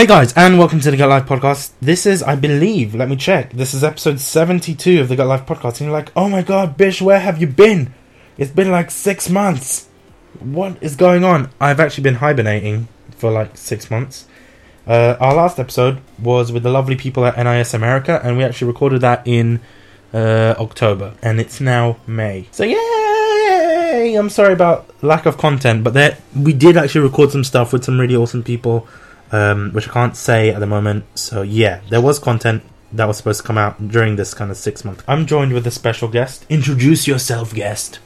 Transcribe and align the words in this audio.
Hey 0.00 0.06
guys, 0.06 0.32
and 0.32 0.58
welcome 0.58 0.80
to 0.80 0.90
the 0.90 0.96
Gut 0.96 1.10
Life 1.10 1.26
podcast. 1.26 1.72
This 1.82 2.06
is, 2.06 2.22
I 2.22 2.34
believe, 2.34 2.94
let 2.94 3.10
me 3.10 3.16
check. 3.16 3.52
This 3.52 3.74
is 3.74 3.84
episode 3.84 4.18
72 4.18 4.98
of 4.98 5.10
the 5.10 5.16
Gut 5.16 5.26
Life 5.26 5.44
podcast. 5.44 5.72
And 5.72 5.80
you're 5.80 5.92
like, 5.92 6.10
oh 6.16 6.26
my 6.26 6.40
god, 6.40 6.78
Bish, 6.78 7.02
where 7.02 7.20
have 7.20 7.38
you 7.38 7.46
been? 7.46 7.92
It's 8.38 8.50
been 8.50 8.70
like 8.70 8.90
six 8.90 9.28
months. 9.28 9.90
What 10.38 10.82
is 10.82 10.96
going 10.96 11.22
on? 11.22 11.50
I've 11.60 11.80
actually 11.80 12.04
been 12.04 12.14
hibernating 12.14 12.88
for 13.10 13.30
like 13.30 13.58
six 13.58 13.90
months. 13.90 14.26
Uh, 14.86 15.18
our 15.20 15.34
last 15.34 15.58
episode 15.58 16.00
was 16.18 16.50
with 16.50 16.62
the 16.62 16.70
lovely 16.70 16.96
people 16.96 17.26
at 17.26 17.36
NIS 17.36 17.74
America, 17.74 18.22
and 18.24 18.38
we 18.38 18.42
actually 18.42 18.68
recorded 18.68 19.02
that 19.02 19.26
in 19.26 19.60
uh, 20.14 20.54
October, 20.58 21.12
and 21.20 21.38
it's 21.38 21.60
now 21.60 21.98
May. 22.06 22.48
So 22.52 22.64
yay! 22.64 24.14
I'm 24.18 24.30
sorry 24.30 24.54
about 24.54 24.88
lack 25.04 25.26
of 25.26 25.36
content, 25.36 25.84
but 25.84 25.92
there 25.92 26.16
we 26.34 26.54
did 26.54 26.78
actually 26.78 27.02
record 27.02 27.32
some 27.32 27.44
stuff 27.44 27.74
with 27.74 27.84
some 27.84 28.00
really 28.00 28.16
awesome 28.16 28.42
people, 28.42 28.88
um, 29.32 29.70
which 29.72 29.88
I 29.88 29.92
can't 29.92 30.16
say 30.16 30.50
at 30.50 30.60
the 30.60 30.66
moment. 30.66 31.04
So 31.14 31.42
yeah, 31.42 31.80
there 31.88 32.00
was 32.00 32.18
content 32.18 32.62
that 32.92 33.06
was 33.06 33.16
supposed 33.16 33.40
to 33.40 33.46
come 33.46 33.58
out 33.58 33.88
during 33.88 34.16
this 34.16 34.34
kind 34.34 34.50
of 34.50 34.56
six 34.56 34.84
month. 34.84 35.04
I'm 35.06 35.26
joined 35.26 35.52
with 35.52 35.66
a 35.66 35.70
special 35.70 36.08
guest. 36.08 36.44
Introduce 36.48 37.06
yourself, 37.06 37.54
guest. 37.54 38.00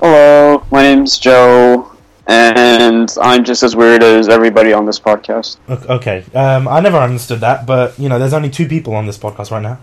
Hello, 0.00 0.64
my 0.70 0.82
name's 0.82 1.18
Joe, 1.18 1.90
and 2.26 3.10
I'm 3.20 3.44
just 3.44 3.62
as 3.62 3.74
weird 3.74 4.02
as 4.02 4.28
everybody 4.28 4.72
on 4.72 4.86
this 4.86 4.98
podcast. 4.98 5.56
Okay, 5.68 6.24
um, 6.34 6.68
I 6.68 6.80
never 6.80 6.98
understood 6.98 7.40
that, 7.40 7.66
but 7.66 7.98
you 7.98 8.08
know, 8.08 8.18
there's 8.18 8.34
only 8.34 8.50
two 8.50 8.68
people 8.68 8.94
on 8.94 9.06
this 9.06 9.18
podcast 9.18 9.50
right 9.50 9.62
now. 9.62 9.78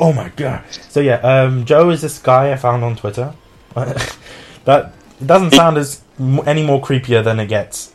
Oh 0.00 0.12
my 0.12 0.30
god! 0.30 0.64
So 0.88 1.00
yeah, 1.00 1.16
um, 1.16 1.64
Joe 1.64 1.90
is 1.90 2.00
this 2.00 2.18
guy 2.18 2.52
I 2.52 2.56
found 2.56 2.82
on 2.82 2.96
Twitter. 2.96 3.34
that 4.64 4.92
doesn't 5.24 5.52
sound 5.52 5.78
as 5.78 6.02
any 6.46 6.64
more 6.64 6.80
creepier 6.80 7.22
than 7.22 7.40
it 7.40 7.46
gets. 7.46 7.91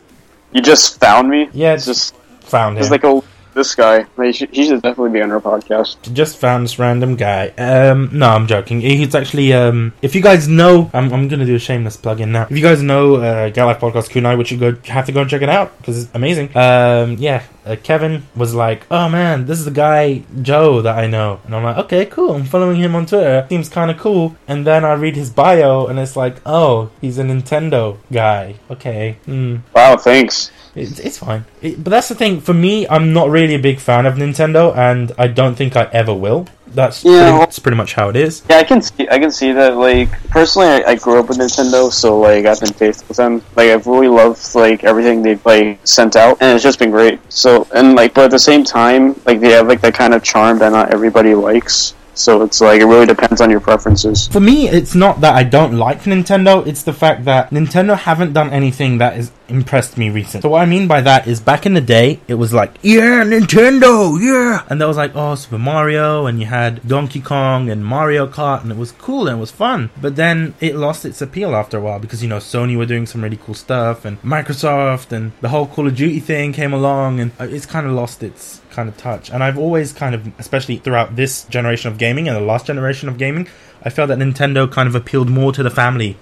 You 0.57 0.63
just 0.63 0.99
found 0.99 1.29
me. 1.29 1.49
Yeah, 1.53 1.75
It's 1.75 1.85
just 1.85 2.15
found 2.41 2.77
him. 2.77 2.81
it's 2.81 2.89
like 2.89 3.03
oh 3.03 3.23
this 3.53 3.75
guy. 3.75 4.07
He 4.19 4.33
should, 4.33 4.49
he 4.49 4.65
should 4.65 4.81
definitely 4.81 5.11
be 5.11 5.21
on 5.21 5.29
our 5.31 5.39
podcast. 5.39 6.11
just 6.13 6.37
found 6.37 6.63
this 6.63 6.79
random 6.79 7.15
guy. 7.15 7.49
Um, 7.49 8.09
no, 8.11 8.27
I'm 8.29 8.47
joking. 8.47 8.81
He's 8.81 9.13
actually, 9.13 9.53
um, 9.53 9.93
if 10.01 10.15
you 10.15 10.21
guys 10.23 10.47
know, 10.47 10.89
I'm, 10.95 11.13
I'm 11.13 11.27
gonna 11.27 11.45
do 11.45 11.53
a 11.53 11.59
shameless 11.59 11.97
plug 11.97 12.21
in 12.21 12.31
now. 12.31 12.47
If 12.49 12.57
you 12.57 12.63
guys 12.63 12.81
know 12.81 13.17
uh, 13.17 13.51
Life 13.55 13.79
Podcast 13.79 14.09
Kunai, 14.09 14.35
which 14.35 14.51
you 14.51 14.57
go 14.57 14.75
have 14.85 15.05
to 15.05 15.11
go 15.11 15.21
and 15.21 15.29
check 15.29 15.43
it 15.43 15.49
out 15.49 15.77
because 15.77 16.05
it's 16.05 16.15
amazing. 16.15 16.47
Um, 16.57 17.17
yeah, 17.19 17.43
uh, 17.67 17.75
Kevin 17.83 18.23
was 18.35 18.53
like, 18.53 18.85
"Oh 18.89 19.09
man, 19.09 19.45
this 19.45 19.59
is 19.59 19.65
the 19.65 19.71
guy 19.71 20.23
Joe 20.41 20.81
that 20.81 20.97
I 20.97 21.07
know," 21.07 21.39
and 21.45 21.55
I'm 21.55 21.63
like, 21.63 21.77
"Okay, 21.77 22.05
cool. 22.05 22.35
I'm 22.35 22.45
following 22.45 22.77
him 22.77 22.95
on 22.95 23.05
Twitter. 23.05 23.45
Seems 23.49 23.69
kind 23.69 23.91
of 23.91 23.97
cool." 23.97 24.35
And 24.47 24.65
then 24.65 24.85
I 24.85 24.93
read 24.93 25.15
his 25.15 25.29
bio, 25.29 25.87
and 25.87 25.99
it's 25.99 26.15
like, 26.15 26.37
"Oh, 26.45 26.89
he's 27.01 27.17
a 27.17 27.23
Nintendo 27.23 27.97
guy." 28.11 28.55
Okay, 28.71 29.17
hmm. 29.25 29.57
Wow, 29.75 29.97
thanks. 29.97 30.51
It's, 30.75 30.99
it's 30.99 31.17
fine. 31.17 31.45
It, 31.61 31.83
but 31.83 31.89
that's 31.89 32.09
the 32.09 32.15
thing. 32.15 32.39
For 32.39 32.53
me, 32.53 32.87
I'm 32.87 33.11
not 33.13 33.29
really 33.29 33.55
a 33.55 33.59
big 33.59 33.79
fan 33.79 34.05
of 34.05 34.15
Nintendo, 34.15 34.75
and 34.75 35.11
I 35.17 35.27
don't 35.27 35.55
think 35.55 35.75
I 35.75 35.89
ever 35.91 36.13
will. 36.13 36.47
That's, 36.73 37.03
Yeah, 37.03 37.11
pretty, 37.11 37.31
well- 37.31 37.39
that's 37.39 37.59
pretty 37.59 37.77
much 37.77 37.93
how 37.93 38.09
it 38.09 38.15
is. 38.15 38.43
Yeah, 38.49 38.57
I 38.57 38.63
can 38.63 38.81
see. 38.81 39.07
I 39.09 39.19
can 39.19 39.31
see 39.31 39.51
that. 39.53 39.77
Like 39.77 40.09
personally, 40.29 40.67
I, 40.67 40.83
I 40.91 40.95
grew 40.95 41.19
up 41.19 41.29
with 41.29 41.37
Nintendo, 41.39 41.91
so 41.91 42.19
like 42.19 42.45
I've 42.45 42.59
been 42.59 42.73
faithful 42.73 43.05
with 43.09 43.17
them. 43.17 43.41
Like 43.55 43.69
I've 43.69 43.87
really 43.87 44.07
loved 44.07 44.55
like 44.55 44.83
everything 44.83 45.21
they've 45.21 45.43
like 45.45 45.79
sent 45.85 46.15
out, 46.15 46.37
and 46.41 46.53
it's 46.53 46.63
just 46.63 46.79
been 46.79 46.91
great. 46.91 47.19
So 47.31 47.67
and 47.73 47.95
like, 47.95 48.13
but 48.13 48.25
at 48.25 48.31
the 48.31 48.39
same 48.39 48.63
time, 48.63 49.19
like 49.25 49.39
they 49.39 49.51
have 49.51 49.67
like 49.67 49.81
that 49.81 49.93
kind 49.93 50.13
of 50.13 50.23
charm 50.23 50.59
that 50.59 50.71
not 50.71 50.91
everybody 50.93 51.33
likes. 51.33 51.95
So 52.17 52.41
it's 52.41 52.61
like 52.61 52.81
it 52.81 52.85
really 52.85 53.05
depends 53.05 53.41
on 53.41 53.49
your 53.49 53.59
preferences. 53.59 54.27
For 54.27 54.39
me, 54.39 54.67
it's 54.67 54.95
not 54.95 55.21
that 55.21 55.35
I 55.35 55.43
don't 55.43 55.77
like 55.77 56.01
Nintendo, 56.01 56.65
it's 56.65 56.83
the 56.83 56.93
fact 56.93 57.25
that 57.25 57.51
Nintendo 57.51 57.97
haven't 57.97 58.33
done 58.33 58.49
anything 58.49 58.97
that 58.97 59.13
has 59.13 59.31
impressed 59.49 59.97
me 59.97 60.09
recently. 60.09 60.41
So 60.41 60.49
what 60.49 60.61
I 60.61 60.65
mean 60.65 60.87
by 60.87 61.01
that 61.01 61.27
is 61.27 61.39
back 61.39 61.65
in 61.65 61.73
the 61.73 61.81
day, 61.81 62.19
it 62.27 62.33
was 62.33 62.53
like, 62.53 62.75
yeah, 62.81 63.23
Nintendo, 63.23 64.19
yeah! 64.19 64.65
And 64.69 64.81
there 64.81 64.87
was 64.87 64.97
like, 64.97 65.15
oh, 65.15 65.35
Super 65.35 65.59
Mario, 65.59 66.25
and 66.25 66.39
you 66.39 66.47
had 66.47 66.85
Donkey 66.87 67.21
Kong 67.21 67.69
and 67.69 67.85
Mario 67.85 68.27
Kart, 68.27 68.63
and 68.63 68.71
it 68.71 68.77
was 68.77 68.91
cool 68.93 69.27
and 69.27 69.37
it 69.37 69.39
was 69.39 69.51
fun. 69.51 69.89
But 70.01 70.15
then 70.15 70.55
it 70.59 70.75
lost 70.75 71.05
its 71.05 71.21
appeal 71.21 71.55
after 71.55 71.77
a 71.77 71.81
while 71.81 71.99
because, 71.99 72.23
you 72.23 72.29
know, 72.29 72.37
Sony 72.37 72.77
were 72.77 72.85
doing 72.85 73.05
some 73.05 73.23
really 73.23 73.37
cool 73.37 73.55
stuff, 73.55 74.05
and 74.05 74.21
Microsoft, 74.21 75.11
and 75.11 75.31
the 75.41 75.49
whole 75.49 75.67
Call 75.67 75.87
of 75.87 75.95
Duty 75.95 76.19
thing 76.19 76.51
came 76.51 76.73
along, 76.73 77.19
and 77.19 77.31
uh, 77.39 77.43
it's 77.43 77.65
kind 77.65 77.85
of 77.85 77.93
lost 77.93 78.23
its 78.23 78.61
kind 78.77 78.87
of 78.87 78.95
touch. 78.95 79.31
And 79.31 79.43
I've 79.43 79.57
always 79.57 79.91
kind 79.91 80.13
of, 80.13 80.31
especially 80.39 80.77
throughout 80.77 81.15
this 81.15 81.45
generation 81.45 81.91
of 81.91 81.97
gaming 81.97 82.27
and 82.27 82.37
the 82.37 82.41
last 82.41 82.67
generation 82.67 83.09
of 83.09 83.17
gaming, 83.17 83.47
I 83.83 83.89
felt 83.89 84.09
that 84.09 84.19
Nintendo 84.19 84.71
kind 84.71 84.87
of 84.87 84.93
appealed 84.93 85.29
more 85.29 85.51
to 85.51 85.63
the 85.63 85.71
family 85.71 86.15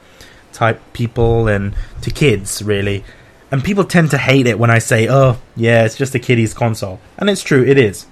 type 0.53 0.79
people 0.93 1.49
and 1.49 1.75
to 2.01 2.09
kids, 2.11 2.63
really. 2.63 3.03
And 3.51 3.61
people 3.61 3.83
tend 3.83 4.09
to 4.11 4.17
hate 4.17 4.47
it 4.47 4.57
when 4.57 4.69
I 4.71 4.79
say, 4.79 5.07
"Oh, 5.09 5.37
yeah, 5.55 5.83
it's 5.85 5.97
just 5.97 6.15
a 6.15 6.19
kiddie's 6.19 6.53
console," 6.53 6.99
and 7.17 7.29
it's 7.29 7.43
true, 7.43 7.63
it 7.63 7.77
is. 7.77 8.05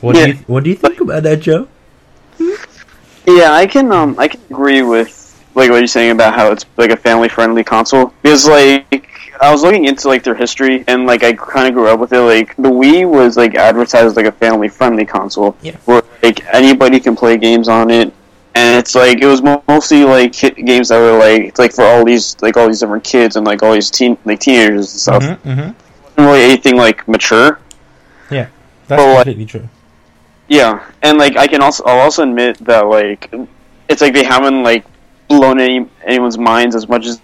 What 0.00 0.16
Yeah. 0.16 0.26
do 0.26 0.32
you 0.32 0.38
What 0.48 0.64
do 0.64 0.70
you 0.70 0.76
think 0.76 1.00
about 1.00 1.22
that, 1.22 1.38
Joe? 1.40 1.68
Yeah, 3.26 3.52
I 3.52 3.66
can 3.66 3.92
um 3.92 4.16
I 4.18 4.26
can 4.28 4.40
agree 4.50 4.82
with 4.82 5.12
like 5.54 5.70
what 5.70 5.78
you're 5.78 5.86
saying 5.86 6.10
about 6.10 6.34
how 6.34 6.50
it's 6.50 6.66
like 6.76 6.90
a 6.90 6.96
family 6.96 7.28
friendly 7.28 7.62
console 7.64 8.12
because 8.22 8.48
like 8.48 9.09
I 9.40 9.50
was 9.50 9.62
looking 9.62 9.86
into 9.86 10.06
like 10.08 10.22
their 10.22 10.34
history 10.34 10.84
and 10.86 11.06
like 11.06 11.22
I 11.22 11.32
kind 11.32 11.66
of 11.68 11.74
grew 11.74 11.88
up 11.88 11.98
with 12.00 12.12
it. 12.12 12.20
Like 12.20 12.54
the 12.56 12.70
Wii 12.70 13.08
was 13.08 13.36
like 13.36 13.54
advertised 13.54 14.04
as 14.06 14.16
like 14.16 14.26
a 14.26 14.32
family 14.32 14.68
friendly 14.68 15.06
console 15.06 15.56
Yeah. 15.62 15.76
where 15.86 16.02
like 16.22 16.44
anybody 16.52 17.00
can 17.00 17.16
play 17.16 17.36
games 17.38 17.68
on 17.68 17.90
it. 17.90 18.12
And 18.54 18.78
it's 18.78 18.94
like 18.94 19.22
it 19.22 19.26
was 19.26 19.40
mostly 19.42 20.04
like 20.04 20.34
hit 20.34 20.56
games 20.56 20.88
that 20.88 20.98
were 20.98 21.16
like 21.18 21.42
it's 21.42 21.58
like 21.58 21.72
for 21.72 21.84
all 21.84 22.04
these 22.04 22.36
like 22.42 22.56
all 22.56 22.66
these 22.68 22.80
different 22.80 23.04
kids 23.04 23.36
and 23.36 23.46
like 23.46 23.62
all 23.62 23.72
these 23.72 23.90
teen 23.90 24.18
like 24.24 24.40
teenagers 24.40 24.90
and 24.92 25.00
stuff. 25.00 25.22
Mm-hmm, 25.22 25.48
mm-hmm. 25.48 25.60
Wasn't 25.60 26.16
really 26.18 26.42
anything 26.42 26.76
like 26.76 27.06
mature. 27.08 27.60
Yeah, 28.30 28.48
that's 28.88 29.00
like- 29.02 29.16
completely 29.24 29.46
true. 29.46 29.68
Yeah, 30.48 30.84
and 31.02 31.16
like 31.16 31.36
I 31.36 31.46
can 31.46 31.62
also 31.62 31.84
I'll 31.84 32.00
also 32.00 32.24
admit 32.24 32.58
that 32.66 32.80
like 32.88 33.32
it's 33.88 34.02
like 34.02 34.12
they 34.12 34.24
haven't 34.24 34.64
like 34.64 34.84
blown 35.28 35.60
any 35.60 35.88
anyone's 36.04 36.36
minds 36.36 36.74
as 36.74 36.88
much 36.88 37.06
as 37.06 37.20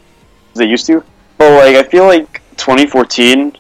they 0.55 0.65
used 0.65 0.87
to. 0.87 1.03
But 1.39 1.53
like 1.53 1.77
I 1.77 1.89
feel 1.89 2.05
like 2.05 2.43
2014, 2.57 3.57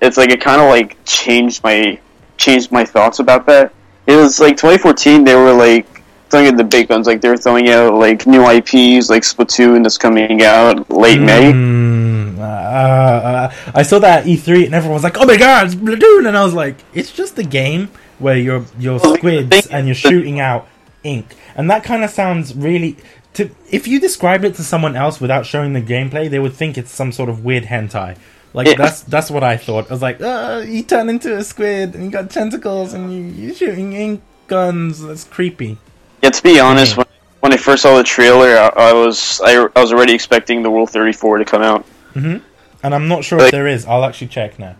it's 0.00 0.16
like 0.16 0.30
it 0.30 0.40
kind 0.40 0.60
of 0.60 0.68
like 0.68 0.96
changed 1.04 1.62
my 1.62 1.98
changed 2.36 2.70
my 2.70 2.84
thoughts 2.84 3.18
about 3.18 3.46
that. 3.46 3.72
It 4.06 4.16
was 4.16 4.38
like 4.38 4.56
2014 4.56 5.24
they 5.24 5.34
were 5.34 5.52
like 5.52 5.86
throwing 6.30 6.46
in 6.46 6.56
the 6.56 6.64
big 6.64 6.88
guns 6.88 7.06
like 7.06 7.20
they 7.20 7.28
were 7.28 7.36
throwing 7.36 7.68
out 7.68 7.94
like 7.94 8.26
new 8.26 8.42
IPs 8.48 9.08
like 9.10 9.22
Splatoon 9.22 9.82
that's 9.82 9.98
coming 9.98 10.42
out 10.42 10.90
late 10.90 11.20
May. 11.20 11.52
Mm, 11.52 12.38
uh, 12.38 12.42
uh, 12.42 13.52
I 13.74 13.82
saw 13.82 13.98
that 14.00 14.20
at 14.20 14.26
E3 14.26 14.66
and 14.66 14.74
everyone 14.74 14.94
was 14.94 15.04
like, 15.04 15.16
"Oh 15.18 15.26
my 15.26 15.36
god, 15.36 15.66
it's 15.66 15.74
Splatoon!" 15.74 16.28
And 16.28 16.36
I 16.36 16.44
was 16.44 16.54
like, 16.54 16.76
"It's 16.94 17.12
just 17.12 17.38
a 17.38 17.44
game 17.44 17.90
where 18.18 18.36
you're 18.36 18.64
you're 18.78 18.98
squids 18.98 19.66
and 19.68 19.86
you're 19.86 19.94
shooting 19.94 20.40
out 20.40 20.68
ink." 21.02 21.34
And 21.54 21.70
that 21.70 21.84
kind 21.84 22.04
of 22.04 22.10
sounds 22.10 22.54
really. 22.54 22.96
To 23.36 23.50
if 23.70 23.86
you 23.88 24.00
described 24.00 24.44
it 24.44 24.54
to 24.56 24.62
someone 24.64 24.96
else 24.96 25.20
without 25.20 25.46
showing 25.46 25.72
the 25.72 25.80
gameplay, 25.82 26.28
they 26.28 26.38
would 26.38 26.52
think 26.54 26.76
it's 26.78 26.90
some 26.90 27.12
sort 27.12 27.28
of 27.28 27.44
weird 27.44 27.64
hentai. 27.64 28.16
Like 28.54 28.66
Yeah. 28.68 28.74
that's 28.76 29.02
that's 29.02 29.30
what 29.30 29.42
I 29.44 29.56
thought. 29.56 29.90
I 29.90 29.92
was 29.94 30.02
like, 30.02 30.20
uh, 30.20 30.62
you 30.66 30.82
turn 30.82 31.08
into 31.08 31.36
a 31.36 31.44
squid 31.44 31.94
and 31.94 32.04
you 32.04 32.10
got 32.10 32.30
tentacles 32.30 32.92
and 32.94 33.12
you, 33.12 33.22
you're 33.46 33.54
shooting 33.54 33.92
ink 33.92 34.22
guns. 34.46 35.02
That's 35.02 35.24
creepy. 35.24 35.76
Yeah, 36.22 36.30
to 36.30 36.42
be 36.42 36.58
honest, 36.58 36.94
Mhm. 36.94 36.98
when, 36.98 37.06
when 37.40 37.52
I 37.52 37.56
first 37.58 37.82
saw 37.82 37.96
the 37.96 38.04
trailer, 38.04 38.56
I, 38.58 38.68
I 38.90 38.92
was 38.94 39.40
I, 39.44 39.66
I 39.76 39.80
was 39.82 39.92
already 39.92 40.14
expecting 40.14 40.62
the 40.62 40.70
Rule 40.70 40.86
34 40.86 41.38
to 41.38 41.44
come 41.44 41.62
out. 41.62 41.84
hmm 42.14 42.36
And 42.82 42.94
I'm 42.94 43.08
not 43.08 43.24
sure 43.24 43.38
if 43.40 43.50
there 43.50 43.66
is. 43.66 43.84
I'll 43.84 44.04
actually 44.04 44.28
check 44.28 44.58
now. 44.58 44.76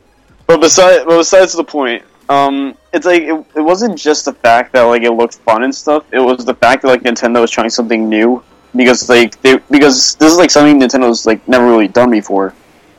But 0.47 0.61
besides, 0.61 1.05
but 1.05 1.19
besides 1.19 1.53
the 1.53 1.65
point, 1.65 2.03
um, 2.29 2.75
it's 2.93 3.07
like 3.07 3.23
it, 3.23 3.45
it 3.55 3.61
wasn't 3.61 3.99
just 3.99 4.25
the 4.25 4.33
fact 4.33 4.73
that 4.73 4.83
like 4.83 5.03
it 5.03 5.13
looked 5.13 5.37
fun 5.37 5.63
and 5.63 5.75
stuff. 5.75 6.05
It 6.13 6.19
was 6.21 6.45
the 6.45 6.55
fact 6.55 6.83
that 6.83 6.89
like 6.89 7.03
Nintendo 7.03 7.41
was 7.41 7.51
trying 7.51 7.71
something 7.71 8.09
new 8.09 8.43
because 8.75 9.09
like 9.09 9.41
they 9.43 9.57
because 9.71 10.15
this 10.17 10.33
is 10.33 10.39
like 10.39 10.51
something 10.51 10.79
Nintendo's 10.81 11.27
like 11.27 11.47
never 11.49 11.67
really 11.67 11.89
done 11.89 12.11
before, 12.11 12.53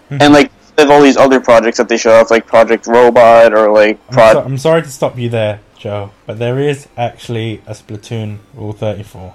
Mhm. 0.10 0.22
and 0.22 0.34
like 0.34 0.52
they 0.76 0.84
have 0.84 0.92
all 0.92 1.02
these 1.02 1.18
other 1.18 1.40
projects 1.40 1.78
that 1.78 1.90
they 1.90 1.98
show 1.98 2.14
off 2.20 2.30
like 2.32 2.46
Project 2.48 2.86
Robot 2.88 3.54
or 3.54 3.72
like 3.72 4.00
I'm, 4.12 4.34
so- 4.34 4.42
I'm 4.44 4.58
sorry 4.58 4.82
to 4.84 4.90
stop 4.90 5.18
you 5.18 5.28
there, 5.30 5.60
Joe, 5.78 6.12
but 6.26 6.38
there 6.40 6.60
is 6.60 6.88
actually 6.96 7.62
a 7.68 7.72
Splatoon 7.74 8.38
Rule 8.54 8.74
34. 8.74 9.34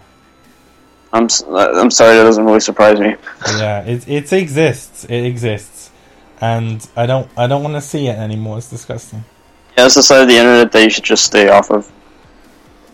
I'm 1.13 1.25
s- 1.25 1.45
I'm 1.47 1.91
sorry, 1.91 2.17
that 2.17 2.23
doesn't 2.25 2.45
really 2.45 2.61
surprise 2.61 2.99
me. 2.99 3.17
yeah, 3.59 3.83
it 3.83 4.09
it 4.09 4.33
exists. 4.33 5.05
It 5.05 5.25
exists, 5.27 5.91
and 6.41 6.87
I 6.97 7.05
don't 7.07 7.29
I 7.37 7.47
don't 7.47 7.63
want 7.63 7.75
to 7.75 7.83
see 7.83 8.07
it 8.09 8.17
anymore. 8.17 8.57
It's 8.59 8.71
disgusting. 8.71 9.25
Yeah, 9.77 9.87
it's 9.87 9.95
the 9.95 10.03
side 10.03 10.23
of 10.23 10.29
the 10.29 10.37
internet 10.37 10.73
that 10.73 10.83
you 10.83 10.91
should 10.91 11.05
just 11.05 11.25
stay 11.25 11.49
off 11.49 11.71
of. 11.71 11.91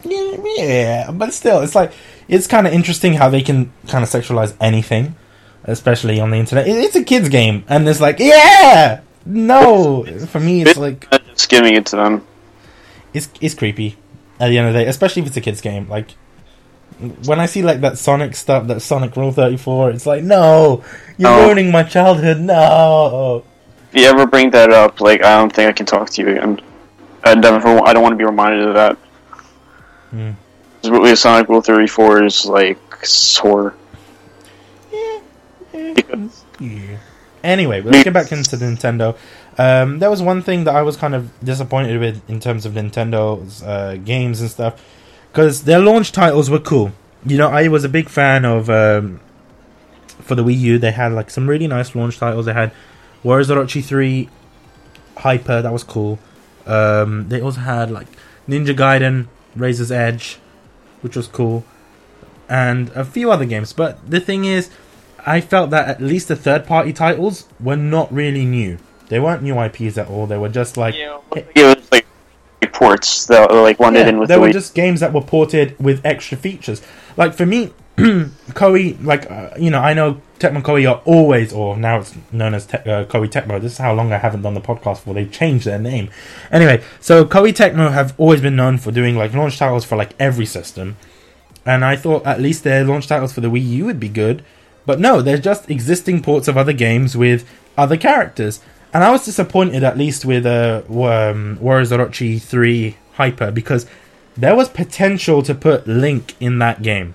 Yeah, 0.05 0.37
yeah, 0.57 1.11
but 1.11 1.35
still, 1.35 1.61
it's 1.63 1.75
like 1.75 1.93
it's 2.29 2.47
kind 2.47 2.67
of 2.67 2.73
interesting 2.73 3.15
how 3.15 3.29
they 3.29 3.43
can 3.43 3.73
kind 3.89 4.05
of 4.05 4.11
sexualize 4.11 4.55
anything, 4.61 5.17
especially 5.65 6.21
on 6.21 6.31
the 6.31 6.37
internet. 6.37 6.69
It's 6.69 6.95
a 6.95 7.03
kids 7.05 7.29
game, 7.29 7.65
and 7.69 7.89
it's 7.89 8.01
like, 8.01 8.19
yeah, 8.21 9.01
no. 9.27 10.05
For 10.29 10.39
me, 10.41 10.63
it's 10.63 10.77
like 10.79 11.11
Just 11.35 11.51
giving 11.51 11.75
it 11.75 11.87
to 11.87 11.97
them. 11.97 12.25
it's 13.13 13.29
it's 13.41 13.55
creepy 13.55 13.97
at 14.39 14.49
the 14.49 14.59
end 14.59 14.69
of 14.69 14.75
the 14.75 14.81
day, 14.85 14.87
especially 14.89 15.23
if 15.23 15.29
it's 15.29 15.37
a 15.37 15.41
kids 15.41 15.61
game. 15.61 15.89
Like 15.89 16.13
when 17.27 17.41
I 17.41 17.47
see 17.47 17.63
like 17.63 17.81
that 17.81 17.99
Sonic 17.99 18.37
stuff, 18.37 18.69
that 18.69 18.81
Sonic 18.83 19.17
Rule 19.17 19.33
Thirty 19.33 19.57
Four, 19.57 19.91
it's 19.91 20.07
like 20.07 20.23
no, 20.23 20.85
you're 21.19 21.29
Oh. 21.29 21.47
ruining 21.47 21.73
my 21.73 21.83
childhood. 21.83 22.39
No, 22.39 23.45
if 23.93 24.01
you 24.01 24.07
ever 24.09 24.27
bring 24.27 24.51
that 24.53 24.71
up, 24.71 25.01
like 25.01 25.25
I 25.25 25.37
don't 25.39 25.53
think 25.53 25.69
I 25.69 25.73
can 25.73 25.87
talk 25.87 26.09
to 26.11 26.23
you 26.23 26.29
again. 26.29 26.61
I 27.31 27.35
never, 27.35 27.69
I 27.85 27.93
don't 27.93 28.03
want 28.03 28.13
to 28.13 28.17
be 28.17 28.25
reminded 28.25 28.69
of 28.69 28.75
that. 28.75 28.99
Because 30.83 31.21
Sonic 31.21 31.49
Rule 31.49 31.61
34 31.61 32.25
is 32.25 32.47
like 32.47 32.79
sore. 33.05 33.75
Because 35.73 36.45
Yeah. 36.59 36.99
Anyway, 37.45 37.81
let's 37.81 38.03
get 38.03 38.13
back 38.13 38.33
into 38.33 38.57
Nintendo. 38.57 39.17
Um, 39.57 39.99
there 39.99 40.11
was 40.11 40.23
one 40.23 40.43
thing 40.43 40.65
that 40.65 40.75
I 40.75 40.83
was 40.83 40.97
kind 40.97 41.15
of 41.15 41.31
disappointed 41.43 41.99
with 42.01 42.29
in 42.29 42.41
terms 42.41 42.67
of 42.67 42.73
Nintendo's 42.73 43.63
uh, 43.63 43.97
games 44.05 44.41
and 44.41 44.51
stuff, 44.51 44.83
because 45.31 45.65
their 45.65 45.79
launch 45.79 46.13
titles 46.13 46.51
were 46.51 46.59
cool. 46.59 46.93
You 47.25 47.39
know, 47.39 47.49
I 47.49 47.69
was 47.69 47.85
a 47.85 47.89
big 47.89 48.09
fan 48.09 48.45
of 48.45 48.69
um, 48.71 49.21
for 50.21 50.35
the 50.35 50.45
Wii 50.45 50.59
U. 50.59 50.79
They 50.79 50.93
had 50.93 51.13
like 51.13 51.31
some 51.31 51.49
really 51.49 51.67
nice 51.67 51.95
launch 51.95 52.19
titles. 52.19 52.47
They 52.47 52.53
had 52.53 52.73
Warriors 53.23 53.49
Orochi 53.49 53.85
Three, 53.85 54.29
Hyper. 55.19 55.63
That 55.63 55.73
was 55.73 55.85
cool. 55.85 56.19
Um, 56.69 57.29
they 57.29 57.41
also 57.41 57.61
had 57.61 57.91
like 57.91 58.07
Ninja 58.49 58.77
Gaiden, 58.77 59.27
Razor's 59.57 59.91
Edge, 59.91 60.39
which 61.01 61.17
was 61.17 61.27
cool, 61.27 61.65
and 62.49 62.91
a 62.91 63.05
few 63.05 63.31
other 63.31 63.45
games. 63.45 63.73
But 63.73 64.09
the 64.09 64.21
thing 64.21 64.45
is, 64.45 64.71
I 65.27 65.41
felt 65.41 65.71
that 65.71 65.89
at 65.89 66.01
least 66.01 66.29
the 66.29 66.37
third 66.37 66.67
party 66.67 66.93
titles 66.93 67.47
were 67.59 67.77
not 67.77 68.13
really 68.13 68.45
new. 68.45 68.79
They 69.09 69.19
weren't 69.19 69.43
new 69.43 69.61
IPs 69.61 69.97
at 69.99 70.09
all. 70.09 70.27
They 70.27 70.39
were 70.39 70.49
just 70.51 70.77
like 70.77 70.95
it 70.95 71.17
was 71.57 71.91
like 71.91 72.07
reports 72.61 73.27
that 73.27 73.51
were 73.51 73.63
like 73.63 73.79
wanted 73.79 74.01
yeah, 74.01 74.09
in 74.09 74.19
with 74.19 74.29
they 74.29 74.35
the 74.35 74.41
were 74.41 74.49
Wii. 74.49 74.53
just 74.53 74.75
games 74.75 75.01
that 75.01 75.13
were 75.13 75.23
ported 75.23 75.79
with 75.79 76.05
extra 76.05 76.37
features. 76.37 76.83
Like 77.17 77.35
for 77.35 77.47
me, 77.47 77.73
Koei, 78.55 79.03
like 79.05 79.29
uh, 79.29 79.51
you 79.59 79.71
know, 79.71 79.81
I 79.81 79.93
know 79.93 80.23
Tecmo 80.39 80.63
Koei 80.63 80.89
are 80.89 81.03
always, 81.05 81.53
or 81.53 81.77
now 81.77 81.99
it's 81.99 82.15
known 82.31 82.55
as 82.55 82.67
Te- 82.67 82.79
uh, 82.79 83.05
Koei 83.07 83.29
Tecmo. 83.29 83.61
This 83.61 83.73
is 83.73 83.79
how 83.79 83.93
long 83.93 84.13
I 84.13 84.19
haven't 84.19 84.43
done 84.43 84.55
the 84.55 84.61
podcast 84.61 85.01
for. 85.01 85.15
They've 85.15 85.31
changed 85.31 85.67
their 85.67 85.81
name. 85.81 86.09
Anyway, 86.53 86.83
so 87.01 87.25
Koei 87.25 87.53
Tecmo 87.53 87.93
have 87.93 88.15
always 88.17 88.41
been 88.41 88.55
known 88.55 88.79
for 88.79 88.93
doing 88.93 89.17
like 89.17 89.35
launch 89.35 89.59
titles 89.59 89.85
for 89.85 89.97
like 89.97 90.15
every 90.21 90.47
system, 90.47 90.97
and 91.67 91.85
I 91.85 91.97
thought 91.97 92.25
at 92.25 92.41
least 92.41 92.63
their 92.63 92.85
launch 92.85 93.09
titles 93.09 93.33
for 93.33 93.41
the 93.41 93.51
Wii 93.51 93.69
U 93.69 93.87
would 93.87 93.99
be 93.99 94.09
good. 94.09 94.45
But 94.87 95.01
no, 95.01 95.21
they're 95.21 95.37
just 95.37 95.69
existing 95.69 96.23
ports 96.23 96.47
of 96.47 96.57
other 96.57 96.73
games 96.73 97.17
with 97.17 97.47
other 97.77 97.97
characters. 97.97 98.61
And 98.95 99.05
I 99.05 99.11
was 99.11 99.25
disappointed 99.25 99.83
at 99.83 99.99
least 99.99 100.25
with 100.25 100.47
uh, 100.47 100.83
um, 100.89 101.59
Warriors 101.61 101.91
Orochi 101.91 102.41
3 102.41 102.97
Hyper 103.15 103.51
because 103.51 103.87
there 104.37 104.55
was 104.55 104.69
potential 104.69 105.43
to 105.43 105.55
put 105.55 105.87
Link 105.87 106.37
in 106.41 106.59
that 106.61 106.81
game, 106.81 107.15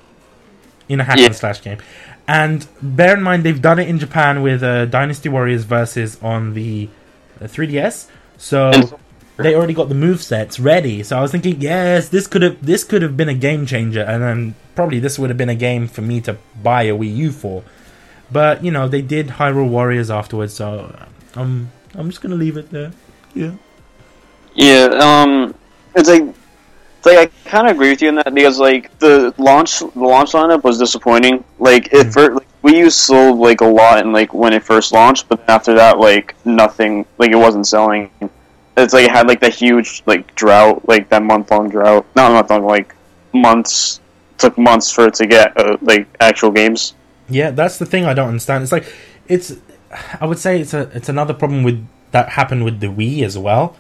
in 0.94 1.00
a 1.00 1.04
hack 1.04 1.18
Yeah. 1.18 1.28
and 1.28 1.36
slash 1.36 1.62
game. 1.62 1.78
And 2.28 2.66
bear 2.82 3.18
in 3.18 3.24
mind, 3.24 3.44
they've 3.44 3.62
done 3.62 3.80
it 3.80 3.90
in 3.90 4.00
Japan 4.00 4.42
with 4.42 4.64
uh, 4.64 4.86
Dynasty 4.86 5.28
Warriors 5.30 5.66
versus 5.66 6.18
on 6.24 6.54
the 6.54 6.88
uh, 7.42 7.46
3DS. 7.46 8.08
So 8.38 8.72
they 9.38 9.56
already 9.56 9.74
got 9.74 9.90
the 9.90 9.96
move 9.96 10.22
sets 10.24 10.60
ready. 10.60 11.04
So 11.04 11.18
I 11.18 11.22
was 11.22 11.32
thinking, 11.32 11.60
yes, 11.60 12.08
this 12.10 12.28
could 12.28 12.42
have 12.42 12.66
this 12.66 12.84
could 12.84 13.02
have 13.02 13.18
been 13.18 13.30
a 13.30 13.34
game 13.34 13.66
changer, 13.66 14.02
and 14.02 14.22
then 14.24 14.56
probably 14.76 15.00
this 15.00 15.18
would 15.20 15.30
have 15.30 15.38
been 15.38 15.50
a 15.50 15.56
game 15.56 15.88
for 15.88 16.02
me 16.02 16.22
to 16.22 16.38
buy 16.62 16.84
a 16.84 16.94
Wii 16.96 17.16
U 17.16 17.32
for. 17.32 17.64
But 18.32 18.64
you 18.64 18.72
know, 18.72 18.88
they 18.88 19.02
did 19.02 19.28
Hyrule 19.28 19.70
Warriors 19.70 20.10
afterwards, 20.10 20.54
so 20.54 20.96
I'm 21.36 21.72
I'm 21.96 22.10
just 22.10 22.22
gonna 22.22 22.36
leave 22.36 22.58
it 22.58 22.70
there. 22.72 22.92
Yeah. 23.34 23.52
Yeah, 24.56 24.86
um, 25.02 25.56
it's 25.96 26.08
like, 26.08 26.24
like 27.06 27.32
I 27.46 27.50
kind 27.50 27.68
of 27.68 27.76
agree 27.76 27.90
with 27.90 28.02
you 28.02 28.10
in 28.10 28.16
that 28.16 28.34
because 28.34 28.60
like 28.60 28.98
the 29.00 29.34
launch, 29.38 29.80
the 29.80 29.92
launch 29.96 30.32
lineup 30.32 30.64
was 30.64 30.78
disappointing. 30.80 31.44
Like 31.60 31.88
it 31.94 32.08
Mm. 32.08 32.14
first, 32.14 32.34
like, 32.36 32.48
Wii 32.64 32.78
U 32.78 32.90
sold 32.90 33.40
like 33.40 33.62
a 33.62 33.66
lot, 33.66 34.00
and 34.00 34.14
like 34.14 34.34
when 34.34 34.54
it 34.54 34.64
first 34.64 34.94
launched, 34.94 35.28
but 35.28 35.44
after 35.50 35.74
that, 35.76 36.00
like 36.00 36.34
nothing, 36.46 37.06
like 37.18 37.32
it 37.32 37.36
wasn't 37.36 37.68
selling. 37.68 38.10
It's 38.78 38.94
like 38.94 39.06
it 39.06 39.12
had 39.12 39.28
like 39.28 39.42
that 39.42 39.54
huge 39.54 40.02
like 40.06 40.34
drought, 40.36 40.88
like 40.88 41.10
that 41.10 41.22
month 41.24 41.52
long 41.52 41.70
drought. 41.70 42.06
Not 42.16 42.32
month 42.32 42.50
long, 42.50 42.66
like 42.66 42.96
months. 43.34 44.00
Took 44.38 44.58
months 44.58 44.92
for 44.92 45.08
it 45.08 45.14
to 45.16 45.28
get 45.28 45.56
uh, 45.56 45.78
like 45.82 46.08
actual 46.20 46.52
games. 46.52 46.96
Yeah, 47.30 47.52
that's 47.52 47.78
the 47.78 47.86
thing 47.86 48.04
I 48.06 48.14
don't 48.14 48.30
understand. 48.30 48.64
It's 48.64 48.72
like 48.72 48.92
it's 49.28 49.54
I 50.20 50.26
would 50.26 50.40
say 50.40 50.60
it's 50.60 50.74
a 50.74 50.90
it's 50.94 51.08
another 51.08 51.34
problem 51.34 51.64
with 51.64 51.86
that 52.12 52.30
happened 52.30 52.66
with 52.66 52.80
the 52.80 52.88
Wii 52.88 53.24
as 53.24 53.38
well. 53.38 53.76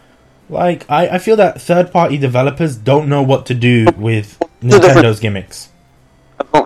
Like 0.50 0.90
I, 0.90 1.08
I 1.10 1.18
feel 1.20 1.36
that 1.38 1.62
third 1.62 1.92
party 1.92 2.18
developers 2.18 2.76
don't 2.76 3.08
know 3.10 3.24
what 3.24 3.46
to 3.48 3.54
do 3.54 3.88
with 3.98 4.40
Nintendo's 4.62 5.20
gimmicks. 5.20 5.70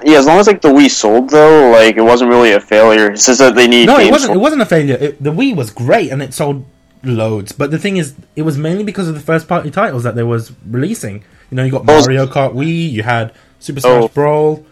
Yeah, 0.04 0.20
as 0.20 0.26
long 0.26 0.40
as 0.40 0.48
like 0.48 0.62
the 0.62 0.70
Wii 0.70 0.90
sold 0.90 1.30
though, 1.30 1.72
like 1.72 1.96
it 1.98 2.02
wasn't 2.02 2.30
really 2.30 2.52
a 2.54 2.60
failure. 2.60 3.12
It's 3.12 3.26
just 3.26 3.40
that 3.40 3.56
they 3.56 3.68
need 3.68 3.86
No, 3.86 3.98
it 4.00 4.12
wasn't. 4.12 4.36
It 4.36 4.40
wasn't 4.40 4.62
a 4.62 4.66
failure. 4.66 4.96
It, 4.96 5.24
the 5.24 5.32
Wii 5.32 5.56
was 5.56 5.70
great 5.70 6.12
and 6.12 6.22
it 6.22 6.34
sold 6.34 6.66
loads. 7.04 7.52
But 7.52 7.72
the 7.72 7.78
thing 7.78 7.98
is, 7.98 8.16
it 8.36 8.42
was 8.42 8.58
mainly 8.58 8.84
because 8.84 9.08
of 9.08 9.14
the 9.14 9.22
first 9.22 9.48
party 9.48 9.70
titles 9.72 10.04
that 10.04 10.16
they 10.16 10.24
was 10.24 10.52
releasing. 10.66 11.24
You 11.52 11.56
know, 11.56 11.64
you 11.64 11.72
got 11.72 11.82
Oh. 11.88 12.02
Mario 12.02 12.26
Kart 12.26 12.54
Wii, 12.54 12.92
you 12.92 13.04
had 13.04 13.34
Super 13.60 13.80
Smash 13.80 14.04
Oh. 14.04 14.08
Brawl, 14.10 14.66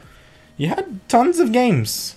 you 0.58 0.69
had 0.69 1.08
tons 1.08 1.40
of 1.40 1.51
games. 1.51 2.16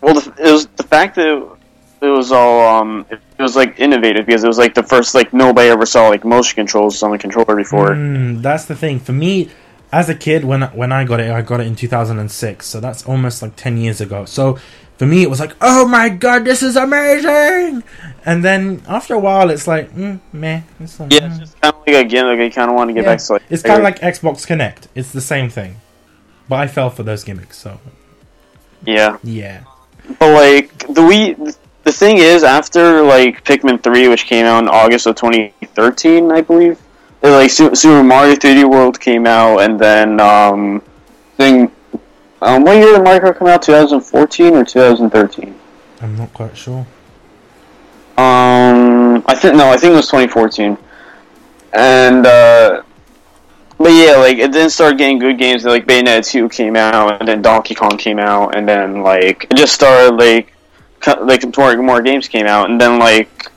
Well, 0.00 0.14
the, 0.14 0.32
it 0.48 0.52
was 0.52 0.66
the 0.76 0.84
fact 0.84 1.16
that 1.16 1.56
it 2.00 2.06
was 2.06 2.32
all 2.32 2.80
um, 2.80 3.06
it, 3.10 3.20
it 3.38 3.42
was 3.42 3.56
like 3.56 3.78
innovative 3.80 4.26
because 4.26 4.44
it 4.44 4.46
was 4.48 4.58
like 4.58 4.74
the 4.74 4.82
first 4.82 5.14
like 5.14 5.32
nobody 5.32 5.68
ever 5.68 5.86
saw 5.86 6.08
like 6.08 6.24
motion 6.24 6.54
controls 6.56 7.02
on 7.02 7.10
the 7.10 7.18
controller 7.18 7.56
before. 7.56 7.90
Mm, 7.90 8.42
that's 8.42 8.64
the 8.66 8.76
thing 8.76 8.98
for 9.00 9.12
me. 9.12 9.50
As 9.90 10.08
a 10.10 10.14
kid, 10.14 10.44
when 10.44 10.62
when 10.62 10.92
I 10.92 11.04
got 11.04 11.20
it, 11.20 11.30
I 11.30 11.40
got 11.42 11.60
it 11.60 11.66
in 11.66 11.74
2006, 11.74 12.66
so 12.66 12.78
that's 12.78 13.06
almost 13.06 13.40
like 13.40 13.56
10 13.56 13.78
years 13.78 14.00
ago. 14.02 14.26
So 14.26 14.58
for 14.98 15.06
me, 15.06 15.22
it 15.22 15.30
was 15.30 15.40
like, 15.40 15.54
oh 15.62 15.86
my 15.88 16.08
god, 16.10 16.44
this 16.44 16.62
is 16.62 16.76
amazing. 16.76 17.82
And 18.26 18.44
then 18.44 18.82
after 18.86 19.14
a 19.14 19.18
while, 19.18 19.48
it's 19.48 19.66
like, 19.66 19.90
mm, 19.94 20.20
meh. 20.32 20.60
It's 20.80 21.00
like, 21.00 21.12
Yeah, 21.12 21.20
mm. 21.20 21.30
it's 21.30 21.38
just 21.38 21.60
kind 21.62 21.74
of 21.74 21.80
like 21.86 21.96
a 21.96 22.04
gimmick. 22.04 22.38
I 22.40 22.50
kind 22.54 22.68
of 22.70 22.76
want 22.76 22.88
to 22.90 22.94
get 22.94 23.04
Yeah. 23.04 23.14
back 23.14 23.20
to 23.20 23.32
like 23.34 23.42
it's 23.48 23.62
kind 23.62 23.78
of 23.78 23.84
like 23.84 24.00
Xbox 24.00 24.46
Kinect. 24.46 24.88
It's 24.94 25.12
the 25.12 25.22
same 25.22 25.48
thing, 25.48 25.76
but 26.48 26.56
I 26.56 26.66
fell 26.66 26.90
for 26.90 27.02
those 27.02 27.24
gimmicks. 27.24 27.56
So 27.56 27.80
yeah, 28.84 29.16
yeah, 29.24 29.62
but 30.18 30.34
like 30.34 30.78
the 30.80 31.00
Wii. 31.00 31.56
The 31.88 31.92
thing 31.92 32.18
is, 32.18 32.44
after 32.44 33.00
like 33.00 33.42
Pikmin 33.44 33.82
three, 33.82 34.08
which 34.08 34.26
came 34.26 34.44
out 34.44 34.62
in 34.62 34.68
August 34.68 35.06
of 35.06 35.16
2013, 35.16 36.30
I 36.30 36.42
believe, 36.42 36.78
like 37.22 37.50
Super 37.50 38.02
Mario 38.02 38.34
3D 38.34 38.70
World 38.70 39.00
came 39.00 39.26
out, 39.26 39.60
and 39.60 39.80
then 39.80 40.20
um, 40.20 40.82
thing. 41.38 41.72
Um, 42.42 42.64
what 42.64 42.76
year 42.76 42.92
did 42.92 43.02
Mario 43.02 43.20
Kart 43.20 43.38
come 43.38 43.48
out? 43.48 43.62
2014 43.62 44.54
or 44.54 44.66
2013? 44.66 45.58
I'm 46.02 46.14
not 46.14 46.30
quite 46.34 46.54
sure. 46.54 46.86
Um, 48.18 49.24
I 49.24 49.34
think 49.34 49.56
no, 49.56 49.70
I 49.70 49.78
think 49.78 49.92
it 49.94 49.96
was 49.96 50.08
2014. 50.08 50.76
And 51.72 52.26
uh, 52.26 52.82
but 53.78 53.92
yeah, 53.92 54.16
like 54.16 54.36
it 54.36 54.52
then 54.52 54.68
started 54.68 54.98
getting 54.98 55.18
good 55.18 55.38
games. 55.38 55.64
Like 55.64 55.86
Bayonetta 55.86 56.30
2 56.30 56.50
came 56.50 56.76
out, 56.76 57.18
and 57.18 57.26
then 57.26 57.40
Donkey 57.40 57.74
Kong 57.74 57.96
came 57.96 58.18
out, 58.18 58.54
and 58.54 58.68
then 58.68 59.02
like 59.02 59.44
it 59.44 59.56
just 59.56 59.72
started 59.72 60.16
like 60.16 60.52
like 61.06 61.56
more 61.56 61.76
more 61.76 62.02
games 62.02 62.28
came 62.28 62.46
out, 62.46 62.70
and 62.70 62.80
then 62.80 62.98
like 62.98 63.50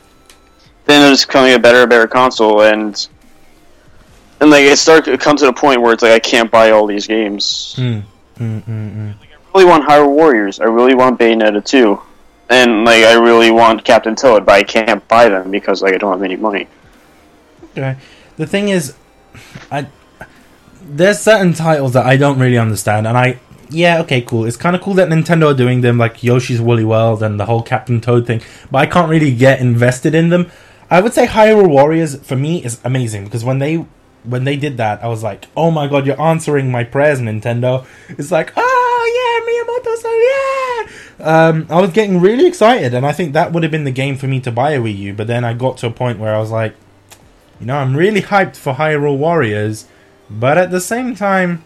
then 0.86 1.06
it 1.06 1.10
was 1.10 1.26
becoming 1.26 1.54
a 1.54 1.60
better 1.60 1.86
better 1.88 2.08
console, 2.08 2.62
and 2.62 3.08
and 4.40 4.50
like 4.50 4.64
it 4.64 4.78
started 4.78 5.12
to 5.12 5.18
come 5.18 5.38
to 5.38 5.46
the 5.46 5.54
point 5.54 5.82
where 5.82 5.94
it's 5.94 6.04
like 6.04 6.14
I 6.14 6.20
can't 6.20 6.52
buy 6.52 6.72
all 6.72 6.88
these 6.88 7.08
games. 7.08 7.76
Mm, 7.78 8.04
mm, 8.38 8.64
mm, 8.64 8.66
mm. 8.66 9.14
I 9.14 9.58
really 9.58 9.70
want 9.70 9.88
Hyrule 9.88 10.16
Warriors. 10.16 10.60
I 10.60 10.66
really 10.66 10.96
want 10.96 11.20
Bayonetta 11.20 11.64
2. 11.64 12.02
And 12.50 12.84
like 12.84 13.04
I 13.06 13.14
really 13.14 13.52
want 13.52 13.84
Captain 13.86 14.16
Toad, 14.16 14.46
but 14.46 14.56
I 14.56 14.64
can't 14.64 15.08
buy 15.08 15.30
them 15.30 15.52
because 15.52 15.82
like 15.82 15.94
I 15.94 15.98
don't 15.98 16.12
have 16.12 16.24
any 16.24 16.36
money. 16.36 16.68
Okay. 17.72 17.98
The 18.38 18.46
thing 18.48 18.70
is, 18.70 18.96
I 19.72 19.88
there's 20.82 21.20
certain 21.20 21.54
titles 21.54 21.94
that 21.94 22.06
I 22.06 22.18
don't 22.18 22.40
really 22.40 22.58
understand, 22.58 23.08
and 23.08 23.18
I 23.18 23.40
yeah 23.72 24.02
okay 24.02 24.22
cool. 24.22 24.46
It's 24.46 24.58
kind 24.58 24.76
of 24.76 24.82
cool 24.82 24.94
that 24.96 25.10
Nintendo 25.10 25.52
are 25.52 25.58
doing 25.58 25.82
them 25.82 25.98
like 25.98 26.24
Yoshi's 26.24 26.62
Woolly 26.62 26.84
World 26.84 27.24
and 27.24 27.40
the 27.40 27.46
whole 27.46 27.64
Captain 27.64 28.00
Toad 28.02 28.28
thing, 28.28 28.42
but 28.70 28.80
I 28.80 28.86
can't 28.86 29.10
really 29.10 29.34
get 29.34 29.60
invested 29.60 30.14
in 30.14 30.30
them. 30.30 30.52
I 30.90 31.00
would 31.02 31.14
say 31.14 31.26
Hyrule 31.26 31.70
Warriors 31.70 32.16
for 32.18 32.36
me 32.36 32.64
is 32.64 32.80
amazing 32.84 33.26
because 33.26 33.44
when 33.44 33.60
they 33.60 33.86
when 34.24 34.44
they 34.44 34.56
did 34.56 34.78
that, 34.78 35.04
I 35.04 35.08
was 35.08 35.24
like, 35.24 35.48
oh 35.58 35.72
my 35.72 35.88
god, 35.88 36.06
you're 36.06 36.22
answering 36.22 36.72
my 36.72 36.84
prayers, 36.84 37.20
Nintendo. 37.20 37.86
It's 38.10 38.32
like, 38.32 38.54
oh 38.56 38.62
yeah, 39.18 39.40
Miyamoto, 39.48 39.98
so 39.98 40.12
yeah. 40.30 41.50
Um, 41.50 41.68
I 41.70 41.82
was 41.82 41.92
getting 41.92 42.20
really 42.20 42.46
excited, 42.46 42.94
and 42.94 43.06
I 43.06 43.14
think 43.14 43.34
that 43.34 43.52
would 43.52 43.64
have 43.64 43.72
been 43.72 43.84
the 43.84 43.92
game 43.92 44.18
for 44.18 44.28
me 44.28 44.40
to 44.42 44.52
buy 44.52 44.72
a 44.72 44.80
Wii 44.80 44.98
U. 44.98 45.14
But 45.14 45.28
then 45.28 45.44
I 45.44 45.54
got 45.54 45.78
to 45.78 45.88
a 45.88 45.92
point 45.92 46.20
where 46.20 46.36
I 46.36 46.40
was 46.40 46.52
like, 46.52 46.76
you 47.60 47.66
know, 47.66 47.78
I'm 47.78 47.96
really 47.96 48.22
hyped 48.22 48.58
for 48.58 48.74
Hyrule 48.74 49.18
Warriors, 49.18 49.88
but 50.30 50.58
at 50.58 50.72
the 50.72 50.82
same 50.82 51.16
time, 51.16 51.64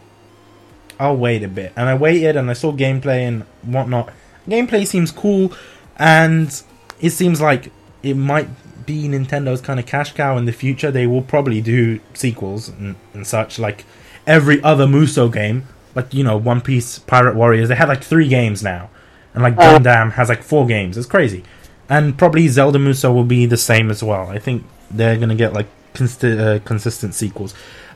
I'll 0.99 1.17
wait 1.17 1.43
a 1.43 1.47
bit. 1.47 1.73
And 1.75 1.89
I 1.89 1.95
waited, 1.95 2.35
and 2.35 2.49
I 2.49 2.53
saw 2.53 2.71
gameplay 2.71 3.27
and 3.27 3.43
whatnot. 3.63 4.09
Gameplay 4.47 4.85
seems 4.87 5.11
cool, 5.11 5.51
and 5.97 6.61
it 7.01 7.09
seems 7.11 7.41
like 7.41 7.71
it 8.03 8.15
might 8.15 8.47
be 8.85 9.07
Nintendo's 9.07 9.61
kind 9.61 9.79
of 9.79 9.85
cash 9.85 10.13
cow 10.13 10.37
in 10.37 10.45
the 10.45 10.51
future. 10.53 10.91
They 10.91 11.07
will 11.07 11.21
probably 11.23 11.61
do 11.61 11.99
sequels 12.13 12.69
and, 12.69 12.95
and 13.13 13.25
such, 13.25 13.57
like 13.59 13.83
every 14.27 14.61
other 14.63 14.85
Musou 14.85 15.31
game, 15.33 15.63
like 15.95 16.13
you 16.13 16.23
know, 16.23 16.37
One 16.37 16.61
Piece, 16.61 16.99
Pirate 16.99 17.35
Warriors. 17.35 17.69
They 17.69 17.75
had 17.75 17.87
like 17.89 18.03
three 18.03 18.27
games 18.27 18.61
now, 18.63 18.89
and 19.33 19.41
like 19.43 19.55
Oh. 19.57 19.79
Gundam 19.79 20.11
has 20.13 20.29
like 20.29 20.43
four 20.43 20.65
games. 20.67 20.97
It's 20.97 21.07
crazy. 21.07 21.43
and 21.89 22.17
probably 22.17 22.47
Zelda 22.47 22.79
Musou 22.79 23.13
will 23.13 23.23
be 23.23 23.45
the 23.45 23.57
same 23.57 23.89
as 23.91 24.01
well. 24.03 24.27
I 24.29 24.39
think 24.39 24.63
they're 24.89 25.17
gonna 25.17 25.35
get 25.35 25.53
like 25.53 25.67
uh, 25.99 26.59
consistent 26.65 27.13
sequels. 27.15 27.53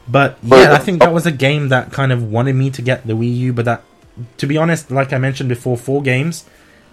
But 0.10 0.38
yeah, 0.42 0.74
I 0.74 0.80
think 0.80 1.00
that 1.00 1.10
oh. 1.10 1.14
was 1.14 1.26
a 1.26 1.32
game 1.32 1.70
that 1.70 1.92
kind 1.92 2.12
of 2.12 2.24
wanted 2.24 2.56
me 2.56 2.72
to 2.72 2.82
get 2.82 3.06
the 3.06 3.14
Wii 3.14 3.36
U, 3.38 3.54
but 3.54 3.66
that, 3.66 3.84
to 4.38 4.48
be 4.48 4.58
honest, 4.58 4.90
like 4.90 5.14
I 5.14 5.20
mentioned 5.20 5.50
before, 5.50 5.78
four 5.78 6.02
games 6.02 6.46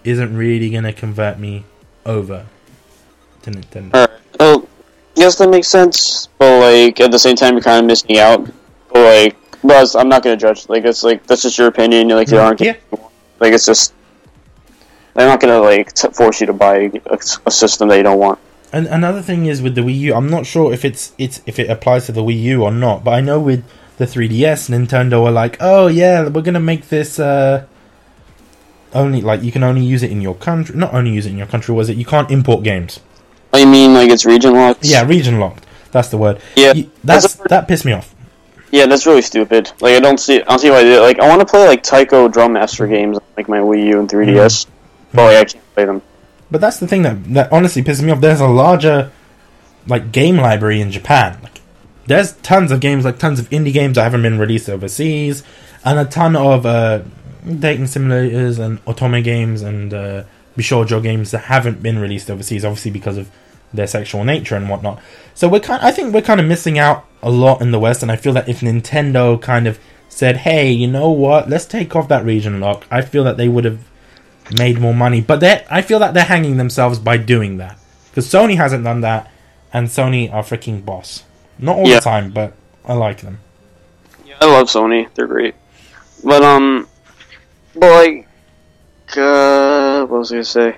isn't 0.03 0.37
really 0.37 0.69
gonna 0.69 0.93
convert 0.93 1.39
me 1.39 1.65
over 2.05 2.45
to 3.41 3.51
Nintendo. 3.51 4.07
Well, 4.39 4.67
yes, 5.15 5.37
that 5.39 5.49
makes 5.49 5.67
sense. 5.67 6.27
But 6.37 6.59
like 6.61 6.99
at 6.99 7.11
the 7.11 7.19
same 7.19 7.35
time, 7.35 7.53
you're 7.53 7.63
kind 7.63 7.79
of 7.79 7.85
missing 7.85 8.19
out. 8.19 8.45
But 8.93 9.03
like, 9.03 9.35
but 9.63 9.95
I'm 9.95 10.09
not 10.09 10.23
gonna 10.23 10.37
judge. 10.37 10.69
Like 10.69 10.85
it's 10.85 11.03
like 11.03 11.25
that's 11.25 11.41
just 11.41 11.57
your 11.57 11.67
opinion. 11.67 12.09
Like 12.09 12.27
there 12.27 12.41
aren't. 12.41 12.61
Yeah. 12.61 12.75
Like 13.39 13.53
it's 13.53 13.65
just. 13.65 13.93
They're 15.15 15.27
not 15.27 15.39
gonna 15.39 15.59
like 15.59 15.93
t- 15.93 16.09
force 16.09 16.39
you 16.39 16.45
to 16.45 16.53
buy 16.53 16.91
a, 17.07 17.19
a 17.47 17.51
system 17.51 17.89
that 17.89 17.97
you 17.97 18.03
don't 18.03 18.19
want. 18.19 18.37
And 18.73 18.87
another 18.87 19.21
thing 19.21 19.45
is 19.45 19.61
with 19.61 19.75
the 19.75 19.81
Wii 19.81 19.97
U, 19.99 20.13
I'm 20.15 20.29
not 20.29 20.45
sure 20.45 20.73
if 20.73 20.83
it's 20.83 21.13
it's 21.17 21.41
if 21.45 21.57
it 21.59 21.69
applies 21.69 22.05
to 22.07 22.11
the 22.11 22.21
Wii 22.21 22.41
U 22.43 22.63
or 22.63 22.71
not, 22.71 23.03
but 23.03 23.11
I 23.11 23.21
know 23.21 23.39
with 23.39 23.63
the 23.97 24.05
3DS, 24.05 24.69
Nintendo 24.69 25.25
are 25.25 25.31
like, 25.31 25.57
oh 25.59 25.87
yeah, 25.87 26.27
we're 26.27 26.41
gonna 26.41 26.59
make 26.59 26.89
this 26.89 27.17
uh, 27.19 27.65
only 28.93 29.21
like 29.21 29.41
you 29.43 29.51
can 29.51 29.63
only 29.63 29.83
use 29.83 30.03
it 30.03 30.11
in 30.11 30.21
your 30.21 30.35
country. 30.35 30.75
Not 30.75 30.93
only 30.93 31.11
use 31.11 31.25
it 31.25 31.31
in 31.31 31.37
your 31.37 31.47
country, 31.47 31.73
was 31.73 31.89
it? 31.89 31.97
You 31.97 32.05
can't 32.05 32.29
import 32.29 32.63
games. 32.63 32.99
I 33.53 33.65
mean, 33.65 33.93
like 33.93 34.09
it's 34.09 34.25
region 34.25 34.53
locked. 34.53 34.85
Yeah, 34.85 35.03
region 35.05 35.39
locked. 35.39 35.65
That's 35.91 36.09
the 36.09 36.17
word. 36.17 36.41
Yeah, 36.55 36.73
You- 36.73 36.91
that's 37.03 37.35
that's 37.35 37.49
that 37.49 37.67
pissed 37.67 37.85
me 37.85 37.93
off. 37.93 38.13
Yeah, 38.71 38.85
that's 38.85 39.05
really 39.05 39.21
stupid. 39.21 39.71
Like 39.79 39.95
I 39.95 39.99
don't 40.01 40.19
see, 40.19 40.41
I 40.41 40.45
don't 40.45 40.59
see 40.59 40.69
why. 40.69 40.83
They, 40.83 40.91
do 40.91 40.97
it. 40.97 41.01
like 41.01 41.19
I 41.19 41.27
want 41.29 41.39
to 41.39 41.45
play 41.45 41.65
like 41.67 41.83
Taiko 41.83 42.27
Drum 42.27 42.53
Master 42.53 42.85
games, 42.85 43.17
like 43.37 43.47
my 43.47 43.59
Wii 43.59 43.85
U 43.87 43.99
and 44.01 44.09
3DS, 44.09 44.67
but 45.13 45.23
like 45.23 45.37
I 45.37 45.45
can't 45.45 45.73
play 45.73 45.85
them. 45.85 46.01
But 46.49 46.61
that's 46.61 46.79
the 46.79 46.87
thing 46.87 47.01
that 47.01 47.23
that 47.33 47.51
honestly 47.51 47.83
pisses 47.83 48.03
me 48.03 48.11
off. 48.11 48.21
There's 48.21 48.39
a 48.39 48.47
larger 48.47 49.11
like 49.87 50.11
game 50.11 50.37
library 50.37 50.81
in 50.81 50.91
Japan. 50.91 51.39
Like 51.43 51.61
there's 52.05 52.33
tons 52.37 52.71
of 52.71 52.79
games, 52.79 53.05
like 53.05 53.19
tons 53.19 53.39
of 53.39 53.49
indie 53.49 53.73
games 53.73 53.95
that 53.95 54.03
haven't 54.03 54.21
been 54.21 54.39
released 54.39 54.69
overseas, 54.69 55.43
and 55.83 55.99
a 55.99 56.05
ton 56.05 56.35
of 56.35 56.65
uh, 56.65 57.01
dating 57.45 57.85
simulators 57.85 58.59
and 58.59 58.83
otome 58.85 59.23
games 59.23 59.61
and 59.61 59.93
uh, 59.93 60.23
bishoujo 60.57 61.01
games 61.03 61.31
that 61.31 61.39
haven't 61.45 61.83
been 61.83 61.99
released 61.99 62.29
overseas. 62.29 62.63
Obviously 62.63 62.91
because 62.91 63.17
of 63.17 63.29
their 63.73 63.87
sexual 63.87 64.23
nature 64.23 64.55
and 64.55 64.69
whatnot. 64.69 65.01
So 65.33 65.47
we're 65.47 65.59
kind. 65.59 65.81
I 65.83 65.91
think 65.91 66.13
we're 66.13 66.21
kind 66.21 66.39
of 66.39 66.45
missing 66.45 66.79
out 66.79 67.05
a 67.21 67.29
lot 67.29 67.61
in 67.61 67.71
the 67.71 67.79
West, 67.79 68.01
and 68.01 68.11
I 68.11 68.15
feel 68.15 68.33
that 68.33 68.47
if 68.47 68.61
Nintendo 68.61 69.41
kind 69.41 69.67
of 69.67 69.79
said, 70.09 70.37
"Hey, 70.37 70.71
you 70.71 70.87
know 70.87 71.09
what? 71.09 71.49
Let's 71.49 71.65
take 71.65 71.95
off 71.95 72.07
that 72.07 72.25
region 72.25 72.59
lock," 72.59 72.85
I 72.89 73.01
feel 73.01 73.23
that 73.25 73.37
they 73.37 73.47
would 73.47 73.65
have 73.65 73.79
made 74.51 74.79
more 74.79 74.93
money. 74.93 75.21
But 75.21 75.39
they 75.39 75.65
I 75.69 75.81
feel 75.81 75.99
that 75.99 76.13
they're 76.13 76.23
hanging 76.25 76.57
themselves 76.57 76.99
by 76.99 77.17
doing 77.17 77.57
that 77.57 77.77
because 78.09 78.27
Sony 78.27 78.55
hasn't 78.57 78.83
done 78.83 79.01
that, 79.01 79.31
and 79.73 79.87
Sony 79.87 80.31
are 80.33 80.43
freaking 80.43 80.83
boss. 80.83 81.23
Not 81.59 81.77
all 81.77 81.87
Yeah. 81.87 81.95
the 81.95 82.01
time, 82.01 82.31
but 82.31 82.53
I 82.85 82.93
like 82.93 83.21
them. 83.21 83.39
Yeah, 84.25 84.35
I 84.41 84.45
love 84.45 84.67
Sony; 84.67 85.07
they're 85.15 85.27
great. 85.27 85.55
But 86.23 86.43
um, 86.43 86.87
but 87.75 87.91
like, 87.91 88.27
uh, 89.17 90.05
what 90.05 90.19
was 90.19 90.31
I 90.31 90.35
gonna 90.35 90.43
say? 90.43 90.77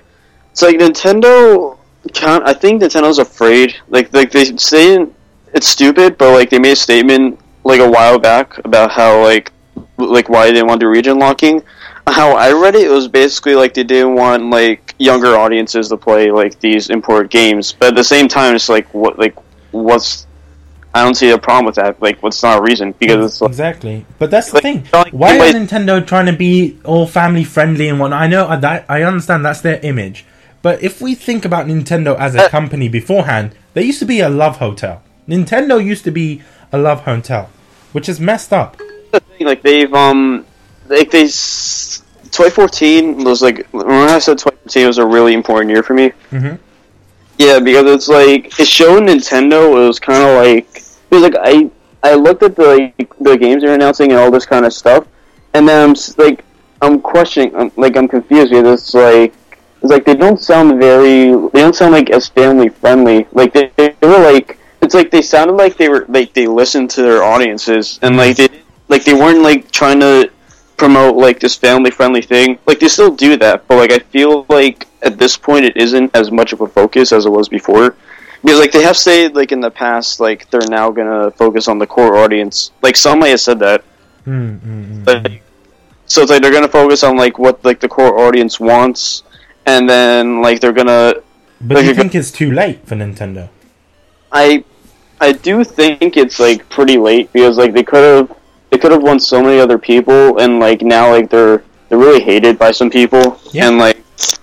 It's 0.52 0.62
like 0.62 0.76
Nintendo. 0.76 1.76
Can't, 2.14 2.46
I 2.46 2.54
think 2.54 2.82
Nintendo's 2.82 3.18
afraid. 3.18 3.76
Like, 3.88 4.12
like 4.14 4.30
they 4.30 4.56
say 4.56 5.06
it's 5.52 5.66
stupid, 5.68 6.16
but 6.16 6.32
like 6.32 6.48
they 6.50 6.58
made 6.58 6.72
a 6.72 6.76
statement 6.76 7.38
like 7.64 7.80
a 7.80 7.88
while 7.90 8.18
back 8.18 8.58
about 8.64 8.90
how 8.90 9.22
like 9.22 9.52
like 9.98 10.28
why 10.30 10.50
they 10.50 10.62
want 10.62 10.80
to 10.80 10.86
do 10.86 10.88
region 10.90 11.18
locking. 11.18 11.62
How 12.06 12.32
I 12.32 12.52
read 12.52 12.74
it, 12.74 12.82
it 12.86 12.90
was 12.90 13.08
basically 13.08 13.54
like 13.54 13.74
they 13.74 13.84
didn't 13.84 14.14
want 14.14 14.50
like 14.50 14.94
younger 14.98 15.36
audiences 15.36 15.88
to 15.88 15.96
play 15.96 16.30
like 16.30 16.58
these 16.60 16.90
import 16.90 17.30
games, 17.30 17.72
but 17.72 17.88
at 17.88 17.94
the 17.94 18.04
same 18.04 18.28
time, 18.28 18.54
it's 18.54 18.68
like 18.68 18.92
what 18.92 19.18
like 19.18 19.36
what's 19.70 20.26
I 20.92 21.04
don't 21.04 21.14
see 21.14 21.30
a 21.30 21.38
problem 21.38 21.66
with 21.66 21.76
that. 21.76 22.02
Like, 22.02 22.20
what's 22.20 22.42
not 22.42 22.58
a 22.58 22.62
reason 22.62 22.92
because 22.98 23.24
it's 23.24 23.40
like, 23.40 23.48
Exactly, 23.50 24.04
but 24.18 24.28
that's 24.30 24.48
the 24.48 24.54
Like, 24.54 24.62
thing. 24.64 24.86
like, 24.92 25.12
Why 25.12 25.36
is 25.36 25.54
Nintendo 25.54 26.04
trying 26.04 26.26
to 26.26 26.32
be 26.32 26.78
all 26.84 27.06
family 27.06 27.44
friendly 27.44 27.88
and 27.88 28.00
whatnot? 28.00 28.20
I 28.20 28.26
know 28.26 28.58
that 28.58 28.86
I 28.88 29.04
understand 29.04 29.44
that's 29.44 29.60
their 29.60 29.78
image, 29.84 30.24
but 30.62 30.82
if 30.82 31.00
we 31.00 31.14
think 31.14 31.44
about 31.44 31.66
Nintendo 31.66 32.18
as 32.18 32.34
a 32.34 32.46
Uh, 32.46 32.48
company 32.48 32.88
beforehand, 32.88 33.52
they 33.74 33.84
used 33.84 34.00
to 34.00 34.04
be 34.04 34.18
a 34.20 34.28
love 34.28 34.56
hotel. 34.56 35.02
Nintendo 35.28 35.82
used 35.82 36.02
to 36.04 36.10
be 36.10 36.42
a 36.72 36.78
love 36.78 37.02
hotel, 37.04 37.50
which 37.92 38.08
is 38.08 38.18
messed 38.18 38.52
up. 38.52 38.76
like 39.38 39.62
they've 39.62 39.94
um 39.94 40.44
like 40.90 41.10
they 41.10 41.22
2014 41.22 43.24
was 43.24 43.40
like 43.42 43.66
when 43.72 43.86
I 43.88 44.18
said 44.18 44.38
2014 44.38 44.86
was 44.86 44.98
a 44.98 45.06
really 45.06 45.32
important 45.34 45.70
year 45.70 45.82
for 45.82 45.94
me. 45.94 46.12
hmm 46.30 46.54
Yeah, 47.38 47.58
because 47.60 47.86
it's 47.86 48.08
like 48.08 48.58
it 48.60 48.68
showed 48.68 49.04
Nintendo. 49.04 49.82
It 49.82 49.86
was 49.86 49.98
kind 49.98 50.22
of 50.22 50.36
like 50.44 50.76
it 50.76 51.14
was 51.14 51.22
like 51.22 51.36
I 51.40 51.70
I 52.02 52.14
looked 52.14 52.42
at 52.42 52.56
the 52.56 52.92
like, 52.98 53.14
the 53.18 53.36
games 53.36 53.62
they're 53.62 53.74
announcing 53.74 54.10
and 54.10 54.20
all 54.20 54.30
this 54.30 54.46
kind 54.46 54.64
of 54.64 54.72
stuff, 54.72 55.06
and 55.54 55.68
then 55.68 55.90
I'm 55.90 55.94
like 56.18 56.44
I'm 56.82 57.00
questioning, 57.00 57.54
I'm, 57.54 57.70
like 57.76 57.96
I'm 57.96 58.08
confused 58.08 58.50
because 58.50 58.82
it's 58.82 58.94
like 58.94 59.34
it's 59.82 59.90
like 59.90 60.04
they 60.04 60.14
don't 60.14 60.40
sound 60.40 60.78
very 60.78 61.30
they 61.52 61.60
don't 61.60 61.74
sound 61.74 61.92
like 61.92 62.10
as 62.10 62.28
family 62.28 62.68
friendly. 62.68 63.26
Like 63.32 63.52
they, 63.52 63.70
they 63.76 63.94
were 64.02 64.18
like 64.18 64.58
it's 64.82 64.94
like 64.94 65.10
they 65.10 65.22
sounded 65.22 65.54
like 65.54 65.76
they 65.76 65.88
were 65.88 66.06
like 66.08 66.32
they 66.32 66.46
listened 66.46 66.90
to 66.90 67.02
their 67.02 67.22
audiences 67.22 67.98
and 68.02 68.16
like 68.16 68.36
they 68.36 68.48
like 68.88 69.04
they 69.04 69.14
weren't 69.14 69.42
like 69.42 69.70
trying 69.70 70.00
to 70.00 70.30
promote 70.80 71.14
like 71.14 71.38
this 71.38 71.54
family 71.54 71.90
friendly 71.90 72.22
thing. 72.22 72.58
Like 72.66 72.80
they 72.80 72.88
still 72.88 73.14
do 73.14 73.36
that, 73.36 73.68
but 73.68 73.76
like 73.76 73.92
I 73.92 73.98
feel 73.98 74.46
like 74.48 74.88
at 75.02 75.18
this 75.18 75.36
point 75.36 75.66
it 75.66 75.76
isn't 75.76 76.16
as 76.16 76.32
much 76.32 76.52
of 76.54 76.60
a 76.62 76.66
focus 76.66 77.12
as 77.12 77.26
it 77.26 77.30
was 77.30 77.48
before. 77.48 77.94
Because 78.42 78.58
like 78.58 78.72
they 78.72 78.82
have 78.82 78.96
said 78.96 79.36
like 79.36 79.52
in 79.52 79.60
the 79.60 79.70
past, 79.70 80.18
like 80.18 80.50
they're 80.50 80.68
now 80.68 80.90
gonna 80.90 81.30
focus 81.32 81.68
on 81.68 81.78
the 81.78 81.86
core 81.86 82.16
audience. 82.16 82.72
Like 82.82 82.96
some 82.96 83.20
might 83.20 83.28
have 83.28 83.40
said 83.40 83.58
that. 83.58 83.84
Mm-hmm. 84.26 85.04
But 85.04 85.30
so 86.06 86.22
it's 86.22 86.30
like 86.30 86.40
they're 86.40 86.52
gonna 86.58 86.68
focus 86.68 87.04
on 87.04 87.16
like 87.16 87.38
what 87.38 87.62
like 87.62 87.80
the 87.80 87.88
core 87.88 88.18
audience 88.26 88.58
wants 88.58 89.22
and 89.66 89.88
then 89.88 90.40
like 90.40 90.60
they're 90.60 90.72
gonna 90.72 91.14
But 91.60 91.74
Like 91.76 91.84
do 91.84 91.88
you 91.90 91.94
think 91.94 92.14
it's 92.14 92.32
too 92.32 92.50
late 92.52 92.86
for 92.86 92.96
Nintendo? 92.96 93.50
I 94.32 94.64
I 95.20 95.32
do 95.32 95.62
think 95.62 96.16
it's 96.16 96.40
like 96.40 96.66
pretty 96.70 96.96
late 96.96 97.30
because 97.34 97.58
like 97.58 97.74
they 97.74 97.82
could 97.82 98.02
have 98.02 98.39
they 98.70 98.78
could 98.78 98.92
have 98.92 99.02
won 99.02 99.18
so 99.20 99.42
many 99.42 99.58
other 99.60 99.78
people 99.78 100.38
and 100.38 100.60
like 100.60 100.82
now 100.82 101.10
like 101.10 101.28
they're 101.30 101.62
they're 101.88 101.98
really 101.98 102.22
hated 102.22 102.58
by 102.58 102.70
some 102.70 102.90
people 102.90 103.40
Yeah. 103.52 103.68
and 103.68 103.78
like 103.78 103.98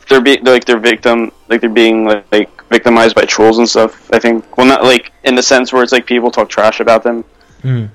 they're 0.07 0.21
being 0.21 0.43
like 0.43 0.65
they're 0.65 0.79
victim 0.79 1.31
like 1.49 1.61
they're 1.61 1.69
being 1.69 2.05
like, 2.05 2.25
like 2.31 2.49
victimized 2.69 3.15
by 3.15 3.23
trolls 3.23 3.57
and 3.59 3.69
stuff. 3.69 4.09
I 4.11 4.19
think 4.19 4.57
well 4.57 4.67
not 4.67 4.83
like 4.83 5.11
in 5.23 5.35
the 5.35 5.43
sense 5.43 5.71
where 5.71 5.83
it's 5.83 5.91
like 5.93 6.05
people 6.05 6.31
talk 6.31 6.49
trash 6.49 6.79
about 6.79 7.03
them. 7.03 7.23
Mm. 7.63 7.89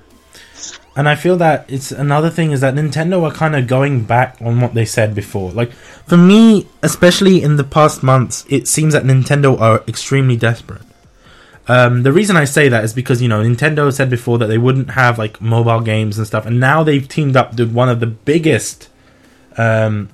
And 0.95 1.09
I 1.09 1.15
feel 1.15 1.37
that 1.37 1.65
it's 1.67 1.91
another 1.91 2.29
thing 2.29 2.51
is 2.51 2.61
that 2.61 2.75
Nintendo 2.75 3.23
are 3.23 3.33
kind 3.33 3.55
of 3.55 3.65
going 3.65 4.03
back 4.03 4.37
on 4.41 4.61
what 4.61 4.75
they 4.75 4.85
said 4.85 5.15
before. 5.15 5.51
Like 5.51 5.71
for 5.71 6.17
me, 6.17 6.67
especially 6.83 7.41
in 7.41 7.55
the 7.57 7.63
past 7.63 8.03
months, 8.03 8.45
it 8.47 8.67
seems 8.67 8.93
that 8.93 9.03
Nintendo 9.03 9.59
are 9.59 9.83
extremely 9.87 10.37
desperate. 10.37 10.83
Um, 11.67 12.03
the 12.03 12.11
reason 12.11 12.35
I 12.35 12.43
say 12.45 12.67
that 12.69 12.83
is 12.83 12.93
because 12.93 13.21
you 13.21 13.29
know 13.29 13.41
Nintendo 13.41 13.91
said 13.93 14.09
before 14.09 14.37
that 14.39 14.47
they 14.47 14.57
wouldn't 14.57 14.91
have 14.91 15.17
like 15.17 15.39
mobile 15.41 15.79
games 15.81 16.17
and 16.17 16.27
stuff, 16.27 16.45
and 16.45 16.59
now 16.59 16.83
they've 16.83 17.07
teamed 17.07 17.37
up 17.37 17.57
with 17.57 17.71
one 17.71 17.87
of 17.89 17.99
the 17.99 18.07
biggest 18.07 18.89
um, 19.57 20.09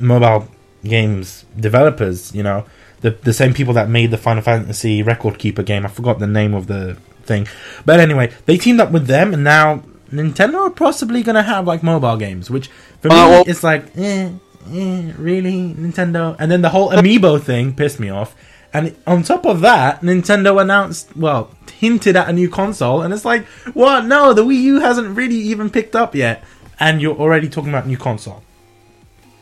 mobile 0.00 0.48
games 0.84 1.44
developers. 1.58 2.34
You 2.34 2.42
know, 2.42 2.66
the 3.00 3.10
the 3.12 3.32
same 3.32 3.54
people 3.54 3.74
that 3.74 3.88
made 3.88 4.10
the 4.10 4.18
Final 4.18 4.42
Fantasy 4.42 5.02
Record 5.02 5.38
Keeper 5.38 5.62
game. 5.62 5.86
I 5.86 5.88
forgot 5.88 6.18
the 6.18 6.26
name 6.26 6.52
of 6.52 6.66
the 6.66 6.96
thing, 7.24 7.48
but 7.86 7.98
anyway, 7.98 8.32
they 8.44 8.58
teamed 8.58 8.80
up 8.80 8.92
with 8.92 9.06
them, 9.06 9.32
and 9.32 9.42
now 9.42 9.82
Nintendo 10.12 10.66
are 10.66 10.70
possibly 10.70 11.22
gonna 11.22 11.42
have 11.42 11.66
like 11.66 11.82
mobile 11.82 12.16
games, 12.18 12.50
which 12.50 12.68
for 13.00 13.10
Uh, 13.10 13.38
me 13.38 13.44
it's 13.46 13.64
like, 13.64 13.84
eh, 13.96 14.28
eh, 14.72 15.02
really 15.18 15.74
Nintendo. 15.74 16.36
And 16.38 16.50
then 16.50 16.60
the 16.62 16.68
whole 16.68 16.90
amiibo 16.90 17.40
thing 17.40 17.74
pissed 17.74 17.98
me 17.98 18.10
off. 18.10 18.34
And 18.72 18.94
on 19.06 19.22
top 19.22 19.46
of 19.46 19.60
that, 19.62 20.02
Nintendo 20.02 20.60
announced, 20.60 21.16
well, 21.16 21.50
hinted 21.72 22.16
at 22.16 22.28
a 22.28 22.32
new 22.32 22.48
console, 22.48 23.02
and 23.02 23.12
it's 23.14 23.24
like, 23.24 23.44
what? 23.74 24.04
No, 24.04 24.32
the 24.32 24.44
Wii 24.44 24.60
U 24.62 24.80
hasn't 24.80 25.16
really 25.16 25.36
even 25.36 25.70
picked 25.70 25.96
up 25.96 26.14
yet, 26.14 26.44
and 26.78 27.00
you're 27.00 27.16
already 27.16 27.48
talking 27.48 27.70
about 27.70 27.86
new 27.86 27.96
console. 27.96 28.42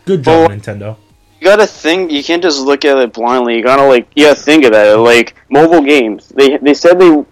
Good 0.05 0.23
job, 0.23 0.49
Well- 0.51 0.59
Nintendo. 0.59 0.97
You 1.41 1.51
gotta 1.51 1.67
think. 1.67 2.11
You 2.11 2.25
can't 2.25 2.43
just 2.43 2.61
look 2.61 2.87
at 2.87 2.97
it 2.97 3.13
blindly. 3.13 3.57
You 3.57 3.63
gotta 3.63 3.85
like. 3.85 4.15
Gotta 4.15 4.35
think 4.41 4.65
of 4.65 4.73
that. 4.73 4.95
Like 4.99 5.35
mobile 5.51 5.83
games. 5.83 6.29
They 6.31 6.57
they 6.57 6.73
said 6.73 6.99
they 6.99 7.23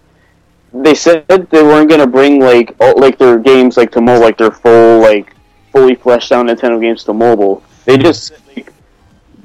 they 0.71 0.93
said 0.93 1.25
they 1.27 1.63
weren't 1.63 1.89
gonna 1.89 2.05
bring 2.05 2.39
like 2.39 2.75
all, 2.79 2.93
like 2.99 3.17
their 3.17 3.39
games 3.39 3.75
like 3.75 3.91
to 3.93 4.01
mobile, 4.01 4.21
like 4.21 4.37
their 4.37 4.51
full 4.51 4.99
like 4.99 5.33
fully 5.71 5.95
fleshed 5.95 6.31
out 6.31 6.45
Nintendo 6.45 6.79
games 6.79 7.03
to 7.05 7.13
mobile. 7.13 7.63
They 7.85 7.97
just 7.97 8.33
like, 8.55 8.71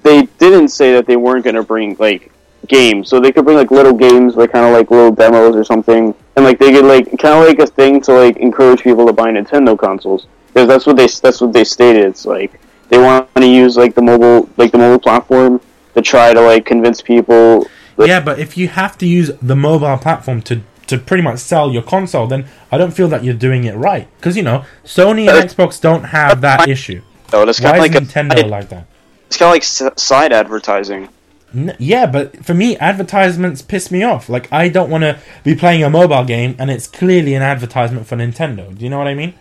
they 0.03 0.23
didn't 0.39 0.69
say 0.69 0.93
that 0.95 1.07
they 1.07 1.17
weren't 1.17 1.47
gonna 1.47 1.63
bring 1.63 1.97
like 1.99 2.31
games. 2.69 3.09
So 3.09 3.21
they 3.21 3.33
could 3.33 3.45
bring 3.45 3.57
like 3.57 3.71
little 3.71 3.95
games, 3.95 4.37
like 4.37 4.53
kind 4.53 4.67
of 4.67 4.73
like 4.73 4.91
little 4.91 5.11
demos 5.11 5.57
or 5.57 5.65
something, 5.65 6.15
and 6.37 6.45
like 6.45 6.59
they 6.59 6.73
could 6.73 6.85
like 6.85 7.07
kind 7.19 7.35
of 7.35 7.47
like 7.47 7.59
a 7.59 7.67
thing 7.67 8.01
to 8.03 8.13
like 8.13 8.37
encourage 8.37 8.83
people 8.83 9.07
to 9.07 9.13
buy 9.13 9.31
Nintendo 9.31 9.79
consoles 9.79 10.27
because 10.49 10.69
that's 10.69 10.87
what 10.87 10.97
they 10.97 11.07
that's 11.07 11.41
what 11.41 11.53
they 11.53 11.65
stated. 11.65 12.05
It's 12.05 12.27
like 12.27 12.61
they 12.89 12.99
want 12.99 13.35
to 13.35 13.47
use 13.47 13.77
like 13.77 13.95
the 13.95 14.03
mobile 14.03 14.49
like 14.57 14.73
the 14.73 14.79
mobile 14.79 14.99
platform 15.01 15.61
to 15.95 16.03
try 16.03 16.33
to 16.33 16.41
like 16.41 16.65
convince 16.65 17.03
people. 17.03 17.67
Like, 17.97 18.09
Yeah, 18.09 18.21
but 18.21 18.39
if 18.39 18.57
you 18.57 18.69
have 18.69 18.97
to 18.99 19.07
use 19.07 19.31
the 19.43 19.57
mobile 19.57 19.99
platform 19.99 20.43
to 20.43 20.63
to 20.87 20.99
pretty 20.99 21.23
much 21.23 21.39
sell 21.39 21.73
your 21.73 21.83
console, 21.83 22.27
then 22.27 22.47
I 22.73 22.79
don't 22.79 22.93
feel 22.93 23.09
that 23.09 23.23
you're 23.23 23.35
doing 23.35 23.65
it 23.65 23.75
right. 23.75 24.09
Because 24.17 24.37
you 24.37 24.43
know, 24.43 24.65
Sony 24.85 25.29
and 25.29 25.49
Xbox 25.49 25.81
don't 25.81 26.05
have 26.05 26.41
that 26.41 26.69
issue. 26.69 27.03
though, 27.29 27.43
it's 27.43 27.61
kind 27.61 27.77
is 27.77 27.85
of 27.85 27.95
like 27.95 28.03
Nintendo 28.03 28.45
a, 28.45 28.47
like 28.47 28.69
that? 28.71 28.87
it's 29.27 29.37
kind 29.37 29.49
of 29.49 29.55
like 29.55 29.99
side 29.99 30.33
advertising. 30.33 31.09
Yeah, 31.53 32.07
but 32.07 32.45
for 32.45 32.55
me, 32.55 32.77
advertisements 32.77 33.63
piss 33.63 33.91
me 33.91 34.03
off. 34.03 34.29
Like, 34.29 34.53
I 34.53 34.69
don't 34.69 34.91
want 34.91 35.03
to 35.03 35.19
be 35.45 35.55
playing 35.55 35.83
a 35.83 35.91
mobile 35.91 36.25
game 36.25 36.55
and 36.59 36.71
it's 36.71 36.87
clearly 36.87 37.35
an 37.35 37.43
advertisement 37.43 38.07
for 38.07 38.17
Nintendo. 38.17 38.77
Do 38.77 38.85
you 38.85 38.91
know 38.91 38.99
what 38.99 39.09
I 39.09 39.15
mean? 39.15 39.35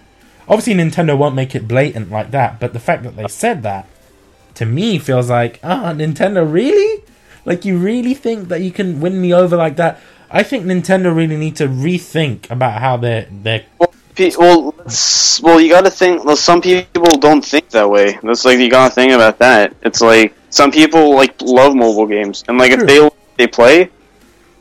Obviously, 0.48 0.76
Nintendo 0.76 1.18
won't 1.18 1.36
make 1.36 1.54
it 1.56 1.68
blatant 1.68 2.10
like 2.10 2.32
that, 2.32 2.60
but 2.60 2.72
the 2.72 2.80
fact 2.80 3.04
that 3.04 3.18
they 3.18 3.28
said 3.28 3.64
that 3.64 3.88
to 4.56 4.66
me 4.66 4.98
feels 4.98 5.30
like, 5.30 5.60
ah, 5.64 5.94
Nintendo, 5.94 6.50
really? 6.50 7.04
Like, 7.44 7.66
you 7.66 7.78
really 7.78 8.14
think 8.14 8.48
that 8.48 8.62
you 8.62 8.72
can 8.72 9.02
win 9.02 9.22
me 9.22 9.34
over 9.34 9.58
like 9.58 9.76
that? 9.76 10.00
I 10.30 10.44
think 10.44 10.66
Nintendo 10.66 11.16
really 11.16 11.38
need 11.38 11.56
to 11.58 11.68
rethink 11.68 12.50
about 12.50 12.82
how 12.82 12.98
they're 12.98 13.28
they're 13.32 13.66
Well, 13.80 14.74
well, 15.42 15.62
you 15.62 15.70
got 15.70 15.86
to 15.86 15.92
think. 15.92 16.26
Well, 16.26 16.36
some 16.36 16.62
people 16.62 17.18
don't 17.20 17.46
think 17.46 17.70
that 17.70 17.90
way. 17.90 18.20
That's 18.24 18.44
like 18.44 18.60
you 18.60 18.70
got 18.70 18.90
to 18.90 18.96
think 18.96 19.14
about 19.14 19.38
that. 19.40 19.74
It's 19.84 20.02
like 20.02 20.34
some 20.50 20.72
people 20.72 21.16
like 21.16 21.42
love 21.42 21.76
mobile 21.76 22.08
games, 22.08 22.44
and 22.48 22.58
like 22.58 22.72
True. 22.72 22.82
if 22.82 22.88
they 22.88 23.10
they 23.38 23.48
play, 23.48 23.90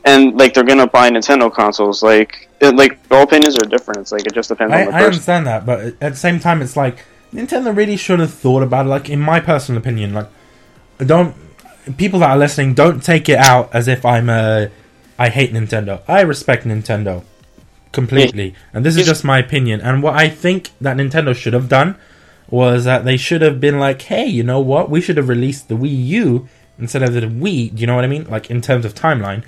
and 0.05 0.37
like 0.37 0.53
they're 0.53 0.63
gonna 0.63 0.87
buy 0.87 1.09
Nintendo 1.09 1.53
consoles. 1.53 2.03
Like 2.03 2.49
it, 2.59 2.75
like 2.75 2.99
all 3.11 3.23
opinions 3.23 3.57
are 3.57 3.65
different. 3.65 4.01
It's 4.01 4.11
like 4.11 4.25
it 4.25 4.33
just 4.33 4.49
depends 4.49 4.73
I, 4.73 4.81
on 4.81 4.85
the 4.85 4.91
I 4.91 4.93
person. 4.93 5.05
understand 5.05 5.47
that, 5.47 5.65
but 5.65 5.79
at 6.01 6.13
the 6.13 6.15
same 6.15 6.39
time, 6.39 6.61
it's 6.61 6.77
like 6.77 7.05
Nintendo 7.33 7.75
really 7.75 7.97
should 7.97 8.19
have 8.19 8.33
thought 8.33 8.63
about 8.63 8.85
it. 8.85 8.89
Like, 8.89 9.09
in 9.09 9.19
my 9.19 9.39
personal 9.39 9.79
opinion, 9.79 10.13
like, 10.13 10.29
don't 10.99 11.35
people 11.97 12.19
that 12.19 12.29
are 12.31 12.37
listening 12.37 12.73
don't 12.73 13.01
take 13.01 13.29
it 13.29 13.37
out 13.37 13.73
as 13.73 13.87
if 13.87 14.05
I'm 14.05 14.29
a 14.29 14.69
I 15.17 15.29
hate 15.29 15.53
Nintendo. 15.53 16.01
I 16.07 16.21
respect 16.21 16.65
Nintendo 16.65 17.23
completely, 17.91 18.53
and 18.73 18.85
this 18.85 18.97
is 18.97 19.05
just 19.05 19.23
my 19.23 19.39
opinion. 19.39 19.81
And 19.81 20.03
what 20.03 20.15
I 20.15 20.29
think 20.29 20.71
that 20.81 20.97
Nintendo 20.97 21.35
should 21.35 21.53
have 21.53 21.69
done 21.69 21.95
was 22.49 22.85
that 22.85 23.05
they 23.05 23.17
should 23.17 23.41
have 23.41 23.59
been 23.59 23.79
like, 23.79 24.01
hey, 24.03 24.25
you 24.25 24.43
know 24.43 24.59
what? 24.59 24.89
We 24.89 25.01
should 25.01 25.17
have 25.17 25.29
released 25.29 25.67
the 25.67 25.75
Wii 25.75 26.05
U 26.07 26.47
instead 26.79 27.03
of 27.03 27.13
the 27.13 27.21
Wii. 27.21 27.73
Do 27.75 27.81
you 27.81 27.87
know 27.87 27.95
what 27.95 28.05
I 28.05 28.07
mean? 28.07 28.25
Like 28.29 28.49
in 28.49 28.61
terms 28.61 28.85
of 28.85 28.93
timeline, 28.93 29.43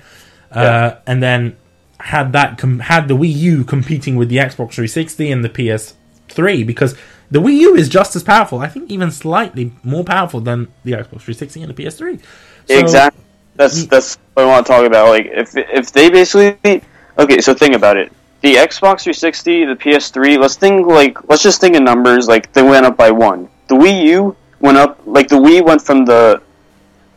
uh, 0.50 0.96
and 1.06 1.22
then 1.22 1.56
had 2.00 2.32
that 2.32 2.58
com- 2.58 2.80
had 2.80 3.08
the 3.08 3.16
Wii 3.16 3.32
U 3.34 3.64
competing 3.64 4.16
with 4.16 4.28
the 4.28 4.36
Xbox 4.36 4.72
360 4.72 5.30
and 5.30 5.44
the 5.44 5.48
PS3 5.48 6.66
because 6.66 6.94
the 7.30 7.40
Wii 7.40 7.56
U 7.58 7.74
is 7.74 7.88
just 7.88 8.16
as 8.16 8.22
powerful. 8.22 8.58
I 8.58 8.68
think 8.68 8.90
even 8.90 9.10
slightly 9.10 9.72
more 9.82 10.04
powerful 10.04 10.40
than 10.40 10.68
the 10.84 10.92
Xbox 10.92 11.22
360 11.22 11.62
and 11.62 11.74
the 11.74 11.82
PS3. 11.82 12.20
So- 12.66 12.78
exactly. 12.78 13.24
That's 13.56 13.84
that's 13.86 14.16
what 14.34 14.44
I 14.44 14.46
want 14.46 14.64
to 14.66 14.72
talk 14.72 14.86
about. 14.86 15.08
Like 15.08 15.26
if 15.26 15.54
if 15.54 15.92
they 15.92 16.08
basically 16.08 16.82
okay, 17.18 17.40
so 17.40 17.52
think 17.52 17.74
about 17.74 17.98
it. 17.98 18.10
The 18.42 18.54
Xbox 18.54 19.02
360, 19.02 19.66
the 19.66 19.74
PS3. 19.76 20.38
Let's 20.38 20.56
think 20.56 20.86
like 20.86 21.28
let's 21.28 21.42
just 21.42 21.60
think 21.60 21.76
in 21.76 21.84
numbers. 21.84 22.26
Like 22.26 22.52
they 22.52 22.62
went 22.62 22.86
up 22.86 22.96
by 22.96 23.10
one. 23.10 23.48
The 23.68 23.74
Wii 23.74 24.02
U 24.04 24.36
went 24.60 24.78
up. 24.78 24.98
Like 25.04 25.28
the 25.28 25.36
Wii 25.36 25.64
went 25.64 25.82
from 25.82 26.04
the 26.06 26.40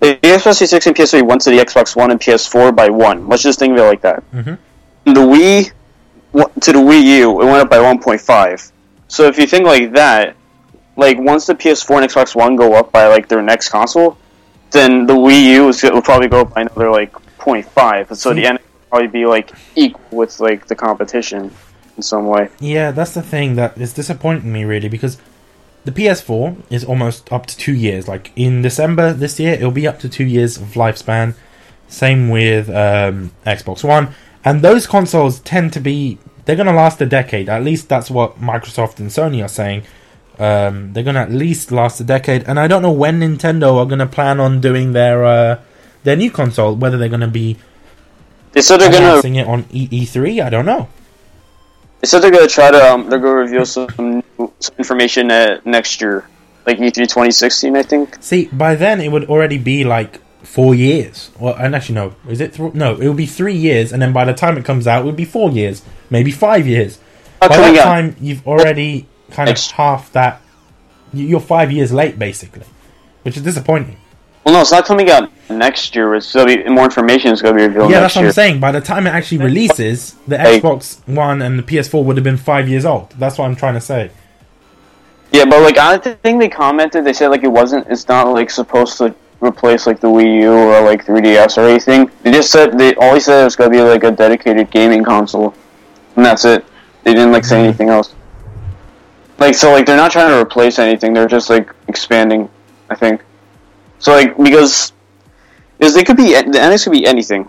the 0.01 0.15
Xbox 0.15 0.58
360 0.58 0.89
and 0.89 0.98
PS3 0.98 1.24
went 1.25 1.42
to 1.42 1.50
the 1.50 1.58
Xbox 1.60 1.96
One 1.96 2.12
and 2.12 2.20
PS4 2.20 2.75
by 2.75 2.89
one. 2.89 3.27
Let's 3.30 3.42
just 3.44 3.58
think 3.60 3.72
of 3.72 3.77
it 3.80 3.88
like 3.88 4.01
that. 4.01 4.24
Mhm. 4.34 4.58
The 5.06 5.12
Wii 5.13 5.72
to 6.62 6.72
the 6.74 6.80
Wii 6.80 7.03
U, 7.20 7.42
it 7.42 7.46
went 7.46 7.58
up 7.58 7.70
by 7.70 7.77
1.5. 7.77 8.72
So 9.08 9.27
if 9.27 9.38
you 9.38 9.46
think 9.48 9.65
like 9.65 9.94
that, 9.94 10.36
like 10.98 11.18
once 11.20 11.46
the 11.46 11.56
PS4 11.56 12.01
and 12.01 12.12
Xbox 12.12 12.36
One 12.36 12.56
go 12.58 12.74
up 12.74 12.92
by 12.92 13.08
like 13.08 13.27
their 13.30 13.42
next 13.42 13.70
console, 13.70 14.18
then 14.72 15.06
the 15.06 15.13
Wii 15.13 15.44
U 15.56 15.70
is, 15.70 15.84
will 15.84 16.01
probably 16.01 16.27
go 16.27 16.42
up 16.42 16.53
by 16.53 16.62
another 16.62 16.92
like 16.92 17.13
0.5. 17.38 18.15
So 18.18 18.34
the 18.34 18.46
end 18.48 18.60
will 18.60 18.73
probably 18.93 19.07
be 19.07 19.25
like 19.25 19.51
equal 19.75 20.19
with 20.19 20.39
like 20.39 20.67
the 20.67 20.75
competition 20.75 21.51
in 21.97 22.03
some 22.03 22.27
way. 22.27 22.47
Yeah, 22.59 22.91
that's 22.91 23.15
the 23.15 23.23
thing 23.23 23.55
that 23.55 23.75
is 23.75 23.91
disappointing 23.91 24.53
me 24.53 24.65
really 24.65 24.88
because 24.88 25.17
the 25.84 25.91
PS4 25.91 26.62
is 26.69 26.84
almost 26.84 27.34
up 27.34 27.47
to 27.47 27.58
two 27.58 27.73
years. 27.73 28.08
Like 28.08 28.32
in 28.36 28.62
December 28.62 29.12
this 29.12 29.39
year, 29.39 29.53
it'll 29.53 29.71
be 29.71 29.88
up 29.88 29.97
to 30.01 30.10
two 30.10 30.25
years 30.25 30.58
of 30.58 30.67
lifespan. 30.73 31.34
Same 31.88 32.29
with 32.29 32.69
um, 32.69 33.32
Xbox 33.47 33.84
One, 33.84 34.13
and 34.45 34.62
those 34.62 34.86
consoles 34.86 35.39
tend 35.39 35.73
to 35.73 35.79
be 35.79 36.19
they're 36.45 36.56
going 36.56 36.67
to 36.67 36.73
last 36.73 37.01
a 37.01 37.08
decade. 37.08 37.49
At 37.49 37.63
least 37.63 37.89
that's 37.89 38.12
what 38.12 38.39
Microsoft 38.39 38.99
and 38.99 39.10
Sony 39.10 39.43
are 39.43 39.47
saying. 39.47 39.84
Um, 40.38 40.93
they're 40.93 41.03
going 41.03 41.15
to 41.15 41.21
at 41.21 41.32
least 41.32 41.71
last 41.71 41.99
a 41.99 42.03
decade, 42.03 42.43
and 42.43 42.60
I 42.60 42.67
don't 42.67 42.84
know 42.84 42.91
when 42.91 43.21
Nintendo 43.21 43.75
are 43.77 43.88
going 43.88 43.99
to 43.99 44.06
plan 44.06 44.39
on 44.39 44.62
doing 44.62 44.91
their 44.91 45.25
uh, 45.25 45.62
their 46.03 46.15
new 46.15 46.29
console. 46.29 46.75
Whether 46.75 46.99
they're 46.99 47.10
going 47.10 47.21
to 47.21 47.27
be 47.27 47.58
They 48.54 48.62
said 48.62 48.78
they're 48.78 48.92
gonna. 48.92 49.06
announcing 49.06 49.36
it 49.36 49.48
on 49.48 49.66
E 49.72 49.88
E3, 50.06 50.44
I 50.44 50.50
don't 50.50 50.66
know. 50.66 50.88
They 52.02 52.08
said 52.08 52.20
they're 52.20 52.32
gonna 52.32 52.48
try 52.48 52.72
to. 52.72 52.92
Um, 52.92 53.10
they're 53.10 53.20
gonna 53.20 53.34
reveal 53.34 53.66
some, 53.66 53.88
new, 54.38 54.52
some 54.60 54.76
information 54.78 55.32
uh, 55.32 55.60
next 55.66 56.02
year, 56.02 56.28
like 56.66 56.78
E 56.78 56.82
E3 56.82 56.94
2016, 56.94 57.76
I 57.76 57.84
think. 57.84 58.18
See, 58.22 58.46
by 58.48 58.76
then 58.76 59.02
it 59.02 59.12
would 59.12 59.26
already 59.26 59.58
be 59.58 59.84
like 59.84 60.20
four 60.44 60.76
years. 60.76 61.32
Well, 61.39 61.56
and 61.56 61.76
actually, 61.76 61.96
no, 61.96 62.16
is 62.28 62.42
it? 62.42 62.54
Th- 62.54 62.74
no, 62.74 62.96
it 62.96 63.08
would 63.08 63.18
be 63.18 63.26
three 63.26 63.56
years, 63.56 63.92
and 63.92 64.02
then 64.02 64.13
by 64.13 64.26
the 64.26 64.34
time 64.34 64.58
it 64.58 64.66
comes 64.66 64.86
out, 64.88 65.02
it 65.02 65.06
would 65.06 65.16
be 65.16 65.26
four 65.26 65.50
years, 65.52 65.82
maybe 66.10 66.32
five 66.32 66.68
years. 66.68 67.00
Not 67.42 67.50
by 67.50 67.58
that 67.58 67.78
out. 67.78 67.84
time, 67.84 68.16
you've 68.22 68.46
already 68.48 69.08
kind 69.32 69.50
of 69.50 69.60
half 69.72 70.12
that. 70.13 70.42
You're 71.12 71.39
five 71.39 71.72
years 71.72 71.92
late, 71.92 72.18
basically, 72.18 72.66
which 73.24 73.38
is 73.38 73.44
disappointing. 73.44 73.98
Well, 74.43 74.56
no, 74.56 74.62
it's 74.62 74.71
not 74.71 74.86
coming 74.86 75.10
out 75.10 75.29
next 75.49 75.95
year. 75.95 76.15
It's 76.15 76.34
gonna 76.34 76.58
be 76.58 76.69
more 76.69 76.84
information 76.86 77.32
is 77.32 77.41
gonna 77.41 77.56
be 77.56 77.63
revealed 77.63 77.91
yeah, 77.91 78.01
next 78.01 78.13
that's 78.13 78.15
what 78.15 78.21
year. 78.23 78.29
I'm 78.29 78.34
saying. 78.34 78.60
By 78.60 78.71
the 78.73 78.82
time 78.82 79.08
it 79.08 79.12
actually 79.12 79.38
releases, 79.38 80.13
the 80.27 80.38
Hey. 80.38 80.60
Xbox 80.60 80.99
One 81.08 81.41
and 81.41 81.58
the 81.58 81.63
PS4 81.63 82.03
would 82.03 82.17
have 82.17 82.23
been 82.25 82.38
five 82.38 82.67
years 82.67 82.86
old. 82.86 83.12
That's 83.17 83.38
what 83.38 83.45
I'm 83.45 83.56
trying 83.56 83.75
to 83.75 83.82
say. 83.82 84.12
Yeah, 85.32 85.45
but 85.45 85.62
like 85.62 85.77
I 85.77 85.97
think 85.97 86.39
they 86.39 86.49
commented. 86.49 87.06
They 87.06 87.13
said 87.13 87.29
like 87.29 87.43
it 87.43 87.47
wasn't. 87.51 87.88
It's 87.89 88.08
not 88.08 88.27
like 88.34 88.49
supposed 88.49 88.97
to 88.97 89.15
replace 89.41 89.88
like 89.88 89.99
the 89.99 90.08
Wii 90.08 90.41
U 90.41 90.51
or 90.53 90.82
like 90.82 91.06
3DS 91.06 91.58
or 91.58 91.62
anything. 91.67 92.10
They 92.23 92.32
just 92.32 92.51
said 92.51 92.77
they 92.77 92.93
all 92.95 93.13
they 93.13 93.19
said 93.21 93.41
it 93.41 93.45
was 93.45 93.56
gonna 93.56 93.69
be 93.71 93.82
like 93.82 94.03
a 94.03 94.12
dedicated 94.12 94.69
gaming 94.71 95.03
console, 95.03 95.53
and 96.17 96.25
that's 96.25 96.43
it. 96.45 96.65
They 97.03 97.13
didn't 97.13 97.32
like 97.32 97.45
say 97.45 97.56
Mm-hmm. 97.56 97.65
anything 97.65 97.89
else. 97.89 98.13
Like 99.39 99.56
so, 99.56 99.71
like 99.71 99.86
they're 99.86 99.97
not 99.97 100.12
trying 100.12 100.29
to 100.29 100.39
replace 100.39 100.79
anything. 100.79 101.13
They're 101.13 101.27
just 101.27 101.49
like 101.49 101.69
expanding. 101.88 102.49
I 102.89 102.95
think. 102.95 103.21
So 104.04 104.12
like 104.12 104.38
because 104.38 104.92
because 105.78 105.96
they 105.96 106.04
could 106.04 106.18
be 106.18 106.34
the 106.34 106.60
NX 106.60 106.84
could 106.84 106.92
be 106.92 107.06
anything. 107.06 107.48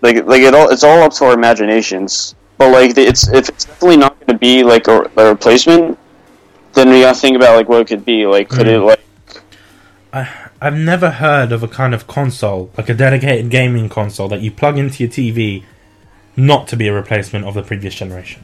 Like 0.00 0.26
like 0.26 0.42
it 0.42 0.54
all 0.54 0.70
it's 0.70 0.82
all 0.82 1.00
up 1.02 1.12
to 1.14 1.24
our 1.26 1.34
imaginations. 1.34 2.34
But 2.58 2.72
like 2.72 2.98
it's 2.98 3.28
if 3.28 3.48
it's 3.48 3.64
definitely 3.64 3.98
not 3.98 4.18
going 4.18 4.34
to 4.34 4.38
be 4.38 4.64
like 4.64 4.88
a, 4.88 5.08
a 5.16 5.28
replacement, 5.30 5.96
then 6.72 6.90
we 6.90 7.02
gotta 7.02 7.16
think 7.16 7.36
about 7.36 7.54
like 7.54 7.68
what 7.68 7.80
it 7.80 7.86
could 7.86 8.04
be. 8.04 8.26
Like, 8.26 8.48
could 8.48 8.66
it 8.66 8.80
Mm. 8.80 8.86
like? 8.86 9.00
I, 10.12 10.28
I've 10.60 10.76
never 10.76 11.10
heard 11.10 11.52
of 11.52 11.62
a 11.62 11.68
kind 11.68 11.94
of 11.94 12.08
console, 12.08 12.70
like 12.76 12.88
a 12.88 12.94
dedicated 12.94 13.48
gaming 13.48 13.88
console 13.88 14.28
that 14.28 14.40
you 14.40 14.50
plug 14.50 14.78
into 14.78 15.04
your 15.04 15.10
TV, 15.12 15.62
not 16.36 16.66
to 16.68 16.76
be 16.76 16.88
a 16.88 16.92
replacement 16.92 17.44
of 17.46 17.54
the 17.54 17.62
previous 17.62 17.94
generation. 17.94 18.42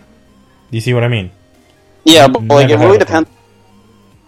Do 0.71 0.77
you 0.77 0.81
see 0.81 0.95
what 0.95 1.03
I 1.03 1.09
mean? 1.09 1.33
Yeah, 2.05 2.29
but 2.29 2.45
like 2.45 2.71
it 2.71 2.77
really 2.77 2.99
depends. 2.99 3.29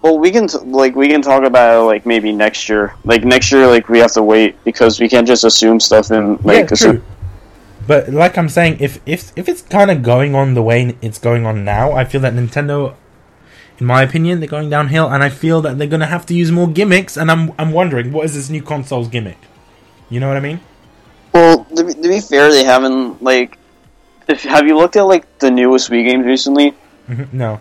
Well, 0.02 0.18
we 0.18 0.30
can 0.30 0.48
t- 0.48 0.58
like 0.58 0.96
we 0.96 1.08
can 1.08 1.20
talk 1.22 1.42
about 1.44 1.80
it, 1.80 1.84
like 1.84 2.06
maybe 2.06 2.32
next 2.32 2.68
year. 2.68 2.94
Like 3.04 3.24
next 3.24 3.52
year, 3.52 3.66
like 3.66 3.88
we 3.88 3.98
have 3.98 4.12
to 4.12 4.22
wait 4.22 4.62
because 4.64 4.98
we 4.98 5.08
can't 5.08 5.26
just 5.26 5.44
assume 5.44 5.78
stuff 5.80 6.10
and 6.10 6.42
like 6.44 6.68
yeah, 6.68 6.72
assume- 6.72 6.96
true. 6.96 7.04
But 7.86 8.08
like 8.10 8.38
I'm 8.38 8.48
saying, 8.48 8.78
if 8.80 9.00
if 9.04 9.32
if 9.36 9.48
it's 9.48 9.62
kind 9.62 9.90
of 9.90 10.02
going 10.02 10.34
on 10.34 10.54
the 10.54 10.62
way 10.62 10.96
it's 11.02 11.18
going 11.18 11.44
on 11.44 11.64
now, 11.64 11.92
I 11.92 12.04
feel 12.04 12.20
that 12.22 12.32
Nintendo, 12.34 12.94
in 13.78 13.86
my 13.86 14.02
opinion, 14.02 14.40
they're 14.40 14.48
going 14.48 14.70
downhill, 14.70 15.08
and 15.08 15.22
I 15.24 15.28
feel 15.28 15.60
that 15.62 15.76
they're 15.76 15.88
gonna 15.88 16.06
have 16.06 16.24
to 16.26 16.34
use 16.34 16.50
more 16.52 16.68
gimmicks. 16.68 17.16
And 17.16 17.30
I'm 17.30 17.52
I'm 17.58 17.72
wondering, 17.72 18.12
what 18.12 18.24
is 18.24 18.34
this 18.34 18.48
new 18.48 18.62
console's 18.62 19.08
gimmick? 19.08 19.38
You 20.08 20.20
know 20.20 20.28
what 20.28 20.36
I 20.36 20.40
mean? 20.40 20.60
Well, 21.34 21.64
to 21.76 21.84
be, 21.84 21.94
to 21.94 22.08
be 22.08 22.20
fair, 22.20 22.50
they 22.50 22.64
haven't 22.64 23.22
like. 23.22 23.58
If 24.28 24.44
have 24.44 24.66
you 24.66 24.76
looked 24.78 24.96
at 24.96 25.02
like 25.02 25.26
the 25.40 25.50
newest 25.50 25.90
Wii 25.90 26.08
games 26.08 26.24
recently? 26.24 26.74
Mhm, 27.08 27.32
no. 27.32 27.60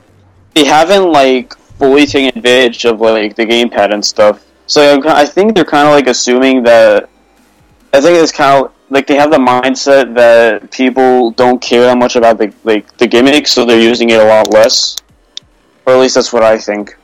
They 0.54 0.66
haven't 0.66 1.12
like 1.12 1.54
fully 1.80 2.06
taking 2.06 2.38
advantage 2.38 2.86
of 2.86 3.02
like 3.02 3.36
the 3.36 3.46
gamepad 3.46 3.94
and 3.94 4.06
stuff. 4.06 4.46
So 4.68 5.02
I 5.08 5.26
think 5.26 5.56
they're 5.56 5.66
kind 5.66 5.88
of 5.88 5.94
like 5.94 6.08
assuming 6.08 6.62
that. 6.64 7.10
I 7.92 8.02
think 8.02 8.22
it's 8.22 8.32
kind 8.32 8.66
of 8.66 8.72
like 8.92 9.08
they 9.08 9.16
have 9.16 9.32
the 9.32 9.38
mindset 9.38 10.14
that 10.14 10.70
people 10.70 11.32
don't 11.32 11.60
care 11.60 11.82
that 11.86 11.98
much 11.98 12.16
about 12.16 12.38
the 12.38 12.54
like 12.64 12.96
the 12.98 13.08
gimmick, 13.08 13.48
so 13.48 13.66
they're 13.66 13.82
using 13.82 14.12
it 14.12 14.20
a 14.20 14.26
lot 14.26 14.54
less. 14.54 14.98
Or 15.88 15.94
at 15.94 16.00
least 16.00 16.16
that's 16.16 16.32
what 16.32 16.44
I 16.44 16.58
think. 16.60 16.96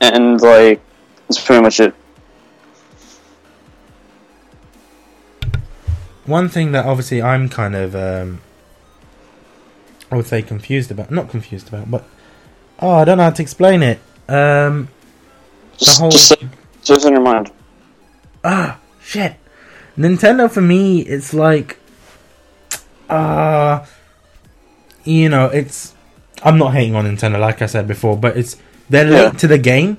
And 0.00 0.38
like 0.40 0.82
that's 1.28 1.42
pretty 1.42 1.62
much 1.62 1.80
it. 1.80 1.94
One 6.26 6.50
thing 6.50 6.72
that 6.72 6.84
obviously 6.84 7.22
I'm 7.22 7.48
kind 7.48 7.74
of, 7.74 7.96
um, 7.96 8.42
I 10.10 10.16
would 10.16 10.26
say 10.26 10.42
confused 10.42 10.90
about, 10.90 11.10
not 11.10 11.28
confused 11.30 11.68
about, 11.68 11.90
but 11.90 12.04
Oh, 12.80 12.90
I 12.90 13.04
don't 13.04 13.18
know 13.18 13.24
how 13.24 13.30
to 13.30 13.42
explain 13.42 13.82
it. 13.82 13.98
Um, 14.28 14.88
Just, 15.76 16.00
whole- 16.00 16.10
just, 16.10 16.32
just 16.84 17.06
in 17.06 17.12
your 17.12 17.22
mind. 17.22 17.50
ah, 18.44 18.78
shit. 19.02 19.34
Nintendo 19.98 20.48
for 20.50 20.60
me, 20.60 21.00
it's 21.00 21.34
like, 21.34 21.78
uh, 23.08 23.84
you 25.04 25.28
know, 25.28 25.46
it's. 25.46 25.94
I'm 26.44 26.56
not 26.58 26.72
hating 26.72 26.94
on 26.94 27.04
Nintendo, 27.04 27.40
like 27.40 27.62
I 27.62 27.66
said 27.66 27.88
before, 27.88 28.16
but 28.16 28.36
it's 28.36 28.56
they're 28.88 29.04
late 29.04 29.22
Yeah. 29.22 29.30
to 29.30 29.46
the 29.48 29.58
game, 29.58 29.98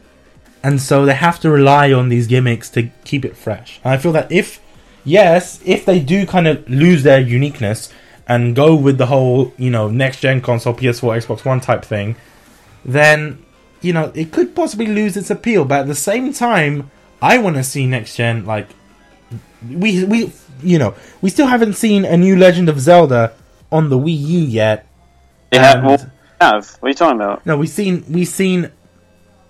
and 0.63 0.82
so 0.82 1.06
they 1.06 1.15
have 1.15 1.39
to 1.41 1.50
rely 1.50 1.91
on 1.91 2.08
these 2.10 2.28
gimmicks 2.28 2.69
to 2.72 2.89
keep 3.04 3.26
it 3.26 3.36
fresh. 3.36 3.80
And 3.84 3.93
I 3.93 3.98
feel 3.98 4.13
that 4.13 4.32
if, 4.32 4.62
yes, 5.04 5.60
if 5.65 5.86
they 5.86 6.00
do 6.00 6.26
kind 6.26 6.48
of 6.48 6.67
lose 6.69 7.04
their 7.04 7.19
uniqueness 7.19 7.91
and 8.29 8.55
go 8.55 8.75
with 8.75 8.99
the 8.99 9.07
whole, 9.07 9.51
you 9.57 9.71
know, 9.71 9.89
next 9.89 10.21
gen 10.21 10.39
console, 10.39 10.73
PS4, 10.73 11.25
Xbox 11.25 11.43
One 11.43 11.59
type 11.59 11.83
thing, 11.83 12.15
then 12.85 13.43
you 13.81 13.91
know 13.91 14.11
it 14.13 14.31
could 14.31 14.55
possibly 14.55 14.85
lose 14.87 15.17
its 15.17 15.29
appeal. 15.29 15.65
But 15.65 15.81
at 15.81 15.87
the 15.87 15.95
same 15.95 16.31
time, 16.31 16.91
I 17.21 17.39
want 17.39 17.55
to 17.57 17.63
see 17.63 17.87
next 17.87 18.15
gen 18.15 18.45
like 18.45 18.69
we 19.67 20.05
we 20.05 20.31
you 20.61 20.77
know 20.77 20.93
we 21.21 21.29
still 21.29 21.47
haven't 21.47 21.73
seen 21.73 22.05
a 22.05 22.15
new 22.15 22.37
Legend 22.37 22.69
of 22.69 22.79
Zelda 22.79 23.33
on 23.71 23.89
the 23.89 23.97
Wii 23.97 24.17
U 24.17 24.39
yet. 24.39 24.85
They 25.49 25.57
have, 25.57 25.83
well, 25.83 26.11
have. 26.39 26.69
What 26.79 26.87
are 26.87 26.89
you 26.89 26.93
talking 26.93 27.17
about? 27.19 27.45
No, 27.45 27.57
we've 27.57 27.67
seen 27.67 28.05
we've 28.07 28.27
seen 28.27 28.71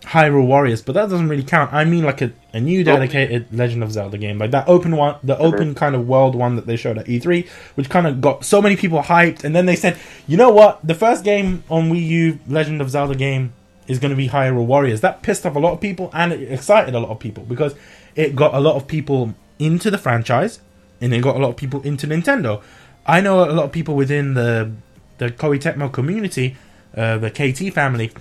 Hyrule 0.04 0.48
Warriors, 0.48 0.82
but 0.82 0.94
that 0.94 1.10
doesn't 1.10 1.28
really 1.28 1.44
count. 1.44 1.74
I 1.74 1.84
mean, 1.84 2.06
like 2.06 2.22
a, 2.22 2.32
a 2.54 2.60
new 2.60 2.84
dedicated 2.84 3.46
Legend 3.54 3.84
of 3.84 3.92
Zelda 3.92 4.18
game, 4.18 4.40
like 4.40 4.52
that 4.52 4.68
open 4.68 4.96
one, 4.96 5.18
the 5.24 5.38
open 5.38 5.76
kind 5.76 5.96
of 5.96 6.08
world 6.08 6.34
one 6.34 6.56
that 6.56 6.66
they 6.66 6.76
showed 6.76 6.98
at 6.98 7.06
E3, 7.06 7.48
which 7.76 7.90
kind 7.90 8.08
of 8.08 8.22
got 8.22 8.44
so 8.44 8.62
many 8.62 8.76
people 8.76 9.02
hyped, 9.04 9.44
and 9.44 9.56
then 9.56 9.66
they 9.66 9.76
said, 9.76 9.98
you 10.28 10.36
know 10.36 10.50
what, 10.50 10.80
the 10.86 10.96
first 10.96 11.24
game 11.24 11.64
on 11.70 11.90
Wii 11.92 12.08
U 12.08 12.40
Legend 12.48 12.82
of 12.82 12.90
Zelda 12.90 13.16
game 13.16 13.54
is 13.88 14.00
going 14.00 14.12
to 14.12 14.18
be 14.18 14.30
Hyrule 14.30 14.66
Warriors. 14.66 15.02
That 15.02 15.22
pissed 15.22 15.46
off 15.46 15.56
a 15.56 15.60
lot 15.60 15.74
of 15.74 15.82
people, 15.82 16.10
and 16.14 16.34
it 16.34 16.52
excited 16.52 16.96
a 16.96 17.00
lot 17.00 17.10
of 17.10 17.20
people 17.20 17.44
because 17.44 17.76
it 18.16 18.36
got 18.36 18.54
a 18.54 18.60
lot 18.60 18.76
of 18.76 18.88
people 18.88 19.36
into 19.60 19.92
the 19.92 19.98
franchise, 19.98 20.60
and 21.02 21.14
it 21.14 21.22
got 21.22 21.36
a 21.36 21.40
lot 21.40 21.50
of 21.50 21.56
people 21.56 21.82
into 21.84 22.08
Nintendo. 22.08 22.62
I 23.06 23.22
know 23.22 23.44
a 23.44 23.54
lot 23.54 23.66
of 23.66 23.72
people 23.72 23.96
within 23.96 24.34
the 24.34 24.72
the 25.20 25.30
Koei 25.30 25.60
Tecmo 25.60 25.92
community, 25.92 26.58
uh, 26.96 27.18
the 27.18 27.30
KT 27.30 27.74
family, 27.74 28.12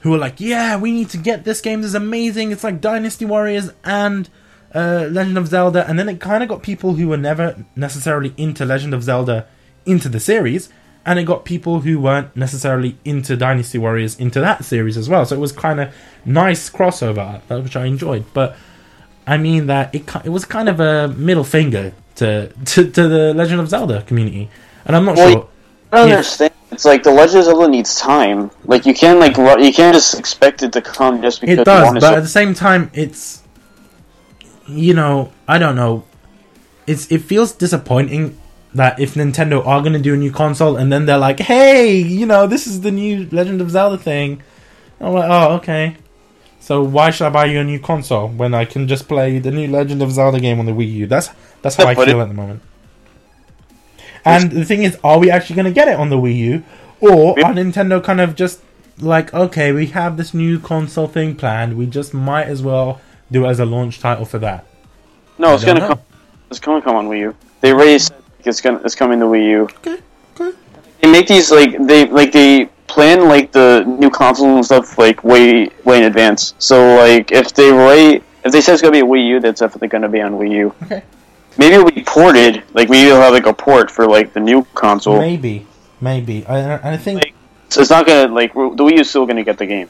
who 0.00 0.10
were 0.10 0.18
like, 0.18 0.40
yeah, 0.40 0.76
we 0.76 0.92
need 0.92 1.10
to 1.10 1.18
get 1.18 1.44
this 1.44 1.60
game. 1.60 1.82
This 1.82 1.90
is 1.90 1.94
amazing. 1.94 2.52
It's 2.52 2.64
like 2.64 2.80
Dynasty 2.80 3.24
Warriors 3.24 3.70
and 3.84 4.28
uh, 4.74 5.08
Legend 5.10 5.38
of 5.38 5.48
Zelda. 5.48 5.86
And 5.88 5.98
then 5.98 6.08
it 6.08 6.20
kind 6.20 6.42
of 6.42 6.48
got 6.48 6.62
people 6.62 6.94
who 6.94 7.08
were 7.08 7.16
never 7.16 7.64
necessarily 7.76 8.32
into 8.36 8.64
Legend 8.64 8.94
of 8.94 9.02
Zelda 9.02 9.46
into 9.84 10.08
the 10.08 10.20
series. 10.20 10.68
And 11.04 11.18
it 11.18 11.24
got 11.24 11.44
people 11.44 11.80
who 11.80 11.98
weren't 12.00 12.34
necessarily 12.36 12.96
into 13.04 13.36
Dynasty 13.36 13.78
Warriors 13.78 14.18
into 14.18 14.40
that 14.40 14.64
series 14.64 14.96
as 14.96 15.08
well. 15.08 15.24
So 15.24 15.34
it 15.34 15.38
was 15.40 15.52
kind 15.52 15.80
of 15.80 15.94
nice 16.24 16.70
crossover, 16.70 17.40
uh, 17.50 17.60
which 17.60 17.76
I 17.76 17.86
enjoyed. 17.86 18.24
But 18.34 18.56
I 19.26 19.36
mean 19.38 19.66
that 19.66 19.94
it 19.94 20.04
it 20.24 20.30
was 20.30 20.44
kind 20.44 20.68
of 20.68 20.80
a 20.80 21.08
middle 21.08 21.44
finger 21.44 21.92
to 22.16 22.48
to, 22.48 22.90
to 22.90 23.08
the 23.08 23.34
Legend 23.34 23.60
of 23.60 23.68
Zelda 23.68 24.02
community. 24.02 24.50
And 24.84 24.94
I'm 24.96 25.04
not 25.04 25.16
Well, 25.16 25.32
sure. 25.32 25.48
I 25.92 25.96
don't 25.98 26.08
Yeah. 26.08 26.22
It's 26.72 26.84
like 26.84 27.02
the 27.02 27.10
Legend 27.10 27.40
of 27.40 27.44
Zelda 27.46 27.68
needs 27.68 27.96
time. 27.96 28.50
Like 28.64 28.86
you 28.86 28.94
can't 28.94 29.18
like 29.18 29.36
you 29.36 29.72
can't 29.72 29.94
just 29.94 30.18
expect 30.18 30.62
it 30.62 30.72
to 30.72 30.80
come 30.82 31.20
just 31.20 31.40
because 31.40 31.58
It 31.58 31.64
does, 31.64 31.94
but 31.94 32.14
at 32.14 32.20
the 32.22 32.28
same 32.28 32.54
time, 32.54 32.90
it's 32.94 33.42
you 34.68 34.94
know, 34.94 35.32
I 35.48 35.58
don't 35.58 35.74
know. 35.76 36.04
It's 36.86 37.10
it 37.10 37.22
feels 37.22 37.52
disappointing 37.52 38.38
that 38.74 39.00
if 39.00 39.14
Nintendo 39.14 39.66
are 39.66 39.80
going 39.80 39.94
to 39.94 39.98
do 39.98 40.14
a 40.14 40.16
new 40.16 40.30
console 40.30 40.76
and 40.76 40.92
then 40.92 41.06
they're 41.06 41.18
like, 41.18 41.40
"Hey, 41.40 41.96
you 41.96 42.24
know, 42.24 42.46
this 42.46 42.66
is 42.66 42.82
the 42.82 42.92
new 42.92 43.28
Legend 43.32 43.60
of 43.60 43.70
Zelda 43.70 43.98
thing." 43.98 44.42
I'm 45.00 45.12
like, 45.12 45.28
"Oh, 45.30 45.54
okay." 45.56 45.96
So 46.60 46.82
why 46.82 47.10
should 47.10 47.26
I 47.26 47.30
buy 47.30 47.46
you 47.46 47.58
a 47.60 47.64
new 47.64 47.80
console 47.80 48.28
when 48.28 48.54
I 48.54 48.64
can 48.64 48.86
just 48.86 49.08
play 49.08 49.38
the 49.38 49.50
new 49.50 49.66
Legend 49.66 50.02
of 50.02 50.12
Zelda 50.12 50.38
game 50.38 50.60
on 50.60 50.66
the 50.66 50.72
Wii 50.72 50.92
U? 50.92 51.06
That's 51.06 51.30
that's 51.62 51.74
how 51.76 51.84
Yeah, 51.84 51.90
I 51.90 51.94
feel 51.96 52.20
it- 52.20 52.22
at 52.22 52.28
the 52.28 52.34
moment. 52.34 52.62
And 54.24 54.50
the 54.50 54.64
thing 54.64 54.82
is, 54.82 54.98
are 55.02 55.18
we 55.18 55.30
actually 55.30 55.56
going 55.56 55.66
to 55.66 55.72
get 55.72 55.88
it 55.88 55.96
on 55.98 56.10
the 56.10 56.16
Wii 56.16 56.36
U, 56.36 56.64
or 57.00 57.38
are 57.40 57.52
Nintendo 57.54 58.02
kind 58.02 58.20
of 58.20 58.34
just 58.34 58.60
like, 58.98 59.32
okay, 59.32 59.72
we 59.72 59.86
have 59.86 60.16
this 60.16 60.34
new 60.34 60.58
console 60.58 61.08
thing 61.08 61.34
planned, 61.34 61.76
we 61.76 61.86
just 61.86 62.12
might 62.12 62.46
as 62.46 62.62
well 62.62 63.00
do 63.30 63.44
it 63.46 63.48
as 63.48 63.60
a 63.60 63.64
launch 63.64 64.00
title 64.00 64.24
for 64.24 64.38
that? 64.38 64.66
no, 65.40 65.54
it's 65.54 65.64
don't 65.64 65.76
gonna 65.76 65.88
come. 65.88 66.04
It's 66.50 66.60
gonna 66.60 66.82
come 66.82 66.96
on 66.96 67.08
Wii 67.08 67.20
U. 67.20 67.36
They 67.60 67.72
already 67.72 67.98
said 67.98 68.22
it's 68.40 68.60
gonna 68.60 68.80
it's 68.84 68.94
coming 68.94 69.18
to 69.20 69.26
Wii 69.26 69.48
U. 69.50 69.62
Okay, 69.62 69.98
okay. 70.38 70.56
They 71.00 71.10
make 71.10 71.26
these 71.26 71.50
like 71.50 71.76
they 71.86 72.06
like 72.06 72.32
they 72.32 72.66
plan 72.86 73.28
like 73.28 73.52
the 73.52 73.84
new 73.86 74.10
consoles 74.10 74.54
and 74.56 74.64
stuff 74.64 74.98
like 74.98 75.24
way 75.24 75.70
way 75.84 75.98
in 75.98 76.04
advance. 76.04 76.54
So 76.58 76.96
like 76.96 77.32
if 77.32 77.54
they 77.54 77.70
write 77.70 78.22
if 78.44 78.52
they 78.52 78.60
say 78.60 78.72
it's 78.72 78.82
gonna 78.82 78.92
be 78.92 79.00
a 79.00 79.04
Wii 79.04 79.26
U, 79.28 79.40
that's 79.40 79.60
definitely 79.60 79.88
gonna 79.88 80.08
be 80.08 80.20
on 80.20 80.32
Wii 80.32 80.50
U. 80.50 80.74
Okay. 80.82 81.02
Maybe 81.60 81.74
it'll 81.74 81.90
be 81.90 82.02
ported. 82.02 82.62
Like 82.72 82.88
maybe 82.88 83.08
they'll 83.10 83.20
have 83.20 83.34
like 83.34 83.46
a 83.46 83.52
port 83.52 83.90
for 83.90 84.06
like 84.06 84.32
the 84.32 84.40
new 84.40 84.64
console. 84.74 85.18
Maybe, 85.18 85.66
maybe. 86.00 86.44
I, 86.46 86.56
I 86.76 86.92
I 86.92 86.96
think 86.96 87.22
Like- 87.22 87.34
So 87.68 87.82
it's 87.82 87.90
not 87.90 88.06
gonna 88.06 88.32
like 88.34 88.54
the 88.54 88.60
Wii 88.84 88.96
U's 88.98 89.10
still 89.10 89.26
gonna 89.26 89.44
get 89.44 89.58
the 89.58 89.66
game. 89.66 89.88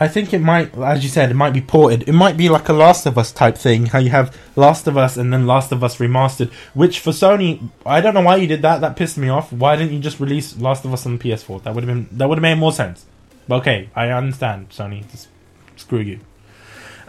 I 0.00 0.08
think 0.08 0.34
it 0.34 0.40
might, 0.40 0.76
as 0.76 1.04
you 1.04 1.08
said, 1.08 1.30
it 1.30 1.34
might 1.34 1.52
be 1.52 1.60
ported. 1.60 2.08
It 2.08 2.12
might 2.12 2.36
be 2.36 2.48
like 2.48 2.68
a 2.68 2.72
Last 2.72 3.06
of 3.06 3.16
Us 3.16 3.30
type 3.30 3.56
thing. 3.56 3.86
How 3.86 4.00
you 4.00 4.10
have 4.10 4.36
Last 4.56 4.88
of 4.88 4.96
Us 4.96 5.16
and 5.16 5.32
then 5.32 5.46
Last 5.46 5.70
of 5.70 5.84
Us 5.84 5.98
remastered. 5.98 6.50
Which 6.74 6.98
for 6.98 7.12
Sony, 7.12 7.68
I 7.86 8.00
don't 8.00 8.12
know 8.14 8.22
why 8.22 8.36
you 8.36 8.48
did 8.48 8.62
that. 8.62 8.80
That 8.80 8.96
pissed 8.96 9.16
me 9.16 9.28
off. 9.28 9.52
Why 9.52 9.76
didn't 9.76 9.92
you 9.92 10.00
just 10.00 10.18
release 10.18 10.58
Last 10.58 10.84
of 10.84 10.92
Us 10.92 11.06
on 11.06 11.18
the 11.18 11.22
PS4? 11.22 11.62
That 11.62 11.74
would 11.76 11.84
have 11.84 11.94
been 11.94 12.08
that 12.18 12.28
would 12.28 12.38
have 12.38 12.42
made 12.42 12.58
more 12.58 12.72
sense. 12.72 13.06
But 13.46 13.56
okay, 13.60 13.90
I 13.94 14.08
understand. 14.10 14.70
Sony, 14.70 15.08
just 15.08 15.28
screw 15.76 16.00
you. 16.00 16.18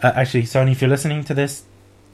Uh, 0.04 0.12
actually, 0.16 0.44
Sony, 0.44 0.74
if 0.74 0.82
you're 0.82 0.90
listening 0.90 1.24
to 1.24 1.34
this, 1.34 1.64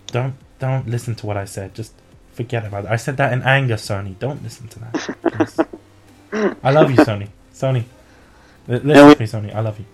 don't 0.08 0.36
don't 0.60 0.88
listen 0.88 1.16
to 1.16 1.26
what 1.26 1.38
I 1.38 1.46
said. 1.46 1.74
Just 1.76 1.94
forget 2.34 2.66
about 2.66 2.86
it. 2.86 2.92
I 2.92 2.96
said 2.98 3.18
that 3.18 3.34
in 3.34 3.42
anger, 3.44 3.76
Sony. 3.76 4.18
Don't 4.20 4.42
listen 4.44 4.68
to 4.70 4.80
that. 4.80 5.68
I 6.64 6.72
love 6.72 6.92
you, 6.92 6.98
Sony. 6.98 7.30
Sony, 7.54 7.84
li- 8.68 8.80
listen 8.80 9.08
we- 9.08 9.14
to 9.16 9.20
me, 9.20 9.28
Sony. 9.28 9.56
I 9.56 9.62
love 9.62 9.80
you. 9.80 9.86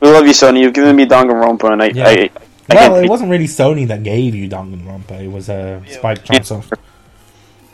We 0.00 0.08
love 0.10 0.26
you, 0.26 0.32
Sony. 0.32 0.60
You've 0.60 0.72
given 0.74 0.96
me 0.96 1.06
Danganronpa, 1.06 1.72
and 1.72 1.82
I, 1.82 1.86
Yeah. 1.86 2.06
I, 2.06 2.10
I, 2.10 2.14
I 2.14 2.28
Well, 2.74 2.90
can't- 2.90 3.04
it 3.04 3.08
wasn't 3.10 3.30
really 3.30 3.46
Sony 3.46 3.86
that 3.88 4.02
gave 4.02 4.34
you 4.34 4.48
Danganronpa. 4.48 5.20
It 5.20 5.28
was 5.28 5.48
uh, 5.48 5.80
Spike 5.88 6.24
Chunsoft. 6.24 6.72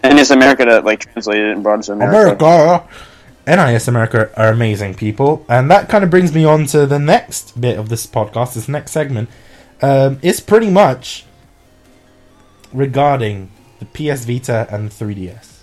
and 0.02 0.14
NIS 0.16 0.30
America 0.30 0.64
that 0.64 0.84
like 0.84 1.00
translated 1.12 1.46
it 1.48 1.52
and 1.52 1.62
brought 1.62 1.80
it 1.80 1.82
to 1.84 1.92
America. 1.92 2.44
America! 2.44 2.88
NIS 3.46 3.86
America 3.88 4.30
are 4.36 4.48
amazing 4.48 4.94
people. 4.94 5.44
And 5.48 5.70
that 5.70 5.88
kind 5.88 6.02
of 6.02 6.10
brings 6.10 6.34
me 6.34 6.44
on 6.44 6.66
to 6.66 6.84
the 6.86 6.98
next 6.98 7.60
bit 7.60 7.78
of 7.78 7.88
this 7.88 8.04
podcast, 8.06 8.54
this 8.54 8.68
next 8.68 8.90
segment. 8.92 9.28
Um, 9.82 10.18
it's 10.22 10.40
pretty 10.40 10.68
much 10.70 11.24
regarding 12.76 13.50
the 13.78 13.86
PS 13.86 14.24
Vita 14.24 14.66
and 14.70 14.90
3DS. 14.90 15.60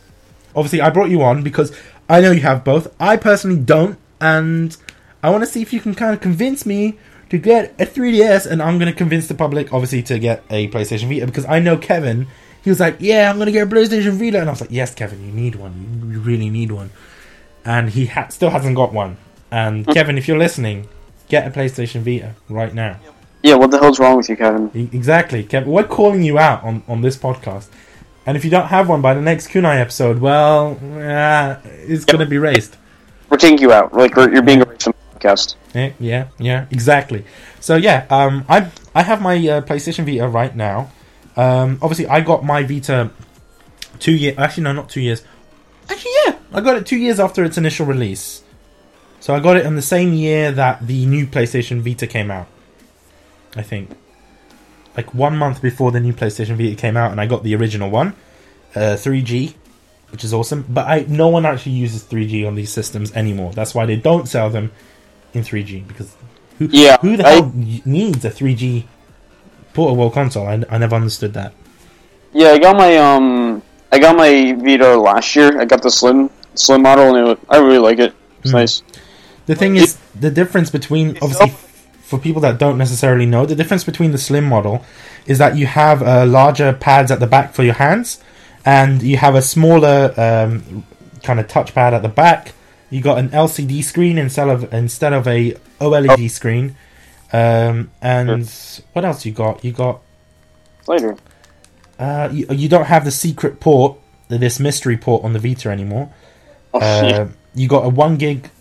Obviously, 0.56 0.82
I 0.82 0.90
brought 0.90 1.10
you 1.10 1.22
on 1.22 1.44
because 1.44 1.76
I 2.10 2.22
know 2.22 2.32
you 2.32 2.42
have 2.42 2.64
both. 2.64 2.94
I 3.00 3.18
personally 3.18 3.60
don't. 3.60 3.98
And 4.20 4.76
I 5.22 5.30
want 5.30 5.44
to 5.44 5.50
see 5.50 5.62
if 5.62 5.74
you 5.74 5.80
can 5.80 5.96
kind 5.96 6.14
of 6.14 6.22
convince 6.22 6.66
me 6.66 6.98
to 7.30 7.38
get 7.38 7.74
a 7.80 7.86
3DS. 7.86 8.46
And 8.46 8.62
I'm 8.62 8.78
going 8.78 8.92
to 8.92 8.98
convince 8.98 9.28
the 9.28 9.36
public, 9.36 9.74
obviously, 9.74 10.04
to 10.04 10.20
get 10.20 10.44
a 10.50 10.68
PlayStation 10.70 11.10
Vita 11.10 11.26
because 11.26 11.46
I 11.46 11.60
know 11.60 11.78
Kevin. 11.78 12.28
He 12.64 12.70
was 12.70 12.80
like, 12.80 12.96
"Yeah, 13.00 13.30
I'm 13.30 13.38
gonna 13.38 13.52
get 13.52 13.68
a 13.68 13.70
PlayStation 13.70 14.12
Vita," 14.12 14.40
and 14.40 14.48
I 14.48 14.54
was 14.54 14.62
like, 14.62 14.72
"Yes, 14.72 14.96
Kevin, 14.96 15.22
you 15.26 15.34
need 15.34 15.56
one. 15.56 16.02
You, 16.02 16.14
you 16.14 16.20
really 16.22 16.50
need 16.50 16.72
one." 16.72 16.92
And 17.66 17.90
he 17.90 18.06
ha- 18.06 18.30
still 18.30 18.52
hasn't 18.52 18.78
got 18.78 18.94
one. 18.94 19.18
And 19.52 19.86
hmm. 19.86 19.92
Kevin, 19.92 20.18
if 20.18 20.30
you're 20.30 20.38
listening, 20.38 20.88
get 21.28 21.46
a 21.46 21.52
PlayStation 21.52 22.04
Vita 22.04 22.36
right 22.48 22.74
now. 22.74 23.00
Yeah, 23.04 23.12
what 23.52 23.72
the 23.72 23.78
hell's 23.78 24.00
wrong 24.00 24.16
with 24.16 24.30
you, 24.30 24.38
Kevin? 24.38 24.72
Exactly, 24.74 25.44
Kevin. 25.44 25.70
We're 25.70 25.84
calling 25.84 26.24
you 26.24 26.40
out 26.40 26.64
on, 26.64 26.82
on 26.88 27.02
this 27.02 27.18
podcast. 27.18 27.68
And 28.26 28.38
if 28.38 28.46
you 28.46 28.52
don't 28.52 28.68
have 28.68 28.88
one 28.88 29.02
by 29.02 29.14
the 29.14 29.22
next 29.22 29.50
Kunai 29.50 29.82
episode, 29.82 30.20
well, 30.20 30.80
uh, 30.82 31.58
it's 31.66 32.06
going 32.06 32.22
to 32.22 32.26
be 32.26 32.38
raised. 32.38 32.78
We're 33.30 33.38
taking 33.38 33.60
you 33.60 33.74
out. 33.74 33.94
Like 33.94 34.16
you're 34.16 34.42
being 34.42 34.62
erased 34.62 34.84
from 34.84 34.94
the 34.94 35.20
podcast. 35.20 35.56
Yeah, 35.76 35.92
yeah, 36.00 36.28
yeah, 36.40 36.66
exactly. 36.72 37.26
So 37.60 37.76
yeah, 37.76 38.06
um, 38.10 38.46
I 38.48 38.72
I 38.96 39.04
have 39.04 39.22
my 39.22 39.36
uh, 39.36 39.62
PlayStation 39.62 40.06
Vita 40.06 40.28
right 40.28 40.56
now. 40.56 40.92
Um, 41.36 41.80
obviously, 41.82 42.08
I 42.08 42.22
got 42.22 42.46
my 42.46 42.64
Vita 42.64 43.12
two 44.00 44.14
years. 44.14 44.38
Actually, 44.38 44.64
no, 44.64 44.74
not 44.74 44.90
two 44.90 45.02
years. 45.02 45.24
Actually, 45.90 46.12
yeah, 46.26 46.36
I 46.54 46.62
got 46.62 46.78
it 46.78 46.86
two 46.86 46.98
years 46.98 47.20
after 47.20 47.44
its 47.44 47.58
initial 47.58 47.86
release. 47.86 48.44
So 49.20 49.34
I 49.34 49.40
got 49.40 49.58
it 49.58 49.66
in 49.66 49.76
the 49.76 49.82
same 49.82 50.14
year 50.14 50.52
that 50.52 50.86
the 50.86 51.06
new 51.06 51.26
PlayStation 51.26 51.82
Vita 51.82 52.08
came 52.08 52.30
out. 52.30 52.48
I 53.56 53.62
think, 53.62 53.90
like 54.98 55.14
one 55.14 55.38
month 55.38 55.62
before 55.62 55.92
the 55.92 56.00
new 56.00 56.14
PlayStation 56.14 56.56
Vita 56.58 56.76
came 56.76 56.98
out, 56.98 57.12
and 57.12 57.20
I 57.22 57.26
got 57.28 57.44
the 57.44 57.56
original 57.56 57.90
one, 57.90 58.16
uh, 58.76 58.96
3G, 58.98 59.54
which 60.12 60.24
is 60.24 60.34
awesome. 60.34 60.66
But 60.70 60.88
I 60.88 61.06
no 61.08 61.28
one 61.28 61.46
actually 61.46 61.74
uses 61.74 62.04
3G 62.04 62.46
on 62.48 62.56
these 62.56 62.72
systems 62.72 63.12
anymore. 63.14 63.52
That's 63.54 63.74
why 63.76 63.86
they 63.86 63.96
don't 63.96 64.28
sell 64.28 64.50
them 64.50 64.72
in 65.34 65.42
3G 65.44 65.88
because 65.88 66.16
who, 66.60 66.68
Yeah, 66.72 66.98
who 67.02 67.18
the 67.18 67.26
I- 67.26 67.32
hell 67.34 67.52
needs 67.86 68.24
a 68.26 68.30
3G 68.30 68.86
portable 69.74 70.10
console? 70.12 70.48
I, 70.48 70.64
I 70.70 70.78
never 70.78 70.96
understood 70.96 71.34
that. 71.34 71.54
Yeah, 72.34 72.50
I 72.50 72.60
got 72.60 72.76
my 72.76 72.98
um, 72.98 73.62
I 73.92 74.00
got 74.00 74.16
my 74.16 74.54
Vita 74.54 74.96
last 74.98 75.36
year. 75.36 75.60
I 75.62 75.66
got 75.66 75.82
the 75.84 75.92
slim 75.92 76.30
slim 76.56 76.82
model, 76.84 77.16
and 77.16 77.18
it, 77.18 77.24
wa- 77.48 77.56
I 77.56 77.60
really 77.60 77.78
like 77.80 78.00
it. 78.00 78.14
It's 78.42 78.52
Hmm. 78.52 78.58
nice. 78.58 78.82
The 79.46 79.56
thing 79.56 79.76
is, 79.76 79.98
the 80.20 80.32
difference 80.32 80.70
between 80.70 81.18
obviously 81.22 81.54
for 82.14 82.22
people 82.22 82.42
that 82.42 82.60
don't 82.60 82.78
necessarily 82.78 83.26
know, 83.26 83.46
the 83.46 83.56
difference 83.56 83.84
between 83.84 84.12
the 84.12 84.18
slim 84.20 84.46
model 84.46 84.86
is 85.26 85.40
that 85.40 85.58
you 85.58 85.66
have 85.66 86.04
uh, 86.04 86.26
larger 86.28 86.72
pads 86.74 87.10
at 87.10 87.20
the 87.20 87.26
back 87.26 87.54
for 87.54 87.64
your 87.64 87.74
hands, 87.74 88.22
and 88.64 89.02
you 89.02 89.18
have 89.18 89.34
a 89.34 89.42
smaller 89.42 90.14
um, 90.16 90.86
kind 91.24 91.40
of 91.40 91.48
touchpad 91.48 91.94
at 91.94 92.04
the 92.04 92.10
back. 92.10 92.54
You 92.92 93.02
got 93.02 93.18
an 93.18 93.30
LCD 93.30 93.84
screen 93.84 94.20
instead 94.20 94.48
of 94.48 94.72
instead 94.72 95.14
of 95.14 95.28
a 95.28 95.54
OLED 95.82 96.30
screen. 96.30 96.76
Um, 97.32 97.90
and 98.00 98.48
what 98.94 99.04
else 99.04 99.26
you 99.26 99.32
got? 99.32 99.66
You 99.66 99.72
got 99.72 100.02
Later. 100.88 101.18
uh, 101.98 102.30
you, 102.32 102.46
you 102.52 102.70
don't 102.70 102.86
have 102.86 103.06
the 103.06 103.12
secret 103.12 103.60
port, 103.60 103.98
this 104.28 104.60
mystery 104.60 104.98
port 104.98 105.24
on 105.24 105.34
the 105.34 105.40
Vita 105.40 105.70
anymore. 105.70 106.14
Oh. 106.76 106.80
Uh, 106.80 107.30
you 107.56 107.68
got 107.68 107.86
a 107.86 107.90
one 107.90 108.18
gig 108.18 108.52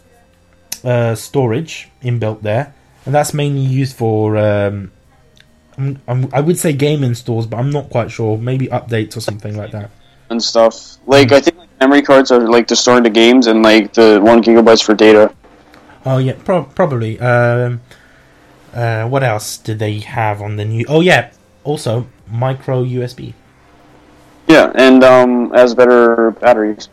uh, 0.85 1.15
storage 1.15 1.91
inbuilt 2.03 2.41
there, 2.41 2.75
and 3.07 3.15
that's 3.15 3.35
mainly 3.35 3.61
used 3.63 3.97
for. 3.97 4.37
Um, 4.37 4.93
I'm, 5.79 6.01
I'm, 6.07 6.29
I 6.35 6.41
would 6.41 6.59
say 6.59 6.73
game 6.73 7.03
installs, 7.03 7.47
but 7.47 7.57
I'm 7.57 7.71
not 7.71 7.89
quite 7.89 8.11
sure. 8.11 8.37
Maybe 8.37 8.67
updates 8.69 9.17
or 9.17 9.21
something 9.21 9.57
like 9.57 9.73
that. 9.73 9.91
and 10.31 10.43
stuff. 10.43 10.99
Like 11.07 11.33
I 11.33 11.41
think 11.41 11.57
like, 11.57 11.69
memory 11.81 12.03
cards 12.03 12.31
are 12.31 12.41
like 12.41 12.67
to 12.69 12.77
store 12.77 12.99
into 12.99 13.11
games, 13.11 13.47
and 13.47 13.63
like 13.63 13.95
the 13.95 14.21
one 14.23 14.43
gigabytes 14.43 14.85
for 14.85 14.95
data. 14.95 15.35
Oh 16.05 16.19
yeah, 16.19 16.35
pro- 16.45 16.65
probably. 16.65 17.19
Um, 17.21 17.81
uh, 18.75 19.07
what 19.09 19.23
else 19.23 19.59
did 19.59 19.79
they 19.79 20.01
have 20.01 20.41
on 20.41 20.57
the 20.57 20.65
new? 20.65 20.85
Oh 20.89 21.01
yeah, 21.01 21.33
also 21.65 22.07
micro 22.29 22.85
USB. 22.85 23.35
Yeah, 24.49 24.73
and 24.75 25.03
um, 25.05 25.51
has 25.53 25.75
better 25.75 26.33
batteries. 26.33 26.89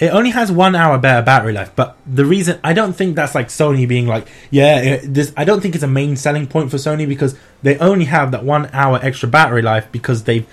It 0.00 0.08
only 0.14 0.30
has 0.30 0.50
one 0.50 0.74
hour 0.74 0.96
better 0.96 1.22
battery 1.22 1.52
life, 1.52 1.72
but 1.76 1.98
the 2.06 2.24
reason 2.24 2.58
I 2.64 2.72
don't 2.72 2.94
think 2.94 3.16
that's 3.16 3.34
like 3.34 3.48
Sony 3.48 3.86
being 3.86 4.06
like, 4.06 4.26
yeah, 4.50 4.80
it, 4.80 5.14
this. 5.14 5.30
I 5.36 5.44
don't 5.44 5.60
think 5.60 5.74
it's 5.74 5.84
a 5.84 5.88
main 5.88 6.16
selling 6.16 6.46
point 6.46 6.70
for 6.70 6.78
Sony 6.78 7.06
because 7.06 7.36
they 7.62 7.76
only 7.78 8.06
have 8.06 8.30
that 8.30 8.42
one 8.42 8.70
hour 8.72 8.98
extra 9.02 9.28
battery 9.28 9.60
life 9.60 9.92
because 9.92 10.24
they've 10.24 10.46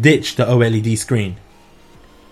ditched 0.00 0.36
the 0.36 0.44
OLED 0.44 0.96
screen. 0.96 1.36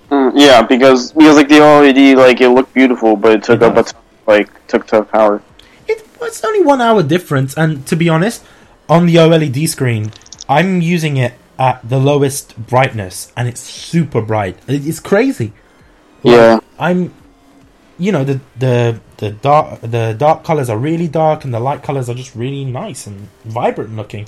Mm, 0.08 0.32
yeah, 0.36 0.62
because 0.62 1.10
because 1.12 1.34
like 1.34 1.48
the 1.48 1.56
OLED, 1.56 2.16
like 2.16 2.40
it 2.40 2.50
looked 2.50 2.72
beautiful, 2.74 3.16
but 3.16 3.32
it 3.32 3.42
took 3.42 3.60
It 3.60 3.64
up 3.64 3.76
a 3.76 3.82
ton, 3.82 4.02
like 4.28 4.66
took 4.68 4.86
tough 4.86 5.10
power. 5.10 5.42
It, 5.88 6.06
it's 6.20 6.44
only 6.44 6.62
one 6.62 6.80
hour 6.80 7.02
difference, 7.02 7.58
and 7.58 7.84
to 7.88 7.96
be 7.96 8.08
honest, 8.08 8.44
on 8.88 9.06
the 9.06 9.16
OLED 9.16 9.68
screen, 9.68 10.12
I'm 10.48 10.80
using 10.80 11.16
it 11.16 11.34
at 11.58 11.80
the 11.88 11.98
lowest 11.98 12.56
brightness, 12.56 13.32
and 13.36 13.48
it's 13.48 13.60
super 13.60 14.22
bright. 14.22 14.58
It's 14.68 15.00
crazy. 15.00 15.54
Like, 16.24 16.34
Yeah. 16.36 16.60
I'm, 16.78 17.12
you 17.98 18.12
know, 18.12 18.24
the 18.24 18.40
the 18.58 19.00
the 19.18 19.30
dark 19.30 19.80
the 19.82 20.14
dark 20.18 20.44
colors 20.44 20.68
are 20.70 20.78
really 20.78 21.08
dark, 21.08 21.44
and 21.44 21.52
the 21.54 21.60
light 21.60 21.82
colors 21.82 22.08
are 22.08 22.14
just 22.14 22.34
really 22.34 22.64
nice 22.64 23.06
and 23.06 23.28
vibrant 23.44 23.94
looking. 23.96 24.26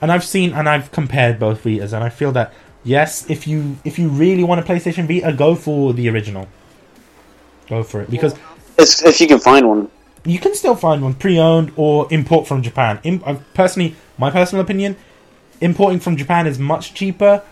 And 0.00 0.10
I've 0.10 0.24
seen 0.24 0.52
and 0.52 0.68
I've 0.68 0.90
compared 0.90 1.38
both 1.38 1.62
Vitas, 1.62 1.92
and 1.92 2.02
I 2.02 2.08
feel 2.08 2.32
that 2.32 2.52
yes, 2.84 3.28
if 3.30 3.46
you 3.46 3.76
if 3.84 3.98
you 3.98 4.08
really 4.08 4.42
want 4.44 4.60
a 4.60 4.64
PlayStation 4.64 5.06
Vita, 5.06 5.32
go 5.32 5.54
for 5.54 5.92
the 5.92 6.08
original. 6.08 6.48
Go 7.68 7.82
for 7.84 8.00
it 8.02 8.10
because 8.10 8.34
It's 8.78 9.02
if 9.02 9.20
you 9.20 9.28
can 9.28 9.38
find 9.38 9.68
one. 9.68 9.88
you 10.24 10.38
can 10.38 10.54
still 10.54 10.74
find 10.74 11.02
one 11.02 11.14
pre-owned 11.14 11.72
or 11.76 12.08
import 12.12 12.46
from 12.48 12.62
Japan. 12.62 12.98
Im- 13.04 13.22
I've 13.24 13.40
personally, 13.54 13.94
my 14.18 14.30
personal 14.30 14.62
opinion, 14.64 14.96
importing 15.60 16.00
from 16.00 16.16
Japan 16.16 16.46
is 16.48 16.58
much 16.58 16.92
cheaper, 16.94 17.42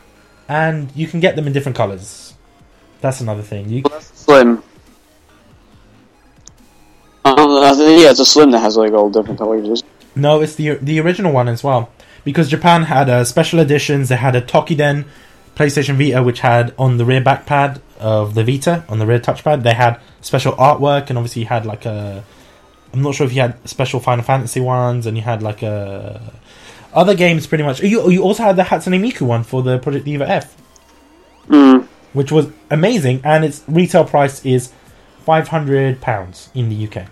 and 0.48 0.90
you 0.96 1.06
can 1.06 1.20
get 1.20 1.36
them 1.36 1.46
in 1.46 1.52
different 1.52 1.76
colors. 1.76 2.29
That's 3.00 3.20
another 3.20 3.42
thing. 3.42 3.68
You, 3.68 3.82
Slim. 4.00 4.62
Uh, 7.24 7.74
yeah, 7.78 8.10
it's 8.10 8.20
a 8.20 8.24
slim 8.26 8.50
that 8.50 8.60
has 8.60 8.76
like 8.76 8.92
all 8.92 9.10
different 9.10 9.38
colors. 9.38 9.82
no, 10.14 10.40
it's 10.40 10.54
the 10.54 10.74
the 10.76 11.00
original 11.00 11.32
one 11.32 11.48
as 11.48 11.62
well, 11.62 11.90
because 12.24 12.48
Japan 12.48 12.84
had 12.84 13.08
uh, 13.10 13.24
special 13.24 13.60
editions. 13.60 14.08
They 14.08 14.16
had 14.16 14.34
a 14.34 14.40
Toukiden 14.42 15.04
PlayStation 15.54 15.96
Vita, 15.96 16.22
which 16.22 16.40
had 16.40 16.74
on 16.78 16.96
the 16.96 17.04
rear 17.04 17.20
back 17.20 17.44
pad 17.46 17.80
of 17.98 18.34
the 18.34 18.42
Vita, 18.44 18.84
on 18.88 18.98
the 18.98 19.06
rear 19.06 19.20
touchpad, 19.20 19.62
they 19.62 19.74
had 19.74 20.00
special 20.22 20.52
artwork, 20.54 21.10
and 21.10 21.18
obviously 21.18 21.42
you 21.42 21.48
had 21.48 21.66
like 21.66 21.84
a. 21.84 22.24
I'm 22.92 23.02
not 23.02 23.14
sure 23.14 23.26
if 23.26 23.32
you 23.34 23.42
had 23.42 23.68
special 23.68 24.00
Final 24.00 24.24
Fantasy 24.24 24.60
ones, 24.60 25.06
and 25.06 25.16
you 25.16 25.22
had 25.22 25.42
like 25.42 25.62
a 25.62 26.20
other 26.94 27.14
games 27.14 27.46
pretty 27.46 27.64
much. 27.64 27.82
You 27.82 28.10
you 28.10 28.22
also 28.22 28.42
had 28.42 28.56
the 28.56 28.62
Hatsune 28.62 28.98
Miku 29.00 29.22
one 29.22 29.44
for 29.44 29.62
the 29.62 29.78
Project 29.78 30.06
Diva 30.06 30.28
F, 30.28 30.56
Mm. 31.48 31.86
Which 32.12 32.32
was 32.32 32.48
amazing, 32.70 33.20
and 33.24 33.44
its 33.44 33.62
retail 33.68 34.04
price 34.04 34.44
is 34.44 34.72
five 35.24 35.48
hundred 35.48 36.00
pounds 36.00 36.50
in 36.54 36.68
the 36.68 36.86
UK. 36.86 37.06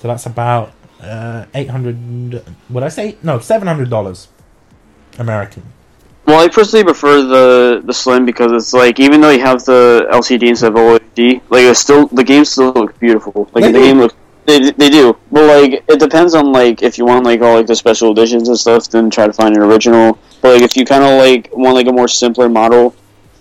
So 0.00 0.08
that's 0.08 0.26
about 0.26 0.72
uh, 1.00 1.46
eight 1.54 1.70
hundred. 1.70 2.42
Would 2.70 2.82
I 2.82 2.88
say 2.88 3.16
no? 3.22 3.38
Seven 3.38 3.68
hundred 3.68 3.90
dollars 3.90 4.28
American. 5.18 5.62
Well, 6.26 6.40
I 6.40 6.48
personally 6.48 6.84
prefer 6.84 7.22
the 7.22 7.82
the 7.84 7.94
slim 7.94 8.26
because 8.26 8.52
it's 8.52 8.72
like 8.74 9.00
even 9.00 9.20
though 9.20 9.30
you 9.30 9.40
have 9.40 9.64
the 9.64 10.06
LCD 10.10 10.48
instead 10.48 10.72
of 10.72 10.74
OLED, 10.76 11.40
like 11.48 11.62
it's 11.62 11.80
still 11.80 12.06
the 12.08 12.24
game 12.24 12.44
still 12.44 12.72
looks 12.72 12.96
beautiful. 12.98 13.48
Like 13.54 13.64
They 13.64 13.72
the 13.72 13.78
do. 13.78 13.84
game 13.84 13.98
looks 13.98 14.14
they, 14.44 14.70
they 14.70 14.88
do, 14.88 15.14
but 15.30 15.44
like 15.44 15.84
it 15.88 15.98
depends 16.00 16.34
on 16.34 16.52
like 16.52 16.82
if 16.82 16.96
you 16.96 17.04
want 17.04 17.24
like 17.24 17.40
all 17.42 17.56
like 17.56 17.66
the 17.66 17.74
special 17.76 18.12
editions 18.12 18.48
and 18.48 18.58
stuff, 18.58 18.88
then 18.88 19.10
try 19.10 19.26
to 19.26 19.32
find 19.32 19.54
an 19.56 19.62
original. 19.62 20.18
But 20.40 20.54
like 20.54 20.62
if 20.62 20.76
you 20.76 20.84
kind 20.86 21.02
of 21.04 21.18
like 21.18 21.50
want 21.54 21.74
like 21.74 21.86
a 21.86 21.92
more 21.92 22.08
simpler 22.08 22.48
model, 22.48 22.94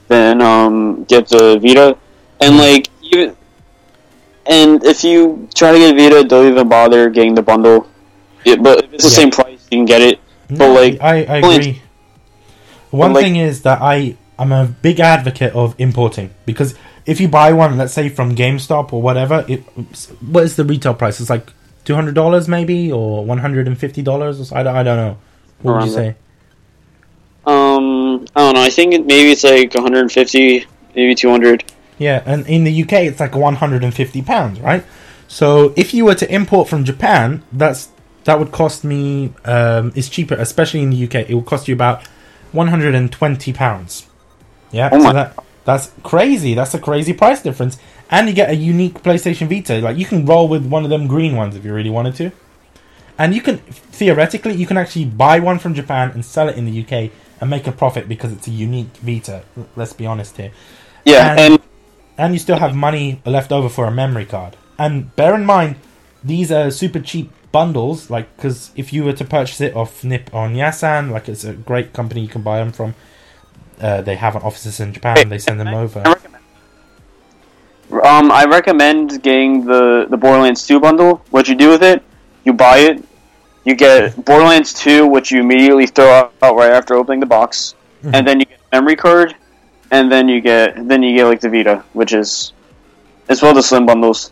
then 0.08 0.42
um 0.42 1.04
get 1.06 1.28
the 1.28 1.60
Vita, 1.60 1.98
and 2.42 2.58
like 2.58 2.90
even 3.02 3.36
and 4.46 4.84
if 4.84 5.04
you 5.04 5.48
try 5.54 5.72
to 5.72 5.78
get 5.78 5.96
Vita, 5.98 6.24
don't 6.28 6.48
even 6.52 6.68
bother 6.70 7.10
getting 7.10 7.36
the 7.36 7.42
bundle. 7.42 7.88
It, 8.46 8.64
but 8.64 8.84
if 8.86 8.94
it's 8.94 9.04
the 9.04 9.10
Yeah. 9.10 9.16
same 9.16 9.32
price, 9.32 9.68
you 9.72 9.80
can 9.80 9.86
get 9.86 10.02
it. 10.02 10.20
No, 10.50 10.72
like, 10.72 11.02
I, 11.02 11.26
I 11.26 11.38
agree. 11.38 11.82
One 12.92 13.12
like- 13.14 13.24
thing 13.26 13.36
is 13.36 13.64
that 13.64 13.82
I 13.82 14.16
I'm 14.40 14.52
a 14.52 14.66
big 14.66 15.00
advocate 15.00 15.54
of 15.54 15.76
importing 15.78 16.30
because 16.46 16.76
if 17.06 17.20
you 17.20 17.28
buy 17.28 17.52
one, 17.54 17.78
let's 17.78 17.94
say 17.94 18.08
from 18.10 18.36
GameStop 18.36 18.94
or 18.94 19.02
whatever, 19.02 19.44
it 19.48 19.62
what 20.22 20.44
is 20.44 20.56
the 20.56 20.64
retail 20.64 20.94
price? 20.94 21.20
It's 21.20 21.30
like 21.30 21.52
two 21.84 21.96
hundred 21.96 22.16
dollars 22.16 22.48
maybe 22.48 22.92
or 22.92 23.26
one 23.26 23.40
hundred 23.40 23.68
and 23.68 23.78
fifty 23.78 24.02
dollars. 24.02 24.52
I 24.54 24.64
don't, 24.64 24.76
I 24.76 24.84
don't 24.84 24.98
know. 24.98 25.18
What 25.62 25.76
would 25.78 25.86
you 25.86 25.92
say? 25.92 26.16
Um, 27.48 28.26
I 28.36 28.42
don't 28.42 28.56
know. 28.56 28.62
I 28.62 28.70
think 28.70 29.06
maybe 29.06 29.32
it's 29.32 29.46
like 29.46 29.74
150, 29.74 30.66
maybe 30.96 31.16
200. 31.16 31.64
Yeah, 31.98 32.22
and 32.26 32.46
in 32.46 32.66
the 32.66 32.84
UK 32.84 32.94
it's 32.94 33.22
like 33.22 33.36
150 33.36 34.22
pounds, 34.22 34.60
right? 34.60 34.84
So 35.30 35.74
if 35.78 35.94
you 35.94 36.04
were 36.04 36.16
to 36.16 36.32
import 36.34 36.68
from 36.68 36.84
Japan, 36.84 37.44
that's 37.54 37.90
that 38.26 38.38
would 38.38 38.52
cost 38.52 38.84
me. 38.84 39.34
Um, 39.46 39.94
it's 39.96 40.10
cheaper, 40.10 40.36
especially 40.36 40.82
in 40.82 40.90
the 40.90 41.06
UK. 41.06 41.30
It 41.30 41.34
would 41.36 41.46
cost 41.46 41.70
you 41.70 41.74
about 41.74 42.06
120 42.52 43.54
pounds. 43.54 44.08
Yeah, 44.72 44.90
Oh 44.92 45.02
so 45.02 45.14
that 45.14 45.40
that's 45.64 45.92
crazy. 46.04 46.54
That's 46.54 46.74
a 46.74 46.80
crazy 46.80 47.14
price 47.14 47.42
difference, 47.42 47.78
and 48.12 48.28
you 48.28 48.34
get 48.34 48.50
a 48.50 48.56
unique 48.56 49.02
PlayStation 49.04 49.48
Vita. 49.48 49.80
Like 49.80 49.98
you 49.98 50.06
can 50.06 50.26
roll 50.26 50.50
with 50.50 50.66
one 50.66 50.84
of 50.84 50.90
them 50.90 51.08
green 51.08 51.38
ones 51.38 51.56
if 51.56 51.64
you 51.64 51.74
really 51.74 51.90
wanted 51.90 52.16
to, 52.16 52.32
and 53.18 53.34
you 53.34 53.42
can 53.42 53.60
theoretically 53.60 54.56
you 54.56 54.68
can 54.68 54.76
actually 54.78 55.06
buy 55.06 55.40
one 55.40 55.60
from 55.60 55.74
Japan 55.74 56.12
and 56.12 56.26
sell 56.26 56.50
it 56.50 56.58
in 56.58 56.66
the 56.66 56.84
UK 56.84 57.10
and 57.40 57.50
make 57.50 57.68
a 57.68 57.72
profit 57.72 58.08
because 58.08 58.32
it's 58.32 58.48
a 58.48 58.52
unique 58.52 58.96
Vita. 59.02 59.44
Let's 59.76 59.94
be 59.94 60.06
honest 60.06 60.38
here 60.38 60.52
Yeah, 61.06 61.32
And- 61.32 61.40
and, 61.40 61.60
and 62.18 62.34
you 62.34 62.40
still 62.40 62.58
have 62.58 62.76
money 62.76 63.22
left 63.26 63.52
over 63.52 63.70
for 63.70 63.86
a 63.86 63.92
memory 63.92 64.26
card. 64.26 64.56
And 64.80 65.16
bear 65.16 65.34
in 65.36 65.46
mind, 65.46 65.76
these 66.24 66.52
are 66.52 66.70
super 66.72 67.00
cheap 67.00 67.32
bundles. 67.52 68.10
Like, 68.10 68.36
because 68.36 68.72
if 68.76 68.92
you 68.94 69.04
were 69.04 69.14
to 69.14 69.26
purchase 69.26 69.62
it 69.62 69.76
off 69.76 70.04
Nippon-Yasan, 70.04 71.12
like 71.12 71.30
it's 71.30 71.44
a 71.44 71.54
great 71.54 71.94
company 71.94 72.22
you 72.22 72.28
can 72.28 72.42
buy 72.42 72.58
them 72.60 72.72
from. 72.72 72.96
Uh, 73.82 74.02
they 74.02 74.16
have 74.16 74.36
offices 74.36 74.80
in 74.80 74.92
Japan. 74.94 75.30
They 75.30 75.38
send 75.40 75.60
them 75.60 75.74
over. 75.74 76.02
I 76.06 76.10
recommend. 76.14 76.44
Um, 78.04 78.32
I 78.32 78.46
recommend 78.46 79.24
getting 79.24 79.66
the 79.66 80.08
the 80.10 80.18
Borderlands 80.18 80.66
2 80.68 80.80
bundle. 80.80 81.22
What 81.30 81.48
you 81.48 81.56
do 81.56 81.70
with 81.70 81.84
it, 81.84 82.04
you 82.44 82.54
buy 82.54 82.80
it, 82.80 83.04
you 83.64 83.76
get 83.76 84.16
Borderlands 84.26 84.74
2, 84.74 85.08
which 85.08 85.32
you 85.32 85.42
immediately 85.42 85.88
throw 85.88 86.30
out, 86.42 86.56
right 86.56 86.72
after 86.72 86.96
opening 86.96 87.20
the 87.20 87.26
box, 87.26 87.76
Mhm. 88.04 88.12
and 88.14 88.28
then 88.28 88.40
you 88.40 88.46
get 88.46 88.60
memory 88.72 88.96
card, 88.96 89.36
and 89.92 90.12
then 90.12 90.30
you 90.30 90.42
get 90.42 90.88
then 90.88 91.04
you 91.04 91.16
get 91.18 91.26
like 91.26 91.42
the 91.42 91.50
Vita, 91.50 91.84
which 91.94 92.14
is 92.14 92.54
as 93.30 93.42
well 93.42 93.54
the 93.54 93.64
Slim 93.64 93.86
bundles. 93.86 94.32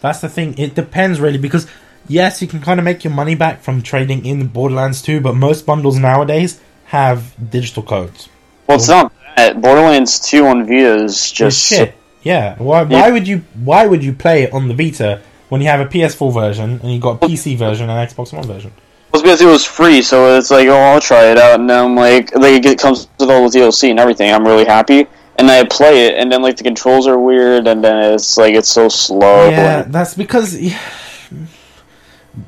That's 0.00 0.20
the 0.20 0.28
thing. 0.28 0.54
It 0.58 0.74
depends 0.74 1.20
really 1.20 1.38
because 1.38 1.66
yes, 2.08 2.42
you 2.42 2.48
can 2.48 2.60
kind 2.60 2.80
of 2.80 2.84
make 2.84 3.04
your 3.04 3.12
money 3.12 3.34
back 3.34 3.62
from 3.62 3.82
trading 3.82 4.24
in 4.26 4.46
Borderlands 4.48 5.02
2, 5.02 5.20
but 5.20 5.34
most 5.34 5.66
bundles 5.66 5.98
nowadays 5.98 6.58
have 6.86 7.34
digital 7.50 7.82
codes. 7.82 8.28
Well, 8.66 8.78
it's 8.78 8.88
not 8.88 9.12
that 9.36 9.60
Borderlands 9.60 10.18
2 10.20 10.46
on 10.46 10.66
Vita 10.66 10.96
is 11.04 11.12
It's 11.12 11.32
just 11.32 11.66
shit. 11.66 11.94
Yeah. 12.22 12.56
Why? 12.58 12.82
Yeah. 12.82 13.00
Why 13.00 13.10
would 13.10 13.26
you? 13.28 13.42
Why 13.64 13.86
would 13.86 14.04
you 14.04 14.12
play 14.12 14.42
it 14.42 14.52
on 14.52 14.68
the 14.68 14.74
Vita 14.74 15.20
when 15.50 15.60
you 15.60 15.66
have 15.68 15.80
a 15.80 15.86
PS4 15.86 16.32
version 16.32 16.80
and 16.82 16.90
you 16.92 16.98
got 16.98 17.22
a 17.22 17.26
PC 17.26 17.56
version 17.56 17.90
and 17.90 18.10
Xbox 18.10 18.32
One 18.32 18.46
version? 18.46 18.72
Well, 19.12 19.20
because 19.22 19.40
it 19.42 19.46
was 19.46 19.64
free, 19.64 20.02
so 20.02 20.36
it's 20.38 20.50
like, 20.52 20.68
oh, 20.68 20.76
I'll 20.78 21.00
try 21.00 21.26
it 21.32 21.36
out, 21.38 21.58
and 21.60 21.68
then 21.68 21.84
I'm 21.84 21.94
like, 21.96 22.34
like 22.34 22.64
it 22.64 22.78
comes 22.78 23.08
with 23.18 23.28
all 23.28 23.50
the 23.50 23.58
DLC 23.58 23.90
and 23.90 23.98
everything. 23.98 24.32
I'm 24.32 24.46
really 24.46 24.64
happy, 24.64 25.06
and 25.36 25.50
I 25.50 25.64
play 25.64 26.06
it, 26.06 26.14
and 26.14 26.30
then 26.30 26.42
like 26.42 26.56
the 26.56 26.62
controls 26.62 27.06
are 27.08 27.18
weird, 27.18 27.66
and 27.66 27.82
then 27.84 28.14
it's 28.14 28.36
like 28.36 28.54
it's 28.54 28.68
so 28.68 28.88
slow. 28.88 29.50
Yeah, 29.50 29.82
and- 29.82 29.92
that's 29.92 30.14
because 30.14 30.56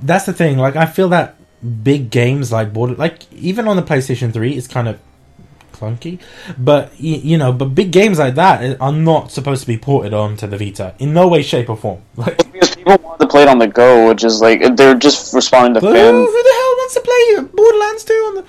that's 0.03 0.25
the 0.27 0.33
thing. 0.33 0.57
Like, 0.59 0.77
I 0.77 0.87
feel 0.87 1.09
that 1.11 1.37
big 1.83 2.11
games 2.11 2.53
like 2.53 2.73
Border, 2.73 2.95
like 2.95 3.31
even 3.33 3.67
on 3.69 3.77
the 3.77 3.83
PlayStation 3.83 4.33
Three, 4.33 4.53
it's 4.57 4.69
kind 4.69 4.87
of 4.89 5.01
clunky. 5.83 6.19
But 6.59 6.99
you 7.01 7.37
know, 7.37 7.53
but 7.53 7.75
big 7.75 7.91
games 7.91 8.19
like 8.19 8.35
that 8.37 8.81
are 8.81 8.93
not 8.93 9.31
supposed 9.33 9.63
to 9.63 9.67
be 9.67 9.79
ported 9.79 10.15
onto 10.15 10.47
the 10.47 10.57
Vita 10.57 10.95
in 10.99 11.13
no 11.13 11.29
way, 11.29 11.43
shape, 11.43 11.69
or 11.69 11.77
form. 11.77 12.03
Like, 12.17 12.53
because 12.53 12.77
people 12.77 12.97
want 12.99 13.21
to 13.21 13.27
play 13.27 13.43
it 13.43 13.49
on 13.49 13.59
the 13.59 13.67
go, 13.67 14.09
which 14.09 14.23
is 14.23 14.41
like 14.41 14.77
they're 14.77 14.95
just 14.95 15.35
responding 15.35 15.75
to 15.75 15.81
fans. 15.81 15.97
who 15.97 16.43
the 16.43 16.55
hell 16.61 16.75
wants 16.81 16.95
to 16.95 17.01
play 17.01 17.49
Borderlands 17.53 18.05
Two 18.05 18.15
on 18.15 18.35
the? 18.37 18.45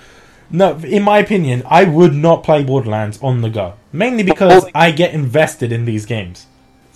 No, 0.50 0.76
in 0.76 1.02
my 1.02 1.18
opinion, 1.18 1.64
I 1.66 1.84
would 1.84 2.14
not 2.14 2.44
play 2.44 2.62
Borderlands 2.62 3.18
on 3.20 3.40
the 3.40 3.50
go, 3.50 3.74
mainly 3.92 4.22
because 4.22 4.66
I 4.74 4.92
get 4.92 5.12
invested 5.12 5.72
in 5.72 5.84
these 5.84 6.06
games. 6.06 6.46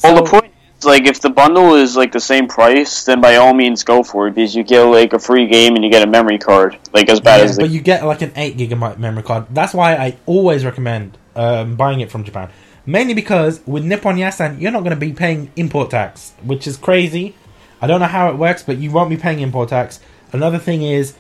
Well, 0.04 0.22
the 0.22 0.30
point 0.30 0.47
like, 0.84 1.06
if 1.06 1.20
the 1.20 1.30
bundle 1.30 1.74
is 1.74 1.96
like 1.96 2.12
the 2.12 2.20
same 2.20 2.46
price, 2.46 3.04
then 3.04 3.20
by 3.20 3.36
all 3.36 3.54
means 3.54 3.82
go 3.82 4.02
for 4.02 4.28
it 4.28 4.34
because 4.34 4.54
you 4.54 4.62
get 4.62 4.82
like 4.84 5.12
a 5.12 5.18
free 5.18 5.46
game 5.46 5.74
and 5.74 5.84
you 5.84 5.90
get 5.90 6.06
a 6.06 6.10
memory 6.10 6.38
card, 6.38 6.78
like 6.92 7.08
as 7.08 7.20
bad 7.20 7.38
Yeah, 7.38 7.44
as 7.44 7.56
but 7.56 7.64
the 7.64 7.74
you 7.74 7.80
get 7.80 8.04
like 8.04 8.22
an 8.22 8.32
eight 8.36 8.56
gigabyte 8.56 8.98
memory 8.98 9.22
card. 9.22 9.46
That's 9.50 9.74
why 9.74 9.94
I 9.96 10.16
always 10.26 10.64
recommend 10.64 11.18
um, 11.34 11.76
buying 11.76 12.00
it 12.00 12.10
from 12.10 12.24
Japan. 12.24 12.50
Mainly 12.86 13.14
because 13.14 13.60
with 13.66 13.84
Nippon-Yasan, 13.84 14.60
you're 14.60 14.72
not 14.72 14.80
going 14.80 14.94
to 14.94 14.96
be 14.96 15.12
paying 15.12 15.50
import 15.56 15.90
tax, 15.90 16.32
which 16.42 16.66
is 16.66 16.76
crazy. 16.76 17.34
I 17.80 17.86
don't 17.86 18.00
know 18.00 18.06
how 18.06 18.30
it 18.30 18.36
works, 18.36 18.62
but 18.62 18.78
you 18.78 18.90
won't 18.90 19.10
be 19.10 19.16
paying 19.16 19.40
import 19.40 19.68
tax. 19.68 20.00
Another 20.32 20.58
thing 20.58 20.82
is, 20.82 21.14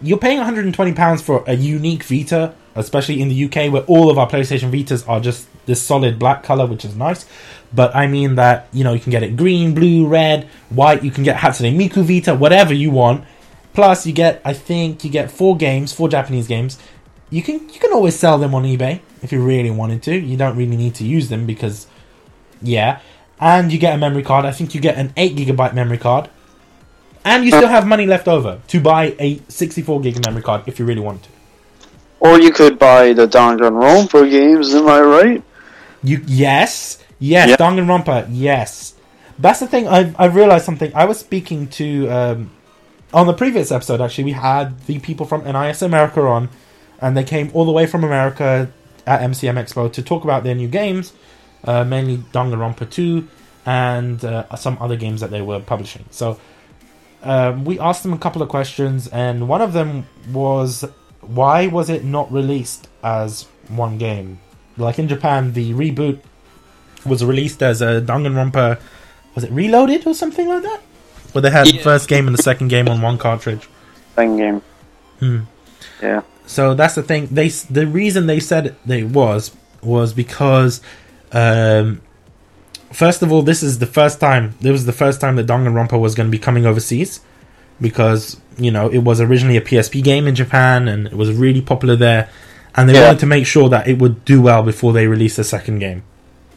you're 0.00 0.18
paying 0.18 0.38
120 0.38 0.92
pounds 0.94 1.22
for 1.22 1.44
a 1.46 1.54
unique 1.54 2.02
Vita, 2.02 2.54
especially 2.74 3.20
in 3.20 3.28
the 3.28 3.44
UK, 3.44 3.72
where 3.72 3.82
all 3.82 4.10
of 4.10 4.18
our 4.18 4.28
PlayStation 4.28 4.70
Vitas 4.70 5.08
are 5.08 5.20
just 5.20 5.48
this 5.66 5.82
solid 5.82 6.18
black 6.18 6.42
color, 6.42 6.66
which 6.66 6.84
is 6.84 6.96
nice. 6.96 7.26
But 7.72 7.94
I 7.94 8.06
mean 8.06 8.36
that 8.36 8.68
you 8.72 8.84
know 8.84 8.92
you 8.92 9.00
can 9.00 9.10
get 9.10 9.22
it 9.22 9.36
green, 9.36 9.74
blue, 9.74 10.06
red, 10.06 10.48
white. 10.70 11.02
You 11.02 11.10
can 11.10 11.24
get 11.24 11.36
Hatsune 11.38 11.76
Miku 11.76 12.02
Vita, 12.04 12.34
whatever 12.34 12.72
you 12.74 12.90
want. 12.90 13.24
Plus, 13.74 14.06
you 14.06 14.12
get 14.12 14.40
I 14.44 14.52
think 14.54 15.04
you 15.04 15.10
get 15.10 15.30
four 15.30 15.56
games, 15.56 15.92
four 15.92 16.08
Japanese 16.08 16.46
games. 16.46 16.78
You 17.28 17.42
can 17.42 17.68
you 17.68 17.80
can 17.80 17.92
always 17.92 18.16
sell 18.18 18.38
them 18.38 18.54
on 18.54 18.62
eBay 18.64 19.00
if 19.22 19.32
you 19.32 19.42
really 19.42 19.70
wanted 19.70 20.02
to. 20.04 20.16
You 20.16 20.36
don't 20.36 20.56
really 20.56 20.76
need 20.76 20.94
to 20.96 21.04
use 21.04 21.28
them 21.28 21.44
because, 21.46 21.86
yeah. 22.62 23.00
And 23.40 23.70
you 23.72 23.78
get 23.78 23.94
a 23.94 23.98
memory 23.98 24.22
card. 24.22 24.46
I 24.46 24.52
think 24.52 24.74
you 24.74 24.80
get 24.80 24.96
an 24.96 25.12
eight 25.16 25.36
gigabyte 25.36 25.74
memory 25.74 25.98
card, 25.98 26.30
and 27.24 27.44
you 27.44 27.50
still 27.50 27.68
have 27.68 27.86
money 27.86 28.06
left 28.06 28.28
over 28.28 28.60
to 28.68 28.80
buy 28.80 29.14
a 29.18 29.40
64 29.48 30.00
gig 30.00 30.24
memory 30.24 30.42
card 30.42 30.62
if 30.66 30.78
you 30.78 30.86
really 30.86 31.00
want 31.02 31.24
to. 31.24 31.28
or 32.20 32.40
you 32.40 32.50
could 32.52 32.78
buy 32.78 33.12
the 33.12 33.26
Danganronpa 33.26 34.30
games. 34.30 34.74
Am 34.74 34.88
I 34.88 35.00
right? 35.00 35.42
You 36.02 36.22
yes, 36.26 36.98
yes, 37.18 37.48
Yeah. 37.50 37.56
Danganronpa, 37.56 38.28
yes. 38.30 38.94
That's 39.38 39.60
the 39.60 39.66
thing. 39.66 39.86
I've 39.86 40.18
I've 40.18 40.34
realized 40.34 40.64
something. 40.64 40.92
I 40.94 41.04
was 41.04 41.18
speaking 41.20 41.68
to 41.68 42.08
um, 42.08 42.50
on 43.12 43.26
the 43.26 43.34
previous 43.34 43.70
episode. 43.70 44.00
Actually, 44.00 44.24
we 44.24 44.32
had 44.32 44.80
the 44.86 44.98
people 45.00 45.26
from 45.26 45.44
NIS 45.44 45.82
America 45.82 46.22
on, 46.22 46.48
and 47.00 47.16
they 47.16 47.24
came 47.24 47.50
all 47.52 47.66
the 47.66 47.72
way 47.72 47.86
from 47.86 48.02
America 48.02 48.70
at 49.06 49.20
MCM 49.20 49.54
Expo 49.54 49.92
to 49.92 50.02
talk 50.02 50.24
about 50.24 50.42
their 50.42 50.54
new 50.54 50.68
games, 50.68 51.12
uh, 51.64 51.84
mainly 51.84 52.18
Danganronpa 52.32 52.90
two 52.90 53.28
and 53.66 54.24
uh, 54.24 54.54
some 54.56 54.78
other 54.80 54.96
games 54.96 55.20
that 55.20 55.30
they 55.30 55.42
were 55.42 55.60
publishing. 55.60 56.04
So 56.10 56.38
um, 57.22 57.64
we 57.64 57.78
asked 57.80 58.04
them 58.04 58.12
a 58.12 58.18
couple 58.18 58.40
of 58.40 58.48
questions, 58.48 59.08
and 59.08 59.48
one 59.48 59.60
of 59.60 59.72
them 59.72 60.06
was 60.32 60.84
why 61.20 61.66
was 61.66 61.90
it 61.90 62.04
not 62.04 62.32
released 62.32 62.88
as 63.02 63.42
one 63.68 63.98
game? 63.98 64.38
Like 64.76 64.98
in 64.98 65.08
Japan, 65.08 65.52
the 65.52 65.74
reboot 65.74 66.20
was 67.06 67.24
released 67.24 67.62
as 67.62 67.80
a 67.82 68.00
Danganronpa. 68.00 68.80
Was 69.34 69.44
it 69.44 69.50
Reloaded 69.52 70.06
or 70.06 70.14
something 70.14 70.48
like 70.48 70.62
that? 70.62 70.80
Where 71.32 71.42
they 71.42 71.50
had 71.50 71.66
the 71.66 71.78
first 71.78 72.08
game 72.08 72.26
and 72.26 72.36
the 72.36 72.42
second 72.42 72.68
game 72.68 72.88
on 72.88 73.02
one 73.02 73.18
cartridge. 73.18 73.68
Second 74.14 74.36
game. 74.38 74.62
Hmm. 75.20 75.38
Yeah. 76.02 76.22
So 76.46 76.74
that's 76.74 76.94
the 76.94 77.02
thing. 77.02 77.26
They 77.30 77.48
the 77.48 77.86
reason 77.86 78.26
they 78.26 78.40
said 78.40 78.76
it 78.88 79.04
was 79.08 79.54
was 79.82 80.12
because, 80.14 80.80
um, 81.32 82.00
first 82.92 83.22
of 83.22 83.32
all, 83.32 83.42
this 83.42 83.62
is 83.62 83.78
the 83.78 83.86
first 83.86 84.20
time. 84.20 84.54
This 84.60 84.72
was 84.72 84.86
the 84.86 84.92
first 84.92 85.20
time 85.20 85.36
that 85.36 85.46
Danganronpa 85.46 85.98
was 86.00 86.14
going 86.14 86.28
to 86.28 86.30
be 86.30 86.38
coming 86.38 86.64
overseas, 86.66 87.20
because 87.80 88.40
you 88.58 88.70
know 88.70 88.88
it 88.88 88.98
was 88.98 89.20
originally 89.20 89.56
a 89.56 89.60
PSP 89.60 90.02
game 90.02 90.26
in 90.26 90.34
Japan 90.34 90.88
and 90.88 91.06
it 91.06 91.14
was 91.14 91.32
really 91.32 91.60
popular 91.60 91.96
there, 91.96 92.28
and 92.74 92.88
they 92.88 92.94
Yeah. 92.94 93.06
wanted 93.06 93.20
to 93.20 93.26
make 93.26 93.46
sure 93.46 93.68
that 93.68 93.86
it 93.88 93.98
would 93.98 94.24
do 94.24 94.40
well 94.40 94.62
before 94.62 94.92
they 94.92 95.06
released 95.06 95.36
the 95.36 95.44
second 95.44 95.80
game, 95.80 96.02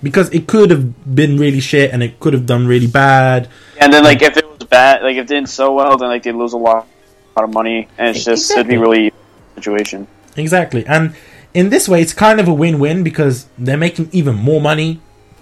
because 0.02 0.30
it 0.30 0.48
could 0.48 0.72
have 0.72 1.16
been 1.16 1.38
really 1.38 1.60
shit 1.60 1.92
and 1.92 2.02
it 2.02 2.20
could 2.20 2.34
have 2.34 2.46
done 2.46 2.68
really 2.68 2.88
bad. 2.88 3.50
And 3.80 3.92
then 3.92 4.04
like 4.04 4.22
if 4.22 4.38
it 4.38 4.48
was 4.50 4.68
bad, 4.68 5.04
like 5.04 5.16
if 5.16 5.24
it 5.24 5.28
didn't 5.28 5.50
so 5.50 5.74
well, 5.74 5.98
then 5.98 6.10
like 6.10 6.24
they'd 6.24 6.32
lose 6.32 6.54
a 6.54 6.58
lot, 6.58 6.88
lot 7.36 7.44
of 7.44 7.54
money, 7.54 7.88
and 7.98 8.16
it's 8.16 8.26
just 8.26 8.52
Exactly. 8.52 8.60
it'd 8.60 8.70
be 8.70 8.78
really 8.78 9.14
situation. 9.56 10.08
Exactly. 10.36 10.86
And 10.86 11.16
in 11.54 11.70
this 11.70 11.90
way, 11.90 12.02
it's 12.02 12.14
kind 12.14 12.40
of 12.40 12.48
a 12.48 12.54
win 12.54 12.80
win 12.80 13.04
because 13.04 13.48
they're 13.58 13.78
making 13.78 14.10
even 14.12 14.36
more 14.36 14.62
money 14.62 15.02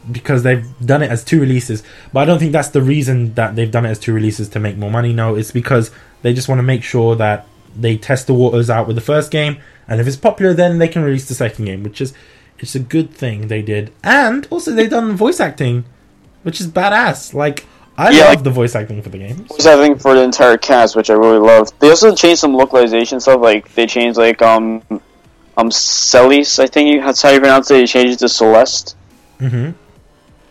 because 0.10 0.44
they've 0.44 0.66
done 0.86 1.04
it 1.04 1.12
as 1.12 1.24
two 1.24 1.40
releases. 1.40 1.84
But 2.14 2.22
I 2.22 2.26
don't 2.26 2.40
think 2.40 2.54
that's 2.54 2.70
the 2.70 2.82
reason 2.82 3.34
that 3.34 3.56
they've 3.56 3.70
done 3.70 3.86
it 3.86 3.90
as 3.90 4.00
two 4.00 4.14
releases 4.14 4.50
to 4.50 4.60
make 4.60 4.78
more 4.78 4.90
money. 4.90 5.14
No, 5.14 5.36
it's 5.36 5.52
because 5.52 5.92
they 6.22 6.34
just 6.34 6.48
want 6.48 6.60
to 6.60 6.64
make 6.64 6.84
sure 6.84 7.16
that 7.18 7.46
they 7.76 7.98
test 7.98 8.28
the 8.28 8.34
waters 8.34 8.70
out 8.70 8.88
with 8.88 8.96
the 8.96 9.02
first 9.02 9.32
game. 9.32 9.58
And 9.88 10.00
if 10.02 10.08
it's 10.08 10.16
popular, 10.18 10.54
then 10.54 10.80
they 10.80 10.88
can 10.88 11.04
release 11.04 11.28
the 11.28 11.36
second 11.36 11.66
game, 11.66 11.84
which 11.84 12.02
is 12.02 12.14
it's 12.60 12.76
a 12.76 12.80
good 12.80 13.12
thing 13.12 13.48
they 13.48 13.62
did. 13.62 13.92
And 14.04 14.48
also, 14.50 14.72
they've 14.72 14.90
done 14.90 15.16
voice 15.16 15.40
acting, 15.40 15.86
which 16.44 16.60
is 16.62 16.68
badass. 16.68 17.34
Like, 17.34 17.66
I 17.98 18.12
Yeah, 18.12 18.26
love 18.26 18.30
like- 18.36 18.44
the 18.44 18.52
voice 18.52 18.76
acting 18.76 19.02
for 19.02 19.10
the 19.10 19.18
games. 19.18 19.50
was 19.50 19.66
having 19.66 19.98
for 19.98 20.14
the 20.14 20.22
entire 20.22 20.58
cast, 20.58 20.96
which 20.96 21.10
I 21.10 21.14
really 21.14 21.40
love. 21.40 21.70
They 21.80 21.90
also 21.90 22.14
changed 22.16 22.40
some 22.40 22.54
localization 22.56 23.20
stuff. 23.20 23.42
Like 23.42 23.74
they 23.74 23.88
changed 23.88 24.18
like 24.18 24.42
um 24.42 24.84
um 25.58 25.72
Celes, 25.72 26.60
I 26.60 26.68
think 26.68 27.04
that's 27.04 27.22
how 27.24 27.30
you 27.32 27.40
pronounce 27.40 27.72
it. 27.72 27.76
They 27.76 27.88
changed 27.88 28.14
it 28.14 28.20
to 28.20 28.30
Celeste, 28.30 28.96
hmm 29.40 29.72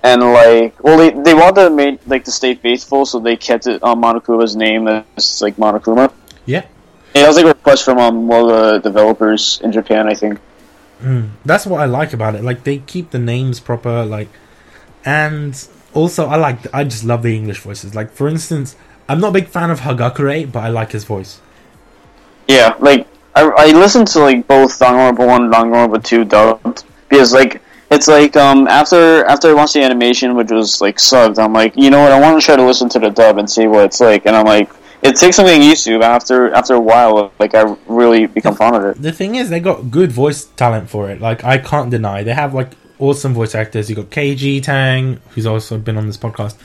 and 0.02 0.22
like 0.22 0.74
well 0.82 0.96
they 0.98 1.10
they 1.10 1.34
wanted 1.34 1.64
to 1.68 1.70
make 1.70 2.00
like 2.06 2.24
to 2.24 2.32
stay 2.32 2.54
faithful, 2.56 3.06
so 3.06 3.20
they 3.20 3.36
kept 3.36 3.66
it 3.68 3.80
on 3.82 4.00
Monokuma's 4.02 4.56
name 4.56 4.88
as 5.16 5.40
like 5.40 5.56
Monokuma. 5.56 6.10
Yeah. 6.46 6.62
And 7.14 7.24
it 7.24 7.26
was 7.28 7.36
like 7.36 7.44
a 7.46 7.48
request 7.48 7.84
from 7.84 7.98
um 7.98 8.26
one 8.26 8.40
of 8.42 8.48
the 8.48 8.78
developers 8.80 9.60
in 9.62 9.70
Japan, 9.70 10.08
I 10.08 10.14
think. 10.14 10.40
Mm, 11.00 11.30
that's 11.44 11.66
what 11.66 11.80
I 11.80 11.84
like 11.84 12.12
about 12.12 12.34
it. 12.34 12.42
Like 12.42 12.64
they 12.64 12.78
keep 12.78 13.10
the 13.10 13.18
names 13.18 13.60
proper, 13.60 14.04
like, 14.04 14.28
and 15.04 15.68
also 15.92 16.26
I 16.26 16.36
like 16.36 16.72
I 16.74 16.84
just 16.84 17.04
love 17.04 17.22
the 17.22 17.34
English 17.36 17.60
voices. 17.60 17.94
Like 17.94 18.10
for 18.12 18.28
instance, 18.28 18.76
I'm 19.08 19.20
not 19.20 19.28
a 19.28 19.32
big 19.32 19.48
fan 19.48 19.70
of 19.70 19.80
Hagakure, 19.80 20.50
but 20.50 20.60
I 20.60 20.68
like 20.68 20.92
his 20.92 21.04
voice. 21.04 21.40
Yeah, 22.48 22.74
like 22.78 23.06
I, 23.34 23.42
I 23.42 23.66
listened 23.72 24.08
to 24.08 24.20
like 24.20 24.46
both 24.46 24.78
Danganronpa 24.78 25.26
one 25.26 25.44
and 25.44 25.52
Danganronpa 25.52 26.02
two 26.02 26.24
dubbed 26.24 26.84
because 27.08 27.32
like 27.32 27.62
it's 27.90 28.08
like 28.08 28.36
um 28.36 28.66
after 28.66 29.24
after 29.26 29.48
I 29.48 29.52
watched 29.52 29.74
the 29.74 29.82
animation 29.82 30.34
which 30.34 30.50
was 30.50 30.80
like 30.80 30.96
subbed, 30.96 31.38
I'm 31.38 31.52
like 31.52 31.76
you 31.76 31.90
know 31.90 32.00
what 32.00 32.12
I 32.12 32.20
want 32.20 32.40
to 32.40 32.44
try 32.44 32.56
to 32.56 32.64
listen 32.64 32.88
to 32.90 32.98
the 32.98 33.10
dub 33.10 33.38
and 33.38 33.50
see 33.50 33.66
what 33.66 33.84
it's 33.84 34.00
like, 34.00 34.26
and 34.26 34.34
I'm 34.34 34.46
like 34.46 34.70
it 35.06 35.16
takes 35.16 35.36
something 35.36 35.62
used 35.62 35.84
to, 35.84 35.98
but 35.98 36.10
after 36.10 36.52
after 36.54 36.74
a 36.74 36.80
while, 36.80 37.32
like 37.38 37.54
I 37.54 37.76
really 37.86 38.26
become 38.26 38.54
fond 38.54 38.76
of 38.76 38.84
it. 38.84 39.02
The 39.02 39.12
thing 39.12 39.34
is, 39.36 39.50
they 39.50 39.60
got 39.60 39.90
good 39.90 40.12
voice 40.12 40.44
talent 40.44 40.90
for 40.90 41.10
it. 41.10 41.20
Like 41.20 41.44
I 41.44 41.58
can't 41.58 41.90
deny, 41.90 42.22
they 42.22 42.34
have 42.34 42.54
like 42.54 42.72
awesome 42.98 43.34
voice 43.34 43.54
actors. 43.54 43.88
You 43.90 43.96
got 43.96 44.10
Kaiji 44.10 44.62
Tang, 44.62 45.20
who's 45.30 45.46
also 45.46 45.78
been 45.78 45.96
on 45.96 46.06
this 46.06 46.16
podcast, 46.16 46.56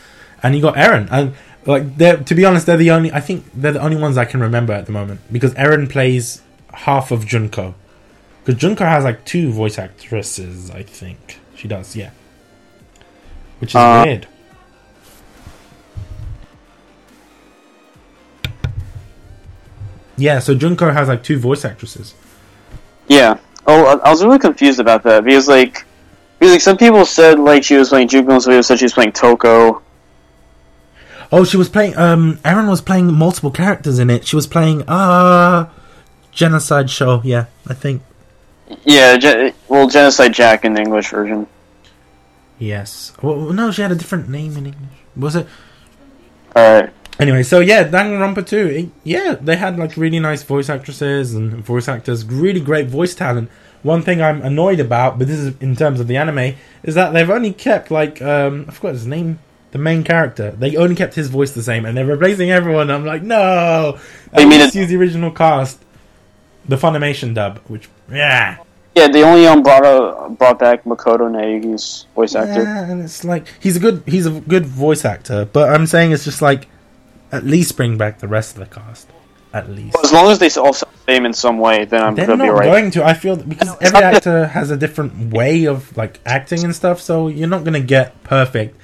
and 0.43 0.55
you 0.55 0.61
got 0.61 0.77
Aaron. 0.77 1.07
And 1.11 1.33
like, 1.65 1.97
they're 1.97 2.17
to 2.17 2.35
be 2.35 2.45
honest, 2.45 2.65
they're 2.65 2.77
the 2.77 2.91
only. 2.91 3.11
I 3.11 3.19
think 3.19 3.45
they're 3.53 3.73
the 3.73 3.81
only 3.81 3.97
ones 3.97 4.17
I 4.17 4.25
can 4.25 4.39
remember 4.41 4.73
at 4.73 4.85
the 4.85 4.91
moment 4.91 5.21
because 5.31 5.53
Aaron 5.55 5.87
plays 5.87 6.41
half 6.73 7.11
of 7.11 7.25
Junko. 7.25 7.75
Because 8.43 8.59
Junko 8.59 8.85
has 8.85 9.03
like 9.03 9.23
two 9.25 9.51
voice 9.51 9.77
actresses, 9.77 10.71
I 10.71 10.81
think 10.83 11.39
she 11.55 11.67
does. 11.67 11.95
Yeah, 11.95 12.09
which 13.59 13.71
is 13.71 13.75
Uh, 13.75 14.03
weird. 14.05 14.27
Yeah, 20.17 20.39
so 20.39 20.53
Junko 20.53 20.91
has 20.91 21.07
like 21.07 21.23
two 21.23 21.39
voice 21.39 21.65
actresses. 21.65 22.13
Yeah. 23.07 23.39
Oh, 23.67 23.99
I, 24.03 24.09
was 24.09 24.23
really 24.23 24.39
confused 24.39 24.79
about 24.79 25.03
that 25.03 25.23
because 25.23 25.47
like 25.47 25.85
because 26.39 26.53
like 26.53 26.61
some 26.61 26.77
people 26.77 27.05
said 27.05 27.39
like 27.39 27.63
she 27.63 27.75
was 27.75 27.89
playing 27.89 28.07
Junko, 28.07 28.39
some 28.39 28.51
people 28.51 28.63
said 28.63 28.79
she 28.79 28.85
was 28.85 28.93
playing 28.93 29.13
Toko. 29.13 29.81
Oh, 31.31 31.43
she 31.43 31.57
was 31.57 31.69
playing. 31.69 31.95
Um, 31.97 32.39
Aaron 32.43 32.67
was 32.67 32.81
playing 32.81 33.13
multiple 33.13 33.51
characters 33.51 33.99
in 33.99 34.09
it. 34.09 34.27
She 34.27 34.35
was 34.35 34.47
playing 34.47 34.83
uh 34.87 35.69
genocide 36.31 36.89
show. 36.89 37.21
Yeah, 37.23 37.45
I 37.67 37.73
think. 37.73 38.01
Yeah, 38.83 39.17
Gen- 39.17 39.53
well, 39.67 39.87
Genocide 39.87 40.33
Jack 40.33 40.65
in 40.65 40.73
the 40.73 40.81
English 40.81 41.09
version. 41.09 41.47
Yes. 42.57 43.11
Well, 43.21 43.51
no, 43.53 43.71
she 43.71 43.81
had 43.81 43.91
a 43.91 43.95
different 43.95 44.29
name 44.29 44.55
in 44.55 44.67
English. 44.67 44.99
Was 45.15 45.35
it? 45.35 45.47
All 46.55 46.81
right. 46.81 46.93
Anyway, 47.21 47.43
so 47.43 47.59
yeah, 47.59 47.83
Danganronpa 47.87 48.45
2. 48.45 48.57
it- 48.67 48.89
yeah, 49.03 49.35
they 49.39 49.55
had 49.55 49.77
like 49.77 49.95
really 49.95 50.19
nice 50.19 50.41
voice 50.43 50.69
actresses 50.69 51.35
and 51.35 51.53
voice 51.63 51.87
actors, 51.87 52.25
really 52.25 52.59
great 52.59 52.87
voice 52.87 53.13
talent. 53.15 53.49
one 53.83 54.01
thing 54.03 54.21
I'm 54.21 54.41
annoyed 54.43 54.79
about, 54.79 55.17
but 55.17 55.27
this 55.27 55.39
is 55.39 55.55
in 55.59 55.75
terms 55.75 55.99
of 55.99 56.07
the 56.07 56.15
anime, 56.17 56.55
is 56.83 56.93
that 56.95 57.13
they've 57.13 57.29
only 57.29 57.51
kept 57.53 57.89
like 57.91 58.21
um 58.21 58.65
I 58.67 58.71
forgot 58.71 58.93
his 58.93 59.05
name, 59.07 59.39
the 59.71 59.77
main 59.79 60.03
character. 60.03 60.51
They 60.51 60.75
only 60.75 60.95
kept 60.95 61.13
his 61.15 61.29
voice 61.29 61.51
the 61.53 61.63
same, 61.63 61.85
and 61.85 61.95
they're 61.95 62.05
replacing 62.05 62.51
everyone. 62.51 62.89
I'm 62.91 63.05
like, 63.05 63.23
no. 63.23 63.97
they 64.33 64.45
mean 64.45 64.59
Let's 64.59 64.75
it- 64.75 64.79
use 64.79 64.89
the 64.89 64.97
original 64.97 65.31
cast, 65.31 65.79
the 66.67 66.75
Funimation 66.75 67.33
dub, 67.35 67.59
which 67.67 67.87
yeah. 68.11 68.57
Yeah, 68.95 69.07
they 69.07 69.23
only 69.23 69.47
um 69.47 69.61
brought 69.63 69.85
uh, 69.85 70.29
brought 70.29 70.59
back 70.59 70.83
Makoto 70.85 71.25
Naegi's 71.29 72.05
voice 72.15 72.35
actor. 72.35 72.63
Yeah, 72.63 72.89
and 72.91 73.01
it's 73.03 73.23
like 73.23 73.45
he's 73.59 73.77
a 73.77 73.79
good 73.79 74.03
he's 74.05 74.25
a 74.25 74.31
good 74.41 74.65
voice 74.65 75.05
actor, 75.05 75.45
but 75.45 75.69
I'm 75.73 75.85
saying 75.87 76.11
it's 76.11 76.25
just 76.25 76.41
like 76.41 76.67
at 77.31 77.43
least 77.45 77.75
bring 77.77 77.97
back 77.97 78.19
the 78.19 78.27
rest 78.27 78.57
of 78.57 78.59
the 78.59 78.65
cast. 78.73 79.07
At 79.53 79.69
least. 79.69 79.97
As 80.01 80.13
long 80.13 80.31
as 80.31 80.39
they 80.39 80.45
all 80.61 80.71
sound 80.71 80.93
the 81.05 81.11
same 81.13 81.25
in 81.25 81.33
some 81.33 81.57
way, 81.57 81.83
then 81.83 82.01
I'm 82.01 82.15
They're 82.15 82.25
gonna 82.25 82.37
not 82.37 82.43
be 82.45 82.49
alright. 82.51 82.67
going 82.71 82.91
to. 82.91 83.03
I 83.05 83.13
feel 83.13 83.35
because 83.35 83.75
every 83.81 83.99
actor 84.01 84.47
has 84.47 84.71
a 84.71 84.77
different 84.77 85.33
way 85.33 85.65
of 85.65 85.95
like 85.97 86.21
acting 86.25 86.63
and 86.63 86.73
stuff, 86.73 87.01
so 87.01 87.27
you're 87.27 87.49
not 87.49 87.65
gonna 87.65 87.81
get 87.81 88.23
perfect 88.23 88.77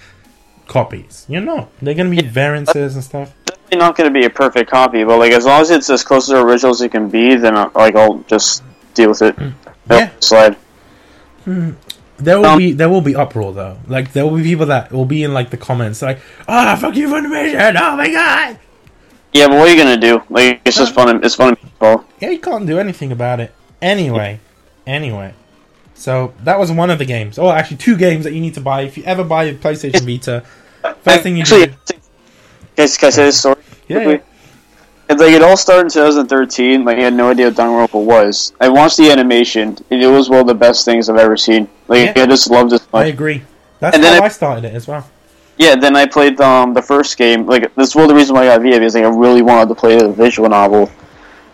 copies. 0.67 1.25
You're 1.29 1.39
not. 1.41 1.69
They're 1.81 1.93
gonna 1.93 2.09
be 2.09 2.21
variances 2.21 2.95
and 2.95 3.03
stuff. 3.03 3.33
Definitely 3.45 3.77
not 3.77 3.95
gonna 3.95 4.11
be 4.11 4.25
a 4.25 4.29
perfect 4.29 4.69
copy, 4.69 5.05
but 5.05 5.17
like 5.19 5.31
as 5.31 5.45
long 5.45 5.61
as 5.61 5.71
it's 5.71 5.89
as 5.89 6.03
close 6.03 6.25
to 6.27 6.33
the 6.33 6.41
original 6.41 6.71
as 6.71 6.81
it 6.81 6.89
can 6.91 7.07
be, 7.07 7.35
then 7.35 7.55
I, 7.55 7.69
like 7.73 7.95
I'll 7.95 8.19
just 8.27 8.61
deal 8.93 9.09
with 9.09 9.21
it. 9.21 9.35
Hmm. 9.35 9.49
Yeah. 9.89 10.09
Slide. 10.19 10.57
There 12.20 12.39
will 12.39 12.45
Um, 12.47 12.57
be 12.57 12.72
there 12.74 12.89
will 12.89 13.01
be 13.01 13.15
uproar 13.15 13.53
though. 13.53 13.78
Like 13.88 14.13
there 14.13 14.26
will 14.26 14.36
be 14.38 14.43
people 14.43 14.65
that 14.68 14.91
will 14.91 15.05
be 15.05 15.24
in 15.24 15.34
like 15.34 15.49
the 15.51 15.57
comments 15.57 16.01
like, 16.01 16.20
"Ah, 16.47 16.76
fuck 16.80 16.95
you, 16.95 17.07
Funimation! 17.09 17.76
Oh 17.80 17.95
my 17.95 18.09
god!" 18.09 18.57
Yeah, 19.34 19.47
but 19.47 19.57
what 19.57 19.68
are 19.68 19.72
you 19.72 19.78
gonna 19.78 19.97
do? 19.97 20.24
Like 20.30 20.61
it's 20.65 20.78
just 20.78 20.93
fun. 20.95 21.24
It's 21.24 21.36
fun. 21.36 21.55
people. 21.55 22.05
Yeah, 22.20 22.32
you 22.32 22.39
can't 22.39 22.65
do 22.65 22.80
anything 22.80 23.11
about 23.11 23.39
it. 23.39 23.53
Anyway, 23.82 24.39
anyway. 24.88 25.34
So 25.93 26.34
that 26.43 26.59
was 26.59 26.72
one 26.72 26.89
of 26.89 26.97
the 26.99 27.05
games. 27.05 27.38
Oh, 27.38 27.49
actually, 27.51 27.78
two 27.78 27.97
games 27.97 28.24
that 28.24 28.34
you 28.34 28.41
need 28.41 28.53
to 28.55 28.61
buy 28.61 28.82
if 28.82 28.97
you 28.97 29.03
ever 29.03 29.24
buy 29.24 29.43
a 29.45 29.53
PlayStation 29.53 30.01
Vita. 30.05 30.43
First 31.01 31.22
thing 31.24 31.36
you 31.36 31.41
Actually, 31.41 31.68
do, 31.86 31.93
Guys, 32.76 32.97
can 32.97 33.07
I 33.07 33.09
say 33.09 33.24
this 33.26 33.39
story? 33.39 33.57
yeah? 33.88 34.18
Like 35.10 35.32
it 35.34 35.41
all 35.41 35.55
started 35.58 35.86
in 35.86 35.89
2013. 35.89 36.84
Like 36.84 36.97
I 36.97 37.01
had 37.01 37.14
no 37.14 37.30
idea 37.30 37.47
what 37.47 37.55
Danganronpa 37.55 38.03
was. 38.03 38.53
I 38.60 38.70
watched 38.70 38.97
the 38.97 39.10
animation. 39.10 39.78
And 39.89 40.01
it 40.03 40.08
was 40.08 40.30
one 40.30 40.41
of 40.41 40.47
the 40.47 40.55
best 40.55 40.84
things 40.86 41.10
I've 41.10 41.18
ever 41.18 41.38
seen. 41.38 41.70
Like 41.88 42.16
Yeah. 42.16 42.24
I 42.24 42.26
just 42.28 42.49
loved 42.49 42.74
it. 42.74 42.82
I 42.93 43.05
agree. 43.05 43.43
That's 43.80 43.95
And 43.95 44.03
then 44.03 44.18
how 44.18 44.24
I- 44.24 44.26
I 44.26 44.30
started 44.30 44.66
it 44.66 44.74
as 44.74 44.88
well. 44.88 45.08
Yeah. 45.58 45.76
Then 45.76 45.95
I 45.95 46.05
played 46.05 46.39
um, 46.41 46.74
the 46.74 46.82
first 46.82 47.18
game. 47.18 47.45
Like 47.45 47.64
this 47.76 47.89
was 47.89 47.95
one 47.95 48.03
of 48.05 48.10
the 48.10 48.16
reason 48.16 48.36
why 48.36 48.43
I 48.43 48.45
got 48.55 48.62
Vita 48.62 48.80
because 48.80 48.95
like, 48.95 49.05
I 49.05 49.10
really 49.10 49.41
wanted 49.41 49.70
to 49.70 49.76
play 49.76 49.97
the 49.97 50.10
visual 50.10 50.49
novel. 50.49 50.91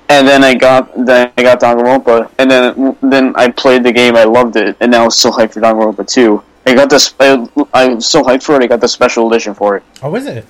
And 0.10 0.28
then 0.28 0.44
I 0.44 0.54
got 0.54 0.94
then 1.06 1.32
I 1.38 1.44
got 1.44 1.62
Danganronpa, 1.62 2.30
and 2.38 2.52
then 2.52 2.98
then 3.02 3.34
I 3.38 3.50
played 3.50 3.84
the 3.84 3.92
game. 3.92 4.18
I 4.18 4.26
loved 4.26 4.58
it, 4.58 4.76
and 4.82 4.92
now 4.92 5.06
I'm 5.06 5.10
so 5.12 5.32
hyped 5.32 5.54
for 5.54 5.62
Danganronpa 5.62 6.06
2. 6.06 6.44
I 6.68 6.76
got 6.76 6.90
this. 6.90 7.14
I, 7.22 7.48
I'm 7.74 8.02
so 8.02 8.22
hyped 8.22 8.44
for 8.44 8.56
it. 8.58 8.64
I 8.64 8.68
got 8.68 8.82
the 8.82 8.88
special 8.88 9.32
edition 9.32 9.54
for 9.54 9.78
it. 9.78 9.84
Oh, 10.04 10.14
is 10.16 10.26
it? 10.28 10.46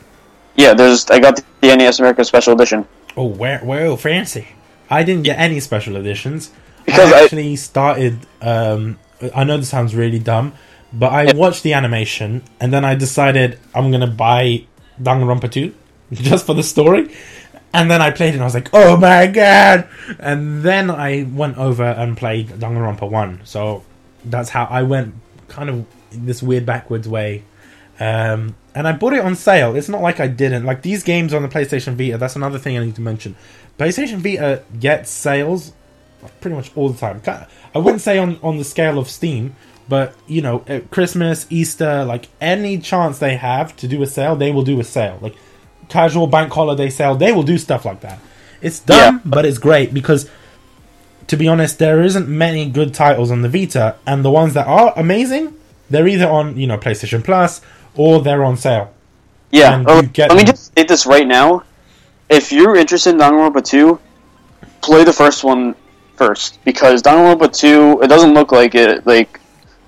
Yeah, 0.56 0.74
there's. 0.74 1.10
I 1.10 1.20
got 1.20 1.42
the 1.62 1.76
NIS 1.76 2.00
America 2.00 2.24
special 2.24 2.54
edition. 2.54 2.88
Oh, 3.18 3.26
where, 3.26 3.60
where, 3.60 3.96
fancy. 3.98 4.48
I 4.90 5.04
didn't 5.04 5.24
get 5.24 5.40
any 5.40 5.60
special 5.60 5.96
editions. 5.96 6.52
Because 6.86 7.12
I 7.12 7.20
I- 7.20 7.24
actually 7.24 7.56
started. 7.56 8.20
Um, 8.42 9.00
I 9.36 9.44
know 9.44 9.58
this 9.58 9.70
sounds 9.70 9.96
really 9.96 10.20
dumb, 10.20 10.54
but 10.92 11.12
I 11.12 11.24
Yeah. 11.24 11.34
watched 11.36 11.64
the 11.64 11.74
animation 11.74 12.44
and 12.60 12.74
then 12.74 12.84
I 12.84 12.94
decided 12.96 13.58
I'm 13.74 13.90
gonna 13.90 14.08
buy 14.08 14.66
Danganronpa 15.02 15.50
2 15.50 15.74
just 16.12 16.46
for 16.46 16.54
the 16.54 16.64
story. 16.64 17.10
And 17.74 17.90
then 17.90 18.02
I 18.02 18.12
played 18.12 18.30
it 18.30 18.34
and 18.34 18.42
I 18.44 18.46
was 18.46 18.54
like, 18.54 18.70
oh 18.74 18.98
my 18.98 19.26
god! 19.28 19.88
And 20.20 20.62
then 20.62 20.92
I 20.92 21.24
went 21.32 21.58
over 21.58 21.84
and 21.86 22.16
played 22.18 22.50
Danganronpa 22.50 23.10
1. 23.10 23.42
So 23.46 23.84
that's 24.26 24.50
how 24.50 24.66
I 24.66 24.84
went 24.84 25.16
kind 25.48 25.70
of 25.70 25.86
in 26.12 26.26
this 26.26 26.44
weird 26.44 26.66
backwards 26.68 27.08
way. 27.08 27.44
Um, 28.04 28.56
and 28.76 28.88
I 28.88 28.92
bought 28.92 29.14
it 29.14 29.24
on 29.24 29.36
sale. 29.36 29.76
It's 29.76 29.88
not 29.90 30.02
like 30.02 30.20
I 30.20 30.28
didn't. 30.28 30.66
Like 30.66 30.82
these 30.82 31.04
games 31.04 31.34
on 31.34 31.42
the 31.42 31.48
PlayStation 31.48 31.94
Vita, 31.96 32.18
that's 32.18 32.36
another 32.36 32.60
thing 32.60 32.78
I 32.78 32.84
need 32.84 32.96
to 32.96 33.02
mention. 33.02 33.36
PlayStation 33.78 34.18
Vita 34.18 34.64
gets 34.80 35.10
sales 35.10 35.72
pretty 36.42 36.56
much 36.56 36.72
all 36.76 36.90
the 36.90 36.98
time. 37.00 37.22
I 37.74 37.78
wouldn't 37.78 38.02
say 38.02 38.18
on, 38.18 38.40
on 38.42 38.58
the 38.58 38.64
scale 38.64 38.98
of 38.98 39.10
Steam, 39.10 39.56
but 39.88 40.16
you 40.28 40.42
know, 40.42 40.64
at 40.68 40.90
Christmas, 40.92 41.46
Easter, 41.50 42.04
like 42.04 42.28
any 42.42 42.78
chance 42.78 43.20
they 43.20 43.36
have 43.38 43.76
to 43.78 43.88
do 43.88 44.02
a 44.02 44.08
sale, 44.08 44.36
they 44.36 44.52
will 44.52 44.64
do 44.64 44.80
a 44.80 44.84
sale. 44.84 45.20
Like 45.22 45.36
casual 45.90 46.28
bank 46.28 46.52
holiday 46.52 46.90
sale, 46.90 47.16
they 47.16 47.32
will 47.32 47.44
do 47.44 47.58
stuff 47.58 47.86
like 47.86 48.02
that. 48.02 48.20
It's 48.62 48.80
dumb, 48.80 49.16
Yeah. 49.16 49.22
but 49.26 49.46
it's 49.46 49.58
great 49.60 49.94
because 49.94 50.30
to 51.28 51.38
be 51.38 51.48
honest, 51.48 51.80
there 51.80 52.02
isn't 52.02 52.28
many 52.28 52.70
good 52.70 52.94
titles 52.94 53.32
on 53.32 53.44
the 53.44 53.50
Vita, 53.50 53.96
and 54.06 54.26
the 54.26 54.32
ones 54.32 54.54
that 54.56 54.68
are 54.68 54.94
amazing, 54.98 55.54
they're 55.90 56.08
either 56.08 56.28
on 56.28 56.58
you 56.58 56.68
know 56.68 56.78
PlayStation 56.78 57.24
Plus 57.24 57.62
or 57.96 58.22
they're 58.22 58.44
on 58.44 58.58
sale. 58.58 58.94
Yeah. 59.52 59.76
And 59.76 59.88
you 59.88 60.08
get 60.08 60.30
let 60.30 60.38
me 60.38 60.44
just 60.44 60.66
state 60.66 60.88
this 60.88 61.06
right 61.06 61.28
now. 61.28 61.64
If 62.30 62.52
you're 62.52 62.76
interested 62.76 63.12
in 63.12 63.18
Danganronpa 63.18 63.64
2, 63.64 64.00
play 64.82 65.04
the 65.04 65.14
first 65.14 65.44
one 65.44 65.76
first 66.16 66.64
because 66.64 67.02
Danganronpa 67.04 67.58
2 67.58 68.02
it 68.04 68.08
doesn't 68.08 68.34
look 68.34 68.52
like 68.52 68.76
it 68.76 69.06
like 69.06 69.40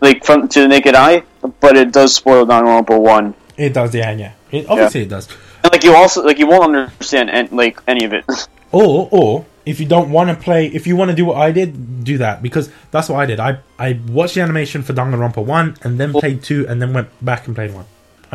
like 0.01 0.23
from 0.23 0.47
to 0.49 0.61
the 0.61 0.67
naked 0.67 0.95
eye, 0.95 1.23
but 1.59 1.75
it 1.75 1.91
does 1.91 2.15
spoil 2.15 2.45
Danganronpa 2.45 2.99
1. 2.99 3.33
It 3.57 3.73
does, 3.73 3.95
yeah, 3.95 4.11
yeah. 4.11 4.33
It, 4.51 4.69
obviously, 4.69 5.03
it 5.03 5.09
does. 5.09 5.27
And 5.63 5.71
like 5.71 5.83
you 5.83 5.95
also 5.95 6.23
like 6.23 6.37
you 6.37 6.47
won't 6.47 6.75
understand 6.75 7.29
an, 7.29 7.49
like 7.51 7.79
any 7.87 8.05
of 8.05 8.13
it. 8.13 8.25
Or, 8.71 9.07
or 9.09 9.45
if 9.65 9.79
you 9.79 9.85
don't 9.85 10.11
want 10.11 10.29
to 10.29 10.35
play, 10.35 10.67
if 10.67 10.85
you 10.85 10.97
want 10.97 11.09
to 11.09 11.15
do 11.15 11.23
what 11.23 11.37
I 11.37 11.53
did, 11.53 12.03
do 12.03 12.17
that 12.17 12.43
because 12.43 12.69
that's 12.91 13.07
what 13.07 13.19
I 13.19 13.25
did. 13.25 13.39
I 13.39 13.59
I 13.79 13.97
watched 14.09 14.35
the 14.35 14.41
animation 14.41 14.83
for 14.83 14.91
Danganronpa 14.91 15.45
one 15.45 15.77
and 15.81 15.97
then 15.97 16.11
played 16.11 16.43
two 16.43 16.67
and 16.67 16.81
then 16.81 16.91
went 16.91 17.07
back 17.23 17.47
and 17.47 17.55
played 17.55 17.73
one. 17.73 17.85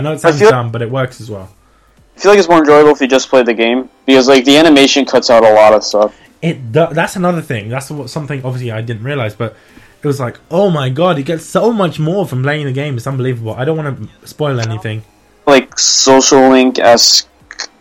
I 0.00 0.02
know 0.02 0.12
it 0.12 0.20
sounds 0.20 0.38
feel- 0.38 0.50
dumb, 0.50 0.70
but 0.72 0.82
it 0.82 0.90
works 0.90 1.20
as 1.20 1.30
well. 1.30 1.48
I 2.16 2.20
feel 2.20 2.32
like 2.32 2.38
it's 2.38 2.48
more 2.48 2.58
enjoyable 2.58 2.90
if 2.90 3.00
you 3.00 3.06
just 3.08 3.28
play 3.30 3.42
the 3.42 3.54
game 3.54 3.88
because 4.06 4.28
like 4.28 4.44
the 4.44 4.56
animation 4.58 5.04
cuts 5.06 5.30
out 5.30 5.42
a 5.44 5.52
lot 5.54 5.72
of 5.72 5.82
stuff. 5.84 6.14
It 6.42 6.72
that's 6.72 7.16
another 7.16 7.42
thing. 7.42 7.68
That's 7.68 7.90
what, 7.90 8.10
something 8.10 8.44
obviously 8.44 8.70
I 8.72 8.80
didn't 8.80 9.04
realize, 9.04 9.34
but 9.34 9.56
it 10.02 10.06
was 10.06 10.18
like, 10.20 10.38
oh 10.50 10.70
my 10.70 10.88
god, 10.88 11.18
you 11.18 11.24
get 11.24 11.40
so 11.40 11.72
much 11.72 11.98
more 11.98 12.26
from 12.26 12.42
playing 12.42 12.66
the 12.66 12.72
game. 12.72 12.96
It's 12.96 13.06
unbelievable. 13.06 13.54
I 13.54 13.64
don't 13.64 13.76
want 13.76 13.88
to 14.22 14.26
spoil 14.26 14.58
anything. 14.60 15.02
Like 15.46 15.78
social 15.78 16.48
link 16.50 16.78
esque 16.78 17.28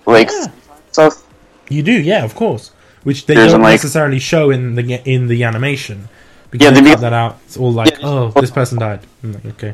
like 0.05 0.30
Yeah. 0.30 0.47
stuff. 0.91 1.24
You 1.70 1.84
do, 1.84 1.91
yeah, 1.93 2.24
of 2.26 2.36
course. 2.36 2.72
Which 3.03 3.26
they 3.26 3.36
There's 3.36 3.51
don't 3.53 3.61
like- 3.61 3.74
necessarily 3.74 4.20
show 4.20 4.51
in 4.51 4.76
the 4.76 5.01
in 5.09 5.28
the 5.28 5.43
animation 5.43 6.07
because 6.51 6.65
Yeah, 6.65 6.72
they 6.76 6.82
they 6.82 6.91
cut 6.91 7.01
that 7.01 7.13
out. 7.13 7.38
It's 7.45 7.57
all 7.57 7.72
like, 7.74 7.91
Yeah. 7.99 8.07
oh, 8.07 8.32
this 8.41 8.51
person 8.51 8.80
died. 8.80 9.01
I'm 9.24 9.34
like, 9.34 9.45
okay. 9.55 9.74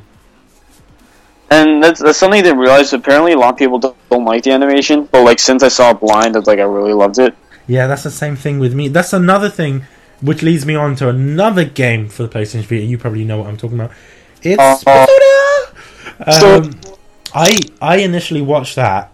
And 1.52 1.84
that's, 1.84 2.02
that's 2.02 2.18
something 2.18 2.44
they 2.44 2.54
realized. 2.54 2.94
Apparently, 2.94 3.34
a 3.34 3.38
lot 3.38 3.54
of 3.54 3.58
people 3.58 3.78
don't, 3.80 3.96
don't 4.10 4.26
like 4.26 4.44
the 4.44 4.52
animation, 4.52 5.06
but 5.12 5.24
like 5.24 5.40
since 5.40 5.64
I 5.64 5.68
saw 5.68 5.94
Blind, 5.94 6.36
it's 6.36 6.48
like 6.48 6.60
I 6.60 6.64
really 6.64 6.94
loved 6.94 7.20
it. 7.20 7.36
Yeah, 7.68 7.88
that's 7.88 8.04
the 8.04 8.12
same 8.12 8.36
thing 8.36 8.60
with 8.60 8.74
me. 8.74 8.88
That's 8.88 9.14
another 9.14 9.50
thing 9.50 9.84
which 10.22 10.42
leads 10.42 10.66
me 10.66 10.76
on 10.76 10.96
to 10.96 11.10
another 11.10 11.66
game 11.66 12.08
for 12.10 12.24
the 12.24 12.30
PlayStation 12.30 12.64
Vita. 12.64 12.84
You 12.84 12.98
probably 12.98 13.26
know 13.26 13.40
what 13.40 13.48
I'm 13.48 13.58
talking 13.58 13.80
about. 13.80 13.92
It's 14.42 14.86
Uh, 14.88 15.06
Um, 16.28 16.80
I 17.34 17.60
I 17.82 17.98
initially 17.98 18.42
watched 18.42 18.76
that 18.76 19.12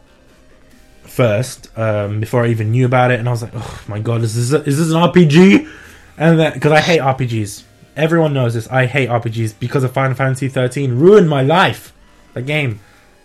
first 1.03 1.75
um, 1.77 2.19
before 2.19 2.43
I 2.43 2.49
even 2.49 2.71
knew 2.71 2.85
about 2.85 3.11
it, 3.11 3.19
and 3.19 3.27
I 3.27 3.31
was 3.31 3.41
like, 3.41 3.53
"Oh 3.55 3.81
my 3.87 3.99
god, 3.99 4.21
is 4.21 4.35
this 4.35 4.51
a, 4.51 4.63
is 4.67 4.77
this 4.77 4.91
an 4.91 5.01
RPG?" 5.01 5.67
And 6.17 6.39
then 6.39 6.53
because 6.53 6.71
I 6.71 6.81
hate 6.81 6.99
RPGs, 7.01 7.63
everyone 7.95 8.33
knows 8.33 8.53
this. 8.53 8.67
I 8.67 8.85
hate 8.85 9.09
RPGs 9.09 9.55
because 9.59 9.83
of 9.83 9.91
Final 9.93 10.15
Fantasy 10.15 10.47
13 10.47 10.99
ruined 10.99 11.27
my 11.29 11.41
life. 11.41 11.93
The 12.33 12.41
game. 12.41 12.79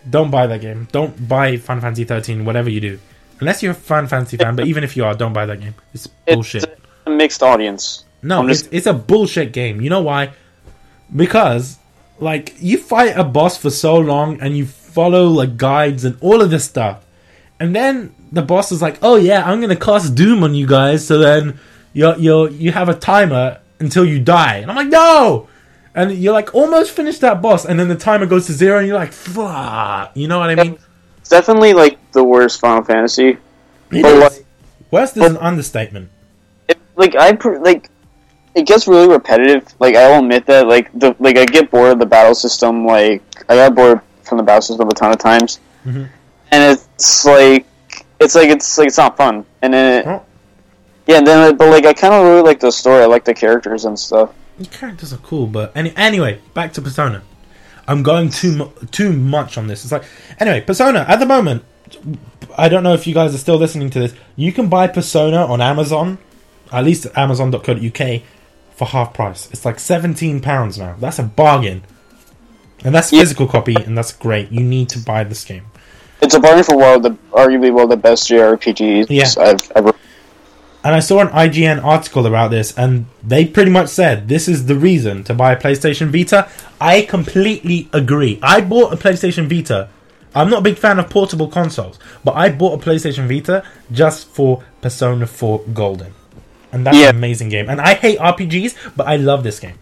Don't 0.09 0.31
buy 0.31 0.47
that 0.47 0.61
game. 0.61 0.89
Don't 0.93 1.29
buy 1.29 1.57
Final 1.57 1.83
Fantasy 1.83 2.05
13. 2.05 2.45
Whatever 2.45 2.71
you 2.71 2.81
do, 2.81 2.99
unless 3.41 3.63
you're 3.63 3.73
a 3.73 3.75
Final 3.75 4.09
Fantasy 4.09 4.37
fan. 4.37 4.57
But 4.57 4.67
even 4.67 4.85
if 4.85 4.97
you 4.97 5.05
are, 5.05 5.15
don't 5.15 5.33
buy 5.33 5.47
that 5.47 5.61
game. 5.61 5.75
It's 5.93 6.07
bullshit. 6.07 6.65
It's 6.65 6.77
a 7.07 7.11
mixed 7.11 7.43
audience. 7.43 8.05
No, 8.23 8.41
I'm 8.41 8.51
it's, 8.51 8.69
it's 8.71 8.87
a 8.87 8.93
bullshit 8.95 9.53
game. 9.53 9.81
You 9.81 9.91
know 9.91 10.03
why? 10.03 10.33
Because, 11.15 11.79
like, 12.19 12.55
you 12.61 12.79
fight 12.79 13.17
a 13.17 13.25
boss 13.25 13.57
for 13.57 13.71
so 13.71 13.97
long 13.97 14.41
and 14.41 14.57
you 14.57 14.67
follow, 14.67 15.27
like, 15.27 15.57
guides 15.57 16.05
and 16.05 16.17
all 16.21 16.41
of 16.41 16.51
this 16.51 16.65
stuff. 16.65 17.05
And 17.61 17.75
then 17.75 18.15
the 18.33 18.43
boss 18.43 18.73
is 18.73 18.83
like, 18.83 18.99
oh, 19.03 19.17
yeah, 19.17 19.49
I'm 19.49 19.61
going 19.61 19.77
to 19.77 19.77
cast 19.77 20.15
Doom 20.15 20.43
on 20.43 20.55
you 20.55 20.67
guys. 20.67 21.07
So 21.07 21.19
then 21.19 21.59
you're, 21.93 22.17
you're, 22.17 22.51
you 22.51 22.73
have 22.73 22.89
a 22.89 22.95
timer 22.95 23.61
until 23.79 24.05
you 24.05 24.19
die. 24.19 24.57
And 24.57 24.71
I'm 24.71 24.77
like, 24.77 24.89
no! 24.89 25.49
And 25.97 26.13
you're, 26.13 26.33
like, 26.35 26.55
almost 26.55 26.91
finished 26.93 27.23
that 27.23 27.41
boss. 27.43 27.65
And 27.65 27.81
then 27.81 27.89
the 27.89 27.97
timer 27.97 28.27
goes 28.27 28.47
to 28.47 28.53
zero 28.53 28.79
and 28.79 28.87
you're 28.87 28.99
like, 28.99 29.13
fuck. 29.13 30.13
You 30.15 30.29
know 30.29 30.39
what 30.39 30.51
I 30.51 30.55
mean? 30.55 30.79
It's 31.19 31.31
definitely 31.31 31.73
like 31.73 31.99
the 32.13 32.23
worst 32.23 32.61
Final 32.61 32.85
Fantasy. 32.85 33.31
It 33.31 33.39
But, 33.91 34.05
is. 34.05 34.21
like- 34.21 34.47
Worst 34.93 35.17
is 35.17 35.25
an 35.25 35.37
understatement. 35.39 36.11
It, 36.69 36.79
like 36.95 37.17
I 37.17 37.33
pr- 37.33 37.59
like, 37.59 37.91
it 38.55 38.67
gets 38.67 38.87
really 38.87 39.09
repetitive. 39.09 39.67
Like 39.81 39.97
I'll 39.97 40.21
admit 40.21 40.47
that. 40.47 40.69
Like 40.69 40.91
the 40.95 41.15
like 41.19 41.37
I 41.37 41.45
get 41.45 41.71
bored 41.73 41.93
of 41.93 41.99
the 41.99 42.07
battle 42.07 42.35
system. 42.37 42.87
Like 42.87 43.21
I 43.49 43.57
got 43.57 43.75
bored 43.75 44.01
from 44.23 44.39
the 44.39 44.45
battle 44.45 44.63
system 44.63 44.89
a 44.89 44.95
ton 44.95 45.11
of 45.13 45.19
times, 45.19 45.59
Mhm. 45.85 46.09
and 46.53 46.73
it's 46.79 47.25
like 47.27 47.67
it's 48.21 48.35
like 48.37 48.49
it's 48.49 48.79
like 48.79 48.87
it's 48.87 48.97
not 48.97 49.17
fun. 49.17 49.45
And 49.61 49.75
then 49.75 50.01
it, 50.01 50.07
Oh. 50.07 50.23
yeah, 51.09 51.19
and 51.19 51.27
then 51.27 51.57
but 51.57 51.69
like 51.69 51.85
I 51.85 51.93
kind 51.93 52.15
of 52.15 52.25
really 52.25 52.43
like 52.43 52.61
the 52.61 52.71
story. 52.71 53.03
I 53.03 53.07
like 53.07 53.25
the 53.25 53.35
characters 53.35 53.85
and 53.87 53.99
stuff. 53.99 54.31
The 54.59 54.67
characters 54.67 55.13
are 55.13 55.19
cool, 55.19 55.47
but 55.47 55.73
any, 55.77 55.95
anyway, 55.97 56.41
back 56.55 56.73
to 56.75 56.83
Persona. 56.83 57.23
I'm 57.89 58.03
going 58.03 58.31
too 58.31 58.53
mu- 58.57 58.71
too 58.91 59.13
much 59.13 59.57
on 59.57 59.67
this. 59.69 59.85
It's 59.85 59.93
like 59.93 60.05
anyway, 60.41 60.61
Persona 60.61 61.05
at 61.09 61.21
the 61.21 61.27
moment. 61.27 61.63
I 62.59 62.69
don't 62.69 62.83
know 62.83 62.95
if 62.95 63.07
you 63.07 63.15
guys 63.15 63.35
are 63.35 63.39
still 63.39 63.57
listening 63.57 63.91
to 63.91 64.01
this. 64.01 64.15
You 64.35 64.53
can 64.53 64.69
buy 64.69 64.89
Persona 64.89 65.45
on 65.47 65.61
Amazon, 65.61 66.19
at 66.73 66.85
least 66.85 67.07
Amazon.co.uk, 67.15 68.23
for 68.75 68.85
half 68.87 69.15
price. 69.15 69.49
It's 69.53 69.65
like 69.65 69.79
seventeen 69.79 70.41
pounds 70.41 70.79
now. 70.79 70.97
That's 70.99 71.19
a 71.21 71.23
bargain, 71.23 71.85
and 72.85 72.93
that's 72.95 73.13
Yeah. 73.13 73.21
physical 73.21 73.47
copy, 73.47 73.77
and 73.77 73.97
that's 73.97 74.13
great. 74.13 74.51
You 74.51 74.61
need 74.61 74.89
to 74.91 74.99
buy 74.99 75.23
this 75.23 75.45
game. 75.45 75.67
It's 76.23 76.35
a 76.35 76.41
bargain 76.41 76.65
for 76.65 76.77
one 76.77 76.95
of 76.97 77.03
the 77.05 77.11
arguably 77.33 77.71
one 77.73 77.85
of 77.85 77.91
the 77.91 77.97
best 77.97 78.29
JRPGs 78.29 79.07
Yeah. 79.11 79.29
I've 79.39 79.71
ever. 79.77 79.93
And 80.87 80.95
I 80.95 81.01
saw 81.01 81.19
an 81.19 81.27
IGN 81.31 81.83
article 81.83 82.27
about 82.27 82.53
this, 82.53 82.73
and 82.79 83.07
they 83.21 83.45
pretty 83.45 83.73
much 83.73 83.89
said 83.89 84.29
this 84.29 84.47
is 84.47 84.67
the 84.67 84.77
reason 84.77 85.25
to 85.25 85.35
buy 85.35 85.51
a 85.51 85.61
PlayStation 85.61 86.11
Vita. 86.13 86.49
I 86.81 87.03
completely 87.03 87.89
agree. 87.93 88.39
I 88.41 88.61
bought 88.61 88.93
a 88.93 88.97
PlayStation 88.97 89.49
Vita. 89.49 89.89
I'm 90.33 90.49
not 90.49 90.61
a 90.61 90.63
big 90.63 90.79
fan 90.79 91.01
of 91.01 91.11
portable 91.11 91.49
consoles, 91.49 91.99
but 92.23 92.37
I 92.37 92.51
bought 92.51 92.81
a 92.81 92.85
PlayStation 92.89 93.27
Vita 93.27 93.65
just 93.91 94.29
for 94.29 94.63
Persona 94.81 95.27
4 95.27 95.59
Golden. 95.75 96.13
And 96.71 96.87
that's 96.87 96.97
Yeah. 96.97 97.09
an 97.09 97.17
amazing 97.17 97.49
game. 97.49 97.69
And 97.69 97.81
I 97.81 97.95
hate 97.95 98.21
RPGs, 98.21 98.77
but 98.95 99.09
I 99.09 99.17
love 99.17 99.43
this 99.43 99.59
game. 99.59 99.75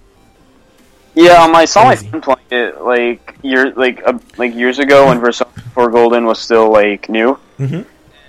Yeah, 1.14 1.42
um, 1.44 1.54
I 1.54 1.66
saw 1.66 1.84
my 1.84 1.96
friend 1.96 2.22
playing 2.22 2.38
it 2.50 2.80
like 2.80 3.34
year 3.42 3.72
like 3.76 4.00
uh, 4.06 4.14
like 4.38 4.54
years 4.54 4.78
ago 4.78 5.08
when 5.08 5.20
Persona 5.20 5.50
4 5.74 5.90
Golden 5.90 6.24
was 6.24 6.38
still 6.40 6.72
like 6.72 7.10
new, 7.10 7.36
Mhm. 7.60 7.84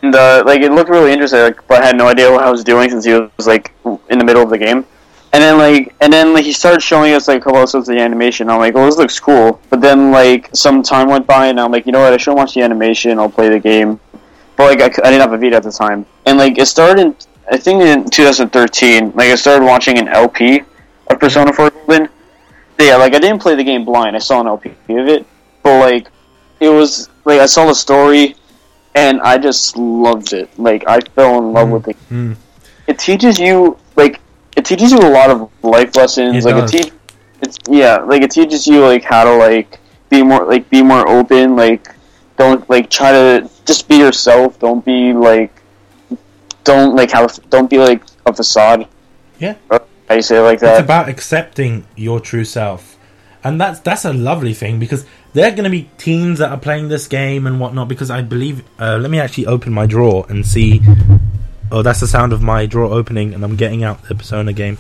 And 0.06 0.16
uh, 0.16 0.44
like 0.46 0.62
it 0.62 0.72
looked 0.72 0.90
really 0.90 1.12
interesting. 1.12 1.40
Like, 1.40 1.68
but 1.68 1.82
I 1.82 1.86
had 1.86 1.98
no 1.98 2.08
idea 2.08 2.32
what 2.32 2.44
I 2.44 2.52
was 2.52 2.64
doing 2.64 2.90
since 2.90 3.06
he 3.06 3.14
was 3.14 3.48
like 3.48 3.74
in 4.10 4.20
the 4.20 4.24
middle 4.24 4.44
of 4.44 4.50
the 4.50 4.58
game. 4.58 4.86
And 5.34 5.44
then 5.44 5.58
like 5.58 5.96
and 6.00 6.14
then 6.14 6.34
like 6.34 6.46
he 6.46 6.54
started 6.54 6.82
showing 6.82 7.14
us 7.14 7.28
like 7.28 7.42
a 7.42 7.44
couple 7.44 7.60
episodes 7.60 7.90
of 7.90 7.96
the 7.96 8.02
animation. 8.02 8.50
I'm 8.50 8.60
like, 8.60 8.76
well, 8.76 8.86
this 8.86 8.98
looks 8.98 9.20
cool. 9.20 9.60
But 9.70 9.82
then 9.82 10.12
like 10.12 10.50
some 10.54 10.84
time 10.84 11.10
went 11.10 11.26
by, 11.26 11.48
and 11.48 11.60
I'm 11.60 11.72
like, 11.72 11.86
you 11.86 11.92
know 11.92 12.02
what? 12.02 12.14
I 12.14 12.18
shouldn't 12.18 12.38
watch 12.38 12.54
the 12.54 12.62
animation. 12.62 13.20
I'll 13.20 13.30
play 13.30 13.50
the 13.50 13.60
game. 13.60 14.00
But 14.56 14.80
like 14.80 14.82
I, 14.82 15.08
I 15.08 15.12
didn't 15.12 15.22
have 15.22 15.34
a 15.34 15.38
Vita 15.38 15.58
at 15.58 15.64
the 15.64 15.72
time, 15.72 16.06
and 16.26 16.38
like 16.38 16.58
it 16.58 16.68
started 16.68 17.02
in 17.02 17.16
I 17.52 17.58
think 17.58 17.82
in 17.82 18.10
2013. 18.10 19.12
Like 19.16 19.30
I 19.30 19.36
started 19.36 19.66
watching 19.66 19.98
an 19.98 20.08
LP 20.08 20.62
of 21.08 21.20
Persona 21.20 21.52
4 21.52 21.72
Golden. 21.72 22.10
Yeah, 22.80 22.98
like 22.98 23.14
I 23.14 23.20
didn't 23.20 23.40
play 23.40 23.56
the 23.56 23.64
game 23.64 23.86
blind. 23.86 24.16
I 24.16 24.20
saw 24.20 24.40
an 24.42 24.48
LP 24.48 24.70
of 24.90 25.08
it, 25.08 25.26
but 25.64 25.80
like 25.80 26.12
it 26.60 26.70
was 26.70 27.10
like 27.26 27.40
I 27.40 27.48
saw 27.48 27.66
the 27.66 27.76
story, 27.76 28.36
and 28.96 29.22
I 29.22 29.38
just 29.38 29.78
loved 29.78 30.34
it. 30.34 30.50
Like 30.58 30.88
I 30.88 31.02
fell 31.02 31.38
in 31.38 31.52
love 31.54 31.70
with 31.70 31.88
it. 31.90 31.98
Mm. 32.10 32.38
It 32.88 32.98
teaches 32.98 33.38
you 33.40 33.78
like 33.96 34.22
it 34.56 34.66
teaches 34.66 34.92
you 34.92 35.00
a 35.00 35.12
lot 35.12 35.30
of 35.30 35.52
life 35.64 35.96
lessons. 35.96 36.46
It 36.46 36.46
like 36.46 36.56
does. 36.56 36.74
it 36.74 36.84
teach, 36.84 36.94
it's 37.42 37.58
yeah, 37.70 37.98
like 37.98 38.22
it 38.22 38.32
teaches 38.32 38.66
you 38.66 38.82
like 38.82 39.04
how 39.04 39.26
to 39.26 39.36
like 39.36 39.80
be 40.10 40.24
more 40.24 40.46
like 40.46 40.70
be 40.70 40.82
more 40.82 41.08
open. 41.08 41.56
Like 41.56 41.94
don't 42.38 42.68
like 42.70 42.90
try 42.90 43.12
to 43.12 43.50
just 43.66 43.88
be 43.88 43.98
yourself. 43.98 44.58
Don't 44.60 44.84
be 44.84 45.14
like 45.14 45.62
don't 46.64 46.96
like 46.96 47.12
have 47.12 47.38
don't 47.50 47.70
be 47.70 47.78
like 47.78 48.02
a 48.26 48.34
facade. 48.34 48.88
Yeah. 49.40 49.56
How 49.70 50.16
you 50.16 50.22
say 50.22 50.38
it 50.38 50.42
like 50.42 50.60
that. 50.60 50.80
It's 50.80 50.84
about 50.84 51.10
accepting 51.10 51.86
your 51.96 52.20
true 52.20 52.46
self, 52.46 52.98
and 53.44 53.60
that's 53.60 53.80
that's 53.80 54.06
a 54.06 54.14
lovely 54.14 54.54
thing 54.54 54.80
because 54.80 55.06
there 55.36 55.48
are 55.48 55.52
going 55.52 55.66
to 55.66 55.70
be 55.70 55.90
teens 55.98 56.40
that 56.40 56.50
are 56.50 56.58
playing 56.58 56.88
this 56.88 57.08
game 57.08 57.46
and 57.46 57.60
whatnot. 57.60 57.90
Because 57.90 58.10
I 58.10 58.22
believe, 58.22 58.64
uh, 58.80 58.98
let 58.98 59.12
me 59.12 59.20
actually 59.20 59.48
open 59.48 59.74
my 59.74 59.86
drawer 59.86 60.26
and 60.30 60.46
see. 60.46 60.82
Oh, 61.72 61.82
that's 61.82 62.00
the 62.00 62.08
sound 62.08 62.32
of 62.32 62.42
my 62.42 62.66
drawer 62.66 62.92
opening, 62.92 63.34
and 63.34 63.44
I'm 63.44 63.56
getting 63.58 63.84
out 63.84 64.02
the 64.04 64.16
Persona 64.16 64.54
game 64.54 64.78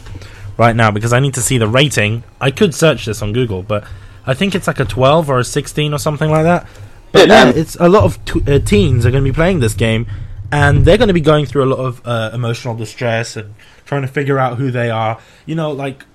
right 0.57 0.75
now 0.75 0.91
because 0.91 1.11
I 1.11 1.19
need 1.19 1.33
to 1.33 1.41
see 1.41 1.57
the 1.57 1.67
rating. 1.67 2.23
I 2.39 2.51
could 2.51 2.73
search 2.73 3.05
this 3.05 3.21
on 3.21 3.33
Google, 3.33 3.63
but 3.63 3.83
I 4.25 4.33
think 4.33 4.55
it's 4.55 4.67
like 4.67 4.79
a 4.79 4.85
12 4.85 5.29
or 5.29 5.39
a 5.39 5.43
16 5.43 5.93
or 5.93 5.99
something 5.99 6.29
like 6.29 6.43
that. 6.43 6.67
But 7.11 7.27
Yeah, 7.27 7.49
it's 7.49 7.75
a 7.75 7.89
lot 7.89 8.03
of 8.03 8.23
t- 8.23 8.41
uh, 8.47 8.59
teens 8.59 9.05
are 9.05 9.11
going 9.11 9.23
to 9.23 9.29
be 9.29 9.35
playing 9.35 9.59
this 9.59 9.73
game, 9.73 10.07
and 10.51 10.85
they're 10.85 10.97
going 10.97 11.09
to 11.09 11.13
be 11.13 11.21
going 11.21 11.45
through 11.45 11.65
a 11.65 11.71
lot 11.73 11.79
of 11.79 12.01
uh, 12.05 12.31
emotional 12.33 12.75
distress 12.75 13.35
and 13.35 13.55
trying 13.85 14.03
to 14.03 14.07
figure 14.07 14.39
out 14.39 14.57
who 14.57 14.71
they 14.71 14.89
are. 14.89 15.19
You 15.45 15.55
know, 15.55 15.71
like, 15.71 16.05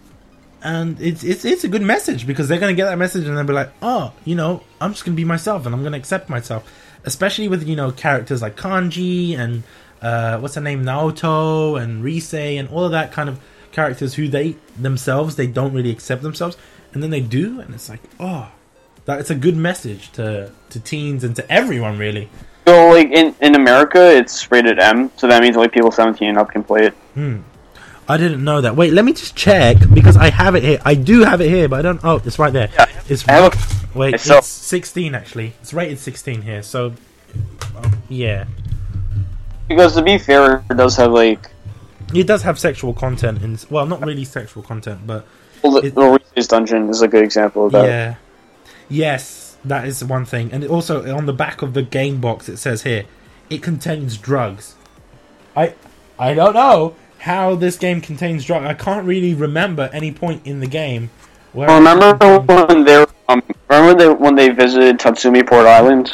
and 0.63 1.01
it's 1.01 1.25
it's 1.25 1.45
it's 1.45 1.65
a 1.65 1.69
good 1.69 1.83
message 1.83 2.27
because 2.27 2.49
they're 2.49 2.59
going 2.59 2.75
to 2.75 2.77
get 2.77 2.87
that 2.87 2.99
message 2.99 3.27
and 3.27 3.37
they'll 3.37 3.45
be 3.45 3.53
like, 3.53 3.73
oh, 3.83 4.13
you 4.25 4.35
know, 4.35 4.63
I'm 4.81 4.93
just 4.93 5.05
going 5.05 5.15
to 5.15 5.21
be 5.21 5.25
myself 5.25 5.67
and 5.67 5.75
I'm 5.75 5.83
going 5.83 5.93
to 5.93 5.99
accept 5.99 6.29
myself. 6.29 6.71
Especially 7.05 7.49
with 7.49 7.67
you 7.67 7.77
know 7.77 7.93
characters 7.93 8.43
like 8.43 8.57
Kanji 8.57 9.39
and 9.39 9.63
uh, 10.03 10.39
what's 10.39 10.55
her 10.55 10.61
name, 10.61 10.85
Naoto 10.85 11.81
and 11.81 12.05
Rise 12.05 12.35
and 12.35 12.69
all 12.69 12.85
of 12.85 12.93
that 12.93 13.13
kind 13.13 13.29
of 13.29 13.41
characters 13.73 14.15
who 14.15 14.29
they 14.29 14.57
themselves 14.77 15.37
they 15.37 15.47
don't 15.47 15.73
really 15.73 15.91
accept 15.91 16.23
themselves, 16.23 16.57
and 16.93 17.03
then 17.03 17.11
they 17.11 17.21
do, 17.21 17.61
and 17.61 17.75
it's 17.75 17.89
like, 17.89 18.01
oh, 18.19 18.51
that 19.07 19.21
it's 19.21 19.31
a 19.31 19.35
good 19.35 19.57
message 19.57 20.11
to 20.13 20.53
to 20.71 20.81
teens 20.81 21.25
and 21.25 21.37
to 21.37 21.51
everyone 21.51 21.99
really. 21.99 22.29
So, 22.67 22.89
like 22.91 23.11
in 23.11 23.35
in 23.41 23.55
America, 23.55 24.15
it's 24.15 24.51
rated 24.51 24.79
M, 24.79 25.11
so 25.17 25.27
that 25.27 25.43
means 25.43 25.57
only 25.57 25.69
people 25.69 25.91
seventeen 25.91 26.29
and 26.29 26.39
up 26.39 26.51
can 26.51 26.63
play 26.63 26.87
it. 26.87 26.95
Hmm. 27.15 27.39
I 28.11 28.17
didn't 28.17 28.43
know 28.43 28.61
that. 28.61 28.75
Wait, 28.77 28.93
let 28.93 29.05
me 29.05 29.13
just 29.13 29.37
check 29.37 29.77
because 29.95 30.17
I 30.17 30.31
have 30.31 30.55
it 30.57 30.63
here. 30.63 30.81
I 30.85 30.95
do 30.95 31.21
have 31.25 31.41
it 31.41 31.49
here, 31.49 31.69
but 31.69 31.79
I 31.79 31.83
don't. 31.83 32.01
Oh, 32.05 32.21
it's 32.25 32.39
right 32.39 32.53
there. 32.53 32.69
Yeah, 32.75 32.87
It's 33.09 33.23
have 33.23 33.55
wait. 33.95 34.13
myself. 34.13 34.39
It's 34.41 34.49
sixteen 34.49 35.15
actually. 35.15 35.53
It's 35.63 35.73
rated 35.73 35.99
sixteen 35.99 36.43
here. 36.43 36.63
So, 36.63 36.93
um, 37.77 38.03
yeah, 38.09 38.45
Because 39.69 39.95
to 39.95 40.03
be 40.03 40.19
fair, 40.19 40.65
it 40.71 40.77
does 40.77 40.97
have 40.97 41.13
like 41.13 41.51
it 42.13 42.27
does 42.27 42.43
have 42.43 42.59
sexual 42.59 42.93
content 42.95 43.43
in. 43.43 43.59
Well, 43.71 43.87
not 43.87 44.05
really 44.05 44.25
sexual 44.25 44.63
content, 44.65 45.07
but 45.07 45.25
well, 45.63 45.81
the 45.81 45.87
It- 45.87 45.97
Rise's 45.97 46.49
Dungeon 46.49 46.89
is 46.91 47.03
a 47.03 47.09
good 47.09 47.23
example 47.23 47.67
of 47.67 47.73
that. 47.73 47.85
yeah, 47.87 48.15
yes, 48.89 49.57
that 49.65 49.85
is 49.87 50.03
one 50.05 50.25
thing. 50.25 50.51
And 50.53 50.65
it 50.65 50.71
also 50.71 51.15
on 51.17 51.27
the 51.27 51.33
back 51.33 51.63
of 51.63 51.75
the 51.75 51.83
game 51.83 52.21
box, 52.21 52.49
it 52.49 52.57
says 52.57 52.83
here, 52.83 53.05
it 53.49 53.63
contains 53.63 54.17
drugs. 54.17 54.75
I 55.57 55.75
I 56.19 56.35
don't 56.35 56.55
know 56.55 56.95
how 57.21 57.55
this 57.55 57.77
game 57.77 58.01
contains 58.01 58.45
drugs. 58.45 58.67
I 58.67 58.75
can't 58.75 59.07
really 59.07 59.35
remember 59.35 59.91
any 59.93 60.11
point 60.13 60.47
in 60.47 60.61
the 60.61 60.67
game 60.67 61.11
where. 61.53 61.69
Well, 61.69 61.79
remember 61.79 62.41
when 62.41 62.85
they 62.85 63.05
um, 63.29 63.43
remember 63.69 63.95
they, 63.99 64.09
when 64.09 64.35
they 64.35 64.49
visited 64.49 64.99
Tatsumi 64.99 65.47
Port 65.47 65.67
Island? 65.67 66.13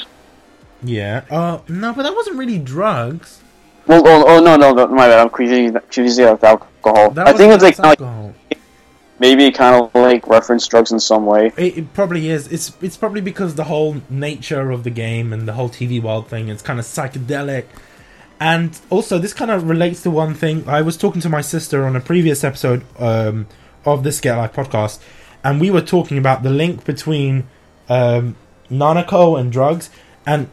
Yeah. 0.83 1.25
Uh, 1.31 1.61
no, 1.69 1.93
but 1.93 2.03
that 2.03 2.15
wasn't 2.15 2.37
really 2.37 2.59
drugs. 2.59 3.41
Well, 3.87 4.03
oh, 4.05 4.25
oh 4.27 4.41
no, 4.43 4.57
no, 4.57 4.73
no, 4.73 4.87
my 4.89 5.07
bad. 5.07 5.21
I'm 5.21 5.31
confusing 5.31 5.73
confusing 5.73 6.29
with 6.29 6.43
alcohol. 6.43 7.11
That 7.11 7.29
I 7.29 7.33
think 7.33 7.53
it's 7.53 7.63
like, 7.63 7.77
that's 7.77 8.01
like 8.01 8.01
alcohol. 8.01 8.35
maybe 9.21 9.51
kind 9.53 9.81
of 9.81 9.95
like 9.95 10.27
reference 10.27 10.67
drugs 10.67 10.91
in 10.91 10.99
some 10.99 11.25
way. 11.25 11.53
It, 11.57 11.79
it 11.79 11.95
probably 11.95 12.29
is. 12.29 12.49
It's 12.49 12.77
it's 12.83 12.97
probably 12.97 13.21
because 13.21 13.55
the 13.55 13.65
whole 13.65 14.03
nature 14.11 14.73
of 14.73 14.83
the 14.83 14.91
game 14.91 15.33
and 15.33 15.47
the 15.47 15.53
whole 15.53 15.69
TV 15.69 16.03
world 16.03 16.29
thing 16.29 16.49
is 16.49 16.63
kind 16.63 16.81
of 16.81 16.85
psychedelic. 16.85 17.67
And 18.39 18.79
also, 18.91 19.19
this 19.19 19.33
kind 19.33 19.51
of 19.51 19.69
relates 19.69 20.03
to 20.03 20.11
one 20.11 20.35
thing. 20.35 20.69
I 20.69 20.83
was 20.83 20.97
talking 20.97 21.21
to 21.23 21.29
my 21.29 21.41
sister 21.41 21.87
on 21.87 21.97
a 21.97 22.01
previous 22.01 22.45
episode 22.45 22.85
um, 22.99 23.47
of 23.85 24.03
this 24.03 24.21
Get 24.21 24.37
Life 24.37 24.53
podcast, 24.53 25.01
and 25.43 25.61
we 25.61 25.71
were 25.71 25.81
talking 25.81 26.19
about 26.19 26.43
the 26.43 26.51
link 26.51 26.85
between 26.85 27.47
um, 27.89 28.37
Nanako 28.71 29.41
and 29.41 29.51
drugs. 29.51 29.89
And 30.27 30.51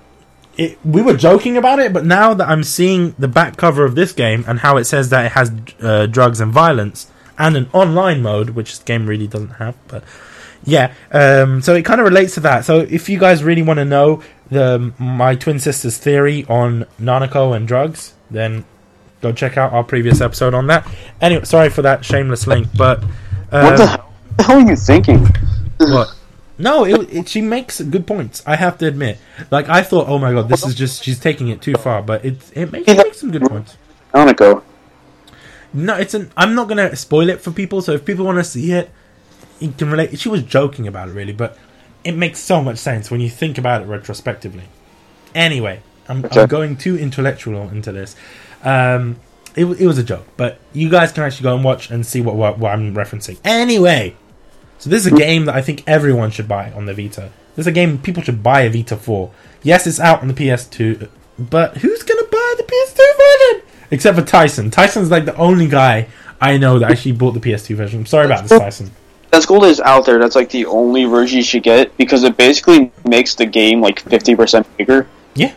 it, 0.55 0.77
we 0.85 1.01
were 1.01 1.15
joking 1.15 1.57
about 1.57 1.79
it, 1.79 1.93
but 1.93 2.05
now 2.05 2.33
that 2.33 2.47
I'm 2.47 2.63
seeing 2.63 3.15
the 3.17 3.27
back 3.27 3.57
cover 3.57 3.85
of 3.85 3.95
this 3.95 4.11
game 4.11 4.45
and 4.47 4.59
how 4.59 4.77
it 4.77 4.85
says 4.85 5.09
that 5.09 5.25
it 5.25 5.31
has 5.33 5.51
uh, 5.81 6.05
drugs 6.05 6.39
and 6.39 6.51
violence 6.51 7.11
and 7.37 7.57
an 7.57 7.69
online 7.73 8.21
mode, 8.21 8.51
which 8.51 8.69
this 8.69 8.83
game 8.83 9.07
really 9.07 9.27
doesn't 9.27 9.55
have, 9.55 9.75
but 9.87 10.03
yeah, 10.65 10.93
um, 11.11 11.61
so 11.61 11.75
it 11.75 11.83
kind 11.83 11.99
of 11.99 12.05
relates 12.05 12.35
to 12.35 12.39
that. 12.41 12.65
So 12.65 12.79
if 12.79 13.09
you 13.09 13.19
guys 13.19 13.43
really 13.43 13.61
want 13.61 13.79
to 13.79 13.85
know 13.85 14.21
the 14.49 14.93
my 14.97 15.35
twin 15.35 15.59
sister's 15.59 15.97
theory 15.97 16.45
on 16.47 16.85
Nanako 16.99 17.55
and 17.55 17.67
drugs, 17.67 18.13
then 18.31 18.65
go 19.21 19.31
check 19.31 19.57
out 19.57 19.73
our 19.73 19.83
previous 19.83 20.21
episode 20.21 20.53
on 20.53 20.67
that. 20.67 20.87
Anyway, 21.21 21.43
sorry 21.45 21.69
for 21.69 21.81
that 21.81 22.05
shameless 22.05 22.47
link, 22.47 22.67
but 22.77 23.03
um, 23.51 23.63
what 23.65 23.77
the 23.77 23.87
hell? 23.87 24.13
The 24.37 24.43
hell 24.43 24.57
are 24.57 24.69
you 24.69 24.75
thinking? 24.75 25.27
what? 25.79 26.15
No, 26.57 26.85
it, 26.85 27.13
it, 27.13 27.29
she 27.29 27.41
makes 27.41 27.81
good 27.81 28.05
points. 28.05 28.43
I 28.45 28.55
have 28.55 28.77
to 28.77 28.87
admit. 28.87 29.17
Like 29.51 29.69
I 29.69 29.81
thought, 29.81 30.07
oh 30.07 30.19
my 30.19 30.31
god, 30.31 30.49
this 30.49 30.65
is 30.65 30.75
just 30.75 31.03
she's 31.03 31.19
taking 31.19 31.49
it 31.49 31.61
too 31.61 31.73
far, 31.75 32.01
but 32.01 32.23
it 32.23 32.37
it 32.53 32.71
makes, 32.71 32.87
it 32.87 32.97
makes 32.97 33.19
some 33.19 33.31
good 33.31 33.43
points. 33.43 33.77
Nanako. 34.13 34.63
No, 35.73 35.95
it's 35.95 36.13
an. 36.13 36.31
I'm 36.37 36.53
not 36.53 36.67
gonna 36.67 36.95
spoil 36.95 37.29
it 37.29 37.41
for 37.41 37.51
people. 37.51 37.81
So 37.81 37.93
if 37.93 38.05
people 38.05 38.25
want 38.25 38.37
to 38.37 38.43
see 38.43 38.71
it, 38.71 38.91
you 39.63 39.71
can 39.71 39.89
relate. 39.89 40.19
She 40.19 40.29
was 40.29 40.43
joking 40.43 40.87
about 40.87 41.09
it, 41.09 41.13
really, 41.13 41.33
but 41.33 41.57
it 42.03 42.13
makes 42.15 42.39
so 42.39 42.61
much 42.61 42.77
sense 42.77 43.09
when 43.09 43.21
you 43.21 43.29
think 43.29 43.57
about 43.57 43.81
it 43.81 43.85
retrospectively. 43.85 44.63
Anyway, 45.33 45.81
I'm, 46.07 46.23
Okay. 46.25 46.41
I'm 46.41 46.47
going 46.47 46.75
too 46.77 46.97
intellectual 46.97 47.69
into 47.69 47.91
this. 47.91 48.15
Um, 48.63 49.17
it, 49.55 49.65
it 49.65 49.87
was 49.87 49.97
a 49.97 50.03
joke, 50.03 50.25
but 50.37 50.59
you 50.73 50.89
guys 50.89 51.11
can 51.11 51.23
actually 51.23 51.43
go 51.43 51.55
and 51.55 51.63
watch 51.63 51.89
and 51.91 52.05
see 52.05 52.21
what, 52.21 52.35
what, 52.35 52.57
what 52.59 52.73
I'm 52.73 52.93
referencing. 52.95 53.37
Anyway, 53.43 54.15
so 54.79 54.89
this 54.89 55.05
is 55.05 55.11
a 55.13 55.15
game 55.15 55.45
that 55.45 55.55
I 55.55 55.61
think 55.61 55.83
everyone 55.87 56.31
should 56.31 56.47
buy 56.47 56.71
on 56.71 56.85
the 56.85 56.93
Vita. 56.93 57.31
This 57.55 57.63
is 57.63 57.67
a 57.67 57.71
game 57.71 57.99
people 57.99 58.23
should 58.23 58.41
buy 58.43 58.61
a 58.61 58.69
Vita 58.69 58.97
for. 58.97 59.31
Yes, 59.61 59.85
it's 59.87 59.99
out 59.99 60.21
on 60.21 60.27
the 60.27 60.33
PS2, 60.33 61.07
but 61.37 61.77
who's 61.77 62.03
gonna 62.03 62.23
buy 62.23 62.53
the 62.57 62.63
PS2 62.63 62.97
version? 63.53 63.67
Except 63.91 64.17
for 64.17 64.25
Tyson. 64.25 64.71
Tyson's 64.71 65.11
like 65.11 65.25
the 65.25 65.35
only 65.37 65.67
guy 65.67 66.07
I 66.41 66.57
know 66.57 66.79
that 66.79 66.91
actually 66.91 67.13
bought 67.13 67.33
the 67.33 67.39
PS2 67.39 67.75
version. 67.75 67.99
I'm 68.01 68.05
sorry 68.05 68.25
about 68.25 68.43
this, 68.47 68.59
Tyson. 68.59 68.91
That's 69.33 69.47
Gold 69.47 69.65
is 69.65 69.79
out 69.79 70.05
there. 70.05 70.19
That's 70.19 70.35
like 70.35 70.51
the 70.51 70.67
only 70.67 71.05
version 71.05 71.37
you 71.37 71.43
should 71.43 71.63
get 71.63 71.97
because 71.97 72.21
it 72.23 72.37
basically 72.37 72.91
makes 73.03 73.33
the 73.33 73.47
game 73.47 73.81
like 73.81 73.99
fifty 73.99 74.35
percent 74.35 74.67
bigger. 74.77 75.07
Yeah, 75.33 75.53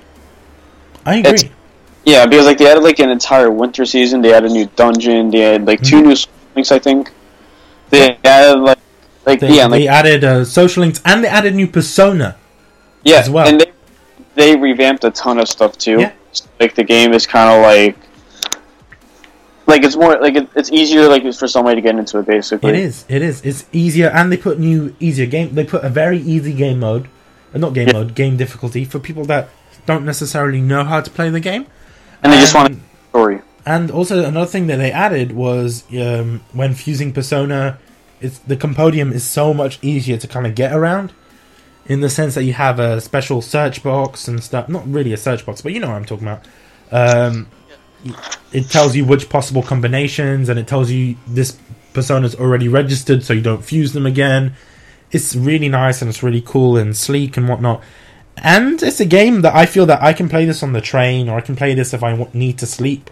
I 1.04 1.16
agree. 1.16 1.30
It's- 1.34 1.50
Yeah, 2.06 2.24
because 2.24 2.46
like 2.46 2.56
they 2.56 2.66
added 2.70 2.82
like 2.84 3.00
an 3.00 3.10
entire 3.10 3.50
winter 3.50 3.84
season. 3.84 4.22
They 4.22 4.32
added 4.32 4.50
a 4.50 4.54
new 4.54 4.64
dungeon. 4.76 5.30
They 5.30 5.40
had 5.40 5.66
like 5.66 5.82
2 5.82 5.96
Mhm. 6.02 6.06
new 6.06 6.16
links, 6.54 6.72
I 6.72 6.78
think. 6.78 7.10
They 7.90 8.16
added 8.24 8.60
like 8.60 8.78
like 9.26 9.40
They, 9.40 9.52
yeah, 9.56 9.66
like 9.66 9.80
they 9.82 9.88
added 9.88 10.24
uh, 10.24 10.44
social 10.46 10.80
links 10.82 11.02
and 11.04 11.22
they 11.22 11.28
added 11.28 11.54
new 11.54 11.66
persona. 11.66 12.36
yeah, 13.04 13.16
as 13.18 13.28
well. 13.28 13.46
and 13.46 13.60
they 13.60 13.72
they 14.36 14.56
revamped 14.56 15.04
a 15.04 15.10
ton 15.10 15.38
of 15.38 15.48
stuff 15.48 15.76
too. 15.76 15.98
Yeah. 16.00 16.12
Like 16.60 16.74
the 16.76 16.84
game 16.84 17.12
is 17.12 17.26
kind 17.26 17.50
of 17.52 17.60
like 17.62 17.96
like 19.66 19.82
it's 19.82 19.96
more 19.96 20.18
like 20.20 20.34
it, 20.36 20.48
it's 20.54 20.70
easier 20.70 21.08
like 21.08 21.22
for 21.34 21.48
somebody 21.48 21.76
to 21.76 21.82
get 21.82 21.96
into 21.96 22.18
it 22.18 22.26
basically. 22.26 22.70
It 22.70 22.76
is. 22.76 23.04
It 23.08 23.22
is. 23.22 23.42
It's 23.42 23.64
easier, 23.72 24.08
and 24.08 24.30
they 24.30 24.36
put 24.36 24.58
new, 24.58 24.94
easier 25.00 25.26
game. 25.26 25.54
They 25.54 25.64
put 25.64 25.84
a 25.84 25.88
very 25.88 26.18
easy 26.18 26.52
game 26.52 26.80
mode, 26.80 27.08
uh, 27.54 27.58
not 27.58 27.74
game 27.74 27.88
Yeah. 27.88 27.94
mode, 27.94 28.14
game 28.14 28.36
difficulty 28.36 28.84
for 28.84 28.98
people 28.98 29.24
that 29.26 29.48
don't 29.86 30.04
necessarily 30.04 30.60
know 30.60 30.84
how 30.84 31.00
to 31.00 31.10
play 31.10 31.30
the 31.30 31.40
game. 31.40 31.66
and 32.22 32.32
they 32.32 32.40
just 32.40 32.54
want 32.54 32.72
a 32.72 32.76
story. 33.10 33.40
And 33.64 33.90
also 33.90 34.24
another 34.24 34.46
thing 34.46 34.68
that 34.68 34.76
they 34.76 34.90
added 34.92 35.32
was 35.32 35.84
um, 35.92 36.40
when 36.52 36.74
fusing 36.74 37.12
Persona, 37.12 37.78
it's 38.20 38.38
the 38.38 38.56
Compendium 38.56 39.12
is 39.12 39.24
so 39.24 39.52
much 39.52 39.78
easier 39.82 40.16
to 40.16 40.26
kind 40.28 40.46
of 40.46 40.54
get 40.54 40.72
around, 40.72 41.12
in 41.86 42.00
the 42.00 42.08
sense 42.08 42.34
that 42.34 42.44
you 42.44 42.52
have 42.54 42.78
a 42.80 43.00
special 43.00 43.42
search 43.42 43.82
box 43.82 44.26
and 44.28 44.42
stuff. 44.42 44.68
Not 44.68 44.88
really 44.90 45.12
a 45.12 45.16
search 45.16 45.44
box, 45.44 45.60
but 45.60 45.72
you 45.72 45.80
know 45.80 45.88
what 45.88 45.96
I'm 45.96 46.04
talking 46.04 46.26
about. 46.26 46.44
Um, 46.90 47.48
it 48.52 48.68
tells 48.70 48.96
you 48.96 49.04
which 49.04 49.28
possible 49.28 49.62
combinations, 49.62 50.48
and 50.48 50.58
it 50.58 50.66
tells 50.66 50.90
you 50.90 51.16
this 51.26 51.58
Persona's 51.92 52.34
already 52.34 52.68
registered, 52.68 53.22
so 53.24 53.32
you 53.32 53.40
don't 53.40 53.64
fuse 53.64 53.92
them 53.92 54.06
again. 54.06 54.54
It's 55.12 55.34
really 55.34 55.68
nice 55.68 56.02
and 56.02 56.08
it's 56.08 56.22
really 56.22 56.42
cool 56.42 56.76
and 56.76 56.94
sleek 56.96 57.36
and 57.36 57.48
whatnot. 57.48 57.82
And 58.36 58.82
it's 58.82 59.00
a 59.00 59.06
game 59.06 59.40
that 59.42 59.54
I 59.54 59.64
feel 59.64 59.86
that 59.86 60.02
I 60.02 60.12
can 60.12 60.28
play 60.28 60.44
this 60.44 60.62
on 60.62 60.72
the 60.74 60.80
train, 60.82 61.28
or 61.28 61.38
I 61.38 61.40
can 61.40 61.56
play 61.56 61.72
this 61.74 61.94
if 61.94 62.02
I 62.02 62.28
need 62.34 62.58
to 62.58 62.66
sleep, 62.66 63.10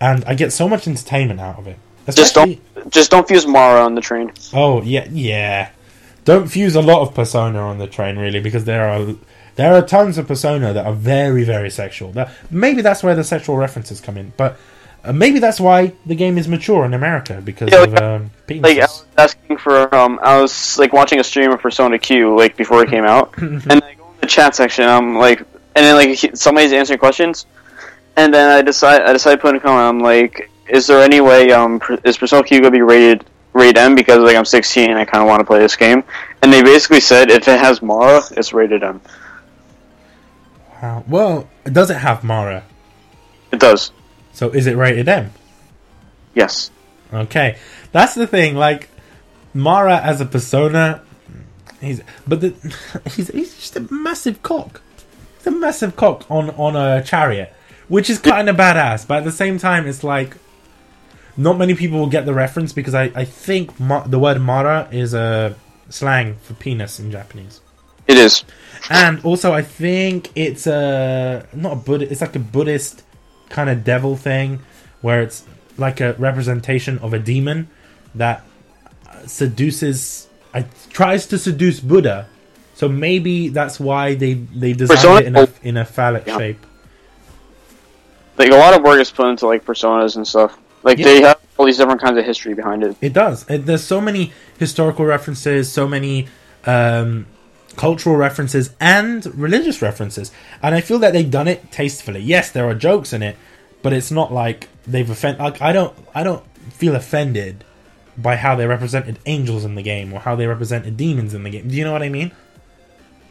and 0.00 0.22
I 0.26 0.34
get 0.34 0.52
so 0.52 0.68
much 0.68 0.86
entertainment 0.86 1.40
out 1.40 1.58
of 1.58 1.66
it. 1.66 1.78
Just 2.04 2.18
Especially- 2.18 2.60
Just 2.90 3.10
don't 3.10 3.26
fuse 3.26 3.46
Mara 3.46 3.80
on 3.80 3.94
the 3.94 4.00
train. 4.00 4.32
Oh 4.52 4.82
yeah, 4.82 5.06
yeah. 5.10 5.70
Don't 6.24 6.48
fuse 6.48 6.74
a 6.76 6.82
lot 6.82 7.00
of 7.02 7.14
Persona 7.14 7.58
on 7.60 7.78
the 7.78 7.86
train, 7.86 8.18
really, 8.18 8.40
because 8.40 8.64
there 8.64 8.88
are 8.88 9.14
there 9.56 9.74
are 9.74 9.82
tons 9.82 10.18
of 10.18 10.28
Persona 10.28 10.72
that 10.72 10.86
are 10.86 10.92
very, 10.92 11.44
very 11.44 11.70
sexual. 11.70 12.14
Maybe 12.50 12.82
that's 12.82 13.02
where 13.02 13.14
the 13.14 13.24
sexual 13.24 13.56
references 13.56 14.00
come 14.00 14.16
in, 14.16 14.32
but 14.36 14.56
uh, 15.06 15.12
maybe 15.12 15.38
that's 15.38 15.60
why 15.60 15.92
the 16.04 16.14
game 16.14 16.36
is 16.36 16.48
mature 16.48 16.84
in 16.84 16.92
America 16.92 17.40
because 17.42 17.70
Yeah, 17.70 17.84
of 17.84 17.94
um, 17.96 18.30
penises. 18.46 18.62
Like 18.62 18.78
I 18.78 18.82
was 18.82 19.04
asking 19.16 19.58
for 19.58 19.94
um, 19.94 20.18
I 20.22 20.40
was 20.40 20.78
like 20.78 20.92
watching 20.92 21.20
a 21.20 21.24
stream 21.24 21.52
of 21.52 21.60
Persona 21.60 21.98
Q 21.98 22.36
like 22.36 22.56
before 22.56 22.82
it 22.82 22.90
came 22.90 23.04
out, 23.04 23.36
and 23.38 23.72
I 23.72 23.94
go 23.94 24.08
in 24.08 24.20
the 24.20 24.26
chat 24.26 24.54
section. 24.54 24.88
I'm 24.88 25.16
like, 25.16 25.40
and 25.40 25.84
then 25.84 25.94
like 25.94 26.36
somebody's 26.36 26.72
answering 26.72 26.98
questions, 26.98 27.46
and 28.16 28.34
then 28.34 28.50
I 28.50 28.62
decide 28.62 29.02
I 29.02 29.12
decide 29.12 29.36
to 29.36 29.38
put 29.38 29.50
in 29.50 29.56
a 29.56 29.60
comment. 29.60 29.82
I'm 29.82 30.00
like, 30.00 30.50
is 30.68 30.86
there 30.86 31.00
any 31.00 31.20
way 31.20 31.52
um 31.52 31.80
is 32.04 32.18
Persona 32.18 32.42
Q 32.42 32.58
gonna 32.58 32.72
be 32.72 32.82
rated 32.82 33.24
rated 33.52 33.78
M 33.78 33.94
because 33.94 34.18
like 34.18 34.36
I'm 34.36 34.44
16 34.44 34.90
and 34.90 34.98
I 34.98 35.04
kind 35.04 35.22
of 35.22 35.28
want 35.28 35.40
to 35.40 35.44
play 35.44 35.60
this 35.60 35.76
game, 35.76 36.02
and 36.42 36.52
they 36.52 36.62
basically 36.62 37.00
said 37.00 37.30
if 37.30 37.46
it 37.46 37.60
has 37.60 37.80
Mara, 37.80 38.22
it's 38.32 38.52
rated 38.52 38.82
M. 38.82 39.00
Well, 41.08 41.48
does 41.64 41.90
it 41.90 41.98
have 41.98 42.24
Mara? 42.24 42.64
It 43.52 43.60
does. 43.60 43.92
So 44.32 44.50
is 44.50 44.66
it 44.66 44.76
rated 44.76 45.08
M? 45.08 45.32
Yes. 46.34 46.70
Okay, 47.12 47.56
that's 47.92 48.14
the 48.14 48.26
thing. 48.26 48.54
Like 48.56 48.88
Mara 49.54 49.98
as 49.98 50.20
a 50.20 50.26
persona, 50.26 51.02
he's 51.80 52.02
but 52.26 52.40
the, 52.40 52.54
he's 53.14 53.28
he's 53.28 53.54
just 53.56 53.76
a 53.76 53.92
massive 53.92 54.42
cock. 54.42 54.82
He's 55.38 55.46
a 55.46 55.50
massive 55.50 55.96
cock 55.96 56.30
on 56.30 56.50
on 56.50 56.76
a 56.76 57.02
chariot, 57.02 57.52
which 57.88 58.10
is 58.10 58.18
kind 58.18 58.48
of 58.48 58.56
badass. 58.56 59.06
But 59.06 59.18
at 59.18 59.24
the 59.24 59.32
same 59.32 59.58
time, 59.58 59.86
it's 59.86 60.04
like 60.04 60.36
not 61.36 61.56
many 61.58 61.74
people 61.74 61.98
will 61.98 62.08
get 62.08 62.26
the 62.26 62.34
reference 62.34 62.72
because 62.72 62.94
I 62.94 63.04
I 63.14 63.24
think 63.24 63.78
ma- 63.80 64.06
the 64.06 64.18
word 64.18 64.40
Mara 64.40 64.88
is 64.90 65.14
a 65.14 65.56
slang 65.88 66.36
for 66.42 66.54
penis 66.54 66.98
in 67.00 67.10
Japanese. 67.10 67.60
It 68.06 68.16
is. 68.18 68.44
And 68.88 69.24
also, 69.24 69.52
I 69.52 69.62
think 69.62 70.30
it's 70.36 70.66
a 70.66 71.46
not 71.52 71.72
a 71.72 71.76
Buddhist. 71.76 72.12
It's 72.12 72.20
like 72.20 72.36
a 72.36 72.40
Buddhist 72.40 73.02
kind 73.48 73.68
of 73.70 73.82
devil 73.84 74.16
thing, 74.16 74.60
where 75.00 75.22
it's 75.22 75.44
like 75.76 76.00
a 76.00 76.12
representation 76.14 76.98
of 77.00 77.12
a 77.12 77.18
demon 77.18 77.68
that 78.14 78.44
seduces, 79.26 80.28
I 80.54 80.66
tries 80.90 81.26
to 81.28 81.38
seduce 81.38 81.80
Buddha. 81.80 82.28
So 82.74 82.88
maybe 82.88 83.48
that's 83.48 83.80
why 83.80 84.14
they 84.14 84.34
they 84.34 84.72
designed 84.72 85.00
Persona- 85.00 85.20
it 85.20 85.26
in 85.26 85.36
a 85.36 85.48
in 85.62 85.76
a 85.78 85.84
phallic 85.84 86.26
Yeah. 86.26 86.38
shape. 86.38 86.66
Like 88.38 88.50
a 88.50 88.56
lot 88.56 88.74
of 88.74 88.82
work 88.82 89.00
is 89.00 89.10
put 89.10 89.28
into 89.28 89.46
like 89.46 89.64
personas 89.64 90.16
and 90.16 90.26
stuff. 90.26 90.58
Like 90.82 90.98
Yeah. 90.98 91.04
they 91.06 91.20
have 91.22 91.38
all 91.56 91.64
these 91.66 91.78
different 91.78 92.00
kinds 92.02 92.18
of 92.18 92.24
history 92.24 92.54
behind 92.54 92.82
it. 92.84 92.94
It 93.00 93.12
does. 93.14 93.46
It, 93.48 93.64
there's 93.66 93.82
so 93.82 94.00
many 94.00 94.32
historical 94.58 95.04
references, 95.06 95.72
so 95.72 95.88
many 95.88 96.28
um, 96.66 97.26
cultural 97.76 98.16
references, 98.16 98.74
and 98.80 99.26
religious 99.34 99.82
references. 99.82 100.32
And 100.62 100.74
I 100.74 100.80
feel 100.80 100.98
that 101.00 101.12
they've 101.12 101.30
done 101.30 101.48
it 101.48 101.70
tastefully. 101.70 102.20
Yes, 102.20 102.50
there 102.50 102.68
are 102.68 102.74
jokes 102.74 103.12
in 103.12 103.22
it, 103.22 103.36
but 103.82 103.92
it's 103.92 104.10
not 104.10 104.32
like 104.32 104.68
they've 104.86 105.08
offended. 105.08 105.40
Like 105.40 105.62
I 105.62 105.72
don't, 105.72 105.94
I 106.14 106.22
don't 106.22 106.44
feel 106.72 106.96
offended 106.96 107.64
by 108.18 108.36
how 108.36 108.56
they 108.56 108.66
represented 108.66 109.18
angels 109.26 109.64
in 109.64 109.74
the 109.74 109.82
game 109.82 110.12
or 110.12 110.20
how 110.20 110.34
they 110.34 110.46
represented 110.46 110.96
demons 110.96 111.34
in 111.34 111.42
the 111.42 111.50
game. 111.50 111.68
Do 111.68 111.76
you 111.76 111.84
know 111.84 111.92
what 111.92 112.02
I 112.02 112.08
mean? 112.08 112.32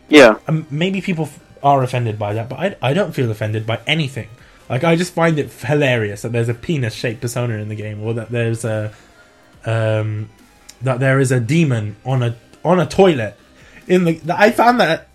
Yeah. 0.09 0.37
Um, 0.47 0.67
maybe 0.69 1.01
people 1.01 1.25
f- 1.25 1.39
are 1.63 1.81
offended 1.81 2.19
by 2.19 2.33
that, 2.33 2.47
but 2.47 2.59
I, 2.59 2.75
I 2.81 2.93
don't 2.93 3.13
feel 3.13 3.31
offended 3.31 3.65
by 3.65 3.79
anything. 3.87 4.29
Like 4.69 4.83
I 4.83 4.95
just 4.95 5.13
find 5.13 5.37
it 5.39 5.51
hilarious 5.51 6.21
that 6.23 6.31
there's 6.31 6.49
a 6.49 6.53
penis-shaped 6.53 7.21
persona 7.21 7.55
in 7.55 7.69
the 7.69 7.75
game, 7.75 8.01
or 8.01 8.13
that 8.13 8.29
there's 8.29 8.65
a 8.65 8.93
um, 9.65 10.29
that 10.81 10.99
there 10.99 11.19
is 11.19 11.31
a 11.31 11.39
demon 11.39 11.95
on 12.05 12.23
a 12.23 12.35
on 12.63 12.79
a 12.79 12.85
toilet. 12.85 13.37
In 13.87 14.05
the 14.05 14.21
I 14.33 14.51
found 14.51 14.79
that 14.79 15.07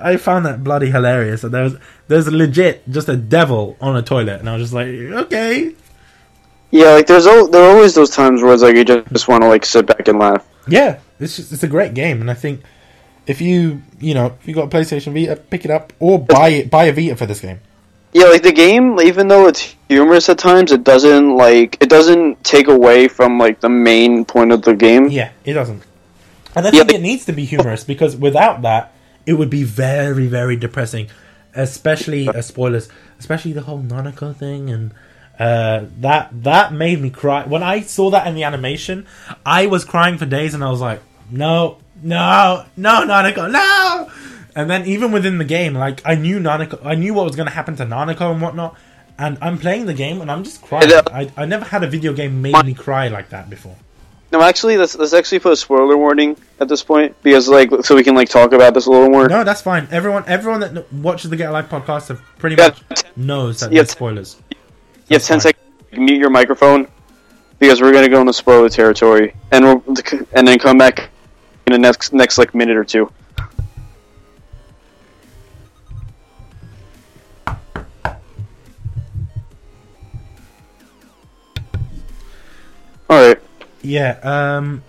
I 0.00 0.16
found 0.16 0.46
that 0.46 0.62
bloody 0.62 0.90
hilarious. 0.90 1.42
That 1.42 1.50
there 1.50 1.64
was 1.64 1.76
there's 2.08 2.30
legit 2.30 2.88
just 2.90 3.08
a 3.08 3.16
devil 3.16 3.76
on 3.80 3.96
a 3.96 4.02
toilet, 4.02 4.40
and 4.40 4.48
I 4.48 4.54
was 4.56 4.62
just 4.62 4.74
like, 4.74 4.88
okay, 4.88 5.74
Yeah, 6.70 6.90
like 6.90 7.06
there's 7.06 7.26
al- 7.26 7.48
there 7.48 7.62
are 7.64 7.74
always 7.74 7.94
those 7.94 8.10
times 8.10 8.42
where 8.42 8.52
it's 8.54 8.62
like 8.62 8.76
you 8.76 8.84
just, 8.84 9.08
just 9.12 9.28
want 9.28 9.42
to 9.42 9.48
like 9.48 9.64
sit 9.64 9.86
back 9.86 10.08
and 10.08 10.18
laugh. 10.18 10.46
yeah, 10.68 10.98
it's 11.18 11.36
just, 11.36 11.52
it's 11.52 11.62
a 11.62 11.68
great 11.68 11.94
game, 11.94 12.20
and 12.20 12.30
I 12.30 12.34
think 12.34 12.62
if 13.26 13.40
you 13.40 13.82
you 13.98 14.14
know 14.14 14.36
if 14.40 14.46
you 14.46 14.54
got 14.54 14.72
a 14.72 14.76
PlayStation 14.76 15.14
Vita, 15.14 15.36
pick 15.36 15.64
it 15.64 15.70
up 15.70 15.92
or 15.98 16.18
buy 16.18 16.48
it 16.50 16.70
buy 16.70 16.84
a 16.84 16.92
Vita 16.92 17.16
for 17.16 17.26
this 17.26 17.40
game. 17.40 17.60
Yeah, 18.12 18.26
like 18.26 18.42
the 18.42 18.52
game, 18.52 19.00
even 19.00 19.28
though 19.28 19.46
it's 19.46 19.74
humorous 19.88 20.28
at 20.28 20.36
times, 20.38 20.70
it 20.70 20.84
doesn't 20.84 21.34
like 21.34 21.78
it 21.80 21.88
doesn't 21.88 22.44
take 22.44 22.68
away 22.68 23.08
from 23.08 23.38
like 23.38 23.60
the 23.60 23.70
main 23.70 24.26
point 24.26 24.52
of 24.52 24.62
the 24.62 24.74
game. 24.74 25.08
Yeah, 25.08 25.30
it 25.44 25.54
doesn't. 25.54 25.82
And 26.54 26.66
I 26.66 26.70
Yeah, 26.70 26.78
think 26.80 26.88
but- 26.88 26.96
it 26.96 27.02
needs 27.02 27.24
to 27.26 27.32
be 27.32 27.44
humorous 27.44 27.84
because 27.84 28.16
without 28.16 28.62
that, 28.62 28.92
it 29.26 29.34
would 29.34 29.50
be 29.50 29.62
very, 29.64 30.26
very 30.26 30.56
depressing. 30.56 31.06
Especially 31.54 32.28
uh, 32.28 32.40
spoilers, 32.40 32.88
especially 33.18 33.52
the 33.52 33.60
whole 33.62 33.80
Nanako 33.80 34.34
thing, 34.34 34.70
and 34.70 34.92
uh, 35.38 35.84
that 36.00 36.30
that 36.44 36.72
made 36.72 36.98
me 37.00 37.10
cry 37.10 37.44
when 37.44 37.62
I 37.62 37.82
saw 37.82 38.08
that 38.10 38.26
in 38.26 38.34
the 38.34 38.42
animation. 38.44 39.06
I 39.44 39.66
was 39.66 39.84
crying 39.84 40.16
for 40.16 40.24
days, 40.24 40.54
and 40.54 40.64
I 40.64 40.70
was 40.70 40.80
like, 40.80 41.02
"No, 41.30 41.76
no, 42.02 42.64
no, 42.74 42.90
Nanako, 43.06 43.50
no!" 43.52 44.10
And 44.56 44.70
then 44.70 44.86
even 44.86 45.12
within 45.12 45.36
the 45.36 45.44
game, 45.44 45.74
like 45.74 46.00
I 46.06 46.14
knew 46.14 46.40
Nanako, 46.40 46.80
I 46.86 46.94
knew 46.94 47.12
what 47.12 47.26
was 47.26 47.36
going 47.36 47.48
to 47.48 47.54
happen 47.54 47.76
to 47.76 47.84
Nanako 47.84 48.32
and 48.32 48.40
whatnot. 48.40 48.74
And 49.18 49.36
I'm 49.42 49.58
playing 49.58 49.84
the 49.84 49.94
game, 49.94 50.22
and 50.22 50.30
I'm 50.30 50.44
just 50.44 50.62
crying. 50.62 50.90
I, 51.12 51.30
I 51.36 51.44
never 51.44 51.66
had 51.66 51.84
a 51.84 51.86
video 51.86 52.14
game 52.14 52.40
made 52.40 52.56
me 52.64 52.72
cry 52.72 53.08
like 53.08 53.28
that 53.28 53.50
before. 53.50 53.76
No, 54.32 54.40
actually, 54.40 54.78
let's 54.78 54.96
let's 54.96 55.12
actually 55.12 55.40
put 55.40 55.52
a 55.52 55.56
spoiler 55.56 55.94
warning 55.98 56.38
at 56.58 56.66
this 56.66 56.82
point 56.82 57.14
because 57.22 57.48
like 57.48 57.70
so 57.84 57.94
we 57.94 58.02
can 58.02 58.14
like 58.14 58.30
talk 58.30 58.52
about 58.54 58.72
this 58.72 58.86
a 58.86 58.90
little 58.90 59.10
more. 59.10 59.28
No, 59.28 59.44
that's 59.44 59.60
fine. 59.60 59.86
Everyone, 59.90 60.24
everyone 60.26 60.60
that 60.60 60.90
watches 60.90 61.28
the 61.28 61.36
Get 61.36 61.50
Alive 61.50 61.68
podcast 61.68 62.08
have 62.08 62.22
pretty 62.38 62.56
Yeah, 62.56 62.68
much 62.68 62.80
t- 63.02 63.08
knows 63.14 63.60
that 63.60 63.70
yeah, 63.72 63.80
there's 63.82 63.90
spoilers. 63.90 64.36
you 65.08 65.16
have 65.16 65.22
ten 65.22 65.36
fine. 65.38 65.52
seconds. 65.52 65.62
Mute 65.92 66.18
your 66.18 66.30
microphone 66.30 66.88
because 67.58 67.82
we're 67.82 67.92
gonna 67.92 68.08
go 68.08 68.22
into 68.22 68.32
spoiler 68.32 68.70
territory, 68.70 69.34
and 69.50 69.64
we'll 69.66 69.84
and 70.32 70.48
then 70.48 70.58
come 70.58 70.78
back 70.78 71.10
in 71.66 71.74
the 71.74 71.78
next 71.78 72.14
next 72.14 72.38
like 72.38 72.54
minute 72.54 72.76
or 72.78 72.84
two. 72.84 73.12
All 83.10 83.20
right. 83.28 83.38
Yeah. 83.82 84.18
Um. 84.22 84.82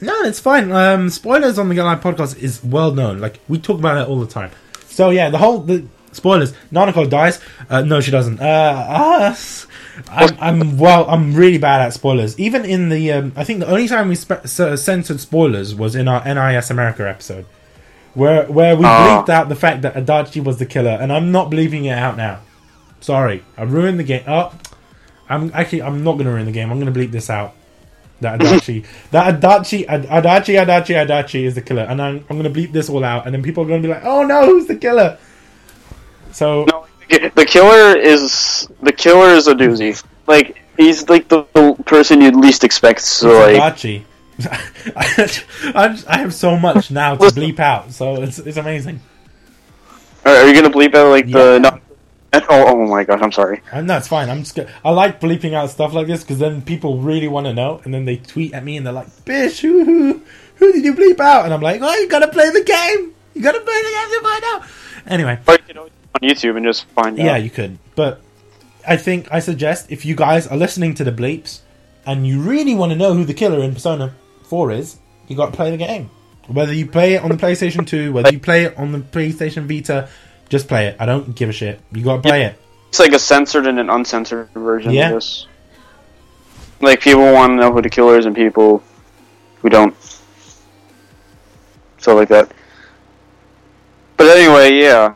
No, 0.00 0.12
it's 0.24 0.40
fine. 0.40 0.70
Um, 0.72 1.08
spoilers 1.08 1.58
on 1.58 1.68
the 1.70 1.74
Get 1.74 1.84
Alive 1.84 2.00
podcast 2.00 2.38
is 2.38 2.62
well 2.62 2.92
known. 2.92 3.18
Like 3.18 3.40
we 3.48 3.58
talk 3.58 3.78
about 3.78 3.96
it 3.96 4.08
all 4.08 4.20
the 4.20 4.26
time. 4.26 4.50
So 4.86 5.10
yeah, 5.10 5.30
the 5.30 5.38
whole 5.38 5.60
the 5.60 5.84
spoilers. 6.12 6.52
Nanako 6.72 7.08
dies. 7.08 7.40
Uh, 7.70 7.82
no, 7.82 8.00
she 8.00 8.10
doesn't. 8.10 8.40
Uh, 8.40 8.44
us. 8.44 9.66
I'm, 10.10 10.36
I'm 10.38 10.78
well. 10.78 11.08
I'm 11.08 11.34
really 11.34 11.56
bad 11.58 11.80
at 11.80 11.94
spoilers. 11.94 12.38
Even 12.38 12.66
in 12.66 12.90
the, 12.90 13.10
um, 13.12 13.32
I 13.34 13.44
think 13.44 13.60
the 13.60 13.66
only 13.68 13.88
time 13.88 14.08
we 14.08 14.14
spe- 14.14 14.44
censored 14.46 15.20
spoilers 15.20 15.74
was 15.74 15.96
in 15.96 16.06
our 16.08 16.22
NIS 16.22 16.68
America 16.70 17.08
episode, 17.08 17.46
where 18.12 18.44
where 18.44 18.76
we 18.76 18.84
Ah. 18.84 19.22
bleeped 19.24 19.30
out 19.30 19.48
the 19.48 19.56
fact 19.56 19.80
that 19.82 19.94
Adachi 19.94 20.44
was 20.44 20.58
the 20.58 20.66
killer, 20.66 20.90
and 21.00 21.10
I'm 21.10 21.32
not 21.32 21.50
bleeping 21.50 21.84
it 21.86 21.96
out 21.96 22.18
now. 22.18 22.40
Sorry, 23.00 23.42
I 23.56 23.62
ruined 23.62 23.98
the 23.98 24.04
game. 24.04 24.24
Oh, 24.28 24.52
I'm 25.30 25.50
actually 25.54 25.82
I'm 25.82 26.04
not 26.04 26.18
gonna 26.18 26.30
ruin 26.32 26.44
the 26.44 26.52
game. 26.52 26.70
I'm 26.70 26.78
gonna 26.78 26.92
bleep 26.92 27.10
this 27.10 27.30
out. 27.30 27.54
That 28.20 28.40
Adachi, 28.40 28.84
that 29.10 29.40
Adachi, 29.40 29.86
Ad- 29.86 30.06
Adachi, 30.06 30.54
Adachi, 30.64 31.06
Adachi 31.06 31.44
is 31.44 31.54
the 31.54 31.60
killer, 31.62 31.82
and 31.82 32.00
I'm, 32.00 32.24
I'm 32.30 32.36
gonna 32.36 32.50
bleep 32.50 32.72
this 32.72 32.88
all 32.88 33.04
out, 33.04 33.26
and 33.26 33.34
then 33.34 33.42
people 33.42 33.64
are 33.64 33.68
gonna 33.68 33.82
be 33.82 33.88
like, 33.88 34.04
"Oh 34.04 34.24
no, 34.24 34.46
who's 34.46 34.66
the 34.66 34.76
killer?" 34.76 35.18
So 36.32 36.64
No, 36.64 36.86
the 37.10 37.44
killer 37.46 37.98
is 37.98 38.68
the 38.82 38.92
killer 38.92 39.28
is 39.30 39.46
a 39.48 39.54
doozy. 39.54 40.02
Like 40.26 40.56
he's 40.76 41.08
like 41.08 41.28
the, 41.28 41.44
the 41.54 41.74
person 41.84 42.20
you'd 42.20 42.36
least 42.36 42.64
expect. 42.64 43.00
So 43.02 43.28
like, 43.38 43.56
Adachi. 43.74 44.04
I, 44.96 45.98
I 46.08 46.18
have 46.18 46.34
so 46.34 46.58
much 46.58 46.90
now 46.90 47.16
to 47.16 47.26
bleep 47.28 47.58
out, 47.58 47.90
so 47.92 48.22
it's 48.22 48.38
it's 48.38 48.58
amazing. 48.58 49.00
are, 50.26 50.32
are 50.36 50.46
you 50.46 50.54
gonna 50.54 50.72
bleep 50.74 50.94
out 50.94 51.08
like 51.10 51.26
Yeah. 51.26 51.58
the? 51.58 51.80
Oh, 52.48 52.64
oh 52.68 52.86
my 52.86 53.04
gosh, 53.04 53.20
I'm 53.22 53.32
sorry. 53.32 53.58
Uh, 53.72 53.78
and 53.78 53.90
that's 53.90 54.08
fine. 54.08 54.28
I'm 54.30 54.40
just. 54.44 54.58
I 54.84 54.90
like 54.90 55.20
bleeping 55.20 55.52
out 55.54 55.70
stuff 55.70 55.92
like 55.92 56.06
this 56.06 56.22
because 56.22 56.38
then 56.38 56.62
people 56.62 56.98
really 56.98 57.28
want 57.28 57.46
to 57.46 57.54
know, 57.54 57.80
and 57.84 57.92
then 57.92 58.04
they 58.04 58.16
tweet 58.16 58.52
at 58.54 58.64
me 58.64 58.76
and 58.76 58.86
they're 58.86 58.92
like, 58.92 59.24
"Bish, 59.24 59.60
who 59.60 60.22
who 60.56 60.72
did 60.72 60.84
you 60.84 60.94
bleep 60.94 61.20
out?" 61.20 61.44
And 61.44 61.54
I'm 61.54 61.60
like, 61.60 61.80
"Oh, 61.82 61.94
you 61.94 62.08
gotta 62.08 62.28
play 62.28 62.50
the 62.50 62.62
game. 62.62 63.14
You 63.34 63.42
gotta 63.42 63.60
play 63.60 63.82
the 63.82 63.90
game 63.90 64.08
to 64.10 64.20
find 64.22 64.44
out." 64.44 64.62
Anyway, 65.06 65.38
Or 65.46 65.58
you 65.68 65.80
on 65.80 65.90
YouTube 66.22 66.56
and 66.56 66.64
just 66.66 66.84
find 66.88 67.16
yeah, 67.18 67.34
out. 67.34 67.42
you 67.42 67.50
could, 67.50 67.78
but 67.94 68.20
I 68.86 68.96
think 68.96 69.28
I 69.30 69.40
suggest 69.40 69.90
if 69.90 70.04
you 70.06 70.14
guys 70.14 70.46
are 70.46 70.56
listening 70.56 70.94
to 70.94 71.04
the 71.04 71.12
bleeps 71.12 71.60
and 72.06 72.26
you 72.26 72.40
really 72.40 72.74
want 72.74 72.90
to 72.92 72.96
know 72.96 73.14
who 73.14 73.24
the 73.24 73.34
killer 73.34 73.62
in 73.62 73.74
Persona 73.74 74.14
Four 74.44 74.70
is, 74.72 74.98
you 75.28 75.36
got 75.36 75.46
to 75.50 75.52
play 75.56 75.70
the 75.70 75.76
game. 75.76 76.10
Whether 76.48 76.72
you 76.72 76.86
play 76.86 77.14
it 77.14 77.22
on 77.22 77.30
the 77.30 77.36
PlayStation 77.36 77.84
2, 77.86 78.12
whether 78.12 78.30
you 78.32 78.38
play 78.38 78.64
it 78.66 78.78
on 78.78 78.92
the 78.92 79.00
PlayStation 79.00 79.66
Vita, 79.66 80.08
just 80.48 80.68
play 80.68 80.86
it. 80.88 80.96
I 81.00 81.06
don't 81.06 81.34
give 81.34 81.48
a 81.48 81.52
shit. 81.52 81.80
You 81.92 82.02
got 82.02 82.16
to 82.16 82.22
play 82.22 82.44
it. 82.44 82.58
It's 82.88 82.98
like 82.98 83.12
a 83.12 83.18
censored 83.18 83.66
and 83.66 83.78
an 83.78 83.90
uncensored 83.90 84.48
version 84.54 84.92
Yeah. 84.92 85.08
of 85.08 85.14
this. 85.14 85.46
Like 86.80 87.00
people 87.00 87.32
want 87.32 87.50
to 87.52 87.56
know 87.56 87.72
who 87.72 87.82
the 87.82 87.90
killer 87.90 88.18
is, 88.18 88.26
and 88.26 88.34
people 88.36 88.82
who 89.60 89.68
don't. 89.68 89.94
So 91.98 92.14
like 92.14 92.28
that. 92.28 92.50
But 94.16 94.28
anyway, 94.36 94.74
yeah. 94.74 95.14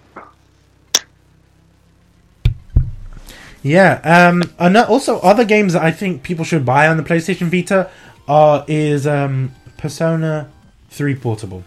Yeah. 3.62 4.01
Um. 4.05 4.43
And 4.59 4.76
also, 4.76 5.18
other 5.20 5.45
games 5.45 5.74
that 5.74 5.83
I 5.83 5.91
think 5.91 6.22
people 6.22 6.45
should 6.45 6.64
buy 6.64 6.89
on 6.89 6.97
the 6.97 7.03
PlayStation 7.03 7.51
Vita 7.51 7.91
are 8.26 8.64
is 8.68 9.07
um 9.07 9.55
Persona 9.76 10.51
3 10.91 11.14
Portable. 11.16 11.62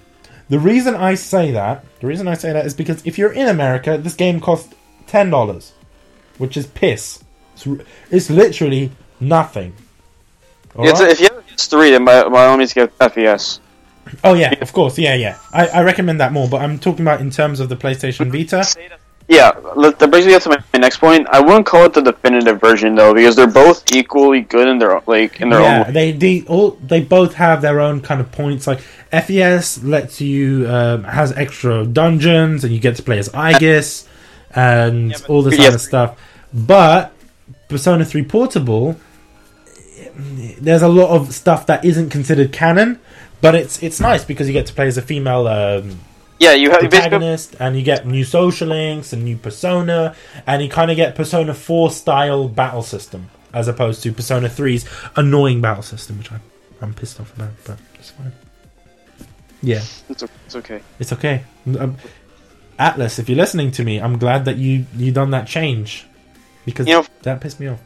The 0.54 0.60
reason 0.60 0.94
I 0.94 1.16
say 1.16 1.50
that, 1.50 1.84
the 2.00 2.06
reason 2.06 2.28
I 2.28 2.36
say 2.36 2.54
that 2.54 2.64
is 2.64 2.76
because 2.76 3.04
if 3.08 3.18
you're 3.18 3.34
in 3.34 3.48
America, 3.48 3.98
this 3.98 4.14
game 4.14 4.40
costs 4.40 4.72
ten 5.08 5.32
dollars, 5.32 5.74
which 6.38 6.56
is 6.56 6.68
piss. 6.68 7.24
It's, 7.56 7.66
it's 8.12 8.30
literally 8.30 8.92
nothing. 9.20 9.74
It's, 10.78 11.00
Alright? 11.00 11.12
if 11.12 11.20
you 11.22 11.30
have 11.34 11.48
PS3, 11.48 11.90
then 11.90 12.06
by, 12.06 12.30
by 12.30 12.46
all 12.46 12.58
means 12.58 12.72
get 12.72 12.94
FES. 13.00 13.62
oh 14.24 14.36
yeah, 14.36 14.54
of 14.62 14.72
course, 14.74 15.00
yeah, 15.00 15.16
yeah. 15.16 15.40
I, 15.52 15.70
I 15.70 15.82
recommend 15.82 16.20
that 16.20 16.32
more, 16.32 16.48
but 16.48 16.62
I'm 16.62 16.78
talking 16.78 17.02
about 17.02 17.20
in 17.20 17.32
terms 17.32 17.60
of 17.60 17.70
the 17.70 17.76
PlayStation 17.76 18.32
Vita. 18.32 18.64
Yeah, 19.30 19.52
that 19.54 20.08
brings 20.12 20.26
me 20.26 20.34
up 20.36 20.44
to 20.44 20.50
my, 20.50 20.58
my 20.74 20.80
next 20.80 20.98
point. 20.98 21.28
I 21.30 21.40
wouldn't 21.40 21.66
call 21.66 21.86
it 21.86 21.94
the 21.94 22.02
definitive 22.02 22.60
version 22.60 22.94
though, 22.96 23.14
because 23.14 23.36
they're 23.36 23.48
both 23.48 23.92
equally 23.94 24.42
good 24.42 24.68
in 24.68 24.80
their 24.80 25.02
like 25.08 25.40
in 25.40 25.50
their 25.50 25.60
own. 25.60 25.66
yeah, 25.66 25.84
way. 25.88 25.92
they 25.92 26.12
they 26.12 26.42
all 26.48 26.72
they 26.72 27.00
both 27.02 27.36
have 27.36 27.62
their 27.62 27.80
own 27.80 28.02
kind 28.02 28.20
of 28.20 28.32
points. 28.32 28.68
Like 28.68 28.82
FES 29.12 29.84
lets 29.84 30.20
you 30.20 30.68
um, 30.70 31.04
has 31.06 31.32
extra 31.34 31.86
dungeons, 31.86 32.64
and 32.64 32.74
you 32.74 32.80
get 32.80 32.96
to 32.98 33.04
play 33.04 33.18
as 33.18 33.30
Aegis 33.34 34.08
and 34.54 35.12
Yeah, 35.12 35.18
but- 35.22 35.30
all 35.30 35.42
this 35.42 35.58
yes. 35.58 35.68
other 35.70 35.80
stuff. 35.80 36.20
But 36.54 37.14
Persona 37.70 38.04
Three 38.06 38.24
Portable, 38.24 38.98
there's 40.16 40.82
a 40.82 40.88
lot 40.90 41.10
of 41.10 41.34
stuff 41.34 41.66
that 41.68 41.84
isn't 41.86 42.10
considered 42.10 42.52
canon. 42.52 43.00
But 43.42 43.56
it's 43.56 43.82
it's 43.84 44.00
nice 44.00 44.24
because 44.24 44.48
you 44.48 44.54
get 44.54 44.68
to 44.68 44.74
play 44.74 44.88
as 44.88 44.98
a 44.98 45.02
female 45.02 45.48
um, 45.48 46.00
Yeah, 46.40 46.54
you 46.54 46.72
have 46.72 46.82
basically 46.82 46.98
protagonist, 47.00 47.56
and 47.60 47.78
you 47.78 47.84
get 47.84 48.06
new 48.06 48.24
social 48.24 48.68
links 48.70 49.14
and 49.14 49.24
new 49.24 49.38
Persona, 49.38 50.16
and 50.46 50.62
you 50.62 50.70
kind 50.70 50.92
of 50.92 50.98
get 50.98 51.16
Persona 51.16 51.54
Four 51.54 51.92
style 51.92 52.48
battle 52.48 52.84
system 52.84 53.30
as 53.54 53.68
opposed 53.68 54.02
to 54.04 54.12
Persona 54.12 54.50
3's 54.50 54.86
annoying 55.16 55.62
battle 55.62 55.84
system, 55.84 56.18
which 56.18 56.32
I'm 56.32 56.42
I'm 56.82 56.94
pissed 56.94 57.20
off 57.20 57.34
about, 57.36 57.52
but 57.66 57.78
it's 57.96 58.10
fine. 58.10 58.34
Yeah, 59.62 59.82
it's, 60.10 60.24
it's 60.24 60.56
okay. 60.56 60.82
it's 61.00 61.14
okay. 61.14 61.44
Um, 61.80 61.96
Atlus, 62.78 63.20
if 63.20 63.30
you're 63.30 63.38
listening 63.38 63.72
to 63.72 63.84
me, 63.84 64.02
I'm 64.02 64.18
glad 64.18 64.46
that 64.46 64.58
you 64.58 64.86
you 64.98 65.12
done 65.14 65.32
that 65.32 65.48
change 65.48 66.06
because 66.66 66.88
You 66.88 66.96
know- 66.96 67.06
that 67.22 67.40
pissed 67.40 67.60
me 67.60 67.68
off. 67.68 67.80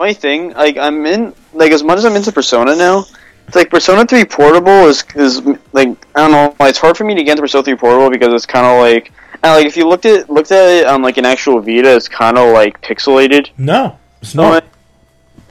My 0.00 0.12
thing, 0.12 0.52
like 0.54 0.76
I'm 0.76 1.06
in 1.06 1.32
like 1.52 1.70
as 1.70 1.84
much 1.84 1.98
as 1.98 2.04
I'm 2.04 2.16
into 2.16 2.32
Persona 2.32 2.74
now. 2.74 3.04
It's 3.52 3.56
like 3.58 3.68
Persona 3.68 4.06
3 4.06 4.24
Portable 4.24 4.86
is 4.86 5.04
is 5.14 5.42
like 5.74 5.88
I 6.14 6.26
don't 6.26 6.30
know. 6.32 6.56
It's 6.66 6.78
hard 6.78 6.96
for 6.96 7.04
me 7.04 7.14
to 7.14 7.22
get 7.22 7.32
into 7.32 7.42
Persona 7.42 7.62
3 7.62 7.76
Portable 7.76 8.08
because 8.08 8.32
it's 8.32 8.46
kind 8.46 8.64
of 8.64 8.80
like 8.80 9.12
and 9.42 9.52
like 9.52 9.66
if 9.66 9.76
you 9.76 9.86
looked 9.86 10.06
at 10.06 10.30
looked 10.30 10.50
at 10.52 10.70
it 10.70 10.86
on 10.86 11.02
like 11.02 11.18
an 11.18 11.26
actual 11.26 11.60
Vita, 11.60 11.94
it's 11.94 12.08
kind 12.08 12.38
of 12.38 12.54
like 12.54 12.80
pixelated. 12.80 13.50
No, 13.58 13.98
it's 14.22 14.34
No, 14.34 14.52
not. 14.52 14.64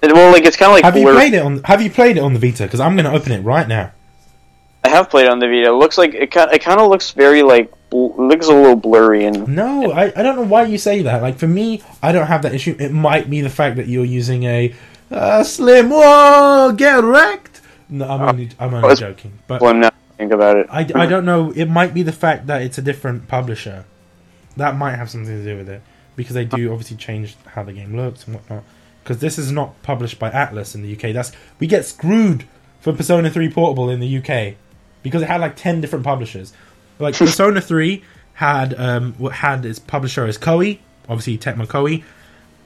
it, 0.02 0.12
well, 0.16 0.32
like 0.34 0.46
it's 0.46 0.58
kind 0.58 0.72
of 0.72 0.78
like 0.78 0.84
have 0.84 0.98
you 0.98 1.12
played 1.12 1.36
it 1.36 1.44
on 1.44 1.62
Have 1.66 1.80
you 1.80 1.92
played 1.92 2.18
it 2.18 2.22
on 2.22 2.34
the 2.34 2.40
Vita? 2.40 2.64
Because 2.64 2.80
I'm 2.80 2.96
going 2.96 3.06
to 3.06 3.12
open 3.12 3.34
it 3.34 3.42
right 3.42 3.68
now. 3.68 3.92
I 4.84 4.90
have 4.90 5.12
played 5.12 5.28
it 5.28 5.32
on 5.32 5.38
the 5.38 5.46
Vita. 5.46 5.68
It 5.68 5.74
looks 5.74 6.00
like 6.00 6.16
it 6.16 6.32
kind 6.32 6.52
it 6.52 6.64
kind 6.64 6.82
of 6.82 6.90
looks 6.90 7.12
very 7.12 7.44
like 7.44 7.72
looks 7.92 8.48
a 8.48 8.56
little 8.56 8.76
blurry 8.76 9.26
and 9.26 9.48
No, 9.48 9.92
I, 9.92 10.06
I 10.06 10.24
don't 10.24 10.38
know 10.38 10.42
why 10.48 10.64
you 10.64 10.80
say 10.80 11.04
that. 11.04 11.22
Like 11.22 11.38
for 11.38 11.48
me, 11.48 11.84
I 12.02 12.12
don't 12.12 12.26
have 12.26 12.42
that 12.42 12.56
issue. 12.56 12.76
It 12.80 12.92
might 12.92 13.30
be 13.30 13.42
the 13.42 13.50
fact 13.52 13.76
that 13.76 13.88
you're 13.88 14.06
using 14.06 14.46
a 14.46 14.74
uh, 15.12 15.44
slim. 15.44 15.92
Whoa, 15.92 16.74
get 16.76 17.04
wrecked. 17.04 17.51
No, 17.92 18.08
I'm 18.08 18.22
only 18.22 18.50
I'm 18.58 18.74
only 18.74 18.96
joking. 18.96 19.38
But 19.48 19.62
well, 19.62 19.74
now 19.74 19.90
I 19.90 20.14
think 20.18 20.32
about 20.32 20.58
it. 20.58 20.68
I, 20.70 20.88
I 20.96 21.06
don't 21.06 21.26
know. 21.26 21.52
It 21.52 21.66
might 21.66 21.94
be 21.94 22.04
the 22.04 22.14
fact 22.14 22.48
that 22.48 22.62
it's 22.62 22.78
a 22.78 22.82
different 22.82 23.28
publisher. 23.28 23.86
That 24.56 24.78
might 24.78 24.96
have 24.96 25.10
something 25.10 25.28
to 25.32 25.44
do 25.44 25.58
with 25.58 25.70
it 25.70 25.82
because 26.16 26.34
they 26.34 26.46
do 26.46 26.72
obviously 26.72 26.98
change 26.98 27.36
how 27.48 27.64
the 27.64 27.74
game 27.74 27.96
looks 27.96 28.26
and 28.26 28.36
whatnot. 28.36 28.64
Because 29.04 29.20
this 29.20 29.38
is 29.38 29.52
not 29.52 29.82
published 29.84 30.20
by 30.20 30.30
Atlus 30.30 30.74
in 30.74 30.84
the 30.84 30.96
UK. 30.96 31.14
That's 31.14 31.34
we 31.60 31.68
get 31.68 31.86
screwed 31.86 32.46
for 32.80 32.94
Persona 32.94 33.30
3 33.30 33.50
Portable 33.52 33.90
in 33.90 34.00
the 34.00 34.18
UK 34.18 34.56
because 35.04 35.22
it 35.22 35.28
had 35.28 35.42
like 35.42 35.58
ten 35.58 35.82
different 35.82 36.06
publishers. 36.06 36.54
Like 36.98 37.16
Persona 37.18 37.60
3 37.60 38.02
had 38.36 38.74
um 38.80 39.14
had 39.32 39.66
its 39.66 39.80
publisher 39.80 40.26
as 40.26 40.38
Koei, 40.38 40.80
obviously 41.10 41.38
Tecmo 41.38 41.68
Koei, 41.68 42.04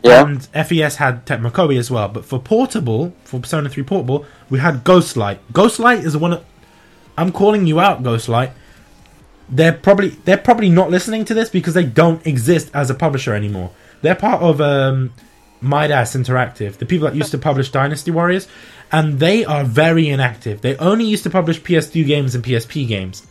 Yeah. 0.06 0.24
and 0.24 0.44
FES 0.46 0.98
had 0.98 1.26
Tecmo 1.26 1.52
Koei 1.52 1.80
as 1.80 1.90
well. 1.90 2.08
But 2.08 2.26
for 2.26 2.40
Portable, 2.40 3.14
for 3.24 3.40
Persona 3.40 3.70
3 3.70 3.84
Portable, 3.84 4.26
we 4.50 4.60
had 4.60 4.84
Ghostlight. 4.84 5.40
Ghostlight 5.52 6.06
is 6.06 6.14
the 6.14 6.20
one. 6.20 6.32
That, 6.32 6.44
I'm 7.18 7.32
calling 7.32 7.66
you 7.66 7.80
out, 7.80 8.04
Ghostlight. 8.04 8.52
They're 9.50 9.74
probably 9.74 10.10
they're 10.10 10.38
probably 10.38 10.70
not 10.70 10.92
listening 10.92 11.26
to 11.26 11.34
this 11.34 11.50
because 11.50 11.74
they 11.74 11.86
don't 11.86 12.26
exist 12.26 12.70
as 12.74 12.90
a 12.90 12.94
publisher 12.94 13.34
anymore. 13.34 13.72
They're 14.02 14.16
part 14.16 14.42
of 14.42 14.62
um, 14.62 15.14
Midas 15.62 16.16
Interactive, 16.16 16.78
the 16.78 16.86
people 16.86 17.08
that 17.08 17.16
used 17.16 17.32
to 17.32 17.38
publish 17.38 17.72
Dynasty 17.72 18.12
Warriors, 18.12 18.48
and 18.92 19.20
they 19.20 19.44
are 19.44 19.64
very 19.64 20.10
inactive. 20.10 20.62
They 20.62 20.78
only 20.78 21.06
used 21.06 21.24
to 21.24 21.30
publish 21.30 21.62
PS2 21.62 22.06
games 22.06 22.36
and 22.36 22.44
PSP 22.44 22.88
games, 22.88 23.26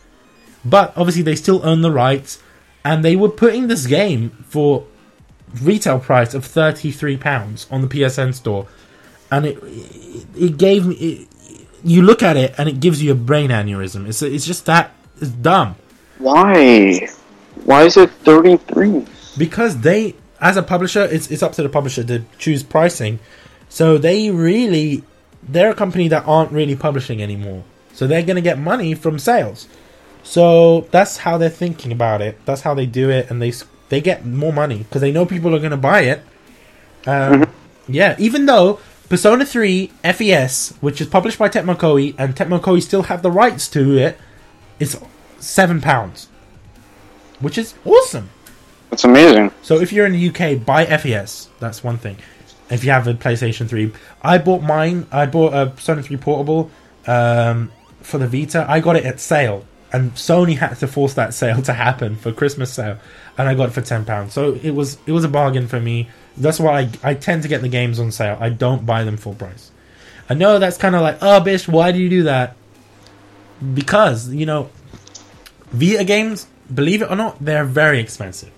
but 0.65 0.93
obviously 0.97 1.21
they 1.21 1.35
still 1.35 1.65
own 1.65 1.81
the 1.81 1.91
rights, 1.91 2.41
and 2.83 3.03
they 3.03 3.15
were 3.15 3.29
putting 3.29 3.67
this 3.67 3.85
game 3.87 4.31
for 4.47 4.85
retail 5.61 5.99
price 5.99 6.33
of 6.33 6.45
thirty 6.45 6.91
three 6.91 7.17
pounds 7.17 7.67
on 7.71 7.81
the 7.81 7.87
PSN 7.87 8.33
store, 8.33 8.67
and 9.31 9.45
it 9.45 9.57
it, 10.35 10.57
gave 10.57 10.85
me. 10.85 10.95
It, 10.95 11.27
you 11.83 12.01
look 12.01 12.23
at 12.23 12.35
it 12.35 12.55
and 12.57 12.67
it 12.67 12.79
gives 12.79 13.03
you 13.03 13.11
a 13.11 13.15
brain 13.15 13.51
aneurysm. 13.51 14.07
It's 14.07 14.21
it's 14.21 14.45
just 14.45 14.65
that 14.65 14.91
it's 15.21 15.29
dumb 15.29 15.75
Why? 16.17 17.07
Why 17.63 17.83
is 17.83 17.95
it 17.95 18.09
thirty 18.11 18.57
three? 18.57 19.05
because 19.37 19.81
they 19.81 20.15
as 20.39 20.57
a 20.57 20.63
publisher 20.63 21.03
it's 21.03 21.29
it's 21.29 21.43
up 21.43 21.53
to 21.53 21.63
the 21.63 21.69
publisher 21.69 22.03
to 22.03 22.23
choose 22.37 22.63
pricing. 22.63 23.19
So 23.69 23.97
they 23.97 24.31
really 24.31 25.03
they're 25.43 25.71
a 25.71 25.75
company 25.75 26.07
that 26.07 26.25
aren't 26.25 26.51
really 26.51 26.75
publishing 26.75 27.21
anymore. 27.21 27.63
So 27.93 28.07
they're 28.07 28.23
going 28.23 28.35
to 28.35 28.41
get 28.41 28.57
money 28.57 28.93
from 28.93 29.19
sales. 29.19 29.67
So 30.23 30.81
that's 30.91 31.17
how 31.17 31.37
they're 31.37 31.49
thinking 31.49 31.91
about 31.91 32.21
it. 32.21 32.37
That's 32.45 32.61
how 32.61 32.73
they 32.73 32.85
do 32.85 33.09
it 33.09 33.29
and 33.29 33.41
they 33.41 33.51
they 33.89 34.01
get 34.01 34.25
more 34.25 34.53
money 34.53 34.79
because 34.79 35.01
they 35.01 35.11
know 35.11 35.25
people 35.25 35.53
are 35.55 35.59
going 35.59 35.71
to 35.71 35.77
buy 35.77 36.01
it. 36.01 36.21
Um, 37.05 37.47
Yeah, 37.87 38.15
even 38.17 38.45
though 38.47 38.79
Persona 39.09 39.45
3 39.45 39.87
FES, 40.03 40.73
which 40.81 40.99
is 40.99 41.07
published 41.07 41.37
by 41.37 41.49
Tecmo 41.49 41.75
Koei, 41.75 42.15
and 42.17 42.35
Tecmo 42.35 42.59
Koei 42.59 42.81
still 42.81 43.03
have 43.03 43.21
the 43.21 43.29
rights 43.31 43.67
to 43.69 43.95
it, 43.97 44.17
it's 44.79 44.97
seven 45.37 45.81
pounds, 45.81 46.27
which 47.39 47.57
is 47.59 47.75
awesome. 47.85 48.29
That's 48.89 49.03
amazing. 49.03 49.51
So 49.61 49.79
if 49.79 49.93
you're 49.93 50.05
in 50.07 50.13
the 50.13 50.29
UK, 50.29 50.65
buy 50.65 50.85
FES. 50.85 51.49
That's 51.59 51.83
one 51.83 51.97
thing. 51.97 52.17
if 52.69 52.83
you 52.83 52.89
have 52.91 53.07
a 53.07 53.13
PlayStation 53.13 53.69
3. 53.69 53.91
I 54.23 54.39
bought 54.39 54.63
mine. 54.63 55.05
I 55.11 55.27
bought 55.27 55.53
a 55.53 55.67
Sony 55.75 56.03
3 56.03 56.17
Portable 56.17 56.71
um, 57.05 57.71
for 58.01 58.17
the 58.17 58.27
Vita. 58.27 58.65
I 58.67 58.79
got 58.79 58.95
it 58.95 59.05
at 59.05 59.19
sale, 59.19 59.65
and 59.95 60.13
Sony 60.15 60.57
had 60.57 60.75
to 60.79 60.87
force 60.87 61.13
that 61.15 61.33
sale 61.33 61.61
to 61.63 61.73
happen 61.73 62.15
for 62.15 62.31
Christmas 62.31 62.71
sale, 62.73 62.97
and 63.37 63.47
I 63.47 63.53
got 63.55 63.69
it 63.69 63.71
for 63.73 63.81
ten 63.81 64.05
pounds. 64.05 64.33
So 64.33 64.53
it 64.61 64.71
was 64.71 64.97
it 65.05 65.11
was 65.11 65.23
a 65.23 65.29
bargain 65.29 65.67
for 65.67 65.79
me. 65.79 66.09
That's 66.37 66.59
why 66.59 66.81
I, 66.81 67.11
I 67.11 67.13
tend 67.13 67.43
to 67.43 67.47
get 67.47 67.61
the 67.61 67.69
games 67.69 67.99
on 67.99 68.11
sale. 68.11 68.37
I 68.39 68.49
don't 68.49 68.85
buy 68.85 69.03
them 69.03 69.17
full 69.17 69.35
price. 69.35 69.71
I 70.29 70.33
know 70.33 70.59
that's 70.59 70.77
kind 70.77 70.95
of 70.95 71.01
like, 71.01 71.19
oh, 71.21 71.39
bitch, 71.39 71.67
why 71.67 71.91
do 71.91 71.99
you 71.99 72.09
do 72.09 72.23
that? 72.23 72.55
Because 73.73 74.29
you 74.33 74.45
know, 74.45 74.69
Vita 75.71 76.03
games, 76.03 76.47
believe 76.73 77.01
it 77.01 77.09
or 77.09 77.15
not, 77.15 77.43
they're 77.43 77.65
very 77.65 77.99
expensive. 77.99 78.51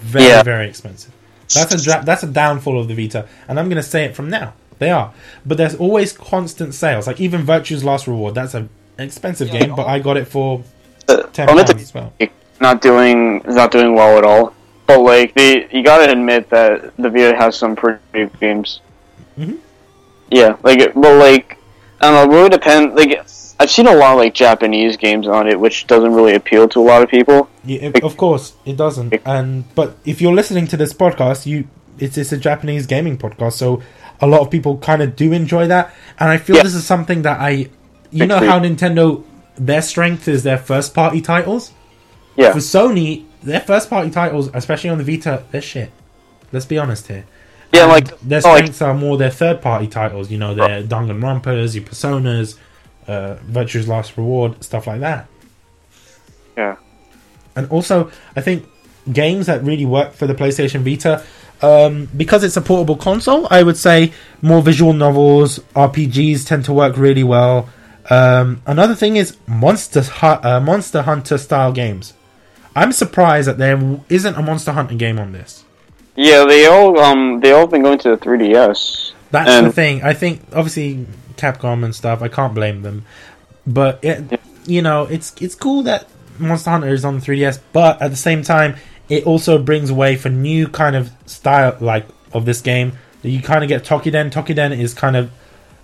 Very 0.00 0.26
Yeah. 0.26 0.42
very 0.42 0.68
expensive. 0.68 1.12
That's 1.54 1.74
a 1.74 1.82
dra- 1.82 2.02
that's 2.04 2.22
a 2.22 2.26
downfall 2.28 2.80
of 2.80 2.88
the 2.88 2.94
Vita, 2.94 3.26
and 3.48 3.58
I'm 3.58 3.68
gonna 3.68 3.82
say 3.82 4.04
it 4.04 4.14
from 4.16 4.28
now. 4.30 4.54
They 4.78 4.90
are, 4.90 5.12
but 5.44 5.58
there's 5.58 5.74
always 5.74 6.12
constant 6.12 6.74
sales. 6.74 7.06
Like 7.06 7.20
even 7.20 7.42
Virtue's 7.42 7.84
Last 7.84 8.06
Reward, 8.06 8.34
that's 8.34 8.54
a 8.54 8.68
an 8.98 9.06
expensive 9.06 9.48
Yeah. 9.48 9.60
game, 9.60 9.74
but 9.76 9.86
I 9.86 9.98
got 9.98 10.16
it 10.16 10.26
for 10.28 10.62
Uh, 11.08 11.22
ten 11.32 11.48
I'll 11.48 11.58
admit 11.58 11.66
pounds 11.76 11.90
to 11.92 11.98
as 11.98 12.02
well. 12.20 12.30
not 12.60 12.80
doing 12.82 13.42
not 13.46 13.70
doing 13.70 13.94
well 13.94 14.18
at 14.18 14.24
all. 14.24 14.54
But 14.86 15.00
like 15.00 15.34
they, 15.34 15.68
you 15.70 15.82
gotta 15.84 16.10
admit 16.10 16.50
that 16.50 16.96
the 16.96 17.08
Vita 17.10 17.36
has 17.36 17.56
some 17.56 17.76
pretty 17.76 18.00
good 18.12 18.38
games. 18.40 18.80
Mhm. 19.38 19.58
Yeah, 20.30 20.56
like 20.62 20.78
it- 20.80 20.96
well, 20.96 21.18
like 21.18 21.56
I 22.00 22.10
don't 22.10 22.14
know. 22.30 22.32
It 22.34 22.36
really 22.36 22.48
depend. 22.50 22.94
Like 22.96 23.20
I've 23.60 23.70
seen 23.70 23.86
a 23.86 23.94
lot 23.94 24.12
of 24.12 24.18
like 24.18 24.34
Japanese 24.34 24.96
games 24.96 25.28
on 25.28 25.46
it, 25.48 25.58
which 25.60 25.86
doesn't 25.86 26.14
really 26.14 26.34
appeal 26.34 26.66
to 26.68 26.80
a 26.80 26.86
lot 26.92 27.02
of 27.02 27.08
people. 27.08 27.48
Yeah, 27.64 27.86
of- 27.88 28.04
of 28.04 28.16
course 28.16 28.54
it 28.64 28.76
doesn't. 28.76 29.14
And 29.24 29.64
but 29.74 29.96
if 30.04 30.20
you're 30.20 30.34
listening 30.34 30.66
to 30.68 30.76
this 30.76 30.92
podcast, 30.92 31.46
you 31.46 31.68
it's 31.98 32.16
it's 32.16 32.32
a 32.32 32.38
Japanese 32.38 32.86
gaming 32.86 33.18
podcast, 33.18 33.52
so 33.54 33.82
a 34.20 34.26
lot 34.26 34.40
of 34.40 34.50
people 34.50 34.76
kind 34.78 35.02
of 35.02 35.14
do 35.16 35.32
enjoy 35.32 35.66
that. 35.68 35.92
And 36.18 36.28
I 36.30 36.36
feel 36.38 36.56
Yeah. 36.56 36.62
this 36.62 36.74
is 36.74 36.84
something 36.86 37.22
that 37.22 37.40
I, 37.40 37.68
you 38.10 38.26
know, 38.26 38.38
how 38.38 38.58
Nintendo 38.60 39.22
their 39.66 39.82
strength 39.82 40.26
is 40.26 40.42
their 40.42 40.58
first 40.58 40.94
party 40.94 41.20
titles. 41.20 41.72
Yeah, 42.36 42.52
For 42.52 42.58
Sony, 42.58 43.26
their 43.42 43.60
first 43.60 43.90
party 43.90 44.10
titles, 44.10 44.50
especially 44.54 44.90
on 44.90 44.98
the 44.98 45.04
Vita, 45.04 45.44
they're 45.50 45.60
shit. 45.60 45.90
Let's 46.52 46.64
be 46.66 46.78
honest 46.78 47.06
here. 47.08 47.26
yeah, 47.72 47.82
And 47.82 47.90
like 47.92 48.20
their 48.20 48.40
oh, 48.44 48.48
like- 48.50 48.58
strengths 48.58 48.82
are 48.82 48.94
more 48.94 49.16
their 49.18 49.30
third 49.30 49.60
party 49.60 49.86
titles. 49.86 50.30
You 50.30 50.38
know, 50.38 50.54
their 50.54 50.82
Danganronpas, 50.82 51.74
your 51.74 51.84
Personas, 51.84 52.56
uh, 53.06 53.34
Virtue's 53.42 53.86
Last 53.86 54.16
Reward, 54.16 54.62
stuff 54.64 54.86
like 54.86 55.00
that. 55.00 55.26
yeah. 56.56 56.76
And 57.56 57.68
also, 57.70 58.10
I 58.36 58.40
think 58.40 58.64
games 59.12 59.46
that 59.46 59.62
really 59.64 59.84
work 59.86 60.12
for 60.14 60.26
the 60.26 60.34
PlayStation 60.34 60.80
Vita, 60.82 61.22
um, 61.62 62.08
because 62.16 62.44
it's 62.44 62.56
a 62.56 62.60
portable 62.60 62.96
console, 62.96 63.46
I 63.50 63.62
would 63.62 63.76
say 63.76 64.12
more 64.40 64.62
visual 64.62 64.92
novels, 64.92 65.58
RPGs 65.74 66.46
tend 66.46 66.64
to 66.66 66.72
work 66.72 66.96
really 66.96 67.24
well. 67.24 67.68
Um, 68.10 68.60
another 68.66 68.94
thing 68.94 69.16
is 69.16 69.36
Monster 69.46 70.02
uh, 70.22 70.60
Monster 70.60 71.02
Hunter 71.02 71.38
style 71.38 71.72
games. 71.72 72.12
I'm 72.74 72.92
surprised 72.92 73.48
that 73.48 73.58
there 73.58 73.80
isn't 74.08 74.34
a 74.36 74.42
Monster 74.42 74.72
Hunter 74.72 74.94
game 74.96 75.18
on 75.18 75.32
this. 75.32 75.64
Yeah, 76.16 76.44
they 76.46 76.66
all 76.66 76.98
um 76.98 77.40
they 77.40 77.52
all 77.52 77.66
been 77.66 77.82
going 77.82 77.98
to 78.00 78.10
the 78.10 78.16
3DS. 78.16 79.12
That's 79.30 79.50
And- 79.50 79.66
the 79.66 79.72
thing. 79.72 80.02
I 80.02 80.12
think 80.12 80.42
obviously 80.52 81.06
Capcom 81.36 81.84
and 81.84 81.94
stuff. 81.94 82.20
I 82.20 82.28
can't 82.28 82.52
blame 82.54 82.82
them, 82.82 83.04
but 83.66 83.98
it, 84.02 84.40
you 84.66 84.82
know, 84.82 85.04
it's 85.04 85.32
it's 85.40 85.54
cool 85.54 85.82
that 85.84 86.06
Monster 86.38 86.70
Hunter 86.70 86.88
is 86.88 87.04
on 87.04 87.20
3DS. 87.20 87.60
But 87.72 88.02
at 88.02 88.10
the 88.10 88.16
same 88.16 88.42
time, 88.42 88.74
it 89.08 89.24
also 89.24 89.56
brings 89.58 89.90
way 89.92 90.16
for 90.16 90.28
new 90.28 90.66
kind 90.68 90.96
of 90.96 91.10
style 91.26 91.76
like 91.80 92.06
of 92.32 92.44
this 92.44 92.60
game. 92.60 92.92
You 93.22 93.40
kind 93.40 93.62
of 93.62 93.68
get 93.68 93.84
Toukiden. 93.84 94.30
Toukiden 94.32 94.76
is 94.78 94.94
kind 94.94 95.16
of 95.16 95.30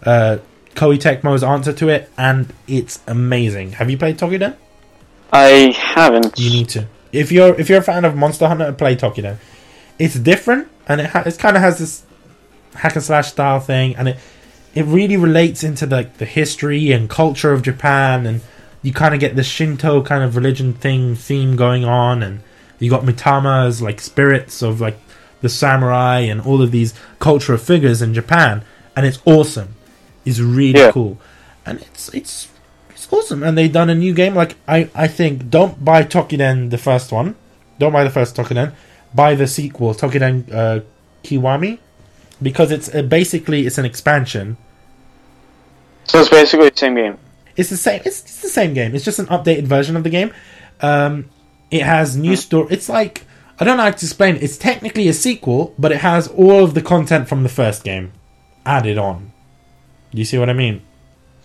uh, 0.05 0.39
Koei 0.77 0.99
Tecmo's 0.99 1.43
answer 1.43 1.73
to 1.73 1.89
it, 1.89 2.11
and 2.17 2.53
it's 2.69 3.01
amazing. 3.07 3.73
Have 3.73 3.91
you 3.91 3.97
played 3.97 4.19
Toukiden? 4.19 4.57
I 5.33 5.75
haven't. 5.77 6.39
You 6.39 6.51
need 6.51 6.69
to. 6.71 6.87
If 7.13 7.33
you're 7.33 7.59
if 7.59 7.69
you're 7.69 7.81
a 7.81 7.83
fan 7.83 8.05
of 8.05 8.15
Monster 8.15 8.47
Hunter, 8.47 8.73
play 8.73 8.95
Toukiden. 8.95 9.39
It's 9.99 10.15
different, 10.15 10.69
and 10.87 11.01
it 11.01 11.07
ha- 11.07 11.23
it 11.25 11.39
kind 11.39 11.57
of 11.57 11.63
has 11.63 11.79
this 11.79 12.05
hack 12.75 12.95
and 12.95 13.03
slash 13.03 13.29
style 13.29 13.61
thing, 13.61 13.97
and 13.97 14.09
it 14.09 14.19
it 14.75 14.85
really 14.85 15.17
relates 15.17 15.65
into 15.65 15.87
the 15.87 16.11
the 16.19 16.27
history 16.27 16.93
and 16.93 17.09
culture 17.09 17.53
of 17.53 17.63
Japan, 17.63 18.27
and 18.27 18.43
you 18.83 18.93
kind 18.93 19.15
of 19.15 19.21
get 19.21 19.35
the 19.35 19.43
Shinto 19.43 20.03
kind 20.03 20.23
of 20.23 20.37
religion 20.37 20.75
thing 20.75 21.15
theme 21.17 21.57
going 21.57 21.85
on, 21.85 22.23
and 22.23 22.41
you 22.79 22.91
got 22.91 23.03
Mitama 23.03 23.67
as 23.67 23.81
like 23.81 24.01
spirits 24.01 24.63
of 24.63 24.81
like 24.81 24.99
the 25.41 25.49
samurai 25.49 26.21
and 26.21 26.41
all 26.43 26.61
of 26.61 26.71
these 26.71 26.93
cultural 27.19 27.59
figures 27.59 28.03
in 28.03 28.13
Japan, 28.13 28.63
and 28.95 29.07
it's 29.07 29.21
awesome. 29.25 29.76
It's 30.27 30.41
really 30.41 30.81
Yeah. 30.81 30.91
cool, 30.93 31.17
and 31.65 31.81
it's 31.81 32.13
it's 32.13 32.49
it's 32.91 33.09
awesome. 33.13 33.43
And 33.43 33.57
they 33.57 33.69
done 33.69 33.89
a 33.89 33.95
new 33.95 34.13
game. 34.13 34.35
Like 34.35 34.57
I 34.69 34.91
I 34.95 35.07
think 35.09 35.49
don't 35.49 35.83
buy 35.85 36.03
Toukiden 36.03 36.71
the 36.71 36.79
first 36.79 37.13
one, 37.13 37.35
don't 37.79 37.93
buy 37.93 38.05
the 38.05 38.11
first 38.11 38.37
Toukiden, 38.37 38.73
buy 39.15 39.35
the 39.35 39.47
sequel 39.47 39.95
Toukiden 39.95 40.53
uh, 40.53 40.81
Kiwami, 41.25 41.79
because 42.43 42.71
it's 42.71 42.93
uh, 42.95 43.03
basically 43.03 43.67
it's 43.67 43.79
an 43.79 43.85
expansion. 43.87 44.57
So 46.05 46.21
it's 46.21 46.29
basically 46.31 46.69
the 46.71 46.77
same 46.77 46.95
game. 46.95 47.19
It's 47.57 47.71
the 47.71 47.77
same. 47.77 48.03
It's, 48.05 48.21
it's 48.23 48.43
the 48.43 48.49
same 48.49 48.75
game. 48.75 48.95
It's 48.95 49.05
just 49.05 49.19
an 49.19 49.27
updated 49.27 49.65
version 49.65 49.97
of 49.97 50.05
the 50.05 50.11
game. 50.11 50.33
Um, 50.81 51.31
it 51.71 51.83
has 51.83 52.17
new 52.17 52.37
story. 52.37 52.69
It's 52.71 52.89
like 52.89 53.25
I 53.59 53.65
don't 53.65 53.77
know 53.79 53.85
how 53.85 53.91
to 53.91 54.05
explain. 54.07 54.37
It's 54.37 54.59
technically 54.59 55.09
a 55.09 55.13
sequel, 55.15 55.75
but 55.79 55.91
it 55.93 55.99
has 55.99 56.29
all 56.29 56.63
of 56.65 56.75
the 56.75 56.83
content 56.83 57.29
from 57.29 57.43
the 57.43 57.49
first 57.49 57.83
game 57.85 58.13
added 58.67 58.99
on. 58.99 59.33
You 60.13 60.25
see 60.25 60.39
what 60.39 60.49
I 60.49 60.55
mean? 60.55 60.83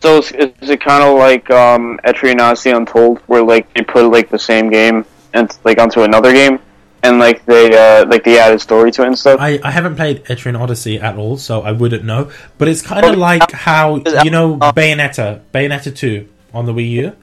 So 0.01 0.17
is, 0.17 0.31
is 0.31 0.69
it 0.69 0.81
kind 0.81 1.03
of 1.03 1.17
like 1.17 1.49
um, 1.51 1.99
Etrian 2.03 2.39
Odyssey 2.39 2.71
Untold, 2.71 3.19
where 3.27 3.43
like 3.43 3.71
they 3.73 3.83
put 3.83 4.09
like 4.11 4.29
the 4.29 4.39
same 4.39 4.69
game 4.69 5.05
and 5.33 5.55
like 5.63 5.79
onto 5.79 6.01
another 6.01 6.33
game, 6.33 6.59
and 7.03 7.19
like 7.19 7.45
they 7.45 7.71
uh, 7.75 8.07
like 8.07 8.23
they 8.23 8.39
added 8.39 8.61
story 8.61 8.91
to 8.93 9.03
it 9.03 9.07
and 9.07 9.19
stuff? 9.19 9.39
I, 9.39 9.59
I 9.63 9.71
haven't 9.71 9.95
played 9.95 10.23
Etrian 10.25 10.59
Odyssey 10.59 10.99
at 10.99 11.17
all, 11.17 11.37
so 11.37 11.61
I 11.61 11.71
wouldn't 11.71 12.03
know. 12.03 12.31
But 12.57 12.67
it's 12.67 12.81
kind 12.81 13.05
of 13.05 13.17
like 13.17 13.51
how 13.51 14.01
you 14.23 14.31
know 14.31 14.57
uh, 14.59 14.71
Bayonetta, 14.71 15.41
Bayonetta 15.53 15.95
two 15.95 16.27
on 16.53 16.65
the 16.65 16.73
Wii 16.73 16.89
U. 16.91 17.15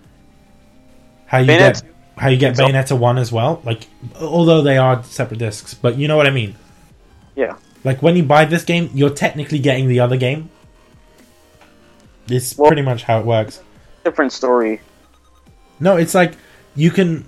How 1.26 1.39
you 1.39 1.47
Bayonetta 1.49 1.82
get 1.82 1.82
how 2.16 2.28
you 2.28 2.36
get 2.36 2.55
Bayonetta 2.55 2.99
one 2.99 3.18
as 3.18 3.32
well. 3.32 3.61
Like 3.64 3.86
although 4.20 4.62
they 4.62 4.78
are 4.78 5.03
separate 5.03 5.39
discs, 5.39 5.74
but 5.74 5.97
you 5.99 6.07
know 6.07 6.16
what 6.16 6.26
I 6.26 6.30
mean. 6.30 6.55
yeah. 7.34 7.57
Like 7.84 8.03
when 8.03 8.16
you 8.16 8.22
buy 8.24 8.45
this 8.45 8.64
game, 8.64 8.91
you're 8.93 9.11
technically 9.11 9.59
getting 9.59 9.89
the 9.89 10.01
other 10.01 10.16
game. 10.16 10.51
It's 12.30 12.56
Well- 12.56 12.68
pretty 12.68 12.82
much 12.82 13.04
how 13.04 13.18
it 13.20 13.26
works. 13.26 13.60
Different 14.04 14.32
story. 14.32 14.80
No, 15.80 15.96
it's 15.96 16.14
like 16.14 16.32
you 16.74 16.90
can. 16.90 17.24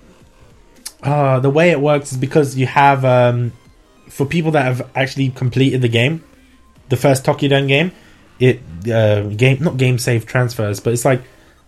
Uh, 1.02 1.40
the 1.40 1.50
way 1.50 1.70
it 1.70 1.80
works 1.80 2.12
is 2.12 2.18
because 2.18 2.56
you 2.56 2.66
have 2.66 3.04
um, 3.04 3.52
for 4.08 4.26
people 4.26 4.50
that 4.52 4.64
have 4.64 4.86
actually 4.94 5.30
completed 5.30 5.80
the 5.80 5.88
game, 5.88 6.22
the 6.90 6.96
first 6.96 7.24
Toukiden 7.24 7.68
game, 7.68 7.92
it 8.38 8.60
uh, 8.92 9.22
game 9.22 9.58
not 9.60 9.76
game 9.76 9.98
save 9.98 10.26
transfers, 10.26 10.80
but 10.80 10.92
it's 10.92 11.04
like 11.04 11.22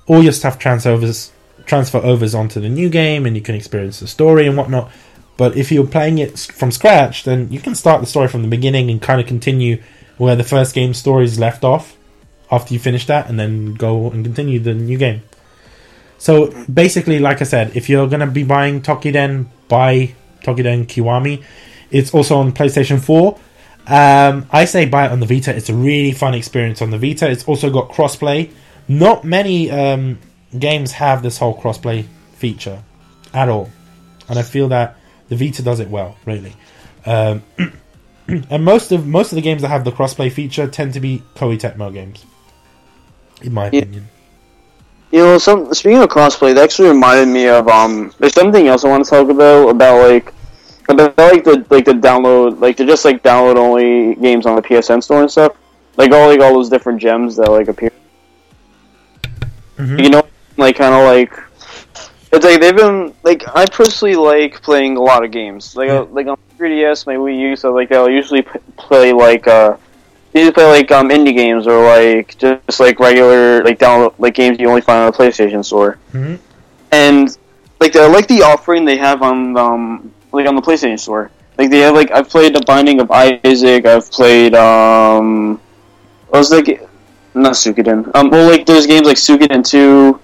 all 0.06 0.22
your 0.22 0.32
stuff 0.32 0.58
transfers 0.58 1.32
transfer 1.64 1.98
overs 1.98 2.34
onto 2.34 2.60
the 2.60 2.68
new 2.68 2.88
game, 2.88 3.24
and 3.24 3.36
you 3.36 3.42
can 3.42 3.54
experience 3.54 4.00
the 4.00 4.06
story 4.06 4.46
and 4.46 4.56
whatnot. 4.56 4.90
But 5.36 5.56
if 5.56 5.72
you're 5.72 5.86
playing 5.86 6.18
it 6.18 6.38
from 6.38 6.70
scratch, 6.70 7.24
then 7.24 7.50
you 7.50 7.60
can 7.60 7.74
start 7.74 8.00
the 8.00 8.06
story 8.06 8.28
from 8.28 8.42
the 8.42 8.48
beginning 8.48 8.90
and 8.90 9.00
kind 9.00 9.20
of 9.20 9.26
continue 9.26 9.82
where 10.18 10.36
the 10.36 10.44
first 10.44 10.74
game 10.74 10.92
story 10.92 11.24
is 11.24 11.38
left 11.38 11.64
off 11.64 11.96
after 12.52 12.74
you 12.74 12.78
finish 12.78 13.06
that, 13.06 13.28
and 13.28 13.40
then 13.40 13.74
go 13.74 14.10
and 14.10 14.24
continue 14.24 14.60
the 14.60 14.74
new 14.74 14.98
game. 14.98 15.22
So 16.18 16.52
basically, 16.72 17.18
like 17.18 17.40
I 17.40 17.44
said, 17.44 17.76
if 17.76 17.88
you're 17.88 18.06
gonna 18.06 18.28
be 18.28 18.44
buying 18.44 18.80
Toukiden, 18.80 19.46
buy 19.66 20.14
Toukiden 20.44 20.86
Kiwami. 20.86 21.42
It's 21.90 22.14
also 22.14 22.36
on 22.36 22.52
PlayStation 22.52 23.00
4. 23.00 23.38
Um, 23.86 24.46
I 24.50 24.64
say 24.64 24.86
buy 24.86 25.06
it 25.06 25.12
on 25.12 25.20
the 25.20 25.26
Vita. 25.26 25.54
It's 25.54 25.68
a 25.68 25.74
really 25.74 26.12
fun 26.12 26.34
experience 26.34 26.80
on 26.80 26.90
the 26.90 26.98
Vita. 26.98 27.28
It's 27.28 27.44
also 27.44 27.70
got 27.70 27.90
crossplay. 27.90 28.50
Not 28.88 29.24
many 29.24 29.70
um, 29.70 30.18
games 30.58 30.92
have 30.92 31.22
this 31.22 31.38
whole 31.38 31.58
crossplay 31.58 32.06
feature 32.34 32.82
at 33.34 33.48
all, 33.48 33.70
and 34.28 34.38
I 34.38 34.42
feel 34.42 34.68
that 34.68 34.96
the 35.28 35.36
Vita 35.36 35.62
does 35.62 35.80
it 35.80 35.88
well, 35.88 36.16
really. 36.24 36.54
Um, 37.04 37.42
and 38.28 38.64
most 38.64 38.92
of 38.92 39.06
most 39.06 39.32
of 39.32 39.36
the 39.36 39.42
games 39.42 39.62
that 39.62 39.68
have 39.68 39.84
the 39.84 39.92
crossplay 39.92 40.30
feature 40.30 40.66
tend 40.66 40.94
to 40.94 41.00
be 41.00 41.22
Koei 41.34 41.58
Tecmo 41.58 41.92
games, 41.92 42.24
in 43.44 43.52
my 43.54 43.66
opinion. 43.66 44.08
You 45.10 45.18
know, 45.20 45.38
some 45.38 45.72
speaking 45.74 45.98
of 45.98 46.08
crossplay, 46.08 46.54
that 46.54 46.64
actually 46.64 46.88
reminded 46.88 47.28
me 47.28 47.46
of 47.48 47.68
um. 47.68 48.12
There's 48.18 48.32
something 48.34 48.66
else 48.68 48.84
I 48.84 48.88
want 48.88 49.04
to 49.04 49.10
talk 49.10 49.28
about 49.28 49.68
about 49.68 50.08
like 50.08 50.32
about 50.88 51.16
like 51.18 51.44
the 51.44 51.64
like 51.70 51.84
the 51.84 51.92
download 51.92 52.60
like 52.60 52.76
the 52.76 52.84
just 52.86 53.04
like 53.04 53.22
download 53.22 53.56
only 53.56 54.14
games 54.16 54.46
on 54.46 54.56
the 54.56 54.62
PSN 54.62 55.02
store 55.02 55.20
and 55.20 55.30
stuff. 55.30 55.56
Like 55.96 56.12
all 56.12 56.28
like 56.28 56.40
all 56.40 56.54
those 56.54 56.70
different 56.70 57.00
gems 57.00 57.36
that 57.36 57.50
like 57.50 57.68
appear. 57.68 57.90
Mhm. 59.76 60.02
You 60.02 60.10
know, 60.10 60.22
like 60.56 60.76
kind 60.76 60.94
of 60.94 61.04
like 61.04 61.32
it's 62.32 62.44
like 62.44 62.60
they've 62.60 62.76
been 62.76 63.12
like 63.22 63.44
I 63.54 63.66
personally 63.66 64.16
like 64.16 64.62
playing 64.62 64.96
a 64.96 65.02
lot 65.02 65.24
of 65.24 65.30
games. 65.30 65.76
Like 65.76 65.88
Yeah. 65.88 66.06
like 66.10 66.26
on 66.26 66.38
3DS, 66.58 67.06
my 67.06 67.16
Wii 67.16 67.38
U, 67.38 67.56
so 67.56 67.72
like 67.74 67.92
I'll 67.92 68.08
usually 68.10 68.42
p- 68.42 68.58
play 68.76 69.12
like 69.12 69.46
uh 69.46 69.76
you 70.34 70.40
just 70.44 70.54
play 70.54 70.64
like 70.64 70.90
um 70.90 71.10
indie 71.10 71.34
games 71.36 71.66
or 71.66 71.84
like 71.84 72.36
just 72.38 72.80
like 72.80 72.98
regular 72.98 73.62
like 73.64 73.78
download 73.78 74.14
like 74.18 74.34
games 74.34 74.58
you 74.58 74.68
only 74.68 74.80
find 74.80 75.00
on 75.04 75.10
the 75.12 75.16
PlayStation 75.16 75.64
Store. 75.64 75.98
Mhm. 76.12 76.38
And 76.90 77.36
like 77.80 77.96
I 77.96 78.06
like 78.06 78.28
the 78.28 78.42
offering 78.42 78.84
they 78.84 78.96
have 78.96 79.22
on 79.22 79.56
um 79.56 80.12
like 80.32 80.46
on 80.46 80.54
the 80.56 80.62
PlayStation 80.62 80.98
Store. 80.98 81.30
Like 81.58 81.70
they 81.70 81.80
have 81.80 81.94
like 81.94 82.10
I've 82.10 82.28
played 82.30 82.54
The 82.54 82.62
Binding 82.66 83.00
of 83.00 83.10
Isaac. 83.10 83.84
I've 83.86 84.10
played 84.10 84.54
um 84.54 85.60
what 86.28 86.38
was 86.38 86.50
like 86.50 86.88
not 87.34 87.52
Suikoden. 87.52 88.10
Um 88.14 88.30
well 88.30 88.48
like 88.50 88.64
there's 88.66 88.86
games 88.86 89.06
like 89.06 89.16
Suikoden 89.18 89.64
two, 89.68 90.18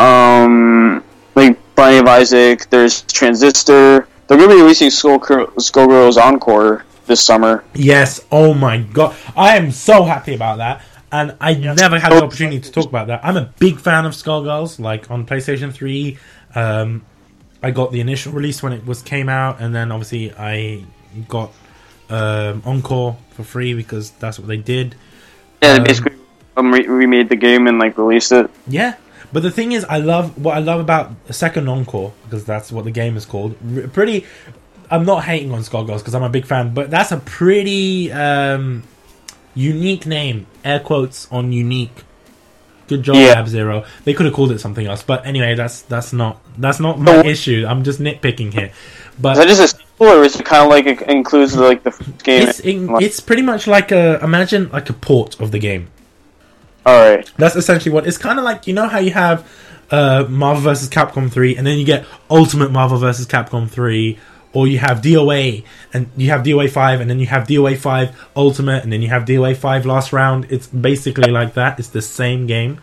um 0.00 1.02
like 1.34 1.58
Binding 1.74 2.00
of 2.00 2.06
Isaac. 2.08 2.68
There's 2.70 3.02
Transistor. 3.02 4.08
They're 4.26 4.38
gonna 4.38 4.48
be 4.54 4.60
releasing 4.60 4.90
Skull 4.90 5.18
Skullgirls 5.20 6.16
Encore 6.16 6.84
this 7.06 7.22
summer. 7.22 7.64
Yes. 7.74 8.20
Oh 8.30 8.54
my 8.54 8.78
god, 8.78 9.16
I 9.36 9.56
am 9.56 9.70
so 9.70 10.04
happy 10.04 10.34
about 10.34 10.58
that. 10.58 10.82
And 11.10 11.36
I 11.40 11.52
never 11.54 11.98
had 11.98 12.10
the 12.12 12.22
opportunity 12.24 12.58
to 12.60 12.72
talk 12.72 12.86
about 12.86 13.08
that. 13.08 13.20
I'm 13.22 13.36
a 13.36 13.52
big 13.58 13.78
fan 13.78 14.06
of 14.06 14.12
Skullgirls. 14.12 14.78
Like 14.80 15.10
on 15.10 15.26
PlayStation 15.26 15.70
Three, 15.70 16.16
um, 16.54 17.04
I 17.62 17.70
got 17.70 17.92
the 17.92 18.00
initial 18.00 18.32
release 18.32 18.62
when 18.62 18.72
it 18.72 18.86
was 18.86 19.02
came 19.02 19.28
out, 19.28 19.60
and 19.60 19.74
then 19.74 19.92
obviously 19.92 20.32
I 20.32 20.84
got 21.28 21.52
um, 22.08 22.62
Encore 22.64 23.18
for 23.32 23.44
free 23.44 23.74
because 23.74 24.10
that's 24.12 24.38
what 24.38 24.48
they 24.48 24.56
did. 24.56 24.94
Yeah, 25.62 25.74
Um, 25.74 25.84
basically 25.84 26.16
um, 26.56 26.72
re- 26.72 26.86
remade 26.86 27.28
the 27.28 27.36
game 27.36 27.66
and 27.66 27.78
like 27.78 27.98
released 27.98 28.32
it. 28.32 28.50
Yeah, 28.66 28.94
but 29.34 29.42
the 29.42 29.50
thing 29.50 29.72
is, 29.72 29.84
I 29.84 29.98
love 29.98 30.42
what 30.42 30.56
I 30.56 30.60
love 30.60 30.80
about 30.80 31.26
the 31.26 31.34
second 31.34 31.68
encore 31.68 32.14
because 32.24 32.44
that's 32.46 32.72
what 32.72 32.84
the 32.84 32.90
game 32.90 33.18
is 33.18 33.26
called. 33.26 33.54
R- 33.76 33.86
pretty. 33.88 34.24
I'm 34.92 35.04
not 35.04 35.24
hating 35.24 35.50
on 35.52 35.62
Skullgirls 35.62 35.98
because 35.98 36.14
I'm 36.14 36.22
a 36.22 36.28
big 36.28 36.44
fan, 36.46 36.74
but 36.74 36.90
that's 36.90 37.10
a 37.12 37.16
pretty 37.16 38.12
um, 38.12 38.82
unique 39.54 40.06
name. 40.06 40.46
Air 40.64 40.80
quotes 40.80 41.26
on 41.32 41.52
unique. 41.52 42.04
Good 42.88 43.02
job, 43.02 43.16
Yeah. 43.16 43.32
Lab 43.34 43.48
Zero. 43.48 43.84
They 44.04 44.12
could 44.12 44.26
have 44.26 44.34
called 44.34 44.52
it 44.52 44.60
something 44.60 44.86
else, 44.86 45.02
but 45.02 45.24
anyway, 45.24 45.54
that's 45.54 45.82
that's 45.82 46.12
not 46.12 46.40
that's 46.58 46.78
not 46.78 47.00
my 47.00 47.16
Oh. 47.16 47.20
issue. 47.24 47.64
I'm 47.66 47.84
just 47.84 48.00
nitpicking 48.00 48.52
here. 48.52 48.70
But 49.20 49.32
Is 49.32 49.38
that 49.38 49.48
just 49.48 49.62
a 49.62 49.68
sequel, 49.78 50.08
or 50.08 50.22
is 50.24 50.38
it 50.38 50.44
kind 50.44 50.62
of 50.64 50.68
like 50.68 50.86
it 50.86 51.02
includes 51.08 51.56
like 51.56 51.82
the 51.84 51.90
game? 52.22 52.48
it's 52.48 52.60
it's 52.64 53.20
pretty 53.20 53.42
much 53.42 53.66
like 53.66 53.92
a 53.92 54.18
imagine 54.22 54.68
like 54.70 54.90
a 54.90 54.92
port 54.94 55.40
of 55.40 55.52
the 55.52 55.58
game. 55.58 55.88
All 56.84 56.98
right. 56.98 57.30
That's 57.38 57.56
essentially 57.56 57.92
what 57.94 58.06
it's 58.06 58.18
kind 58.18 58.38
of 58.38 58.44
like. 58.44 58.66
You 58.66 58.74
know 58.74 58.88
how 58.88 58.98
you 58.98 59.12
have 59.12 59.48
uh, 59.90 60.24
Marvel 60.28 60.62
vs. 60.62 60.88
Capcom 60.90 61.30
three, 61.30 61.56
and 61.56 61.66
then 61.66 61.78
you 61.78 61.84
get 61.84 62.04
Ultimate 62.28 62.72
Marvel 62.72 62.98
vs. 62.98 63.26
Capcom 63.26 63.70
three, 63.70 64.18
or 64.52 64.66
you 64.66 64.78
have 64.78 65.00
DOA, 65.00 65.64
and 65.92 66.10
you 66.16 66.30
have 66.30 66.42
DOA 66.42 66.68
five, 66.70 67.00
and 67.00 67.08
then 67.08 67.18
you 67.20 67.26
have 67.26 67.46
DOA 67.46 67.76
five 67.78 68.14
Ultimate, 68.36 68.84
and 68.84 68.92
then 68.92 69.00
you 69.02 69.08
have 69.08 69.24
DOA 69.24 69.56
five 69.56 69.86
Last 69.86 70.12
Round. 70.12 70.46
It's 70.50 70.66
basically 70.66 71.30
like 71.30 71.54
that. 71.54 71.78
It's 71.78 71.88
the 71.88 72.02
same 72.02 72.46
game. 72.46 72.80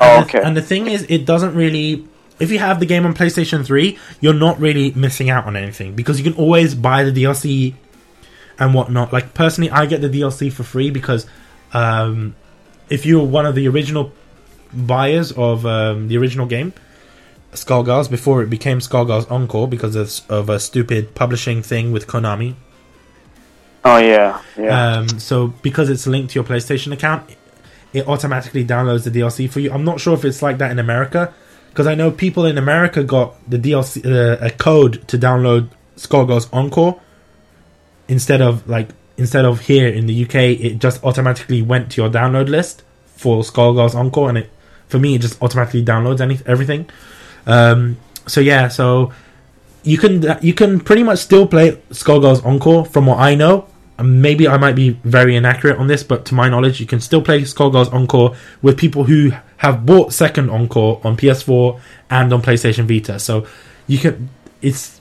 Oh, 0.00 0.04
And 0.20 0.24
the- 0.24 0.28
okay. 0.38 0.46
and 0.46 0.56
the 0.56 0.62
thing 0.62 0.86
is, 0.88 1.06
it 1.08 1.24
doesn't 1.24 1.54
really. 1.54 2.06
If 2.38 2.50
you 2.50 2.58
have 2.58 2.80
the 2.80 2.86
game 2.86 3.06
on 3.06 3.14
PlayStation 3.14 3.64
3, 3.64 3.98
you're 4.20 4.34
not 4.34 4.60
really 4.60 4.92
missing 4.92 5.30
out 5.30 5.46
on 5.46 5.56
anything 5.56 5.94
because 5.94 6.18
you 6.20 6.24
can 6.30 6.38
always 6.38 6.74
buy 6.74 7.02
the 7.02 7.10
DLC 7.10 7.72
and 8.58 8.74
whatnot. 8.74 9.10
Like 9.10 9.32
personally, 9.32 9.70
I 9.70 9.86
get 9.86 10.02
the 10.02 10.10
DLC 10.10 10.52
for 10.52 10.62
free 10.62 10.90
because 10.90 11.26
um, 11.72 12.34
if 12.90 13.06
you're 13.06 13.24
one 13.24 13.46
of 13.46 13.54
the 13.54 13.66
original 13.68 14.12
buyers 14.74 15.32
of 15.32 15.64
um, 15.64 16.08
the 16.08 16.18
original 16.18 16.44
game, 16.44 16.74
Skullgirls, 17.56 18.10
before 18.10 18.42
it 18.42 18.50
became 18.50 18.78
Skullgirls 18.78 19.30
Encore 19.30 19.68
because 19.68 19.96
of, 19.96 20.20
of 20.30 20.48
a 20.48 20.60
stupid 20.60 21.14
publishing 21.14 21.62
thing 21.62 21.92
with 21.92 22.06
Konami, 22.06 22.54
Oh 23.84 23.98
yeah, 23.98 24.42
yeah. 24.58 24.96
um, 24.96 25.08
so 25.20 25.46
because 25.62 25.88
it's 25.90 26.08
linked 26.08 26.32
to 26.32 26.34
your 26.34 26.44
PlayStation 26.44 26.92
account, 26.92 27.30
it 27.92 28.08
automatically 28.08 28.64
downloads 28.64 29.04
the 29.04 29.10
DLC 29.10 29.48
for 29.48 29.60
you. 29.60 29.70
I'm 29.70 29.84
not 29.84 30.00
sure 30.00 30.14
if 30.14 30.24
it's 30.24 30.42
like 30.42 30.58
that 30.58 30.72
in 30.72 30.80
America 30.80 31.32
because 31.70 31.86
I 31.86 31.94
know 31.94 32.10
people 32.10 32.46
in 32.46 32.58
America 32.58 33.04
got 33.04 33.34
the 33.48 33.58
DLC 33.58 34.04
uh, 34.04 34.44
a 34.44 34.50
code 34.50 35.06
to 35.06 35.16
download 35.16 35.68
Skullgirls 35.96 36.52
Encore 36.52 37.00
instead 38.08 38.40
of 38.40 38.68
like 38.68 38.88
instead 39.16 39.44
of 39.44 39.60
here 39.60 39.86
in 39.86 40.06
the 40.06 40.24
UK. 40.24 40.34
It 40.34 40.78
just 40.78 41.04
automatically 41.04 41.62
went 41.62 41.92
to 41.92 42.02
your 42.02 42.10
download 42.10 42.48
list 42.48 42.82
for 43.04 43.42
Skullgirls 43.42 43.94
Encore, 43.94 44.30
and 44.30 44.38
it 44.38 44.50
for 44.88 44.98
me 44.98 45.14
it 45.14 45.20
just 45.20 45.40
automatically 45.40 45.84
downloads 45.84 46.20
any 46.20 46.40
everything. 46.44 46.88
Um, 47.46 47.96
so 48.26 48.40
yeah, 48.40 48.68
so 48.68 49.12
you 49.82 49.98
can 49.98 50.38
you 50.42 50.52
can 50.52 50.80
pretty 50.80 51.02
much 51.02 51.20
still 51.20 51.46
play 51.46 51.72
Skullgirls 51.90 52.44
Encore 52.44 52.84
from 52.84 53.06
what 53.06 53.18
I 53.18 53.34
know. 53.34 53.68
Maybe 54.02 54.46
I 54.46 54.58
might 54.58 54.74
be 54.74 54.90
very 55.04 55.36
inaccurate 55.36 55.78
on 55.78 55.86
this, 55.86 56.02
but 56.02 56.26
to 56.26 56.34
my 56.34 56.50
knowledge, 56.50 56.80
you 56.80 56.86
can 56.86 57.00
still 57.00 57.22
play 57.22 57.42
Skullgirls 57.42 57.92
Encore 57.92 58.34
with 58.60 58.76
people 58.76 59.04
who 59.04 59.32
have 59.58 59.86
bought 59.86 60.12
second 60.12 60.50
Encore 60.50 61.00
on 61.02 61.16
PS4 61.16 61.80
and 62.10 62.32
on 62.32 62.42
PlayStation 62.42 62.86
Vita. 62.86 63.18
So 63.18 63.46
you 63.86 63.98
can 63.98 64.28
it's 64.60 65.00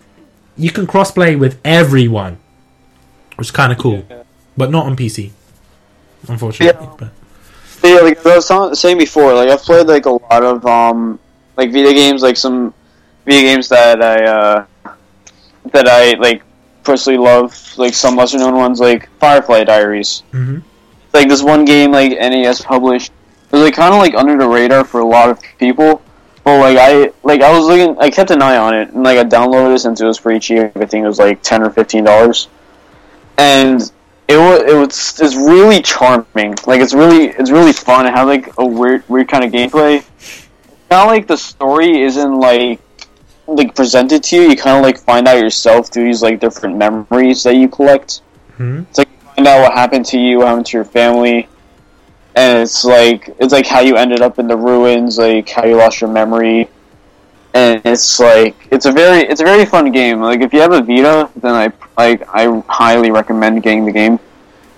you 0.56 0.72
can 0.72 0.88
crossplay 0.88 1.38
with 1.38 1.60
everyone, 1.66 2.38
which 3.36 3.48
is 3.48 3.52
kind 3.52 3.72
of 3.72 3.80
cool, 3.80 4.06
but 4.56 4.72
not 4.72 4.86
on 4.86 4.96
PC, 4.96 5.32
unfortunately. 6.28 6.80
Yeah. 6.80 6.96
But 6.98 7.12
But 7.82 7.88
yeah, 7.88 8.00
like 8.02 8.26
I 8.26 8.36
was 8.36 8.80
saying 8.80 8.98
before, 9.00 9.34
like 9.34 9.50
I've 9.50 9.62
played 9.62 9.88
like 9.88 10.06
a 10.06 10.12
lot 10.12 10.44
of 10.44 10.66
um 10.66 11.20
like 11.58 11.72
video 11.72 11.94
games, 11.94 12.22
like 12.22 12.38
some 12.38 12.74
video 13.26 13.42
games 13.54 13.70
that 13.70 14.02
I 14.02 14.24
uh 14.26 14.66
that 15.72 15.88
I 15.88 16.14
like 16.20 16.44
personally 16.84 17.18
love, 17.18 17.56
like 17.78 17.94
some 17.94 18.16
lesser 18.16 18.38
known 18.38 18.56
ones, 18.56 18.80
like 18.80 19.10
Firefly 19.20 19.64
Diaries. 19.64 20.24
Mhm. 20.34 20.62
Like 21.14 21.30
this 21.30 21.42
one 21.42 21.66
game, 21.66 21.92
like 21.92 22.12
NIS 22.12 22.62
published, 22.62 23.12
it 23.52 23.56
was 23.56 23.62
like 23.64 23.74
kind 23.74 23.94
of 23.94 24.00
like 24.00 24.14
under 24.16 24.38
the 24.38 24.48
radar 24.48 24.84
for 24.84 25.00
a 25.00 25.06
lot 25.08 25.30
of 25.30 25.40
people. 25.58 26.02
But 26.44 26.60
like 26.60 26.78
I 26.78 27.12
like 27.24 27.42
I 27.42 27.58
was 27.58 27.66
looking, 27.66 27.98
I 28.00 28.10
kept 28.12 28.30
an 28.32 28.42
eye 28.42 28.58
on 28.58 28.76
it, 28.76 28.90
and 28.94 29.04
like 29.04 29.18
I 29.18 29.24
downloaded 29.24 29.74
it 29.76 29.80
since 29.80 30.00
it 30.02 30.06
was 30.06 30.20
pretty 30.20 30.40
cheap. 30.40 30.72
I 30.76 30.86
think 30.86 31.04
it 31.04 31.08
was 31.08 31.18
like 31.20 31.42
ten 31.42 31.64
or 31.64 31.72
fifteen 31.72 32.04
dollars, 32.04 32.50
and 33.38 33.82
it 34.28 34.38
was 34.38 34.62
it 34.62 34.76
was 34.76 35.20
it's 35.22 35.36
really 35.36 35.82
charming. 35.82 36.56
Like 36.68 36.82
it's 36.82 36.94
really 36.94 37.30
it's 37.30 37.50
really 37.50 37.74
fun. 37.74 38.06
It 38.06 38.12
had 38.14 38.24
like 38.24 38.54
a 38.60 38.66
weird 38.66 39.04
weird 39.10 39.28
kind 39.28 39.44
of 39.44 39.52
gameplay. 39.52 40.04
Kind 40.96 41.10
of 41.10 41.14
like 41.14 41.28
the 41.28 41.36
story 41.36 42.04
isn't 42.04 42.40
like 42.40 42.80
like 43.48 43.76
presented 43.76 44.24
to 44.24 44.36
you. 44.38 44.42
You 44.44 44.56
kind 44.56 44.78
of 44.78 44.82
like 44.82 44.98
find 44.98 45.28
out 45.28 45.38
yourself 45.38 45.90
through 45.92 46.06
these 46.06 46.22
like 46.22 46.40
different 46.40 46.78
memories 46.78 47.44
that 47.44 47.58
you 47.58 47.68
collect. 47.68 48.22
Mhm. 48.58 48.86
It's 48.90 49.00
like 49.00 49.10
you 49.10 49.30
find 49.36 49.46
out 49.46 49.62
what 49.64 49.74
happened 49.74 50.06
to 50.06 50.18
you, 50.18 50.38
what 50.38 50.48
happened 50.48 50.68
to 50.68 50.78
your 50.78 50.86
family, 50.86 51.50
and 52.38 52.60
it's 52.60 52.86
like 52.86 53.36
it's 53.40 53.52
like 53.52 53.68
how 53.68 53.82
you 53.82 53.98
ended 53.98 54.22
up 54.22 54.40
in 54.40 54.48
the 54.48 54.56
ruins, 54.56 55.18
like 55.18 55.50
how 55.50 55.66
you 55.66 55.76
lost 55.76 56.00
your 56.00 56.10
memory. 56.10 56.70
And 57.54 57.82
it's 57.84 58.18
like 58.18 58.56
it's 58.72 58.86
a 58.86 58.92
very 58.94 59.28
it's 59.28 59.42
a 59.42 59.44
very 59.44 59.66
fun 59.66 59.92
game. 59.92 60.22
Like 60.22 60.40
if 60.40 60.54
you 60.54 60.62
have 60.62 60.72
a 60.72 60.82
Vita, 60.82 61.30
then 61.36 61.56
I 61.56 61.74
like 61.98 62.26
I 62.34 62.64
highly 62.70 63.12
recommend 63.12 63.64
getting 63.64 63.84
the 63.84 63.92
game. 63.92 64.18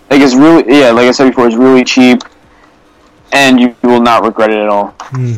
Like 0.10 0.22
it's 0.22 0.34
really 0.34 0.80
yeah, 0.80 0.90
like 0.90 1.06
I 1.06 1.12
said 1.12 1.28
before, 1.30 1.46
it's 1.46 1.56
really 1.56 1.84
cheap, 1.84 2.24
and 3.34 3.60
you 3.60 3.76
will 3.84 4.02
not 4.02 4.24
regret 4.24 4.50
it 4.50 4.58
at 4.58 4.68
all. 4.68 4.96
I, 5.14 5.38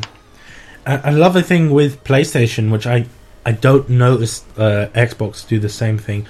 I 0.96 1.10
love 1.12 1.34
the 1.34 1.44
thing 1.44 1.72
with 1.72 2.04
PlayStation, 2.04 2.72
which 2.72 2.86
I 2.88 3.06
I 3.46 3.52
don't 3.52 3.90
notice 3.90 4.44
uh, 4.58 4.88
Xbox 4.94 5.48
do 5.48 5.60
the 5.60 5.70
same 5.70 5.98
thing. 5.98 6.28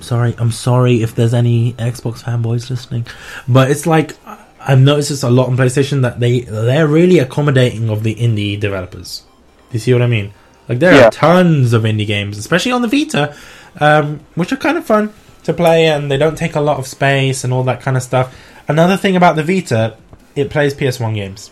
Sorry, 0.00 0.34
I'm 0.38 0.50
sorry 0.52 1.02
if 1.02 1.14
there's 1.14 1.34
any 1.34 1.72
Xbox 1.74 2.22
fanboys 2.22 2.68
listening, 2.70 3.06
but 3.48 3.70
it's 3.70 3.86
like 3.86 4.16
I've 4.60 4.80
noticed 4.80 5.10
this 5.10 5.22
a 5.22 5.30
lot 5.30 5.48
on 5.48 5.56
PlayStation 5.56 6.02
that 6.02 6.20
they 6.20 6.40
they're 6.40 6.86
really 6.88 7.18
accommodating 7.18 7.88
of 7.90 8.02
the 8.02 8.14
indie 8.14 8.58
developers. 8.58 9.22
Do 9.70 9.74
you 9.74 9.78
see 9.80 9.92
what 9.92 10.02
I 10.02 10.06
mean? 10.06 10.32
Like 10.68 10.78
there 10.78 10.94
Yeah. 10.94 11.06
are 11.08 11.10
tons 11.10 11.72
of 11.72 11.82
indie 11.82 12.06
games, 12.06 12.38
especially 12.38 12.72
on 12.72 12.82
the 12.82 12.88
Vita, 12.88 13.34
um, 13.80 14.20
which 14.34 14.52
are 14.52 14.56
kind 14.56 14.76
of 14.78 14.84
fun 14.84 15.12
to 15.44 15.52
play, 15.52 15.86
and 15.86 16.10
they 16.10 16.16
don't 16.16 16.36
take 16.38 16.54
a 16.56 16.60
lot 16.60 16.78
of 16.78 16.86
space 16.86 17.44
and 17.44 17.52
all 17.52 17.62
that 17.64 17.80
kind 17.82 17.96
of 17.96 18.02
stuff. 18.02 18.34
Another 18.68 18.96
thing 18.96 19.14
about 19.16 19.36
the 19.36 19.42
Vita, 19.44 19.96
it 20.34 20.48
plays 20.50 20.74
PS1 20.74 21.14
games. 21.14 21.50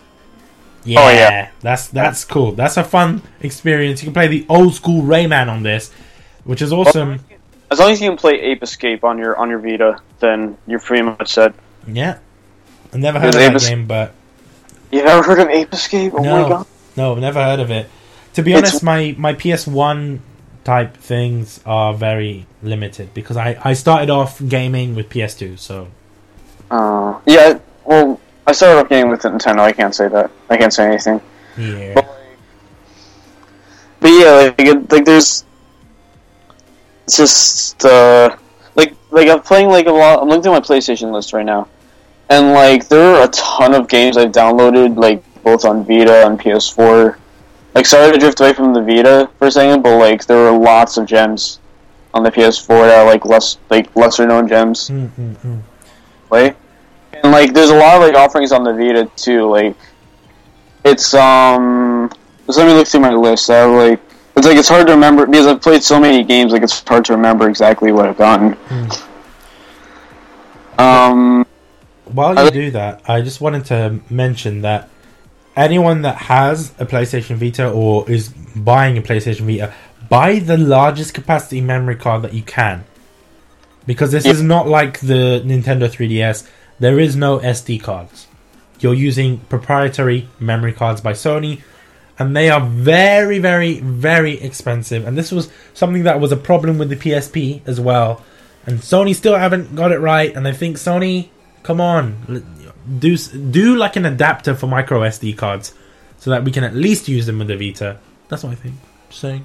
Yeah, 0.84 1.00
Oh, 1.00 1.10
yeah. 1.10 1.48
that's 1.60 1.86
that's 1.88 2.24
cool. 2.24 2.52
That's 2.52 2.76
a 2.76 2.84
fun 2.84 3.22
experience. 3.40 4.02
You 4.02 4.06
can 4.06 4.14
play 4.14 4.26
the 4.28 4.44
old 4.48 4.74
school 4.74 5.02
Rayman 5.02 5.48
on 5.48 5.62
this, 5.62 5.90
which 6.44 6.60
is 6.62 6.72
awesome. 6.72 7.20
As 7.70 7.78
long 7.78 7.90
as 7.90 8.00
you 8.02 8.08
can 8.10 8.18
play 8.18 8.34
Ape 8.40 8.62
Escape 8.62 9.04
on 9.04 9.16
your 9.18 9.36
on 9.38 9.48
your 9.48 9.58
Vita, 9.60 9.98
then 10.20 10.56
you're 10.66 10.80
pretty 10.80 11.02
much 11.02 11.32
set. 11.32 11.54
Yeah, 11.86 12.18
I've 12.92 13.00
never 13.00 13.18
heard 13.20 13.34
of 13.34 13.34
Is 13.36 13.40
that 13.40 13.50
Avis- 13.50 13.68
game, 13.68 13.86
but 13.86 14.12
you've 14.90 15.04
never 15.04 15.22
heard 15.22 15.38
of 15.40 15.48
Ape 15.48 15.72
Escape? 15.72 16.12
Oh 16.14 16.22
No. 16.22 16.42
my 16.42 16.48
god! 16.48 16.66
no, 16.96 17.14
never 17.14 17.42
heard 17.42 17.60
of 17.60 17.70
it. 17.70 17.88
To 18.34 18.42
be 18.42 18.52
It's- 18.52 18.70
honest, 18.72 18.82
my 18.82 19.14
my 19.18 19.34
PS1 19.34 20.18
type 20.64 20.96
things 20.96 21.60
are 21.66 21.92
very 21.94 22.46
limited 22.62 23.14
because 23.14 23.36
I 23.36 23.56
I 23.64 23.72
started 23.74 24.10
off 24.10 24.40
gaming 24.46 24.94
with 24.94 25.08
PS2, 25.08 25.56
so 25.58 25.88
Uh, 26.70 27.18
yeah, 27.26 27.58
well, 27.84 28.18
I 28.46 28.52
started 28.52 28.80
off 28.80 28.88
gaming 28.88 29.10
with 29.10 29.22
Nintendo. 29.22 29.60
I 29.60 29.72
can't 29.72 29.94
say 29.94 30.08
that. 30.08 30.30
I 30.50 30.56
can't 30.56 30.72
say 30.72 30.86
anything. 30.86 31.20
yeah. 31.56 31.94
But 34.00 34.08
yeah, 34.08 34.52
like, 34.58 34.90
like 34.90 35.04
there's, 35.04 35.44
it's 37.04 37.16
just 37.16 37.84
uh, 37.84 38.36
like 38.74 38.94
like 39.12 39.28
I'm 39.28 39.42
playing 39.42 39.68
like 39.68 39.86
a 39.86 39.92
lot. 39.92 40.20
I'm 40.20 40.28
looking 40.28 40.52
at 40.52 40.54
my 40.54 40.60
PlayStation 40.60 41.12
list 41.12 41.32
right 41.32 41.46
now, 41.46 41.68
and 42.28 42.52
like 42.52 42.88
there 42.88 43.14
are 43.14 43.24
a 43.24 43.28
ton 43.28 43.74
of 43.74 43.88
games 43.88 44.16
I've 44.16 44.32
downloaded, 44.32 44.96
like 44.96 45.22
both 45.44 45.64
on 45.64 45.84
Vita 45.84 46.26
and 46.26 46.38
PS4. 46.38 47.16
Like, 47.74 47.86
sorry 47.86 48.12
to 48.12 48.18
drift 48.18 48.40
away 48.40 48.52
from 48.52 48.74
the 48.74 48.82
Vita 48.82 49.30
for 49.38 49.46
a 49.46 49.50
second, 49.50 49.82
but 49.82 49.96
like 49.98 50.26
there 50.26 50.50
were 50.52 50.58
lots 50.58 50.96
of 50.96 51.06
gems 51.06 51.60
on 52.12 52.22
the 52.22 52.30
PS4 52.30 52.68
that 52.88 52.98
are 52.98 53.06
like 53.06 53.24
less 53.24 53.58
like 53.70 53.94
lesser 53.94 54.26
known 54.26 54.48
gems. 54.48 54.90
Mm-mm-mm. 54.90 55.62
play. 56.28 56.54
And 57.22 57.32
like 57.32 57.52
there's 57.54 57.70
a 57.70 57.76
lot 57.76 57.96
of 57.96 58.02
like 58.02 58.14
offerings 58.14 58.52
on 58.52 58.64
the 58.64 58.72
Vita 58.72 59.10
too. 59.16 59.48
Like 59.50 59.76
it's 60.84 61.14
um 61.14 62.10
let 62.48 62.66
me 62.66 62.72
look 62.74 62.86
through 62.88 63.00
my 63.00 63.12
list. 63.12 63.48
I 63.50 63.58
have, 63.58 63.70
like 63.70 64.00
it's 64.36 64.46
like 64.46 64.56
it's 64.56 64.68
hard 64.68 64.86
to 64.88 64.92
remember 64.94 65.26
because 65.26 65.46
I've 65.46 65.60
played 65.62 65.82
so 65.82 66.00
many 66.00 66.24
games 66.24 66.52
like 66.52 66.62
it's 66.62 66.82
hard 66.86 67.04
to 67.06 67.12
remember 67.12 67.48
exactly 67.48 67.92
what 67.92 68.06
I've 68.08 68.18
gotten. 68.18 68.56
Um 70.78 71.46
While 72.06 72.34
you 72.34 72.42
like- 72.44 72.52
do 72.52 72.70
that, 72.72 73.02
I 73.06 73.20
just 73.20 73.40
wanted 73.40 73.64
to 73.66 74.00
mention 74.10 74.62
that 74.62 74.88
anyone 75.54 76.02
that 76.02 76.16
has 76.16 76.72
a 76.78 76.86
PlayStation 76.86 77.36
Vita 77.36 77.68
or 77.70 78.10
is 78.10 78.30
buying 78.56 78.96
a 78.98 79.02
PlayStation 79.02 79.42
Vita, 79.42 79.72
buy 80.08 80.38
the 80.38 80.56
largest 80.56 81.14
capacity 81.14 81.60
memory 81.60 81.96
card 81.96 82.22
that 82.22 82.32
you 82.34 82.42
can. 82.42 82.84
Because 83.86 84.12
this 84.12 84.24
Yeah. 84.24 84.32
is 84.32 84.42
not 84.42 84.66
like 84.68 85.00
the 85.00 85.42
Nintendo 85.44 85.90
3DS. 85.90 86.46
There 86.82 86.98
is 86.98 87.14
no 87.14 87.38
SD 87.38 87.80
cards. 87.80 88.26
You're 88.80 88.92
using 88.92 89.38
proprietary 89.38 90.28
memory 90.40 90.72
cards 90.72 91.00
by 91.00 91.12
Sony, 91.12 91.62
and 92.18 92.36
they 92.36 92.50
are 92.50 92.60
very, 92.60 93.38
very, 93.38 93.78
very 93.78 94.40
expensive. 94.40 95.06
And 95.06 95.16
this 95.16 95.30
was 95.30 95.48
something 95.74 96.02
that 96.02 96.18
was 96.18 96.32
a 96.32 96.36
problem 96.36 96.78
with 96.78 96.88
the 96.88 96.96
PSP 96.96 97.60
as 97.68 97.78
well. 97.78 98.24
And 98.66 98.80
Sony 98.80 99.14
still 99.14 99.36
haven't 99.36 99.76
got 99.76 99.92
it 99.92 100.00
right. 100.00 100.34
And 100.34 100.48
I 100.48 100.50
think 100.50 100.76
Sony, 100.76 101.28
come 101.62 101.80
on, 101.80 102.44
do 102.98 103.16
do 103.16 103.76
like 103.76 103.94
an 103.94 104.04
adapter 104.04 104.56
for 104.56 104.66
micro 104.66 105.02
SD 105.02 105.38
cards, 105.38 105.74
so 106.18 106.30
that 106.30 106.42
we 106.42 106.50
can 106.50 106.64
at 106.64 106.74
least 106.74 107.06
use 107.06 107.26
them 107.26 107.38
with 107.38 107.46
the 107.46 107.56
Vita. 107.56 108.00
That's 108.26 108.42
what 108.42 108.50
I 108.50 108.56
think. 108.56 108.74
Just 109.08 109.20
saying. 109.20 109.44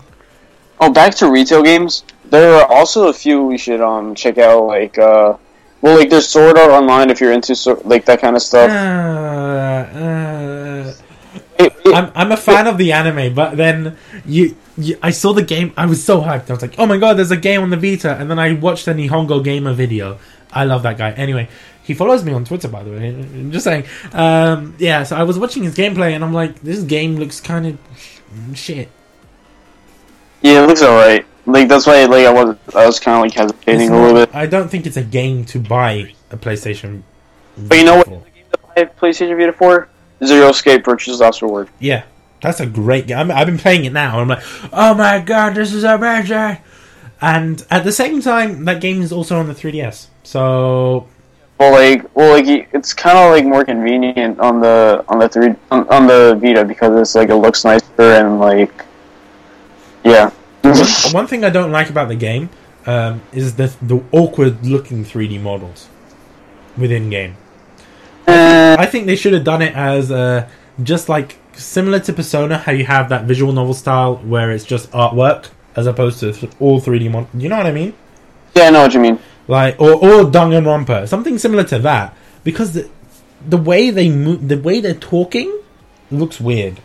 oh 0.79 0.91
back 0.91 1.13
to 1.17 1.29
retail 1.29 1.61
games. 1.61 2.03
There 2.31 2.55
are 2.55 2.65
also 2.65 3.09
a 3.09 3.13
few 3.13 3.45
we 3.45 3.59
should 3.59 3.79
um 3.79 4.15
check 4.15 4.39
out 4.39 4.65
like 4.65 4.97
uh 4.97 5.37
well 5.81 5.97
like 5.97 6.09
there's 6.09 6.27
Sword 6.27 6.57
Art 6.57 6.71
Online 6.71 7.09
if 7.09 7.19
you're 7.21 7.31
into 7.31 7.55
so- 7.55 7.81
like 7.85 8.05
that 8.05 8.19
kind 8.21 8.35
of 8.35 8.41
stuff. 8.41 8.69
Uh, 8.69 9.97
uh, 9.99 10.93
It- 11.59 11.73
it- 11.85 11.95
I'm 11.95 12.11
I'm 12.15 12.31
a 12.31 12.37
fan 12.37 12.67
of 12.67 12.77
the 12.77 12.91
anime, 12.91 13.33
but 13.33 13.57
then 13.57 13.97
you, 14.25 14.55
you 14.77 14.97
I 15.01 15.09
saw 15.11 15.33
the 15.33 15.41
game. 15.41 15.73
I 15.75 15.85
was 15.87 16.03
so 16.03 16.21
hyped. 16.21 16.49
I 16.49 16.53
was 16.53 16.61
like, 16.61 16.75
oh 16.77 16.85
my 16.85 16.97
god, 16.97 17.17
there's 17.17 17.31
a 17.31 17.37
game 17.37 17.61
on 17.63 17.69
the 17.71 17.77
Vita, 17.77 18.15
and 18.15 18.29
then 18.29 18.37
I 18.37 18.53
watched 18.53 18.85
the 18.85 18.93
Nihongo 18.93 19.43
Gamer 19.43 19.73
video. 19.73 20.19
I 20.53 20.65
love 20.65 20.83
that 20.83 20.97
guy. 20.99 21.11
Anyway, 21.11 21.49
he 21.83 21.93
follows 21.95 22.23
me 22.23 22.31
on 22.33 22.45
Twitter, 22.45 22.67
by 22.67 22.83
the 22.83 22.91
way. 22.91 23.07
I'm 23.09 23.51
just 23.57 23.63
saying. 23.63 23.85
Um, 24.13 24.75
yeah, 24.77 25.01
so 25.03 25.15
I 25.15 25.23
was 25.23 25.39
watching 25.39 25.63
his 25.63 25.75
gameplay, 25.75 26.13
and 26.13 26.23
I'm 26.23 26.33
like, 26.33 26.61
this 26.61 26.83
game 26.83 27.15
looks 27.15 27.39
kind 27.41 27.65
of 27.65 27.77
shit. 28.55 28.89
yeah, 30.41 30.63
it 30.63 30.67
looks 30.67 30.83
alright. 30.83 31.25
Like 31.47 31.67
that's 31.69 31.87
why 31.87 32.03
like 32.05 32.25
I 32.27 32.31
was 32.33 32.57
I 32.75 32.85
was 32.85 32.99
kinda 32.99 33.19
like 33.21 33.33
hesitating 33.33 33.81
It's 33.81 33.89
a 33.89 33.93
little 33.95 34.13
not- 34.13 34.31
bit. 34.31 34.35
I 34.35 34.45
don't 34.45 34.69
think 34.69 34.85
it's 34.85 34.97
a 34.97 35.03
game 35.03 35.45
to 35.45 35.59
buy 35.59 36.13
a 36.29 36.37
PlayStation. 36.37 37.01
But 37.57 37.77
you 37.79 37.85
know 37.85 37.97
what? 37.97 38.05
for. 38.07 38.21
I 38.75 38.79
have 38.81 38.95
PlayStation 38.97 39.35
Vita 39.37 39.53
4? 39.53 39.87
Zero 40.25 40.49
Escape 40.49 40.83
Virtue's 40.83 41.19
Last 41.19 41.41
Reward. 41.41 41.69
Yeah, 41.79 42.03
that's 42.41 42.59
a 42.59 42.65
great 42.65 43.07
game. 43.07 43.17
I'm, 43.17 43.31
I've 43.31 43.47
been 43.47 43.57
playing 43.59 43.85
it 43.85 43.93
now. 43.93 44.19
I'm 44.19 44.27
like, 44.27 44.43
oh 44.73 44.93
my 44.93 45.19
god, 45.19 45.55
this 45.55 45.73
is 45.73 45.83
amazing! 45.83 46.57
And 47.21 47.65
at 47.71 47.83
the 47.83 47.91
same 47.91 48.21
time, 48.21 48.65
that 48.65 48.81
game 48.81 49.01
is 49.01 49.11
also 49.11 49.39
on 49.39 49.47
the 49.47 49.53
3DS. 49.53 50.07
So 50.23 51.07
Well, 51.59 51.71
like, 51.71 52.15
well, 52.15 52.31
like 52.33 52.69
it's 52.73 52.93
kind 52.93 53.17
of 53.17 53.31
like 53.31 53.45
more 53.45 53.63
convenient 53.63 54.39
on 54.39 54.59
the 54.59 55.03
on 55.07 55.17
the 55.19 55.29
three 55.29 55.55
on, 55.71 55.87
on 55.89 56.07
the 56.07 56.35
Vita 56.41 56.65
because 56.65 56.99
it's 56.99 57.15
like 57.15 57.29
it 57.29 57.35
looks 57.35 57.63
nicer 57.63 57.85
and 58.01 58.39
like, 58.39 58.83
yeah. 60.03 60.31
One, 60.79 61.13
one 61.13 61.27
thing 61.27 61.43
I 61.43 61.49
don't 61.49 61.71
like 61.71 61.89
about 61.89 62.07
the 62.07 62.15
game 62.15 62.49
um, 62.85 63.21
is 63.31 63.55
the 63.55 63.73
the 63.81 64.03
awkward 64.11 64.65
looking 64.65 65.03
3D 65.03 65.41
models 65.41 65.89
within 66.77 67.09
game. 67.09 67.35
Eh, 68.27 68.75
I 68.77 68.85
think 68.85 69.05
they 69.05 69.15
should 69.15 69.33
have 69.33 69.43
done 69.43 69.61
it 69.61 69.75
as 69.75 70.11
uh, 70.11 70.47
just 70.83 71.09
like 71.09 71.37
similar 71.53 71.99
to 72.01 72.13
Persona, 72.13 72.57
how 72.57 72.71
you 72.71 72.85
have 72.85 73.09
that 73.09 73.25
visual 73.25 73.53
novel 73.53 73.73
style 73.73 74.17
where 74.17 74.51
it's 74.51 74.65
just 74.65 74.91
artwork 74.91 75.49
as 75.75 75.87
opposed 75.87 76.19
to 76.19 76.49
all 76.59 76.81
3D 76.81 77.09
models. 77.11 77.29
You 77.33 77.49
know 77.49 77.57
what 77.57 77.67
I 77.67 77.71
mean? 77.71 77.93
yeah, 78.55 78.63
I 78.65 78.69
know 78.71 78.81
what 78.81 78.93
you 78.93 78.99
mean. 78.99 79.19
like 79.47 79.79
or 79.79 79.93
or 79.93 80.23
Danganronpa, 80.25 81.07
something 81.07 81.37
similar 81.37 81.63
to 81.65 81.79
that, 81.79 82.15
because 82.43 82.73
the 82.73 82.89
the 83.47 83.57
way 83.57 83.89
they 83.89 84.09
move, 84.09 84.47
the 84.47 84.57
way 84.57 84.79
they're 84.81 84.93
talking, 84.93 85.61
looks 86.11 86.39
weird. 86.39 86.79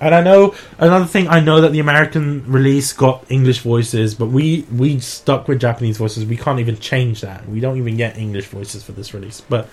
And 0.00 0.14
I 0.14 0.22
know 0.22 0.54
another 0.78 1.06
thing. 1.06 1.26
I 1.28 1.40
know 1.40 1.60
that 1.60 1.72
the 1.72 1.80
American 1.80 2.44
release 2.50 2.92
got 2.92 3.24
English 3.30 3.60
voices, 3.60 4.14
but 4.14 4.26
we 4.26 4.66
we 4.70 5.00
stuck 5.00 5.48
with 5.48 5.60
Japanese 5.60 5.96
voices. 5.96 6.26
We 6.26 6.36
can't 6.36 6.60
even 6.60 6.78
change 6.78 7.22
that. 7.22 7.48
We 7.48 7.60
don't 7.60 7.78
even 7.78 7.96
get 7.96 8.18
English 8.18 8.46
voices 8.46 8.82
for 8.82 8.92
this 8.92 9.14
release, 9.14 9.40
but 9.40 9.68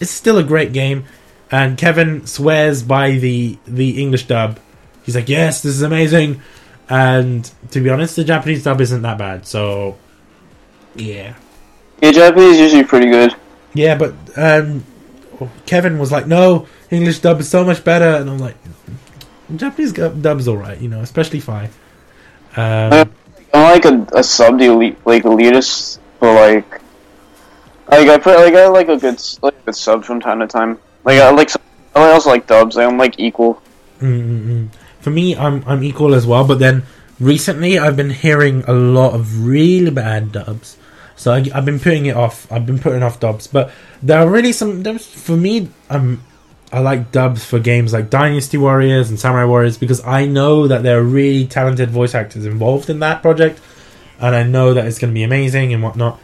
it's 0.00 0.10
still 0.10 0.38
a 0.38 0.42
great 0.42 0.72
game. 0.72 1.04
And 1.52 1.78
Kevin 1.78 2.26
swears 2.26 2.82
by 2.82 3.12
the 3.12 3.58
the 3.66 4.02
English 4.02 4.26
dub. 4.26 4.58
He's 5.04 5.14
like, 5.14 5.28
"Yes, 5.28 5.62
this 5.62 5.74
is 5.74 5.82
amazing." 5.82 6.42
And 6.88 7.48
to 7.70 7.80
be 7.80 7.88
honest, 7.88 8.16
the 8.16 8.24
Japanese 8.24 8.64
dub 8.64 8.80
isn't 8.80 9.02
that 9.02 9.16
bad. 9.16 9.46
So, 9.46 9.96
yeah. 10.96 11.34
Yeah, 12.02 12.10
Japanese 12.10 12.54
is 12.54 12.60
usually 12.60 12.84
pretty 12.84 13.08
good. 13.08 13.36
Yeah, 13.74 13.96
but 13.96 14.14
um, 14.36 14.84
Kevin 15.66 16.00
was 16.00 16.10
like, 16.10 16.26
"No, 16.26 16.66
English 16.90 17.20
dub 17.20 17.38
is 17.38 17.48
so 17.48 17.64
much 17.64 17.84
better," 17.84 18.16
and 18.16 18.28
I'm 18.28 18.38
like, 18.38 18.56
"Japanese 19.56 19.92
dub's 19.92 20.48
all 20.48 20.56
right, 20.56 20.80
you 20.80 20.88
know, 20.88 21.00
especially 21.00 21.40
five." 21.40 21.76
Um, 22.56 23.10
I'm 23.54 23.62
like 23.72 23.84
a, 23.84 24.06
a 24.14 24.22
sub 24.22 24.58
to 24.58 24.64
elite, 24.64 24.98
like 25.04 25.24
elitist, 25.24 25.98
but 26.18 26.34
like, 26.34 26.80
like 27.88 28.08
I 28.08 28.18
put 28.18 28.38
like 28.38 28.54
I 28.54 28.68
like 28.68 28.88
a 28.88 28.96
good 28.96 29.22
like 29.42 29.54
a 29.54 29.62
good 29.66 29.76
sub 29.76 30.04
from 30.04 30.20
time 30.20 30.40
to 30.40 30.46
time. 30.46 30.78
Like 31.04 31.20
I 31.20 31.30
like 31.30 31.50
some, 31.50 31.62
I 31.94 32.10
also 32.12 32.30
like 32.30 32.46
dubs. 32.46 32.76
I'm 32.76 32.98
like 32.98 33.18
equal. 33.18 33.62
mm-mm-mm. 34.00 34.68
For 35.00 35.10
me, 35.10 35.36
I'm 35.36 35.64
I'm 35.66 35.82
equal 35.82 36.14
as 36.14 36.26
well, 36.26 36.46
but 36.46 36.58
then 36.58 36.84
recently 37.18 37.78
I've 37.78 37.96
been 37.96 38.10
hearing 38.10 38.64
a 38.66 38.72
lot 38.72 39.14
of 39.14 39.46
really 39.46 39.90
bad 39.90 40.32
dubs, 40.32 40.76
so 41.16 41.32
I, 41.32 41.46
I've 41.54 41.64
been 41.64 41.80
putting 41.80 42.06
it 42.06 42.16
off. 42.16 42.50
I've 42.52 42.66
been 42.66 42.78
putting 42.78 43.02
off 43.02 43.20
dubs, 43.20 43.46
but 43.46 43.70
there 44.02 44.18
are 44.18 44.28
really 44.28 44.52
some. 44.52 44.84
For 44.98 45.36
me, 45.36 45.68
um, 45.88 46.22
I 46.72 46.78
like 46.80 47.10
dubs 47.10 47.44
for 47.44 47.58
games 47.58 47.92
like 47.92 48.10
Dynasty 48.10 48.56
Warriors 48.56 49.10
and 49.10 49.18
Samurai 49.18 49.44
Warriors 49.44 49.76
because 49.76 50.04
I 50.04 50.26
know 50.26 50.68
that 50.68 50.82
there 50.82 50.98
are 50.98 51.02
really 51.02 51.46
talented 51.46 51.90
voice 51.90 52.14
actors 52.14 52.46
involved 52.46 52.88
in 52.88 53.00
that 53.00 53.22
project, 53.22 53.60
and 54.20 54.34
I 54.36 54.44
know 54.44 54.74
that 54.74 54.86
it's 54.86 54.98
going 54.98 55.12
to 55.12 55.14
be 55.14 55.24
amazing 55.24 55.72
and 55.72 55.82
whatnot. 55.82 56.20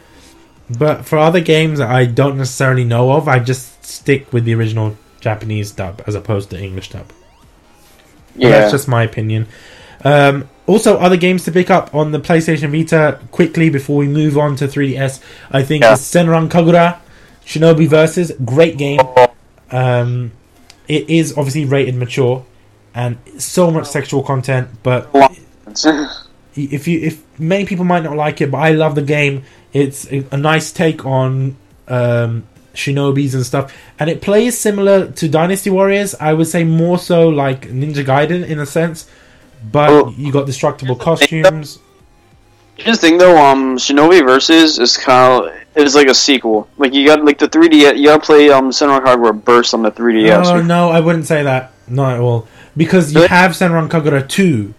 But 0.69 1.05
for 1.05 1.17
other 1.17 1.41
games 1.41 1.79
that 1.79 1.89
I 1.89 2.05
don't 2.05 2.37
necessarily 2.37 2.83
know 2.85 3.11
of, 3.11 3.27
I 3.27 3.39
just 3.39 3.83
stick 3.85 4.31
with 4.31 4.45
the 4.45 4.53
original 4.53 4.97
Japanese 5.19 5.71
dub 5.71 6.01
as 6.07 6.15
opposed 6.15 6.49
to 6.51 6.57
the 6.57 6.63
English 6.63 6.91
dub. 6.91 7.11
Yeah, 8.35 8.49
That's 8.49 8.71
just 8.71 8.87
my 8.87 9.03
opinion. 9.03 9.47
Um, 10.03 10.47
also, 10.67 10.97
other 10.97 11.17
games 11.17 11.43
to 11.45 11.51
pick 11.51 11.69
up 11.69 11.93
on 11.95 12.11
the 12.11 12.19
PlayStation 12.19 12.71
Vita 12.71 13.19
quickly 13.31 13.69
before 13.69 13.97
we 13.97 14.07
move 14.07 14.37
on 14.37 14.55
to 14.57 14.67
3DS. 14.67 15.19
I 15.51 15.63
think 15.63 15.83
Yeah. 15.83 15.93
is 15.93 16.01
Senran 16.01 16.49
Kagura 16.49 16.97
Shinobi 17.45 17.87
Versus. 17.87 18.31
Great 18.45 18.77
game. 18.77 18.99
Um, 19.71 20.31
it 20.87 21.09
is 21.09 21.37
obviously 21.37 21.65
rated 21.65 21.95
mature 21.95 22.45
and 22.95 23.17
so 23.37 23.69
much 23.69 23.87
sexual 23.87 24.23
content, 24.23 24.69
but 24.83 25.09
if 26.55 26.87
you 26.87 26.99
if 27.01 27.39
many 27.39 27.65
people 27.65 27.85
might 27.85 28.03
not 28.03 28.15
like 28.15 28.41
it, 28.41 28.49
but 28.51 28.57
I 28.57 28.71
love 28.71 28.95
the 28.95 29.01
game. 29.01 29.43
It's 29.73 30.11
a, 30.11 30.25
a 30.31 30.37
nice 30.37 30.71
take 30.71 31.05
on 31.05 31.55
um, 31.87 32.47
shinobis 32.73 33.33
and 33.35 33.45
stuff, 33.45 33.75
and 33.99 34.09
it 34.09 34.21
plays 34.21 34.57
similar 34.57 35.11
to 35.11 35.27
Dynasty 35.29 35.69
Warriors. 35.69 36.15
I 36.15 36.33
would 36.33 36.47
say 36.47 36.63
more 36.63 36.97
so 36.97 37.29
like 37.29 37.67
Ninja 37.69 38.03
Gaiden 38.05 38.47
in 38.47 38.59
a 38.59 38.65
sense, 38.65 39.07
but 39.71 39.89
Oh. 39.89 40.13
you 40.17 40.31
got 40.31 40.45
destructible 40.45 40.95
costumes. 40.95 41.79
Here's 42.77 42.99
the 42.99 43.07
thing 43.07 43.17
though, 43.17 43.37
um, 43.37 43.77
Shinobi 43.77 44.25
Versus 44.25 44.77
is 44.79 44.97
kind 44.97 45.45
of 45.45 45.53
is 45.75 45.95
like 45.95 46.07
a 46.07 46.13
sequel. 46.13 46.67
Like 46.77 46.93
you 46.93 47.05
got 47.05 47.23
like 47.23 47.37
the 47.39 47.47
3D, 47.47 47.97
you 47.97 48.05
gotta 48.05 48.23
play 48.23 48.49
um 48.49 48.69
Senran 48.71 49.03
Kagura 49.03 49.43
Burst 49.43 49.73
on 49.73 49.81
the 49.83 49.91
3DS. 49.91 50.45
Oh 50.45 50.61
no, 50.61 50.89
I 50.89 50.99
wouldn't 50.99 51.25
say 51.25 51.43
that. 51.43 51.71
Not 51.87 52.15
at 52.15 52.19
all, 52.19 52.47
because 52.75 53.11
you 53.13 53.19
Really? 53.19 53.29
have 53.29 53.51
Senran 53.51 53.89
Kagura 53.89 54.27
two. 54.27 54.73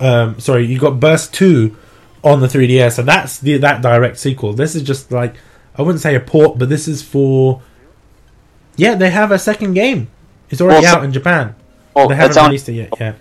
Um, 0.00 0.38
sorry, 0.40 0.64
you 0.66 0.78
got 0.78 0.98
Burst 1.00 1.32
two 1.34 1.76
on 2.24 2.40
the 2.40 2.46
3DS, 2.46 2.98
and 2.98 3.08
that's 3.08 3.38
the 3.38 3.56
that 3.58 3.82
direct 3.82 4.18
sequel. 4.18 4.52
This 4.52 4.74
is 4.74 4.82
just 4.82 5.10
like 5.12 5.34
I 5.76 5.82
wouldn't 5.82 6.00
say 6.02 6.14
a 6.14 6.20
port, 6.20 6.58
but 6.58 6.68
this 6.68 6.86
is 6.88 7.02
for. 7.02 7.62
Yeah, 8.76 8.94
they 8.94 9.10
have 9.10 9.30
a 9.30 9.38
second 9.38 9.74
game. 9.74 10.08
It's 10.50 10.60
already 10.60 10.84
Well, 10.86 10.96
out 10.96 11.04
in 11.04 11.12
Japan. 11.12 11.54
Well, 11.94 12.08
they 12.08 12.14
haven't 12.16 12.34
sounds 12.34 12.48
released 12.48 12.68
it 12.68 12.72
yet. 12.72 12.94
Yeah, 12.98 13.14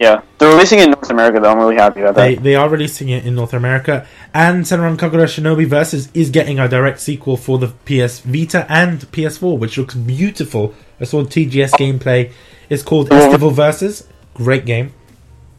yeah. 0.00 0.20
They're 0.38 0.52
releasing 0.52 0.78
it 0.80 0.84
in 0.86 0.90
North 0.90 1.10
America 1.10 1.40
though. 1.40 1.50
I'm 1.50 1.58
really 1.58 1.76
happy 1.76 2.00
about 2.00 2.14
that. 2.16 2.22
they 2.26 2.34
they 2.34 2.54
are 2.56 2.68
releasing 2.68 3.08
it 3.08 3.24
in 3.24 3.34
North 3.34 3.54
America, 3.54 4.06
and 4.34 4.64
Senran 4.64 4.96
Kagura 4.96 5.24
Shinobi 5.26 5.66
Versus 5.66 6.10
is 6.12 6.30
getting 6.30 6.58
a 6.58 6.68
direct 6.68 7.00
sequel 7.00 7.36
for 7.36 7.58
the 7.58 7.68
PS 7.68 8.20
Vita 8.20 8.66
and 8.68 9.00
PS4, 9.12 9.58
which 9.58 9.78
looks 9.78 9.94
beautiful. 9.94 10.74
I 11.00 11.04
saw 11.04 11.22
TGS 11.22 11.70
gameplay. 11.72 12.32
It's 12.68 12.82
called 12.82 13.08
Estival 13.10 13.50
Versus. 13.52 14.06
Great 14.34 14.66
game. 14.66 14.92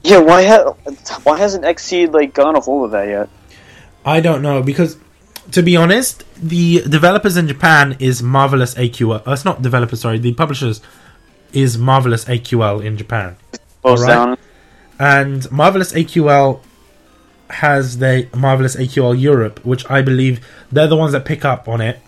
yeah, 0.04 0.20
why 0.20 0.44
ha- 0.46 0.74
why 1.24 1.38
hasn't 1.38 1.64
Xseed 1.64 2.14
like 2.14 2.34
gotten 2.34 2.56
a 2.56 2.60
hold 2.60 2.86
of 2.86 2.92
that 2.92 3.08
yet? 3.08 3.30
I 4.06 4.20
don't 4.20 4.42
know 4.42 4.62
because, 4.62 4.98
to 5.52 5.62
be 5.64 5.76
honest, 5.76 6.24
the 6.38 6.82
developers 6.82 7.36
in 7.38 7.48
Japan 7.48 7.96
is 8.00 8.22
Marvelous 8.22 8.76
AQL. 8.76 9.28
Uh, 9.28 9.32
it's 9.32 9.44
not 9.46 9.62
developers, 9.62 10.02
sorry. 10.02 10.18
The 10.20 10.34
publishers 10.34 10.82
is 11.54 11.78
Marvelous 11.78 12.26
AQL 12.26 12.84
in 12.84 12.98
Japan, 12.98 13.36
Alright. 13.84 14.40
and 15.00 15.50
Marvelous 15.52 15.94
AQL 15.94 16.62
has 17.50 18.00
the 18.00 18.28
Marvelous 18.36 18.76
AQL 18.76 19.20
Europe, 19.20 19.64
which 19.66 19.90
I 19.90 20.02
believe 20.02 20.46
they're 20.72 20.88
the 20.88 20.98
ones 20.98 21.14
that 21.14 21.26
pick 21.26 21.46
up 21.46 21.68
on 21.68 21.82
it. 21.82 22.00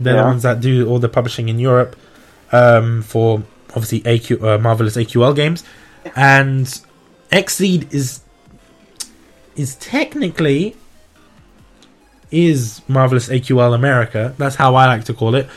They're 0.00 0.16
the 0.16 0.24
ones 0.24 0.42
that 0.42 0.60
do 0.60 0.88
all 0.88 0.98
the 0.98 1.08
publishing 1.08 1.48
in 1.48 1.60
Europe 1.60 1.94
um, 2.50 3.02
for 3.02 3.44
obviously 3.70 4.00
AQ, 4.00 4.42
uh, 4.42 4.58
Marvelous 4.58 4.96
AQL 4.96 5.34
games, 5.36 5.62
and 6.16 6.66
Xseed 7.30 7.92
is 7.92 8.20
is 9.54 9.76
technically 9.76 10.76
is 12.30 12.80
Marvelous 12.88 13.28
AQL 13.28 13.74
America. 13.74 14.34
That's 14.38 14.56
how 14.56 14.74
I 14.74 14.86
like 14.86 15.04
to 15.04 15.14
call 15.14 15.34
it. 15.34 15.48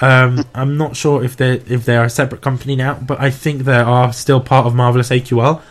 Um, 0.00 0.44
I'm 0.54 0.76
not 0.76 0.96
sure 0.96 1.24
if 1.24 1.36
they 1.36 1.54
if 1.54 1.84
they 1.84 1.96
are 1.96 2.04
a 2.04 2.10
separate 2.10 2.40
company 2.40 2.76
now, 2.76 2.94
but 2.94 3.20
I 3.20 3.30
think 3.30 3.62
they 3.62 3.76
are 3.76 4.12
still 4.12 4.40
part 4.40 4.66
of 4.66 4.74
Marvelous 4.74 5.10
AQL. 5.10 5.62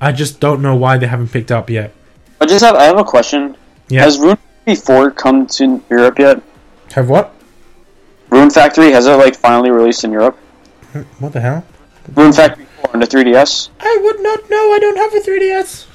I 0.00 0.12
just 0.12 0.40
don't 0.40 0.60
know 0.62 0.74
why 0.74 0.98
they 0.98 1.06
haven't 1.06 1.28
picked 1.28 1.50
up 1.52 1.70
yet. 1.70 1.94
I 2.40 2.46
just 2.46 2.64
have 2.64 2.74
I 2.74 2.84
have 2.84 2.98
a 2.98 3.04
question. 3.04 3.56
Yeah. 3.88 4.02
Has 4.02 4.18
Rune 4.18 4.36
Factory 4.36 4.74
4 4.76 5.10
come 5.12 5.46
to 5.46 5.82
Europe 5.90 6.18
yet? 6.18 6.42
Have 6.92 7.08
what? 7.08 7.34
Rune 8.30 8.50
Factory 8.50 8.90
has 8.90 9.06
it 9.06 9.14
like 9.14 9.36
finally 9.36 9.70
released 9.70 10.04
in 10.04 10.12
Europe? 10.12 10.36
What 11.18 11.32
the 11.32 11.40
hell? 11.40 11.64
Rune 12.14 12.32
Factory 12.32 12.66
4 12.82 12.90
on 12.94 13.00
the 13.00 13.06
3DS. 13.06 13.70
I 13.80 13.98
would 14.02 14.20
not 14.20 14.50
know. 14.50 14.72
I 14.72 14.78
don't 14.80 14.96
have 14.96 15.14
a 15.14 15.20
3DS. 15.20 15.86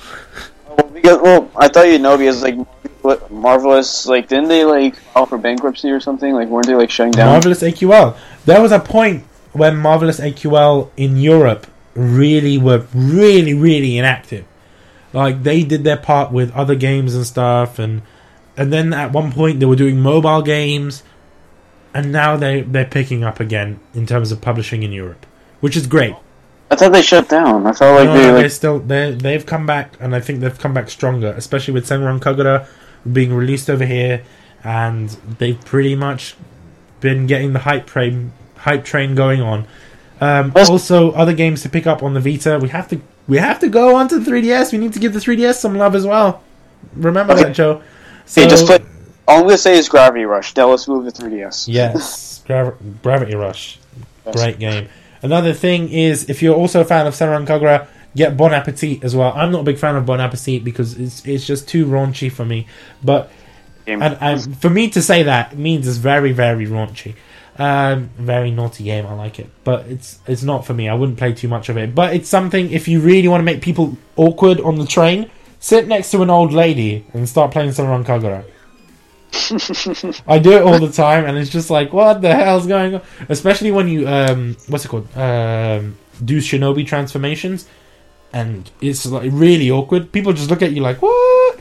Well, 0.67 0.89
because 0.89 1.21
well, 1.21 1.51
I 1.55 1.67
thought 1.67 1.87
you'd 1.87 2.01
know 2.01 2.17
because 2.17 2.43
like 2.43 2.55
what- 3.01 3.31
Marvelous 3.31 4.05
like 4.05 4.27
didn't 4.27 4.49
they 4.49 4.65
like 4.65 4.95
file 4.95 5.25
for 5.25 5.37
bankruptcy 5.37 5.89
or 5.89 5.99
something? 5.99 6.33
Like 6.33 6.47
weren't 6.47 6.67
they 6.67 6.75
like 6.75 6.89
shutting 6.89 7.11
down? 7.11 7.27
Marvelous 7.27 7.61
AQL. 7.61 8.15
There 8.45 8.61
was 8.61 8.71
a 8.71 8.79
point 8.79 9.23
when 9.53 9.77
Marvelous 9.77 10.19
AQL 10.19 10.89
in 10.97 11.17
Europe 11.17 11.67
really 11.95 12.57
were 12.57 12.85
really 12.93 13.53
really 13.53 13.97
inactive. 13.97 14.45
Like 15.13 15.43
they 15.43 15.63
did 15.63 15.83
their 15.83 15.97
part 15.97 16.31
with 16.31 16.51
other 16.53 16.75
games 16.75 17.15
and 17.15 17.25
stuff, 17.25 17.79
and 17.79 18.01
and 18.55 18.71
then 18.71 18.93
at 18.93 19.11
one 19.11 19.31
point 19.31 19.59
they 19.59 19.65
were 19.65 19.75
doing 19.75 19.99
mobile 19.99 20.41
games, 20.41 21.03
and 21.93 22.11
now 22.11 22.37
they 22.37 22.61
they're 22.61 22.85
picking 22.85 23.23
up 23.23 23.39
again 23.39 23.79
in 23.93 24.05
terms 24.05 24.31
of 24.31 24.41
publishing 24.41 24.83
in 24.83 24.91
Europe, 24.91 25.25
which 25.61 25.75
is 25.75 25.87
great. 25.87 26.15
I 26.71 26.75
thought 26.75 26.91
they 26.91 27.01
shut 27.01 27.27
down. 27.27 27.65
I 27.65 27.73
felt 27.73 27.99
like 27.99 28.09
no, 28.09 28.13
they 28.13 28.43
like 28.43 28.51
still 28.51 28.79
they 28.79 29.11
they've 29.11 29.45
come 29.45 29.65
back, 29.65 29.93
and 29.99 30.15
I 30.15 30.19
think 30.19 30.41
they've 30.41 30.57
come 30.57 30.73
back 30.73 30.89
stronger, 30.89 31.31
especially 31.31 31.73
with 31.73 31.87
Senran 31.89 32.19
Kagura 32.19 32.67
being 33.11 33.33
released 33.33 33.69
over 33.69 33.85
here, 33.85 34.23
and 34.63 35.09
they've 35.39 35.59
pretty 35.65 35.95
much 35.95 36.35
been 37.01 37.27
getting 37.27 37.53
the 37.53 37.59
hype 37.59 37.85
train 37.87 38.31
hype 38.57 38.83
train 38.85 39.15
going 39.15 39.41
on. 39.41 39.65
Um, 40.21 40.51
also, 40.55 41.11
other 41.13 41.33
games 41.33 41.61
to 41.61 41.69
pick 41.69 41.87
up 41.87 42.03
on 42.03 42.13
the 42.13 42.19
Vita. 42.19 42.59
We 42.59 42.69
have 42.69 42.87
to 42.89 42.99
we 43.27 43.37
have 43.37 43.59
to 43.59 43.69
go 43.69 43.95
onto 43.95 44.19
the 44.19 44.29
3DS. 44.31 44.71
We 44.71 44.77
need 44.79 44.93
to 44.93 44.99
give 44.99 45.13
the 45.13 45.19
3DS 45.19 45.55
some 45.55 45.75
love 45.77 45.95
as 45.95 46.05
well. 46.05 46.43
Remember 46.95 47.33
Okay. 47.33 47.43
that, 47.43 47.53
Joe. 47.53 47.81
So 48.25 48.41
Hey, 48.41 48.49
just 48.49 48.65
play. 48.65 48.79
All 49.27 49.37
I'm 49.37 49.43
gonna 49.43 49.57
say 49.57 49.77
is 49.77 49.87
Gravity 49.87 50.25
Rush. 50.25 50.55
Now 50.57 50.69
let's 50.71 50.87
move 50.87 51.11
to 51.11 51.21
3DS. 51.23 51.67
yes, 51.69 52.41
Grav- 52.47 52.75
Gravity 53.03 53.35
Rush. 53.35 53.79
Yes. 54.25 54.35
Great 54.35 54.59
game. 54.59 54.87
Another 55.21 55.53
thing 55.53 55.89
is, 55.89 56.29
if 56.29 56.41
you're 56.41 56.55
also 56.55 56.81
a 56.81 56.85
fan 56.85 57.05
of 57.05 57.13
Senran 57.13 57.45
Kagura, 57.45 57.87
get 58.19 58.35
Bon 58.35 58.53
Appetit 58.53 59.03
as 59.03 59.15
well. 59.15 59.31
I'm 59.33 59.51
not 59.51 59.61
a 59.61 59.63
big 59.63 59.77
fan 59.77 59.95
of 59.95 60.05
Bon 60.05 60.19
Appetit 60.19 60.63
because 60.63 60.99
it's 60.99 61.25
it's 61.25 61.47
just 61.47 61.67
too 61.67 61.85
raunchy 61.85 62.29
for 62.31 62.45
me. 62.45 62.67
But 63.01 63.31
and, 63.87 64.03
and 64.03 64.57
for 64.61 64.69
me 64.69 64.89
to 64.91 65.01
say 65.01 65.23
that 65.23 65.57
means 65.57 65.87
it's 65.87 65.97
very 65.97 66.33
very 66.33 66.67
raunchy. 66.67 67.15
Um, 67.57 68.11
very 68.17 68.51
naughty 68.51 68.83
game. 68.85 69.05
I 69.05 69.13
like 69.13 69.39
it, 69.39 69.49
but 69.63 69.87
it's 69.87 70.19
it's 70.27 70.43
not 70.43 70.65
for 70.65 70.73
me. 70.73 70.87
I 70.89 70.93
wouldn't 70.93 71.17
play 71.17 71.33
too 71.33 71.47
much 71.47 71.69
of 71.69 71.77
it. 71.77 71.95
But 71.95 72.13
it's 72.13 72.29
something 72.29 72.71
if 72.71 72.87
you 72.87 72.99
really 72.99 73.27
want 73.27 73.41
to 73.41 73.45
make 73.45 73.61
people 73.61 73.97
awkward 74.17 74.59
on 74.61 74.77
the 74.77 74.85
train, 74.85 75.31
sit 75.59 75.87
next 75.87 76.11
to 76.11 76.21
an 76.21 76.29
old 76.29 76.53
lady 76.53 77.05
and 77.13 77.27
start 77.27 77.51
playing 77.51 77.71
Senran 77.71 78.05
Kagura. 78.05 78.43
I 80.27 80.39
do 80.39 80.51
it 80.53 80.63
all 80.63 80.79
the 80.79 80.91
time, 80.91 81.25
and 81.25 81.37
it's 81.37 81.49
just 81.49 81.69
like, 81.69 81.93
what 81.93 82.21
the 82.21 82.33
hell's 82.33 82.65
going 82.65 82.95
on? 82.95 83.01
Especially 83.29 83.71
when 83.71 83.87
you, 83.87 84.07
um, 84.07 84.57
what's 84.67 84.85
it 84.85 84.87
called? 84.87 85.07
Um, 85.15 85.97
do 86.23 86.37
shinobi 86.37 86.85
transformations, 86.85 87.67
and 88.33 88.69
it's 88.81 89.05
like 89.05 89.29
really 89.33 89.69
awkward. 89.71 90.11
People 90.11 90.33
just 90.33 90.49
look 90.49 90.61
at 90.61 90.71
you 90.71 90.81
like, 90.81 91.01
what? 91.01 91.59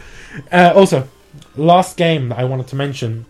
Uh, 0.52 0.72
also, 0.74 1.08
last 1.56 1.96
game 1.96 2.28
that 2.30 2.38
I 2.38 2.44
wanted 2.44 2.68
to 2.68 2.76
mention. 2.76 3.26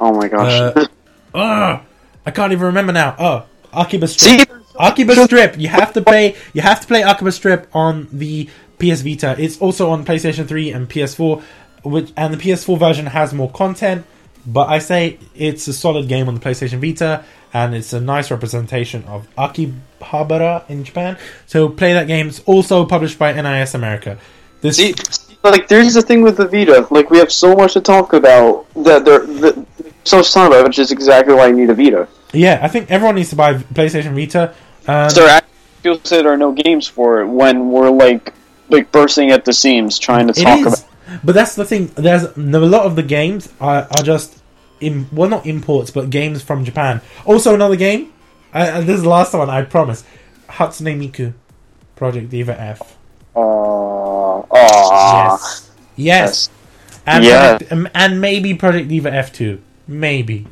oh 0.00 0.12
my 0.12 0.28
gosh. 0.28 0.52
Uh, 0.52 0.86
Ah, 1.34 1.82
I 2.26 2.32
can't 2.32 2.52
even 2.52 2.66
remember 2.66 2.92
now. 2.92 3.14
Oh, 3.16 3.46
Akiba 3.72 4.08
Strip. 4.08 4.40
See, 4.40 4.46
Akiba 4.80 5.14
Strip. 5.26 5.56
You 5.58 5.68
have 5.68 5.92
to 5.92 6.02
play. 6.02 6.34
You 6.52 6.60
have 6.62 6.80
to 6.80 6.86
play 6.88 7.02
Akiba 7.02 7.30
Strip 7.30 7.68
on 7.72 8.08
the 8.12 8.48
PS 8.80 9.02
Vita. 9.02 9.36
It's 9.38 9.60
also 9.60 9.90
on 9.90 10.04
PlayStation 10.04 10.48
3 10.48 10.72
and 10.72 10.90
PS4, 10.90 11.40
which 11.84 12.12
and 12.16 12.34
the 12.34 12.38
PS4 12.38 12.78
version 12.80 13.06
has 13.06 13.32
more 13.32 13.48
content. 13.50 14.04
But 14.44 14.68
I 14.70 14.80
say 14.80 15.18
it's 15.36 15.68
a 15.68 15.72
solid 15.72 16.08
game 16.08 16.26
on 16.26 16.34
the 16.34 16.40
PlayStation 16.40 16.80
Vita, 16.80 17.24
and 17.52 17.76
it's 17.76 17.92
a 17.92 18.00
nice 18.00 18.30
representation 18.32 19.04
of 19.04 19.28
Akihabara 20.00 20.68
in 20.68 20.84
Japan. 20.84 21.16
So 21.46 21.68
play 21.68 21.92
that 21.92 22.06
game. 22.06 22.28
It's 22.28 22.40
also 22.40 22.84
published 22.86 23.18
by 23.18 23.32
NIS 23.32 23.74
America. 23.74 24.18
This 24.60 24.76
see, 24.76 24.94
like 25.42 25.68
there's 25.68 25.94
the 25.94 26.02
thing 26.02 26.22
with 26.22 26.36
the 26.36 26.46
Vita. 26.46 26.86
Like 26.90 27.10
we 27.10 27.18
have 27.18 27.32
so 27.32 27.54
much 27.54 27.74
to 27.74 27.80
talk 27.80 28.12
about 28.12 28.66
that 28.74 29.04
there, 29.04 29.26
that, 29.26 29.66
so 30.04 30.18
much 30.18 30.32
talk 30.32 30.48
about, 30.48 30.64
which 30.66 30.78
is 30.78 30.90
exactly 30.90 31.34
why 31.34 31.48
you 31.48 31.54
need 31.56 31.70
a 31.70 31.74
Vita. 31.74 32.08
yeah, 32.32 32.60
I 32.62 32.68
think 32.68 32.90
everyone 32.90 33.14
needs 33.16 33.30
to 33.30 33.36
buy 33.36 33.54
PlayStation 33.54 34.14
Vita. 34.14 34.54
Um, 34.86 35.10
So 35.10 35.20
there 35.20 35.30
actually 35.30 35.50
feels 35.82 36.02
that 36.10 36.22
there 36.24 36.32
are 36.32 36.36
no 36.36 36.52
games 36.52 36.86
for 36.88 37.20
it 37.20 37.26
when 37.26 37.70
we're 37.70 37.90
like 37.90 38.34
like 38.68 38.92
bursting 38.92 39.30
at 39.30 39.44
the 39.44 39.52
seams 39.52 39.98
trying 39.98 40.26
to 40.28 40.32
talk 40.32 40.60
about. 40.60 40.84
but 41.24 41.34
that's 41.34 41.54
the 41.54 41.64
thing. 41.64 41.86
There's 41.96 42.24
a 42.24 42.38
lot 42.38 42.86
of 42.86 42.96
the 42.96 43.02
games 43.02 43.52
are, 43.60 43.88
are 43.96 44.02
just 44.02 44.40
in 44.80 45.06
well, 45.12 45.28
not 45.28 45.46
imports, 45.46 45.90
but 45.90 46.10
games 46.10 46.42
from 46.42 46.64
Japan. 46.64 47.00
Also, 47.24 47.54
another 47.54 47.76
game. 47.76 48.12
I, 48.52 48.66
and 48.68 48.86
this 48.88 48.96
is 48.96 49.02
the 49.02 49.08
last 49.08 49.32
one. 49.34 49.48
I 49.50 49.62
promise. 49.62 50.04
Hatsune 50.48 50.98
Miku, 50.98 51.32
Project 51.96 52.30
Diva 52.30 52.60
F. 52.60 52.96
Oh, 53.36 54.46
aw. 54.50 55.32
Yes, 55.32 55.70
yes, 55.96 56.50
and 57.06 57.24
Yeah. 57.24 57.50
Project, 57.58 57.72
um, 57.72 57.88
and 57.94 58.20
maybe 58.20 58.54
Project 58.54 58.88
Diva 58.88 59.12
F 59.12 59.32
two. 59.32 59.60
Maybe. 59.86 60.46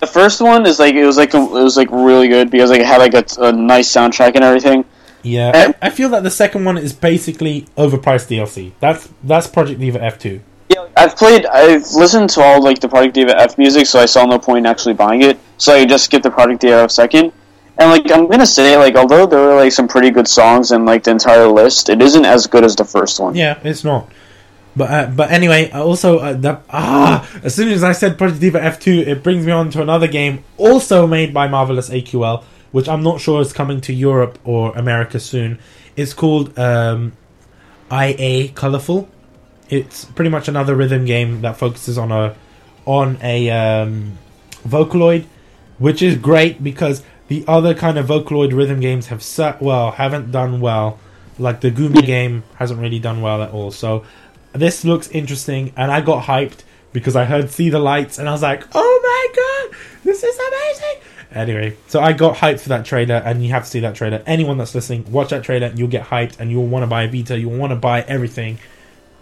The 0.00 0.06
first 0.06 0.40
one 0.40 0.64
is 0.66 0.78
like 0.78 0.94
it 0.94 1.04
was 1.04 1.16
like 1.16 1.34
it 1.34 1.38
was 1.38 1.76
like 1.76 1.90
really 1.90 2.28
good 2.28 2.50
because 2.50 2.70
like 2.70 2.80
it 2.80 2.86
had 2.86 2.98
like 2.98 3.14
a, 3.14 3.24
a 3.42 3.52
nice 3.52 3.90
soundtrack 3.92 4.32
and 4.34 4.44
everything. 4.44 4.84
Yeah, 5.22 5.52
Eh. 5.54 5.72
I, 5.82 5.86
I 5.88 5.90
feel 5.90 6.08
that 6.10 6.22
the 6.22 6.30
second 6.30 6.64
one 6.64 6.78
is 6.78 6.92
basically 6.94 7.66
overpriced 7.76 8.28
DLC. 8.34 8.72
That's 8.80 9.08
that's 9.24 9.46
Project 9.46 9.80
Diva 9.80 10.02
F 10.02 10.18
two. 10.18 10.40
Yeah, 10.70 10.86
I've 10.96 11.16
played, 11.16 11.44
I've 11.46 11.82
listened 11.92 12.30
to 12.30 12.42
all 12.42 12.62
like 12.62 12.78
the 12.78 12.88
Project 12.88 13.14
Diva 13.14 13.36
F 13.38 13.58
music, 13.58 13.86
so 13.86 13.98
I 14.00 14.06
saw 14.06 14.24
no 14.24 14.38
point 14.38 14.58
in 14.58 14.66
actually 14.66 14.94
buying 14.94 15.22
it. 15.22 15.38
So 15.58 15.74
I 15.74 15.84
just 15.84 16.04
skip 16.04 16.22
the 16.22 16.30
Project 16.30 16.60
Diva 16.60 16.82
F 16.84 16.90
second. 16.92 17.32
And 17.80 17.90
like 17.90 18.12
I'm 18.12 18.28
gonna 18.28 18.44
say, 18.44 18.76
like 18.76 18.94
although 18.94 19.24
there 19.24 19.40
were 19.40 19.56
like 19.56 19.72
some 19.72 19.88
pretty 19.88 20.10
good 20.10 20.28
songs 20.28 20.70
in 20.70 20.84
like 20.84 21.04
the 21.04 21.12
entire 21.12 21.46
list, 21.46 21.88
it 21.88 22.02
isn't 22.02 22.26
as 22.26 22.46
good 22.46 22.62
as 22.62 22.76
the 22.76 22.84
first 22.84 23.18
one. 23.18 23.34
Yeah, 23.34 23.58
it's 23.64 23.84
not. 23.84 24.12
But 24.76 24.90
uh, 24.90 25.06
but 25.06 25.30
anyway, 25.30 25.70
also 25.70 26.18
uh, 26.18 26.60
ah, 26.68 27.26
as 27.42 27.54
soon 27.54 27.68
as 27.68 27.82
I 27.82 27.92
said 27.92 28.18
Project 28.18 28.42
Diva 28.42 28.62
F 28.62 28.80
two, 28.80 29.02
it 29.06 29.22
brings 29.22 29.46
me 29.46 29.52
on 29.52 29.70
to 29.70 29.80
another 29.80 30.06
game 30.06 30.44
also 30.58 31.06
made 31.06 31.32
by 31.32 31.48
Marvelous 31.48 31.88
AQL, 31.88 32.44
which 32.70 32.86
I'm 32.86 33.02
not 33.02 33.18
sure 33.18 33.40
is 33.40 33.54
coming 33.54 33.80
to 33.80 33.94
Europe 33.94 34.38
or 34.44 34.76
America 34.76 35.18
soon. 35.18 35.58
It's 35.96 36.12
called 36.12 36.58
um, 36.58 37.14
IA 37.90 38.48
Colorful. 38.50 39.08
It's 39.70 40.04
pretty 40.04 40.30
much 40.30 40.48
another 40.48 40.74
rhythm 40.76 41.06
game 41.06 41.40
that 41.40 41.56
focuses 41.56 41.96
on 41.96 42.12
a 42.12 42.36
on 42.84 43.16
a 43.22 43.48
um, 43.48 44.18
Vocaloid, 44.68 45.24
which 45.78 46.02
is 46.02 46.16
great 46.16 46.62
because 46.62 47.02
the 47.30 47.44
other 47.46 47.74
kind 47.74 47.96
of 47.96 48.06
Vocaloid 48.06 48.52
rhythm 48.52 48.80
games 48.80 49.06
have 49.06 49.22
set 49.22 49.62
well 49.62 49.92
haven't 49.92 50.30
done 50.32 50.60
well. 50.60 50.98
Like 51.38 51.60
the 51.62 51.70
Goomy 51.70 52.04
game 52.04 52.42
hasn't 52.56 52.80
really 52.80 52.98
done 52.98 53.22
well 53.22 53.40
at 53.42 53.52
all. 53.52 53.70
So 53.70 54.04
this 54.52 54.84
looks 54.84 55.08
interesting, 55.08 55.72
and 55.76 55.90
I 55.92 56.00
got 56.00 56.24
hyped 56.24 56.64
because 56.92 57.14
I 57.16 57.24
heard 57.24 57.50
"See 57.50 57.70
the 57.70 57.78
Lights" 57.78 58.18
and 58.18 58.28
I 58.28 58.32
was 58.32 58.42
like, 58.42 58.64
"Oh 58.74 59.00
my 59.02 59.68
god, 59.70 59.78
this 60.04 60.22
is 60.24 60.36
amazing!" 60.38 60.96
Anyway, 61.32 61.76
so 61.86 62.00
I 62.00 62.12
got 62.12 62.34
hyped 62.36 62.58
for 62.60 62.70
that 62.70 62.84
trailer, 62.84 63.14
and 63.24 63.44
you 63.44 63.52
have 63.52 63.62
to 63.62 63.70
see 63.70 63.78
that 63.80 63.94
trailer. 63.94 64.20
Anyone 64.26 64.58
that's 64.58 64.74
listening, 64.74 65.10
watch 65.12 65.28
that 65.30 65.44
trailer, 65.44 65.68
and 65.68 65.78
you'll 65.78 65.86
get 65.88 66.04
hyped, 66.04 66.40
and 66.40 66.50
you'll 66.50 66.66
want 66.66 66.82
to 66.82 66.88
buy 66.88 67.04
a 67.04 67.08
Vita. 67.08 67.38
You'll 67.38 67.56
want 67.56 67.70
to 67.70 67.76
buy 67.76 68.02
everything. 68.02 68.58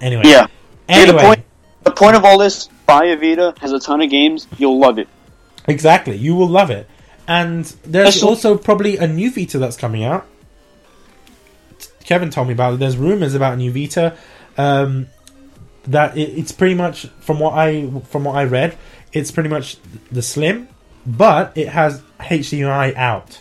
Anyway, 0.01 0.23
Yeah. 0.25 0.47
Yeah, 0.89 1.05
the 1.05 1.09
Anyway, 1.13 1.23
point- 1.23 1.45
The 1.85 1.91
point 1.91 2.17
of 2.17 2.25
all 2.25 2.39
this, 2.39 2.69
buy 2.87 3.05
a 3.05 3.17
Vita, 3.17 3.53
has 3.61 3.73
a 3.73 3.79
ton 3.79 4.01
of 4.01 4.09
games, 4.11 4.47
you'll 4.57 4.79
love 4.79 4.99
it. 4.99 5.07
exactly. 5.69 6.17
You 6.17 6.35
will 6.35 6.49
love 6.49 6.71
it. 6.71 6.89
And 7.29 7.65
there's 7.85 8.15
Special- 8.15 8.31
also 8.31 8.57
probably 8.57 8.97
a 8.97 9.07
new 9.07 9.31
Vita 9.31 9.59
that's 9.59 9.77
coming 9.77 10.03
out. 10.03 10.27
Kevin 12.05 12.31
told 12.31 12.49
me 12.49 12.55
about 12.55 12.75
it. 12.75 12.81
There's 12.81 12.97
rumors 12.97 13.35
about 13.35 13.53
a 13.53 13.57
new 13.57 13.71
Vita. 13.71 14.17
Um, 14.57 15.09
that 15.87 16.17
it, 16.17 16.31
it's 16.39 16.53
pretty 16.53 16.75
much 16.75 17.07
from 17.21 17.39
what 17.39 17.53
I 17.55 17.89
from 18.09 18.25
what 18.25 18.35
I 18.35 18.45
read, 18.45 18.77
it's 19.13 19.31
pretty 19.31 19.49
much 19.49 19.77
the 20.11 20.23
Slim, 20.23 20.69
but 21.07 21.57
it 21.57 21.69
has 21.69 22.03
HDMI 22.21 22.95
out. 22.97 23.41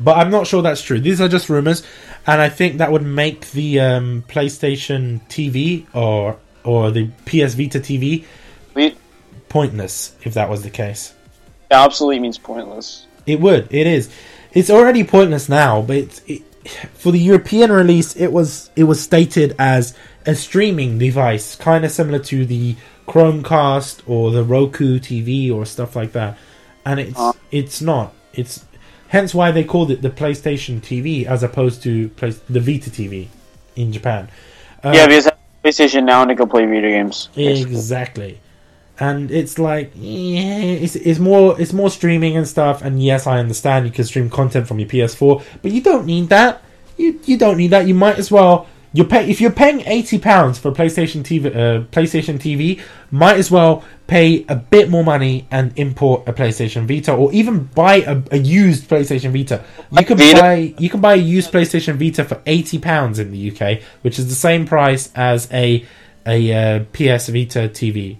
But 0.00 0.18
I'm 0.18 0.30
not 0.30 0.46
sure 0.46 0.62
that's 0.62 0.82
true. 0.82 1.00
These 1.00 1.20
are 1.20 1.28
just 1.28 1.48
rumors, 1.48 1.82
and 2.26 2.40
I 2.40 2.48
think 2.48 2.78
that 2.78 2.90
would 2.90 3.02
make 3.02 3.50
the 3.52 3.80
um, 3.80 4.24
PlayStation 4.28 5.20
TV 5.28 5.86
or 5.94 6.38
or 6.64 6.90
the 6.90 7.08
PS 7.26 7.54
Vita 7.54 7.80
TV 7.80 8.24
It 8.76 8.96
pointless 9.48 10.14
if 10.22 10.34
that 10.34 10.48
was 10.48 10.62
the 10.62 10.70
case. 10.70 11.12
Absolutely 11.72 12.20
means 12.20 12.38
pointless. 12.38 13.06
It 13.26 13.40
would. 13.40 13.72
It 13.72 13.86
is. 13.86 14.10
It's 14.52 14.70
already 14.70 15.04
pointless 15.04 15.48
now, 15.48 15.82
but 15.82 16.20
it, 16.26 16.42
for 16.94 17.12
the 17.12 17.18
European 17.18 17.72
release, 17.72 18.14
it 18.16 18.32
was 18.32 18.70
it 18.76 18.84
was 18.84 19.00
stated 19.00 19.54
as 19.58 19.96
a 20.26 20.34
streaming 20.34 20.98
device, 20.98 21.56
kind 21.56 21.84
of 21.84 21.90
similar 21.90 22.18
to 22.20 22.46
the 22.46 22.76
Chromecast 23.06 24.02
or 24.06 24.30
the 24.30 24.44
Roku 24.44 24.98
TV 24.98 25.52
or 25.52 25.66
stuff 25.66 25.96
like 25.96 26.12
that. 26.12 26.38
And 26.84 27.00
it's 27.00 27.18
Uh. 27.18 27.32
it's 27.50 27.80
not. 27.80 28.12
It's 28.32 28.64
hence 29.08 29.34
why 29.34 29.50
they 29.50 29.64
called 29.64 29.90
it 29.90 30.02
the 30.02 30.10
PlayStation 30.10 30.80
TV 30.80 31.26
as 31.26 31.42
opposed 31.42 31.82
to 31.82 32.08
play, 32.10 32.34
the 32.48 32.60
Vita 32.60 32.90
TV 32.90 33.28
in 33.76 33.92
Japan. 33.92 34.28
Uh, 34.84 34.92
yeah, 34.94 35.06
because 35.06 35.24
have 35.24 35.38
PlayStation 35.64 36.04
now 36.04 36.22
and 36.22 36.30
I 36.30 36.34
can 36.34 36.48
play 36.48 36.66
video 36.66 36.90
games. 36.90 37.28
Exactly. 37.36 38.40
And 39.02 39.32
it's 39.32 39.58
like, 39.58 39.90
yeah, 39.96 40.60
it's, 40.60 40.94
it's 40.94 41.18
more 41.18 41.60
it's 41.60 41.72
more 41.72 41.90
streaming 41.90 42.36
and 42.36 42.46
stuff. 42.46 42.82
And 42.82 43.02
yes, 43.02 43.26
I 43.26 43.40
understand 43.40 43.84
you 43.84 43.90
can 43.90 44.04
stream 44.04 44.30
content 44.30 44.68
from 44.68 44.78
your 44.78 44.88
PS4, 44.88 45.42
but 45.60 45.72
you 45.72 45.80
don't 45.82 46.06
need 46.06 46.28
that. 46.28 46.62
You 46.96 47.18
you 47.24 47.36
don't 47.36 47.56
need 47.56 47.72
that. 47.72 47.88
You 47.88 47.94
might 47.94 48.16
as 48.20 48.30
well 48.30 48.68
you 48.92 49.02
pay 49.02 49.28
if 49.28 49.40
you're 49.40 49.50
paying 49.50 49.80
eighty 49.86 50.20
pounds 50.20 50.60
for 50.60 50.68
a 50.68 50.72
PlayStation 50.72 51.24
TV. 51.24 51.46
Uh, 51.46 51.82
PlayStation 51.86 52.38
TV 52.38 52.80
might 53.10 53.38
as 53.38 53.50
well 53.50 53.82
pay 54.06 54.44
a 54.48 54.54
bit 54.54 54.88
more 54.88 55.02
money 55.02 55.48
and 55.50 55.76
import 55.76 56.22
a 56.28 56.32
PlayStation 56.32 56.86
Vita, 56.86 57.12
or 57.12 57.32
even 57.32 57.64
buy 57.74 57.96
a, 58.02 58.22
a 58.30 58.38
used 58.38 58.88
PlayStation 58.88 59.32
Vita. 59.32 59.64
You 59.90 60.04
can 60.04 60.16
Vita? 60.16 60.40
buy 60.40 60.74
you 60.78 60.88
can 60.88 61.00
buy 61.00 61.14
a 61.14 61.16
used 61.16 61.50
PlayStation 61.50 61.96
Vita 61.96 62.22
for 62.22 62.40
eighty 62.46 62.78
pounds 62.78 63.18
in 63.18 63.32
the 63.32 63.50
UK, 63.50 63.82
which 64.02 64.20
is 64.20 64.28
the 64.28 64.36
same 64.36 64.64
price 64.64 65.10
as 65.16 65.52
a 65.52 65.84
a 66.24 66.52
uh, 66.52 66.84
PS 66.92 67.30
Vita 67.30 67.68
TV. 67.68 68.18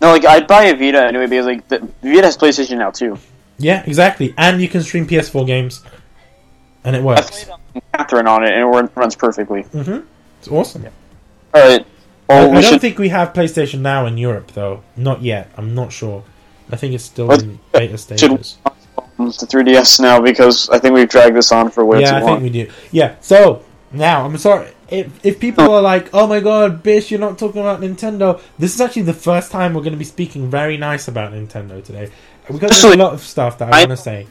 No, 0.00 0.12
like 0.12 0.24
I'd 0.24 0.46
buy 0.46 0.64
a 0.64 0.74
Vita 0.76 1.06
anyway 1.06 1.26
because 1.26 1.46
like 1.46 1.68
the 1.68 1.78
Vita 2.02 2.22
has 2.24 2.36
PlayStation 2.36 2.78
now 2.78 2.90
too. 2.90 3.18
Yeah, 3.58 3.82
exactly. 3.86 4.34
And 4.38 4.60
you 4.62 4.68
can 4.68 4.82
stream 4.82 5.06
PS4 5.06 5.46
games, 5.46 5.82
and 6.84 6.96
it 6.96 7.00
I 7.00 7.02
works. 7.02 7.44
played 7.44 7.50
um, 7.74 7.82
Catherine 7.94 8.26
on 8.26 8.42
it 8.44 8.52
and 8.52 8.60
it 8.62 8.90
runs 8.96 9.14
perfectly. 9.14 9.62
hmm 9.62 9.98
It's 10.38 10.48
awesome. 10.48 10.86
All 11.54 11.60
right. 11.68 11.82
I, 11.82 12.32
Well, 12.32 12.44
I 12.44 12.48
we 12.48 12.62
don't 12.62 12.72
should. 12.72 12.80
think 12.80 12.98
we 12.98 13.08
have 13.10 13.32
PlayStation 13.34 13.80
Now 13.80 14.06
in 14.06 14.16
Europe, 14.16 14.52
though. 14.52 14.82
Not 14.96 15.20
yet. 15.22 15.50
I'm 15.56 15.74
not 15.74 15.92
sure. 15.92 16.22
I 16.70 16.76
think 16.76 16.94
it's 16.94 17.04
still 17.04 17.26
Let's- 17.26 17.42
in 17.42 17.58
beta 17.72 17.98
should 17.98 18.18
stages. 18.18 18.56
to 19.18 19.46
3DS 19.46 20.00
now 20.00 20.20
because 20.20 20.70
I 20.70 20.78
think 20.78 20.94
we've 20.94 21.08
dragged 21.08 21.36
this 21.36 21.52
on 21.52 21.70
for 21.70 21.84
way 21.84 22.00
Yeah, 22.00 22.10
too 22.10 22.16
I 22.16 22.20
long. 22.20 22.40
think 22.40 22.42
we 22.54 22.64
do. 22.64 22.72
Yeah. 22.92 23.16
So 23.20 23.62
now, 23.92 24.24
I'm 24.24 24.38
sorry 24.38 24.68
if 24.90 25.24
if 25.24 25.40
people 25.40 25.70
are 25.72 25.82
like, 25.82 26.10
"Oh 26.14 26.26
my 26.26 26.40
god, 26.40 26.82
Bish, 26.82 27.10
you're 27.10 27.20
not 27.20 27.38
talking 27.38 27.60
about 27.60 27.80
Nintendo." 27.80 28.40
This 28.58 28.74
is 28.74 28.80
actually 28.80 29.02
the 29.02 29.14
first 29.14 29.50
time 29.52 29.74
we're 29.74 29.82
going 29.82 29.92
to 29.92 29.98
be 29.98 30.04
speaking 30.04 30.50
very 30.50 30.76
nice 30.76 31.08
about 31.08 31.32
Nintendo 31.32 31.82
today, 31.84 32.10
because 32.46 32.70
there's 32.82 32.94
a 32.94 32.96
lot 32.98 33.12
of 33.14 33.20
stuff 33.20 33.58
that 33.58 33.72
I, 33.72 33.78
I- 33.78 33.80
want 33.86 33.90
to 33.90 33.96
say. 33.96 34.26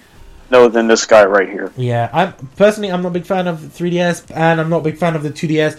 no, 0.52 0.68
than 0.68 0.88
this 0.88 1.06
guy 1.06 1.26
right 1.26 1.48
here. 1.49 1.72
Yeah, 1.77 2.10
I'm 2.11 2.34
personally 2.56 2.91
I'm 2.91 3.02
not 3.02 3.10
a 3.10 3.11
big 3.11 3.26
fan 3.26 3.48
of 3.48 3.61
the 3.61 3.69
3DS, 3.84 4.31
and 4.36 4.60
I'm 4.60 4.69
not 4.69 4.77
a 4.80 4.84
big 4.84 4.98
fan 4.98 5.15
of 5.15 5.23
the 5.23 5.30
2DS. 5.31 5.77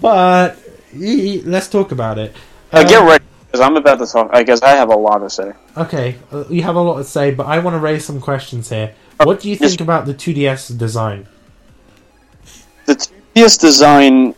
But 0.00 0.56
let's 0.94 1.68
talk 1.68 1.92
about 1.92 2.18
it. 2.18 2.34
Uh, 2.72 2.78
Um, 2.80 2.86
get 2.86 3.02
ready 3.06 3.24
because 3.46 3.60
I'm 3.60 3.76
about 3.76 3.98
to 3.98 4.06
talk. 4.06 4.30
I 4.32 4.42
guess 4.44 4.62
I 4.62 4.70
have 4.70 4.88
a 4.88 4.96
lot 4.96 5.18
to 5.18 5.28
say. 5.28 5.52
Okay, 5.76 6.16
uh, 6.32 6.44
you 6.48 6.62
have 6.62 6.76
a 6.76 6.80
lot 6.80 6.96
to 6.98 7.04
say, 7.04 7.32
but 7.32 7.46
I 7.46 7.58
want 7.58 7.74
to 7.74 7.78
raise 7.80 8.04
some 8.04 8.20
questions 8.20 8.70
here. 8.70 8.94
What 9.22 9.40
do 9.40 9.50
you 9.50 9.56
think 9.56 9.80
about 9.80 10.06
the 10.06 10.14
2DS 10.14 10.76
design? 10.78 11.28
The 12.86 12.94
2DS 13.34 13.60
design. 13.60 14.34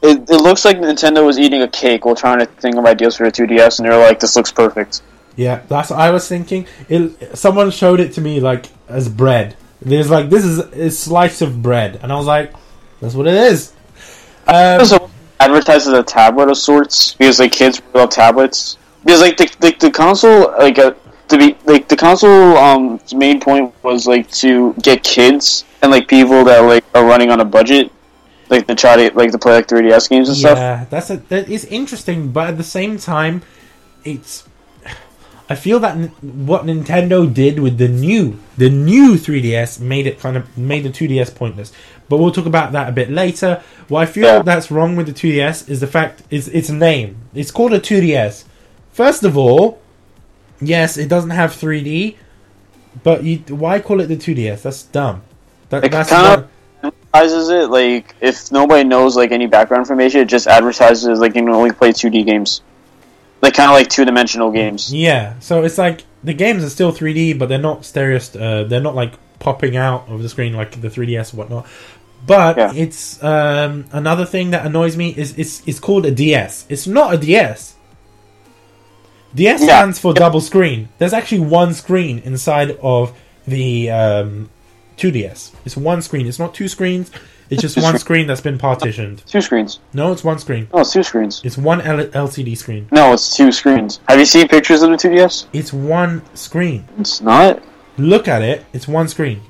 It, 0.00 0.30
it 0.30 0.40
looks 0.40 0.64
like 0.64 0.78
Nintendo 0.78 1.24
was 1.26 1.38
eating 1.38 1.62
a 1.62 1.68
cake 1.68 2.04
while 2.04 2.14
trying 2.14 2.38
to 2.38 2.46
think 2.46 2.76
of 2.76 2.86
ideas 2.86 3.16
for 3.16 3.28
the 3.28 3.32
2DS, 3.32 3.78
and 3.78 3.88
they're 3.88 3.98
like, 3.98 4.20
"This 4.20 4.36
looks 4.36 4.52
perfect." 4.52 5.02
Yeah, 5.36 5.62
that's 5.68 5.90
what 5.90 5.98
I 5.98 6.10
was 6.10 6.28
thinking. 6.28 6.66
It, 6.88 7.36
someone 7.36 7.70
showed 7.70 8.00
it 8.00 8.12
to 8.14 8.20
me 8.20 8.40
like 8.40 8.66
as 8.88 9.08
bread. 9.08 9.56
There's 9.80 10.10
like 10.10 10.30
this 10.30 10.44
is 10.44 10.58
a 10.58 10.90
slice 10.90 11.42
of 11.42 11.62
bread, 11.62 12.00
and 12.02 12.12
I 12.12 12.16
was 12.16 12.26
like, 12.26 12.52
"That's 13.00 13.14
what 13.14 13.26
it 13.26 13.34
is." 13.34 13.72
Um, 14.46 14.80
also 14.80 15.10
advertised 15.40 15.86
as 15.86 15.92
a 15.92 16.02
tablet 16.02 16.48
of 16.48 16.58
sorts 16.58 17.14
because 17.14 17.38
like 17.40 17.52
kids 17.52 17.80
love 17.94 18.10
tablets. 18.10 18.78
Because 19.04 19.20
like 19.20 19.36
the 19.36 19.54
the, 19.60 19.76
the 19.78 19.90
console 19.90 20.52
like 20.58 20.78
uh, 20.78 20.94
to 21.28 21.38
be 21.38 21.56
like 21.64 21.88
the 21.88 21.96
console 21.96 22.56
um 22.56 23.00
main 23.14 23.40
point 23.40 23.72
was 23.82 24.06
like 24.06 24.30
to 24.32 24.74
get 24.82 25.02
kids 25.02 25.64
and 25.82 25.90
like 25.90 26.08
people 26.08 26.44
that 26.44 26.60
like 26.60 26.84
are 26.94 27.04
running 27.04 27.30
on 27.30 27.40
a 27.40 27.44
budget 27.44 27.92
like 28.50 28.66
to 28.66 28.74
try 28.74 28.96
to 29.08 29.16
like 29.16 29.32
to 29.32 29.38
play 29.38 29.54
like 29.54 29.66
3DS 29.68 30.08
games 30.08 30.28
and 30.28 30.36
stuff. 30.38 30.58
yeah, 30.58 30.84
that's 30.90 31.10
a, 31.10 31.16
that 31.28 31.48
is 31.48 31.64
interesting, 31.66 32.30
but 32.32 32.48
at 32.48 32.56
the 32.56 32.64
same 32.64 32.98
time, 32.98 33.42
it's. 34.04 34.44
I 35.50 35.54
feel 35.54 35.80
that 35.80 35.96
n- 35.96 36.08
what 36.46 36.64
Nintendo 36.64 37.32
did 37.32 37.58
with 37.58 37.78
the 37.78 37.88
new 37.88 38.38
the 38.58 38.68
new 38.68 39.14
3DS 39.14 39.80
made 39.80 40.06
it 40.06 40.20
kind 40.20 40.36
of 40.36 40.58
made 40.58 40.84
the 40.84 40.90
2DS 40.90 41.34
pointless. 41.34 41.72
But 42.10 42.18
we'll 42.18 42.32
talk 42.32 42.44
about 42.46 42.72
that 42.72 42.88
a 42.88 42.92
bit 42.92 43.10
later. 43.10 43.62
What 43.88 44.00
I 44.00 44.06
feel 44.06 44.24
Yeah. 44.26 44.42
that's 44.42 44.70
wrong 44.70 44.94
with 44.96 45.06
the 45.06 45.12
2DS 45.14 45.68
is 45.68 45.80
the 45.80 45.86
fact 45.86 46.22
is 46.30 46.48
its 46.48 46.68
name. 46.68 47.16
It's 47.34 47.50
called 47.50 47.72
a 47.72 47.80
2DS. 47.80 48.44
First 48.92 49.24
of 49.24 49.38
all, 49.38 49.80
yes, 50.60 50.98
it 50.98 51.08
doesn't 51.08 51.30
have 51.30 51.52
3D, 51.52 52.16
but 53.02 53.24
you 53.24 53.38
why 53.48 53.80
call 53.80 54.00
it 54.00 54.06
the 54.08 54.16
2DS? 54.16 54.62
That's 54.62 54.82
dumb. 54.82 55.22
That, 55.70 55.90
that's 55.90 56.10
kind 56.10 56.42
of 56.42 56.50
advertises 57.24 57.48
it 57.50 57.70
like 57.70 58.14
if 58.20 58.50
nobody 58.52 58.84
knows 58.84 59.16
like 59.16 59.30
any 59.32 59.46
background 59.46 59.82
information, 59.82 60.20
it 60.20 60.26
just 60.26 60.46
advertises 60.46 61.18
like 61.20 61.34
you 61.34 61.42
can 61.42 61.48
only 61.50 61.72
play 61.72 61.90
2D 61.92 62.24
games, 62.24 62.62
like 63.42 63.54
kind 63.54 63.70
of 63.70 63.74
like 63.74 63.88
two 63.88 64.04
dimensional 64.04 64.50
games. 64.50 64.92
Yeah, 64.92 65.38
so 65.40 65.62
it's 65.64 65.78
like 65.78 66.04
the 66.24 66.34
games 66.34 66.64
are 66.64 66.70
still 66.70 66.92
3D, 66.92 67.38
but 67.38 67.48
they're 67.48 67.58
not 67.58 67.84
stereo. 67.84 68.18
Uh, 68.18 68.64
they're 68.64 68.80
not 68.80 68.94
like 68.94 69.12
popping 69.38 69.76
out 69.76 70.08
of 70.08 70.22
the 70.22 70.28
screen 70.28 70.52
like 70.54 70.80
the 70.80 70.88
3DS 70.88 71.30
and 71.30 71.38
whatnot. 71.38 71.66
But 72.26 72.56
Yeah. 72.56 72.72
it's 72.74 73.22
um, 73.22 73.84
another 73.92 74.24
thing 74.26 74.50
that 74.50 74.66
annoys 74.66 74.96
me 74.96 75.10
is 75.10 75.38
it's 75.38 75.62
it's 75.66 75.78
called 75.78 76.04
a 76.06 76.10
DS. 76.10 76.66
It's 76.68 76.86
not 76.86 77.14
a 77.14 77.18
DS. 77.18 77.74
DS 79.34 79.60
Yeah. 79.60 79.66
stands 79.66 79.98
for 79.98 80.12
double 80.14 80.40
screen. 80.40 80.88
There's 80.98 81.12
actually 81.12 81.40
one 81.40 81.74
screen 81.74 82.18
inside 82.24 82.76
of 82.82 83.12
the 83.46 83.90
um, 83.90 84.50
2DS. 84.98 85.52
It's 85.64 85.76
one 85.76 86.02
screen. 86.02 86.26
It's 86.26 86.38
not 86.38 86.54
two 86.54 86.68
screens. 86.68 87.10
It's 87.50 87.62
just 87.62 87.80
one 87.80 87.98
screen 87.98 88.26
that's 88.26 88.42
been 88.42 88.58
partitioned. 88.58 89.22
Two 89.26 89.40
screens. 89.40 89.80
No, 89.94 90.12
it's 90.12 90.22
one 90.22 90.38
screen. 90.38 90.68
No, 90.72 90.80
it's 90.80 90.92
two 90.92 91.02
screens. 91.02 91.40
It's 91.44 91.56
one 91.56 91.80
L- 91.80 92.06
LCD 92.08 92.56
screen. 92.56 92.88
No, 92.92 93.14
it's 93.14 93.34
two 93.34 93.52
screens. 93.52 94.00
Have 94.08 94.18
you 94.18 94.26
seen 94.26 94.48
pictures 94.48 94.82
of 94.82 94.90
the 94.90 94.96
2DS? 94.96 95.46
It's 95.54 95.72
one 95.72 96.22
screen. 96.34 96.86
It's 96.98 97.20
not. 97.22 97.62
look 97.96 98.28
at 98.28 98.42
it, 98.42 98.66
it's 98.72 98.86
one 98.86 99.08
screen. 99.08 99.40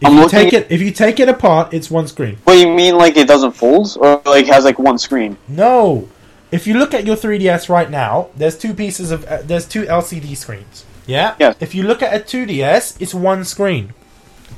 If 0.00 0.08
I'm 0.08 0.14
you 0.14 0.20
looking 0.20 0.38
take 0.38 0.52
it, 0.52 0.66
if 0.70 0.80
you 0.82 0.90
take 0.92 1.18
it 1.20 1.28
apart, 1.28 1.72
it's 1.74 1.90
one 1.90 2.06
screen. 2.08 2.36
What 2.44 2.54
do 2.54 2.60
you 2.60 2.74
mean, 2.74 2.96
like 2.96 3.16
it 3.16 3.28
doesn't 3.28 3.52
fold, 3.52 3.96
or 4.00 4.20
like 4.26 4.46
has 4.46 4.64
like 4.64 4.78
one 4.78 4.98
screen? 4.98 5.36
No, 5.48 6.08
if 6.50 6.66
you 6.66 6.74
look 6.74 6.94
at 6.94 7.06
your 7.06 7.16
3ds 7.16 7.68
right 7.68 7.90
now, 7.90 8.28
there's 8.36 8.56
two 8.58 8.74
pieces 8.74 9.10
of 9.10 9.24
uh, 9.26 9.42
there's 9.42 9.66
two 9.66 9.82
LCD 9.84 10.36
screens. 10.36 10.84
Yeah. 11.06 11.36
Yeah. 11.38 11.54
If 11.60 11.74
you 11.74 11.82
look 11.82 12.02
at 12.02 12.14
a 12.14 12.24
2ds, 12.24 13.00
it's 13.00 13.12
one 13.14 13.44
screen. 13.44 13.92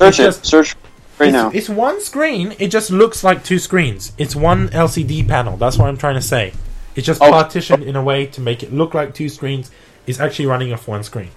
Search 0.02 0.08
It's 0.08 0.18
it. 0.18 0.22
just- 0.40 0.46
Search 0.46 0.76
right 1.18 1.26
it's, 1.28 1.32
now. 1.32 1.50
it's 1.52 1.68
one 1.68 2.00
screen. 2.00 2.54
It 2.58 2.68
just 2.68 2.90
looks 2.90 3.22
like 3.22 3.44
two 3.44 3.58
screens. 3.58 4.12
It's 4.18 4.34
one 4.34 4.68
LCD 4.70 5.26
panel. 5.28 5.56
That's 5.56 5.78
what 5.78 5.88
I'm 5.88 5.96
trying 5.96 6.14
to 6.16 6.22
say. 6.22 6.52
It's 6.94 7.06
just 7.06 7.22
Oh. 7.22 7.30
partitioned 7.30 7.82
in 7.84 7.96
a 7.96 8.02
way 8.02 8.26
to 8.26 8.40
make 8.40 8.62
it 8.62 8.72
look 8.72 8.94
like 8.94 9.14
two 9.14 9.28
screens. 9.28 9.70
It's 10.06 10.20
actually 10.20 10.46
running 10.46 10.72
off 10.72 10.86
one 10.88 11.02
screen. 11.04 11.30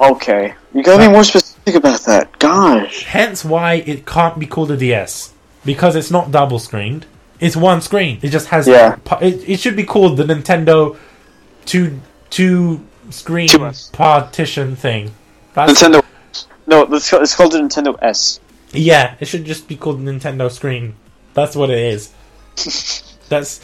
Okay, 0.00 0.54
you 0.74 0.82
gotta 0.82 1.06
be 1.06 1.10
more 1.10 1.24
specific 1.24 1.74
about 1.76 2.00
that. 2.02 2.38
Gosh. 2.38 3.04
Hence 3.04 3.44
why 3.44 3.74
it 3.86 4.04
can't 4.04 4.38
be 4.38 4.44
called 4.44 4.70
a 4.70 4.76
DS 4.76 5.32
because 5.64 5.96
it's 5.96 6.10
not 6.10 6.30
double 6.30 6.58
screened. 6.58 7.06
It's 7.40 7.56
one 7.56 7.80
screen. 7.80 8.18
It 8.22 8.28
just 8.28 8.48
has. 8.48 8.66
Yeah. 8.68 8.96
It, 9.22 9.48
it 9.48 9.60
should 9.60 9.76
be 9.76 9.84
called 9.84 10.18
the 10.18 10.24
Nintendo 10.24 10.96
two 11.64 12.00
two 12.28 12.82
screen 13.10 13.48
Two 13.48 13.70
partition 13.92 14.76
thing. 14.76 15.12
That's 15.54 15.80
Nintendo 15.82 16.02
No, 16.66 16.82
it's 16.82 17.12
it's 17.12 17.34
called 17.34 17.52
the 17.52 17.58
Nintendo 17.58 17.96
S. 18.02 18.40
Yeah, 18.72 19.14
it 19.20 19.26
should 19.26 19.44
just 19.44 19.68
be 19.68 19.76
called 19.76 20.00
Nintendo 20.00 20.50
Screen. 20.50 20.96
That's 21.34 21.54
what 21.54 21.70
it 21.70 21.78
is. 21.78 22.12
That's 23.28 23.60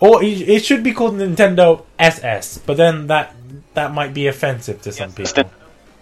or 0.00 0.22
it 0.22 0.48
it 0.48 0.64
should 0.64 0.82
be 0.82 0.92
called 0.92 1.14
Nintendo 1.14 1.84
SS, 1.98 2.58
but 2.58 2.76
then 2.76 3.06
that 3.08 3.34
that 3.74 3.92
might 3.92 4.14
be 4.14 4.26
offensive 4.26 4.82
to 4.82 4.92
some 4.92 5.12
people. 5.12 5.50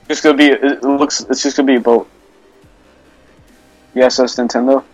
It's 0.09 0.21
gonna 0.21 0.37
be. 0.37 0.49
It 0.49 0.83
looks. 0.83 1.21
It's 1.29 1.43
just 1.43 1.57
gonna 1.57 1.67
be 1.67 1.77
about. 1.77 2.07
Yes, 3.95 4.17
that's 4.17 4.37
Nintendo. 4.37 4.85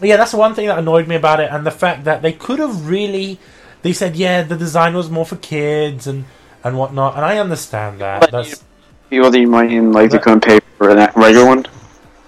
Yeah, 0.00 0.16
that's 0.16 0.32
one 0.32 0.54
thing 0.54 0.68
that 0.68 0.78
annoyed 0.78 1.08
me 1.08 1.16
about 1.16 1.40
it, 1.40 1.50
and 1.50 1.66
the 1.66 1.70
fact 1.70 2.04
that 2.04 2.22
they 2.22 2.32
could 2.32 2.58
have 2.58 2.88
really. 2.88 3.38
They 3.82 3.94
said, 3.94 4.14
yeah, 4.14 4.42
the 4.42 4.56
design 4.56 4.94
was 4.94 5.08
more 5.08 5.24
for 5.24 5.36
kids 5.36 6.06
and 6.06 6.26
and 6.62 6.76
whatnot, 6.76 7.16
and 7.16 7.24
I 7.24 7.38
understand 7.38 8.00
that. 8.00 8.20
But 8.20 8.30
That's 8.30 8.62
People 9.10 9.30
that 9.30 9.38
you 9.38 9.48
might 9.48 9.70
even 9.70 9.92
like 9.92 10.10
But- 10.12 10.22
couldn't 10.22 10.40
pay 10.44 10.60
for 10.78 10.88
a 10.90 11.12
regular 11.16 11.46
one. 11.46 11.66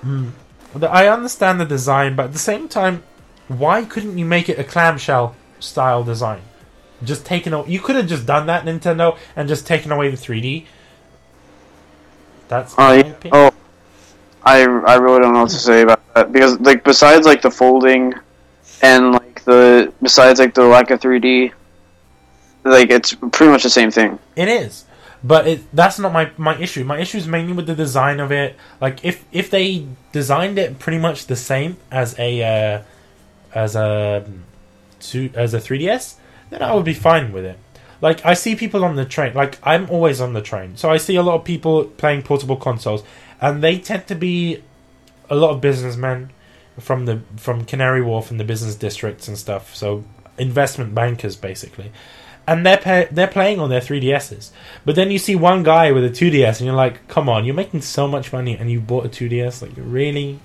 Hmm. 0.02 0.28
The- 0.74 0.90
I 0.90 1.06
understand 1.08 1.60
the 1.60 1.64
design, 1.64 2.16
but 2.16 2.24
at 2.26 2.32
the 2.32 2.38
same 2.38 2.68
time, 2.68 3.02
why 3.48 3.84
couldn't 3.84 4.18
you 4.18 4.24
make 4.24 4.48
it 4.48 4.58
a 4.58 4.64
clamshell 4.64 5.34
style 5.60 6.02
design? 6.02 6.40
Just 7.04 7.24
taken 7.24 7.52
away. 7.52 7.68
You 7.68 7.80
could 7.80 7.96
have 7.96 8.06
just 8.06 8.26
done 8.26 8.46
that, 8.46 8.64
Nintendo, 8.64 9.16
and 9.36 9.48
just 9.48 9.66
taken 9.66 9.90
away 9.92 10.10
the 10.10 10.16
3D. 10.16 10.66
That's 12.48 12.74
Oh, 12.76 12.98
opinion. 12.98 13.30
oh, 13.32 13.50
I 14.44 14.62
I 14.62 14.94
really 14.96 15.20
don't 15.20 15.32
know 15.34 15.42
what 15.42 15.50
to 15.50 15.56
say 15.58 15.82
about 15.82 16.00
that 16.14 16.32
because 16.32 16.58
like 16.60 16.84
besides 16.84 17.26
like 17.26 17.42
the 17.42 17.50
folding, 17.50 18.14
and 18.82 19.12
like 19.12 19.44
the 19.44 19.92
besides 20.02 20.38
like 20.40 20.54
the 20.54 20.64
lack 20.64 20.90
of 20.90 21.00
3D, 21.00 21.52
like 22.64 22.90
it's 22.90 23.14
pretty 23.14 23.50
much 23.52 23.62
the 23.62 23.70
same 23.70 23.90
thing. 23.90 24.18
It 24.36 24.48
is, 24.48 24.84
but 25.24 25.46
it, 25.46 25.60
that's 25.72 25.98
not 25.98 26.12
my 26.12 26.30
my 26.36 26.58
issue. 26.58 26.84
My 26.84 26.98
issue 26.98 27.18
is 27.18 27.28
mainly 27.28 27.52
with 27.52 27.66
the 27.66 27.74
design 27.74 28.20
of 28.20 28.32
it. 28.32 28.56
Like 28.80 29.04
if 29.04 29.24
if 29.32 29.50
they 29.50 29.86
designed 30.10 30.58
it 30.58 30.78
pretty 30.78 30.98
much 30.98 31.26
the 31.26 31.36
same 31.36 31.76
as 31.90 32.18
a 32.18 32.42
uh, 32.42 32.82
as 33.54 33.76
a 33.76 34.26
as 35.34 35.54
a 35.54 35.58
3ds, 35.58 36.14
then 36.50 36.62
I 36.62 36.74
would 36.74 36.84
be 36.84 36.94
fine 36.94 37.32
with 37.32 37.44
it. 37.44 37.58
Like 38.00 38.24
I 38.26 38.34
see 38.34 38.56
people 38.56 38.84
on 38.84 38.96
the 38.96 39.04
train. 39.04 39.34
Like 39.34 39.58
I'm 39.62 39.88
always 39.90 40.20
on 40.20 40.32
the 40.32 40.42
train, 40.42 40.76
so 40.76 40.90
I 40.90 40.96
see 40.96 41.16
a 41.16 41.22
lot 41.22 41.36
of 41.36 41.44
people 41.44 41.84
playing 41.84 42.22
portable 42.22 42.56
consoles, 42.56 43.04
and 43.40 43.62
they 43.62 43.78
tend 43.78 44.08
to 44.08 44.14
be 44.14 44.62
a 45.30 45.36
lot 45.36 45.50
of 45.50 45.60
businessmen 45.60 46.30
from 46.80 47.06
the 47.06 47.20
from 47.36 47.64
Canary 47.64 48.02
Wharf 48.02 48.30
and 48.30 48.40
the 48.40 48.44
business 48.44 48.74
districts 48.74 49.28
and 49.28 49.38
stuff. 49.38 49.74
So 49.74 50.04
investment 50.36 50.94
bankers 50.94 51.36
basically, 51.36 51.92
and 52.46 52.64
they're 52.66 52.78
pa- 52.78 53.06
they're 53.10 53.26
playing 53.28 53.60
on 53.60 53.70
their 53.70 53.80
3DSs. 53.80 54.50
But 54.84 54.94
then 54.96 55.10
you 55.10 55.18
see 55.18 55.34
one 55.36 55.62
guy 55.62 55.92
with 55.92 56.04
a 56.04 56.10
2DS, 56.10 56.58
and 56.58 56.66
you're 56.66 56.74
like, 56.74 57.06
come 57.08 57.28
on, 57.28 57.44
you're 57.44 57.54
making 57.54 57.82
so 57.82 58.08
much 58.08 58.32
money, 58.32 58.56
and 58.56 58.70
you 58.70 58.80
bought 58.80 59.04
a 59.06 59.08
2DS. 59.08 59.62
Like 59.62 59.72
really, 59.76 60.38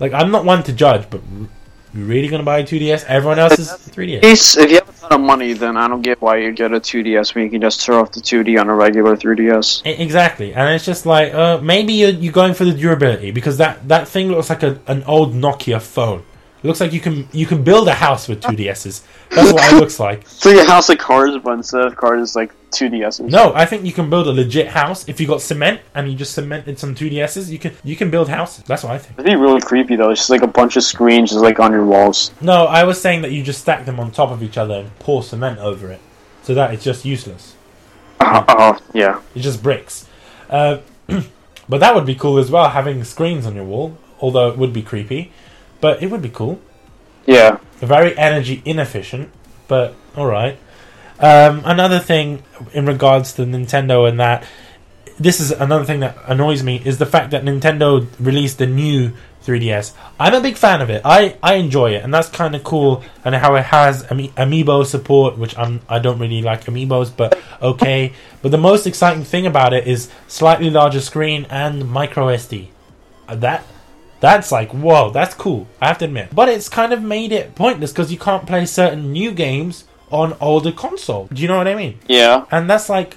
like 0.00 0.12
I'm 0.12 0.30
not 0.30 0.44
one 0.44 0.62
to 0.64 0.72
judge, 0.72 1.08
but 1.10 1.20
r- 1.40 1.48
you 1.94 2.04
really 2.06 2.26
gonna 2.26 2.42
buy 2.42 2.58
a 2.58 2.64
2DS? 2.64 3.04
Everyone 3.06 3.38
else 3.38 3.56
is 3.58 3.68
3DS. 3.70 4.24
If 4.58 4.68
you 4.70 4.76
have 4.78 4.88
a 4.88 4.92
ton 5.00 5.12
of 5.12 5.20
money, 5.20 5.52
then 5.52 5.76
I 5.76 5.86
don't 5.86 6.02
get 6.02 6.20
why 6.20 6.38
you 6.38 6.50
get 6.50 6.72
a 6.72 6.80
2DS 6.80 7.36
when 7.36 7.44
you 7.44 7.50
can 7.50 7.60
just 7.60 7.80
throw 7.80 8.00
off 8.00 8.10
the 8.10 8.20
2D 8.20 8.60
on 8.60 8.68
a 8.68 8.74
regular 8.74 9.16
3DS. 9.16 9.86
E- 9.86 9.90
Exactly, 10.02 10.52
and 10.54 10.74
it's 10.74 10.84
just 10.84 11.06
like 11.06 11.32
uh, 11.32 11.58
maybe 11.62 11.92
you're, 11.92 12.10
you're 12.10 12.32
going 12.32 12.52
for 12.54 12.64
the 12.64 12.72
durability 12.72 13.30
because 13.30 13.58
that, 13.58 13.86
that 13.88 14.08
thing 14.08 14.28
looks 14.28 14.50
like 14.50 14.64
a, 14.64 14.80
an 14.88 15.04
old 15.04 15.34
Nokia 15.34 15.80
phone. 15.80 16.24
It 16.64 16.66
looks 16.66 16.80
like 16.80 16.94
you 16.94 17.00
can 17.00 17.28
you 17.30 17.44
can 17.44 17.62
build 17.62 17.88
a 17.88 17.92
house 17.92 18.26
with 18.26 18.40
two 18.40 18.56
DSs. 18.56 19.02
That's 19.28 19.52
what 19.52 19.70
it 19.70 19.76
looks 19.76 20.00
like. 20.00 20.26
So 20.44 20.48
your 20.48 20.66
house 20.66 20.88
like 20.88 20.98
cards, 20.98 21.36
but 21.44 21.52
instead 21.52 21.82
of 21.82 21.96
cards, 21.96 22.22
it's 22.22 22.36
like 22.36 22.52
2DSs. 22.70 23.30
No, 23.30 23.52
I 23.54 23.64
think 23.66 23.84
you 23.84 23.92
can 23.92 24.10
build 24.10 24.26
a 24.26 24.32
legit 24.32 24.68
house 24.68 25.08
if 25.08 25.20
you 25.20 25.26
got 25.26 25.40
cement 25.42 25.80
and 25.94 26.10
you 26.10 26.16
just 26.16 26.34
cemented 26.34 26.78
some 26.78 26.94
two 26.94 27.10
DSs. 27.10 27.50
You 27.50 27.58
can 27.58 27.74
you 27.84 27.96
can 27.96 28.10
build 28.10 28.30
houses. 28.30 28.64
That's 28.64 28.82
what 28.82 28.92
I 28.92 28.98
think. 28.98 29.18
It'd 29.18 29.30
be 29.30 29.36
really 29.36 29.60
creepy 29.60 29.96
though. 29.96 30.10
It's 30.10 30.20
just 30.20 30.30
like 30.30 30.40
a 30.40 30.46
bunch 30.46 30.76
of 30.76 30.84
screens 30.84 31.30
just 31.30 31.42
like 31.42 31.60
on 31.60 31.70
your 31.72 31.84
walls. 31.84 32.32
No, 32.40 32.64
I 32.64 32.84
was 32.84 32.98
saying 32.98 33.20
that 33.22 33.32
you 33.32 33.42
just 33.42 33.60
stack 33.60 33.84
them 33.84 34.00
on 34.00 34.10
top 34.10 34.30
of 34.30 34.42
each 34.42 34.56
other 34.56 34.74
and 34.74 34.98
pour 35.00 35.22
cement 35.22 35.58
over 35.58 35.90
it, 35.90 36.00
so 36.42 36.54
that 36.54 36.72
it's 36.72 36.84
just 36.84 37.04
useless. 37.04 37.56
Oh, 38.20 38.44
oh 38.48 38.78
yeah. 38.94 39.20
It's 39.34 39.44
just 39.44 39.62
bricks. 39.62 40.08
Uh, 40.48 40.78
but 41.68 41.80
that 41.80 41.94
would 41.94 42.06
be 42.06 42.14
cool 42.14 42.38
as 42.38 42.50
well, 42.50 42.70
having 42.70 43.04
screens 43.04 43.44
on 43.44 43.54
your 43.54 43.64
wall. 43.64 43.98
Although 44.20 44.48
it 44.48 44.56
would 44.56 44.72
be 44.72 44.80
creepy, 44.80 45.32
but 45.84 46.02
it 46.02 46.10
would 46.10 46.22
be 46.22 46.30
cool. 46.30 46.58
Yeah. 47.26 47.58
Very 47.76 48.16
energy 48.16 48.62
inefficient, 48.64 49.30
but 49.68 49.94
all 50.16 50.24
right. 50.24 50.58
Um, 51.18 51.60
another 51.66 51.98
thing 51.98 52.42
in 52.72 52.86
regards 52.86 53.34
to 53.34 53.42
Nintendo 53.42 54.08
and 54.08 54.18
that, 54.18 54.46
this 55.18 55.40
is 55.40 55.50
another 55.50 55.84
thing 55.84 56.00
that 56.00 56.16
annoys 56.26 56.62
me 56.62 56.80
is 56.86 56.96
the 56.96 57.04
fact 57.04 57.32
that 57.32 57.44
Nintendo 57.44 58.06
released 58.18 58.56
the 58.56 58.66
new 58.66 59.12
3DS. 59.44 59.92
I'm 60.18 60.32
a 60.32 60.40
big 60.40 60.56
fan 60.56 60.80
of 60.80 60.88
it. 60.88 61.02
I, 61.04 61.36
I 61.42 61.56
enjoy 61.56 61.90
it, 61.96 62.02
and 62.02 62.14
that's 62.14 62.30
kind 62.30 62.56
of 62.56 62.64
cool. 62.64 63.04
And 63.22 63.34
how 63.34 63.54
it 63.56 63.66
has 63.66 64.10
ami- 64.10 64.32
amiibo 64.38 64.86
support, 64.86 65.36
which 65.36 65.54
I'm 65.58 65.82
I 65.86 65.98
don't 65.98 66.18
really 66.18 66.40
like 66.40 66.64
amiibos, 66.64 67.14
but 67.14 67.38
okay. 67.60 68.14
But 68.40 68.52
the 68.52 68.64
most 68.70 68.86
exciting 68.86 69.24
thing 69.24 69.46
about 69.46 69.74
it 69.74 69.86
is 69.86 70.10
slightly 70.28 70.70
larger 70.70 71.02
screen 71.02 71.46
and 71.50 71.90
micro 71.90 72.28
SD. 72.28 72.68
Uh, 73.28 73.36
That 73.36 73.66
that's 74.24 74.50
like 74.50 74.70
whoa, 74.70 75.10
that's 75.10 75.34
cool. 75.34 75.68
I 75.80 75.88
have 75.88 75.98
to 75.98 76.06
admit, 76.06 76.34
but 76.34 76.48
it's 76.48 76.68
kind 76.68 76.92
of 76.92 77.02
made 77.02 77.30
it 77.30 77.54
pointless 77.54 77.92
because 77.92 78.10
you 78.10 78.18
can't 78.18 78.46
play 78.46 78.64
certain 78.66 79.12
new 79.12 79.30
games 79.32 79.84
on 80.10 80.36
older 80.40 80.72
console. 80.72 81.26
Do 81.32 81.42
you 81.42 81.48
know 81.48 81.58
what 81.58 81.68
I 81.68 81.74
mean? 81.74 81.98
Yeah. 82.08 82.46
And 82.50 82.70
that's 82.70 82.88
like, 82.88 83.16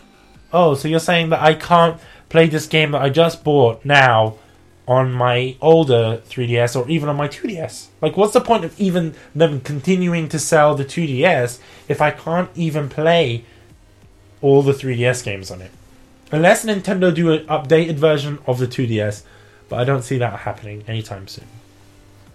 oh, 0.52 0.76
so 0.76 0.88
you're 0.88 1.00
saying 1.00 1.30
that 1.30 1.42
I 1.42 1.54
can't 1.54 2.00
play 2.30 2.48
this 2.48 2.68
game 2.68 2.92
that 2.92 3.02
I 3.02 3.10
just 3.10 3.44
bought 3.44 3.86
now 3.86 4.36
on 4.88 5.12
my 5.12 5.56
older 5.62 6.22
3DS 6.30 6.80
or 6.80 6.90
even 6.90 7.10
on 7.10 7.16
my 7.16 7.28
2DS? 7.28 7.88
Like, 8.02 8.18
what's 8.18 8.34
the 8.34 8.42
point 8.42 8.66
of 8.66 8.80
even 8.80 9.16
them 9.36 9.62
continuing 9.62 10.30
to 10.30 10.40
sell 10.40 10.76
the 10.76 10.86
2DS 10.86 11.60
if 11.88 12.02
I 12.02 12.12
can't 12.12 12.50
even 12.56 12.90
play 12.90 13.46
all 14.42 14.62
the 14.62 14.74
3DS 14.74 15.24
games 15.24 15.52
on 15.52 15.62
it? 15.62 15.72
Unless 16.32 16.66
Nintendo 16.66 17.14
do 17.14 17.32
an 17.32 17.46
updated 17.48 17.96
version 17.96 18.40
of 18.46 18.60
the 18.60 18.68
2DS, 18.68 19.24
but 19.70 19.80
I 19.80 19.84
don't 19.84 20.04
see 20.04 20.18
that 20.18 20.40
happening 20.40 20.84
anytime 20.88 21.28
soon. 21.28 21.46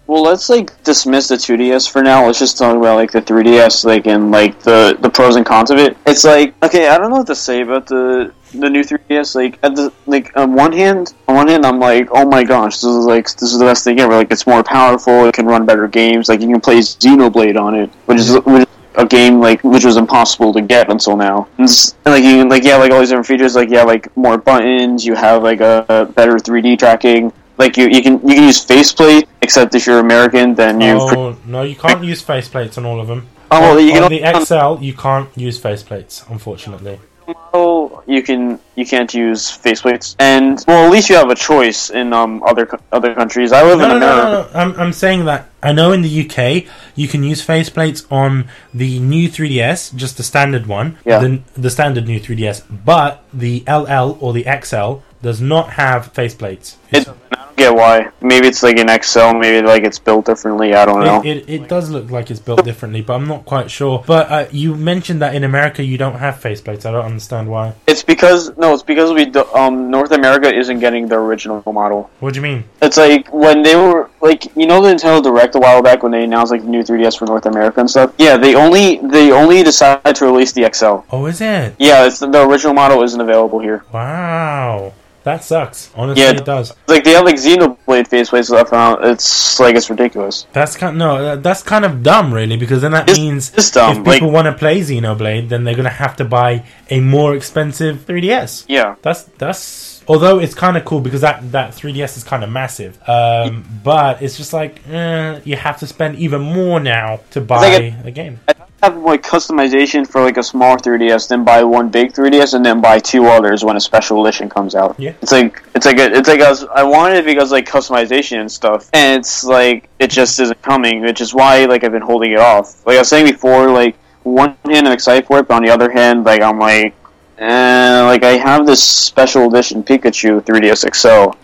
Well, 0.05 0.23
let's 0.23 0.49
like 0.49 0.83
dismiss 0.83 1.29
the 1.29 1.35
2DS 1.35 1.89
for 1.89 2.03
now. 2.03 2.25
Let's 2.25 2.39
just 2.39 2.57
talk 2.57 2.75
about 2.75 2.95
like 2.95 3.11
the 3.11 3.21
3DS, 3.21 3.85
like 3.85 4.05
and 4.05 4.31
like 4.31 4.59
the 4.61 4.97
the 4.99 5.09
pros 5.09 5.37
and 5.37 5.45
cons 5.45 5.71
of 5.71 5.77
it. 5.77 5.95
It's 6.05 6.25
like 6.25 6.53
okay, 6.61 6.89
I 6.89 6.97
don't 6.97 7.09
know 7.09 7.17
what 7.17 7.27
to 7.27 7.35
say 7.35 7.61
about 7.61 7.87
the 7.87 8.33
the 8.51 8.69
new 8.69 8.83
3DS. 8.83 9.33
Like 9.33 9.59
at 9.63 9.75
the 9.75 9.93
like 10.05 10.35
on 10.35 10.55
one 10.55 10.73
hand, 10.73 11.13
on 11.29 11.35
one 11.35 11.47
hand, 11.47 11.65
I'm 11.65 11.79
like, 11.79 12.09
oh 12.11 12.27
my 12.27 12.43
gosh, 12.43 12.75
this 12.75 12.83
is 12.83 13.05
like 13.05 13.25
this 13.25 13.53
is 13.53 13.59
the 13.59 13.65
best 13.65 13.85
thing 13.85 13.99
ever. 14.01 14.13
Like 14.13 14.29
it's 14.29 14.45
more 14.45 14.61
powerful. 14.61 15.25
It 15.25 15.35
can 15.35 15.45
run 15.45 15.65
better 15.65 15.87
games. 15.87 16.27
Like 16.27 16.41
you 16.41 16.47
can 16.47 16.59
play 16.59 16.79
Xenoblade 16.79 17.59
on 17.59 17.73
it, 17.73 17.89
which 18.05 18.19
is 18.19 18.35
which 18.41 18.67
is 18.67 18.72
a 18.95 19.05
game 19.05 19.39
like 19.39 19.63
which 19.63 19.85
was 19.85 19.97
impossible 19.97 20.53
to 20.53 20.61
get 20.61 20.89
until 20.89 21.17
now. 21.17 21.47
And, 21.57 21.69
like 22.05 22.23
you 22.23 22.47
like 22.47 22.63
yeah, 22.63 22.77
like 22.77 22.91
all 22.91 22.99
these 22.99 23.09
different 23.09 23.27
features. 23.27 23.55
Like 23.55 23.69
yeah, 23.69 23.83
like 23.83 24.15
more 24.15 24.37
buttons. 24.37 25.05
You 25.05 25.15
have 25.15 25.43
like 25.43 25.61
a, 25.61 25.85
a 25.89 26.05
better 26.05 26.35
3D 26.35 26.79
tracking. 26.79 27.31
Like 27.57 27.77
you, 27.77 27.87
you 27.87 28.01
can 28.01 28.13
you 28.27 28.35
can 28.35 28.43
use 28.43 28.63
faceplate, 28.63 29.27
except 29.41 29.75
if 29.75 29.85
you're 29.85 29.99
American, 29.99 30.55
then 30.55 30.81
you. 30.81 30.97
Oh, 30.99 31.37
no, 31.45 31.61
you 31.61 31.75
can't 31.75 32.03
use 32.03 32.23
faceplates 32.23 32.77
on 32.77 32.85
all 32.85 32.99
of 32.99 33.07
them. 33.07 33.27
Oh, 33.51 33.61
well, 33.61 33.79
on, 33.79 33.89
can 33.89 34.03
on 34.03 34.11
the 34.11 34.45
XL, 34.45 34.83
you 34.83 34.93
can't 34.93 35.29
use 35.37 35.61
faceplates, 35.61 36.29
unfortunately. 36.31 36.99
Model, 37.27 38.03
you 38.07 38.21
can 38.23 38.59
you 38.75 38.85
can't 38.85 39.13
use 39.13 39.41
faceplates, 39.51 40.15
and 40.19 40.63
well, 40.67 40.85
at 40.85 40.91
least 40.91 41.09
you 41.09 41.15
have 41.15 41.29
a 41.29 41.35
choice 41.35 41.89
in 41.89 42.13
um 42.13 42.41
other 42.43 42.67
other 42.91 43.13
countries. 43.15 43.51
I 43.51 43.63
live 43.63 43.79
No, 43.79 43.85
in 43.85 43.91
America. 43.97 44.49
no, 44.53 44.53
no. 44.53 44.59
I'm, 44.59 44.79
I'm 44.79 44.93
saying 44.93 45.25
that 45.25 45.49
I 45.61 45.71
know 45.71 45.91
in 45.91 46.01
the 46.01 46.13
UK 46.29 46.65
you 46.95 47.07
can 47.07 47.23
use 47.23 47.45
faceplates 47.45 48.05
on 48.11 48.49
the 48.73 48.99
new 48.99 49.29
3DS, 49.29 49.95
just 49.95 50.17
the 50.17 50.23
standard 50.23 50.67
one, 50.67 50.97
Yeah. 51.05 51.19
the, 51.19 51.41
the 51.55 51.69
standard 51.69 52.05
new 52.07 52.19
3DS, 52.19 52.63
but 52.85 53.23
the 53.33 53.63
LL 53.67 54.17
or 54.19 54.33
the 54.33 54.45
XL 54.63 55.01
does 55.21 55.39
not 55.41 55.71
have 55.71 56.11
faceplates. 56.13 56.75
It, 56.91 57.07
I 57.07 57.35
don't 57.35 57.42
get 57.55 57.73
why. 57.75 58.11
Maybe 58.21 58.47
it's 58.47 58.63
like 58.63 58.77
an 58.77 58.89
XL. 59.01 59.33
Maybe 59.33 59.65
like 59.65 59.83
it's 59.83 59.99
built 59.99 60.25
differently. 60.25 60.73
I 60.73 60.85
don't 60.85 61.03
know. 61.03 61.21
It, 61.23 61.37
it, 61.37 61.49
it 61.49 61.69
does 61.69 61.89
look 61.89 62.09
like 62.11 62.31
it's 62.31 62.39
built 62.39 62.63
differently, 62.63 63.01
but 63.01 63.13
I'm 63.13 63.27
not 63.27 63.45
quite 63.45 63.69
sure. 63.71 64.03
But 64.05 64.31
uh, 64.31 64.45
you 64.51 64.75
mentioned 64.75 65.21
that 65.21 65.35
in 65.35 65.43
America 65.43 65.83
you 65.83 65.97
don't 65.97 66.15
have 66.15 66.35
faceplates. 66.35 66.85
I 66.85 66.91
don't 66.91 67.05
understand 67.05 67.49
why. 67.49 67.73
it's 67.87 68.03
because 68.03 68.55
no, 68.57 68.73
it's 68.73 68.83
because 68.83 69.11
we 69.13 69.25
do, 69.25 69.45
um 69.53 69.89
North 69.89 70.11
America 70.11 70.53
isn't 70.53 70.79
getting 70.79 71.07
the 71.07 71.15
original 71.15 71.61
model. 71.71 72.09
What 72.19 72.33
do 72.33 72.39
you 72.39 72.43
mean? 72.43 72.63
It's 72.81 72.97
like 72.97 73.31
when 73.33 73.63
they 73.63 73.75
were 73.75 74.09
like 74.21 74.45
you 74.55 74.65
know 74.65 74.81
the 74.81 74.93
Nintendo 74.93 75.21
Direct 75.23 75.55
a 75.55 75.59
while 75.59 75.81
back 75.81 76.03
when 76.03 76.11
they 76.11 76.23
announced 76.23 76.51
like 76.51 76.61
the 76.61 76.67
new 76.69 76.83
3DS 76.83 77.17
for 77.17 77.25
North 77.25 77.45
America 77.45 77.79
and 77.79 77.89
stuff. 77.89 78.13
Yeah, 78.17 78.37
they 78.37 78.55
only 78.55 78.97
they 78.97 79.31
only 79.31 79.63
decided 79.63 80.15
to 80.17 80.25
release 80.25 80.51
the 80.51 80.69
XL. 80.73 81.05
Oh, 81.11 81.25
is 81.25 81.41
it? 81.41 81.75
Yeah, 81.79 82.05
it's, 82.05 82.19
the 82.19 82.41
original 82.47 82.73
model 82.73 83.03
isn't 83.03 83.19
available 83.19 83.59
here. 83.59 83.83
Wow. 83.91 84.93
That 85.23 85.43
sucks. 85.43 85.89
Honestly, 85.95 86.23
Yeah. 86.23 86.31
it 86.31 86.43
does. 86.45 86.73
Like 86.87 87.03
they 87.05 87.11
have 87.11 87.23
like 87.25 87.35
Xenoblade 87.35 88.07
faceplates 88.09 88.49
left 88.49 88.73
out. 88.73 89.05
It's 89.05 89.59
like 89.59 89.75
it's 89.75 89.89
ridiculous. 89.89 90.45
That's 90.51 90.75
kind 90.75 90.97
no, 90.97 91.37
that's 91.37 91.63
kind 91.63 91.85
of 91.85 92.03
dumb, 92.03 92.33
really, 92.33 92.57
because 92.57 92.81
then 92.81 92.91
that 92.91 93.03
It's- 93.09 93.17
means 93.17 93.51
it's 93.55 93.75
if 93.75 93.97
people 93.97 94.11
like- 94.11 94.21
want 94.21 94.45
to 94.47 94.53
play 94.53 94.81
Xenoblade, 94.81 95.47
then 95.49 95.63
they're 95.63 95.75
gonna 95.75 95.89
have 95.89 96.15
to 96.17 96.25
buy 96.25 96.63
a 96.89 96.99
more 96.99 97.35
expensive 97.35 98.05
3DS. 98.05 98.65
Yeah. 98.67 98.95
That's 99.01 99.23
that's. 99.37 99.91
Although 100.05 100.39
it's 100.39 100.53
kind 100.53 100.75
of 100.75 100.83
cool 100.83 100.99
because 100.99 101.21
that 101.21 101.49
that 101.53 101.73
3DS 101.73 102.17
is 102.17 102.25
kind 102.25 102.43
of 102.43 102.49
massive, 102.49 102.97
um, 103.07 103.63
but 103.85 104.21
it's 104.21 104.35
just 104.35 104.51
like 104.51 104.81
eh, 104.91 105.39
you 105.45 105.55
have 105.55 105.79
to 105.79 105.87
spend 105.87 106.17
even 106.17 106.41
more 106.41 106.81
now 106.81 107.21
to 107.31 107.39
buy 107.39 107.59
like 107.59 107.93
a 108.03 108.11
game. 108.11 108.41
Have 108.83 108.97
like 108.97 109.23
customization 109.23 110.05
for 110.05 110.21
like 110.21 110.35
a 110.35 110.43
small 110.43 110.75
3DS, 110.75 111.29
then 111.29 111.45
buy 111.45 111.63
one 111.63 111.87
big 111.87 112.11
3DS, 112.11 112.53
and 112.53 112.65
then 112.65 112.81
buy 112.81 112.99
two 112.99 113.25
others 113.27 113.63
when 113.63 113.77
a 113.77 113.79
special 113.79 114.25
edition 114.25 114.49
comes 114.49 114.75
out. 114.75 114.99
Yeah. 114.99 115.13
It's 115.21 115.31
like 115.31 115.63
it's 115.73 115.85
like 115.85 115.99
a, 115.99 116.13
it's 116.13 116.27
like 116.27 116.41
I, 116.41 116.49
was, 116.49 116.65
I 116.65 116.83
wanted 116.83 117.19
it 117.19 117.25
because 117.25 117.49
like 117.49 117.65
customization 117.65 118.41
and 118.41 118.51
stuff, 118.51 118.89
and 118.91 119.21
it's 119.21 119.45
like 119.45 119.87
it 119.99 120.09
just 120.09 120.37
isn't 120.41 120.61
coming, 120.61 121.01
which 121.01 121.21
is 121.21 121.33
why 121.33 121.63
like 121.63 121.85
I've 121.85 121.93
been 121.93 122.01
holding 122.01 122.33
it 122.33 122.39
off. 122.39 122.85
Like 122.85 122.97
I 122.97 122.99
was 122.99 123.07
saying 123.07 123.25
before, 123.31 123.71
like 123.71 123.95
one 124.23 124.57
hand 124.65 124.85
I'm 124.85 124.91
excited 124.91 125.27
for 125.27 125.39
it, 125.39 125.47
but 125.47 125.53
on 125.53 125.63
the 125.63 125.69
other 125.69 125.89
hand, 125.89 126.25
like 126.25 126.41
I'm 126.41 126.59
like, 126.59 126.93
eh, 127.37 128.01
like 128.03 128.23
I 128.23 128.31
have 128.35 128.65
this 128.65 128.83
special 128.83 129.47
edition 129.47 129.81
Pikachu 129.81 130.41
3DS 130.41 130.93
XL, 130.93 131.37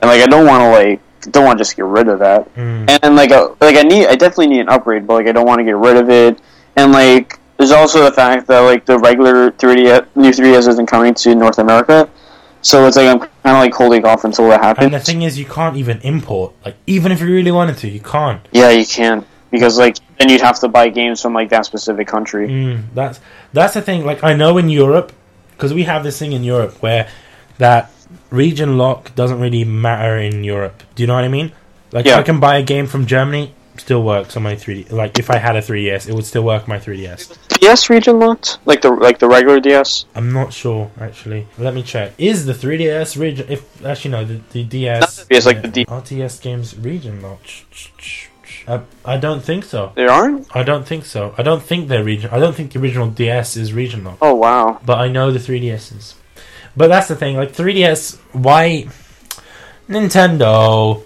and 0.00 0.08
like 0.10 0.22
I 0.22 0.26
don't 0.26 0.46
want 0.46 0.62
to 0.62 0.70
like 0.70 1.00
don't 1.30 1.44
want 1.44 1.58
to 1.58 1.60
just 1.60 1.76
get 1.76 1.84
rid 1.84 2.08
of 2.08 2.20
that 2.20 2.54
Mm. 2.54 2.98
and 3.02 3.16
like 3.16 3.32
a, 3.32 3.54
like 3.60 3.76
I 3.76 3.82
need 3.82 4.06
I 4.06 4.14
definitely 4.14 4.46
need 4.46 4.60
an 4.60 4.70
upgrade, 4.70 5.06
but 5.06 5.12
like 5.14 5.26
I 5.26 5.32
don't 5.32 5.46
want 5.46 5.58
to 5.58 5.64
get 5.64 5.76
rid 5.76 5.98
of 5.98 6.08
it. 6.08 6.38
And 6.76 6.92
like 6.92 7.38
there's 7.56 7.70
also 7.70 8.04
the 8.04 8.12
fact 8.12 8.46
that 8.48 8.60
like 8.60 8.84
the 8.86 8.98
regular 8.98 9.50
3DS 9.52 10.06
new 10.14 10.30
3DS 10.30 10.68
isn't 10.68 10.86
coming 10.86 11.14
to 11.14 11.34
North 11.34 11.58
America, 11.58 12.08
so 12.60 12.86
it's 12.86 12.96
like 12.96 13.08
I'm 13.08 13.18
kind 13.18 13.30
of 13.56 13.60
like 13.60 13.74
holding 13.74 14.04
off 14.04 14.24
until 14.24 14.48
that 14.50 14.60
happens. 14.62 14.84
And 14.84 14.94
the 14.94 15.00
thing 15.00 15.22
is, 15.22 15.38
you 15.38 15.46
can't 15.46 15.76
even 15.76 16.00
import. 16.02 16.52
Like, 16.64 16.76
even 16.86 17.12
if 17.12 17.20
you 17.20 17.26
really 17.26 17.52
wanted 17.52 17.78
to, 17.78 17.88
you 17.88 18.00
can't. 18.00 18.46
yeah, 18.52 18.70
you 18.70 18.84
can 18.84 19.24
because 19.50 19.78
like 19.78 19.96
then 20.18 20.28
you'd 20.28 20.40
have 20.40 20.58
to 20.60 20.68
buy 20.68 20.88
games 20.88 21.22
from 21.22 21.32
like 21.32 21.48
that 21.50 21.64
specific 21.64 22.06
country. 22.08 22.48
Mm, 22.48 22.84
that's 22.94 23.20
that's 23.52 23.74
the 23.74 23.82
thing. 23.82 24.04
Like 24.04 24.22
I 24.22 24.34
know 24.34 24.58
in 24.58 24.68
Europe, 24.68 25.12
because 25.52 25.72
we 25.72 25.84
have 25.84 26.04
this 26.04 26.18
thing 26.18 26.32
in 26.32 26.44
Europe 26.44 26.82
where 26.82 27.08
that 27.58 27.90
region 28.30 28.76
lock 28.76 29.14
doesn't 29.14 29.40
really 29.40 29.64
matter 29.64 30.18
in 30.18 30.44
Europe. 30.44 30.82
Do 30.94 31.02
you 31.02 31.06
know 31.06 31.14
what 31.14 31.24
I 31.24 31.28
mean? 31.28 31.52
Like 31.92 32.04
Yeah. 32.04 32.18
I 32.18 32.22
can 32.22 32.40
buy 32.40 32.58
a 32.58 32.62
game 32.62 32.86
from 32.86 33.06
Germany, 33.06 33.54
still 33.78 34.02
works 34.02 34.36
on 34.36 34.42
my 34.42 34.54
3D. 34.54 34.90
Like 34.92 35.18
if 35.18 35.30
I 35.30 35.38
had 35.38 35.56
a 35.56 35.60
3DS, 35.60 36.08
it 36.08 36.14
would 36.14 36.24
still 36.24 36.42
work 36.42 36.62
on 36.64 36.68
my 36.68 36.78
3DS. 36.78 37.58
DS 37.58 37.90
region 37.90 38.18
locked, 38.18 38.58
like 38.66 38.82
the 38.82 38.90
like 38.90 39.18
the 39.18 39.28
regular 39.28 39.60
DS. 39.60 40.04
I'm 40.14 40.32
not 40.32 40.52
sure 40.52 40.90
actually. 41.00 41.46
Let 41.58 41.74
me 41.74 41.82
check. 41.82 42.12
Is 42.18 42.46
the 42.46 42.52
3DS 42.52 43.18
region? 43.18 43.46
If 43.48 43.84
actually 43.84 44.10
no, 44.12 44.24
the, 44.24 44.40
the 44.52 44.64
DS. 44.64 45.26
DS, 45.26 45.46
like 45.46 45.62
the 45.62 45.68
D- 45.68 45.84
RTS 45.86 46.40
games 46.42 46.76
region 46.78 47.22
lock. 47.22 47.40
Uh, 48.66 48.80
I 49.04 49.16
don't 49.16 49.42
think 49.42 49.64
so. 49.64 49.92
They 49.94 50.06
aren't. 50.06 50.54
I 50.54 50.62
don't 50.64 50.86
think 50.86 51.04
so. 51.04 51.34
I 51.38 51.42
don't 51.42 51.62
think 51.62 51.88
they're 51.88 52.02
region. 52.02 52.30
I 52.32 52.40
don't 52.40 52.54
think 52.54 52.72
the 52.72 52.80
original 52.80 53.08
DS 53.08 53.56
is 53.56 53.72
region 53.72 54.02
locked. 54.04 54.18
Oh 54.22 54.34
wow. 54.34 54.80
but 54.84 54.98
I 54.98 55.08
know 55.08 55.30
the 55.30 55.38
3DSs. 55.38 56.14
But 56.76 56.88
that's 56.88 57.08
the 57.08 57.16
thing, 57.16 57.36
like 57.36 57.52
3DS, 57.52 58.18
why 58.32 58.88
Nintendo, 59.88 61.02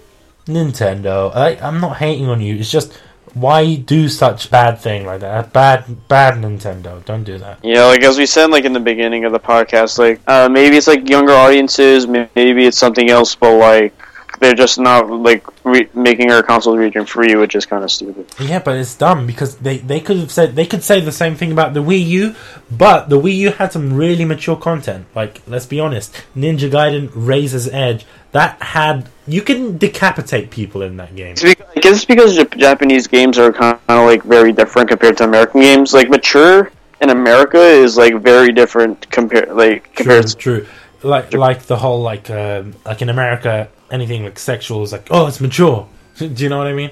Nintendo. 0.51 1.35
I, 1.35 1.55
I'm 1.65 1.79
not 1.79 1.97
hating 1.97 2.27
on 2.27 2.41
you. 2.41 2.55
It's 2.55 2.71
just 2.71 2.99
why 3.33 3.75
do 3.75 4.09
such 4.09 4.51
bad 4.51 4.79
thing 4.79 5.05
like 5.05 5.21
that? 5.21 5.53
Bad, 5.53 6.07
bad 6.07 6.35
Nintendo. 6.35 7.03
Don't 7.05 7.23
do 7.23 7.37
that. 7.37 7.59
Yeah, 7.63 7.85
like 7.85 8.03
as 8.03 8.17
we 8.17 8.25
said, 8.25 8.51
like 8.51 8.65
in 8.65 8.73
the 8.73 8.79
beginning 8.79 9.25
of 9.25 9.31
the 9.31 9.39
podcast, 9.39 9.97
like 9.97 10.21
uh, 10.27 10.49
maybe 10.49 10.77
it's 10.77 10.87
like 10.87 11.07
younger 11.09 11.33
audiences, 11.33 12.07
maybe 12.07 12.65
it's 12.65 12.77
something 12.77 13.09
else, 13.09 13.35
but 13.35 13.57
like 13.57 13.93
they're 14.41 14.55
just 14.55 14.79
not 14.79 15.09
like 15.09 15.45
re- 15.63 15.87
making 15.93 16.31
our 16.31 16.41
console 16.41 16.75
region 16.75 17.05
free, 17.05 17.35
which 17.35 17.55
is 17.55 17.65
kind 17.65 17.83
of 17.83 17.91
stupid. 17.91 18.25
Yeah, 18.39 18.59
but 18.59 18.75
it's 18.75 18.95
dumb 18.95 19.27
because 19.27 19.55
they 19.57 19.77
they 19.77 19.99
could 19.99 20.17
have 20.17 20.31
said 20.31 20.55
they 20.55 20.65
could 20.65 20.83
say 20.83 20.99
the 20.99 21.11
same 21.11 21.35
thing 21.35 21.51
about 21.51 21.73
the 21.73 21.83
Wii 21.83 22.05
U, 22.07 22.35
but 22.69 23.09
the 23.09 23.19
Wii 23.19 23.35
U 23.35 23.51
had 23.51 23.71
some 23.71 23.93
really 23.93 24.25
mature 24.25 24.57
content. 24.57 25.05
Like 25.15 25.41
let's 25.47 25.67
be 25.67 25.79
honest, 25.79 26.13
Ninja 26.35 26.69
Gaiden, 26.69 27.11
Razor's 27.13 27.69
Edge, 27.69 28.05
that 28.31 28.61
had 28.61 29.07
you 29.27 29.43
can 29.43 29.77
decapitate 29.77 30.49
people 30.49 30.81
in 30.81 30.97
that 30.97 31.15
game. 31.15 31.35
I 31.43 31.53
guess 31.79 31.97
it's 31.97 32.05
because 32.05 32.35
Japanese 32.57 33.05
games 33.05 33.37
are 33.37 33.53
kind 33.53 33.77
of 33.87 34.05
like 34.05 34.23
very 34.23 34.51
different 34.51 34.89
compared 34.89 35.17
to 35.17 35.23
American 35.23 35.61
games. 35.61 35.93
Like 35.93 36.09
mature 36.09 36.71
in 36.99 37.11
America 37.11 37.59
is 37.59 37.95
like 37.95 38.15
very 38.15 38.51
different 38.51 39.07
compared 39.11 39.49
like 39.49 39.83
True, 39.93 40.05
compared 40.05 40.27
to 40.27 40.35
true. 40.35 40.67
Like 41.03 41.33
like 41.33 41.61
the 41.63 41.77
whole 41.77 42.01
like 42.01 42.29
um, 42.31 42.73
like 42.85 43.03
in 43.03 43.09
America, 43.09 43.69
anything 43.91 44.23
like 44.23 44.39
sexual 44.39 44.83
is 44.83 44.91
like 44.91 45.07
oh 45.11 45.27
it's 45.27 45.39
mature. 45.41 45.87
Do 46.17 46.27
you 46.27 46.49
know 46.49 46.57
what 46.57 46.67
I 46.67 46.73
mean? 46.73 46.91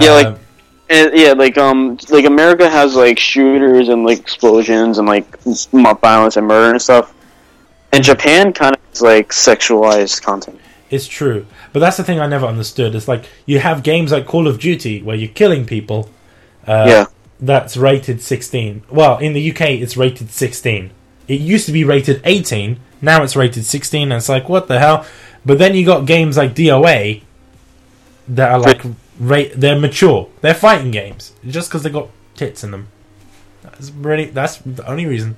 Yeah, 0.00 0.12
like- 0.12 0.26
Um, 0.26 0.36
And, 0.88 1.16
yeah, 1.16 1.32
like 1.34 1.56
um, 1.56 1.98
like 2.08 2.24
America 2.26 2.68
has 2.68 2.96
like 2.96 3.18
shooters 3.18 3.88
and 3.88 4.04
like 4.04 4.18
explosions 4.18 4.98
and 4.98 5.06
like 5.06 5.26
violence 6.00 6.36
and 6.36 6.46
murder 6.48 6.70
and 6.72 6.82
stuff. 6.82 7.14
And 7.92 8.02
Japan 8.04 8.52
kind 8.52 8.74
of 8.74 8.80
is 8.92 9.00
like 9.02 9.28
sexualized 9.30 10.20
content. 10.22 10.58
it's 10.90 11.06
true, 11.06 11.46
but 11.72 11.78
that's 11.80 11.96
the 11.96 12.02
thing 12.04 12.18
I 12.18 12.26
never 12.26 12.46
understood. 12.46 12.94
It's 12.96 13.06
like 13.06 13.24
you 13.46 13.60
have 13.60 13.82
games 13.84 14.10
like 14.10 14.26
Call 14.26 14.48
of 14.48 14.58
Duty 14.58 15.00
where 15.02 15.14
you're 15.16 15.30
killing 15.42 15.64
people. 15.64 16.08
Uh, 16.66 16.86
Yeah. 16.88 17.04
that's 17.40 17.76
rated 17.76 18.20
16. 18.20 18.82
Well, 18.90 19.18
in 19.18 19.32
the 19.32 19.50
UK, 19.50 19.62
it's 19.82 19.96
rated 19.96 20.30
16. 20.30 20.90
It 21.28 21.40
used 21.40 21.66
to 21.66 21.72
be 21.72 21.84
rated 21.84 22.20
18. 22.24 22.78
Now 23.00 23.22
it's 23.22 23.36
rated 23.36 23.64
16. 23.64 24.10
And 24.10 24.18
it's 24.18 24.28
like, 24.28 24.48
what 24.48 24.66
the 24.66 24.78
hell? 24.80 25.06
But 25.44 25.58
then 25.58 25.74
you 25.74 25.86
got 25.86 26.06
games 26.06 26.36
like 26.36 26.54
DOA 26.54 27.22
that 28.28 28.50
are 28.50 28.58
like, 28.58 28.82
they're 29.18 29.78
mature. 29.78 30.28
They're 30.40 30.54
fighting 30.54 30.90
games. 30.90 31.32
Just 31.46 31.68
because 31.68 31.82
they 31.82 31.90
got 31.90 32.08
tits 32.34 32.62
in 32.64 32.70
them. 32.70 32.88
That's 33.62 33.90
really, 33.90 34.26
that's 34.26 34.58
the 34.58 34.86
only 34.88 35.06
reason. 35.06 35.36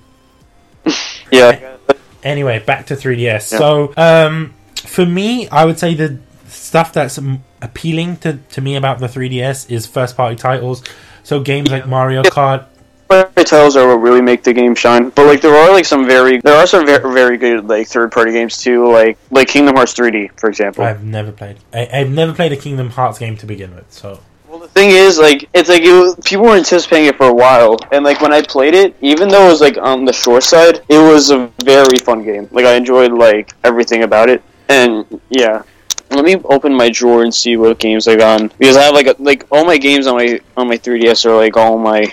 Yeah, 1.32 1.78
Anyway, 2.22 2.58
back 2.58 2.86
to 2.86 2.94
3DS. 2.94 3.18
Yeah. 3.22 3.38
So, 3.38 3.94
um, 3.96 4.52
for 4.76 5.06
me, 5.06 5.48
I 5.48 5.64
would 5.64 5.78
say 5.78 5.94
the 5.94 6.18
stuff 6.46 6.92
that's 6.92 7.18
appealing 7.62 8.18
to, 8.18 8.34
to 8.50 8.60
me 8.60 8.76
about 8.76 8.98
the 8.98 9.06
3DS 9.06 9.70
is 9.70 9.86
first 9.86 10.16
party 10.16 10.36
titles. 10.36 10.82
So 11.22 11.40
games 11.40 11.70
like 11.70 11.86
Mario 11.86 12.22
Kart, 12.22 12.66
Fairy 13.08 13.44
tales 13.44 13.76
are 13.76 13.86
what 13.88 14.02
really 14.02 14.20
make 14.22 14.42
the 14.42 14.52
game 14.52 14.74
shine. 14.74 15.10
But 15.10 15.26
like 15.26 15.40
there 15.40 15.54
are 15.54 15.70
like 15.72 15.84
some 15.84 16.06
very 16.06 16.40
there 16.40 16.56
are 16.56 16.66
some 16.66 16.86
very, 16.86 17.12
very 17.12 17.36
good 17.36 17.68
like 17.68 17.86
third 17.88 18.10
party 18.12 18.32
games 18.32 18.56
too, 18.58 18.90
like 18.90 19.18
like 19.30 19.48
Kingdom 19.48 19.76
Hearts 19.76 19.94
3D 19.94 20.38
for 20.38 20.48
example. 20.48 20.84
I've 20.84 21.04
never 21.04 21.32
played. 21.32 21.58
I, 21.72 21.88
I've 21.92 22.10
never 22.10 22.32
played 22.32 22.52
a 22.52 22.56
Kingdom 22.56 22.90
Hearts 22.90 23.18
game 23.18 23.36
to 23.38 23.46
begin 23.46 23.74
with. 23.74 23.90
So 23.92 24.20
Well, 24.48 24.58
the 24.60 24.68
thing 24.68 24.90
is, 24.90 25.18
like, 25.18 25.48
it's 25.54 25.68
like 25.70 25.82
it 25.82 25.92
was, 25.92 26.14
people 26.24 26.44
were 26.44 26.56
anticipating 26.56 27.06
it 27.06 27.16
for 27.16 27.26
a 27.26 27.32
while, 27.34 27.78
and 27.90 28.04
like 28.04 28.20
when 28.20 28.32
I 28.32 28.42
played 28.42 28.74
it, 28.74 28.94
even 29.00 29.28
though 29.28 29.46
it 29.46 29.50
was 29.50 29.60
like 29.60 29.78
on 29.78 30.04
the 30.04 30.12
short 30.12 30.42
side, 30.42 30.82
it 30.88 30.98
was 30.98 31.30
a 31.30 31.50
very 31.64 31.98
fun 31.98 32.22
game. 32.22 32.48
Like 32.50 32.66
I 32.66 32.74
enjoyed 32.74 33.12
like 33.12 33.52
everything 33.64 34.02
about 34.02 34.28
it, 34.28 34.42
and 34.68 35.20
yeah. 35.30 35.62
Let 36.10 36.26
me 36.26 36.36
open 36.44 36.74
my 36.74 36.90
drawer 36.90 37.22
and 37.22 37.34
see 37.34 37.56
what 37.56 37.78
games 37.78 38.06
I 38.06 38.16
got 38.16 38.42
on 38.42 38.48
because 38.58 38.76
I 38.76 38.82
have 38.82 38.92
like 38.94 39.06
a, 39.06 39.16
like 39.18 39.46
all 39.50 39.64
my 39.64 39.78
games 39.78 40.06
on 40.06 40.16
my 40.16 40.38
on 40.58 40.68
my 40.68 40.76
3ds 40.76 41.24
are 41.24 41.34
like 41.34 41.56
all 41.56 41.78
my 41.78 42.12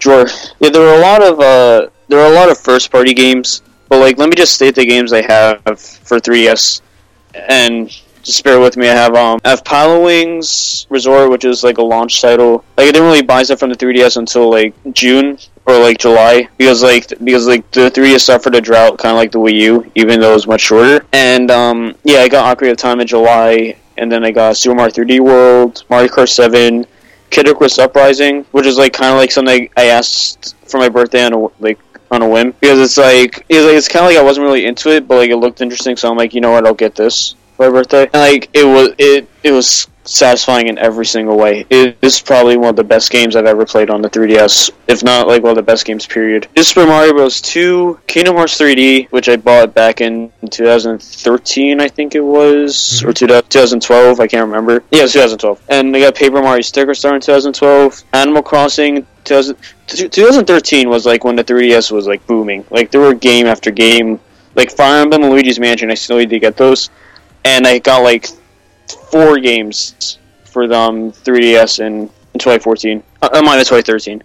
drawer. 0.00 0.26
Yeah, 0.58 0.70
there 0.70 0.82
were 0.82 0.94
a 0.94 1.00
lot 1.00 1.22
of 1.22 1.38
uh 1.40 1.90
there 2.08 2.20
are 2.20 2.30
a 2.30 2.34
lot 2.34 2.50
of 2.50 2.58
first 2.58 2.90
party 2.90 3.14
games, 3.14 3.62
but 3.88 4.00
like 4.00 4.18
let 4.18 4.28
me 4.28 4.34
just 4.34 4.54
state 4.54 4.74
the 4.74 4.84
games 4.84 5.12
I 5.12 5.22
have 5.22 5.62
for 5.80 6.18
3ds 6.18 6.80
and 7.34 7.90
just 8.22 8.44
bear 8.44 8.60
with 8.60 8.76
me. 8.76 8.88
I 8.88 8.94
have 8.94 9.14
um, 9.14 9.40
I 9.44 9.50
have 9.50 9.64
Pilotwings 9.64 10.86
Resort, 10.90 11.30
which 11.30 11.44
is 11.44 11.64
like 11.64 11.78
a 11.78 11.82
launch 11.82 12.20
title. 12.20 12.64
Like 12.76 12.88
I 12.88 12.92
didn't 12.92 13.04
really 13.04 13.22
buy 13.22 13.42
stuff 13.42 13.60
from 13.60 13.70
the 13.70 13.76
3DS 13.76 14.16
until 14.16 14.50
like 14.50 14.74
June 14.92 15.38
or 15.66 15.78
like 15.78 15.98
July 15.98 16.48
because 16.58 16.82
like 16.82 17.08
because 17.22 17.46
like 17.46 17.70
the 17.70 17.90
3DS 17.90 18.20
suffered 18.20 18.54
a 18.54 18.60
drought, 18.60 18.98
kind 18.98 19.12
of 19.12 19.18
like 19.18 19.32
the 19.32 19.38
Wii 19.38 19.54
U, 19.54 19.92
even 19.94 20.20
though 20.20 20.32
it 20.32 20.34
was 20.34 20.46
much 20.46 20.62
shorter. 20.62 21.04
And 21.12 21.50
um, 21.50 21.94
yeah, 22.04 22.18
I 22.20 22.28
got 22.28 22.58
Ocarina 22.58 22.72
of 22.72 22.76
Time 22.76 23.00
in 23.00 23.06
July, 23.06 23.76
and 23.96 24.10
then 24.10 24.24
I 24.24 24.30
got 24.30 24.56
Super 24.56 24.74
Mario 24.74 24.92
3D 24.92 25.20
World, 25.20 25.84
Mario 25.88 26.08
Kart 26.08 26.28
7, 26.28 26.86
Kid 27.30 27.48
Icarus 27.48 27.78
Uprising, 27.78 28.44
which 28.52 28.66
is 28.66 28.76
like 28.76 28.92
kind 28.92 29.12
of 29.12 29.18
like 29.18 29.30
something 29.30 29.70
I 29.76 29.86
asked 29.86 30.56
for 30.68 30.78
my 30.78 30.88
birthday 30.88 31.24
on 31.24 31.32
a 31.32 31.46
like 31.60 31.78
on 32.10 32.22
a 32.22 32.28
whim. 32.28 32.52
Because 32.60 32.78
it's 32.78 32.98
like 32.98 33.46
it's, 33.48 33.64
like, 33.64 33.74
it's 33.76 33.88
kind 33.88 34.04
of 34.04 34.10
like 34.10 34.18
I 34.18 34.22
wasn't 34.22 34.44
really 34.44 34.66
into 34.66 34.90
it, 34.90 35.06
but 35.06 35.16
like 35.16 35.30
it 35.30 35.36
looked 35.36 35.60
interesting, 35.60 35.96
so 35.96 36.10
I'm 36.10 36.16
like, 36.16 36.34
you 36.34 36.40
know 36.40 36.50
what, 36.50 36.66
I'll 36.66 36.74
get 36.74 36.94
this 36.94 37.34
for 37.60 37.70
my 37.70 37.78
birthday. 37.78 38.04
And 38.04 38.12
like 38.14 38.50
it 38.54 38.64
was 38.64 38.94
it 38.98 39.28
it 39.42 39.52
was 39.52 39.88
satisfying 40.04 40.66
in 40.68 40.78
every 40.78 41.06
single 41.06 41.36
way. 41.36 41.66
It 41.70 41.96
is 42.02 42.20
probably 42.20 42.56
one 42.56 42.70
of 42.70 42.76
the 42.76 42.84
best 42.84 43.10
games 43.10 43.36
I've 43.36 43.46
ever 43.46 43.64
played 43.66 43.90
on 43.90 44.02
the 44.02 44.08
3DS, 44.08 44.70
if 44.88 45.04
not 45.04 45.28
like 45.28 45.42
one 45.42 45.50
of 45.50 45.56
the 45.56 45.62
best 45.62 45.84
games. 45.84 46.06
Period. 46.06 46.48
This 46.56 46.68
Super 46.68 46.86
Mario 46.86 47.12
Bros. 47.12 47.40
2, 47.40 48.00
Kingdom 48.06 48.36
Hearts 48.36 48.58
3D, 48.58 49.08
which 49.10 49.28
I 49.28 49.36
bought 49.36 49.74
back 49.74 50.00
in 50.00 50.32
2013, 50.50 51.80
I 51.80 51.88
think 51.88 52.14
it 52.14 52.20
was, 52.20 52.74
mm-hmm. 52.74 53.08
or 53.08 53.12
2012, 53.12 54.20
I 54.20 54.26
can't 54.26 54.46
remember. 54.46 54.82
Yeah, 54.90 55.06
2012. 55.06 55.62
And 55.68 55.94
they 55.94 56.00
got 56.00 56.16
Paper 56.16 56.42
Mario 56.42 56.62
Sticker 56.62 56.94
Star 56.94 57.14
in 57.14 57.20
2012, 57.20 58.02
Animal 58.12 58.42
Crossing 58.42 59.06
2000, 59.24 59.56
2013 59.86 60.88
was 60.88 61.06
like 61.06 61.24
when 61.24 61.36
the 61.36 61.44
3DS 61.44 61.92
was 61.92 62.06
like 62.08 62.26
booming. 62.26 62.64
Like 62.70 62.90
there 62.90 63.02
were 63.02 63.14
game 63.14 63.46
after 63.46 63.70
game. 63.70 64.18
like 64.56 64.70
Fire 64.70 65.02
Emblem 65.02 65.22
and 65.22 65.32
Luigi's 65.32 65.60
Mansion. 65.60 65.90
I 65.90 65.94
still 65.94 66.18
need 66.18 66.30
to 66.30 66.38
get 66.38 66.56
those, 66.56 66.90
and 67.44 67.66
I 67.66 67.78
got 67.78 68.02
like 68.02 68.28
four 69.10 69.38
games 69.38 70.18
for 70.44 70.66
the 70.66 70.76
um, 70.76 71.12
3DS 71.12 71.80
in, 71.80 72.02
in 72.34 72.40
2014. 72.40 73.02
Uh, 73.22 73.28
uh, 73.32 73.42
mine 73.42 73.58
2013. 73.58 74.22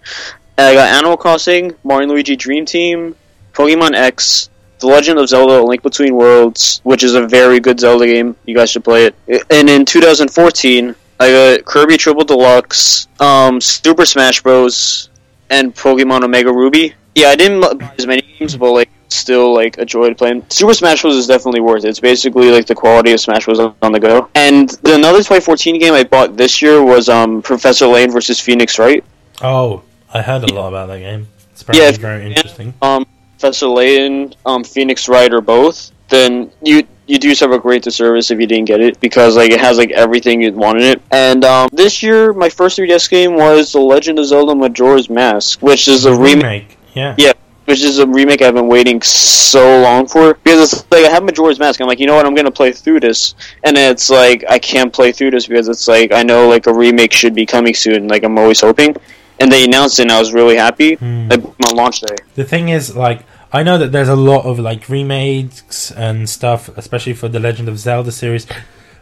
And 0.58 0.66
I 0.66 0.74
got 0.74 0.88
Animal 0.88 1.16
Crossing, 1.16 1.74
Mario 1.84 2.08
Luigi 2.08 2.36
Dream 2.36 2.64
Team, 2.64 3.14
Pokemon 3.52 3.94
X, 3.94 4.48
The 4.78 4.86
Legend 4.86 5.18
of 5.18 5.28
Zelda: 5.28 5.62
Link 5.62 5.82
Between 5.82 6.14
Worlds, 6.14 6.80
which 6.84 7.02
is 7.02 7.14
a 7.14 7.26
very 7.26 7.60
good 7.60 7.78
Zelda 7.78 8.06
game. 8.06 8.36
You 8.46 8.54
guys 8.54 8.70
should 8.70 8.84
play 8.84 9.06
it. 9.06 9.44
And 9.50 9.68
in 9.68 9.84
2014, 9.84 10.94
I 11.18 11.30
got 11.30 11.64
Kirby 11.64 11.96
Triple 11.96 12.24
Deluxe, 12.24 13.06
um, 13.20 13.60
Super 13.60 14.04
Smash 14.04 14.42
Bros, 14.42 15.10
and 15.50 15.74
Pokemon 15.74 16.24
Omega 16.24 16.52
Ruby. 16.52 16.94
Yeah, 17.14 17.28
I 17.28 17.36
didn't 17.36 17.60
buy 17.60 17.92
as 17.98 18.06
many 18.06 18.25
games, 18.38 18.56
but 18.56 18.72
like 18.72 18.90
still 19.08 19.54
like 19.54 19.78
enjoyed 19.78 20.16
playing. 20.18 20.44
Super 20.48 20.74
Smash 20.74 21.02
Bros 21.02 21.16
is 21.16 21.26
definitely 21.26 21.60
worth 21.60 21.84
it. 21.84 21.88
It's 21.88 22.00
basically 22.00 22.50
like 22.50 22.66
the 22.66 22.74
quality 22.74 23.12
of 23.12 23.20
Smash 23.20 23.44
Bros 23.44 23.58
on 23.60 23.92
the 23.92 24.00
go. 24.00 24.28
And 24.34 24.70
another 24.84 25.18
2014 25.18 25.78
game 25.78 25.94
I 25.94 26.04
bought 26.04 26.36
this 26.36 26.60
year 26.60 26.82
was 26.82 27.08
um 27.08 27.42
Professor 27.42 27.86
Layton 27.86 28.12
versus 28.12 28.40
Phoenix 28.40 28.78
Wright. 28.78 29.04
Oh, 29.42 29.82
I 30.12 30.22
heard 30.22 30.44
a 30.44 30.52
lot 30.54 30.68
about 30.68 30.86
that 30.88 30.98
game. 30.98 31.28
It's 31.52 31.64
Yeah, 31.72 31.90
very 31.92 32.26
interesting. 32.26 32.74
Um, 32.82 33.06
Professor 33.38 33.66
Layton, 33.66 34.34
um, 34.46 34.64
Phoenix 34.64 35.08
Wright, 35.08 35.32
or 35.32 35.40
both. 35.40 35.90
Then 36.08 36.50
you 36.62 36.86
you 37.06 37.18
do 37.18 37.28
yourself 37.28 37.52
a 37.52 37.58
great 37.58 37.82
disservice 37.82 38.30
if 38.30 38.40
you 38.40 38.46
didn't 38.46 38.64
get 38.64 38.80
it 38.80 38.98
because 39.00 39.36
like 39.36 39.50
it 39.50 39.60
has 39.60 39.78
like 39.78 39.90
everything 39.92 40.42
you'd 40.42 40.56
want 40.56 40.78
in 40.78 40.84
it. 40.84 41.02
And 41.10 41.44
um, 41.44 41.68
this 41.72 42.02
year, 42.02 42.32
my 42.32 42.48
first 42.48 42.78
3DS 42.78 43.08
game 43.10 43.34
was 43.34 43.72
The 43.72 43.80
Legend 43.80 44.18
of 44.18 44.26
Zelda: 44.26 44.54
Majora's 44.54 45.08
Mask, 45.08 45.62
which 45.62 45.88
is 45.88 46.04
a 46.04 46.12
remake. 46.12 46.34
remake. 46.34 46.78
Yeah. 46.94 47.14
Yeah. 47.18 47.32
Which 47.66 47.82
is 47.82 47.98
a 47.98 48.06
remake 48.06 48.42
I've 48.42 48.54
been 48.54 48.68
waiting 48.68 49.00
so 49.02 49.80
long 49.82 50.06
for. 50.06 50.34
Because 50.34 50.72
it's 50.72 50.90
like 50.90 51.04
I 51.04 51.10
have 51.10 51.22
Majora's 51.24 51.58
Mask. 51.58 51.80
I'm 51.80 51.86
like, 51.86 52.00
you 52.00 52.06
know 52.06 52.16
what? 52.16 52.26
I'm 52.26 52.34
gonna 52.34 52.50
play 52.50 52.72
through 52.72 53.00
this, 53.00 53.34
and 53.64 53.76
it's 53.76 54.10
like 54.10 54.44
I 54.48 54.58
can't 54.58 54.92
play 54.92 55.12
through 55.12 55.32
this 55.32 55.46
because 55.46 55.68
it's 55.68 55.86
like 55.86 56.12
I 56.12 56.22
know 56.22 56.48
like 56.48 56.66
a 56.66 56.74
remake 56.74 57.12
should 57.12 57.34
be 57.34 57.46
coming 57.46 57.74
soon. 57.74 58.08
Like 58.08 58.24
I'm 58.24 58.38
always 58.38 58.60
hoping, 58.60 58.96
and 59.40 59.52
they 59.52 59.64
announced 59.64 59.98
it, 59.98 60.02
and 60.02 60.12
I 60.12 60.18
was 60.18 60.32
really 60.32 60.56
happy. 60.56 60.94
Hmm. 60.94 61.28
Like 61.28 61.44
on 61.44 61.76
launch 61.76 62.00
day. 62.00 62.16
The 62.34 62.44
thing 62.44 62.68
is, 62.70 62.96
like, 62.96 63.22
I 63.52 63.62
know 63.62 63.78
that 63.78 63.92
there's 63.92 64.08
a 64.08 64.16
lot 64.16 64.44
of 64.44 64.58
like 64.58 64.88
remakes 64.88 65.90
and 65.90 66.28
stuff, 66.28 66.68
especially 66.76 67.14
for 67.14 67.28
the 67.28 67.40
Legend 67.40 67.68
of 67.68 67.78
Zelda 67.78 68.12
series. 68.12 68.46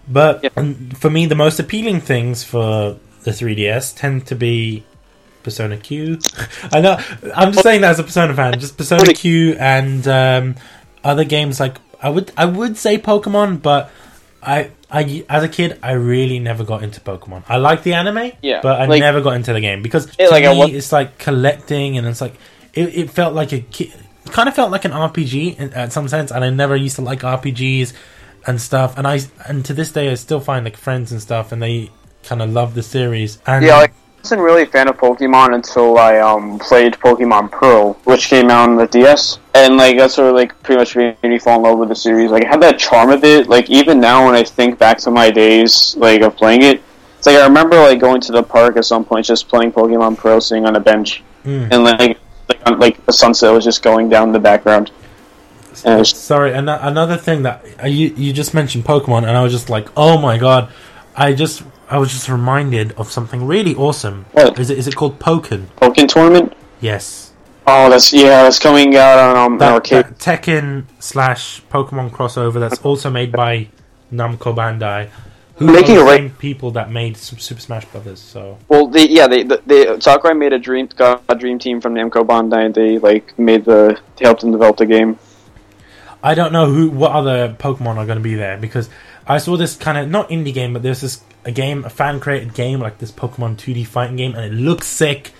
But 0.06 0.40
Yeah. 0.42 0.72
for 0.98 1.08
me, 1.10 1.26
the 1.26 1.34
most 1.34 1.58
appealing 1.58 2.00
things 2.00 2.44
for 2.44 2.96
the 3.22 3.30
3DS 3.30 3.94
tend 3.96 4.26
to 4.26 4.34
be 4.34 4.84
Persona 5.44 5.76
Q. 5.76 6.18
I 6.72 6.80
know 6.80 6.98
I'm 7.36 7.52
just 7.52 7.62
saying 7.62 7.82
that 7.82 7.90
as 7.92 7.98
a 8.00 8.04
Persona 8.04 8.34
fan, 8.34 8.58
just 8.58 8.76
Persona 8.76 9.12
Q 9.12 9.54
and 9.58 10.06
um, 10.08 10.54
other 11.04 11.24
games 11.24 11.60
like 11.60 11.76
I 12.02 12.08
would 12.08 12.32
I 12.36 12.46
would 12.46 12.76
say 12.76 12.98
Pokemon, 12.98 13.62
but 13.62 13.90
I 14.42 14.70
I 14.90 15.24
as 15.28 15.42
a 15.44 15.48
kid 15.48 15.78
I 15.82 15.92
really 15.92 16.38
never 16.38 16.64
got 16.64 16.82
into 16.82 17.00
Pokemon. 17.00 17.44
I 17.48 17.56
like 17.58 17.82
the 17.82 17.94
anime, 17.94 18.32
Yeah, 18.42 18.60
but 18.62 18.80
I 18.80 18.86
like- 18.86 19.00
never 19.00 19.20
got 19.20 19.36
into 19.36 19.52
the 19.52 19.60
game 19.60 19.82
because 19.82 20.06
to 20.16 20.28
like, 20.30 20.44
me 20.44 20.72
it's 20.74 20.92
like 20.92 21.18
collecting 21.18 21.96
and 21.98 22.06
it's 22.06 22.20
like 22.20 22.34
it, 22.72 22.94
it 22.96 23.10
felt 23.10 23.34
like 23.34 23.52
a 23.52 23.60
ki- 23.60 23.92
kind 24.26 24.48
of 24.48 24.54
felt 24.54 24.70
like 24.70 24.84
an 24.84 24.90
RPG 24.92 25.58
in, 25.58 25.72
at 25.74 25.92
some 25.92 26.08
sense, 26.08 26.30
and 26.32 26.44
I 26.44 26.50
never 26.50 26.74
used 26.74 26.96
to 26.96 27.02
like 27.02 27.20
RPGs 27.20 27.92
and 28.46 28.60
stuff. 28.60 28.98
And 28.98 29.06
I 29.06 29.20
and 29.46 29.64
to 29.66 29.72
this 29.74 29.92
day 29.92 30.10
I 30.10 30.14
still 30.14 30.40
find 30.40 30.64
like 30.64 30.76
friends 30.76 31.12
and 31.12 31.20
stuff, 31.22 31.52
and 31.52 31.62
they 31.62 31.90
kind 32.24 32.42
of 32.42 32.50
love 32.50 32.74
the 32.74 32.82
series. 32.82 33.38
And 33.46 33.64
Yeah, 33.64 33.76
like 33.78 33.92
wasn't 34.24 34.40
really 34.40 34.62
a 34.62 34.66
fan 34.66 34.88
of 34.88 34.96
Pokemon 34.96 35.54
until 35.54 35.98
I 35.98 36.18
um 36.18 36.58
played 36.58 36.94
Pokemon 36.94 37.50
Pearl, 37.50 37.92
which 38.04 38.28
came 38.28 38.48
out 38.50 38.68
on 38.70 38.76
the 38.76 38.86
DS, 38.86 39.38
and 39.54 39.76
like 39.76 39.98
that's 39.98 40.14
sort 40.14 40.28
of 40.30 40.34
like 40.34 40.60
pretty 40.62 40.78
much 40.78 40.96
made 40.96 41.16
me 41.22 41.38
fall 41.38 41.56
in 41.56 41.62
love 41.62 41.78
with 41.78 41.90
the 41.90 41.94
series. 41.94 42.30
Like 42.30 42.42
it 42.42 42.48
had 42.48 42.62
that 42.62 42.78
charm 42.78 43.10
of 43.10 43.22
it. 43.22 43.48
Like 43.48 43.68
even 43.68 44.00
now 44.00 44.24
when 44.24 44.34
I 44.34 44.42
think 44.42 44.78
back 44.78 44.96
to 44.98 45.10
my 45.10 45.30
days 45.30 45.94
like 45.98 46.22
of 46.22 46.36
playing 46.36 46.62
it, 46.62 46.82
it's 47.18 47.26
like 47.26 47.36
I 47.36 47.44
remember 47.44 47.76
like 47.76 48.00
going 48.00 48.22
to 48.22 48.32
the 48.32 48.42
park 48.42 48.78
at 48.78 48.86
some 48.86 49.04
point 49.04 49.26
just 49.26 49.46
playing 49.48 49.72
Pokemon 49.72 50.16
Pearl, 50.16 50.40
sitting 50.40 50.64
on 50.66 50.74
a 50.76 50.80
bench, 50.80 51.22
Mm. 51.44 51.68
and 51.70 51.84
like 51.84 52.18
like, 52.48 52.60
on, 52.66 52.78
like 52.80 53.04
the 53.04 53.12
sunset 53.12 53.52
was 53.52 53.62
just 53.64 53.82
going 53.82 54.08
down 54.08 54.28
in 54.28 54.32
the 54.32 54.38
background. 54.40 54.90
And 55.84 55.98
was- 55.98 56.16
Sorry, 56.16 56.54
an- 56.54 56.68
another 56.70 57.18
thing 57.18 57.42
that 57.42 57.62
uh, 57.82 57.86
you 57.86 58.14
you 58.16 58.32
just 58.32 58.54
mentioned 58.54 58.84
Pokemon, 58.86 59.18
and 59.28 59.36
I 59.36 59.42
was 59.42 59.52
just 59.52 59.68
like, 59.68 59.88
oh 59.98 60.16
my 60.18 60.38
god! 60.38 60.70
I 61.14 61.34
just 61.34 61.62
I 61.94 61.98
was 61.98 62.10
just 62.10 62.28
reminded 62.28 62.90
of 62.92 63.12
something 63.12 63.46
really 63.46 63.74
awesome. 63.76 64.26
What? 64.32 64.58
Is 64.58 64.68
it 64.70 64.78
is 64.78 64.88
it 64.88 64.96
called 64.96 65.20
Pokken? 65.20 65.66
Pokken 65.80 66.08
tournament. 66.08 66.52
Yes, 66.80 67.32
Oh, 67.66 67.88
that's 67.88 68.12
yeah, 68.12 68.42
that's 68.42 68.58
coming 68.58 68.94
out 68.96 69.18
on 69.18 69.36
um, 69.36 69.58
that, 69.58 69.72
arcade. 69.72 70.04
that 70.04 70.18
Tekken 70.18 70.84
slash 70.98 71.62
Pokemon 71.70 72.10
crossover 72.10 72.60
that's 72.60 72.78
also 72.80 73.08
made 73.08 73.32
by 73.32 73.68
Namco 74.12 74.54
Bandai, 74.54 75.08
who 75.54 75.66
Making 75.72 75.96
are 75.98 76.04
the 76.04 76.16
same 76.16 76.30
people 76.30 76.72
that 76.72 76.90
made 76.90 77.16
Super 77.16 77.60
Smash 77.60 77.86
Brothers. 77.86 78.20
So 78.20 78.58
Well, 78.68 78.88
they 78.88 79.08
yeah 79.08 79.26
they 79.28 79.44
they, 79.44 79.58
they 79.64 80.00
Sakurai 80.00 80.34
made 80.34 80.52
a 80.52 80.58
dream 80.58 80.88
got 80.96 81.22
a 81.28 81.34
dream 81.34 81.58
team 81.58 81.80
from 81.80 81.94
Namco 81.94 82.26
Bandai. 82.26 82.74
They 82.74 82.98
like 82.98 83.38
made 83.38 83.64
the 83.64 83.98
they 84.16 84.26
helped 84.26 84.42
them 84.42 84.52
develop 84.52 84.76
the 84.76 84.86
game. 84.86 85.18
I 86.22 86.34
don't 86.34 86.52
know 86.52 86.66
who 86.66 86.90
what 86.90 87.12
other 87.12 87.54
Pokemon 87.58 87.96
are 87.96 88.06
going 88.06 88.18
to 88.18 88.24
be 88.24 88.34
there 88.34 88.58
because 88.58 88.90
I 89.26 89.38
saw 89.38 89.56
this 89.56 89.76
kind 89.76 89.96
of 89.96 90.10
not 90.10 90.28
indie 90.28 90.52
game, 90.52 90.74
but 90.74 90.82
there's 90.82 91.00
this 91.00 91.22
a 91.44 91.52
game, 91.52 91.84
a 91.84 91.90
fan 91.90 92.20
created 92.20 92.54
game 92.54 92.80
like 92.80 92.98
this 92.98 93.12
Pokemon 93.12 93.56
2D 93.56 93.86
fighting 93.86 94.16
game, 94.16 94.34
and 94.34 94.44
it 94.44 94.52
looks 94.56 94.86
sick. 94.86 95.32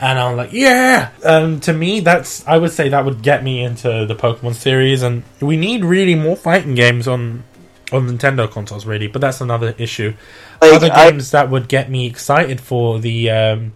And 0.00 0.18
I'm 0.18 0.36
like, 0.36 0.52
yeah. 0.52 1.10
Um, 1.24 1.60
to 1.60 1.72
me, 1.72 2.00
that's 2.00 2.46
I 2.48 2.58
would 2.58 2.72
say 2.72 2.88
that 2.88 3.04
would 3.04 3.22
get 3.22 3.44
me 3.44 3.62
into 3.62 4.04
the 4.06 4.14
Pokemon 4.16 4.54
series, 4.54 5.02
and 5.02 5.22
we 5.40 5.56
need 5.56 5.84
really 5.84 6.14
more 6.16 6.36
fighting 6.36 6.74
games 6.74 7.06
on 7.06 7.44
on 7.92 8.08
Nintendo 8.08 8.50
consoles, 8.50 8.84
really. 8.86 9.06
But 9.06 9.20
that's 9.20 9.40
another 9.40 9.74
issue. 9.78 10.14
Like, 10.60 10.72
Other 10.72 10.90
I- 10.92 11.10
games 11.10 11.30
that 11.30 11.50
would 11.50 11.68
get 11.68 11.90
me 11.90 12.06
excited 12.06 12.60
for 12.60 12.98
the 12.98 13.30
um, 13.30 13.72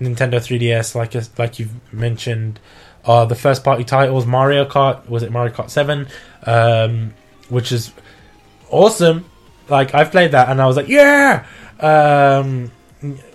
Nintendo 0.00 0.34
3DS, 0.34 0.94
like 0.94 1.14
like 1.38 1.58
you've 1.58 1.72
mentioned, 1.92 2.60
are 3.04 3.26
the 3.26 3.34
first 3.34 3.64
party 3.64 3.82
titles. 3.82 4.24
Mario 4.26 4.66
Kart 4.66 5.08
was 5.08 5.22
it 5.24 5.32
Mario 5.32 5.52
Kart 5.52 5.70
Seven, 5.70 6.06
um, 6.44 7.12
which 7.48 7.72
is 7.72 7.92
awesome. 8.70 9.24
Like 9.68 9.94
I've 9.94 10.10
played 10.10 10.32
that 10.32 10.48
and 10.48 10.60
I 10.60 10.66
was 10.66 10.76
like, 10.76 10.88
yeah. 10.88 11.44
Um, 11.80 12.70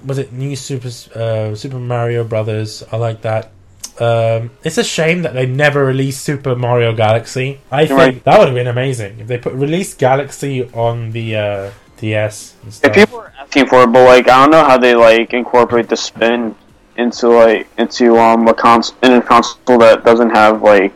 was 0.06 0.18
it 0.18 0.34
new 0.34 0.56
Super 0.56 0.88
uh, 1.16 1.56
Super 1.56 1.80
Mario 1.80 2.24
Brothers? 2.24 2.84
I 2.92 2.98
like 2.98 3.22
that. 3.22 3.52
Um, 4.00 4.52
it's 4.64 4.78
a 4.78 4.84
shame 4.84 5.22
that 5.24 5.34
they 5.34 5.46
never 5.46 5.86
released 5.86 6.24
Super 6.24 6.56
Mario 6.56 6.94
Galaxy. 6.96 7.60
I 7.70 7.86
think 7.86 8.00
Right. 8.00 8.24
that 8.24 8.40
would 8.40 8.48
have 8.48 8.56
been 8.56 8.68
amazing 8.68 9.20
if 9.20 9.28
they 9.28 9.38
put 9.38 9.54
released 9.54 10.00
Galaxy 10.00 10.64
on 10.74 11.12
the 11.12 11.36
uh, 11.36 11.72
DS. 11.98 12.56
And 12.84 12.94
people 12.94 13.20
are 13.20 13.34
asking 13.40 13.68
for 13.68 13.84
it, 13.84 13.88
but 13.92 14.06
like 14.06 14.28
I 14.28 14.42
don't 14.42 14.52
know 14.52 14.64
how 14.64 14.78
they 14.78 14.96
like 14.96 15.34
incorporate 15.34 15.90
the 15.90 15.98
spin 15.98 16.56
into 16.98 17.30
like 17.30 17.68
into 17.78 18.18
um 18.18 18.48
a 18.48 18.54
cons 18.54 18.94
in 19.04 19.12
a 19.14 19.22
console 19.22 19.78
that 19.80 20.04
doesn't 20.04 20.32
have 20.32 20.64
like 20.64 20.94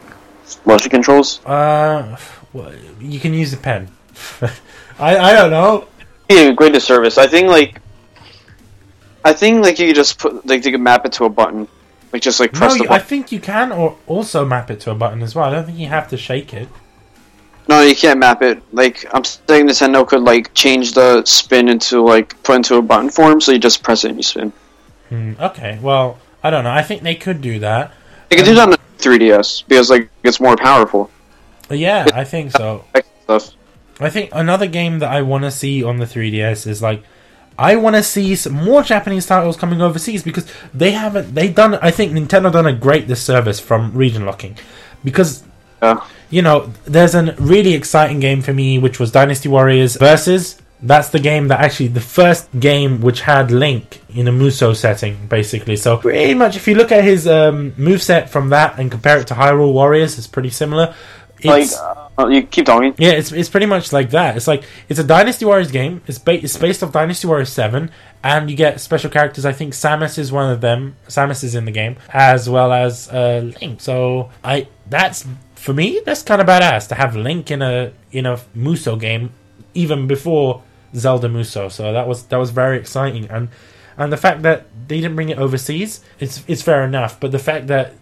motion 0.65 0.89
controls. 0.89 1.45
Uh, 1.45 2.17
well, 2.53 2.73
you 2.99 3.19
can 3.19 3.33
use 3.33 3.53
a 3.53 3.57
pen. 3.57 3.89
I 4.99 5.17
I 5.17 5.33
don't 5.33 5.51
know. 5.51 5.87
Yeah, 6.29 6.51
great 6.51 6.73
disservice. 6.73 7.17
I 7.17 7.27
think 7.27 7.47
like 7.49 7.81
I 9.23 9.33
think 9.33 9.63
like 9.63 9.79
you 9.79 9.87
could 9.87 9.95
just 9.95 10.19
put 10.19 10.45
like 10.45 10.65
you 10.65 10.71
could 10.71 10.81
map 10.81 11.05
it 11.05 11.13
to 11.13 11.25
a 11.25 11.29
button, 11.29 11.67
like 12.13 12.21
just 12.21 12.39
like 12.39 12.53
No, 12.53 12.59
press 12.59 12.77
the 12.77 12.83
you- 12.83 12.89
I 12.89 12.99
think 12.99 13.31
you 13.31 13.39
can, 13.39 13.71
or 13.71 13.97
also 14.07 14.45
map 14.45 14.69
it 14.71 14.79
to 14.81 14.91
a 14.91 14.95
button 14.95 15.21
as 15.21 15.35
well. 15.35 15.45
I 15.45 15.51
don't 15.51 15.65
think 15.65 15.77
you 15.77 15.87
have 15.87 16.07
to 16.09 16.17
shake 16.17 16.53
it. 16.53 16.69
No, 17.67 17.81
you 17.81 17.95
can't 17.95 18.19
map 18.19 18.41
it. 18.43 18.61
Like 18.71 19.05
I'm 19.13 19.23
saying, 19.23 19.67
Nintendo 19.67 20.07
could 20.07 20.21
like 20.21 20.53
change 20.53 20.93
the 20.93 21.23
spin 21.25 21.67
into 21.67 22.01
like 22.01 22.41
put 22.43 22.57
into 22.57 22.75
a 22.75 22.81
button 22.81 23.09
form, 23.09 23.41
so 23.41 23.51
you 23.51 23.59
just 23.59 23.81
press 23.83 24.03
it 24.05 24.09
and 24.09 24.17
you 24.17 24.23
spin. 24.23 24.53
Hmm, 25.09 25.33
okay, 25.39 25.79
well, 25.81 26.19
I 26.43 26.49
don't 26.51 26.63
know. 26.63 26.71
I 26.71 26.83
think 26.83 27.01
they 27.01 27.15
could 27.15 27.41
do 27.41 27.59
that. 27.59 27.91
They 28.29 28.35
could 28.37 28.45
do 28.45 28.55
that 28.55 28.63
on 28.63 28.69
the 28.71 28.79
3DS 28.99 29.63
because 29.67 29.89
like 29.89 30.09
it's 30.23 30.39
more 30.39 30.55
powerful. 30.55 31.09
Yeah, 31.69 32.05
I 32.13 32.23
think 32.23 32.51
so. 32.51 32.85
Stuff. 33.23 33.54
I 33.99 34.09
think 34.09 34.29
another 34.33 34.67
game 34.67 34.99
that 34.99 35.11
I 35.11 35.21
want 35.21 35.43
to 35.45 35.51
see 35.51 35.83
on 35.83 35.97
the 35.97 36.05
3DS 36.05 36.67
is 36.67 36.81
like 36.81 37.03
I 37.57 37.77
want 37.77 37.95
to 37.95 38.03
see 38.03 38.35
some 38.35 38.53
more 38.53 38.83
Japanese 38.83 39.25
titles 39.25 39.55
coming 39.55 39.81
overseas 39.81 40.21
because 40.23 40.45
they 40.73 40.91
haven't 40.91 41.33
they 41.33 41.47
done 41.49 41.75
I 41.75 41.91
think 41.91 42.11
Nintendo 42.11 42.51
done 42.51 42.65
a 42.65 42.73
great 42.73 43.07
disservice 43.07 43.59
from 43.59 43.93
region 43.93 44.25
locking 44.25 44.57
because 45.03 45.43
Yeah. 45.81 46.01
you 46.29 46.41
know 46.41 46.73
there's 46.85 47.15
a 47.15 47.33
really 47.39 47.73
exciting 47.73 48.19
game 48.19 48.41
for 48.41 48.51
me 48.53 48.77
which 48.79 48.99
was 48.99 49.11
Dynasty 49.11 49.47
Warriors 49.47 49.95
versus 49.95 50.57
that's 50.81 51.07
the 51.09 51.19
game 51.19 51.47
that 51.47 51.61
actually 51.61 51.87
the 51.87 52.01
first 52.01 52.49
game 52.59 52.99
which 52.99 53.21
had 53.21 53.49
Link 53.49 54.01
in 54.13 54.27
a 54.27 54.31
Musou 54.31 54.75
setting 54.75 55.27
basically 55.27 55.77
so 55.77 55.95
pretty 55.97 56.33
much 56.33 56.57
if 56.57 56.67
you 56.67 56.75
look 56.75 56.91
at 56.91 57.05
his 57.05 57.25
um, 57.27 57.71
moveset 57.77 58.27
from 58.27 58.49
that 58.49 58.77
and 58.77 58.91
compare 58.91 59.17
it 59.19 59.27
to 59.27 59.33
Hyrule 59.35 59.71
Warriors 59.71 60.17
it's 60.17 60.27
pretty 60.27 60.49
similar 60.49 60.93
Like 61.45 61.63
It's- 61.63 61.79
uh, 62.17 62.27
you 62.27 62.43
keep 62.43 62.65
talking. 62.65 62.95
yeah, 62.97 63.11
it's 63.11 63.31
it's 63.31 63.49
pretty 63.49 63.65
much 63.65 63.91
like 63.91 64.11
that. 64.11 64.37
It's 64.37 64.47
like 64.47 64.63
it's 64.89 64.99
a 64.99 65.03
Dynasty 65.03 65.45
Warriors 65.45 65.71
game. 65.71 66.01
It's 66.07 66.17
ba- 66.17 66.43
it's 66.43 66.57
based 66.57 66.83
off 66.83 66.91
Dynasty 66.91 67.27
Warriors 67.27 67.51
Seven, 67.51 67.91
and 68.23 68.49
you 68.49 68.55
get 68.55 68.79
special 68.79 69.09
characters. 69.09 69.45
I 69.45 69.51
think 69.51 69.73
Samus 69.73 70.17
is 70.17 70.31
one 70.31 70.51
of 70.51 70.61
them. 70.61 70.95
Samus 71.07 71.43
is 71.43 71.55
in 71.55 71.65
the 71.65 71.71
game 71.71 71.97
as 72.09 72.49
well 72.49 72.71
as 72.71 73.09
uh, 73.09 73.51
Link. 73.61 73.81
So 73.81 74.29
I 74.43 74.67
that's 74.89 75.25
for 75.55 75.73
me, 75.73 76.01
that's 76.05 76.21
kind 76.21 76.39
of 76.39 76.47
badass 76.47 76.87
to 76.89 76.95
have 76.95 77.15
Link 77.15 77.49
in 77.51 77.61
a 77.61 77.91
in 78.11 78.25
a 78.25 78.37
Musou 78.55 78.99
game, 78.99 79.31
even 79.73 80.07
before 80.07 80.61
Zelda 80.95 81.27
Musou. 81.27 81.71
So 81.71 81.91
that 81.91 82.07
was 82.07 82.23
that 82.27 82.37
was 82.37 82.51
very 82.51 82.77
exciting, 82.77 83.25
and 83.29 83.49
and 83.97 84.11
the 84.11 84.17
fact 84.17 84.43
that 84.43 84.67
they 84.87 85.01
didn't 85.01 85.15
bring 85.15 85.29
it 85.29 85.37
overseas, 85.37 86.01
it's 86.19 86.43
it's 86.47 86.61
fair 86.61 86.83
enough. 86.83 87.19
But 87.19 87.31
the 87.31 87.39
fact 87.39 87.67
that 87.67 87.93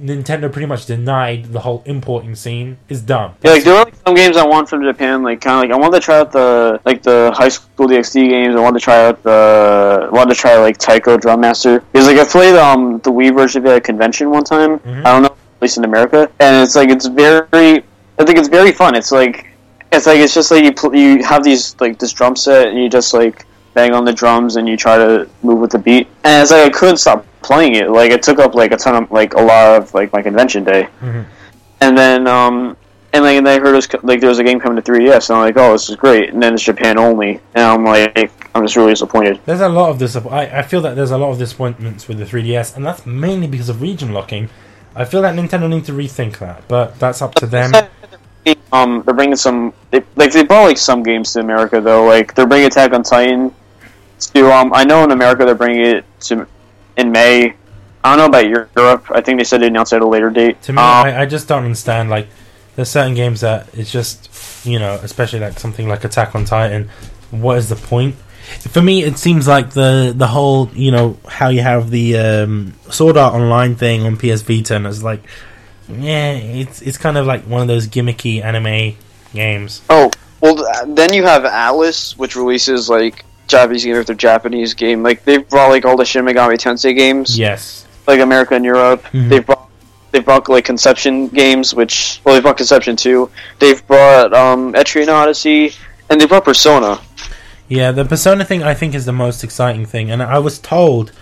Nintendo 0.00 0.50
pretty 0.52 0.66
much 0.66 0.86
denied 0.86 1.46
the 1.46 1.60
whole 1.60 1.82
importing 1.86 2.34
scene 2.34 2.78
is 2.88 3.00
dumb. 3.00 3.34
Yeah, 3.42 3.50
like 3.52 3.64
there 3.64 3.74
are 3.74 3.84
like 3.84 3.94
some 4.06 4.14
games 4.14 4.36
I 4.36 4.46
want 4.46 4.68
from 4.68 4.82
Japan. 4.82 5.22
Like 5.22 5.40
kind 5.40 5.56
of 5.56 5.62
like 5.70 5.76
I 5.76 5.80
want 5.80 5.94
to 5.94 6.00
try 6.00 6.18
out 6.20 6.32
the 6.32 6.80
like 6.84 7.02
the 7.02 7.32
High 7.34 7.48
School 7.48 7.88
DxD 7.88 8.28
games. 8.28 8.54
I 8.54 8.60
want 8.60 8.76
to 8.76 8.80
try 8.80 9.06
out 9.06 9.22
the 9.22 10.08
I 10.10 10.14
want 10.14 10.30
to 10.30 10.36
try 10.36 10.56
like 10.58 10.78
Taiko 10.78 11.16
Drum 11.16 11.40
Master 11.40 11.80
because 11.80 12.06
like 12.06 12.18
I 12.18 12.24
played 12.24 12.54
um 12.56 12.98
the 13.00 13.10
Wii 13.10 13.34
version 13.34 13.62
of 13.62 13.66
it 13.66 13.70
at 13.70 13.76
a 13.78 13.80
convention 13.80 14.30
one 14.30 14.44
time. 14.44 14.78
Mhm. 14.80 15.00
I 15.04 15.12
don't 15.12 15.22
know, 15.22 15.28
at 15.30 15.62
least 15.62 15.78
in 15.78 15.84
America, 15.84 16.30
and 16.38 16.62
it's 16.62 16.76
like 16.76 16.88
it's 16.90 17.06
very. 17.06 17.84
I 18.18 18.24
think 18.24 18.38
it's 18.38 18.48
very 18.48 18.72
fun. 18.72 18.94
It's 18.94 19.10
like 19.12 19.46
it's 19.92 20.06
like 20.06 20.18
it's 20.18 20.34
just 20.34 20.50
like 20.50 20.64
you 20.64 20.72
pl- 20.72 20.94
you 20.94 21.24
have 21.24 21.42
these 21.42 21.74
like 21.80 21.98
this 21.98 22.12
drum 22.12 22.36
set 22.36 22.68
and 22.68 22.78
you 22.78 22.88
just 22.88 23.14
like 23.14 23.45
bang 23.76 23.92
on 23.92 24.06
the 24.06 24.12
drums 24.12 24.56
and 24.56 24.66
you 24.66 24.76
try 24.76 24.96
to 24.96 25.28
move 25.42 25.60
with 25.60 25.70
the 25.70 25.78
beat. 25.78 26.08
And 26.24 26.42
it's 26.42 26.50
like 26.50 26.64
I 26.66 26.70
couldn't 26.70 26.96
stop 26.96 27.26
playing 27.42 27.74
it. 27.74 27.90
Like 27.90 28.10
it 28.10 28.22
took 28.22 28.38
up 28.38 28.54
like 28.54 28.72
a 28.72 28.76
ton 28.76 29.04
of 29.04 29.10
like 29.12 29.34
a 29.34 29.42
lot 29.42 29.76
of 29.76 29.92
like 29.94 30.12
my 30.12 30.22
convention 30.22 30.64
day. 30.64 30.88
Mhm. 31.02 31.26
And 31.82 31.96
then 31.96 32.26
um 32.26 32.76
and 33.12 33.22
like 33.22 33.36
and 33.36 33.46
then 33.46 33.60
I 33.60 33.62
heard 33.62 33.74
it 33.74 33.76
was, 33.76 33.88
like 34.02 34.20
there 34.20 34.30
was 34.30 34.38
a 34.38 34.44
game 34.44 34.58
coming 34.58 34.82
to 34.82 34.90
3DS 34.90 35.28
and 35.28 35.36
I'm 35.36 35.44
like 35.44 35.58
oh 35.58 35.72
this 35.72 35.90
is 35.90 35.96
great 35.96 36.30
and 36.30 36.42
then 36.42 36.54
it's 36.54 36.62
Japan 36.62 36.98
only 36.98 37.38
and 37.54 37.64
I'm 37.64 37.84
like 37.84 38.32
I'm 38.56 38.64
just 38.64 38.76
really 38.76 38.92
disappointed. 38.92 39.38
There's 39.44 39.60
a 39.60 39.68
lot 39.68 39.90
of 39.90 39.98
this. 39.98 40.16
I, 40.16 40.60
I 40.60 40.62
feel 40.62 40.80
that 40.80 40.96
there's 40.96 41.10
a 41.10 41.18
lot 41.18 41.30
of 41.30 41.38
disappointments 41.38 42.08
with 42.08 42.16
the 42.16 42.24
3DS, 42.24 42.74
and 42.74 42.86
that's 42.86 43.04
mainly 43.04 43.46
because 43.46 43.68
of 43.68 43.82
region 43.82 44.14
locking. 44.14 44.48
I 44.94 45.04
feel 45.04 45.20
that 45.20 45.34
Nintendo 45.34 45.68
need 45.68 45.84
to 45.84 45.92
rethink 45.92 46.38
that, 46.38 46.66
but 46.66 46.98
that's 46.98 47.20
up 47.20 47.34
to 47.34 47.46
them. 47.46 47.72
Um, 48.72 49.02
they're 49.04 49.14
bringing 49.14 49.36
some 49.36 49.74
they, 49.90 50.02
like 50.14 50.32
they 50.32 50.42
brought 50.42 50.64
like 50.64 50.78
some 50.78 51.02
games 51.02 51.34
to 51.34 51.40
America 51.40 51.82
though. 51.82 52.06
Like 52.06 52.34
they're 52.34 52.46
bringing 52.46 52.66
Attack 52.66 52.94
on 52.94 53.02
Titan 53.02 53.54
to 54.18 54.52
um. 54.52 54.72
I 54.74 54.84
know 54.84 55.04
in 55.04 55.10
America 55.10 55.44
they're 55.44 55.54
bringing 55.54 55.84
it 55.84 56.04
to 56.22 56.46
in 56.96 57.12
May. 57.12 57.54
I 58.04 58.16
don't 58.16 58.18
know 58.18 58.38
about 58.38 58.48
Europe. 58.76 59.06
I 59.10 59.20
think 59.20 59.38
they 59.38 59.44
said 59.44 59.60
they 59.62 59.66
announced 59.66 59.92
it 59.92 59.96
at 59.96 60.02
a 60.02 60.06
later 60.06 60.30
date. 60.30 60.62
To 60.62 60.72
me, 60.72 60.78
Um, 60.78 60.84
I, 60.84 61.22
I 61.22 61.26
just 61.26 61.48
don't 61.48 61.64
understand. 61.64 62.08
Like, 62.08 62.28
there's 62.76 62.88
certain 62.88 63.14
games 63.14 63.40
that 63.40 63.68
it's 63.74 63.90
just, 63.90 64.64
you 64.64 64.78
know, 64.78 64.94
especially 65.02 65.40
like 65.40 65.58
something 65.58 65.88
like 65.88 66.04
Attack 66.04 66.34
on 66.36 66.44
Titan. 66.44 66.88
What 67.32 67.58
is 67.58 67.68
the 67.68 67.74
point? 67.76 68.14
For 68.70 68.80
me, 68.80 69.02
it 69.02 69.18
seems 69.18 69.48
like 69.48 69.70
the 69.70 70.14
the 70.16 70.28
whole, 70.28 70.70
you 70.72 70.92
know, 70.92 71.18
how 71.26 71.48
you 71.48 71.62
have 71.62 71.90
the 71.90 72.16
um, 72.16 72.74
Sword 72.90 73.16
Art 73.16 73.34
Online 73.34 73.74
thing 73.74 74.04
on 74.04 74.16
PS 74.16 74.42
Vita, 74.42 74.76
and 74.76 74.86
it's 74.86 75.02
like, 75.02 75.24
yeah, 75.88 76.30
it's 76.34 76.80
it's 76.80 76.96
kind 76.96 77.18
of 77.18 77.26
like 77.26 77.42
one 77.42 77.60
of 77.60 77.66
those 77.66 77.88
gimmicky 77.88 78.40
anime 78.44 78.96
games. 79.34 79.82
Oh, 79.90 80.12
well, 80.40 80.54
th- 80.54 80.94
then 80.96 81.12
you 81.12 81.24
have 81.24 81.42
Atlus, 81.42 82.16
which 82.16 82.36
releases 82.36 82.88
like 82.88 83.24
Japanese 83.46 83.84
game 83.84 83.96
after 83.96 84.14
Japanese 84.14 84.74
game. 84.74 85.02
Like 85.02 85.24
they've 85.24 85.48
brought 85.48 85.70
like 85.70 85.84
all 85.84 85.96
the 85.96 86.04
Shin 86.04 86.24
Megami 86.24 86.56
Tensei 86.56 86.96
games, 86.96 87.38
Yes, 87.38 87.86
like 88.06 88.20
America 88.20 88.54
and 88.54 88.64
Europe. 88.64 89.04
Mhm. 89.12 89.28
They've 89.28 89.44
brought 89.46 89.68
they've 90.12 90.24
brought 90.24 90.48
like 90.48 90.64
Conception 90.64 91.28
games, 91.28 91.74
which 91.74 92.20
well, 92.24 92.34
they've 92.34 92.42
brought 92.42 92.56
Conception 92.56 92.96
too. 92.96 93.30
They've 93.58 93.86
brought 93.86 94.32
um, 94.34 94.72
Etrian 94.72 95.08
Odyssey, 95.08 95.72
and 96.10 96.20
they 96.20 96.26
brought 96.26 96.44
Persona. 96.44 97.00
Yeah, 97.68 97.90
the 97.92 98.04
Persona 98.04 98.44
thing 98.44 98.62
I 98.62 98.74
think 98.74 98.94
is 98.94 99.06
the 99.06 99.12
most 99.12 99.42
exciting 99.42 99.86
thing, 99.86 100.10
and 100.10 100.22
I 100.22 100.38
was 100.38 100.58
told 100.58 101.12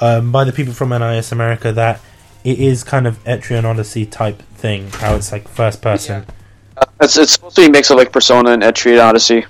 um, 0.00 0.30
by 0.30 0.44
the 0.44 0.52
people 0.52 0.74
from 0.74 0.90
NIS 0.90 1.32
America 1.32 1.72
that 1.72 2.00
it 2.44 2.58
is 2.60 2.84
kind 2.84 3.06
of 3.06 3.22
Etrian 3.24 3.64
Odyssey 3.64 4.06
type 4.06 4.42
thing, 4.56 4.90
how 4.92 5.16
it's 5.16 5.32
like 5.32 5.48
first 5.48 5.80
person. 5.82 6.26
It's 7.00 7.16
it's 7.16 7.32
supposed 7.32 7.56
to 7.56 7.62
be 7.62 7.66
a 7.68 7.70
mix 7.70 7.90
of 7.90 7.96
like 7.96 8.12
Persona 8.12 8.50
and 8.50 8.62
Etrian 8.62 9.02
Odyssey. 9.02 9.46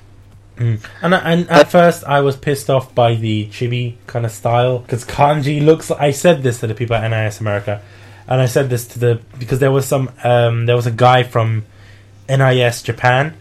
Mm. 0.57 0.83
And, 1.03 1.15
and 1.15 1.51
at 1.51 1.71
first, 1.71 2.05
I 2.05 2.21
was 2.21 2.37
pissed 2.37 2.71
off 2.71 2.95
by 2.95 3.15
the 3.15 3.47
chibi 3.49 3.97
kind 4.07 4.25
of 4.25 4.33
style 4.33 4.79
because 4.79 5.05
kanji 5.05 5.65
looks. 5.65 5.91
I 5.91 6.13
said 6.13 6.43
this 6.43 6.61
to 6.61 6.67
the 6.67 6.75
people 6.75 6.97
at 6.97 7.07
NIS 7.09 7.41
America, 7.41 7.83
and 8.27 8.41
I 8.41 8.47
said 8.47 8.71
this 8.71 8.87
to 8.89 8.99
the 8.99 9.21
because 9.39 9.59
there 9.59 9.73
was 9.73 9.87
some 9.87 10.11
um, 10.25 10.67
there 10.67 10.77
was 10.77 10.87
a 10.87 10.91
guy 10.91 11.25
from 11.25 11.67
NIS 12.29 12.83
Japan, 12.83 13.35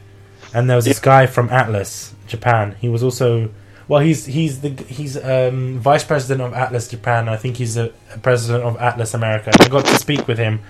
and 0.54 0.70
there 0.70 0.76
was 0.76 0.86
this 0.86 1.00
guy 1.00 1.26
from 1.26 1.50
Atlus 1.50 2.14
Japan. 2.28 2.76
He 2.82 2.90
was 2.90 3.02
also 3.02 3.50
well, 3.88 4.02
he's 4.02 4.26
he's 4.26 4.62
the 4.62 4.70
he's 4.70 5.16
um, 5.16 5.80
vice 5.80 6.04
president 6.04 6.42
of 6.42 6.54
Atlus 6.54 6.90
Japan. 6.90 7.30
I 7.30 7.38
think 7.38 7.58
he's 7.58 7.78
a, 7.78 7.94
a 8.14 8.18
president 8.18 8.64
of 8.64 8.78
Atlus 8.78 9.14
America. 9.14 9.52
I 9.60 9.68
got 9.68 9.86
to 9.86 9.96
speak 9.96 10.28
with 10.28 10.38
him 10.38 10.62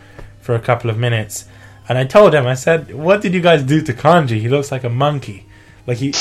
for 0.42 0.54
a 0.54 0.60
couple 0.60 0.90
of 0.90 0.98
minutes, 0.98 1.46
and 1.88 1.98
I 1.98 2.04
told 2.04 2.36
him, 2.36 2.46
I 2.46 2.56
said, 2.56 2.94
"What 2.94 3.22
did 3.22 3.34
you 3.34 3.42
guys 3.42 3.64
do 3.64 3.82
to 3.82 3.94
kanji? 3.94 4.42
He 4.42 4.50
looks 4.50 4.72
like 4.72 4.84
a 4.84 4.90
monkey." 4.90 5.46
Like 5.88 5.98
he, 5.98 6.14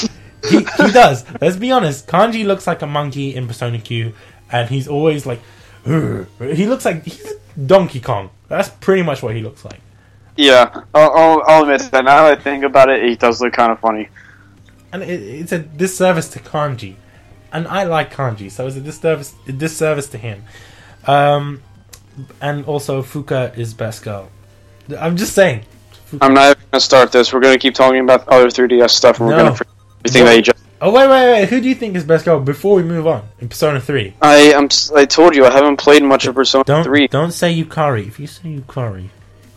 he, 0.49 0.59
he 0.59 0.93
does. 0.93 1.24
Let's 1.41 1.57
be 1.57 1.73
honest. 1.73 2.07
Kanji 2.07 2.45
looks 2.45 2.66
like 2.66 2.82
a 2.82 2.86
monkey 2.86 3.35
in 3.35 3.47
Persona 3.47 3.78
Q, 3.78 4.15
and 4.51 4.69
he's 4.69 4.89
always 4.89 5.27
like, 5.27 5.41
"Ugh." 5.86 6.27
he 6.41 6.66
looks 6.66 6.85
like 6.85 7.05
he's 7.05 7.32
Donkey 7.66 8.01
Kong. 8.01 8.31
That's 8.49 8.69
pretty 8.69 9.03
much 9.03 9.23
what 9.23 9.35
he 9.35 9.43
looks 9.43 9.65
like. 9.65 9.81
Yeah, 10.36 10.82
I'll, 10.95 11.11
I'll, 11.12 11.43
I'll 11.47 11.62
admit 11.62 11.81
that. 11.93 12.05
Now 12.05 12.24
that 12.24 12.39
I 12.39 12.43
think 12.43 12.65
about 12.65 12.89
it, 12.89 13.09
he 13.09 13.15
does 13.15 13.41
look 13.41 13.53
kind 13.53 13.70
of 13.70 13.78
funny. 13.78 14.09
And 14.93 15.03
it, 15.03 15.20
it's 15.20 15.53
a 15.53 15.59
disservice 15.59 16.28
to 16.31 16.41
Kanji, 16.41 16.97
and 17.53 17.66
I 17.69 17.85
like 17.85 18.12
Kanji, 18.12 18.51
so 18.51 18.66
it's 18.66 18.77
a 18.77 18.81
disservice, 18.81 19.35
a 19.47 19.53
disservice 19.53 20.09
to 20.09 20.19
him. 20.19 20.45
Um, 21.07 21.62
and 22.41 22.65
also 22.66 23.03
Fuuka 23.03 23.57
is 23.57 23.74
best 23.74 24.03
girl. 24.03 24.31
I'm 24.99 25.16
just 25.16 25.35
saying. 25.35 25.65
I'm 26.20 26.35
not 26.35 26.57
even 26.57 26.65
gonna 26.73 26.81
start 26.81 27.12
this. 27.12 27.32
We're 27.32 27.41
gonna 27.41 27.59
keep 27.59 27.74
talking 27.74 28.01
about 28.01 28.28
other 28.28 28.49
3DS 28.49 28.91
stuff, 28.91 29.20
and 29.20 29.28
we're 29.28 29.36
gonna 29.36 29.55
forget 29.55 29.73
everything 30.05 30.24
that 30.24 30.36
you 30.36 30.43
just. 30.43 30.59
Oh 30.81 30.93
wait, 30.93 31.09
wait, 31.09 31.32
wait. 31.32 31.49
Who 31.49 31.61
do 31.61 31.69
you 31.69 31.74
think 31.74 31.97
is 31.97 32.05
best 32.05 32.24
girl? 32.24 32.41
Before 32.41 32.77
we 32.77 32.82
move 32.82 33.07
on, 33.07 33.23
in 33.41 33.49
Persona 33.49 33.81
Three. 33.81 34.15
I 34.20 34.36
am. 34.55 34.69
I 34.95 35.05
told 35.07 35.35
you 35.35 35.45
I 35.47 35.51
haven't 35.53 35.77
played 35.78 36.03
much 36.03 36.27
of 36.27 36.35
Persona 36.35 36.65
Don't 36.65 36.85
3. 36.85 37.09
don't 37.09 37.32
say 37.32 37.55
Yukari. 37.55 38.07
If 38.07 38.19
you 38.20 38.27
say 38.27 38.57
Yukari, 38.59 39.09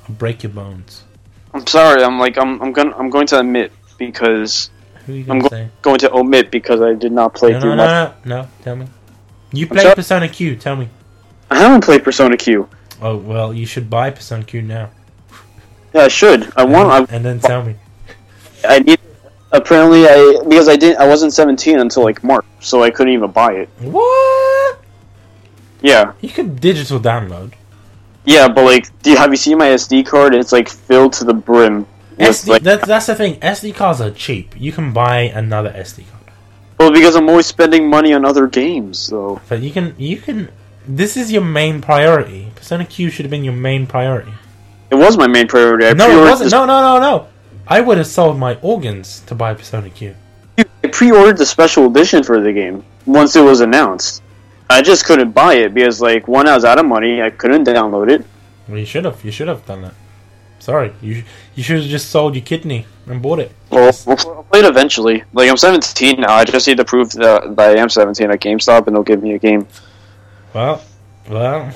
I'll 0.07 0.15
break 0.15 0.43
your 0.43 0.51
bones. 0.51 1.03
I'm 1.53 1.65
sorry. 1.67 2.03
I'm 2.03 2.19
like 2.19 2.37
I'm. 2.37 2.61
I'm 2.61 2.71
gonna. 2.71 2.95
I'm 2.95 3.09
going 3.09 3.27
to 3.27 3.39
admit 3.39 3.71
because 3.97 4.69
Who 5.05 5.13
are 5.13 5.15
you 5.17 5.25
I'm 5.29 5.39
go- 5.39 5.69
going 5.81 5.97
to 5.99 6.13
omit 6.13 6.49
because 6.51 6.81
I 6.81 6.93
did 6.93 7.11
not 7.11 7.33
play 7.33 7.51
No, 7.51 7.59
through 7.61 7.75
no, 7.75 7.85
much. 7.85 8.15
no, 8.25 8.35
no, 8.35 8.41
no. 8.43 8.47
Tell 8.63 8.75
me. 8.75 8.85
You 9.51 9.65
I'm 9.65 9.69
played 9.69 9.81
sorry? 9.83 9.95
Persona 9.95 10.27
Q. 10.29 10.55
Tell 10.55 10.75
me. 10.75 10.87
I 11.49 11.57
haven't 11.59 11.83
played 11.83 12.03
Persona 12.03 12.37
Q. 12.37 12.69
Oh 13.01 13.17
well, 13.17 13.53
you 13.53 13.65
should 13.65 13.89
buy 13.89 14.11
Persona 14.11 14.43
Q 14.45 14.61
now. 14.61 14.91
Yeah, 15.97 16.03
I 16.03 16.07
should. 16.09 16.51
I 16.55 16.63
want. 16.63 16.89
I, 17.11 17.15
and 17.15 17.25
then 17.25 17.39
tell 17.39 17.63
me. 17.63 17.75
I 18.63 18.79
need. 18.79 18.99
Apparently, 19.51 20.05
I 20.05 20.41
because 20.47 20.69
I 20.69 20.75
didn't. 20.75 20.99
I 21.01 21.07
wasn't 21.07 21.33
17 21.33 21.79
until 21.79 22.03
like 22.03 22.23
March, 22.23 22.45
so 22.59 22.83
I 22.83 22.91
couldn't 22.91 23.13
even 23.13 23.31
buy 23.31 23.53
it. 23.53 23.69
What? 23.79 24.79
Yeah, 25.81 26.13
You 26.21 26.29
could 26.29 26.59
digital 26.59 26.99
download. 26.99 27.53
yeah, 28.25 28.47
but 28.47 28.63
like, 28.65 28.85
do 29.03 29.11
you, 29.11 29.17
have 29.17 29.29
you 29.31 29.37
seen 29.37 29.57
my 29.59 29.67
SD 29.69 30.05
card? 30.07 30.33
It's 30.33 30.51
like 30.51 30.67
filled 30.69 31.13
to 31.13 31.23
the 31.23 31.33
brim. 31.35 31.85
SD, 32.17 32.47
like, 32.47 32.61
that's 32.63 32.85
that's 32.87 33.05
the 33.07 33.15
thing. 33.15 33.39
SD 33.39 33.75
cards 33.75 34.01
are 34.01 34.11
cheap. 34.11 34.53
You 34.59 34.71
can 34.71 34.91
buy 34.91 35.21
another 35.21 35.71
SD 35.71 36.03
card, 36.11 36.23
well, 36.79 36.91
because 36.91 37.15
I'm 37.15 37.29
always 37.29 37.45
spending 37.45 37.89
money 37.89 38.13
on 38.13 38.25
other 38.25 38.47
games, 38.47 39.07
though. 39.07 39.39
but 39.49 39.61
you 39.61 39.71
can 39.71 39.95
you 39.97 40.17
can. 40.17 40.49
This 40.87 41.15
is 41.17 41.31
your 41.31 41.43
main 41.43 41.81
priority. 41.81 42.51
Persona 42.55 42.85
Q 42.85 43.09
should 43.09 43.25
have 43.25 43.31
been 43.31 43.43
your 43.43 43.53
main 43.53 43.87
priority. 43.87 44.33
It 44.89 44.95
was 44.95 45.17
my 45.17 45.27
main 45.27 45.47
priority. 45.47 45.85
I 45.85 45.93
No, 45.93 46.09
it 46.09 46.29
wasn't. 46.29 46.51
No, 46.51 46.65
no, 46.65 46.81
no, 46.81 46.99
no. 46.99 47.27
I 47.67 47.81
would 47.81 47.97
have 47.97 48.07
sold 48.07 48.37
my 48.37 48.57
organs 48.61 49.19
to 49.27 49.35
buy 49.35 49.53
Persona 49.53 49.89
Q. 49.89 50.15
I 50.57 50.87
pre-ordered 50.87 51.37
the 51.37 51.45
special 51.45 51.87
edition 51.87 52.23
for 52.23 52.39
the 52.39 52.53
game 52.53 52.83
once 53.05 53.35
it 53.35 53.41
was 53.41 53.59
announced. 53.59 54.23
I 54.69 54.81
just 54.81 55.05
couldn't 55.05 55.31
buy 55.31 55.55
it 55.55 55.73
because, 55.73 56.01
like, 56.01 56.27
one, 56.27 56.47
I 56.47 56.55
was 56.55 56.65
out 56.65 56.79
of 56.79 56.85
money. 56.85 57.21
I 57.21 57.29
couldn't 57.29 57.65
download 57.65 58.09
it. 58.09 58.25
Well, 58.67 58.77
you 58.77 58.85
should 58.85 59.05
have. 59.05 59.23
You 59.23 59.31
should 59.31 59.47
have 59.47 59.65
done 59.65 59.81
that. 59.83 59.93
Sorry, 60.59 60.91
you 61.01 61.23
you 61.55 61.63
should 61.63 61.77
have 61.81 61.89
just 61.89 62.09
sold 62.09 62.35
your 62.35 62.43
kidney 62.43 62.85
and 63.05 63.21
bought 63.21 63.39
it. 63.39 63.51
Well, 63.69 63.95
I'll 64.07 64.43
play 64.43 64.59
it 64.59 64.65
eventually. 64.65 65.23
Like, 65.31 65.49
I'm 65.49 65.55
17 65.55 66.19
now. 66.19 66.33
I 66.33 66.43
just 66.43 66.67
need 66.67 66.77
to 66.77 66.85
prove 66.85 67.11
that, 67.11 67.55
that 67.55 67.77
I 67.77 67.79
am 67.79 67.89
17 67.89 68.29
at 68.29 68.39
GameStop, 68.39 68.87
and 68.87 68.95
they'll 68.95 69.03
give 69.03 69.23
me 69.23 69.33
a 69.33 69.39
game. 69.39 69.67
Well, 70.53 70.81
well, 71.29 71.71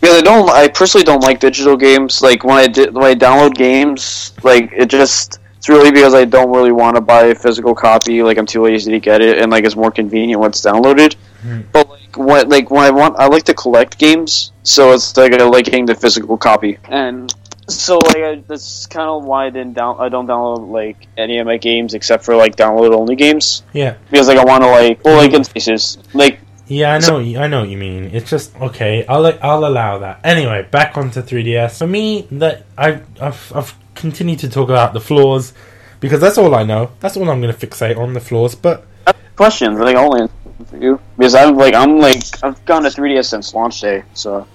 Because 0.00 0.18
I 0.18 0.22
don't, 0.22 0.50
I 0.50 0.68
personally 0.68 1.04
don't 1.04 1.22
like 1.22 1.40
digital 1.40 1.76
games. 1.76 2.22
Like 2.22 2.44
when 2.44 2.56
I 2.56 2.66
did, 2.66 2.94
when 2.94 3.04
I 3.04 3.14
download 3.14 3.54
games, 3.54 4.32
like 4.42 4.70
it 4.72 4.86
just, 4.86 5.40
it's 5.56 5.68
really 5.68 5.90
because 5.90 6.14
I 6.14 6.24
don't 6.24 6.50
really 6.52 6.72
want 6.72 6.96
to 6.96 7.00
buy 7.00 7.24
a 7.24 7.34
physical 7.34 7.74
copy. 7.74 8.22
Like 8.22 8.38
I'm 8.38 8.46
too 8.46 8.62
lazy 8.62 8.92
to 8.92 9.00
get 9.00 9.20
it, 9.20 9.38
and 9.38 9.50
like 9.50 9.64
it's 9.64 9.76
more 9.76 9.90
convenient 9.90 10.44
it's 10.44 10.60
downloaded. 10.60 11.14
Hmm. 11.42 11.62
But 11.72 11.88
like 11.88 12.16
when, 12.16 12.48
like 12.48 12.70
when 12.70 12.84
I 12.84 12.90
want, 12.90 13.16
I 13.16 13.26
like 13.26 13.44
to 13.44 13.54
collect 13.54 13.98
games, 13.98 14.52
so 14.62 14.92
it's 14.92 15.16
like 15.16 15.32
I 15.32 15.44
like 15.44 15.64
getting 15.64 15.86
the 15.86 15.94
physical 15.94 16.36
copy. 16.36 16.78
And 16.84 17.34
so 17.68 17.98
like 17.98 18.16
I, 18.16 18.42
that's 18.46 18.86
kind 18.86 19.08
of 19.08 19.24
why 19.24 19.46
I 19.46 19.50
didn't 19.50 19.74
down, 19.74 19.96
I 19.98 20.08
don't 20.08 20.26
download 20.26 20.70
like 20.70 21.08
any 21.16 21.38
of 21.38 21.46
my 21.46 21.56
games 21.56 21.94
except 21.94 22.24
for 22.24 22.36
like 22.36 22.56
download 22.56 22.94
only 22.94 23.16
games 23.16 23.64
yeah. 23.72 23.96
because 24.10 24.28
like 24.28 24.38
I 24.38 24.44
want 24.44 24.62
to 24.62 24.70
like 24.70 25.04
well 25.04 25.16
like 25.16 25.32
in 25.32 25.42
cases 25.42 25.98
like 26.14 26.38
Yeah, 26.68 26.94
I 26.94 26.98
know. 26.98 27.18
I 27.18 27.46
know 27.46 27.60
what 27.60 27.68
you 27.68 27.76
mean. 27.76 28.10
It's 28.12 28.28
just 28.28 28.54
okay. 28.56 29.06
I'll 29.06 29.26
I'll 29.42 29.64
allow 29.64 29.98
that. 29.98 30.20
Anyway, 30.24 30.66
back 30.70 30.96
onto 30.96 31.22
3DS. 31.22 31.78
For 31.78 31.86
me, 31.86 32.26
that 32.32 32.66
I 32.76 33.00
I've, 33.20 33.52
I've 33.54 33.74
continued 33.94 34.40
to 34.40 34.48
talk 34.48 34.68
about 34.68 34.92
the 34.92 35.00
flaws 35.00 35.52
because 36.00 36.20
that's 36.20 36.38
all 36.38 36.54
I 36.54 36.64
know. 36.64 36.90
That's 37.00 37.16
all 37.16 37.30
I'm 37.30 37.40
going 37.40 37.54
to 37.54 37.66
fixate 37.66 37.96
on 37.96 38.14
the 38.14 38.20
flaws. 38.20 38.54
But 38.54 38.84
questions 39.36 39.78
like 39.78 39.96
only 39.96 40.28
for 40.66 40.76
you 40.78 41.00
because 41.16 41.34
I'm 41.34 41.56
like 41.56 41.74
I'm 41.74 41.98
like 41.98 42.22
I've 42.42 42.64
gone 42.64 42.82
to 42.82 42.88
3DS 42.88 43.26
since 43.26 43.54
launch 43.54 43.80
day. 43.80 44.02
So 44.14 44.46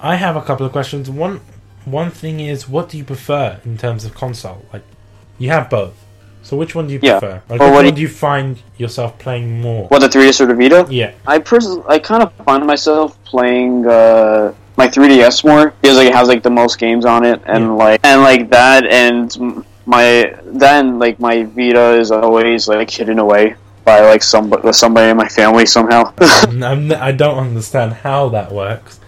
I 0.00 0.16
have 0.16 0.36
a 0.36 0.42
couple 0.42 0.66
of 0.66 0.72
questions. 0.72 1.08
One 1.08 1.40
one 1.86 2.10
thing 2.10 2.40
is, 2.40 2.68
what 2.68 2.88
do 2.88 2.98
you 2.98 3.04
prefer 3.04 3.60
in 3.64 3.78
terms 3.78 4.04
of 4.04 4.14
console? 4.14 4.66
Like, 4.72 4.82
you 5.38 5.50
have 5.50 5.70
both. 5.70 5.94
So 6.46 6.56
which 6.56 6.76
one 6.76 6.86
do 6.86 6.92
you 6.94 7.00
Yeah. 7.02 7.18
prefer? 7.18 7.42
Like, 7.50 7.60
Or 7.60 7.66
which 7.66 7.72
what 7.74 7.84
one 7.84 7.84
do 7.86 7.92
do 7.98 8.00
you 8.02 8.08
find 8.08 8.50
yourself 8.78 9.18
playing 9.18 9.60
more? 9.60 9.84
what 9.88 9.98
the 9.98 10.08
3DS 10.08 10.40
or 10.40 10.46
the 10.46 10.54
Vita? 10.54 10.86
Yeah. 10.88 11.10
I 11.26 11.38
personally 11.40 11.82
I 11.88 11.98
kind 11.98 12.22
of 12.22 12.30
find 12.48 12.64
myself 12.64 13.18
playing 13.24 13.84
uh, 13.86 14.52
my 14.76 14.86
3DS 14.86 15.44
more 15.44 15.74
because 15.82 15.96
like 15.96 16.06
it 16.06 16.14
has 16.14 16.28
like 16.28 16.42
the 16.44 16.54
most 16.62 16.78
games 16.78 17.04
on 17.04 17.24
it 17.24 17.40
and 17.46 17.64
Yeah. 17.64 17.70
like 17.84 18.00
and 18.04 18.22
like 18.22 18.50
that 18.50 18.86
and 18.86 19.26
my 19.86 20.34
then 20.46 20.98
like 21.00 21.18
my 21.18 21.42
Vita 21.56 21.98
is 21.98 22.12
always 22.12 22.68
like 22.68 22.90
hidden 22.90 23.18
away 23.18 23.56
by 23.84 23.98
like 24.12 24.22
somebody 24.22 24.72
somebody 24.72 25.10
in 25.10 25.16
my 25.16 25.28
family 25.28 25.66
somehow. 25.66 26.12
I'm, 26.70 26.92
I 26.92 27.10
don't 27.10 27.38
understand 27.38 27.90
how 28.06 28.28
that 28.30 28.52
works. 28.52 29.00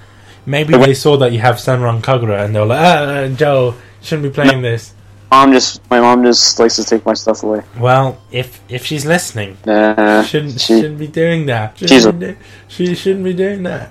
Maybe 0.46 0.72
they 0.76 0.94
saw 0.94 1.16
that 1.18 1.30
you 1.32 1.38
have 1.40 1.56
Senran 1.56 2.00
Kagura 2.00 2.44
and 2.44 2.50
they 2.54 2.60
were 2.60 2.66
like, 2.74 2.80
ah, 2.80 3.28
Joe, 3.36 3.74
shouldn't 4.02 4.26
be 4.28 4.34
playing 4.34 4.62
this. 4.62 4.94
Mom 5.30 5.52
just 5.52 5.88
my 5.90 6.00
mom 6.00 6.22
just 6.24 6.58
likes 6.58 6.76
to 6.76 6.84
take 6.84 7.04
my 7.04 7.14
stuff 7.14 7.42
away. 7.42 7.62
Well, 7.78 8.18
if 8.30 8.60
if 8.68 8.84
she's 8.84 9.04
listening, 9.06 9.56
Nah, 9.66 10.22
shouldn't 10.22 10.60
she, 10.60 10.80
shouldn't 10.80 10.98
be 10.98 11.06
doing 11.06 11.46
that. 11.46 11.78
She's 11.78 11.90
Shouldn't 11.90 12.20
be 12.20 12.26
do- 12.26 12.36
she 12.68 12.94
shouldn't 12.94 13.24
be 13.24 13.34
doing 13.34 13.62
that. 13.64 13.90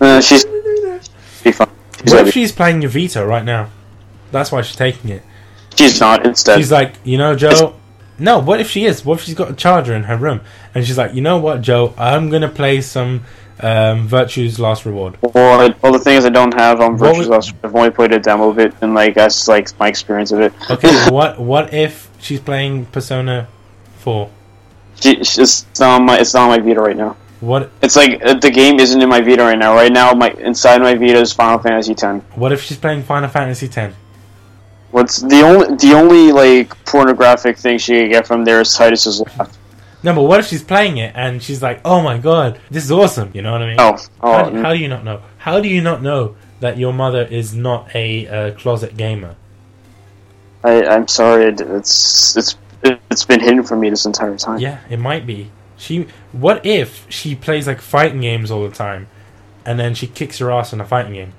uh, 0.00 0.20
she's 0.20 0.40
Shouldn't 0.42 0.64
be 0.64 0.70
doing 0.70 0.84
that. 0.92 1.08
be 1.44 1.52
fine. 1.52 1.68
She's, 2.02 2.12
What 2.12 2.26
if 2.28 2.34
she's 2.34 2.52
playing 2.52 2.82
your 2.82 2.90
Vita 2.90 3.24
right 3.26 3.44
now? 3.44 3.70
That's 4.30 4.50
why 4.50 4.62
she's 4.62 4.76
taking 4.76 5.10
it. 5.10 5.22
she's 5.76 6.00
not 6.00 6.24
instead. 6.26 6.56
She's 6.58 6.72
like, 6.72 6.94
you 7.04 7.18
know, 7.18 7.36
Joe. 7.36 7.76
No, 8.18 8.38
what 8.38 8.60
if 8.60 8.70
she 8.70 8.84
is? 8.84 9.04
What 9.04 9.18
if 9.18 9.24
she's 9.24 9.34
got 9.34 9.50
a 9.50 9.54
charger 9.54 9.94
in 9.94 10.04
her 10.04 10.16
room 10.16 10.42
and 10.74 10.86
she's 10.86 10.96
like, 10.98 11.12
you 11.14 11.20
know 11.22 11.38
what, 11.38 11.60
Joe? 11.60 11.92
I'm 11.98 12.28
gonna 12.30 12.48
play 12.48 12.80
some 12.80 13.24
um, 13.62 14.06
Virtue's 14.08 14.58
Last 14.58 14.84
Reward. 14.86 15.16
Well, 15.22 15.74
well, 15.82 15.92
the 15.92 15.98
thing 15.98 16.16
is, 16.16 16.24
I 16.24 16.30
don't 16.30 16.54
have 16.54 16.80
um, 16.80 16.92
What 16.92 17.00
Virtue's 17.10 17.28
was- 17.28 17.52
Last. 17.52 17.54
I've 17.64 17.74
only 17.74 17.90
played 17.90 18.12
a 18.12 18.18
demo 18.18 18.48
of 18.50 18.58
it, 18.58 18.74
and 18.80 18.94
like 18.94 19.14
that's 19.14 19.48
like 19.48 19.68
my 19.78 19.88
experience 19.88 20.32
of 20.32 20.40
it. 20.40 20.52
Okay, 20.70 20.92
what 21.10 21.38
what 21.38 21.72
if 21.72 22.10
she's 22.20 22.40
playing 22.40 22.86
Persona 22.86 23.48
Four? 23.98 24.30
She, 25.00 25.12
it's 25.18 25.38
it's 25.38 25.66
not 25.80 26.00
on 26.00 26.06
my 26.06 26.18
it's 26.18 26.34
not 26.34 26.50
on 26.50 26.58
my 26.58 26.58
Vita 26.66 26.80
right 26.80 26.96
now. 26.96 27.16
What 27.40 27.70
It's 27.82 27.96
like 27.96 28.24
uh, 28.24 28.34
the 28.34 28.50
game 28.50 28.78
isn't 28.78 29.00
in 29.02 29.08
my 29.08 29.20
Vita 29.20 29.42
right 29.42 29.58
now. 29.58 29.74
Right 29.74 29.90
now, 29.92 30.12
my 30.12 30.30
inside 30.38 30.80
my 30.80 30.94
Vita 30.94 31.18
is 31.20 31.32
Final 31.32 31.58
Fantasy 31.58 31.92
X. 31.92 32.24
what 32.36 32.52
if 32.52 32.62
she's 32.62 32.76
playing 32.78 33.02
Final 33.02 33.28
Fantasy 33.28 33.68
X? 33.74 33.94
What's 34.92 35.20
the 35.22 35.40
only 35.42 35.74
the 35.76 35.92
only 35.94 36.30
like 36.32 36.68
pornographic 36.84 37.56
thing 37.58 37.78
she 37.78 37.94
can 38.00 38.10
get 38.10 38.26
from 38.26 38.44
there 38.44 38.60
is 38.60 38.76
Tidus's 38.76 39.20
laugh. 39.22 39.56
No, 40.04 40.14
but 40.14 40.22
what 40.22 40.40
if 40.40 40.46
she's 40.46 40.62
playing 40.64 40.96
it 40.98 41.12
and 41.14 41.42
she's 41.42 41.62
like, 41.62 41.80
"Oh 41.84 42.00
my 42.02 42.18
god, 42.18 42.60
this 42.70 42.84
is 42.84 42.90
awesome." 42.90 43.30
You 43.34 43.42
know 43.42 43.52
what 43.52 43.62
I 43.62 43.66
mean? 43.68 43.76
Oh, 43.78 43.96
oh, 44.22 44.32
How, 44.32 44.50
do, 44.50 44.62
how 44.62 44.72
do 44.72 44.78
you 44.78 44.88
not 44.88 45.04
know? 45.04 45.22
How 45.38 45.60
do 45.60 45.68
you 45.68 45.80
not 45.80 46.02
know 46.02 46.34
that 46.60 46.76
your 46.78 46.92
mother 46.92 47.22
is 47.22 47.54
not 47.54 47.94
a 47.94 48.26
uh, 48.26 48.50
closet 48.54 48.96
gamer? 48.96 49.36
I, 50.64 50.84
I'm 50.84 51.06
sorry. 51.08 51.46
it- 51.46 51.60
It's 51.60 52.36
it's 52.36 52.56
it's 52.84 53.24
been 53.24 53.40
hidden 53.40 53.62
from 53.62 53.78
me 53.80 53.90
this 53.90 54.04
entire 54.06 54.36
time. 54.36 54.58
Yeah, 54.58 54.80
it 54.90 54.98
might 54.98 55.24
be. 55.26 55.50
She. 55.76 56.06
What 56.32 56.66
if 56.66 57.06
she 57.08 57.34
plays 57.36 57.66
like 57.68 57.80
fighting 57.80 58.20
games 58.20 58.50
all 58.50 58.62
the 58.68 58.74
time, 58.74 59.06
and 59.64 59.78
then 59.78 59.94
she 59.94 60.06
kicks 60.08 60.40
your 60.40 60.50
ass 60.52 60.72
in 60.72 60.80
a 60.80 60.84
fighting 60.84 61.12
game? 61.14 61.32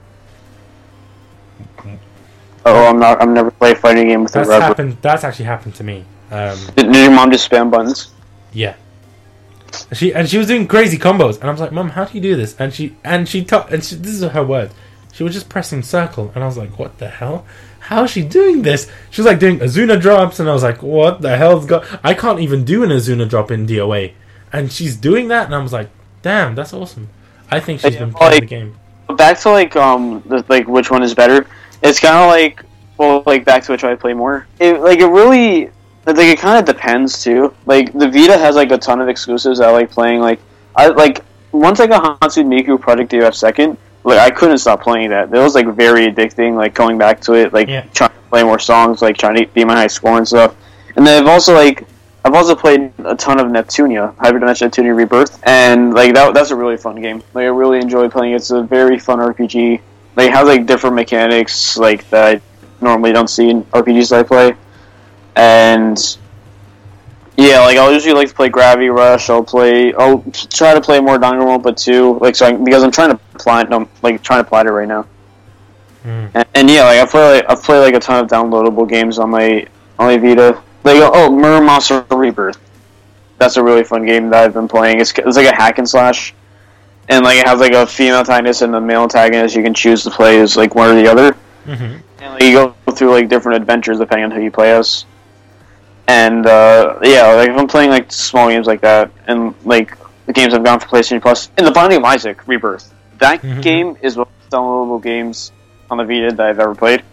Oh, 2.65 2.85
I'm 2.87 2.97
not. 2.99 3.21
I'm 3.21 3.33
never 3.33 3.51
play 3.51 3.71
a 3.71 3.75
fighting 3.75 4.07
game 4.07 4.23
with 4.23 4.31
a 4.31 4.39
That's 4.39 4.49
rubber. 4.49 4.63
happened. 4.63 4.97
That's 5.01 5.23
actually 5.25 5.45
happened 5.45 5.75
to 5.75 5.83
me. 5.83 6.05
Um, 6.31 6.57
Did, 6.77 6.91
did 6.91 6.95
your 6.95 7.11
mom 7.11 7.29
just 7.29 7.49
spam 7.49 7.69
buttons? 7.69 8.12
Yeah. 8.53 8.75
And 9.89 9.97
She 9.97 10.13
and 10.13 10.29
she 10.29 10.37
was 10.37 10.47
doing 10.47 10.67
crazy 10.67 10.97
combos, 10.97 11.39
and 11.39 11.45
I 11.45 11.51
was 11.51 11.59
like, 11.59 11.71
"Mom, 11.71 11.89
how 11.89 12.05
do 12.05 12.13
you 12.13 12.21
do 12.21 12.35
this?" 12.35 12.55
And 12.59 12.73
she 12.73 12.95
and 13.03 13.27
she 13.27 13.43
taught, 13.43 13.73
and 13.73 13.83
she, 13.83 13.95
this 13.95 14.13
is 14.13 14.23
her 14.23 14.43
words. 14.43 14.73
She 15.11 15.23
was 15.23 15.33
just 15.33 15.49
pressing 15.49 15.81
circle, 15.81 16.31
and 16.35 16.43
I 16.43 16.47
was 16.47 16.57
like, 16.57 16.77
"What 16.77 16.99
the 16.99 17.09
hell? 17.09 17.45
How 17.79 18.03
is 18.03 18.11
she 18.11 18.23
doing 18.23 18.61
this?" 18.61 18.89
She 19.09 19.21
was 19.21 19.25
like 19.25 19.39
doing 19.39 19.59
Izuna 19.59 19.99
drops, 19.99 20.39
and 20.39 20.47
I 20.47 20.53
was 20.53 20.61
like, 20.63 20.83
"What 20.83 21.21
the 21.21 21.35
hell's 21.37 21.65
got?" 21.65 21.85
I 22.03 22.13
can't 22.13 22.39
even 22.39 22.63
do 22.65 22.83
an 22.83 22.89
Izuna 22.91 23.27
drop 23.27 23.49
in 23.49 23.65
DOA, 23.65 24.13
and 24.51 24.71
she's 24.71 24.95
doing 24.95 25.27
that, 25.29 25.45
and 25.47 25.55
I 25.55 25.57
was 25.57 25.73
like, 25.73 25.89
"Damn, 26.21 26.53
that's 26.53 26.73
awesome." 26.73 27.09
I 27.49 27.59
think 27.59 27.81
she's 27.81 27.95
been 27.95 28.13
playing 28.13 28.31
like- 28.33 28.39
the 28.41 28.45
game. 28.45 28.75
back 29.17 29.39
to 29.39 29.49
like 29.51 29.75
um 29.75 30.21
the, 30.27 30.43
like 30.49 30.67
which 30.67 30.89
one 30.89 31.03
is 31.03 31.13
better 31.13 31.45
it's 31.83 31.99
kind 31.99 32.15
of 32.15 32.27
like 32.29 32.63
well 32.97 33.21
like 33.27 33.45
back 33.45 33.61
to 33.63 33.71
which 33.71 33.83
i 33.83 33.93
play 33.93 34.13
more 34.13 34.47
it 34.59 34.79
like 34.79 34.97
it 34.99 35.05
really 35.05 35.69
like 36.05 36.17
it 36.17 36.39
kind 36.39 36.57
of 36.59 36.65
depends 36.65 37.23
too 37.23 37.53
like 37.65 37.91
the 37.93 38.07
vita 38.09 38.37
has 38.37 38.55
like 38.55 38.71
a 38.71 38.77
ton 38.77 38.99
of 39.01 39.07
exclusives 39.07 39.59
i 39.61 39.69
like 39.71 39.89
playing 39.89 40.19
like 40.19 40.39
i 40.75 40.87
like 40.87 41.23
once 41.51 41.79
i 41.79 41.87
got 41.87 42.19
Hatsune 42.19 42.47
Miku 42.47 42.79
project 42.79 43.11
DF 43.11 43.33
Second, 43.33 43.77
like 44.03 44.19
i 44.19 44.29
couldn't 44.29 44.57
stop 44.57 44.81
playing 44.81 45.09
that 45.11 45.33
it 45.33 45.39
was 45.39 45.55
like 45.55 45.67
very 45.75 46.07
addicting 46.07 46.55
like 46.55 46.73
going 46.73 46.97
back 46.97 47.21
to 47.21 47.33
it 47.33 47.53
like 47.53 47.67
Yeah. 47.67 47.81
trying 47.93 48.09
to 48.09 48.15
play 48.29 48.43
more 48.43 48.59
songs 48.59 49.01
like 49.01 49.17
trying 49.17 49.35
to 49.37 49.45
beat 49.53 49.65
my 49.65 49.75
high 49.75 49.87
score 49.87 50.17
and 50.17 50.27
stuff 50.27 50.55
and 50.95 51.05
then 51.07 51.21
i've 51.23 51.29
also 51.29 51.53
like 51.53 51.85
I've 52.25 52.35
also 52.35 52.55
played 52.55 52.93
a 53.03 53.15
ton 53.15 53.37
of 53.37 53.47
Neptunia, 53.47 54.15
Hyper 54.17 54.39
Dimension 54.39 54.71
Neptunia 54.71 54.95
Rebirth, 54.95 55.41
and 55.45 55.93
like 55.93 56.13
that 56.13 56.33
that's 56.33 56.51
a 56.51 56.55
really 56.55 56.77
fun 56.77 57.01
game. 57.01 57.21
Like 57.33 57.43
I 57.43 57.47
really 57.47 57.79
enjoy 57.79 58.07
playing. 58.07 58.31
it. 58.31 58.37
It's 58.37 58.49
a 58.51 58.63
very 58.63 58.97
fun 58.97 59.19
RPG. 59.19 59.81
Like 60.15 60.27
it 60.27 60.33
has 60.33 60.47
like 60.47 60.65
different 60.65 60.95
mechanics 60.95 61.75
like 61.77 62.09
that 62.11 62.37
I 62.37 62.41
normally 62.79 63.11
don't 63.11 63.27
see 63.29 63.49
in 63.49 63.63
RPGs 63.65 64.11
that 64.11 64.19
I 64.21 64.23
play. 64.23 64.55
And 65.35 65.97
yeah, 67.37 67.61
like 67.61 67.77
I'll 67.77 67.91
usually 67.91 68.13
like 68.13 68.29
to 68.29 68.35
play 68.35 68.49
Gravity 68.49 68.89
Rush. 68.89 69.29
I'll 69.29 69.43
play. 69.43 69.93
I'll 69.93 70.23
try 70.31 70.73
to 70.73 70.81
play 70.81 70.99
more 70.99 71.17
Danganronpa 71.17 71.75
too. 71.75 72.19
Like 72.19 72.35
so, 72.35 72.47
I, 72.47 72.51
because 72.53 72.83
I'm 72.83 72.91
trying 72.91 73.09
to 73.11 73.17
plat. 73.39 73.73
I'm 73.73 73.89
like 74.01 74.21
trying 74.21 74.43
to 74.43 74.49
plat 74.49 74.67
it 74.67 74.71
right 74.71 74.87
now. 74.87 75.07
Mm. 76.03 76.31
And, 76.33 76.45
and 76.53 76.69
yeah, 76.69 76.83
like 76.83 76.99
I 76.99 77.05
play. 77.05 77.35
Like, 77.37 77.49
I 77.49 77.55
play 77.55 77.79
like 77.79 77.95
a 77.95 77.99
ton 77.99 78.23
of 78.23 78.29
downloadable 78.29 78.87
games 78.87 79.17
on 79.17 79.29
my 79.29 79.65
on 79.97 80.07
my 80.07 80.17
Vita. 80.17 80.61
Like 80.83 80.97
oh, 80.97 81.29
Muramasa 81.29 82.05
Rebirth. 82.15 82.59
That's 83.39 83.57
a 83.57 83.63
really 83.63 83.83
fun 83.83 84.05
game 84.05 84.29
that 84.29 84.43
I've 84.43 84.53
been 84.53 84.67
playing. 84.67 84.99
It's, 84.99 85.11
it's 85.17 85.37
like 85.37 85.47
a 85.47 85.55
hack 85.55 85.77
and 85.77 85.89
slash, 85.89 86.33
and 87.09 87.25
like 87.25 87.37
it 87.37 87.47
has 87.47 87.59
like 87.59 87.73
a 87.73 87.87
female 87.87 88.17
antagonist 88.17 88.61
and 88.61 88.75
a 88.75 88.81
male 88.81 89.03
antagonist. 89.03 89.55
You 89.55 89.63
can 89.63 89.73
choose 89.73 90.03
to 90.03 90.11
play 90.11 90.39
as 90.39 90.55
like 90.55 90.75
one 90.75 90.91
or 90.91 91.01
the 91.01 91.09
other. 91.09 91.33
hmm 91.65 91.97
And 92.19 92.33
like, 92.33 92.43
you 92.43 92.53
go 92.53 92.75
through 92.91 93.11
like 93.11 93.29
different 93.29 93.61
adventures 93.61 93.97
depending 93.99 94.25
on 94.25 94.31
who 94.31 94.41
you 94.41 94.51
play 94.51 94.71
as. 94.71 95.05
And 96.07 96.45
uh, 96.45 96.99
yeah, 97.01 97.33
like 97.33 97.49
if 97.49 97.57
I'm 97.57 97.67
playing 97.67 97.89
like 97.89 98.11
small 98.11 98.49
games 98.49 98.67
like 98.67 98.81
that, 98.81 99.09
and 99.27 99.53
like 99.63 99.97
the 100.25 100.33
games 100.33 100.53
I've 100.53 100.63
gone 100.63 100.79
for 100.79 100.87
PlayStation 100.87 101.21
Plus, 101.21 101.49
and 101.57 101.65
the 101.65 101.71
Binding 101.71 101.99
of 101.99 102.03
Isaac 102.05 102.45
Rebirth, 102.47 102.93
that 103.19 103.41
Mhm. 103.41 103.61
game 103.61 103.97
is 104.01 104.17
one 104.17 104.27
of 104.27 104.49
the 104.49 104.57
downloadable 104.57 105.01
games 105.01 105.51
on 105.89 105.97
the 105.97 106.03
Vita 106.03 106.31
that 106.35 106.45
I've 106.45 106.59
ever 106.59 106.75
played. 106.75 107.03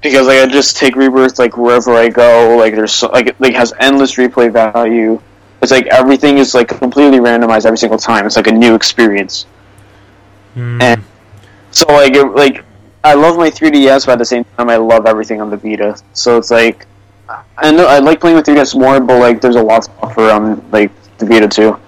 Because 0.00 0.26
like 0.28 0.38
I 0.38 0.46
just 0.46 0.76
take 0.76 0.96
Rebirth 0.96 1.38
like 1.38 1.56
wherever 1.56 1.94
I 1.94 2.08
go, 2.08 2.56
like 2.56 2.74
there's 2.74 2.92
so, 2.92 3.08
like 3.08 3.26
it 3.28 3.36
like 3.40 3.54
has 3.54 3.72
endless 3.80 4.14
replay 4.14 4.50
value. 4.50 5.20
It's 5.60 5.72
like 5.72 5.86
everything 5.88 6.38
is 6.38 6.54
like 6.54 6.68
completely 6.68 7.18
randomized 7.18 7.66
every 7.66 7.78
single 7.78 7.98
time. 7.98 8.24
It's 8.24 8.36
like 8.36 8.46
a 8.46 8.52
new 8.52 8.74
experience. 8.74 9.46
Mm. 10.56 10.82
And- 10.82 11.04
So 11.70 11.84
like 11.92 12.14
it, 12.16 12.24
like 12.34 12.64
I 13.04 13.12
love 13.14 13.36
my 13.36 13.50
3DS, 13.50 14.06
but 14.06 14.12
at 14.12 14.18
the 14.18 14.24
same 14.24 14.44
time 14.56 14.70
I 14.70 14.76
love 14.76 15.04
everything 15.06 15.40
on 15.40 15.50
the 15.50 15.56
Vita. 15.56 15.96
So 16.14 16.38
it's 16.38 16.50
like 16.50 16.86
I 17.56 17.70
know 17.72 17.86
I 17.86 17.98
like 17.98 18.20
playing 18.20 18.36
with 18.36 18.46
3DS 18.46 18.78
more, 18.78 19.00
but 19.00 19.18
like 19.20 19.40
there's 19.40 19.56
a 19.56 19.62
lot 19.62 19.82
to 19.82 19.90
offer 20.02 20.30
on 20.30 20.70
like 20.70 20.90
the 21.18 21.26
Vita 21.26 21.48
too. 21.48 21.78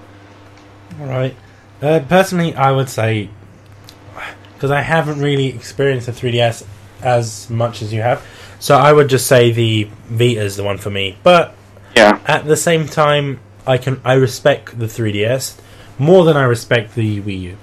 Right. 0.99 1.35
Uh, 1.81 2.01
personally, 2.09 2.55
I 2.55 2.73
would 2.73 2.89
say 2.89 3.31
because 4.55 4.71
I 4.71 4.83
haven't 4.83 5.21
really 5.21 5.47
experienced 5.47 6.07
the 6.07 6.13
3DS 6.13 6.67
as 7.03 7.49
much 7.49 7.81
as 7.81 7.93
you 7.93 8.03
have, 8.03 8.23
so 8.59 8.77
I 8.77 8.93
would 8.93 9.09
just 9.09 9.27
say 9.27 9.51
the 9.51 9.85
Vita 10.07 10.43
is 10.43 10.57
the 10.57 10.65
one 10.65 10.77
for 10.77 10.91
me. 10.91 11.17
But 11.23 11.55
Yeah, 11.97 12.21
at 12.27 12.45
the 12.45 12.57
same 12.57 12.87
time, 12.87 13.41
I 13.67 13.79
can 13.79 14.01
I 14.05 14.15
respect 14.15 14.79
the 14.79 14.87
3DS 14.87 15.59
more 15.99 16.25
than 16.25 16.37
I 16.37 16.45
respect 16.45 16.95
the 16.95 17.23
Wii 17.23 17.41
U, 17.41 17.57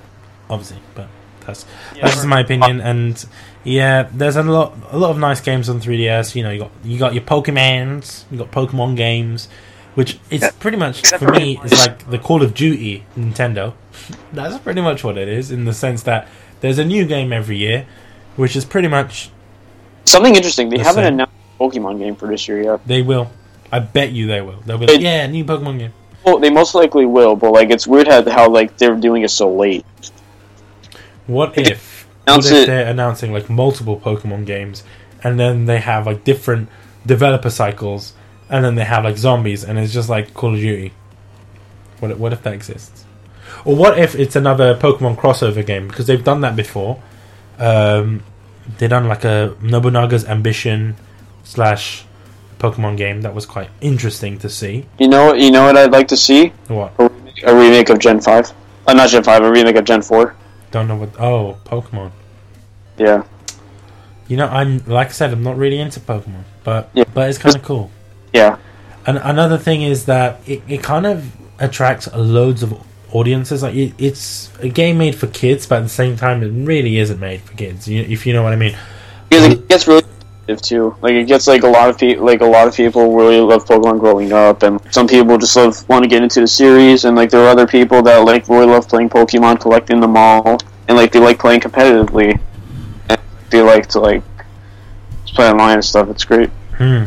obviously. 0.50 0.80
But 0.96 1.10
that's 1.46 1.66
that's 1.94 2.16
just 2.16 2.26
my 2.26 2.40
opinion. 2.40 2.82
And 2.82 3.24
yeah, 3.68 4.08
there's 4.14 4.36
a 4.38 4.44
lot 4.44 4.74
a 4.92 4.98
lot 4.98 5.12
of 5.12 5.18
nice 5.20 5.42
games 5.42 5.68
on 5.70 5.80
3DS. 5.82 6.36
You 6.36 6.44
know, 6.44 6.52
you 6.52 6.60
got 6.60 6.72
you 6.84 6.98
got 6.98 7.14
your 7.14 7.24
Pokemans, 7.24 8.24
you 8.32 8.38
got 8.38 8.52
Pokemon 8.52 8.96
games, 8.96 9.50
which 9.96 10.20
is 10.30 10.42
Yeah. 10.42 10.52
pretty 10.60 10.78
much 10.78 11.00
Except 11.00 11.22
for 11.24 11.32
me 11.34 11.60
is 11.66 11.74
like 11.80 12.10
the 12.10 12.18
Call 12.18 12.42
of 12.44 12.54
Duty 12.54 13.04
Nintendo. 13.18 13.74
That's 14.32 14.58
pretty 14.60 14.82
much 14.82 15.04
what 15.04 15.18
it 15.18 15.28
is 15.28 15.52
in 15.52 15.66
the 15.66 15.74
sense 15.74 16.04
that 16.04 16.28
there's 16.62 16.80
a 16.80 16.86
new 16.86 17.06
game 17.06 17.34
every 17.34 17.58
year, 17.58 17.86
which 18.38 18.56
is 18.56 18.64
pretty 18.64 18.88
much 18.88 19.30
something 20.06 20.36
interesting. 20.36 20.70
They 20.70 20.78
The 20.78 20.84
haven't 20.84 21.04
same. 21.04 21.14
announced 21.16 21.34
a 21.60 21.64
Pokemon 21.64 22.00
game 22.00 22.16
for 22.16 22.28
this 22.28 22.48
year 22.48 22.62
yet. 22.64 22.88
they 22.88 23.02
will. 23.02 23.32
I 23.72 23.80
bet 23.80 24.12
you 24.14 24.28
they 24.28 24.40
will. 24.42 24.62
They'll 24.66 24.78
be 24.78 24.86
like, 24.88 25.02
yeah, 25.02 25.28
new 25.28 25.44
Pokemon 25.44 25.80
game. 25.80 25.94
Well, 26.26 26.40
they 26.40 26.50
most 26.50 26.74
likely 26.76 27.06
will, 27.06 27.36
but 27.36 27.52
like 27.52 27.70
it's 27.70 27.86
weird 27.88 28.08
how, 28.08 28.24
how 28.30 28.50
like 28.50 28.78
they're 28.78 28.96
doing 28.96 29.24
it 29.24 29.30
so 29.32 29.54
late. 29.54 29.86
What 31.26 31.58
if, 31.58 31.97
what 32.36 32.46
if 32.46 32.52
it- 32.52 32.68
they're 32.68 32.88
announcing 32.88 33.32
like 33.34 33.50
multiple 33.50 34.00
Pokemon 34.00 34.46
games, 34.46 34.84
and 35.24 35.40
then 35.40 35.66
they 35.66 35.80
have 35.80 36.06
like 36.06 36.24
different 36.24 36.70
developer 37.06 37.50
cycles, 37.50 38.14
and 38.50 38.64
then 38.66 38.76
they 38.76 38.84
have 38.84 39.04
like 39.04 39.18
zombies, 39.18 39.64
and 39.64 39.80
it's 39.80 39.94
just 39.94 40.10
like 40.10 40.34
Call 40.34 40.54
of 40.54 40.60
Duty. 40.60 40.92
What 42.00 42.12
if- 42.12 42.18
what 42.18 42.34
if 42.34 42.44
that 42.44 42.54
exists? 42.54 43.06
Or 43.66 43.76
what 43.76 43.98
if 43.98 44.14
it's 44.16 44.36
another 44.36 44.76
Pokemon 44.76 45.18
crossover 45.18 45.66
game 45.66 45.88
because 45.88 46.06
they've 46.08 46.24
done 46.24 46.42
that 46.42 46.56
before? 46.56 47.00
Um, 47.60 48.22
they 48.78 48.88
done 48.88 49.08
like 49.08 49.24
a 49.24 49.54
Nobunaga's 49.62 50.26
Ambition 50.26 50.96
slash 51.44 52.04
Pokemon 52.60 52.98
game 52.98 53.22
that 53.22 53.34
was 53.34 53.46
quite 53.46 53.70
interesting 53.82 54.38
to 54.40 54.50
see. 54.50 54.86
You 55.00 55.08
know, 55.08 55.34
you 55.34 55.50
know 55.52 55.64
what 55.66 55.78
I'd 55.78 55.92
like 55.92 56.08
to 56.10 56.18
see 56.18 56.52
What? 56.68 56.92
a 57.00 57.04
remake, 57.10 57.44
a 57.44 57.56
remake 57.56 57.90
of 57.90 58.00
Gen 58.00 58.20
Five. 58.22 58.52
Uh, 58.86 58.94
not 58.94 59.10
Gen 59.10 59.24
Five, 59.24 59.44
a 59.44 59.50
remake 59.52 59.76
of 59.76 59.86
Gen 59.86 60.02
Four. 60.02 60.36
Don't 60.72 60.88
know 60.88 60.96
what. 60.96 61.20
Oh, 61.20 61.58
Pokemon. 61.66 62.12
Yeah, 62.98 63.24
You 64.28 64.38
know, 64.38 64.48
I'm 64.48 64.80
like 64.88 65.08
I 65.10 65.12
said, 65.12 65.32
I'm 65.32 65.44
not 65.44 65.56
really 65.58 65.80
into 65.80 66.00
Pokemon, 66.00 66.44
but 66.64 66.90
Yeah. 66.94 67.04
but 67.14 67.30
it's 67.30 67.38
kind 67.38 67.56
of 67.56 67.62
cool. 67.64 67.92
yeah. 68.34 68.58
And 69.06 69.20
another 69.20 69.58
thing 69.58 69.84
is 69.84 70.06
that 70.06 70.40
it, 70.46 70.62
it 70.68 70.84
kind 70.84 71.06
of 71.06 71.32
attracts 71.60 72.12
loads 72.14 72.62
of 72.64 72.74
audiences. 73.14 73.64
Like 73.64 73.76
it, 73.76 73.94
it's 73.98 74.52
a 74.60 74.68
game 74.68 74.98
made 74.98 75.16
for 75.16 75.28
kids, 75.28 75.66
but 75.66 75.78
at 75.78 75.84
the 75.84 75.90
same 75.90 76.18
time, 76.18 76.44
it 76.44 76.50
really 76.50 76.98
isn't 76.98 77.20
made 77.20 77.42
for 77.42 77.54
kids. 77.54 77.88
You, 77.88 78.02
if 78.02 78.26
you 78.26 78.34
know 78.34 78.44
what 78.44 78.52
I 78.52 78.58
mean. 78.58 78.76
Because 79.30 79.46
it 79.46 79.58
um, 79.60 79.66
gets 79.68 79.88
really 79.88 80.04
too. 80.56 80.96
Like 81.02 81.14
it 81.14 81.26
gets 81.28 81.48
like 81.48 81.64
a 81.64 81.68
lot 81.68 81.90
of 81.90 81.98
people, 81.98 82.26
like 82.26 82.42
a 82.42 82.46
lot 82.46 82.68
of 82.68 82.76
people 82.76 83.16
really 83.16 83.40
love 83.40 83.66
Pokemon 83.66 84.00
growing 84.00 84.32
up, 84.32 84.64
and 84.64 84.80
some 84.92 85.08
people 85.08 85.38
just 85.38 85.56
love 85.56 85.88
want 85.90 86.04
to 86.04 86.10
get 86.10 86.24
into 86.24 86.40
the 86.40 86.48
series, 86.48 87.06
and 87.06 87.16
like 87.16 87.30
there 87.30 87.42
are 87.42 87.50
other 87.50 87.68
people 87.68 88.02
that 88.04 88.18
like 88.18 88.48
really 88.48 88.66
love 88.68 88.88
playing 88.88 89.10
Pokemon, 89.10 89.60
collecting 89.60 90.00
them 90.00 90.16
all, 90.16 90.58
and 90.88 90.98
like 90.98 91.12
they 91.12 91.20
like 91.20 91.40
playing 91.40 91.60
competitively, 91.60 92.40
and 93.10 93.20
they 93.50 93.62
like 93.62 93.88
to 93.88 94.00
like 94.00 94.24
play 95.26 95.50
online 95.50 95.76
and 95.76 95.86
stuff. 95.86 96.10
It's 96.10 96.24
great. 96.24 96.50
Hmm. 96.78 97.06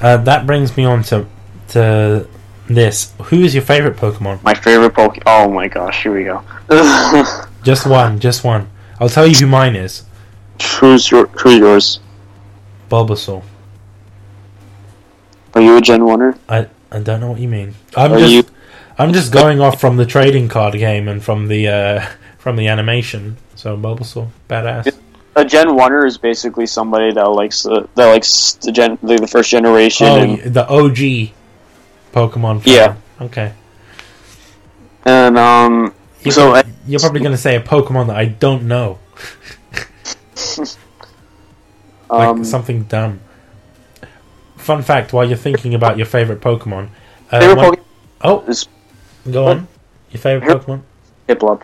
Uh, 0.00 0.18
that 0.18 0.46
brings 0.46 0.76
me 0.76 0.84
on 0.84 1.02
to 1.04 1.26
to 1.68 2.28
this. 2.68 3.12
Who 3.24 3.42
is 3.42 3.54
your 3.54 3.62
favorite 3.62 3.96
Pokemon? 3.96 4.42
My 4.42 4.54
favorite 4.54 4.94
Poke. 4.94 5.18
Oh 5.26 5.50
my 5.50 5.68
gosh, 5.68 6.02
here 6.02 6.14
we 6.14 6.24
go. 6.24 6.42
Just 7.62 7.86
one. 7.86 8.20
Just 8.20 8.44
one. 8.44 8.68
I'll 9.00 9.08
tell 9.08 9.26
you 9.26 9.34
who 9.34 9.46
mine 9.46 9.74
is. 9.76 10.04
who's 10.80 11.10
your 11.10 11.26
Who's 11.26 11.58
yours? 11.58 12.00
Bulbasaur. 12.98 13.42
Are 15.54 15.60
you 15.60 15.76
a 15.76 15.80
Gen 15.80 16.00
Oneer? 16.02 16.38
I 16.48 16.68
I 16.92 17.00
don't 17.00 17.20
know 17.20 17.30
what 17.32 17.40
you 17.40 17.48
mean. 17.48 17.74
I'm 17.96 18.12
Are 18.12 18.18
just 18.18 18.32
you- 18.32 18.44
I'm 18.98 19.12
just 19.12 19.32
going 19.32 19.60
off 19.60 19.80
from 19.80 19.96
the 19.96 20.06
trading 20.06 20.48
card 20.48 20.74
game 20.74 21.08
and 21.08 21.20
from 21.22 21.48
the 21.48 21.66
uh, 21.68 22.06
from 22.38 22.54
the 22.56 22.68
animation. 22.68 23.36
So 23.56 23.76
Bulbasaur, 23.76 24.28
badass. 24.48 24.96
A 25.36 25.44
Gen 25.44 25.66
Oneer 25.70 26.06
is 26.06 26.16
basically 26.16 26.66
somebody 26.66 27.12
that 27.12 27.28
likes 27.28 27.64
the 27.64 27.88
that 27.96 28.06
likes 28.06 28.52
the 28.62 28.70
gen 28.70 28.96
the, 29.02 29.16
the 29.16 29.26
first 29.26 29.50
generation 29.50 30.06
Oh, 30.06 30.22
and, 30.22 30.54
the 30.54 30.64
OG 30.68 31.32
Pokemon. 32.14 32.62
fan. 32.62 32.72
Yeah. 32.72 32.94
Okay. 33.20 33.52
and 35.04 35.36
um 35.36 35.92
You're, 36.22 36.30
So, 36.32 36.52
prob- 36.52 36.66
you're 36.86 37.00
probably 37.00 37.20
going 37.20 37.32
to 37.34 37.42
say 37.48 37.56
a 37.56 37.60
Pokemon 37.60 38.06
that 38.06 38.16
I 38.16 38.26
don't 38.26 38.62
know, 38.68 38.98
like 42.08 42.28
um 42.28 42.44
something 42.44 42.84
dumb. 42.84 43.20
Fun 44.56 44.82
fact: 44.82 45.12
While 45.12 45.26
you're 45.26 45.36
thinking 45.36 45.74
about 45.74 45.96
your 45.96 46.06
favorite 46.06 46.40
Pokemon, 46.40 46.88
uh, 47.30 47.40
favorite 47.40 47.56
one- 47.56 47.74
Pokemon 47.76 47.84
oh, 48.22 48.44
is 48.46 48.68
go 49.30 49.46
on. 49.46 49.68
Your 50.10 50.20
favorite 50.20 50.44
Here- 50.44 50.58
Pokemon? 50.58 50.82
Piplup. 51.28 51.62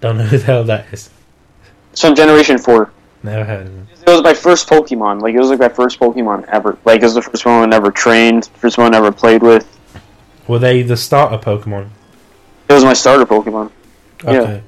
Don't 0.00 0.18
know 0.18 0.24
who 0.24 0.38
the 0.38 0.44
hell 0.44 0.64
that 0.64 0.92
is. 0.92 1.10
It's 1.92 2.00
from 2.00 2.14
Generation 2.14 2.58
Four. 2.58 2.90
Never 3.22 3.44
heard 3.44 3.66
of 3.66 3.72
him. 3.72 3.88
It 4.06 4.10
was 4.10 4.22
my 4.22 4.34
first 4.34 4.68
Pokemon. 4.68 5.22
Like 5.22 5.34
it 5.34 5.38
was 5.38 5.48
like 5.48 5.60
my 5.60 5.68
first 5.68 5.98
Pokemon 5.98 6.44
ever. 6.48 6.76
Like 6.84 7.00
it 7.00 7.04
was 7.04 7.14
the 7.14 7.22
first 7.22 7.46
one 7.46 7.72
I 7.72 7.76
ever 7.76 7.90
trained, 7.90 8.46
first 8.56 8.76
one 8.76 8.94
I 8.94 8.98
ever 8.98 9.12
played 9.12 9.42
with. 9.42 9.66
Were 10.46 10.58
they 10.58 10.82
the 10.82 10.96
starter 10.96 11.38
Pokemon? 11.38 11.88
It 12.68 12.72
was 12.72 12.84
my 12.84 12.92
starter 12.92 13.24
Pokemon. 13.24 13.70
Yeah. 14.24 14.30
Okay. 14.30 14.62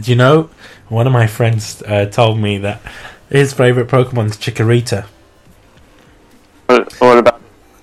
Do 0.00 0.10
you 0.10 0.16
know? 0.16 0.50
One 0.88 1.06
of 1.06 1.12
my 1.12 1.26
friends 1.26 1.82
uh, 1.82 2.06
told 2.06 2.38
me 2.38 2.58
that 2.58 2.80
his 3.34 3.52
favorite 3.52 3.88
Pokemon 3.88 4.26
is 4.26 4.36
Chikorita, 4.36 5.06
What, 6.66 6.92
what 7.00 7.18
about? 7.18 7.40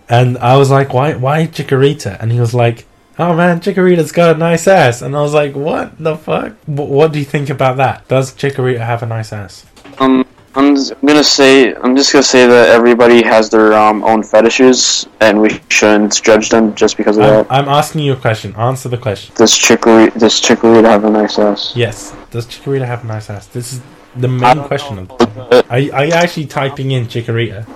and 0.10 0.38
I 0.38 0.56
was 0.56 0.72
like, 0.72 0.94
"Why? 0.94 1.14
Why 1.14 1.46
Chikorita?" 1.46 2.18
And 2.22 2.32
he 2.32 2.40
was 2.40 2.54
like, 2.54 2.86
"Oh 3.20 3.36
man, 3.36 3.60
Chikorita's 3.60 4.14
got 4.14 4.36
a 4.36 4.40
nice 4.40 4.66
ass." 4.68 5.02
And 5.02 5.16
I 5.16 5.22
was 5.22 5.34
like, 5.34 5.54
"What 5.54 5.98
the 6.00 6.16
fuck? 6.16 6.54
Wh- 6.66 6.90
what 6.98 7.12
do 7.12 7.20
you 7.20 7.26
think 7.26 7.50
about 7.50 7.76
that? 7.78 8.08
Does 8.08 8.32
Chikorita 8.34 8.80
have 8.80 9.04
a 9.04 9.06
nice 9.06 9.34
ass?" 9.34 9.66
Um, 10.00 10.26
I'm 10.56 10.76
just 10.76 10.94
gonna 11.06 11.24
say 11.24 11.76
I'm 11.76 11.96
just 11.98 12.14
gonna 12.14 12.24
say 12.24 12.48
that 12.48 12.70
everybody 12.70 13.22
has 13.22 13.50
their 13.50 13.74
um, 13.74 14.04
own 14.06 14.24
fetishes, 14.24 15.06
and 15.20 15.42
we 15.42 15.60
shouldn't 15.68 16.24
judge 16.24 16.48
them 16.50 16.74
just 16.76 16.96
because 16.96 17.18
of 17.18 17.24
I'm, 17.24 17.30
that. 17.30 17.48
I'm 17.52 17.68
asking 17.68 18.02
you 18.02 18.14
a 18.14 18.22
question. 18.28 18.56
Answer 18.56 18.88
the 18.88 18.98
question. 18.98 19.36
Does 19.36 19.54
Chikorita 19.54 20.18
does 20.18 20.40
Chikorita 20.40 20.86
have 20.86 21.04
a 21.04 21.10
nice 21.10 21.38
ass? 21.40 21.74
Yes. 21.76 22.16
Does 22.32 22.46
Chikorita 22.48 22.86
have 22.88 23.04
a 23.04 23.08
nice 23.08 23.30
ass? 23.30 23.48
This 23.48 23.74
is 23.74 23.82
the 24.16 24.28
main 24.28 24.58
don't 24.58 24.68
question. 24.68 24.96
know. 24.96 25.16
Of, 25.20 25.38
uh, 25.38 25.64
are, 25.70 25.78
are 25.78 26.06
you 26.06 26.14
actually 26.14 26.48
typing 26.48 26.92
in 26.92 27.06
Chikorita? 27.06 27.68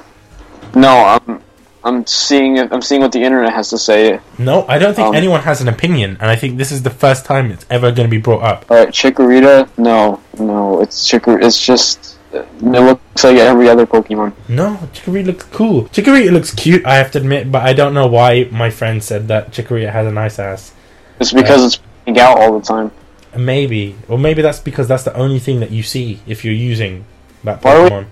No, 0.76 1.20
I'm 1.28 1.42
I'm 1.84 2.06
seeing. 2.08 2.58
I'm 2.60 2.82
seeing 2.82 3.02
what 3.02 3.12
the 3.12 3.22
internet 3.22 3.54
has 3.54 3.70
to 3.70 3.78
say. 3.78 4.20
No, 4.40 4.66
I 4.68 4.80
don't 4.80 4.96
think 4.96 5.10
Um, 5.10 5.16
anyone 5.16 5.42
has 5.42 5.62
an 5.62 5.68
opinion, 5.68 6.18
and 6.20 6.32
I 6.32 6.36
think 6.36 6.58
this 6.58 6.72
is 6.72 6.82
the 6.84 6.90
first 6.90 7.26
time 7.26 7.52
it's 7.52 7.66
ever 7.70 7.92
going 7.92 8.08
to 8.08 8.12
be 8.12 8.18
brought 8.18 8.42
up. 8.44 8.66
All 8.70 8.78
right, 8.78 8.90
Chikorita. 8.90 9.70
No, 9.78 10.20
no, 10.40 10.82
it's 10.82 11.08
Chikor. 11.10 11.42
It's 11.44 11.64
just 11.64 12.18
uh, 12.34 12.40
it 12.40 12.64
looks 12.64 13.24
like 13.24 13.38
every 13.38 13.70
other 13.70 13.86
Pokemon. 13.86 14.34
No, 14.50 14.78
Chikorita 14.94 15.28
looks 15.28 15.46
cool. 15.46 15.84
Chikorita 15.86 16.32
looks 16.32 16.54
cute, 16.54 16.84
I 16.86 16.96
have 16.96 17.12
to 17.12 17.20
admit, 17.20 17.52
but 17.52 17.62
I 17.62 17.74
don't 17.74 17.94
know 17.94 18.08
why 18.08 18.50
my 18.52 18.70
friend 18.72 19.04
said 19.04 19.28
that 19.28 19.52
Chikorita 19.52 19.92
has 19.92 20.08
a 20.08 20.12
nice 20.12 20.40
ass. 20.40 20.74
It's 21.20 21.32
because 21.32 21.62
uh, 21.62 21.66
it's 21.68 21.78
peeking 21.78 22.20
out 22.20 22.40
all 22.40 22.60
the 22.60 22.66
time. 22.66 22.92
Maybe, 23.38 23.96
or 24.08 24.18
maybe 24.18 24.42
that's 24.42 24.60
because 24.60 24.88
that's 24.88 25.04
the 25.04 25.14
only 25.16 25.40
thing 25.40 25.60
that 25.60 25.72
you 25.72 25.84
see 25.84 26.20
if 26.26 26.46
you're 26.46 26.54
using 26.54 27.06
that 27.44 27.64
Why 27.64 27.76
are 27.76 27.84
we- 27.84 27.90
Pokemon. 27.90 28.06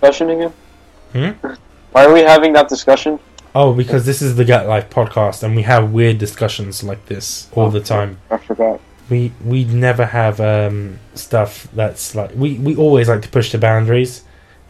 Discussion 0.00 0.30
again? 0.30 0.52
Hmm? 1.12 1.46
Why 1.92 2.04
are 2.04 2.12
we 2.12 2.20
having 2.20 2.52
that 2.52 2.68
discussion? 2.68 3.18
Oh, 3.54 3.72
because 3.72 4.04
this 4.04 4.20
is 4.20 4.36
the 4.36 4.44
Get 4.44 4.68
Life 4.68 4.90
podcast, 4.90 5.42
and 5.42 5.56
we 5.56 5.62
have 5.62 5.90
weird 5.92 6.18
discussions 6.18 6.84
like 6.84 7.06
this 7.06 7.48
all 7.52 7.70
the 7.70 7.80
time. 7.80 8.18
I 8.30 8.36
forgot. 8.36 8.80
We 9.08 9.32
we 9.42 9.64
never 9.64 10.04
have 10.04 10.40
um, 10.40 10.98
stuff 11.14 11.66
that's 11.72 12.14
like 12.14 12.32
we 12.34 12.54
we 12.58 12.76
always 12.76 13.08
like 13.08 13.22
to 13.22 13.28
push 13.30 13.50
the 13.52 13.58
boundaries, 13.58 14.24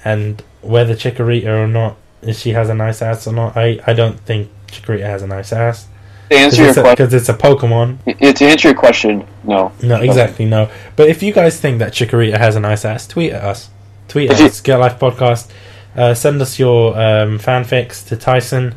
and 0.04 0.40
whether 0.62 0.94
Chikorita 0.94 1.46
or 1.48 1.66
not, 1.66 1.96
if 2.22 2.36
she 2.38 2.50
has 2.50 2.68
a 2.68 2.74
nice 2.74 3.02
ass 3.02 3.26
or 3.26 3.32
not, 3.32 3.56
I 3.56 3.80
I 3.86 3.92
don't 3.92 4.20
think 4.20 4.50
Chikorita 4.68 5.00
has 5.06 5.22
a 5.22 5.26
nice 5.26 5.52
ass 5.52 5.88
To 6.30 6.36
answer 6.36 6.64
your 6.64 6.74
question, 6.74 6.90
because 6.96 7.14
it's 7.14 7.28
a 7.28 7.34
Pokemon. 7.34 7.98
yeah, 8.20 8.32
to 8.32 8.44
answer 8.46 8.68
your 8.68 8.76
question, 8.76 9.26
no. 9.44 9.72
No, 9.82 10.00
exactly 10.00 10.44
no. 10.44 10.68
But 10.96 11.08
if 11.08 11.22
you 11.22 11.32
guys 11.32 11.60
think 11.60 11.78
that 11.78 11.92
Chikorita 11.92 12.36
has 12.38 12.56
a 12.56 12.60
nice 12.60 12.84
ass, 12.84 13.06
tweet 13.06 13.32
at 13.32 13.44
us. 13.44 13.70
Tweet 14.08 14.30
at 14.30 14.34
If 14.34 14.40
you- 14.40 14.46
us. 14.46 14.60
Get 14.60 14.76
Life 14.78 14.98
Podcast. 14.98 15.48
Uh, 15.96 16.14
send 16.14 16.42
us 16.42 16.58
your 16.58 16.92
um, 16.98 17.38
fanfics 17.38 18.06
to 18.08 18.16
Tyson. 18.16 18.74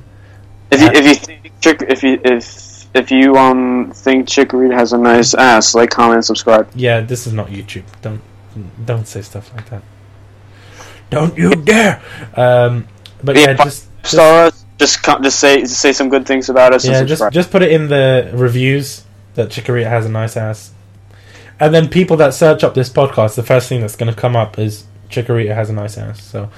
If 0.71 0.79
you 0.81 0.87
if 0.93 1.05
you 1.05 1.15
think 1.15 1.81
if 1.89 2.03
you 2.03 2.21
if 2.23 2.85
if 2.95 3.11
you 3.11 3.35
um 3.35 3.91
think 3.93 4.27
Chikorita 4.27 4.73
has 4.73 4.93
a 4.93 4.97
nice 4.97 5.33
ass, 5.33 5.75
like, 5.75 5.89
comment, 5.89 6.23
subscribe. 6.25 6.69
Yeah, 6.75 7.01
this 7.01 7.27
is 7.27 7.33
not 7.33 7.47
YouTube. 7.47 7.83
Don't 8.01 8.21
don't 8.85 9.07
say 9.07 9.21
stuff 9.21 9.51
like 9.55 9.69
that. 9.71 9.81
Don't 11.09 11.35
you 11.37 11.55
dare! 11.55 12.01
Um, 12.35 12.87
but 13.23 13.35
yeah, 13.35 13.41
Yeah, 13.49 13.53
just, 13.55 13.87
just 14.01 14.13
Star 14.13 14.45
us. 14.45 14.58
Just 14.79 15.03
just 15.03 15.39
say 15.39 15.65
say 15.65 15.91
some 15.91 16.09
good 16.09 16.25
things 16.25 16.49
about 16.49 16.73
us. 16.73 16.87
yeah, 16.87 17.03
just 17.03 17.23
just 17.31 17.51
put 17.51 17.61
it 17.61 17.71
in 17.71 17.89
the 17.89 18.31
reviews 18.33 19.03
that 19.35 19.49
Chikorita 19.49 19.89
has 19.89 20.05
a 20.05 20.09
nice 20.09 20.37
ass, 20.37 20.71
and 21.59 21.73
then 21.73 21.89
people 21.89 22.15
that 22.17 22.33
search 22.33 22.63
up 22.63 22.73
this 22.73 22.89
podcast, 22.89 23.35
the 23.35 23.43
first 23.43 23.67
thing 23.67 23.81
that's 23.81 23.97
going 23.97 24.13
to 24.13 24.19
come 24.19 24.35
up 24.35 24.57
is 24.57 24.85
Chikorita 25.09 25.53
has 25.53 25.69
a 25.69 25.73
nice 25.73 25.97
ass. 25.97 26.23
So, 26.23 26.49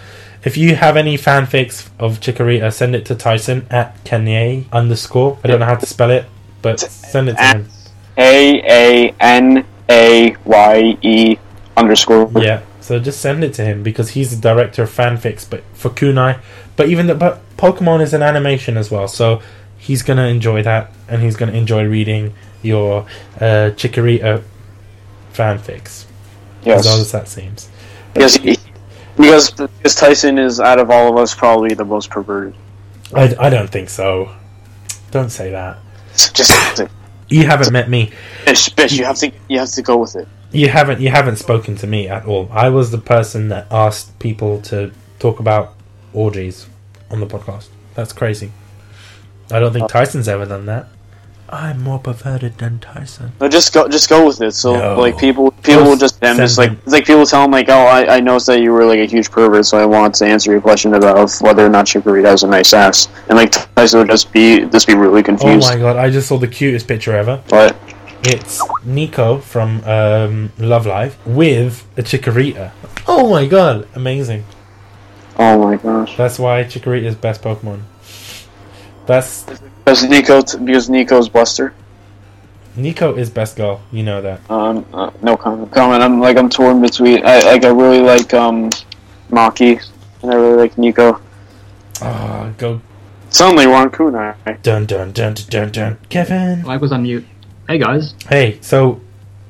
if 0.43 0.55
you 0.55 0.75
have 0.75 0.97
any 0.97 1.17
fanfics 1.17 1.89
of 1.99 2.19
Chikorita, 2.19 2.63
uh, 2.63 2.71
send 2.71 2.95
it 2.95 3.05
to 3.07 3.15
Tyson 3.15 3.65
at 3.71 4.03
Kanye 4.03 4.71
underscore. 4.71 5.39
I 5.43 5.47
don't 5.47 5.59
know 5.59 5.65
how 5.65 5.75
to 5.75 5.85
spell 5.85 6.11
it, 6.11 6.25
but 6.61 6.79
send 6.79 7.29
it 7.29 7.37
to 7.37 7.43
him. 7.43 7.69
A 8.17 8.61
A 9.09 9.15
N 9.19 9.65
A 9.89 10.35
Y 10.45 10.97
E 11.01 11.37
underscore. 11.75 12.31
Yeah, 12.35 12.61
so 12.81 12.99
just 12.99 13.19
send 13.21 13.43
it 13.43 13.53
to 13.55 13.63
him 13.63 13.83
because 13.83 14.11
he's 14.11 14.29
the 14.35 14.41
director 14.41 14.83
of 14.83 14.89
fanfics, 14.89 15.49
but 15.49 15.63
for 15.73 15.89
Kunai. 15.89 16.39
But 16.75 16.89
even 16.89 17.07
the 17.07 17.15
but 17.15 17.41
Pokemon 17.61 18.01
is 18.01 18.11
an 18.15 18.23
animation 18.23 18.75
as 18.75 18.89
well, 18.89 19.07
so 19.07 19.39
he's 19.77 20.01
gonna 20.01 20.25
enjoy 20.25 20.63
that, 20.63 20.91
and 21.07 21.21
he's 21.21 21.35
gonna 21.35 21.51
enjoy 21.51 21.85
reading 21.85 22.33
your 22.63 23.01
uh, 23.39 23.69
Chikorita 23.77 24.41
fanfics. 25.31 26.05
As 26.65 26.65
odd 26.65 26.65
Yes. 26.65 26.87
as 26.87 27.11
that 27.11 27.27
seems. 27.27 27.69
Because 28.15 28.35
he, 28.37 28.57
because 29.15 29.51
because 29.51 29.93
Tyson 29.93 30.39
is 30.39 30.59
out 30.59 30.79
of 30.79 30.89
all 30.89 31.11
of 31.11 31.17
us 31.17 31.35
probably 31.35 31.75
the 31.75 31.85
most 31.85 32.09
perverted. 32.09 32.55
I, 33.13 33.35
I 33.39 33.49
don't 33.51 33.69
think 33.69 33.89
so. 33.89 34.35
Don't 35.11 35.29
say 35.29 35.51
that. 35.51 35.77
Just 36.15 36.81
You 37.29 37.45
haven't 37.45 37.71
met 37.71 37.91
me. 37.91 38.11
You 38.47 39.05
have 39.05 39.17
to 39.17 39.31
you 39.49 39.59
have 39.59 39.69
to 39.69 39.81
go 39.83 39.97
with 39.97 40.15
it. 40.15 40.27
You 40.51 40.67
haven't. 40.67 40.99
You 40.99 41.09
haven't 41.09 41.35
spoken 41.35 41.75
to 41.75 41.85
me 41.85 42.07
at 42.07 42.25
all. 42.25 42.49
I 42.51 42.69
was 42.69 42.89
the 42.89 42.97
person 42.97 43.49
that 43.49 43.67
asked 43.69 44.17
people 44.17 44.61
to 44.63 44.91
talk 45.19 45.39
about 45.39 45.75
orgies 46.11 46.65
on 47.11 47.19
the 47.19 47.27
podcast. 47.27 47.67
That's 47.95 48.13
crazy. 48.13 48.51
I 49.51 49.59
don't 49.59 49.73
think 49.73 49.89
Tyson's 49.89 50.27
ever 50.27 50.45
done 50.45 50.65
that. 50.67 50.87
I'm 51.49 51.81
more 51.83 51.99
perverted 51.99 52.57
than 52.59 52.79
Tyson. 52.79 53.33
No, 53.41 53.49
just 53.49 53.73
go, 53.73 53.89
just 53.89 54.07
go 54.09 54.25
with 54.25 54.39
it. 54.41 54.53
So 54.53 54.73
No. 54.73 54.97
like 54.97 55.17
people, 55.17 55.51
people 55.51 55.83
will 55.83 55.97
just 55.97 56.21
them 56.21 56.37
just 56.37 56.57
like 56.57 56.71
it's 56.71 56.93
like 56.93 57.05
people 57.05 57.25
tell 57.25 57.41
them 57.41 57.51
like, 57.51 57.67
oh, 57.67 57.73
I, 57.87 58.15
I 58.15 58.19
noticed 58.21 58.47
that 58.47 58.61
you 58.61 58.71
were 58.71 58.85
like 58.85 58.99
a 58.99 59.05
huge 59.05 59.29
pervert, 59.29 59.65
so 59.65 59.77
I 59.77 59.85
wanted 59.85 60.13
to 60.19 60.25
answer 60.27 60.49
your 60.53 60.61
question 60.61 60.93
about 60.93 61.29
whether 61.41 61.65
or 61.65 61.69
not 61.69 61.87
Chikorita 61.87 62.23
has 62.27 62.43
a 62.43 62.47
nice 62.47 62.71
ass, 62.71 63.09
and 63.27 63.37
like 63.37 63.51
Tyson 63.75 63.99
would 63.99 64.07
just 64.09 64.31
be 64.31 64.65
just 64.67 64.87
be 64.87 64.93
really 64.93 65.21
confused. 65.23 65.65
Oh 65.65 65.69
confused. 65.71 65.73
my 65.73 65.93
god! 65.93 65.97
I 65.97 66.09
just 66.09 66.29
saw 66.29 66.37
the 66.37 66.47
cutest 66.47 66.87
picture 66.87 67.13
ever. 67.13 67.43
But 67.49 67.75
It's 68.23 68.61
Nico 68.85 69.39
from 69.39 69.83
um, 69.83 70.53
Love 70.57 70.85
Live 70.85 71.17
with 71.27 71.85
a 71.97 72.01
Chikorita. 72.01 72.71
Oh 73.07 73.29
my 73.29 73.45
god! 73.45 73.89
Amazing. 73.93 74.45
Oh 75.37 75.63
my 75.63 75.77
gosh, 75.77 76.17
That's 76.17 76.39
why 76.39 76.63
Chikorita 76.63 77.03
is 77.03 77.15
best 77.15 77.41
Pokemon. 77.41 77.81
That's 79.05 79.43
because 79.43 80.03
Nico 80.03 80.41
because 80.63 80.89
Nico's 80.89 81.29
Buster. 81.29 81.73
Nico 82.75 83.15
is 83.15 83.29
best 83.29 83.57
girl. 83.57 83.81
You 83.91 84.03
know 84.03 84.21
that. 84.21 84.49
Um, 84.49 84.85
uh, 84.93 85.11
no 85.21 85.35
comment. 85.35 85.71
Comment. 85.71 86.01
I'm 86.01 86.19
like 86.19 86.37
I'm 86.37 86.49
torn 86.49 86.81
between. 86.81 87.25
I 87.25 87.41
like 87.43 87.65
I 87.65 87.69
really 87.69 88.01
like 88.01 88.33
um, 88.33 88.69
Maki, 89.29 89.81
and 90.21 90.31
I 90.31 90.35
really 90.35 90.55
like 90.55 90.77
Nico. 90.77 91.19
Oh, 92.01 92.53
go 92.57 92.81
Suddenly 93.31 93.65
we're 93.65 93.75
on 93.75 93.89
Kunai. 93.89 94.61
dun 94.61 94.85
dun 94.85 95.13
dun 95.13 95.33
dun 95.33 95.45
dun 95.49 95.71
dun. 95.71 95.97
Kevin. 96.09 96.63
Mike 96.63 96.81
was 96.81 96.91
on 96.91 97.03
mute. 97.03 97.25
Hey 97.67 97.77
guys. 97.77 98.13
Hey, 98.27 98.59
so 98.61 98.99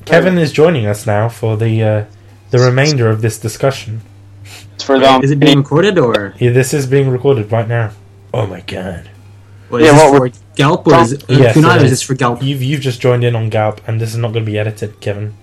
Kevin 0.06 0.38
is 0.38 0.52
joining 0.52 0.86
us 0.86 1.08
now 1.08 1.30
for 1.30 1.58
the 1.58 1.84
uh, 1.84 2.06
the 2.52 2.60
remainder 2.60 3.10
of 3.10 3.22
this 3.24 3.40
discussion. 3.40 4.02
It's 4.82 4.88
for 4.88 5.00
them. 5.00 5.24
Is 5.24 5.30
it 5.30 5.40
being 5.40 5.60
recorded 5.60 6.00
or 6.00 6.34
Yeah, 6.40 6.52
this 6.52 6.74
is 6.74 6.88
being 6.88 7.10
recorded 7.10 7.52
right 7.52 7.68
now. 7.68 7.92
Oh 8.34 8.48
my 8.48 8.62
god! 8.62 9.10
what, 9.70 9.82
is 9.82 9.86
Yeah, 9.88 9.94
this 9.94 10.02
what 10.04 10.14
for 10.16 10.20
we're- 10.22 10.32
Galp 10.56 10.88
or 10.88 10.96
is 11.02 11.12
it 11.14 11.24
uh, 11.30 11.34
Yes, 11.34 11.56
Kunai 11.56 11.76
it 11.76 11.78
is. 11.78 11.84
is 11.84 11.90
this 11.92 12.02
for 12.02 12.16
Galp? 12.16 12.42
You've 12.42 12.64
you've 12.64 12.82
just 12.82 13.00
joined 13.00 13.24
in 13.24 13.36
on 13.36 13.50
Galp, 13.50 13.80
and 13.88 14.02
this 14.02 14.10
is 14.12 14.18
not 14.18 14.34
going 14.34 14.44
to 14.46 14.52
be 14.52 14.58
edited, 14.58 15.00
Kevin. 15.02 15.34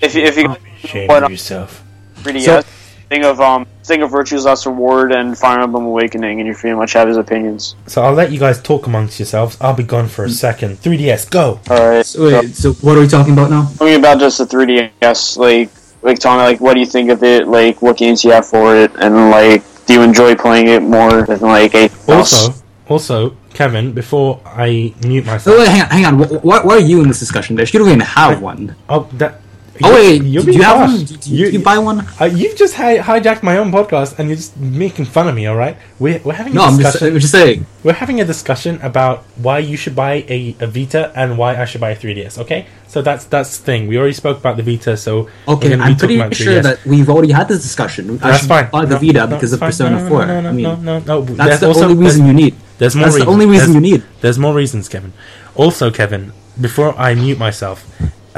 if 0.00 0.14
you 0.14 0.22
if 0.24 0.36
you 0.38 0.56
Shame 0.88 1.08
What- 1.08 1.28
yourself. 1.30 1.82
3DS, 2.22 2.44
So- 2.44 2.62
think 3.10 3.24
of 3.24 3.40
um 3.40 3.66
think 3.84 4.02
of 4.02 4.10
Virtue's 4.10 4.44
Last 4.44 4.66
Reward 4.66 5.12
and 5.12 5.36
Fire 5.36 5.60
Emblem 5.60 5.84
Awakening, 5.84 6.40
and 6.40 6.46
you 6.48 6.54
pretty 6.54 6.76
much 6.76 6.92
have 6.94 7.08
his 7.08 7.16
opinions. 7.16 7.74
So 7.86 8.02
I'll 8.02 8.12
let 8.14 8.32
you 8.32 8.38
guys 8.38 8.60
talk 8.62 8.86
amongst 8.86 9.18
yourselves. 9.18 9.56
I'll 9.60 9.74
be 9.74 9.82
gone 9.82 10.08
for 10.08 10.24
a 10.24 10.30
second. 10.30 10.80
3DS, 10.82 11.28
go. 11.30 11.60
All 11.70 11.88
right. 11.90 12.06
So, 12.06 12.24
wait, 12.24 12.54
so 12.54 12.72
what 12.84 12.96
are 12.96 13.00
we 13.00 13.08
talking 13.08 13.32
about 13.32 13.50
now? 13.50 13.70
Talking 13.78 13.96
about 13.96 14.18
just 14.20 14.38
the 14.38 14.46
3DS, 14.46 15.36
like 15.38 15.70
like 16.02 16.18
Tommy, 16.18 16.42
like 16.42 16.60
what 16.60 16.74
do 16.74 16.80
you 16.80 16.86
think 16.86 17.10
of 17.10 17.22
it? 17.22 17.48
Like 17.48 17.80
what 17.82 17.96
games 17.96 18.22
do 18.22 18.28
you 18.28 18.34
have 18.34 18.46
for 18.46 18.76
it? 18.76 18.92
And 18.96 19.30
like 19.30 19.62
do 19.86 19.94
you 19.94 20.02
enjoy 20.02 20.34
playing 20.36 20.68
it 20.68 20.82
more 20.82 21.22
than 21.22 21.40
like 21.40 21.74
anything 21.74 22.14
else? 22.14 22.32
Also, 22.48 22.64
also, 22.88 23.36
Kevin, 23.52 23.92
before 23.92 24.40
I 24.46 24.94
mute 25.04 25.24
Oh 25.26 25.32
myself. 25.32 25.58
wait, 25.58 25.68
hang 25.68 25.82
on, 25.82 25.88
hang 25.88 26.04
on. 26.06 26.18
Why, 26.42 26.60
why 26.62 26.74
are 26.76 26.80
you 26.80 27.02
in 27.02 27.08
this 27.08 27.18
discussion? 27.18 27.56
There, 27.56 27.66
you 27.66 27.78
don't 27.78 27.88
even 27.88 28.00
have 28.00 28.40
one. 28.40 28.76
Oh, 28.88 29.08
that. 29.14 29.40
Oh 29.82 29.94
wait, 29.94 30.18
do 30.20 30.26
you 30.52 30.62
have 30.62 30.80
one? 30.90 31.04
Do 31.04 31.30
you, 31.34 31.46
you 31.48 31.58
buy 31.62 31.78
one? 31.78 32.06
Uh, 32.20 32.24
you've 32.24 32.56
just 32.56 32.74
hi- 32.74 32.98
hijacked 32.98 33.42
my 33.42 33.58
own 33.58 33.70
podcast, 33.70 34.18
and 34.18 34.28
you're 34.28 34.36
just 34.36 34.56
making 34.56 35.04
fun 35.04 35.28
of 35.28 35.34
me. 35.34 35.46
All 35.46 35.56
right, 35.56 35.76
we're 35.98 36.18
we're 36.24 36.32
having 36.34 36.52
a 36.52 36.56
No, 36.56 36.62
I'm 36.64 36.78
just, 36.78 36.92
discussion. 36.94 37.14
I'm 37.14 37.20
just 37.20 37.32
saying. 37.32 37.66
We're 37.84 37.92
having 37.94 38.20
a 38.20 38.24
discussion 38.24 38.80
about 38.82 39.22
why 39.36 39.58
you 39.60 39.76
should 39.76 39.94
buy 39.94 40.24
a, 40.28 40.56
a 40.60 40.66
Vita 40.66 41.12
and 41.14 41.38
why 41.38 41.56
I 41.60 41.64
should 41.64 41.80
buy 41.80 41.90
a 41.90 41.96
3DS. 41.96 42.38
Okay, 42.38 42.66
so 42.88 43.02
that's 43.02 43.24
that's 43.26 43.58
the 43.58 43.64
thing. 43.64 43.86
We 43.86 43.98
already 43.98 44.14
spoke 44.14 44.38
about 44.38 44.56
the 44.56 44.62
Vita, 44.64 44.96
so 44.96 45.28
Okay, 45.46 45.72
I'm 45.74 45.96
pretty 45.96 46.18
sure 46.34 46.60
that 46.60 46.84
we've 46.84 47.08
already 47.08 47.32
had 47.32 47.46
this 47.48 47.62
discussion. 47.62 48.18
I 48.22 48.32
That's 48.32 48.46
fine. 48.46 48.70
buy 48.70 48.84
the 48.84 48.94
No, 48.94 48.98
Vita 48.98 49.26
no, 49.26 49.36
because 49.36 49.52
of 49.52 49.60
fine. 49.60 49.68
Persona 49.70 49.96
no, 49.96 50.02
no, 50.02 50.08
4. 50.08 50.26
No, 50.26 50.40
no, 50.40 50.48
I 50.48 50.52
mean, 50.52 50.62
no, 50.64 50.76
no, 50.76 50.98
no. 51.00 51.20
that's 51.22 51.36
There's 51.38 51.60
the 51.60 51.66
also- 51.68 51.88
only 51.88 51.96
reason 52.04 52.26
you 52.26 52.32
need. 52.32 52.54
There's 52.78 52.94
more 52.96 53.06
That's 53.06 53.18
the 53.18 53.26
only 53.26 53.46
reason 53.46 53.72
There's- 53.72 53.86
you 53.86 53.92
need. 53.98 54.02
There's 54.20 54.38
more 54.38 54.54
reasons, 54.54 54.88
Kevin. 54.88 55.12
Also, 55.54 55.90
Kevin, 55.90 56.32
before 56.60 56.96
I 56.98 57.14
mute 57.14 57.38
myself, 57.38 57.84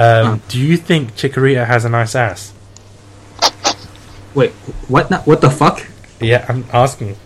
um, 0.01 0.43
do 0.49 0.59
you 0.59 0.77
think 0.77 1.15
Chikorita 1.15 1.67
has 1.67 1.85
a 1.85 1.89
nice 1.89 2.15
ass? 2.15 2.53
Wait, 4.35 4.51
what? 4.89 5.11
na- 5.11 5.23
What 5.23 5.41
the 5.41 5.51
fuck? 5.51 5.87
Yeah, 6.21 6.45
I'm 6.49 6.65
asking. 6.73 7.17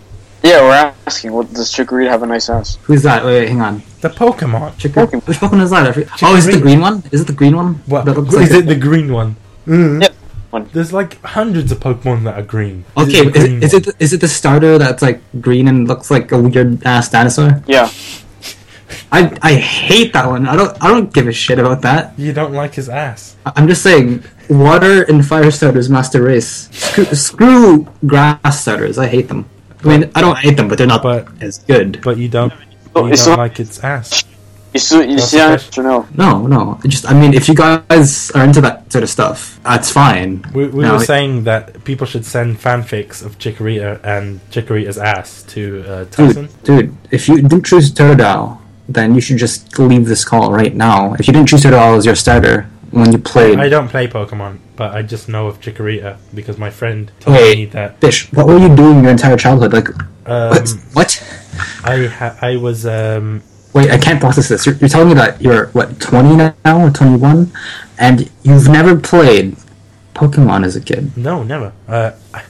Yeah, 0.43 0.61
we're 0.63 0.93
asking. 1.07 1.33
What 1.33 1.53
does 1.53 1.73
Chikorita 1.73 2.09
have 2.11 2.23
a 2.23 2.27
nice 2.27 2.49
ass? 2.49 2.77
Who's 2.85 3.03
that? 3.03 3.25
Wait, 3.25 3.41
wait 3.41 3.49
hang 3.49 3.61
on. 3.61 3.83
The 4.01 4.09
Pokemon. 4.11 4.77
Chick- 4.79 4.93
Pokemon. 4.93 5.27
Which 5.27 5.39
Pokemon 5.39 5.63
is 5.63 5.71
that? 5.71 5.87
I 5.87 5.93
forget- 5.93 6.11
Oh, 6.23 6.37
is 6.37 6.47
it 6.49 6.53
the 6.53 6.61
green 6.61 6.81
one? 6.81 7.03
Is 7.13 7.21
it 7.23 7.27
the 7.27 7.33
green 7.33 7.57
one? 7.57 7.75
What? 7.87 8.05
That 8.05 8.17
looks 8.17 8.35
Is 8.35 8.51
like 8.51 8.61
it 8.65 8.67
the 8.67 8.75
green 8.77 9.13
one? 9.13 9.37
Yep. 9.67 10.15
There's 10.73 10.93
like 10.93 11.21
hundreds 11.25 11.73
of 11.73 11.81
Pokemon 11.81 12.25
that 12.25 12.39
are 12.39 12.43
green. 12.43 12.85
Okay, 12.97 13.07
This 13.07 13.19
is, 13.19 13.25
the 13.25 13.31
green 13.49 13.63
is 13.63 13.73
one. 13.73 13.83
it 13.83 13.89
is 13.99 14.13
it 14.13 14.21
the 14.21 14.29
starter 14.29 14.79
that's 14.79 15.03
like 15.03 15.21
green 15.41 15.67
and 15.67 15.89
looks 15.89 16.11
like 16.13 16.31
a 16.31 16.39
weird 16.39 16.85
ass 16.87 17.09
dinosaur? 17.09 17.61
Yeah. 17.67 17.91
I 19.19 19.21
I 19.43 19.53
hate 19.55 20.13
that 20.17 20.27
one. 20.35 20.43
I 20.53 20.57
don't 20.57 20.75
I 20.85 20.89
don't 20.93 21.13
give 21.17 21.27
a 21.29 21.33
shit 21.33 21.59
about 21.59 21.81
that. 21.83 22.03
You 22.19 22.33
don't 22.33 22.53
like 22.53 22.75
his 22.75 22.89
ass. 22.89 23.37
I- 23.47 23.53
I'm 23.57 23.67
just 23.69 23.83
saying, 23.89 24.25
water 24.51 25.03
and 25.11 25.25
fire 25.33 25.51
starters 25.59 25.89
master 25.89 26.21
race. 26.23 26.69
Screw, 26.73 27.05
screw 27.27 27.87
grass 28.13 28.61
starters. 28.63 28.99
I 28.99 29.07
hate 29.07 29.29
them. 29.29 29.47
I 29.85 29.89
mean, 29.89 30.03
I 30.17 30.21
don't 30.25 30.39
hate 30.39 30.57
them, 30.57 30.67
but 30.69 30.79
they're 30.79 30.87
not 30.97 31.03
But- 31.03 31.29
as 31.41 31.59
good. 31.59 32.01
But 32.03 32.17
you 32.19 32.29
don't. 32.29 32.53
Oh, 32.97 33.07
You 33.07 33.13
it's 33.13 33.25
don't 33.25 33.33
not- 33.37 33.43
like 33.47 33.61
its 33.61 33.79
ass. 33.85 34.25
You 34.75 34.81
see, 34.81 35.05
you 35.13 35.19
see 35.21 35.37
the 35.39 35.45
on 35.45 35.51
question. 35.51 35.87
or 35.87 35.89
no? 35.93 36.09
No, 36.17 36.47
no. 36.57 36.63
it 36.85 36.89
Just 36.89 37.07
I 37.09 37.15
mean, 37.15 37.33
if 37.35 37.47
you 37.49 37.55
guys 37.55 38.33
are 38.35 38.43
into 38.43 38.61
that 38.67 38.91
sort 38.91 39.05
of 39.07 39.11
stuff, 39.11 39.61
that's 39.63 39.89
fine. 40.03 40.31
We, 40.53 40.67
we 40.67 40.83
No, 40.83 40.95
were 40.97 41.03
it- 41.03 41.07
saying 41.07 41.45
that 41.45 41.85
people 41.85 42.07
should 42.09 42.25
send 42.27 42.59
fanfics 42.61 43.23
of 43.25 43.39
Chikorita 43.39 43.91
and 44.03 44.41
Chikorita's 44.51 44.99
ass 44.99 45.45
to 45.55 45.61
uh, 45.87 46.05
Tyson. 46.11 46.49
Dude, 46.65 46.77
dude, 46.87 46.97
if 47.13 47.29
you 47.29 47.37
didn't 47.43 47.65
choose 47.71 47.93
Totodile, 47.93 48.59
then 48.89 49.15
you 49.15 49.21
should 49.21 49.39
just 49.39 49.79
leave 49.79 50.07
this 50.07 50.25
call 50.25 50.53
right 50.53 50.75
now. 50.75 51.15
If 51.15 51.27
you 51.27 51.33
didn't 51.33 51.49
choose 51.49 51.63
Totodile 51.63 51.97
as 51.97 52.07
your 52.07 52.15
starter 52.15 52.69
when 52.91 53.13
you 53.13 53.19
played, 53.19 53.59
I 53.59 53.69
don't 53.69 53.89
play 53.89 54.07
Pokemon, 54.07 54.59
but 54.77 54.95
I 54.95 55.03
just 55.03 55.29
know 55.29 55.47
of 55.47 55.61
Chikorita 55.61 56.19
because 56.35 56.59
my 56.59 56.71
friend 56.71 57.11
told 57.21 57.37
Wait. 57.37 57.57
me 57.57 57.65
that 57.67 58.01
Fish, 58.01 58.33
what 58.33 58.47
were 58.47 58.59
you 58.59 58.75
doing 58.75 59.03
your 59.03 59.11
entire 59.11 59.37
childhood? 59.37 59.73
Like, 59.73 59.89
um, 60.27 60.51
what? 60.51 60.71
what? 60.93 61.41
I 61.85 62.07
ha- 62.07 62.39
I 62.41 62.57
was 62.57 62.87
um, 62.87 63.43
Wait, 63.75 63.91
I 63.91 63.99
can't 63.99 64.21
process 64.21 64.49
this. 64.49 64.67
You're, 64.67 64.77
you're 64.77 64.89
telling 64.89 65.09
me 65.09 65.15
that 65.15 65.43
you're 65.43 65.67
what 65.69 66.01
20 66.01 66.37
now 66.37 66.87
or 66.87 66.91
21, 66.91 67.53
and 67.99 68.31
you've 68.45 68.69
never 68.69 68.97
played 68.97 69.57
Pokemon 70.15 70.65
as 70.65 70.77
a 70.77 70.81
kid. 70.81 71.17
no 71.17 71.43
never. 71.43 71.73
Uh, 71.89 72.13
I, 72.33 72.45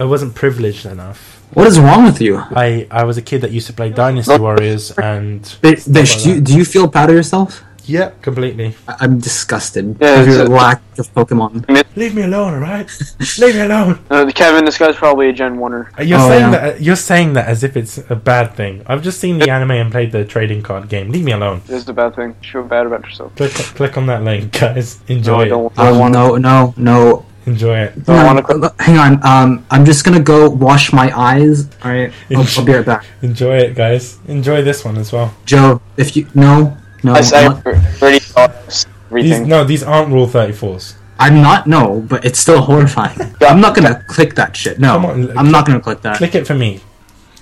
I 0.00 0.04
wasn't 0.04 0.34
privileged 0.34 0.84
enough. 0.84 1.33
What 1.54 1.66
is 1.68 1.78
wrong 1.78 2.04
with 2.04 2.20
you? 2.20 2.36
I, 2.38 2.86
I 2.90 3.04
was 3.04 3.16
a 3.16 3.22
kid 3.22 3.40
that 3.42 3.52
used 3.52 3.66
to 3.68 3.72
play 3.72 3.90
Dynasty 3.90 4.36
Warriors 4.38 4.90
and 4.98 5.46
Fish, 5.46 5.82
stuff 5.82 5.94
like 5.96 6.22
do, 6.22 6.30
you, 6.34 6.40
do 6.40 6.56
you 6.56 6.64
feel 6.64 6.88
proud 6.88 7.10
of 7.10 7.16
yourself? 7.16 7.62
yeah, 7.86 8.12
completely. 8.22 8.74
I- 8.88 8.96
I'm 9.00 9.20
disgusted 9.20 9.98
Yeah, 10.00 10.20
of 10.22 10.26
your 10.26 10.48
lack 10.48 10.80
of 10.98 11.12
Pokemon. 11.12 11.68
Leave 11.96 12.14
me 12.14 12.22
alone, 12.22 12.54
alright? 12.54 12.90
Leave 13.38 13.54
me 13.56 13.60
alone. 13.60 13.98
Uh, 14.08 14.24
Kevin, 14.34 14.64
this 14.64 14.78
guy's 14.78 14.96
probably 14.96 15.28
a 15.28 15.32
Gen 15.34 15.58
Oneer. 15.58 15.88
You're 16.04 16.18
Oh, 16.18 16.28
saying 16.28 16.40
yeah. 16.40 16.50
that 16.70 16.80
you're 16.80 16.96
saying 16.96 17.34
that 17.34 17.46
as 17.46 17.62
if 17.62 17.76
it's 17.76 17.98
a 18.10 18.16
bad 18.16 18.54
thing. 18.56 18.82
I've 18.86 19.02
just 19.02 19.20
seen 19.20 19.38
the 19.38 19.50
anime 19.50 19.72
and 19.72 19.92
played 19.92 20.12
the 20.12 20.24
trading 20.24 20.62
card 20.62 20.88
game. 20.88 21.10
Leave 21.10 21.24
me 21.24 21.32
alone. 21.32 21.60
This 21.66 21.76
is 21.80 21.84
the 21.84 21.92
bad 21.92 22.16
thing. 22.16 22.34
Feel 22.50 22.62
bad 22.64 22.86
about 22.86 23.02
yourself. 23.04 23.36
Click 23.36 23.52
click 23.52 23.98
on 23.98 24.06
that 24.06 24.22
link, 24.24 24.58
guys. 24.58 24.98
No, 25.06 25.14
Enjoy 25.16 25.40
I 25.40 25.42
it. 25.44 25.48
don't. 25.50 25.78
I 25.78 25.88
Um, 25.90 25.98
want 25.98 26.14
no, 26.14 26.36
no, 26.36 26.74
no. 26.78 27.26
Enjoy 27.46 27.76
it. 27.78 28.04
Don't 28.04 28.16
Hang 28.16 28.26
wanna 28.26 28.66
on, 28.66 28.70
hang 28.78 28.98
on. 28.98 29.26
Um, 29.26 29.66
I'm 29.70 29.84
just 29.84 30.04
gonna 30.04 30.20
go 30.20 30.48
wash 30.48 30.92
my 30.92 31.12
eyes. 31.16 31.68
All 31.84 31.90
right, 31.90 32.12
I'll, 32.30 32.46
I'll 32.56 32.64
be 32.64 32.72
right 32.72 32.86
back. 32.86 33.04
Enjoy 33.22 33.56
it, 33.58 33.74
guys. 33.74 34.18
Enjoy 34.28 34.62
this 34.62 34.84
one 34.84 34.96
as 34.96 35.12
well. 35.12 35.34
Joe, 35.44 35.80
if 35.96 36.16
you 36.16 36.26
no, 36.34 36.76
no, 37.02 37.12
I 37.12 37.20
say 37.20 37.44
not, 37.46 37.62
thirty. 37.62 38.18
These, 38.18 38.86
Everything. 39.10 39.48
no, 39.48 39.62
these 39.64 39.82
aren't 39.82 40.10
Rule 40.12 40.26
34s. 40.26 40.94
I'm 41.20 41.36
not. 41.40 41.66
No, 41.68 42.00
but 42.00 42.24
it's 42.24 42.38
still 42.38 42.60
horrifying. 42.62 43.16
I'm 43.40 43.60
not 43.60 43.76
gonna 43.76 44.02
click 44.08 44.34
that 44.34 44.56
shit. 44.56 44.80
No, 44.80 44.96
on, 45.06 45.36
I'm 45.38 45.50
not 45.52 45.66
gonna 45.66 45.80
click 45.80 46.00
that. 46.02 46.16
Click 46.16 46.34
it 46.34 46.46
for 46.46 46.54
me. 46.54 46.80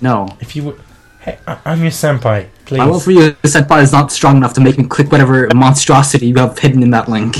No, 0.01 0.27
If 0.39 0.55
you 0.55 0.63
would. 0.65 0.79
Hey, 1.21 1.39
I- 1.47 1.57
I'm 1.65 1.81
your 1.81 1.91
senpai. 1.91 2.47
Please. 2.65 2.77
my 2.79 2.85
love 2.85 3.03
for 3.03 3.11
you, 3.11 3.31
senpai, 3.43 3.81
is 3.81 3.91
not 3.93 4.11
strong 4.11 4.37
enough 4.37 4.53
to 4.55 4.61
make 4.61 4.77
me 4.77 4.83
click 4.83 5.11
whatever 5.11 5.49
monstrosity 5.55 6.27
you 6.27 6.35
have 6.35 6.59
hidden 6.59 6.83
in 6.83 6.89
that 6.91 7.07
link. 7.09 7.37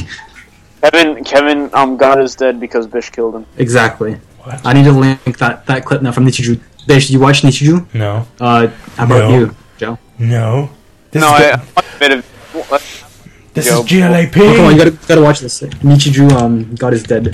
Kevin, 0.83 1.23
Kevin, 1.23 1.69
um, 1.73 1.95
God 1.95 2.19
is 2.19 2.35
dead 2.35 2.59
because 2.59 2.87
Bish 2.87 3.09
killed 3.09 3.35
him. 3.35 3.45
Exactly. 3.57 4.15
What? 4.43 4.59
I 4.65 4.73
need 4.73 4.83
to 4.83 4.91
link 4.91 5.37
that 5.37 5.65
that 5.67 5.85
clip 5.85 6.01
now 6.01 6.11
from 6.11 6.25
Nichijou. 6.25 6.59
Bish, 6.85 7.09
you 7.09 7.19
watch 7.21 7.41
Nichijou? 7.41 7.85
No. 7.93 8.27
Uh, 8.41 8.67
how 8.97 9.05
about 9.05 9.29
No. 9.29 9.39
you, 9.39 9.55
Joe? 9.77 9.97
No. 10.19 10.69
This 11.11 11.21
No, 11.21 11.35
is, 11.35 11.41
I, 11.41 11.55
the- 11.55 11.61
I 11.77 11.83
bit 11.99 12.11
of. 12.11 13.53
this 13.53 13.67
Yo. 13.67 13.79
is 13.79 13.85
GLAP. 13.89 14.35
Oh, 14.37 14.55
come 14.55 14.65
on, 14.65 14.71
you 14.73 14.77
gotta 14.79 14.91
gotta 15.07 15.21
watch 15.21 15.39
this. 15.39 15.61
Nichijou, 15.61 16.29
um, 16.33 16.75
God 16.75 16.93
is 16.93 17.03
dead. 17.03 17.33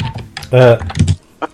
uh, 0.54 0.78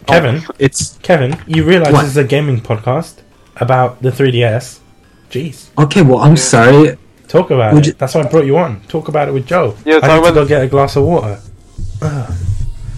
Kevin, 0.07 0.43
It's 0.59 0.97
Kevin, 1.01 1.38
you 1.47 1.63
realize 1.63 1.93
What? 1.93 2.01
this 2.01 2.11
is 2.11 2.17
a 2.17 2.23
gaming 2.26 2.59
podcast 2.59 3.15
about 3.57 4.01
the 4.01 4.09
3DS? 4.11 4.80
Jeez. 5.31 5.69
okay. 5.77 6.01
Well, 6.01 6.19
I'm 6.19 6.35
sorry. 6.38 6.97
Talk 7.30 7.51
about 7.51 7.73
Would 7.73 7.84
it. 7.85 7.88
you- 7.88 7.93
That's 7.97 8.13
why 8.15 8.22
I 8.22 8.27
brought 8.27 8.45
you 8.45 8.57
on. 8.57 8.81
Talk 8.88 9.07
about 9.07 9.27
it 9.30 9.34
with 9.34 9.45
Joe. 9.47 9.76
Yeah, 9.85 9.97
I 10.03 10.07
talk 10.07 10.22
need 10.23 10.27
to 10.30 10.34
go 10.35 10.45
get 10.45 10.61
a 10.61 10.67
glass 10.67 10.95
of 10.97 11.03
water. 11.05 11.39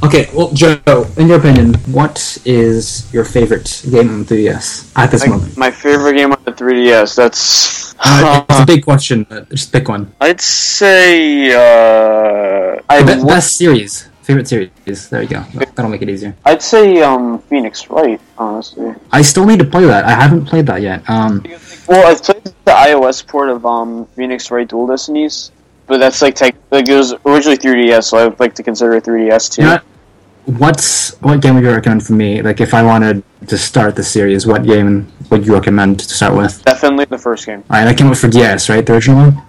Okay, 0.04 0.30
well, 0.32 0.52
Joe, 0.54 0.78
in 1.18 1.28
your 1.28 1.40
opinion, 1.40 1.74
what 1.92 2.38
is 2.46 3.12
your 3.12 3.26
favorite 3.26 3.82
game 3.90 4.10
on 4.10 4.24
the 4.24 4.36
3DS 4.36 4.92
at 4.96 5.10
this 5.10 5.28
moment? 5.28 5.58
my 5.58 5.72
favorite 5.72 6.14
game 6.14 6.32
on 6.32 6.38
the 6.46 6.52
3DS. 6.52 7.16
That's. 7.16 7.96
Uh, 8.00 8.46
it's 8.50 8.60
a 8.60 8.66
big 8.68 8.84
question, 8.84 9.26
but 9.28 9.50
just 9.50 9.72
pick 9.74 9.90
one. 9.90 10.14
I'd 10.22 10.40
say. 10.40 11.50
Uh, 11.52 12.80
I 12.88 13.02
Be- 13.02 13.16
would- 13.16 13.28
best 13.28 13.58
series, 13.58 14.08
favorite 14.22 14.48
series. 14.48 15.10
There 15.10 15.24
you 15.24 15.28
go. 15.30 15.44
That'll 15.74 15.90
make 15.90 16.04
it 16.04 16.10
easier. 16.10 16.36
I'd 16.46 16.62
say 16.62 17.02
um, 17.02 17.40
Phoenix 17.50 17.90
Wright, 17.90 18.22
honestly. 18.38 18.94
I 19.12 19.24
still 19.24 19.48
need 19.48 19.58
to 19.60 19.66
play 19.66 19.86
that. 19.86 20.06
I 20.06 20.12
haven't 20.12 20.46
played 20.46 20.68
that 20.68 20.84
yet. 20.84 21.10
Um, 21.10 21.44
Well, 21.88 22.06
I've 22.08 22.22
played 22.22 22.44
the 22.44 22.72
iOS 22.72 23.26
port 23.26 23.50
of 23.50 23.66
um, 23.66 24.06
Phoenix 24.16 24.52
Wright 24.52 24.68
Dual 24.68 24.86
Destinies, 24.88 25.52
but 25.88 25.98
that's 26.00 26.22
like 26.22 26.36
tech. 26.36 26.56
Like 26.72 26.88
it 26.88 26.96
was 26.96 27.14
originally 27.26 27.58
3DS, 27.58 28.04
so 28.04 28.18
I 28.18 28.28
would 28.28 28.40
like 28.40 28.54
to 28.56 28.64
consider 28.64 28.94
it 28.94 29.06
3DS 29.06 29.52
too. 29.52 29.62
you 29.62 29.68
know 29.68 29.74
what? 29.76 29.84
What's 30.60 31.12
what 31.22 31.42
game 31.42 31.56
would 31.56 31.64
you 31.66 31.72
recommend 31.72 32.06
for 32.06 32.14
me? 32.14 32.42
Like, 32.42 32.62
if 32.62 32.74
I 32.74 32.82
wanted 32.82 33.22
to 33.48 33.58
start 33.58 33.98
the 33.98 34.04
series, 34.04 34.48
what 34.48 34.64
game 34.64 35.12
would 35.30 35.46
you 35.46 35.54
recommend 35.54 36.00
to 36.00 36.06
start 36.06 36.36
with? 36.38 36.64
Definitely 36.64 37.06
the 37.06 37.18
first 37.18 37.46
game. 37.46 37.64
All 37.70 37.78
right, 37.78 37.84
that 37.86 37.98
came 37.98 38.08
out 38.08 38.18
for 38.18 38.30
DS, 38.30 38.70
right? 38.70 38.86
The 38.86 38.94
original 38.94 39.18
one. 39.32 39.47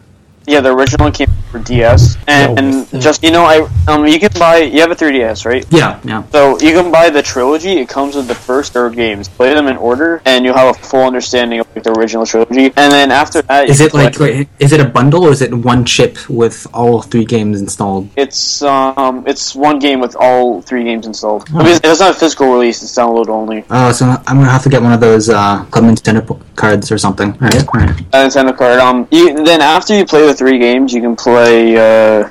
Yeah, 0.49 0.61
the 0.61 0.75
original 0.75 1.11
came 1.11 1.29
for 1.51 1.59
DS, 1.59 2.17
and, 2.27 2.59
and 2.59 3.03
just 3.03 3.23
you 3.23 3.31
know, 3.31 3.45
I 3.45 3.69
um, 3.87 4.07
you 4.07 4.19
can 4.19 4.31
buy. 4.39 4.59
You 4.59 4.81
have 4.81 4.91
a 4.91 4.95
3DS, 4.95 5.45
right? 5.45 5.67
Yeah, 5.71 6.01
yeah. 6.05 6.27
So 6.29 6.59
you 6.61 6.73
can 6.73 6.91
buy 6.91 7.11
the 7.11 7.23
trilogy. 7.23 7.79
It 7.79 7.89
comes 7.89 8.17
with 8.17 8.29
the 8.29 8.35
first 8.35 8.73
third 8.73 8.95
games. 8.95 9.29
Play 9.29 9.55
them 9.55 9.67
in 9.67 9.77
order, 9.77 10.23
and 10.25 10.45
you'll 10.45 10.57
have 10.57 10.77
a 10.77 10.79
full 10.79 11.05
understanding 11.05 11.61
of 11.61 11.67
like, 11.75 11.85
the 11.85 11.93
original 11.93 12.27
trilogy. 12.27 12.67
And 12.77 12.93
then 12.93 13.11
after 13.11 13.43
that, 13.43 13.69
Is 13.69 13.81
it 13.81 13.95
like 13.95 14.19
wait, 14.19 14.49
is 14.59 14.73
it 14.73 14.81
a 14.81 14.85
bundle 14.85 15.25
or 15.25 15.31
is 15.31 15.43
it 15.43 15.53
one 15.53 15.85
chip 15.85 16.29
with 16.29 16.67
all 16.73 17.03
three 17.03 17.25
games 17.25 17.61
installed? 17.61 18.09
It's 18.17 18.63
um, 18.63 19.25
it's 19.27 19.55
one 19.55 19.79
game 19.79 20.01
with 20.01 20.17
all 20.17 20.63
three 20.63 20.85
games 20.85 21.07
installed. 21.07 21.47
Oh. 21.53 21.59
mean, 21.63 21.79
It's 21.83 22.01
not 22.01 22.11
a 22.11 22.19
physical 22.19 22.53
release; 22.53 22.83
it's 22.83 22.97
download 22.97 23.29
only. 23.29 23.65
Oh, 23.71 23.93
so 23.93 24.07
I'm 24.07 24.39
gonna 24.39 24.51
have 24.51 24.63
to 24.63 24.69
get 24.69 24.83
one 24.83 24.93
of 24.93 25.01
those 25.01 25.29
uh, 25.29 25.65
Club 25.71 25.85
Nintendo 25.85 26.41
cards 26.57 26.91
or 26.93 26.99
something. 26.99 27.33
All 27.33 27.39
right, 27.39 27.69
all 27.69 27.81
right. 27.81 28.01
A 28.13 28.17
Nintendo 28.27 28.57
card. 28.57 28.79
Um, 28.81 29.09
you, 29.11 29.35
then 29.45 29.61
after 29.61 29.95
you 29.97 30.05
play 30.05 30.27
the 30.27 30.35
three 30.39 30.59
games, 30.59 30.95
you 30.95 31.01
can 31.01 31.17
play. 31.17 31.77
Uh, 31.77 32.31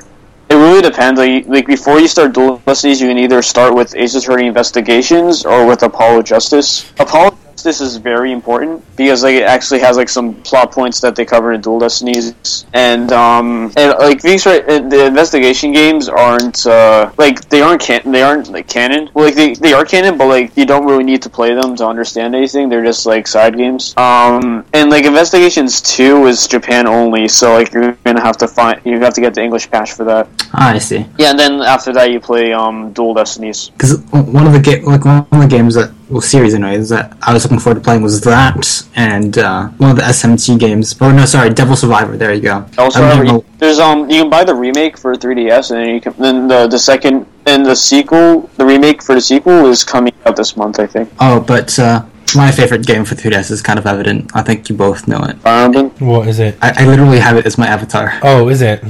it 0.49 0.55
really 0.55 0.81
depends. 0.81 1.19
Like, 1.19 1.45
like 1.47 1.67
before 1.67 1.99
you 1.99 2.07
start 2.07 2.33
Dual 2.33 2.57
Destinies, 2.65 3.01
you 3.01 3.09
can 3.09 3.17
either 3.17 3.41
start 3.41 3.75
with 3.75 3.93
Ace 3.95 4.15
Attorney 4.15 4.47
Investigations 4.47 5.45
or 5.45 5.67
with 5.67 5.83
Apollo 5.83 6.23
Justice. 6.23 6.89
Apollo 6.97 7.37
Justice 7.57 7.81
is 7.81 7.97
very 7.97 8.31
important 8.31 8.85
because 8.95 9.23
like 9.23 9.33
it 9.33 9.41
actually 9.41 9.79
has 9.79 9.97
like 9.97 10.09
some 10.09 10.35
plot 10.43 10.71
points 10.71 11.01
that 11.01 11.15
they 11.15 11.25
cover 11.25 11.53
in 11.53 11.59
Dual 11.59 11.79
Destinies, 11.79 12.65
and 12.73 13.11
um, 13.11 13.73
and 13.75 13.97
like 13.97 14.21
these 14.21 14.45
right, 14.45 14.63
uh, 14.69 14.77
the 14.87 15.07
investigation 15.07 15.71
games 15.71 16.07
aren't 16.07 16.67
uh 16.67 17.11
like 17.17 17.49
they 17.49 17.63
aren't 17.63 17.81
can 17.81 18.11
they 18.11 18.21
aren't 18.21 18.49
like 18.49 18.67
canon. 18.67 19.09
Well, 19.15 19.25
like 19.25 19.33
they 19.33 19.55
they 19.55 19.73
are 19.73 19.85
canon, 19.85 20.19
but 20.19 20.27
like 20.27 20.55
you 20.55 20.67
don't 20.67 20.85
really 20.85 21.03
need 21.03 21.23
to 21.23 21.31
play 21.31 21.55
them 21.55 21.75
to 21.77 21.87
understand 21.87 22.35
anything. 22.35 22.69
They're 22.69 22.83
just 22.83 23.07
like 23.07 23.25
side 23.25 23.57
games. 23.57 23.95
Um, 23.97 24.63
and 24.73 24.91
like 24.91 25.05
Investigations 25.05 25.81
Two 25.81 26.27
is 26.27 26.45
Japan 26.47 26.85
only, 26.85 27.27
so 27.27 27.53
like 27.53 27.73
you're 27.73 27.93
gonna 28.03 28.21
have 28.21 28.37
to 28.37 28.47
find 28.47 28.79
you 28.85 28.99
have 28.99 29.15
to 29.15 29.21
get 29.21 29.33
the 29.33 29.41
English 29.41 29.71
patch 29.71 29.93
for 29.93 30.03
that. 30.03 30.27
Ah, 30.53 30.73
I 30.73 30.77
see. 30.77 31.07
Yeah, 31.17 31.31
and 31.31 31.39
then 31.39 31.61
after 31.61 31.91
that 31.93 32.11
you 32.11 32.19
play 32.19 32.53
um 32.53 32.93
Dual 32.93 33.15
Destinies. 33.15 33.69
Because 33.69 33.99
one 34.11 34.45
of 34.45 34.53
the 34.53 34.59
ga- 34.59 34.83
like 34.83 35.05
one 35.05 35.25
of 35.31 35.41
the 35.41 35.47
games 35.47 35.73
that 35.73 35.91
well 36.09 36.21
series 36.21 36.53
anyways 36.55 36.89
that 36.89 37.17
I 37.21 37.33
was 37.33 37.43
looking 37.43 37.59
forward 37.59 37.79
to 37.79 37.83
playing 37.83 38.01
was 38.01 38.21
that 38.21 38.87
and 38.95 39.37
uh, 39.37 39.67
one 39.77 39.91
of 39.91 39.97
the 39.97 40.03
SMT 40.03 40.59
games. 40.59 40.95
Oh 41.01 41.11
no, 41.11 41.25
sorry, 41.25 41.49
Devil 41.49 41.75
Survivor. 41.75 42.15
There 42.17 42.33
you 42.33 42.41
go. 42.41 42.65
Also, 42.77 43.03
I 43.03 43.15
don't 43.15 43.25
you- 43.25 43.31
know- 43.33 43.45
there's 43.59 43.79
um 43.79 44.09
you 44.09 44.21
can 44.21 44.29
buy 44.29 44.43
the 44.43 44.53
remake 44.55 44.97
for 44.97 45.15
3DS, 45.15 45.71
and 45.71 45.79
then 45.81 45.89
you 45.95 46.01
can 46.01 46.13
then 46.17 46.47
the 46.47 46.67
the 46.67 46.79
second 46.79 47.25
and 47.45 47.65
the 47.65 47.75
sequel, 47.75 48.49
the 48.57 48.65
remake 48.65 49.01
for 49.01 49.15
the 49.15 49.21
sequel 49.21 49.65
is 49.67 49.83
coming 49.83 50.13
out 50.25 50.35
this 50.35 50.55
month, 50.57 50.79
I 50.79 50.85
think. 50.87 51.09
Oh, 51.19 51.39
but 51.39 51.77
uh, 51.79 52.03
my 52.35 52.51
favorite 52.51 52.85
game 52.85 53.05
for 53.05 53.15
3DS 53.15 53.51
is 53.51 53.61
kind 53.61 53.79
of 53.79 53.85
evident. 53.87 54.29
I 54.35 54.43
think 54.43 54.69
you 54.69 54.75
both 54.75 55.07
know 55.07 55.19
it. 55.23 55.37
Fire 55.39 55.65
Emblem. 55.65 55.89
What 55.99 56.27
is 56.27 56.39
it? 56.39 56.57
I, 56.61 56.83
I 56.83 56.85
literally 56.85 57.19
have 57.19 57.37
it 57.37 57.45
as 57.45 57.57
my 57.57 57.65
avatar. 57.67 58.19
Oh, 58.21 58.49
is 58.49 58.61
it? 58.61 58.81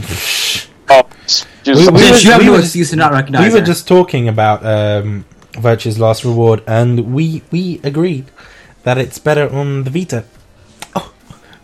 Oh, 0.89 1.03
just, 1.27 1.45
We- 1.67 1.75
Since 1.75 1.91
we 1.91 1.91
were- 1.91 2.17
you 2.17 2.31
have 2.31 2.39
we 2.41 2.45
no 2.47 2.51
were- 2.53 2.59
excuse 2.59 2.89
to 2.91 2.95
not 2.95 3.11
recognize 3.11 3.43
we 3.47 3.53
were 3.53 3.59
her. 3.59 3.65
just 3.65 3.87
talking 3.87 4.27
about 4.27 4.65
um, 4.65 5.23
Virtue's 5.59 5.99
Last 5.99 6.23
Reward, 6.23 6.63
and 6.67 7.13
we 7.13 7.41
we 7.51 7.79
agreed 7.83 8.25
that 8.83 8.97
it's 8.97 9.19
better 9.19 9.49
on 9.53 9.83
the 9.83 9.89
Vita. 9.89 10.23
Oh, 10.95 11.13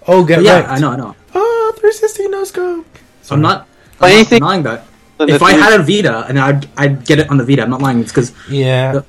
oh 0.08 0.26
get 0.26 0.42
yeah, 0.44 0.60
wrecked. 0.60 0.70
I 0.70 0.80
know, 0.80 0.90
I 0.92 0.96
know. 0.98 1.16
Oh, 1.36 1.72
360 1.78 2.28
no 2.30 2.44
scope. 2.44 2.86
I'm 3.32 3.42
not. 3.42 3.68
I'm 4.02 4.12
anything- 4.12 4.40
not 4.42 4.50
denying 4.52 4.64
that. 4.64 4.86
If 5.20 5.42
I 5.42 5.54
had 5.54 5.80
a 5.80 5.84
Vita 5.84 6.26
and 6.28 6.38
I'd, 6.40 6.68
I'd 6.76 7.06
get 7.06 7.20
it 7.20 7.30
on 7.30 7.38
the 7.38 7.46
Vita, 7.46 7.62
I'm 7.62 7.70
not 7.70 7.82
lying. 7.82 8.02
It's 8.02 8.12
because 8.12 8.34
Yeah, 8.50 8.92
The- 8.94 9.06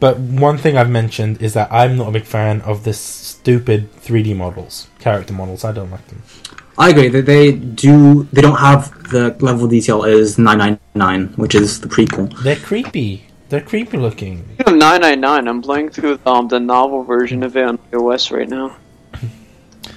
but 0.00 0.18
one 0.18 0.56
thing 0.56 0.78
I've 0.78 0.88
mentioned 0.88 1.42
is 1.42 1.52
that 1.54 1.70
I'm 1.70 1.96
not 1.98 2.08
a 2.08 2.12
big 2.12 2.24
fan 2.24 2.62
of 2.62 2.84
this 2.84 2.98
stupid 2.98 3.92
3D 4.00 4.34
models, 4.34 4.88
character 5.00 5.34
models. 5.34 5.64
I 5.64 5.72
don't 5.72 5.90
like 5.90 6.06
them. 6.08 6.22
I 6.78 6.88
agree 6.90 7.08
that 7.08 7.26
they 7.26 7.52
do. 7.52 8.24
They 8.32 8.40
don't 8.40 8.56
have 8.58 9.10
the 9.10 9.36
level 9.40 9.64
of 9.66 9.70
detail 9.70 10.04
as 10.04 10.38
999, 10.38 11.34
which 11.36 11.54
is 11.54 11.80
the 11.80 11.88
prequel. 11.88 12.32
They're 12.42 12.56
creepy. 12.56 13.26
They're 13.48 13.60
creepy 13.60 13.98
looking. 13.98 14.44
Speaking 14.54 14.74
of 14.74 14.78
999, 14.78 15.48
I'm 15.48 15.62
playing 15.62 15.90
through 15.90 16.18
um 16.26 16.48
the 16.48 16.58
novel 16.60 17.02
version 17.04 17.42
of 17.42 17.56
it 17.56 17.64
on 17.64 17.78
iOS 17.92 18.30
right 18.36 18.48
now. 18.48 18.76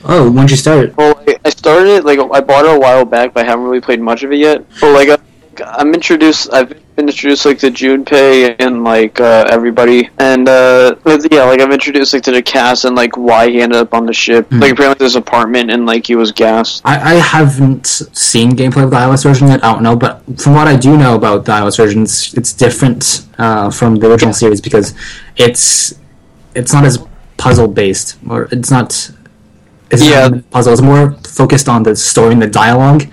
Oh, 0.04 0.30
once 0.30 0.52
you 0.52 0.58
start, 0.58 0.96
Well, 0.96 1.18
I- 1.28 1.38
I 1.46 1.50
started 1.50 1.90
it 1.90 2.06
like 2.06 2.20
I 2.20 2.40
bought 2.42 2.66
it 2.66 2.76
a 2.76 2.80
while 2.80 3.04
back, 3.04 3.34
but 3.34 3.46
I 3.46 3.50
haven't 3.50 3.66
really 3.66 3.82
played 3.82 4.00
much 4.02 4.22
of 4.24 4.32
it 4.32 4.36
yet. 4.38 4.64
But 4.80 4.92
like 4.94 5.10
I- 5.10 5.18
I'm 5.62 5.94
introduced, 5.94 6.52
I've 6.54 6.70
been 6.96 7.10
introduced 7.10 7.46
like 7.46 7.60
to 7.60 7.70
Junpei 7.72 8.56
and 8.60 8.84
like 8.84 9.20
uh, 9.20 9.46
everybody, 9.50 10.10
and 10.18 10.48
uh, 10.48 10.96
yeah, 11.32 11.44
like 11.44 11.60
I've 11.62 11.72
introduced 11.72 12.14
like 12.14 12.24
to 12.24 12.32
the 12.32 12.42
cast 12.42 12.86
and 12.86 12.96
like 12.96 13.16
why 13.18 13.50
he 13.50 13.62
ended 13.62 13.78
up 13.80 13.94
on 13.94 14.06
the 14.06 14.14
ship. 14.14 14.48
Hmm. 14.50 14.60
Like 14.60 14.72
apparently 14.74 15.06
this 15.06 15.16
apartment 15.16 15.72
and 15.72 15.86
like 15.86 16.08
he 16.08 16.16
was 16.16 16.32
gassed. 16.32 16.82
I, 16.86 17.14
I 17.14 17.16
haven't 17.16 17.88
seen 17.88 18.52
gameplay 18.52 18.84
of 18.84 18.92
the 18.92 18.98
iOS 18.98 19.24
version 19.24 19.48
yet. 19.48 19.64
I 19.64 19.74
don't 19.74 19.84
know, 19.84 19.96
but 19.96 20.24
from 20.40 20.54
what 20.54 20.68
I 20.68 20.76
do 20.76 20.98
know 20.98 21.16
about 21.16 21.46
the 21.46 21.52
iOS 21.54 21.78
version, 21.78 22.04
it's, 22.04 22.34
it's 22.34 22.54
different 22.54 23.26
uh, 23.38 23.70
from 23.70 23.96
the 23.96 24.10
original 24.10 24.34
series 24.34 24.62
because 24.62 24.94
it's 25.36 25.94
it's 26.56 26.74
not 26.74 26.86
as 26.86 26.98
puzzle 27.38 27.68
based, 27.68 28.18
or 28.30 28.48
it's 28.52 28.72
not. 28.72 29.12
It's 29.90 30.04
Yeah. 30.04 30.28
not 30.28 30.50
puzzle. 30.52 30.74
It's 30.74 30.82
more 30.82 31.12
focused 31.24 31.70
on 31.70 31.84
the 31.84 31.96
story 31.96 32.34
and 32.34 32.42
the 32.42 32.48
dialogue. 32.48 33.04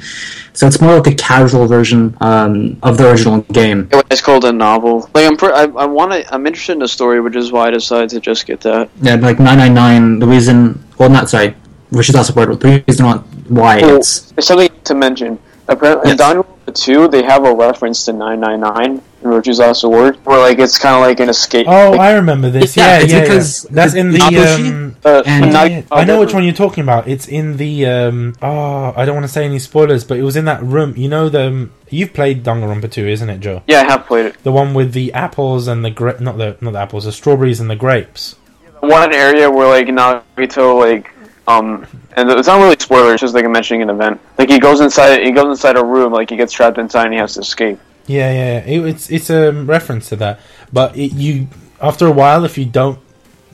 So 0.55 0.67
it's 0.69 0.81
more 0.81 0.95
like 0.95 1.09
a 1.09 1.15
casual 1.17 1.67
version 1.67 2.17
um, 2.21 2.79
of 2.83 2.97
the 2.97 3.11
original 3.11 3.41
game. 3.53 3.89
It's 4.11 4.21
called 4.21 4.45
a 4.45 4.53
novel. 4.53 5.11
Like 5.13 5.27
I'm, 5.27 5.37
pr- 5.37 5.53
I, 5.53 5.63
I 5.65 5.85
want 5.85 6.13
to, 6.13 6.33
I'm 6.33 6.47
interested 6.47 6.73
in 6.73 6.79
the 6.79 6.87
story, 6.89 7.21
which 7.21 7.35
is 7.35 7.51
why 7.51 7.67
I 7.67 7.71
decided 7.71 8.11
to 8.11 8.21
just 8.21 8.47
get 8.47 8.61
that. 8.61 8.89
Yeah, 9.03 9.17
like 9.17 9.41
999, 9.41 10.21
the 10.21 10.27
reason, 10.29 10.83
well, 10.97 11.11
not 11.11 11.29
sorry, 11.29 11.57
which 11.91 12.09
is 12.09 12.15
also 12.15 12.33
the 12.33 12.85
reason 12.87 13.07
why- 13.07 13.17
why 13.49 13.81
Well, 13.83 13.97
it's. 13.97 14.31
There's 14.33 14.47
something 14.47 14.71
to 14.85 14.95
mention. 14.95 15.39
Apparently, 15.67 16.11
Yes. 16.13 16.21
Danganronpa 16.21 16.54
2, 16.75 17.09
they 17.09 17.23
have 17.23 17.45
a 17.45 17.55
reference 17.55 18.05
to 18.07 18.13
999 18.13 19.03
in 19.23 19.31
Virtue's 19.31 19.59
Last 19.59 19.83
Reward, 19.85 20.17
where 20.27 20.39
like 20.39 20.59
it's 20.59 20.79
kind 20.79 20.95
of 20.97 21.01
like 21.03 21.19
an 21.21 21.29
escape. 21.29 21.67
Oh, 21.69 21.93
like, 21.93 22.01
I 22.01 22.13
remember 22.15 22.51
this. 22.51 22.77
Yeah, 22.77 22.99
Yeah, 22.99 23.03
it's 23.05 23.13
yeah, 23.13 23.21
because 23.23 23.65
yeah. 23.65 23.71
that's 23.73 23.95
in 23.95 24.11
the. 24.13 24.21
Um, 24.21 24.97
uh, 25.05 25.23
and- 25.27 25.53
not- 25.53 25.71
yeah, 25.71 25.83
I 25.91 26.05
know 26.05 26.21
which 26.21 26.35
one 26.35 26.45
you're 26.45 26.53
talking 26.53 26.83
about. 26.83 27.09
It's 27.09 27.27
in 27.29 27.57
the. 27.57 27.87
Um, 27.87 28.35
oh, 28.43 28.93
I 28.97 29.05
don't 29.05 29.15
want 29.15 29.25
to 29.27 29.33
say 29.33 29.45
any 29.45 29.59
spoilers, 29.59 30.05
but 30.05 30.19
it 30.19 30.23
was 30.23 30.37
in 30.37 30.45
that 30.45 30.63
room. 30.63 30.95
You 30.97 31.09
know 31.09 31.29
the. 31.29 31.47
Um, 31.47 31.73
you've 31.91 32.13
played 32.13 32.45
Danganronpa 32.45 32.91
2, 32.91 33.07
isn't 33.09 33.31
it, 33.31 33.39
Joe? 33.41 33.63
Yeah, 33.67 33.81
I 33.83 33.85
have 33.85 34.07
played 34.07 34.27
it. 34.27 34.43
The 34.43 34.53
one 34.53 34.75
with 34.75 34.93
the 34.93 35.13
apples 35.13 35.69
and 35.69 35.85
the 35.85 35.91
gra- 35.91 36.21
not 36.21 36.37
the 36.39 36.57
not 36.61 36.73
the 36.73 36.81
apples, 36.81 37.05
the 37.05 37.13
strawberries 37.13 37.61
and 37.61 37.71
the 37.71 37.77
grapes. 37.77 38.37
One 38.81 39.15
area 39.15 39.51
where 39.51 39.69
like 39.69 39.87
Nagito 39.87 40.79
like 40.79 41.14
um, 41.47 41.87
and 42.17 42.31
it's 42.31 42.49
not 42.49 42.61
really 42.61 42.77
spoilers, 42.79 43.15
it's 43.15 43.21
just 43.21 43.35
like 43.35 43.45
a 43.45 43.49
mentioning 43.49 43.83
an 43.83 43.91
event. 43.91 44.21
Like 44.39 44.49
he 44.49 44.59
goes 44.59 44.81
inside, 44.81 45.23
he 45.23 45.33
goes 45.33 45.47
inside 45.47 45.77
a 45.77 45.85
room, 45.85 46.13
like 46.13 46.31
he 46.31 46.37
gets 46.37 46.53
trapped 46.53 46.79
inside 46.79 47.05
and 47.05 47.13
he 47.13 47.19
has 47.19 47.35
to 47.35 47.41
escape. 47.41 47.79
Yeah, 48.07 48.33
yeah, 48.33 48.65
yeah. 48.67 48.81
It, 48.81 48.87
it's 48.87 49.11
it's 49.11 49.31
a 49.31 49.53
reference 49.53 50.09
to 50.11 50.17
that. 50.17 50.41
But 50.73 50.97
it, 50.97 51.13
you 51.13 51.49
after 51.81 52.07
a 52.07 52.13
while, 52.13 52.45
if 52.45 52.59
you 52.59 52.65
don't 52.65 52.99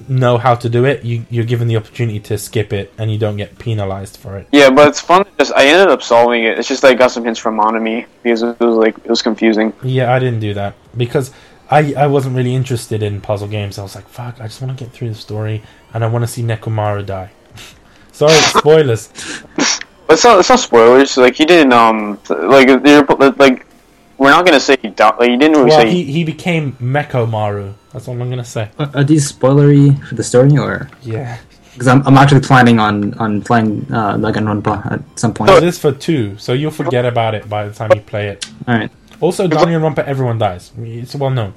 know 0.09 0.39
how 0.39 0.55
to 0.55 0.69
do 0.69 0.85
it, 0.85 1.05
you 1.05 1.27
you're 1.31 1.45
given 1.45 1.69
the 1.69 1.77
opportunity 1.77 2.21
to 2.21 2.39
skip 2.39 2.73
it, 2.73 2.93
and 2.99 3.11
you 3.11 3.19
don't 3.19 3.37
get 3.37 3.59
penalized 3.59 4.17
for 4.17 4.37
it. 4.39 4.49
Yeah, 4.53 4.71
but 4.71 4.89
it's 4.89 5.01
fun. 5.01 5.25
Just 5.39 5.53
I 5.55 5.67
ended 5.67 5.89
up 5.89 6.03
solving 6.03 6.45
it. 6.45 6.59
It's 6.59 6.69
just 6.69 6.85
I 6.85 6.95
got 6.95 7.11
some 7.11 7.25
hints 7.25 7.39
from 7.39 7.59
Monomi 7.59 8.07
because 8.23 8.43
it 8.43 8.59
was 8.61 8.77
like 8.77 8.97
it 8.99 9.11
was 9.11 9.23
confusing. 9.23 9.73
Yeah, 9.83 10.13
I 10.13 10.19
didn't 10.19 10.41
do 10.41 10.55
that 10.55 10.75
because 10.97 11.33
I 11.71 11.95
I 11.95 12.07
wasn't 12.07 12.37
really 12.37 12.55
interested 12.55 13.03
in 13.03 13.21
puzzle 13.21 13.49
games. 13.49 13.79
I 13.79 13.83
was 13.83 13.95
like, 13.95 14.09
fuck, 14.09 14.41
I 14.41 14.45
just 14.45 14.61
want 14.61 14.77
to 14.77 14.85
get 14.85 14.93
through 14.93 15.11
the 15.11 15.15
story, 15.15 15.63
and 15.95 16.03
I 16.05 16.09
want 16.09 16.23
to 16.25 16.29
see 16.29 16.43
Nekomaru 16.43 17.07
die. 17.07 17.31
Sorry, 18.21 18.37
spoilers. 18.61 19.09
It's 20.11 20.25
not, 20.25 20.41
it's 20.41 20.51
not 20.51 20.61
spoilers. 20.61 21.17
Like 21.17 21.37
he 21.37 21.47
didn't 21.47 21.73
um 21.73 22.19
like 22.29 22.69
you're, 22.69 23.05
like 23.45 23.65
we're 24.19 24.29
not 24.29 24.45
gonna 24.45 24.61
say 24.61 24.77
he 24.83 24.89
died. 24.89 25.15
Like 25.19 25.31
he 25.31 25.37
didn't 25.39 25.57
really 25.57 25.71
Well, 25.71 25.81
say 25.81 25.91
he 25.91 26.05
he 26.05 26.25
became 26.25 26.73
Mechamaru. 26.83 27.73
That's 27.93 28.09
all 28.09 28.21
I'm 28.21 28.29
gonna 28.29 28.45
say. 28.45 28.69
Are 28.79 28.91
are 28.93 29.05
these 29.05 29.33
spoilery 29.33 29.97
for 30.07 30.17
the 30.17 30.23
story, 30.23 30.53
or 30.59 30.91
Yeah. 31.01 31.39
because 31.73 31.89
I'm, 31.89 32.07
I'm 32.07 32.19
actually 32.19 32.41
planning 32.41 32.79
on 32.79 33.15
on 33.15 33.41
playing 33.41 33.87
uh, 33.91 34.17
Danganronpa 34.19 34.75
at 34.93 35.01
some 35.19 35.33
point. 35.33 35.51
It 35.53 35.63
is 35.65 35.79
for 35.79 35.93
two, 35.93 36.37
so 36.37 36.53
you'll 36.53 36.77
forget 36.83 37.07
about 37.07 37.35
it 37.35 37.49
by 37.49 37.67
the 37.69 37.73
time 37.75 37.91
you 37.95 38.03
play 38.03 38.29
it. 38.29 38.45
All 38.69 38.75
right. 38.77 38.91
Also, 39.21 39.49
Danganronpa, 39.49 40.05
everyone 40.05 40.37
dies. 40.39 40.73
It's 40.77 41.15
well 41.15 41.31
known. 41.31 41.55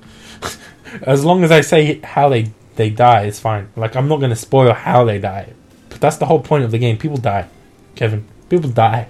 as 1.02 1.24
long 1.24 1.44
as 1.44 1.50
I 1.50 1.60
say 1.60 2.00
how 2.00 2.30
they 2.30 2.52
they 2.76 2.88
die, 2.88 3.24
it's 3.24 3.40
fine. 3.40 3.68
Like 3.76 3.94
I'm 3.96 4.08
not 4.08 4.18
going 4.18 4.30
to 4.30 4.36
spoil 4.36 4.72
how 4.72 5.04
they 5.04 5.18
die, 5.18 5.52
but 5.52 5.61
that's 6.02 6.16
the 6.18 6.26
whole 6.26 6.40
point 6.40 6.64
of 6.64 6.70
the 6.70 6.78
game. 6.78 6.98
People 6.98 7.16
die, 7.16 7.48
Kevin. 7.94 8.26
People 8.50 8.68
die. 8.70 9.08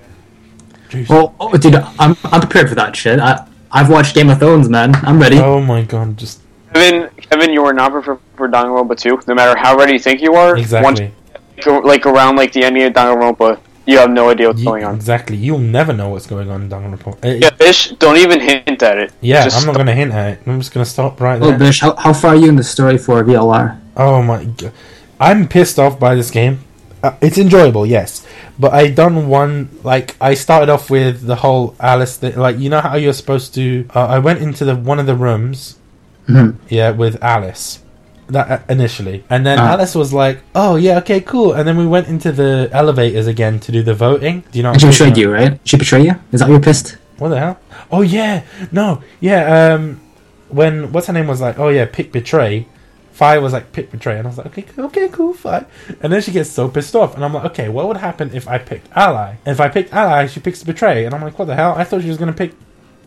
Jeez. 0.90 1.08
Well, 1.08 1.34
oh, 1.40 1.56
dude, 1.56 1.74
I'm 1.74 2.16
I'm 2.24 2.40
prepared 2.40 2.68
for 2.68 2.76
that 2.76 2.94
shit. 2.94 3.18
I 3.18 3.48
I've 3.72 3.88
watched 3.90 4.14
Game 4.14 4.28
of 4.30 4.38
Thrones, 4.38 4.68
man. 4.68 4.94
I'm 4.96 5.18
ready. 5.18 5.38
oh 5.38 5.60
my 5.60 5.82
god, 5.82 6.16
just 6.18 6.40
Kevin, 6.74 7.08
Kevin, 7.16 7.50
you 7.52 7.64
are 7.64 7.72
not 7.72 7.90
prepared 7.92 8.18
for 8.36 8.48
Danganronpa 8.48 8.96
2. 8.98 9.22
No 9.28 9.34
matter 9.34 9.58
how 9.58 9.76
ready 9.76 9.94
you 9.94 9.98
think 9.98 10.20
you 10.22 10.34
are, 10.34 10.56
exactly. 10.56 11.12
once, 11.66 11.84
like 11.86 12.06
around 12.06 12.36
like 12.36 12.52
the 12.52 12.64
ending 12.64 12.82
of 12.84 12.92
Danganronpa, 12.94 13.58
you 13.86 13.98
have 13.98 14.10
no 14.10 14.30
idea 14.30 14.48
what's 14.48 14.60
You- 14.60 14.66
going 14.66 14.84
on. 14.84 14.94
Exactly. 14.94 15.36
You'll 15.36 15.58
never 15.78 15.92
know 15.92 16.08
what's 16.10 16.26
going 16.26 16.50
on 16.50 16.62
in 16.62 16.68
Danganronpa. 16.70 17.24
Uh, 17.24 17.28
Yeah, 17.28 17.50
Fish, 17.50 17.90
don't 17.98 18.16
even 18.16 18.40
hint 18.40 18.82
at 18.82 18.96
it. 18.98 19.12
yeah, 19.20 19.44
Just 19.44 19.60
I'm 19.60 19.66
not 19.66 19.74
going 19.74 19.86
to 19.86 19.94
hint 19.94 20.12
at 20.12 20.26
it. 20.34 20.38
I'm 20.46 20.60
just 20.60 20.72
going 20.72 20.84
to 20.84 20.90
stop 20.90 21.20
right 21.20 21.38
there. 21.38 21.48
Oh, 21.48 21.50
there. 21.50 21.58
Bish, 21.68 21.80
how, 21.80 21.94
how 21.96 22.12
far 22.14 22.30
are 22.34 22.36
you 22.36 22.48
in 22.48 22.56
the 22.56 22.64
story 22.64 22.96
for 22.98 23.22
VLR? 23.24 23.78
Oh 23.96 24.22
my 24.22 24.44
god. 24.44 24.72
I'm 25.20 25.48
pissed 25.48 25.78
off 25.78 25.98
by 26.00 26.14
this 26.14 26.30
game. 26.30 26.60
Uh, 27.02 27.14
it's 27.20 27.36
enjoyable, 27.38 27.84
yes. 27.84 28.24
But 28.58 28.72
I 28.72 28.88
done 28.90 29.28
one 29.28 29.70
like 29.82 30.16
I 30.20 30.34
started 30.34 30.68
off 30.70 30.88
with 30.90 31.26
the 31.26 31.36
whole 31.36 31.74
Alice 31.80 32.16
thing. 32.16 32.36
Like 32.36 32.58
you 32.58 32.70
know 32.70 32.80
how 32.80 32.96
you're 32.96 33.12
supposed 33.12 33.54
to. 33.54 33.86
Uh, 33.94 34.06
I 34.06 34.18
went 34.20 34.40
into 34.40 34.64
the 34.64 34.76
one 34.76 34.98
of 35.00 35.06
the 35.06 35.16
rooms, 35.16 35.78
Mhm. 36.28 36.56
yeah, 36.68 36.90
with 36.90 37.22
Alice. 37.22 37.80
That 38.28 38.50
uh, 38.50 38.58
initially, 38.68 39.24
and 39.28 39.44
then 39.44 39.58
Ah. 39.58 39.72
Alice 39.72 39.94
was 39.96 40.12
like, 40.14 40.38
"Oh 40.54 40.76
yeah, 40.76 40.96
okay, 40.98 41.20
cool." 41.20 41.52
And 41.52 41.66
then 41.66 41.76
we 41.76 41.86
went 41.86 42.06
into 42.06 42.30
the 42.32 42.70
elevators 42.72 43.26
again 43.26 43.58
to 43.60 43.72
do 43.72 43.82
the 43.82 43.94
voting. 43.94 44.44
Do 44.52 44.58
you 44.58 44.62
know? 44.62 44.70
what 44.70 44.80
She 44.80 44.86
betrayed 44.86 45.16
you, 45.18 45.30
right? 45.30 45.58
She 45.64 45.76
betrayed 45.76 46.06
you? 46.06 46.14
Is 46.30 46.38
that 46.40 46.46
why 46.48 46.52
you're 46.54 46.60
pissed? 46.62 46.96
what 47.18 47.28
the 47.30 47.38
hell? 47.38 47.58
Oh 47.90 48.00
yeah, 48.02 48.42
no, 48.70 49.02
yeah. 49.20 49.74
Um, 49.74 50.00
when 50.48 50.92
what's 50.92 51.08
her 51.08 51.12
name 51.12 51.26
was 51.26 51.40
like, 51.40 51.58
oh 51.58 51.68
yeah, 51.68 51.84
pick 51.84 52.12
betray. 52.12 52.66
Fi 53.12 53.38
was 53.38 53.52
like 53.52 53.72
pick 53.72 53.90
betray, 53.90 54.18
and 54.18 54.26
I 54.26 54.30
was 54.30 54.38
like, 54.38 54.46
okay, 54.46 54.64
okay, 54.78 55.08
cool, 55.08 55.34
Fi. 55.34 55.66
And 56.00 56.12
then 56.12 56.22
she 56.22 56.32
gets 56.32 56.50
so 56.50 56.68
pissed 56.68 56.96
off, 56.96 57.14
and 57.14 57.24
I'm 57.24 57.34
like, 57.34 57.44
okay, 57.46 57.68
what 57.68 57.86
would 57.88 57.98
happen 57.98 58.30
if 58.34 58.48
I 58.48 58.58
picked 58.58 58.88
ally? 58.96 59.36
And 59.44 59.52
if 59.52 59.60
I 59.60 59.68
picked 59.68 59.92
ally, 59.92 60.26
she 60.26 60.40
picks 60.40 60.64
betray, 60.64 61.04
and 61.04 61.14
I'm 61.14 61.22
like, 61.22 61.38
what 61.38 61.44
the 61.44 61.54
hell? 61.54 61.74
I 61.76 61.84
thought 61.84 62.02
she 62.02 62.08
was 62.08 62.18
gonna 62.18 62.32
pick 62.32 62.54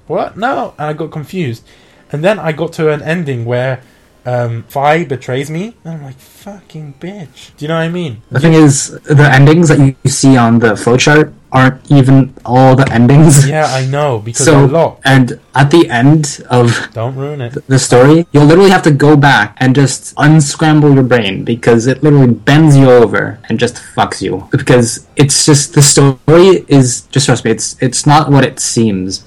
what? 0.07 0.38
No, 0.38 0.73
and 0.77 0.88
I 0.88 0.94
got 0.94 1.11
confused. 1.11 1.65
And 2.11 2.23
then 2.23 2.38
I 2.38 2.52
got 2.52 2.73
to 2.73 2.91
an 2.91 3.02
ending 3.02 3.45
where 3.45 3.82
um, 4.26 4.64
Fi 4.64 5.03
betrays 5.06 5.49
me, 5.49 5.76
and 5.84 5.93
I'm 5.95 6.03
like, 6.03 6.18
fucking 6.18 6.95
bitch. 6.99 7.56
Do 7.57 7.65
you 7.65 7.69
know 7.69 7.76
what 7.76 7.81
I 7.84 7.89
mean? 7.89 8.22
The 8.31 8.39
thing 8.39 8.53
is, 8.53 8.89
the 9.03 9.30
endings 9.31 9.69
that 9.69 9.80
you 9.80 9.95
see 10.10 10.35
on 10.38 10.60
the 10.60 10.73
flowchart 10.73 11.34
aren't 11.52 11.89
even 11.89 12.34
all 12.43 12.76
the 12.76 12.91
endings. 12.91 13.47
Yeah, 13.56 13.65
I 13.68 13.85
know 13.85 14.19
because 14.19 14.45
So, 14.45 14.99
and 15.06 15.39
at 15.53 15.72
the 15.72 15.88
end 15.89 16.43
of 16.49 16.89
Don't 16.93 17.15
ruin 17.15 17.39
it. 17.41 17.53
the 17.68 17.80
story, 17.80 18.27
you'll 18.34 18.45
literally 18.45 18.72
have 18.72 18.81
to 18.84 18.91
go 18.91 19.15
back 19.15 19.56
and 19.57 19.73
just 19.73 20.14
unscramble 20.18 20.93
your 20.93 21.03
brain 21.03 21.45
because 21.45 21.88
it 21.88 22.03
literally 22.03 22.34
bends 22.34 22.76
you 22.76 22.91
over 22.91 23.39
and 23.47 23.57
just 23.60 23.76
fucks 23.95 24.22
you. 24.22 24.49
Because 24.52 25.07
it's 25.15 25.45
just 25.45 25.73
the 25.76 25.81
story 25.81 26.65
is 26.68 27.02
just 27.14 27.27
trust 27.27 27.45
me, 27.45 27.52
it's 27.52 27.81
it's 27.81 28.06
not 28.06 28.30
what 28.31 28.43
it 28.43 28.60
seems. 28.60 29.23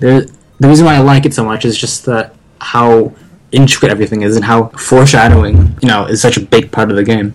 There, 0.00 0.22
the 0.58 0.68
reason 0.68 0.84
why 0.86 0.96
I 0.96 0.98
like 1.00 1.24
it 1.26 1.34
so 1.34 1.44
much 1.44 1.64
is 1.64 1.78
just 1.78 2.04
that 2.06 2.34
how 2.60 3.12
intricate 3.52 3.90
everything 3.90 4.22
is 4.22 4.36
and 4.36 4.44
how 4.44 4.68
foreshadowing, 4.68 5.76
you 5.80 5.88
know, 5.88 6.04
is 6.06 6.20
such 6.20 6.36
a 6.36 6.40
big 6.40 6.70
part 6.70 6.90
of 6.90 6.96
the 6.96 7.04
game. 7.04 7.34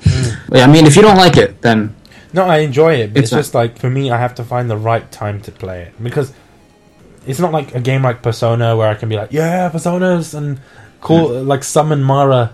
But 0.50 0.60
yeah, 0.60 0.66
I 0.66 0.68
mean, 0.68 0.86
if 0.86 0.96
you 0.96 1.02
don't 1.02 1.18
like 1.18 1.38
it, 1.38 1.62
then 1.62 1.96
No, 2.34 2.44
I 2.46 2.58
enjoy 2.60 2.96
it, 2.96 3.14
but 3.14 3.24
It's 3.24 3.32
it's, 3.32 3.40
just 3.42 3.54
like 3.54 3.78
for 3.80 3.90
me, 3.90 4.12
I 4.12 4.18
have 4.18 4.36
to 4.36 4.44
find 4.44 4.70
the 4.70 4.78
right 4.78 5.10
time 5.12 5.42
to 5.42 5.52
play 5.52 5.84
it 5.84 6.04
because 6.04 6.34
it's 7.26 7.40
not 7.40 7.52
like 7.52 7.74
a 7.74 7.80
game 7.80 8.04
like 8.04 8.22
Persona 8.22 8.76
where 8.76 8.90
I 8.90 8.96
can 8.96 9.10
be 9.10 9.16
like, 9.16 9.32
yeah, 9.32 9.70
Personas 9.70 10.34
and 10.34 10.60
call 11.02 11.42
like 11.44 11.64
summon 11.64 12.04
Mara 12.04 12.54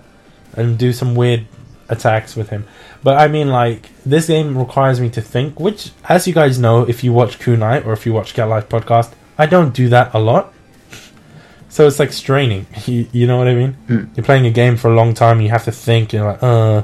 and 0.54 0.78
do 0.78 0.92
some 0.94 1.16
weird 1.16 1.46
attacks 1.90 2.36
with 2.36 2.50
him. 2.50 2.66
But 3.04 3.18
I 3.18 3.28
mean, 3.28 3.50
like 3.50 3.90
this 4.06 4.28
game 4.28 4.58
requires 4.58 5.00
me 5.00 5.10
to 5.12 5.22
think, 5.22 5.60
which, 5.60 5.92
as 6.08 6.28
you 6.28 6.34
guys 6.34 6.60
know, 6.60 6.84
if 6.88 7.04
you 7.04 7.14
watch 7.14 7.40
Kunai 7.40 7.86
or 7.86 7.94
if 7.94 8.06
you 8.06 8.14
watch 8.14 8.34
Get 8.34 8.46
Life 8.46 8.70
podcast, 8.70 9.12
I 9.38 9.46
don't 9.46 9.74
do 9.74 9.90
that 9.90 10.14
a 10.14 10.20
lot. 10.20 10.54
So 11.70 11.86
it's 11.88 12.00
like 12.00 12.12
straining. 12.12 12.66
You, 12.86 13.08
you 13.12 13.28
know 13.28 13.38
what 13.38 13.48
I 13.48 13.56
mean? 13.56 13.74
Hmm. 13.88 14.06
You're 14.16 14.24
playing 14.26 14.46
a 14.46 14.52
game 14.52 14.76
for 14.78 14.90
a 14.92 14.96
long 14.96 15.14
time. 15.14 15.40
You 15.42 15.50
have 15.50 15.66
to 15.66 15.72
think. 15.72 16.14
You're 16.14 16.26
like, 16.32 16.44
uh, 16.44 16.84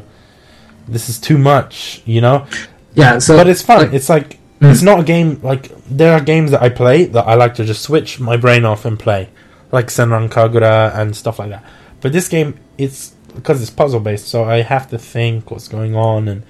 this 0.87 1.09
is 1.09 1.19
too 1.19 1.37
much. 1.37 2.01
You 2.05 2.21
know. 2.21 2.45
yeah. 2.93 3.17
So, 3.19 3.35
But 3.37 3.47
it's 3.47 3.61
fun. 3.61 3.79
like- 3.79 3.93
it's 3.93 4.09
like 4.09 4.39
Mm. 4.61 4.71
it's 4.71 4.81
not 4.81 5.01
a 5.01 5.03
game 5.03 5.37
like 5.43 5.69
there 5.85 6.13
are 6.13 6.21
games 6.21 6.51
that 6.51 6.61
I 6.61 6.69
play 6.69 7.03
that 7.07 7.27
I 7.27 7.33
like 7.33 7.55
to 7.55 7.65
just 7.65 7.81
switch 7.81 8.21
my 8.21 8.37
brain 8.37 8.63
off 8.63 8.85
and 8.85 8.97
play, 8.97 9.27
like 9.73 9.87
Senran 9.87 10.29
Kagura 10.29 10.97
and 10.97 11.13
stuff 11.13 11.39
like 11.39 11.49
that. 11.49 11.61
But 11.99 12.13
this 12.13 12.29
game, 12.29 12.57
it's 12.77 13.09
because 13.35 13.61
it's 13.61 13.69
puzzle 13.69 13.99
based, 13.99 14.29
so 14.29 14.45
I 14.45 14.61
have 14.61 14.89
to 14.91 14.97
think 14.97 15.51
what's 15.51 15.67
going 15.67 15.93
on 15.93 16.29
and 16.29 16.43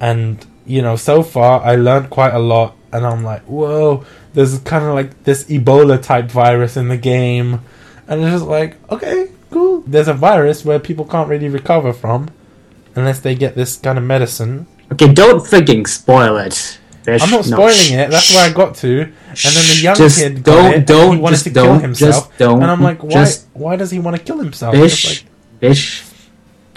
and 0.00 0.46
you 0.64 0.82
know, 0.82 0.94
so 0.94 1.24
far 1.24 1.60
I 1.62 1.74
learned 1.74 2.10
quite 2.10 2.32
a 2.32 2.38
lot, 2.38 2.76
and 2.92 3.06
I'm 3.06 3.24
like, 3.24 3.42
whoa, 3.42 4.04
there's 4.34 4.58
kind 4.60 4.84
of 4.84 4.94
like 4.94 5.24
this 5.24 5.44
Ebola 5.44 6.00
type 6.02 6.26
virus 6.30 6.76
in 6.76 6.88
the 6.88 6.96
game, 6.96 7.60
and 8.08 8.20
it's 8.22 8.30
just 8.32 8.44
like, 8.46 8.76
okay, 8.90 9.28
cool. 9.50 9.80
There's 9.86 10.08
a 10.08 10.14
virus 10.14 10.64
where 10.64 10.78
people 10.78 11.04
can't 11.04 11.28
really 11.28 11.48
recover 11.48 11.92
from 11.92 12.28
unless 12.94 13.20
they 13.20 13.34
get 13.34 13.54
this 13.54 13.76
kind 13.76 13.98
of 13.98 14.04
medicine. 14.04 14.66
okay, 14.92 15.12
don't 15.12 15.40
freaking 15.40 15.86
spoil 15.86 16.36
it. 16.36 16.78
I'm 17.04 17.18
not 17.30 17.48
No, 17.48 17.56
spoiling 17.56 17.74
shh, 17.74 17.90
it. 17.92 18.10
That's 18.10 18.32
where 18.32 18.48
I 18.48 18.52
got 18.52 18.76
to. 18.76 19.00
And 19.00 19.10
then 19.34 19.66
the 19.74 19.80
young 19.82 19.96
Just 19.96 20.18
kid 20.20 20.44
don't- 20.44 20.54
got 20.62 20.74
it. 20.74 20.86
don't- 20.86 21.02
and 21.04 21.14
he 21.14 21.20
wanted 21.20 21.34
just 21.34 21.44
to 21.44 21.50
kill 21.50 21.64
don't- 21.64 21.80
himself. 21.80 22.40
and 22.40 22.64
I'm 22.64 22.80
like, 22.80 23.02
why? 23.02 23.26
why 23.54 23.74
does 23.76 23.90
he 23.90 23.98
want 23.98 24.16
to 24.16 24.22
kill 24.22 24.38
himself? 24.38 24.72
Bish, 24.74 25.04
like- 25.22 25.24
Bish. 25.58 26.04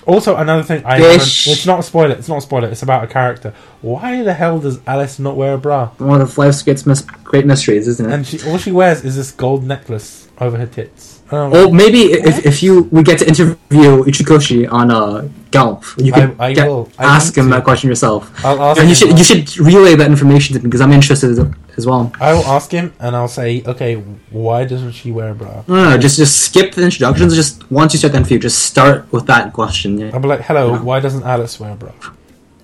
Also, 0.05 0.35
another 0.35 0.63
thing. 0.63 0.83
I 0.85 0.97
Bish. 0.99 1.47
it's 1.47 1.65
not 1.65 1.79
a 1.79 1.83
spoiler. 1.83 2.13
It's 2.15 2.27
not 2.27 2.37
a 2.37 2.41
spoiler. 2.41 2.67
It's 2.69 2.83
about 2.83 3.03
a 3.03 3.07
character. 3.07 3.53
Why 3.81 4.21
the 4.23 4.33
hell 4.33 4.59
does 4.59 4.79
Alice 4.85 5.17
not 5.19 5.35
wear 5.35 5.53
a 5.53 5.57
bra? 5.57 5.87
One 5.97 6.21
of 6.21 6.37
life's 6.37 6.61
great, 6.61 6.85
mis- 6.85 7.01
great 7.23 7.45
mysteries, 7.45 7.87
isn't 7.87 8.05
it? 8.09 8.13
And 8.13 8.25
she 8.27 8.39
all 8.47 8.57
she 8.57 8.71
wears 8.71 9.03
is 9.03 9.15
this 9.15 9.31
gold 9.31 9.63
necklace 9.63 10.27
over 10.39 10.57
her 10.57 10.67
tits. 10.67 11.21
Um, 11.31 11.49
Well, 11.49 11.71
maybe 11.71 12.01
if, 12.13 12.45
if 12.45 12.61
you 12.61 12.83
we 12.91 13.01
get 13.01 13.17
to 13.19 13.27
interview 13.27 14.03
Uchikoshi 14.03 14.71
on 14.71 14.91
uh, 14.91 15.27
Galp, 15.49 15.83
you 15.97 16.11
can 16.11 16.35
I- 16.39 16.47
I 16.49 16.53
get- 16.53 16.67
will. 16.67 16.87
I 16.99 17.05
ask 17.05 17.35
want 17.35 17.37
him 17.47 17.51
to. 17.51 17.55
that 17.57 17.63
question 17.63 17.87
yourself. 17.89 18.45
I'll 18.45 18.61
ask 18.61 18.79
And 18.79 18.89
you 18.89 18.93
should 18.95 19.17
you 19.17 19.23
should 19.23 19.57
relay 19.57 19.95
that 19.95 20.07
information 20.07 20.53
to 20.55 20.59
me 20.59 20.65
because 20.65 20.81
I'm 20.81 20.91
interested 20.91 21.31
as, 21.77 21.85
well. 21.85 22.11
I 22.19 22.33
will 22.33 22.45
ask 22.45 22.71
him, 22.71 22.93
and 22.99 23.15
I'll 23.15 23.27
say, 23.27 23.63
okay, 23.65 23.95
why 24.31 24.65
doesn't 24.65 24.93
she 24.93 25.11
wear 25.11 25.29
a 25.31 25.35
bra? 25.35 25.63
No, 25.67 25.75
no, 25.75 25.89
no, 25.91 25.97
just 25.97 26.17
just 26.17 26.41
skip 26.45 26.73
the 26.73 26.83
introductions. 26.83 27.35
Just 27.35 27.69
once 27.71 27.93
you 27.93 27.99
start 27.99 28.13
the 28.13 28.19
interview, 28.19 28.39
just 28.39 28.59
start 28.59 29.11
with 29.11 29.25
that 29.27 29.53
question. 29.53 29.97
Yeah, 29.99 30.11
I'll 30.13 30.19
be 30.19 30.27
like, 30.27 30.41
hello, 30.41 30.73
Yeah. 30.73 30.81
why 30.81 30.99
doesn't 30.99 31.23
Alice 31.23 31.59
wear 31.59 31.71
a 31.71 31.75
bra? 31.75 31.91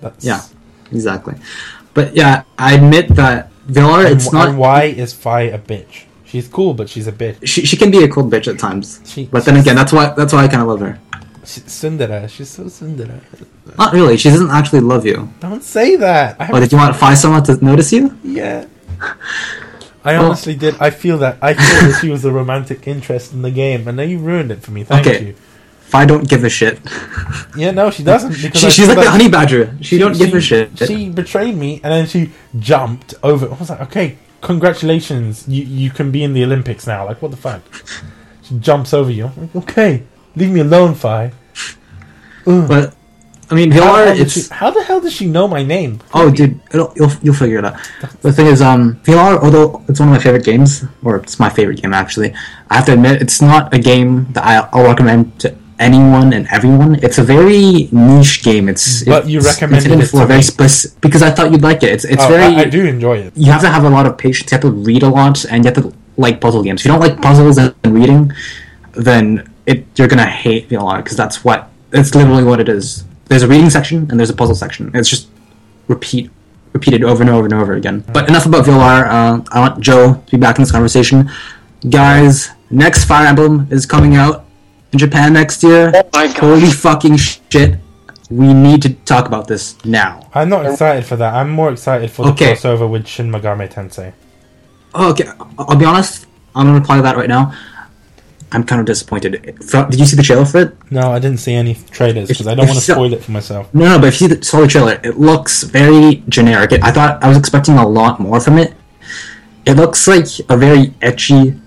That's 0.00 0.24
Yeah. 0.24 0.40
exactly. 0.90 1.34
But 1.94 2.16
yeah, 2.16 2.42
I 2.58 2.74
admit 2.74 3.08
that 3.16 3.50
Villar, 3.66 4.06
And, 4.06 4.14
it's 4.16 4.32
not. 4.32 4.56
why 4.56 4.84
is 4.84 5.12
Fi 5.12 5.42
a 5.42 5.58
bitch? 5.58 6.04
She's 6.24 6.48
cool, 6.48 6.72
but 6.74 6.88
she's 6.88 7.06
a 7.06 7.12
bitch. 7.12 7.36
She, 7.46 7.66
she 7.66 7.76
can 7.76 7.90
be 7.90 8.02
a 8.02 8.08
cold 8.08 8.32
bitch 8.32 8.48
at 8.48 8.58
times. 8.58 9.00
She, 9.04 9.26
But 9.26 9.44
then 9.44 9.56
again, 9.58 9.76
that's 9.76 9.92
why 9.92 10.14
that's 10.16 10.32
why 10.32 10.44
I 10.44 10.48
kind 10.48 10.62
of 10.62 10.68
love 10.68 10.80
her. 10.80 10.98
she's 11.44 11.64
tsundere. 11.64 12.26
She's 12.30 12.48
so 12.48 12.64
tsundere. 12.64 13.20
Not 13.78 13.92
really. 13.92 14.16
She 14.16 14.30
doesn't 14.30 14.50
actually 14.50 14.80
love 14.80 15.04
you. 15.04 15.28
Don't 15.40 15.62
say 15.62 15.96
that. 15.96 16.36
I 16.40 16.48
Oh, 16.50 16.58
did 16.60 16.72
you 16.72 16.78
want 16.78 16.94
to 16.94 16.98
find 16.98 17.16
someone 17.18 17.42
to 17.44 17.62
notice 17.64 17.92
you? 17.92 18.16
Yeah. 18.24 18.64
I 20.04 20.16
honestly 20.16 20.56
did. 20.56 20.74
I 20.80 20.90
feel 20.90 21.18
that. 21.18 21.38
I 21.40 21.54
thought 21.54 21.88
that 21.92 21.98
she 22.00 22.10
was 22.10 22.24
a 22.24 22.32
romantic 22.32 22.86
interest 22.88 23.32
in 23.32 23.42
the 23.42 23.50
game, 23.52 23.86
and 23.86 23.96
now 23.96 24.02
you 24.02 24.18
ruined 24.18 24.50
it 24.50 24.62
for 24.62 24.72
me. 24.72 24.82
Thank 24.84 25.06
Okay. 25.06 25.24
you. 25.26 25.34
If 25.86 25.94
I 25.94 26.06
don't 26.06 26.26
give 26.28 26.42
a 26.42 26.48
shit, 26.48 26.80
Yeah, 27.56 27.70
no, 27.70 27.90
she 27.90 28.02
doesn't. 28.02 28.32
She, 28.34 28.50
she's 28.50 28.76
feel 28.76 28.88
like 28.88 29.04
the 29.04 29.10
honey 29.10 29.28
badger. 29.28 29.76
She, 29.82 29.98
don't 29.98 30.16
give 30.16 30.32
a 30.34 30.40
shit. 30.40 30.78
She 30.78 31.08
betrayed 31.10 31.54
me, 31.54 31.80
and 31.84 31.92
then 31.92 32.06
she 32.06 32.32
jumped 32.58 33.14
over. 33.22 33.46
I 33.46 33.54
was 33.54 33.68
like, 33.70 33.82
okay, 33.82 34.16
congratulations, 34.40 35.46
you 35.46 35.62
you 35.64 35.90
can 35.90 36.10
be 36.10 36.24
in 36.24 36.32
the 36.32 36.42
Olympics 36.44 36.86
now. 36.86 37.04
Like, 37.06 37.20
what 37.22 37.30
the 37.30 37.36
fuck? 37.36 37.62
She 38.42 38.58
jumps 38.58 38.92
over 38.94 39.10
you. 39.10 39.30
Like, 39.36 39.54
okay, 39.56 40.02
leave 40.34 40.50
me 40.50 40.60
alone, 40.60 40.94
Fi. 40.94 41.32
Ugh. 42.46 42.66
But 42.68 42.94
I 43.52 43.54
mean, 43.54 43.70
how, 43.70 43.80
the 43.80 44.06
hell 44.14 44.20
it's 44.22 44.32
she, 44.48 44.54
how 44.54 44.70
the 44.70 44.82
hell 44.82 45.00
does 45.00 45.12
she 45.12 45.26
know 45.26 45.46
my 45.46 45.62
name? 45.62 46.00
oh, 46.14 46.30
dude, 46.30 46.58
it'll, 46.72 46.92
you'll 46.96 47.12
you'll 47.22 47.34
figure 47.34 47.58
it 47.58 47.64
out. 47.66 47.76
The 48.22 48.32
thing 48.32 48.46
is, 48.46 48.62
um, 48.62 48.82
Villar, 49.04 49.34
although 49.44 49.84
it's 49.88 50.00
one 50.00 50.08
of 50.08 50.14
my 50.14 50.18
favorite 50.26 50.44
games, 50.44 50.84
or 51.04 51.16
it's 51.16 51.38
my 51.38 51.50
favorite 51.50 51.80
game 51.82 51.92
actually, 51.92 52.34
I 52.70 52.76
have 52.76 52.86
to 52.86 52.94
admit 52.94 53.20
it's 53.20 53.42
not 53.42 53.72
a 53.74 53.78
game 53.78 54.10
that 54.32 54.44
I, 54.44 54.54
I'll 54.72 54.84
recommend 54.92 55.38
to 55.40 55.54
anyone 55.78 56.32
and 56.32 56.46
everyone. 56.50 56.94
It's 57.06 57.18
a 57.18 57.22
very 57.24 57.88
niche 57.92 58.42
game. 58.42 58.68
It's 58.70 59.04
But 59.04 59.28
you 59.28 59.38
it's 59.40 59.48
recommended 59.52 59.84
intended 59.92 60.06
it 60.06 60.10
for 60.10 60.24
very 60.26 60.38
me. 60.38 60.42
specific 60.54 61.00
because 61.02 61.22
I 61.22 61.30
thought 61.30 61.50
you'd 61.52 61.62
like 61.70 61.82
it. 61.82 61.90
It's 61.92 62.04
it's 62.04 62.22
Oh, 62.24 62.28
very 62.28 62.54
I, 62.56 62.60
I 62.62 62.64
do 62.64 62.86
enjoy 62.86 63.18
it. 63.18 63.32
you 63.36 63.50
have 63.52 63.60
to 63.62 63.68
have 63.68 63.84
a 63.84 63.90
lot 63.90 64.06
of 64.06 64.16
patience. 64.16 64.50
You 64.50 64.56
have 64.56 64.62
to 64.62 64.70
read 64.70 65.02
a 65.02 65.08
lot, 65.08 65.44
and 65.44 65.64
you 65.64 65.68
have 65.70 65.78
to 65.82 65.92
like 66.16 66.40
puzzle 66.40 66.62
games. 66.62 66.80
If 66.80 66.86
you 66.86 66.92
don't 66.92 67.00
like 67.00 67.20
puzzles 67.20 67.58
and 67.58 67.74
reading, 67.84 68.32
then 68.92 69.52
it 69.66 69.86
you're 69.98 70.08
gonna 70.08 70.26
hate 70.44 70.68
VLR 70.70 70.98
because 71.02 71.16
that's 71.16 71.44
what 71.44 71.68
it's 71.92 72.14
literally 72.14 72.44
what 72.44 72.60
it 72.60 72.68
is. 72.68 73.04
There's 73.26 73.42
a 73.42 73.48
reading 73.48 73.70
section 73.70 74.08
and 74.10 74.18
there's 74.18 74.30
a 74.30 74.34
puzzle 74.34 74.54
section. 74.54 74.90
It's 74.94 75.08
just 75.08 75.28
repeat 75.88 76.30
repeated 76.72 77.04
over 77.04 77.22
and 77.22 77.30
over 77.30 77.44
and 77.44 77.52
over 77.54 77.74
again. 77.74 78.02
But 78.12 78.28
enough 78.28 78.46
about 78.46 78.64
VLR. 78.64 79.06
Uh, 79.06 79.42
I 79.52 79.60
want 79.60 79.80
Joe 79.80 80.14
to 80.14 80.30
be 80.30 80.38
back 80.38 80.56
in 80.56 80.62
this 80.62 80.72
conversation. 80.72 81.30
Guys, 81.90 82.50
next 82.70 83.04
Fire 83.04 83.26
Emblem 83.26 83.66
is 83.70 83.84
coming 83.84 84.16
out 84.16 84.46
in 84.92 84.98
Japan 84.98 85.32
next 85.34 85.62
year. 85.62 85.92
Oh 85.94 86.02
my 86.14 86.26
god. 86.28 86.36
Holy 86.38 86.70
fucking 86.70 87.16
shit. 87.16 87.78
We 88.30 88.54
need 88.54 88.80
to 88.82 88.94
talk 88.94 89.26
about 89.26 89.46
this 89.48 89.82
now. 89.84 90.30
I'm 90.32 90.48
not 90.48 90.64
excited 90.64 91.04
for 91.04 91.16
that. 91.16 91.34
I'm 91.34 91.50
more 91.50 91.70
excited 91.70 92.10
for 92.10 92.26
Okay. 92.28 92.54
the 92.54 92.60
crossover 92.60 92.90
with 92.90 93.06
Shin 93.06 93.30
Megami 93.30 93.70
Tensei. 93.70 94.14
Oh, 94.94 95.10
okay, 95.10 95.28
I'll 95.58 95.76
be 95.76 95.84
honest. 95.84 96.26
I'm 96.54 96.66
gonna 96.66 96.78
reply 96.78 96.96
to 96.96 97.02
that 97.02 97.16
right 97.16 97.28
now. 97.28 97.52
I'm 98.54 98.64
kind 98.64 98.80
of 98.80 98.86
disappointed. 98.86 99.32
Did 99.32 99.98
you 99.98 100.04
see 100.06 100.16
the 100.16 100.22
trailer 100.22 100.44
for 100.44 100.58
it? 100.62 100.76
No, 100.90 101.10
I 101.12 101.18
didn't 101.18 101.38
see 101.40 101.54
any 101.54 101.74
trailers 101.90 102.28
because 102.28 102.46
I 102.46 102.54
don't 102.54 102.66
want 102.66 102.78
to 102.78 102.84
so- 102.84 102.94
spoil 102.94 103.12
it 103.14 103.22
for 103.24 103.32
myself. 103.32 103.72
No, 103.74 103.84
no, 103.88 103.98
but 103.98 104.08
if 104.08 104.20
you 104.20 104.28
see 104.28 104.34
the, 104.34 104.44
saw 104.44 104.60
the 104.60 104.66
trailer, 104.66 105.00
it 105.02 105.18
looks 105.18 105.62
very 105.62 106.22
generic. 106.28 106.72
It, 106.72 106.82
I 106.82 106.90
thought 106.92 107.22
I 107.24 107.28
was 107.28 107.38
expecting 107.38 107.78
a 107.78 107.86
lot 107.88 108.20
more 108.20 108.40
from 108.40 108.58
it. 108.58 108.74
It 109.64 109.74
looks 109.74 110.06
like 110.06 110.26
a 110.48 110.56
very 110.56 110.88
ecchi 111.00 111.58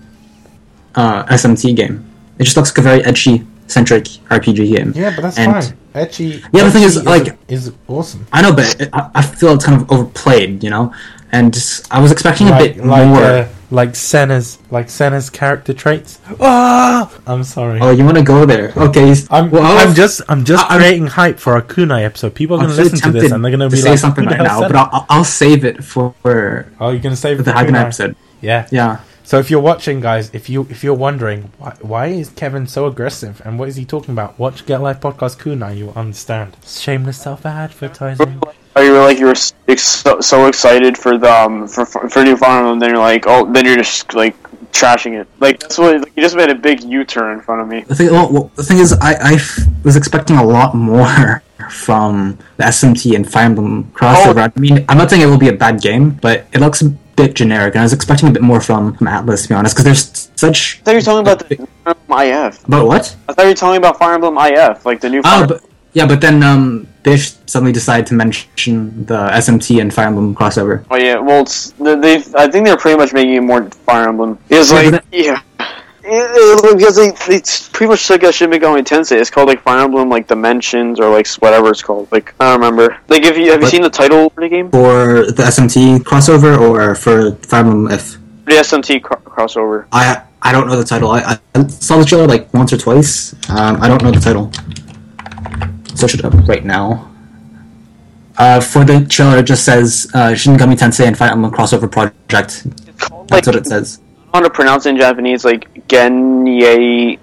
uh, 0.94 1.24
SMT 1.26 1.74
game. 1.76 2.04
It 2.38 2.44
just 2.44 2.56
looks 2.56 2.70
like 2.70 2.78
a 2.78 2.82
very 2.82 3.00
ecchi 3.02 3.46
centric 3.66 4.04
RPG 4.30 4.76
game. 4.76 4.92
Yeah, 4.94 5.12
but 5.14 5.22
that's 5.22 5.38
And- 5.38 5.52
fine. 5.52 5.76
Ecchi. 5.94 6.42
Yeah, 6.52 6.64
the 6.64 6.70
thing 6.70 6.82
is, 6.82 7.02
like- 7.04 7.38
is 7.48 7.72
awesome. 7.88 8.26
I 8.32 8.42
know, 8.42 8.54
but 8.54 8.78
it, 8.80 8.90
I, 8.92 9.10
I 9.14 9.22
feel 9.22 9.54
it's 9.54 9.64
kind 9.64 9.80
of 9.80 9.90
overplayed, 9.90 10.62
you 10.62 10.68
know. 10.70 10.94
And 11.32 11.56
I 11.90 12.00
was 12.00 12.12
expecting 12.12 12.48
a 12.48 12.56
bit 12.58 12.76
like 12.84 13.08
more. 13.08 13.22
uh, 13.22 13.48
like 13.70 13.94
Senna's 13.96 14.58
like 14.70 14.88
Senna's 14.88 15.28
character 15.30 15.72
traits. 15.72 16.20
Ah, 16.40 17.12
I'm 17.26 17.42
sorry. 17.44 17.80
oh, 17.80 17.90
you 17.90 18.04
want 18.04 18.16
to 18.16 18.22
go 18.22 18.46
there? 18.46 18.72
Okay. 18.76 19.14
I'm, 19.30 19.50
well, 19.50 19.62
I'm 19.78 19.94
just 19.94 20.20
I'm 20.28 20.44
just 20.44 20.64
I- 20.64 20.74
I'm- 20.74 20.80
creating 20.80 21.06
hype 21.08 21.38
for 21.38 21.54
our 21.54 21.62
kunai 21.62 22.04
episode. 22.04 22.34
People 22.34 22.56
are 22.56 22.64
going 22.64 22.76
to 22.76 22.82
listen 22.82 23.00
to 23.00 23.18
this 23.18 23.32
and 23.32 23.44
they're 23.44 23.50
going 23.56 23.68
to 23.68 23.74
be 23.74 23.80
say 23.80 23.90
like, 23.90 23.98
something 23.98 24.24
right 24.24 24.40
now, 24.40 24.60
but? 24.60 24.76
I'll, 24.76 25.06
I'll 25.08 25.24
save 25.24 25.64
it 25.64 25.82
for, 25.84 26.14
oh, 26.24 26.90
you're 26.90 27.00
going 27.00 27.14
to 27.14 27.16
save 27.16 27.40
it 27.40 27.42
the 27.44 27.52
for 27.52 27.58
Hagen 27.58 27.74
kunai. 27.74 27.80
episode. 27.82 28.16
Yeah. 28.40 28.68
Yeah. 28.70 29.00
So 29.24 29.38
if 29.40 29.50
you're 29.50 29.60
watching, 29.60 30.00
guys, 30.00 30.30
if 30.32 30.48
you 30.48 30.68
if 30.70 30.84
you're 30.84 30.94
wondering 30.94 31.50
why 31.58 31.74
why 31.80 32.06
is 32.06 32.28
Kevin 32.30 32.68
so 32.68 32.86
aggressive 32.86 33.42
and 33.44 33.58
what 33.58 33.68
is 33.68 33.74
he 33.74 33.84
talking 33.84 34.12
about, 34.12 34.38
watch 34.38 34.64
Get 34.66 34.80
Life 34.80 35.00
Podcast 35.00 35.38
Kunai. 35.38 35.76
You'll 35.76 35.92
understand. 35.94 36.56
Shameless 36.64 37.20
self 37.20 37.44
advertising. 37.44 38.40
Or 38.76 38.82
you 38.82 38.92
were 38.92 39.00
like 39.00 39.18
you 39.18 39.26
were 39.26 39.34
so, 39.34 40.20
so 40.20 40.46
excited 40.46 40.98
for 40.98 41.16
the 41.16 41.32
um, 41.32 41.66
for 41.66 41.86
for 41.86 42.08
for 42.10 42.22
new 42.22 42.36
Fire 42.36 42.58
Emblem, 42.58 42.78
then 42.78 42.90
you're 42.90 42.98
like, 42.98 43.24
oh, 43.26 43.50
then 43.50 43.64
you're 43.64 43.76
just 43.76 44.12
like 44.12 44.36
trashing 44.72 45.18
it. 45.18 45.26
Like 45.40 45.60
that's 45.60 45.78
what 45.78 46.00
like, 46.02 46.12
you 46.14 46.22
just 46.22 46.36
made 46.36 46.50
a 46.50 46.54
big 46.54 46.82
U-turn 46.84 47.38
in 47.38 47.40
front 47.40 47.62
of 47.62 47.68
me. 47.68 47.80
The 47.82 47.94
thing, 47.94 48.10
well, 48.10 48.50
the 48.54 48.62
thing 48.62 48.78
is, 48.78 48.92
I, 48.92 49.14
I 49.14 49.34
f- 49.34 49.60
was 49.82 49.96
expecting 49.96 50.36
a 50.36 50.44
lot 50.44 50.74
more 50.74 51.42
from 51.70 52.38
the 52.58 52.64
SMT 52.64 53.16
and 53.16 53.30
Fire 53.30 53.46
Emblem 53.46 53.84
crossover. 53.94 54.52
I 54.54 54.60
mean, 54.60 54.84
I'm 54.88 54.98
not 54.98 55.08
saying 55.08 55.22
it 55.22 55.26
will 55.26 55.38
be 55.38 55.48
a 55.48 55.54
bad 55.54 55.80
game, 55.80 56.10
but 56.10 56.46
it 56.52 56.60
looks 56.60 56.82
a 56.82 56.90
bit 56.90 57.34
generic, 57.34 57.74
and 57.74 57.80
I 57.80 57.84
was 57.84 57.94
expecting 57.94 58.28
a 58.28 58.32
bit 58.32 58.42
more 58.42 58.60
from, 58.60 58.94
from 58.94 59.06
Atlus, 59.06 59.44
to 59.44 59.48
be 59.48 59.54
honest, 59.54 59.74
because 59.74 59.84
there's 59.84 60.30
such. 60.36 60.80
I 60.80 60.84
thought 60.84 60.90
you 60.90 60.96
were 60.98 61.02
talking 61.02 61.20
about 61.20 61.48
the 61.48 61.56
Fire 61.84 61.94
Emblem 62.34 62.46
IF. 62.48 62.64
About 62.66 62.86
what? 62.86 63.16
I 63.28 63.32
thought 63.32 63.42
you 63.42 63.48
were 63.48 63.54
talking 63.54 63.78
about 63.78 63.98
Fire 63.98 64.14
Emblem 64.14 64.36
IF, 64.38 64.84
like 64.84 65.00
the 65.00 65.08
new. 65.08 65.22
Fire 65.22 65.44
Oh, 65.44 65.46
but 65.46 65.62
yeah, 65.96 66.06
but 66.06 66.20
then 66.20 66.42
um, 66.42 66.86
Bish 67.02 67.32
suddenly 67.46 67.72
decided 67.72 68.06
to 68.08 68.14
mention 68.14 69.06
the 69.06 69.16
SMT 69.42 69.80
and 69.80 69.88
Fire 69.92 70.08
Emblem 70.08 70.34
crossover. 70.34 70.84
Oh 70.90 70.96
yeah, 70.96 71.18
well, 71.18 71.40
it's, 71.42 71.70
they 71.78 72.16
I 72.36 72.46
think 72.52 72.66
they're 72.66 72.76
pretty 72.76 72.98
much 72.98 73.12
making 73.14 73.34
it 73.34 73.40
more 73.40 73.62
Fire 73.88 74.06
Emblem. 74.10 74.38
It's 74.50 74.70
Yeah, 74.70 74.76
like 74.90 75.04
yeah, 75.10 75.40
It- 76.04 76.30
it- 76.68 76.76
because 76.78 76.96
they 77.00 77.10
they 77.32 77.40
pretty 77.72 77.88
much 77.92 78.06
took 78.06 78.22
a 78.24 78.30
Shin 78.30 78.50
Megami 78.50 78.82
Tensei. 78.84 79.16
It's 79.22 79.30
called 79.30 79.48
like 79.48 79.62
Fire 79.62 79.80
Emblem 79.86 80.10
like 80.10 80.26
Dimensions 80.28 81.00
or 81.00 81.08
like 81.10 81.26
whatever 81.44 81.70
it's 81.70 81.82
called. 81.82 82.08
Like 82.12 82.34
I 82.38 82.44
don't 82.50 82.60
remember. 82.60 82.98
Like 83.08 83.22
if 83.24 83.38
you 83.38 83.50
have 83.52 83.62
you 83.62 83.68
seen 83.68 83.80
the 83.82 83.90
title 84.02 84.28
for 84.30 84.42
the 84.42 84.50
game? 84.50 84.70
For 84.70 85.24
the 85.38 85.44
SMT 85.54 86.00
crossover 86.08 86.52
or 86.60 86.94
for 86.94 87.32
Fire 87.50 87.60
Emblem 87.64 87.88
If? 87.90 88.18
The 88.44 88.56
SMT 88.68 89.02
cro- 89.02 89.22
crossover. 89.34 89.86
I 89.92 90.22
I 90.42 90.52
don't 90.52 90.68
know 90.68 90.76
the 90.76 90.84
title. 90.84 91.10
I, 91.10 91.38
I 91.56 91.66
saw 91.68 91.96
the 91.96 92.04
trailer 92.04 92.26
like 92.28 92.52
once 92.54 92.70
or 92.72 92.76
twice. 92.76 93.34
Um, 93.50 93.80
I 93.82 93.88
don't 93.88 94.02
know 94.04 94.10
the 94.12 94.20
title. 94.20 94.52
Search 95.96 96.14
it 96.14 96.24
up 96.24 96.34
right 96.46 96.64
now. 96.64 97.10
Uh, 98.38 98.60
for 98.60 98.84
the 98.84 99.04
trailer, 99.06 99.38
it 99.38 99.44
just 99.44 99.64
says 99.64 100.10
uh, 100.14 100.34
Shin 100.34 100.54
Megami 100.54 100.76
Tensei 100.78 101.06
and 101.06 101.16
Fire 101.16 101.30
Emblem 101.32 101.50
crossover 101.52 101.90
project. 101.90 102.66
It's 102.86 103.02
called 103.08 103.30
like 103.30 103.44
That's 103.44 103.46
what 103.46 103.56
it 103.56 103.66
says. 103.66 103.98
I 104.34 104.40
don't 104.40 104.42
how 104.44 104.48
to 104.48 104.50
pronounce 104.50 104.84
it 104.84 104.90
in 104.90 104.96
Japanese. 104.98 105.42
Like 105.44 105.72
Genye 105.88 107.18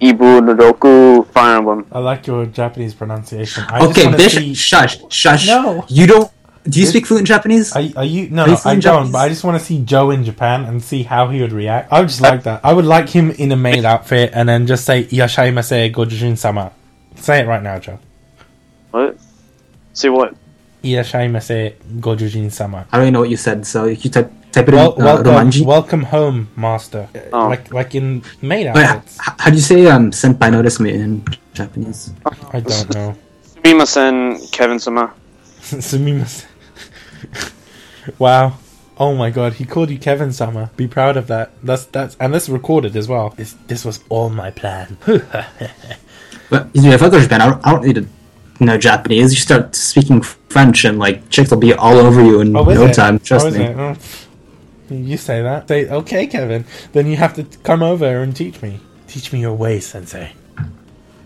Ibu 0.00 0.40
Nodoku 0.46 1.26
Fire 1.28 1.56
Emblem. 1.56 1.86
I 1.90 2.00
like 2.00 2.26
your 2.26 2.44
Japanese 2.46 2.94
pronunciation. 2.94 3.64
I 3.68 3.86
Okay, 3.86 4.04
wanna 4.04 4.18
Bish, 4.18 4.34
see- 4.34 4.54
shush, 4.54 4.98
shush. 5.08 5.46
No. 5.46 5.84
you 5.88 6.06
don't. 6.06 6.30
Do 6.64 6.78
you 6.80 6.84
speak 6.86 7.06
fluent 7.06 7.26
Japanese? 7.26 7.74
Are, 7.74 7.80
are 7.96 8.04
you 8.04 8.28
no? 8.28 8.42
Are 8.42 8.48
you 8.48 8.52
no 8.52 8.52
I 8.52 8.56
fluent 8.56 8.82
don't. 8.82 8.82
Japanese? 8.82 9.12
But 9.12 9.18
I 9.18 9.28
just 9.30 9.44
want 9.44 9.58
to 9.58 9.64
see 9.64 9.82
Joe 9.82 10.10
in 10.10 10.22
Japan 10.24 10.66
and 10.66 10.82
see 10.82 11.02
how 11.02 11.28
he 11.30 11.40
would 11.40 11.52
react. 11.52 11.90
I 11.90 12.00
would 12.00 12.10
just 12.10 12.20
like 12.20 12.42
that. 12.42 12.60
I 12.62 12.74
would 12.74 12.84
like 12.84 13.08
him 13.08 13.30
in 13.30 13.50
a 13.52 13.56
maid 13.56 13.86
outfit 13.86 14.32
and 14.34 14.46
then 14.46 14.66
just 14.66 14.84
say 14.84 15.04
"Yashaimase 15.04 15.94
Gojujin 15.94 16.36
sama." 16.36 16.72
Say 17.16 17.40
it 17.40 17.46
right 17.46 17.62
now, 17.62 17.78
Joe. 17.78 17.98
What? 18.90 19.16
See 19.92 20.08
what? 20.08 20.34
Yashaimase 20.82 21.74
Gojujin 22.00 22.50
sama. 22.52 22.86
I 22.92 22.96
don't 22.96 23.06
even 23.06 23.14
know 23.14 23.20
what 23.20 23.30
you 23.30 23.36
said, 23.36 23.66
so 23.66 23.86
if 23.86 24.04
you 24.04 24.10
type 24.10 24.30
type 24.52 24.68
it 24.68 24.74
Well, 24.74 24.94
in 24.94 25.02
uh, 25.02 25.04
welcome, 25.04 25.32
Romanji. 25.32 25.64
welcome 25.66 26.02
home, 26.04 26.48
master. 26.56 27.08
Oh. 27.32 27.48
Like 27.48 27.72
like 27.72 27.94
in 27.94 28.22
maid 28.42 28.72
Wait, 28.74 28.84
h- 28.86 29.02
how 29.38 29.50
do 29.50 29.56
you 29.56 29.62
say 29.62 29.86
um, 29.86 30.10
senpai 30.12 30.50
notice 30.52 30.78
me 30.80 30.92
in 30.94 31.24
Japanese? 31.52 32.12
I 32.52 32.60
don't 32.60 32.94
know. 32.94 33.14
Sumimasen 33.44 34.50
Kevin 34.52 34.78
Sama. 34.78 35.12
Sumimasen. 35.60 36.46
wow. 38.18 38.54
Oh 39.00 39.14
my 39.14 39.30
god, 39.30 39.54
he 39.54 39.64
called 39.64 39.90
you 39.90 39.98
Kevin 39.98 40.32
Summer. 40.32 40.70
Be 40.76 40.86
proud 40.88 41.16
of 41.16 41.26
that. 41.26 41.50
That's 41.62 41.84
that's 41.86 42.16
and 42.20 42.32
this 42.32 42.48
recorded 42.48 42.96
as 42.96 43.08
well. 43.08 43.30
This 43.30 43.54
this 43.66 43.84
was 43.84 44.00
all 44.08 44.30
my 44.30 44.50
plan. 44.50 44.96
But 46.50 46.68
if 46.72 47.02
I 47.02 47.10
go 47.10 47.18
to 47.18 47.22
Japan, 47.22 47.42
I 47.42 47.50
don't, 47.50 47.66
I 47.66 47.72
don't 47.72 47.84
need 47.84 47.96
to 47.96 48.08
know 48.66 48.78
Japanese. 48.78 49.32
You 49.32 49.38
start 49.40 49.74
speaking 49.74 50.20
French, 50.22 50.84
and 50.84 50.98
like 50.98 51.28
chicks 51.30 51.50
will 51.50 51.58
be 51.58 51.72
all 51.74 51.96
over 51.98 52.22
you 52.24 52.40
in 52.40 52.56
Oh, 52.56 52.64
no 52.64 52.86
it? 52.86 52.94
time. 52.94 53.18
Trust 53.18 53.46
Oh, 53.46 53.48
is 53.50 53.56
me. 53.58 53.66
Oh, 53.66 53.96
You 54.90 55.16
say 55.16 55.42
that. 55.42 55.68
Say 55.68 55.88
okay, 55.88 56.26
Kevin. 56.26 56.64
Then 56.92 57.06
you 57.06 57.16
have 57.16 57.34
to 57.34 57.44
come 57.62 57.82
over 57.82 58.22
and 58.22 58.34
teach 58.34 58.62
me. 58.62 58.80
Teach 59.06 59.32
me 59.32 59.40
your 59.40 59.54
ways, 59.54 59.86
Sensei. 59.86 60.32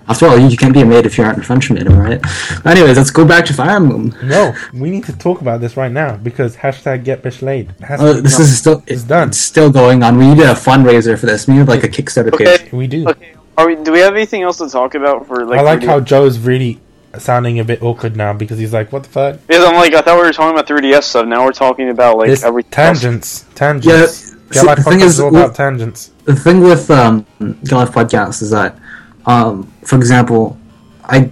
After 0.08 0.26
all, 0.26 0.36
you, 0.36 0.48
you 0.48 0.56
can't 0.56 0.74
be 0.74 0.80
a 0.80 0.84
maid 0.84 1.06
if 1.06 1.16
you 1.16 1.22
aren't 1.22 1.38
a 1.38 1.42
French 1.44 1.70
maid, 1.70 1.86
am 1.86 1.92
I 1.92 2.16
right? 2.16 2.66
Anyways, 2.66 2.96
let's 2.96 3.12
go 3.12 3.24
back 3.24 3.44
to 3.46 3.54
Fire 3.54 3.76
Emblem. 3.76 4.12
No, 4.24 4.52
we 4.74 4.90
need 4.90 5.04
to 5.04 5.16
talk 5.16 5.40
about 5.40 5.60
this 5.60 5.76
right 5.76 5.92
now 5.92 6.16
because 6.16 6.56
hashtag 6.56 7.04
get 7.04 7.22
bish 7.22 7.40
laid. 7.40 7.70
Has 7.82 8.00
Uh, 8.00 8.20
this 8.20 8.40
is 8.40 8.58
still 8.58 8.82
It's 8.88 9.04
done. 9.04 9.28
It's 9.28 9.38
still 9.38 9.70
going 9.70 10.02
on. 10.02 10.18
We 10.18 10.26
need 10.26 10.40
a 10.40 10.54
fundraiser 10.54 11.16
for 11.16 11.26
this. 11.26 11.46
We 11.46 11.54
need 11.54 11.68
like 11.68 11.84
a 11.84 11.88
Kickstarter 11.88 12.36
page. 12.36 12.72
We 12.72 12.88
do. 12.88 13.08
Okay. 13.08 13.34
Are 13.56 13.66
we, 13.68 13.76
do 13.76 13.92
we 13.92 14.00
have 14.00 14.14
anything 14.14 14.42
else 14.42 14.58
to 14.58 14.68
talk 14.68 14.96
about 14.96 15.26
for 15.28 15.44
like? 15.46 15.60
I 15.60 15.62
like 15.62 15.80
3D? 15.80 15.86
how 15.86 16.00
Joe's 16.00 16.38
really 16.40 16.80
sounding 17.18 17.58
a 17.60 17.64
bit 17.64 17.82
awkward 17.82 18.16
now 18.16 18.32
because 18.32 18.58
he's 18.58 18.72
like, 18.72 18.92
"What 18.92 19.02
the 19.04 19.08
fuck?" 19.10 19.46
Because 19.46 19.64
I'm 19.64 19.74
like, 19.74 19.94
I 19.94 20.00
thought 20.00 20.16
we 20.16 20.22
were 20.26 20.32
talking 20.32 20.56
about 20.58 20.66
3DS 20.66 21.02
stuff. 21.04 21.26
Now 21.26 21.44
we're 21.44 21.52
talking 21.52 21.88
about 21.90 22.16
like 22.18 22.28
This 22.28 22.42
every 22.44 22.62
tangents, 22.64 23.44
tangents. 23.54 23.86
Yeah, 24.32 24.36
Yeah, 24.54 24.60
see, 24.60 24.66
like 24.66 24.76
the 24.78 24.82
thing 24.84 25.00
is, 25.00 25.14
is 25.14 25.20
all 25.20 25.30
well- 25.30 25.44
about 25.44 25.54
tangents. 25.56 26.10
the 26.24 26.34
thing 26.36 26.60
with 26.60 26.90
um 26.90 27.26
Get 27.64 27.72
Life 27.72 27.90
podcast 27.92 28.42
is 28.42 28.50
that 28.50 28.78
um 29.26 29.70
for 29.84 29.96
example 29.96 30.58
I 31.04 31.30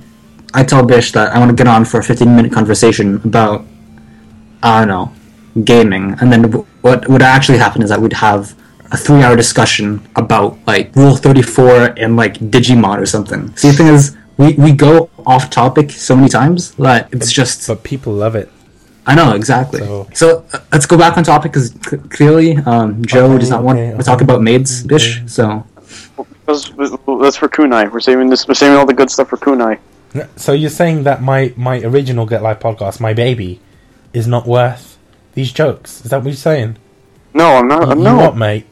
I 0.54 0.64
tell 0.64 0.84
Bish 0.84 1.12
that 1.12 1.32
I 1.34 1.38
want 1.38 1.50
to 1.50 1.56
get 1.56 1.66
on 1.68 1.84
for 1.84 2.00
a 2.00 2.02
15 2.02 2.34
minute 2.36 2.52
conversation 2.52 3.20
about 3.24 3.64
I 4.62 4.80
don't 4.80 4.88
know 4.88 5.12
gaming 5.64 6.16
and 6.20 6.32
then 6.32 6.44
what 6.82 7.08
would 7.08 7.22
actually 7.22 7.58
happen 7.58 7.82
is 7.82 7.90
that 7.90 8.00
we'd 8.00 8.12
have 8.12 8.54
a 8.92 8.96
three 8.96 9.22
hour 9.22 9.36
discussion 9.36 10.00
about 10.16 10.58
like 10.66 10.94
Rule 10.96 11.16
34 11.16 11.94
and 11.98 12.16
like 12.16 12.34
Digimon 12.38 12.98
or 13.00 13.06
something. 13.06 13.54
See 13.56 13.70
the 13.70 13.76
thing 13.76 13.86
is 13.88 14.16
we, 14.40 14.54
we 14.54 14.72
go 14.72 15.10
off 15.26 15.50
topic 15.50 15.90
so 15.90 16.16
many 16.16 16.28
times 16.28 16.72
that 16.86 17.08
it's 17.12 17.30
just 17.40 17.66
But 17.68 17.82
people 17.84 18.12
love 18.12 18.34
it. 18.42 18.48
I 19.06 19.14
know 19.14 19.32
exactly. 19.40 19.80
So- 19.80 20.06
So, 20.14 20.44
uh, 20.52 20.58
let's 20.72 20.86
go 20.86 20.96
back 20.96 21.16
on 21.18 21.24
topic 21.24 21.52
because 21.52 21.68
c- 21.88 21.96
clearly 22.16 22.56
um, 22.72 23.04
Joe 23.04 23.26
Okay, 23.32 23.38
does 23.40 23.50
not 23.50 23.62
want 23.62 23.78
okay, 23.78 23.96
to 23.96 24.02
talk 24.02 24.16
okay. 24.16 24.24
about 24.24 24.40
maids, 24.42 24.82
Bish. 24.84 25.20
So 25.26 25.64
That's, 26.46 26.68
that's 26.70 27.36
for 27.42 27.48
Kunai. 27.56 27.90
We're 27.92 28.00
saving 28.00 28.28
this. 28.28 28.46
We're 28.48 28.54
saving 28.54 28.76
all 28.78 28.86
the 28.86 28.94
good 29.00 29.10
stuff 29.10 29.28
for 29.28 29.36
Kunai. 29.36 29.78
So 30.36 30.52
you're 30.52 30.70
saying 30.82 31.04
that 31.04 31.22
my 31.22 31.52
my 31.56 31.76
original 31.90 32.26
Get 32.26 32.42
Life 32.42 32.58
podcast, 32.60 33.00
my 33.00 33.14
baby, 33.14 33.60
is 34.12 34.26
not 34.26 34.44
worth 34.46 34.98
these 35.34 35.52
jokes? 35.52 36.04
Is 36.04 36.10
that 36.10 36.18
what 36.18 36.26
you're 36.26 36.34
saying? 36.50 36.76
No, 37.32 37.46
I'm 37.58 37.68
not. 37.68 37.96
You, 37.96 38.02
no, 38.02 38.16
what, 38.16 38.36
mate? 38.36 38.66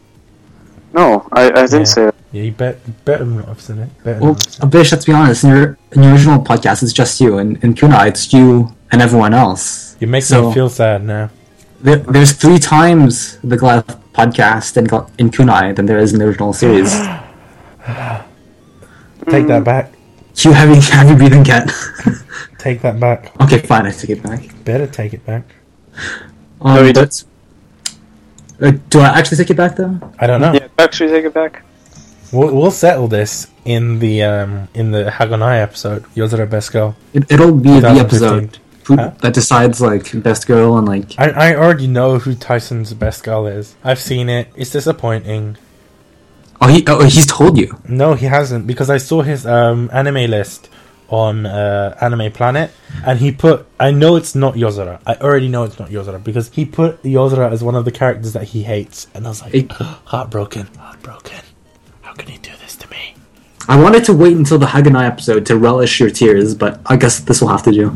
No, 0.92 1.28
I, 1.32 1.46
I 1.46 1.50
didn't 1.66 1.80
Yeah. 1.80 1.84
say 1.84 2.04
that. 2.06 2.14
Yeah, 2.32 2.42
you 2.42 2.52
bet, 2.52 2.78
you 2.86 2.92
better 3.04 3.24
not 3.24 3.46
have 3.46 3.60
said 3.60 3.78
it. 3.78 4.04
Better 4.04 4.20
Well, 4.20 4.32
not 4.32 4.44
have 4.44 4.52
said 4.54 4.64
it. 4.64 4.70
Bish, 4.70 4.92
let's 4.92 5.04
be 5.04 5.12
honest. 5.12 5.44
In 5.44 5.50
your, 5.50 5.78
in 5.92 6.02
your 6.02 6.12
original 6.12 6.40
podcast, 6.42 6.82
it's 6.82 6.92
just 6.92 7.20
you, 7.20 7.38
and 7.38 7.62
in 7.64 7.74
Kunai, 7.74 8.08
it's 8.08 8.32
you 8.32 8.74
and 8.92 9.00
everyone 9.02 9.34
else. 9.34 9.96
You 10.00 10.06
make 10.06 10.22
so- 10.24 10.48
me 10.48 10.54
feel 10.54 10.68
sad 10.68 11.04
now. 11.04 11.30
There, 11.80 11.96
there's 11.96 12.32
three 12.32 12.58
times 12.58 13.38
the 13.44 13.56
Goliath 13.56 13.86
podcast 14.12 14.76
in, 14.76 14.84
in 15.18 15.30
Kunai 15.30 15.76
than 15.76 15.86
there 15.86 15.98
is 15.98 16.12
in 16.12 16.18
the 16.18 16.24
original 16.24 16.52
series. 16.52 16.90
Take 19.30 19.46
that 19.48 19.62
back. 19.64 19.92
Cue 20.34 20.52
heavy, 20.52 20.80
heavy 20.80 21.14
breathing 21.14 21.44
cat. 21.44 21.70
Take 22.58 22.80
that 22.82 22.98
back. 22.98 23.32
Okay, 23.40 23.58
fine, 23.58 23.86
I 23.86 23.90
take 23.90 24.10
it 24.10 24.22
back. 24.22 24.40
Better 24.64 24.86
take 24.86 25.12
it 25.14 25.24
back. 25.26 25.44
Um, 26.60 26.74
No, 26.76 26.82
you 26.82 26.92
but- 26.92 27.24
Uh, 28.60 28.72
do 28.90 29.00
I 29.00 29.06
actually 29.18 29.36
take 29.38 29.50
it 29.50 29.56
back 29.56 29.76
though? 29.76 29.98
I 30.18 30.26
don't 30.26 30.40
know. 30.40 30.52
Yeah, 30.52 30.68
actually 30.78 31.10
take 31.10 31.24
it 31.24 31.34
back. 31.34 31.62
We'll, 32.32 32.54
we'll 32.54 32.70
settle 32.70 33.08
this 33.08 33.46
in 33.64 34.00
the 34.00 34.22
um 34.22 34.68
in 34.74 34.90
the 34.90 35.04
Haganai 35.04 35.62
episode. 35.62 36.02
Yozora 36.14 36.48
Best 36.48 36.72
Girl. 36.72 36.96
It, 37.12 37.30
it'll 37.30 37.56
be 37.56 37.80
the 37.80 37.88
episode 37.88 38.58
who, 38.84 38.96
Huh? 38.96 39.12
that 39.20 39.34
decides 39.34 39.80
like 39.80 40.10
best 40.22 40.46
girl 40.46 40.76
and 40.78 40.86
like. 40.88 41.12
I, 41.18 41.30
I 41.30 41.54
already 41.56 41.86
know 41.86 42.18
who 42.18 42.34
Tyson's 42.34 42.92
best 42.94 43.22
girl 43.22 43.46
is. 43.46 43.76
I've 43.84 43.98
seen 44.00 44.28
it. 44.28 44.48
It's 44.56 44.70
disappointing. 44.70 45.56
Oh, 46.60 46.68
he 46.68 46.84
oh 46.88 47.04
he's 47.04 47.26
told 47.26 47.56
you. 47.56 47.78
No, 47.88 48.14
he 48.14 48.26
hasn't 48.26 48.66
because 48.66 48.90
I 48.90 48.96
saw 48.98 49.22
his 49.22 49.46
um 49.46 49.88
anime 49.92 50.30
list 50.30 50.68
on 51.08 51.46
uh, 51.46 51.96
Anime 52.00 52.30
Planet, 52.32 52.70
and 53.04 53.18
he 53.18 53.32
put. 53.32 53.66
I 53.80 53.90
know 53.90 54.16
it's 54.16 54.34
not 54.34 54.54
Yozora. 54.54 55.00
I 55.06 55.14
already 55.14 55.48
know 55.48 55.64
it's 55.64 55.78
not 55.78 55.88
Yozora 55.90 56.22
because 56.22 56.50
he 56.50 56.64
put 56.64 57.02
Yozora 57.02 57.50
as 57.50 57.62
one 57.64 57.74
of 57.74 57.84
the 57.84 57.92
characters 57.92 58.32
that 58.34 58.44
he 58.44 58.62
hates, 58.62 59.06
and 59.14 59.26
I 59.26 59.30
was 59.30 59.42
like, 59.42 59.54
It- 59.54 59.72
heartbroken, 59.72 60.66
heartbroken. 60.78 61.40
How 62.02 62.12
can 62.12 62.28
he 62.28 62.38
do 62.38 62.50
this 62.60 62.76
to 62.76 62.88
me? 62.90 63.14
I 63.68 63.80
wanted 63.80 64.04
to 64.04 64.12
wait 64.14 64.36
until 64.36 64.58
the 64.58 64.66
Haganai 64.66 65.06
episode 65.06 65.44
to 65.46 65.56
relish 65.58 66.00
your 66.00 66.10
tears, 66.10 66.54
but 66.54 66.80
I 66.86 66.96
guess 66.96 67.20
this 67.20 67.40
will 67.40 67.48
have 67.48 67.62
to 67.64 67.72
do. 67.72 67.94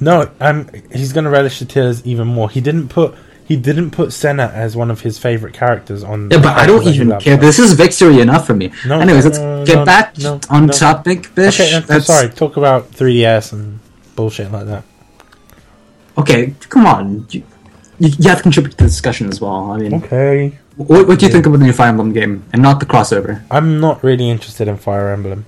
No, 0.00 0.30
um, 0.40 0.68
he's 0.92 1.12
gonna 1.12 1.30
relish 1.30 1.58
the 1.58 1.64
tears 1.66 2.04
even 2.06 2.26
more. 2.26 2.48
He 2.48 2.60
didn't 2.60 2.88
put. 2.88 3.14
He 3.50 3.56
didn't 3.56 3.90
put 3.90 4.12
Senna 4.12 4.46
as 4.54 4.76
one 4.76 4.92
of 4.92 5.00
his 5.00 5.18
favorite 5.18 5.54
characters 5.54 6.04
on. 6.04 6.30
Yeah, 6.30 6.38
but 6.38 6.56
I 6.56 6.66
don't 6.66 6.84
characters 6.84 6.84
that 6.84 6.92
he 6.92 7.02
even 7.02 7.20
care. 7.20 7.36
This 7.36 7.58
is 7.58 7.72
victory 7.72 8.20
enough 8.20 8.46
for 8.46 8.54
me. 8.54 8.70
No, 8.86 9.00
Anyways, 9.00 9.24
let's 9.24 9.38
no, 9.40 9.66
get 9.66 9.84
back 9.84 10.14
on 10.48 10.68
topic, 10.68 11.34
Bish. 11.34 11.58
Okay, 11.58 11.82
I'm 11.92 12.00
sorry. 12.00 12.28
Talk 12.28 12.56
about 12.56 12.92
3DS 12.92 13.52
and 13.52 13.80
bullshit 14.14 14.52
like 14.52 14.66
that. 14.66 14.84
Okay, 16.16 16.54
come 16.68 16.86
on. 16.86 17.26
You, 17.30 17.42
you, 17.98 18.28
have 18.28 18.36
to 18.38 18.42
contribute 18.44 18.70
to 18.70 18.76
the 18.76 18.84
discussion 18.84 19.28
as 19.28 19.40
well. 19.40 19.72
I 19.72 19.78
mean, 19.78 19.94
Okay. 19.94 20.56
what, 20.76 21.08
what 21.08 21.18
do 21.18 21.26
you 21.26 21.32
think 21.32 21.44
about 21.44 21.58
the 21.58 21.64
new 21.64 21.72
Fire 21.72 21.88
Emblem 21.88 22.12
game 22.12 22.44
and 22.52 22.62
not 22.62 22.78
the 22.78 22.86
crossover? 22.86 23.42
I'm 23.50 23.80
not 23.80 24.04
really 24.04 24.30
interested 24.30 24.68
in 24.68 24.76
Fire 24.76 25.08
Emblem. 25.08 25.46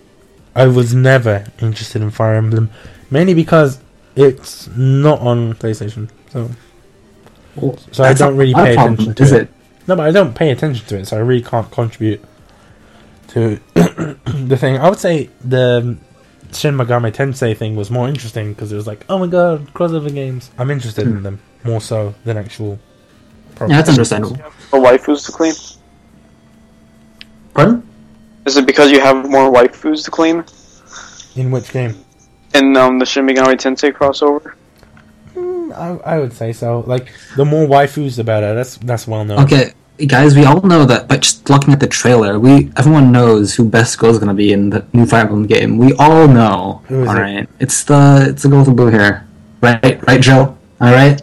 I 0.57 0.67
was 0.67 0.93
never 0.93 1.45
interested 1.61 2.03
in 2.03 2.11
Fire 2.11 2.35
Emblem, 2.35 2.69
mainly 3.13 3.35
because 3.35 3.79
it's 4.17 4.67
not 4.77 5.21
on 5.21 5.55
PlayStation. 5.55 6.11
So 6.31 6.51
Well, 7.57 7.77
So 7.93 8.05
I 8.05 8.15
don't 8.15 8.37
really 8.37 8.55
pay 8.55 8.75
problem, 8.75 8.95
attention 8.95 9.15
to 9.15 9.23
is 9.23 9.33
it. 9.33 9.43
it? 9.43 9.49
no, 9.89 9.97
but 9.97 10.07
I 10.07 10.11
don't 10.13 10.35
pay 10.35 10.51
attention 10.51 10.87
to 10.87 10.99
it, 10.99 11.07
so 11.07 11.17
I 11.17 11.21
really 11.21 11.43
can't 11.43 11.71
contribute 11.71 12.23
to 13.29 13.59
the 13.75 14.57
thing. 14.59 14.79
I 14.79 14.89
would 14.89 14.99
say 14.99 15.29
the 15.45 15.97
Shin 16.53 16.75
Megami 16.77 17.13
Tensei 17.13 17.57
thing 17.57 17.77
was 17.77 17.91
more 17.91 18.09
interesting 18.09 18.53
because 18.53 18.73
it 18.73 18.77
was 18.77 18.87
like, 18.87 19.05
oh 19.09 19.19
my 19.19 19.27
god, 19.27 19.73
crossover 19.75 20.13
games. 20.13 20.51
I'm 20.59 20.71
interested 20.71 21.07
in 21.07 21.23
them 21.23 21.41
more 21.65 21.81
so 21.81 22.15
than 22.25 22.37
actual. 22.37 22.79
Yeah, 23.61 23.69
that's 23.69 23.91
understandable. 23.91 24.37
More 24.73 24.83
waifus 24.87 25.27
to 25.27 25.33
clean. 25.33 25.55
Pardon? 27.55 27.87
Is 28.47 28.57
it 28.57 28.67
because 28.67 28.91
you 28.91 29.01
have 29.01 29.29
more 29.29 29.53
waifus 29.53 30.05
to 30.07 30.11
clean? 30.11 30.45
In 31.37 31.51
which 31.51 31.71
game? 31.73 31.97
in 32.55 32.77
um, 32.77 32.99
the 32.99 33.07
Shin 33.07 33.27
Megami 33.27 33.55
Tensei 33.55 33.91
crossover? 33.93 34.55
I, 35.73 35.97
I 36.05 36.19
would 36.19 36.33
say 36.33 36.53
so. 36.53 36.81
Like 36.87 37.13
the 37.37 37.45
more 37.45 37.67
waifus, 37.67 38.17
the 38.17 38.25
better. 38.25 38.55
That's 38.55 38.77
that's 38.79 39.07
well 39.07 39.25
known. 39.25 39.41
Okay, 39.45 39.73
guys, 40.07 40.35
we 40.37 40.45
all 40.45 40.61
know 40.63 40.85
that 40.85 41.09
by 41.09 41.17
just 41.19 41.49
looking 41.51 41.73
at 41.73 41.81
the 41.81 41.87
trailer, 41.87 42.39
we 42.39 42.71
everyone 42.77 43.13
knows 43.13 43.55
who 43.55 43.65
Best 43.69 43.99
Girl 43.99 44.11
is 44.11 44.19
going 44.19 44.29
to 44.29 44.35
be 44.35 44.53
in 44.53 44.71
the 44.71 44.85
new 44.93 45.07
Fire 45.07 45.23
Emblem 45.23 45.47
game. 45.47 45.79
We 45.79 45.93
all 45.95 46.29
know. 46.29 46.83
Who 46.89 47.03
is 47.03 47.09
all 47.09 47.17
it? 47.17 47.21
right, 47.21 47.49
it's 47.61 47.85
the 47.85 48.27
it's 48.31 48.43
the 48.43 48.49
girl 48.49 48.59
with 48.61 48.69
the 48.69 48.75
blue 48.75 48.91
hair, 48.91 49.27
right? 49.61 50.07
Right, 50.07 50.21
Joe. 50.21 50.57
All 50.81 50.93
right, 50.93 51.23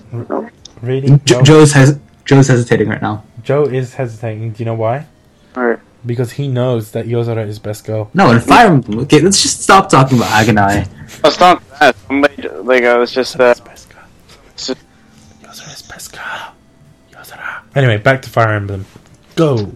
Really? 0.81 1.19
Jo- 1.26 1.41
Joe's 1.41 1.73
has 1.73 1.99
Joe's 2.26 2.47
hesitating 2.47 2.88
right 2.89 3.01
now. 3.01 3.23
Joe 3.43 3.65
is 3.65 3.93
hesitating. 3.95 4.51
Do 4.53 4.59
you 4.63 4.65
know 4.65 4.76
why? 4.76 5.07
Alright. 5.57 5.80
Because 6.05 6.31
he 6.34 6.47
knows 6.47 6.91
that 6.91 7.07
Yozora 7.07 7.45
is 7.45 7.59
best 7.59 7.85
girl. 7.85 8.09
No, 8.13 8.31
in 8.31 8.39
Fire 8.39 8.67
Emblem. 8.67 8.99
Okay, 8.99 9.19
let's 9.19 9.41
just 9.41 9.61
stop 9.61 9.89
talking 9.89 10.17
about 10.17 10.30
Haganai. 10.30 10.88
It's 11.26 11.39
not 11.39 11.61
that. 11.80 11.95
Somebody, 12.07 12.47
like, 12.47 12.84
I 12.84 12.97
was 12.97 13.11
just, 13.11 13.38
uh, 13.38 13.53
Yozora 14.68 15.73
is 15.73 15.81
best 15.81 16.11
girl. 16.14 16.53
it's 17.07 17.07
just- 17.07 17.11
Yozora 17.11 17.14
is 17.14 17.14
best 17.14 17.31
girl. 17.34 17.45
Anyway, 17.76 17.98
back 17.98 18.22
to 18.23 18.30
Fire 18.30 18.53
Emblem. 18.53 18.86
Go. 19.36 19.72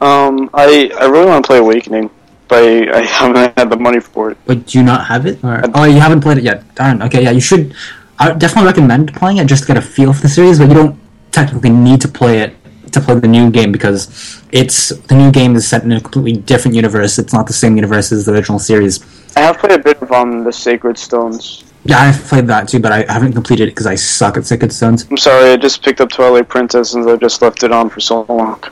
um, 0.00 0.50
I, 0.54 0.90
I 0.98 1.04
really 1.06 1.26
want 1.26 1.44
to 1.44 1.46
play 1.48 1.58
Awakening, 1.58 2.10
but 2.48 2.62
I, 2.64 2.98
I 2.98 3.02
haven't 3.02 3.56
had 3.58 3.70
the 3.70 3.76
money 3.76 4.00
for 4.00 4.30
it. 4.32 4.38
But 4.46 4.66
do 4.66 4.78
you 4.78 4.84
not 4.84 5.06
have 5.06 5.26
it? 5.26 5.42
Or, 5.44 5.62
oh, 5.74 5.84
you 5.84 6.00
haven't 6.00 6.20
played 6.22 6.38
it 6.38 6.44
yet. 6.44 6.74
Darn. 6.74 7.02
Okay, 7.02 7.22
yeah, 7.22 7.30
you 7.30 7.40
should. 7.40 7.74
I 8.18 8.32
definitely 8.32 8.66
recommend 8.66 9.14
playing 9.14 9.38
it 9.38 9.46
just 9.46 9.62
to 9.62 9.68
get 9.68 9.76
a 9.76 9.82
feel 9.82 10.12
for 10.12 10.22
the 10.22 10.28
series, 10.28 10.58
but 10.58 10.68
you 10.68 10.74
don't 10.74 10.98
technically 11.30 11.70
need 11.70 12.00
to 12.02 12.08
play 12.08 12.40
it 12.40 12.56
to 12.92 13.00
play 13.00 13.14
the 13.18 13.26
new 13.28 13.50
game 13.50 13.72
because 13.72 14.42
it's 14.52 14.90
the 14.90 15.14
new 15.14 15.30
game 15.32 15.56
is 15.56 15.66
set 15.66 15.82
in 15.82 15.92
a 15.92 16.00
completely 16.00 16.40
different 16.42 16.74
universe. 16.74 17.18
It's 17.18 17.32
not 17.32 17.46
the 17.46 17.52
same 17.54 17.76
universe 17.76 18.12
as 18.12 18.26
the 18.26 18.32
original 18.32 18.58
series. 18.58 19.00
I 19.34 19.40
have 19.40 19.58
played 19.58 19.72
a 19.72 19.82
bit 19.82 20.02
of 20.02 20.12
um, 20.12 20.44
the 20.44 20.52
Sacred 20.52 20.98
Stones. 20.98 21.64
Yeah, 21.84 21.98
I've 21.98 22.22
played 22.24 22.46
that 22.46 22.68
too, 22.68 22.78
but 22.78 22.92
I 22.92 23.12
haven't 23.12 23.32
completed 23.32 23.64
it 23.64 23.72
because 23.72 23.86
I 23.86 23.96
suck 23.96 24.36
at 24.36 24.46
Sacred 24.46 24.72
Stones. 24.72 25.06
I'm 25.10 25.16
sorry, 25.16 25.50
I 25.50 25.56
just 25.56 25.82
picked 25.82 26.00
up 26.00 26.10
Twilight 26.10 26.48
Princess 26.48 26.94
and 26.94 27.08
I 27.08 27.16
just 27.16 27.42
left 27.42 27.64
it 27.64 27.72
on 27.72 27.90
for 27.90 28.00
so 28.00 28.22
long. 28.28 28.62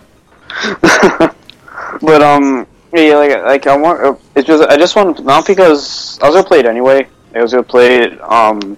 but 2.02 2.22
um, 2.22 2.66
yeah, 2.92 3.14
like 3.16 3.42
like 3.44 3.66
I 3.66 3.76
want. 3.76 4.00
uh, 4.00 4.14
It's 4.36 4.46
just 4.46 4.62
I 4.68 4.76
just 4.76 4.94
want 4.94 5.24
not 5.24 5.46
because 5.46 6.18
I 6.22 6.26
was 6.26 6.36
gonna 6.36 6.46
play 6.46 6.60
it 6.60 6.66
anyway. 6.66 7.08
I 7.34 7.42
was 7.42 7.52
gonna 7.52 7.62
play 7.64 7.98
it 7.98 8.20
um, 8.22 8.76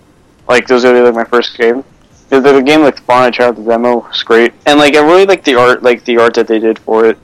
like 0.49 0.67
this 0.67 0.75
was 0.77 0.85
gonna 0.85 0.99
be 0.99 1.05
like 1.05 1.15
my 1.15 1.25
first 1.25 1.57
game. 1.57 1.85
The, 2.31 2.41
the 2.41 2.63
game 2.63 2.81
like 2.81 3.03
fun. 3.03 3.25
I 3.25 3.31
tried 3.31 3.49
out 3.49 3.57
the 3.57 3.65
demo. 3.65 4.07
It's 4.09 4.23
great, 4.23 4.55
and 4.65 4.79
like 4.79 4.95
I 4.95 5.01
really 5.01 5.27
like 5.27 5.45
the 5.45 5.57
art, 5.57 5.83
like 5.83 6.05
the 6.05 6.17
art 6.19 6.35
that 6.35 6.47
they 6.47 6.59
did 6.59 6.79
for 6.79 7.05
it. 7.05 7.19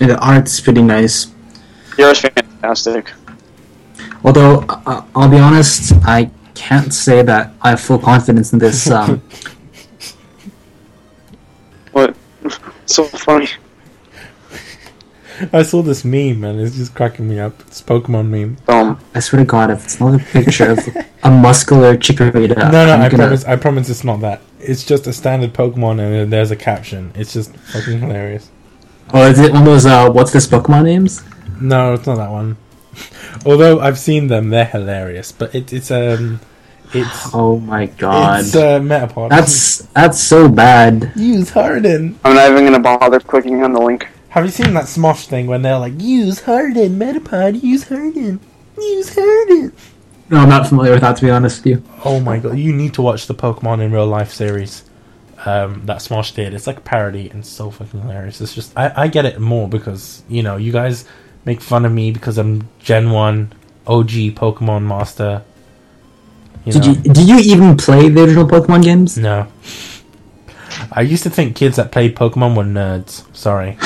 And 0.00 0.10
the 0.10 0.18
art's 0.18 0.60
pretty 0.60 0.82
nice. 0.82 1.32
The 1.96 2.04
art's 2.04 2.20
fantastic. 2.20 3.10
Although 4.26 4.60
uh, 4.68 5.02
I'll 5.14 5.28
be 5.30 5.38
honest, 5.38 5.92
I 6.04 6.30
can't 6.54 6.92
say 6.92 7.22
that 7.22 7.52
I 7.62 7.70
have 7.70 7.80
full 7.80 7.98
confidence 7.98 8.52
in 8.52 8.58
this. 8.58 8.90
Um, 8.90 9.22
What? 11.92 12.14
so 12.84 13.04
funny. 13.04 13.48
I 15.52 15.62
saw 15.62 15.82
this 15.82 16.04
meme 16.04 16.44
and 16.44 16.60
it's 16.60 16.76
just 16.76 16.94
cracking 16.94 17.28
me 17.28 17.38
up. 17.40 17.58
It's 17.62 17.80
a 17.80 17.84
Pokemon 17.84 18.28
meme. 18.28 18.56
Um, 18.68 19.00
I 19.14 19.20
swear 19.20 19.40
to 19.42 19.46
God, 19.46 19.70
if 19.70 19.84
it's 19.84 19.98
not 20.00 20.14
a 20.20 20.24
picture 20.24 20.70
of 20.72 20.78
a 21.22 21.30
muscular 21.30 21.96
Chikorita, 21.96 22.56
No, 22.56 22.70
no, 22.86 22.92
I'm 22.92 23.00
I 23.02 23.08
gonna- 23.08 23.24
promise. 23.24 23.44
I 23.44 23.56
promise 23.56 23.88
it's 23.88 24.04
not 24.04 24.20
that. 24.20 24.40
It's 24.60 24.84
just 24.84 25.06
a 25.06 25.12
standard 25.12 25.52
Pokemon 25.54 26.00
and 26.00 26.32
there's 26.32 26.50
a 26.50 26.56
caption. 26.56 27.12
It's 27.14 27.32
just 27.32 27.56
fucking 27.56 28.00
hilarious. 28.00 28.50
Oh, 29.14 29.26
is 29.26 29.38
it 29.38 29.52
one 29.52 29.62
of 29.62 29.66
those? 29.66 29.86
Uh, 29.86 30.10
what's 30.10 30.32
this 30.32 30.46
Pokemon 30.46 30.84
names? 30.84 31.22
No, 31.60 31.94
it's 31.94 32.06
not 32.06 32.16
that 32.16 32.30
one. 32.30 32.56
Although 33.46 33.80
I've 33.80 33.98
seen 33.98 34.28
them, 34.28 34.50
they're 34.50 34.64
hilarious. 34.64 35.32
But 35.32 35.54
it, 35.54 35.72
it's 35.72 35.90
um, 35.90 36.40
it's 36.94 37.34
Oh 37.34 37.58
my 37.58 37.86
God, 37.86 38.40
it's 38.40 38.54
uh, 38.54 38.80
Metapod. 38.80 39.30
that's 39.30 39.78
that's 39.94 40.20
so 40.20 40.48
bad. 40.48 41.12
use 41.16 41.50
Harden. 41.50 42.18
I'm 42.24 42.34
not 42.34 42.50
even 42.50 42.64
gonna 42.64 42.80
bother 42.80 43.20
clicking 43.20 43.62
on 43.62 43.72
the 43.72 43.80
link. 43.80 44.06
Have 44.30 44.44
you 44.44 44.50
seen 44.50 44.74
that 44.74 44.84
Smosh 44.84 45.26
thing 45.26 45.46
when 45.46 45.62
they're 45.62 45.78
like, 45.78 45.94
use 45.98 46.42
Harden, 46.42 46.98
Metapod, 46.98 47.62
use 47.62 47.88
Harden, 47.88 48.38
use 48.78 49.14
Harden? 49.14 49.72
No, 50.28 50.38
I'm 50.38 50.48
not 50.48 50.66
familiar 50.66 50.92
with 50.92 51.00
that 51.02 51.16
to 51.16 51.22
be 51.24 51.30
honest 51.30 51.64
with 51.64 51.66
you. 51.66 51.82
Oh 52.04 52.20
my 52.20 52.38
god, 52.38 52.58
you 52.58 52.72
need 52.72 52.94
to 52.94 53.02
watch 53.02 53.26
the 53.26 53.34
Pokemon 53.34 53.80
in 53.80 53.92
real 53.92 54.06
life 54.06 54.32
series. 54.32 54.84
Um, 55.44 55.82
that 55.84 55.98
Smosh 55.98 56.34
did. 56.34 56.54
It's 56.54 56.66
like 56.66 56.78
a 56.78 56.80
parody 56.80 57.30
and 57.30 57.44
so 57.46 57.70
fucking 57.70 58.00
hilarious. 58.00 58.40
It's 58.40 58.54
just 58.54 58.76
I, 58.76 58.92
I 58.96 59.08
get 59.08 59.24
it 59.26 59.38
more 59.38 59.68
because 59.68 60.22
you 60.28 60.42
know 60.42 60.56
you 60.56 60.72
guys 60.72 61.04
make 61.46 61.60
fun 61.62 61.86
of 61.86 61.92
me 61.92 62.10
because 62.10 62.36
I'm 62.36 62.68
Gen 62.80 63.10
One 63.10 63.52
OG 63.86 64.10
Pokemon 64.34 64.82
master. 64.82 65.42
You 66.66 66.72
Did 66.72 66.82
know? 66.82 66.88
you 66.88 66.96
did 67.14 67.28
you 67.28 67.38
even 67.38 67.76
play 67.76 68.08
the 68.08 68.24
original 68.24 68.46
Pokemon 68.46 68.82
games? 68.82 69.16
No. 69.16 69.46
I 70.92 71.02
used 71.02 71.22
to 71.22 71.30
think 71.30 71.56
kids 71.56 71.76
that 71.76 71.92
played 71.92 72.16
Pokemon 72.16 72.56
were 72.56 72.64
nerds. 72.64 73.24
Sorry. 73.34 73.78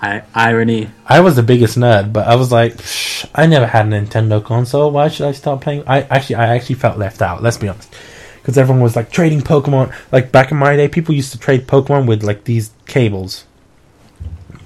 I, 0.00 0.22
irony. 0.34 0.88
I 1.06 1.20
was 1.20 1.36
the 1.36 1.42
biggest 1.42 1.76
nerd, 1.76 2.12
but 2.12 2.26
I 2.26 2.36
was 2.36 2.52
like, 2.52 2.74
Psh, 2.74 3.28
I 3.34 3.46
never 3.46 3.66
had 3.66 3.86
a 3.86 3.90
Nintendo 3.90 4.42
console. 4.42 4.90
Why 4.90 5.08
should 5.08 5.26
I 5.26 5.32
start 5.32 5.60
playing? 5.60 5.84
I 5.86 6.02
actually, 6.02 6.36
I 6.36 6.54
actually 6.54 6.76
felt 6.76 6.98
left 6.98 7.20
out. 7.20 7.42
Let's 7.42 7.58
be 7.58 7.68
honest, 7.68 7.94
because 8.40 8.56
everyone 8.56 8.82
was 8.82 8.96
like 8.96 9.10
trading 9.10 9.40
Pokemon. 9.40 9.92
Like 10.12 10.32
back 10.32 10.52
in 10.52 10.56
my 10.56 10.76
day, 10.76 10.88
people 10.88 11.14
used 11.14 11.32
to 11.32 11.38
trade 11.38 11.66
Pokemon 11.66 12.06
with 12.06 12.22
like 12.22 12.44
these 12.44 12.70
cables. 12.86 13.44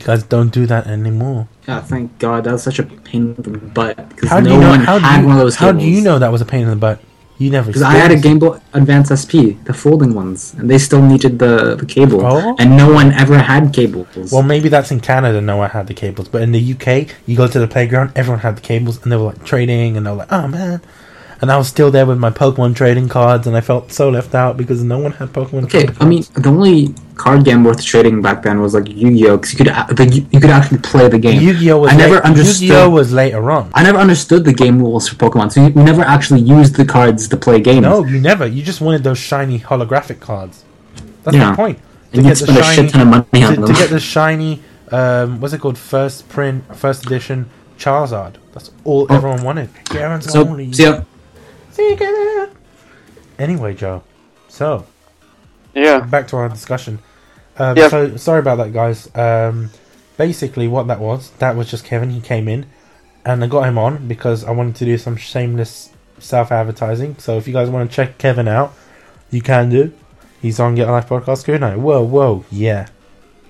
Guys 0.04 0.22
don't 0.24 0.52
do 0.52 0.66
that 0.66 0.86
anymore. 0.86 1.48
Yeah, 1.68 1.80
thank 1.80 2.18
God. 2.18 2.44
That 2.44 2.52
was 2.52 2.62
such 2.62 2.78
a 2.78 2.82
pain 2.82 3.34
in 3.36 3.42
the 3.42 3.58
butt 3.58 3.96
because 4.10 4.28
How 4.30 4.40
do 4.40 4.48
no 4.50 4.54
you 4.56 4.60
know? 4.60 4.70
one 4.70 4.80
had 4.80 5.20
you, 5.20 5.26
one 5.26 5.36
of 5.36 5.42
those. 5.42 5.56
how 5.56 5.72
do 5.72 5.84
you 5.84 6.00
know 6.00 6.18
that 6.18 6.30
was 6.32 6.40
a 6.40 6.44
pain 6.44 6.62
in 6.62 6.70
the 6.70 6.76
butt? 6.76 7.00
You 7.38 7.50
never. 7.50 7.66
Because 7.68 7.82
I 7.82 7.92
had 7.94 8.12
a 8.12 8.16
Game 8.16 8.38
Boy 8.38 8.60
Advance 8.72 9.08
SP, 9.10 9.58
the 9.64 9.74
folding 9.74 10.14
ones, 10.14 10.54
and 10.54 10.70
they 10.70 10.78
still 10.78 11.02
needed 11.02 11.40
the, 11.40 11.74
the 11.74 11.86
cable, 11.86 12.24
Oh. 12.24 12.54
and 12.60 12.76
no 12.76 12.92
one 12.92 13.10
ever 13.12 13.36
had 13.38 13.72
cables. 13.72 14.30
Well, 14.30 14.42
maybe 14.44 14.68
that's 14.68 14.92
in 14.92 15.00
Canada. 15.00 15.40
No 15.40 15.56
one 15.56 15.70
had 15.70 15.88
the 15.88 15.94
cables, 15.94 16.28
but 16.28 16.42
in 16.42 16.52
the 16.52 16.60
UK, 16.74 17.08
you 17.26 17.36
go 17.36 17.48
to 17.48 17.58
the 17.58 17.66
playground, 17.66 18.12
everyone 18.14 18.40
had 18.40 18.56
the 18.56 18.60
cables, 18.60 19.02
and 19.02 19.10
they 19.10 19.16
were 19.16 19.24
like 19.32 19.44
trading, 19.44 19.96
and 19.96 20.06
they 20.06 20.10
were 20.10 20.18
like, 20.18 20.30
"Oh 20.32 20.46
man, 20.46 20.82
and 21.42 21.50
I 21.52 21.58
was 21.58 21.68
still 21.68 21.90
there 21.90 22.06
with 22.06 22.18
my 22.18 22.30
Pokemon 22.30 22.76
trading 22.76 23.08
cards, 23.08 23.46
and 23.46 23.56
I 23.56 23.60
felt 23.60 23.92
so 23.92 24.08
left 24.08 24.34
out 24.34 24.56
because 24.56 24.82
no 24.82 24.98
one 24.98 25.12
had 25.12 25.28
Pokemon. 25.30 25.64
Okay, 25.64 25.88
I 26.00 26.04
mean, 26.06 26.22
the 26.34 26.48
only 26.48 26.94
card 27.16 27.44
game 27.44 27.64
worth 27.64 27.84
trading 27.84 28.22
back 28.22 28.42
then 28.42 28.60
was 28.60 28.74
like 28.74 28.88
Yu-Gi-Oh, 28.88 29.36
because 29.36 29.52
you 29.52 29.58
could 29.96 30.14
you, 30.14 30.26
you 30.30 30.40
could 30.40 30.50
actually 30.50 30.78
play 30.78 31.08
the 31.08 31.18
game. 31.18 31.42
Yu-Gi-Oh 31.42 31.78
was 31.80 31.92
I 31.92 31.96
never 31.96 32.14
late- 32.14 32.22
understood. 32.24 32.62
Yu-Gi-Oh 32.68 32.90
was 32.90 33.12
later 33.12 33.50
on. 33.50 33.70
I 33.74 33.82
never 33.82 33.98
understood 33.98 34.44
the 34.44 34.52
game 34.54 34.78
rules 34.78 35.08
for 35.08 35.16
Pokemon, 35.16 35.52
so 35.52 35.66
you, 35.66 35.70
never 35.70 36.02
actually 36.02 36.40
used 36.40 36.76
the 36.76 36.84
cards 36.84 37.28
to 37.28 37.36
play 37.36 37.60
games. 37.60 37.82
No, 37.82 38.04
you 38.04 38.20
never. 38.20 38.46
You 38.46 38.62
just 38.62 38.80
wanted 38.80 39.02
those 39.04 39.18
shiny 39.18 39.58
holographic 39.58 40.20
cards. 40.20 40.64
That's 41.24 41.36
Yeah. 41.36 41.50
the 41.50 41.56
point. 41.56 41.78
and 42.12 42.24
you'd 42.26 42.36
spend 42.36 42.58
a 42.58 42.62
shit 42.64 42.90
ton 42.90 43.00
of 43.00 43.08
money 43.08 43.44
on 43.44 43.54
to, 43.54 43.60
them. 43.62 43.66
to 43.68 43.72
get 43.80 43.90
the 43.90 43.98
shiny, 44.00 44.60
um, 44.90 45.40
what's 45.40 45.54
it 45.54 45.60
called? 45.60 45.78
First 45.78 46.28
print, 46.28 46.64
first 46.76 47.06
edition 47.06 47.48
Charizard. 47.78 48.34
That's 48.52 48.70
all 48.84 49.06
Oh. 49.08 49.14
everyone 49.16 49.42
wanted. 49.42 49.70
Garen's 49.86 50.30
so, 50.30 50.46
only. 50.46 50.72
so 50.72 50.82
yeah, 50.82 51.02
Secret. 51.72 52.50
Anyway, 53.38 53.74
Joe. 53.74 54.02
So 54.48 54.84
Yeah. 55.74 56.00
back 56.00 56.28
to 56.28 56.36
our 56.36 56.48
discussion. 56.48 56.98
Um, 57.58 57.76
Yeah. 57.76 57.88
So 57.88 58.16
sorry 58.16 58.40
about 58.40 58.58
that, 58.58 58.72
guys. 58.72 59.08
Um, 59.14 59.70
basically, 60.16 60.68
what 60.68 60.86
that 60.88 61.00
was, 61.00 61.30
that 61.38 61.56
was 61.56 61.70
just 61.70 61.84
Kevin. 61.84 62.10
He 62.10 62.20
came 62.20 62.48
in, 62.48 62.66
and 63.24 63.42
I 63.42 63.46
got 63.46 63.62
him 63.66 63.78
on 63.78 64.06
because 64.06 64.44
I 64.44 64.50
wanted 64.52 64.76
to 64.76 64.84
do 64.84 64.96
some 64.98 65.16
shameless 65.16 65.90
self-advertising. 66.18 67.16
So 67.18 67.36
if 67.36 67.46
you 67.48 67.52
guys 67.54 67.68
want 67.68 67.90
to 67.90 67.94
check 67.94 68.18
Kevin 68.18 68.48
out, 68.48 68.74
you 69.30 69.40
can 69.42 69.68
do. 69.70 69.92
He's 70.40 70.58
on 70.60 70.74
Get 70.74 70.88
Life 70.88 71.08
Podcast 71.08 71.44
Good 71.44 71.60
night. 71.60 71.78
Whoa, 71.78 72.02
whoa, 72.02 72.44
yeah. 72.50 72.88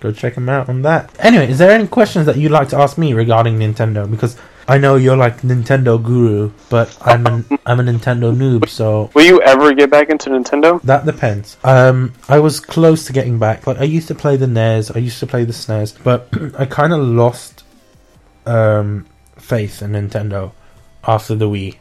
Go 0.03 0.11
check 0.11 0.35
him 0.35 0.49
out 0.49 0.69
on 0.69 0.83
that. 0.83 1.15
Anyway, 1.21 1.49
is 1.49 1.59
there 1.59 1.71
any 1.71 1.87
questions 1.87 2.27
that 2.27 2.37
you'd 2.37 2.51
like 2.51 2.69
to 2.71 2.77
ask 2.77 2.99
me 2.99 3.15
regarding 3.15 3.57
Nintendo? 3.61 4.11
Because 4.11 4.37
I 4.67 4.79
know 4.79 4.97
you're 4.97 5.17
like 5.17 5.43
Nintendo 5.43 6.03
guru, 6.03 6.51
but 6.71 6.97
I'm 7.03 7.25
an 7.27 7.45
I'm 7.65 7.79
a 7.79 7.85
Nintendo 7.85 8.35
noob, 8.35 8.69
so 8.69 9.13
Will 9.15 9.25
you 9.25 9.41
ever 9.43 9.73
get 9.75 9.91
back 9.91 10.11
into 10.11 10.31
Nintendo? 10.31 10.83
that 10.83 11.07
depends. 11.07 11.57
Um, 11.63 12.15
I 12.29 12.41
was 12.41 12.59
close 12.59 13.05
to 13.07 13.13
getting 13.13 13.39
back. 13.39 13.65
Like 13.69 13.79
I 13.79 13.85
used 13.85 14.09
to 14.09 14.17
play 14.17 14.37
the 14.37 14.49
NES, 14.49 14.91
I 14.91 14.99
used 14.99 15.21
to 15.21 15.27
play 15.29 15.45
the 15.45 15.53
SNES, 15.53 16.03
but 16.03 16.29
I 16.59 16.67
kind 16.67 16.93
of 16.93 16.99
lost 17.01 17.63
um, 18.45 19.07
faith 19.37 19.83
in 19.83 19.93
Nintendo 19.93 20.51
after 21.07 21.37
the 21.37 21.47
Wii. 21.49 21.77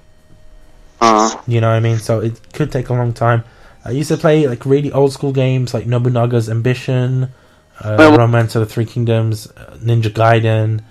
Uh, 1.02 1.36
You 1.48 1.60
know 1.60 1.70
what 1.70 1.76
I 1.78 1.80
mean? 1.80 1.98
So 1.98 2.20
it 2.20 2.40
could 2.54 2.72
take 2.72 2.90
a 2.90 2.94
long 2.94 3.14
time. 3.14 3.44
I 3.84 3.90
used 3.92 4.10
to 4.10 4.18
play 4.18 4.48
like 4.48 4.64
really 4.66 4.92
old 4.92 5.12
school 5.12 5.32
games 5.32 5.74
like 5.74 5.86
Nobunaga's 5.86 6.50
Ambition, 6.52 7.34
uh, 7.82 7.96
Well- 7.98 8.18
Romance 8.18 8.56
of 8.56 8.62
the 8.62 8.74
Three 8.74 8.86
Kingdoms, 8.86 9.48
uh, 9.48 9.76
Ninja 9.84 10.12
Gaiden, 10.12 10.82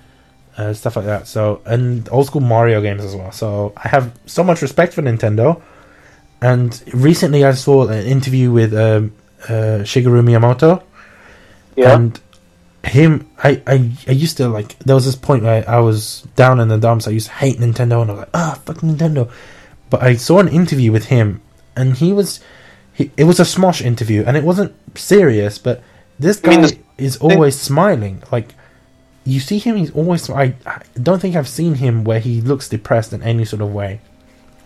uh, 0.59 0.73
stuff 0.73 0.97
like 0.97 1.07
that. 1.07 1.27
So 1.27 1.61
and 1.65 2.09
old 2.11 2.27
school 2.27 2.43
Mario 2.43 2.81
games 2.81 3.05
as 3.05 3.15
well. 3.17 3.33
So 3.33 3.73
I 3.77 3.89
have 3.89 4.13
so 4.27 4.43
much 4.45 4.63
respect 4.63 4.93
for 4.93 5.03
Nintendo. 5.03 5.61
And 6.43 6.83
recently 6.93 7.45
I 7.45 7.53
saw 7.53 7.87
an 7.89 8.07
interview 8.07 8.51
with 8.51 8.73
um, 8.73 9.13
uh, 9.45 9.85
Shigeru 9.85 10.23
Miyamoto, 10.25 10.83
yeah. 11.77 11.95
and 11.95 12.19
him 12.83 13.29
I, 13.43 13.63
I 13.67 13.91
I 14.09 14.13
used 14.13 14.39
to 14.39 14.49
like 14.49 14.79
there 14.81 14.95
was 14.95 15.05
this 15.05 15.17
point 15.17 15.43
where 15.43 15.69
I 15.69 15.81
was 15.81 16.23
down 16.37 16.61
in 16.61 16.69
the 16.69 16.79
dumps 16.79 17.07
I 17.07 17.11
used 17.11 17.27
to 17.27 17.35
hate 17.35 17.59
Nintendo 17.59 18.01
and 18.01 18.11
I 18.11 18.15
was 18.15 18.19
like 18.21 18.31
ah 18.33 18.59
fuck 18.65 18.79
Nintendo 18.79 19.31
but 19.91 20.03
I 20.03 20.15
saw 20.17 20.39
an 20.39 20.49
interview 20.49 20.91
with 20.91 21.07
him 21.07 21.43
and 21.77 21.97
he 21.97 22.13
was 22.15 22.41
he, 22.95 23.11
it 23.19 23.25
was 23.25 23.39
a 23.39 23.45
smosh 23.45 23.83
interview 23.83 24.25
and 24.27 24.35
it 24.35 24.45
wasn't 24.45 24.75
serious 24.97 25.59
but 25.59 25.83
this 26.21 26.39
I 26.39 26.47
guy 26.47 26.51
mean, 26.51 26.63
the 26.63 26.79
is 26.99 27.17
always 27.17 27.59
smiling 27.59 28.23
like 28.31 28.55
you 29.25 29.41
see 29.41 29.59
him 29.59 29.77
he's 29.77 29.93
always 29.93 30.29
I, 30.31 30.55
I 30.67 30.83
don't 31.03 31.21
think 31.21 31.35
I've 31.37 31.49
seen 31.49 31.75
him 31.75 32.05
where 32.05 32.21
he 32.21 32.41
looks 32.41 32.69
depressed 32.69 33.13
in 33.13 33.23
any 33.23 33.45
sort 33.45 33.63
of 33.63 33.73
way 33.73 34.01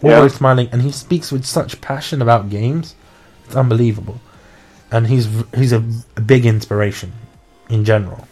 Yeah. 0.02 0.16
always 0.16 0.34
smiling 0.34 0.68
and 0.72 0.82
he 0.82 0.90
speaks 0.92 1.30
with 1.32 1.44
such 1.46 1.80
passion 1.80 2.20
about 2.20 2.50
games 2.50 2.94
it's 3.46 3.56
unbelievable 3.56 4.18
and 4.90 5.06
he's 5.06 5.28
he's 5.54 5.72
a, 5.72 5.82
a 6.16 6.20
big 6.20 6.44
inspiration 6.44 7.12
in 7.70 7.84
general 7.84 8.26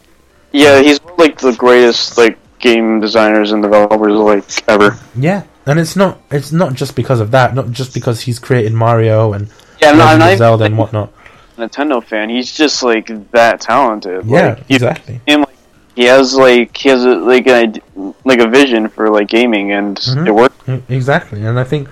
yeah, 0.55 0.83
he's 0.83 1.01
like 1.17 1.39
the 1.39 1.55
greatest 1.55 2.19
like 2.19 2.37
game 2.59 3.01
designers 3.01 3.53
and 3.53 3.63
developers 3.63 4.13
like 4.13 4.45
ever. 4.69 4.99
Yeah, 5.17 5.45
and 5.65 5.79
it's 5.81 5.97
not 5.97 6.21
it's 6.31 6.53
not 6.53 6.75
just 6.75 6.95
because 6.95 7.21
of 7.21 7.31
that, 7.31 7.55
not 7.55 7.71
just 7.71 7.95
because 7.95 8.21
he's 8.21 8.39
created 8.39 8.75
Mario 8.75 9.33
and 9.33 9.49
Yeah, 9.81 9.93
Legend 9.93 10.19
not 10.19 10.27
even 10.27 10.39
Zelda 10.39 10.65
and 10.65 10.77
whatnot. 10.77 11.11
A 11.57 11.61
Nintendo 11.69 12.03
fan. 12.03 12.29
He's 12.31 12.53
just 12.55 12.83
like 12.83 13.07
that 13.33 13.61
talented. 13.61 14.25
Yeah, 14.27 14.49
like, 14.55 14.71
exactly. 14.71 15.21
him, 15.27 15.41
like, 15.41 15.49
he 15.95 16.05
has 16.05 16.35
like 16.35 16.77
he 16.77 16.89
has 16.89 17.05
a, 17.05 17.15
like 17.17 17.47
id- 17.47 17.83
like 18.25 18.39
a 18.41 18.49
vision 18.49 18.89
for 18.89 19.11
like 19.11 19.29
gaming, 19.29 19.73
and 19.73 19.97
Mhm. 19.99 20.27
it 20.27 20.33
works. 20.35 20.55
Mm, 20.67 20.83
Exactly, 20.89 21.45
and 21.45 21.59
I 21.59 21.65
think 21.65 21.89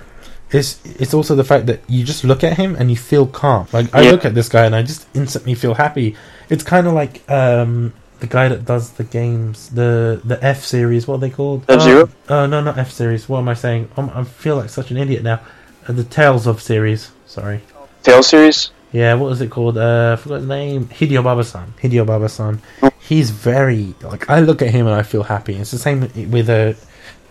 it's 0.51 0.79
it's 0.99 1.13
also 1.13 1.35
the 1.35 1.43
fact 1.43 1.65
that 1.67 1.79
you 1.87 2.03
just 2.03 2.23
look 2.23 2.43
at 2.43 2.57
him 2.57 2.75
and 2.79 2.89
you 2.89 2.97
feel 2.97 3.25
calm. 3.27 3.67
Like 3.71 3.93
I 3.93 4.01
Yeah. 4.01 4.11
look 4.11 4.25
at 4.25 4.33
this 4.33 4.49
guy 4.49 4.65
and 4.65 4.75
I 4.75 4.81
just 4.81 5.05
instantly 5.13 5.53
feel 5.55 5.75
happy. 5.75 6.15
It's 6.49 6.63
kind 6.63 6.87
of 6.87 6.93
like 6.93 7.21
um 7.29 7.93
the 8.19 8.27
guy 8.27 8.47
that 8.49 8.65
does 8.65 8.91
the 8.91 9.03
games, 9.03 9.69
the 9.69 10.19
the 10.25 10.37
F 10.43 10.63
series. 10.63 11.07
What 11.07 11.15
are 11.15 11.19
they 11.19 11.29
called? 11.29 11.63
F-Zero? 11.69 12.09
Oh, 12.29 12.39
uh, 12.39 12.47
no, 12.47 12.61
not 12.61 12.77
F 12.77 12.91
series. 12.91 13.27
What 13.29 13.39
am 13.39 13.49
I 13.49 13.53
saying? 13.55 13.87
Um, 13.97 14.11
I 14.13 14.23
feel 14.23 14.55
like 14.57 14.69
such 14.69 14.91
an 14.91 14.97
idiot 14.97 15.23
now. 15.23 15.39
Uh, 15.87 15.93
the 15.93 16.03
Tales 16.03 16.45
of 16.47 16.61
series. 16.61 17.09
Sorry. 17.25 17.61
Tale 18.03 18.21
series. 18.23 18.69
Yeah, 18.91 19.13
what 19.13 19.29
was 19.29 19.41
it 19.41 19.49
called? 19.49 19.77
Uh, 19.77 20.17
I 20.17 20.21
forgot 20.21 20.39
his 20.39 20.47
name. 20.47 20.85
Hideo 20.87 21.23
Baba-san. 21.23 21.73
Hideo 21.81 22.05
Baba-san. 22.05 22.61
He's 22.99 23.29
very 23.29 23.95
like 24.01 24.29
I 24.29 24.41
look 24.41 24.61
at 24.61 24.69
him 24.69 24.85
and 24.85 24.95
I 24.95 25.03
feel 25.03 25.23
happy. 25.23 25.55
It's 25.55 25.71
the 25.71 25.77
same 25.77 26.01
with 26.29 26.49
uh, 26.49 26.73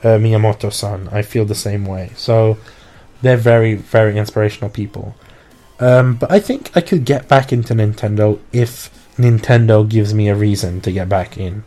uh, 0.03 0.19
Miyamoto-san. 0.19 1.09
I 1.09 1.23
feel 1.23 1.45
the 1.45 1.55
same 1.55 1.85
way. 1.85 2.11
So 2.17 2.59
they're 3.23 3.37
very 3.37 3.75
very 3.75 4.17
inspirational 4.17 4.71
people. 4.71 5.15
Um, 5.79 6.17
but 6.17 6.31
I 6.31 6.41
think 6.41 6.71
I 6.77 6.81
could 6.81 7.05
get 7.05 7.29
back 7.29 7.53
into 7.53 7.75
Nintendo 7.75 8.39
if 8.53 8.91
Nintendo 9.17 9.89
gives 9.89 10.13
me 10.13 10.29
a 10.29 10.35
reason 10.35 10.81
to 10.83 10.93
get 10.93 11.09
back 11.09 11.39
in. 11.39 11.65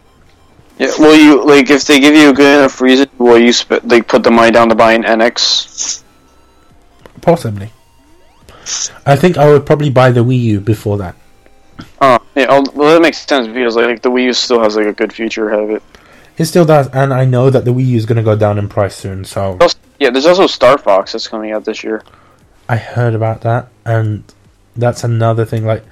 Yeah. 0.77 0.91
Will 0.97 1.15
you 1.15 1.45
like 1.45 1.69
if 1.69 1.85
they 1.85 1.99
give 1.99 2.15
you 2.15 2.30
a 2.30 2.33
good 2.33 2.59
enough 2.59 2.81
reason? 2.81 3.09
Will 3.19 3.39
you 3.39 3.53
sp- 3.53 3.85
like 3.85 4.07
put 4.07 4.23
the 4.23 4.31
money 4.31 4.51
down 4.51 4.69
to 4.69 4.75
buy 4.75 4.93
an 4.93 5.03
NX? 5.03 6.03
Possibly. 7.22 7.72
I 9.06 9.16
think 9.16 9.38
I 9.38 9.51
would 9.51 9.66
probably 9.66 9.90
buy 9.90 10.11
the 10.11 10.24
Wii 10.24 10.40
U 10.42 10.59
before 10.59 10.98
that. 10.98 11.16
Oh, 12.01 12.19
yeah. 12.35 12.48
oh, 12.50 12.64
Well, 12.74 12.93
that 12.93 13.01
makes 13.01 13.25
sense 13.25 13.48
because 13.48 13.75
like 13.75 14.01
the 14.01 14.09
Wii 14.09 14.25
U 14.25 14.33
still 14.33 14.61
has 14.61 14.75
like 14.75 14.85
a 14.85 14.93
good 14.93 15.14
future 15.14 15.50
ahead 15.50 15.64
of 15.64 15.69
it. 15.72 15.83
It 16.38 16.45
still 16.45 16.66
does, 16.66 16.88
and 16.90 17.14
I 17.14 17.25
know 17.25 17.50
that 17.50 17.64
the 17.64 17.72
Wii 17.74 17.85
U 17.88 17.98
is 17.98 18.06
going 18.06 18.17
to 18.17 18.24
go 18.24 18.35
down 18.35 18.58
in 18.58 18.67
price 18.67 18.95
soon. 18.95 19.24
So 19.25 19.58
Yeah, 20.00 20.09
there's 20.09 20.25
also 20.25 20.48
Star 20.48 20.77
Fox 20.77 21.11
that's 21.11 21.27
coming 21.27 21.51
out 21.51 21.66
this 21.66 21.83
year. 21.83 22.03
I 22.67 22.77
heard 22.77 23.14
about 23.14 23.42
that, 23.42 23.69
and 23.85 24.24
that's 24.75 25.03
another 25.03 25.45
thing. 25.45 25.66
Like, 25.66 25.83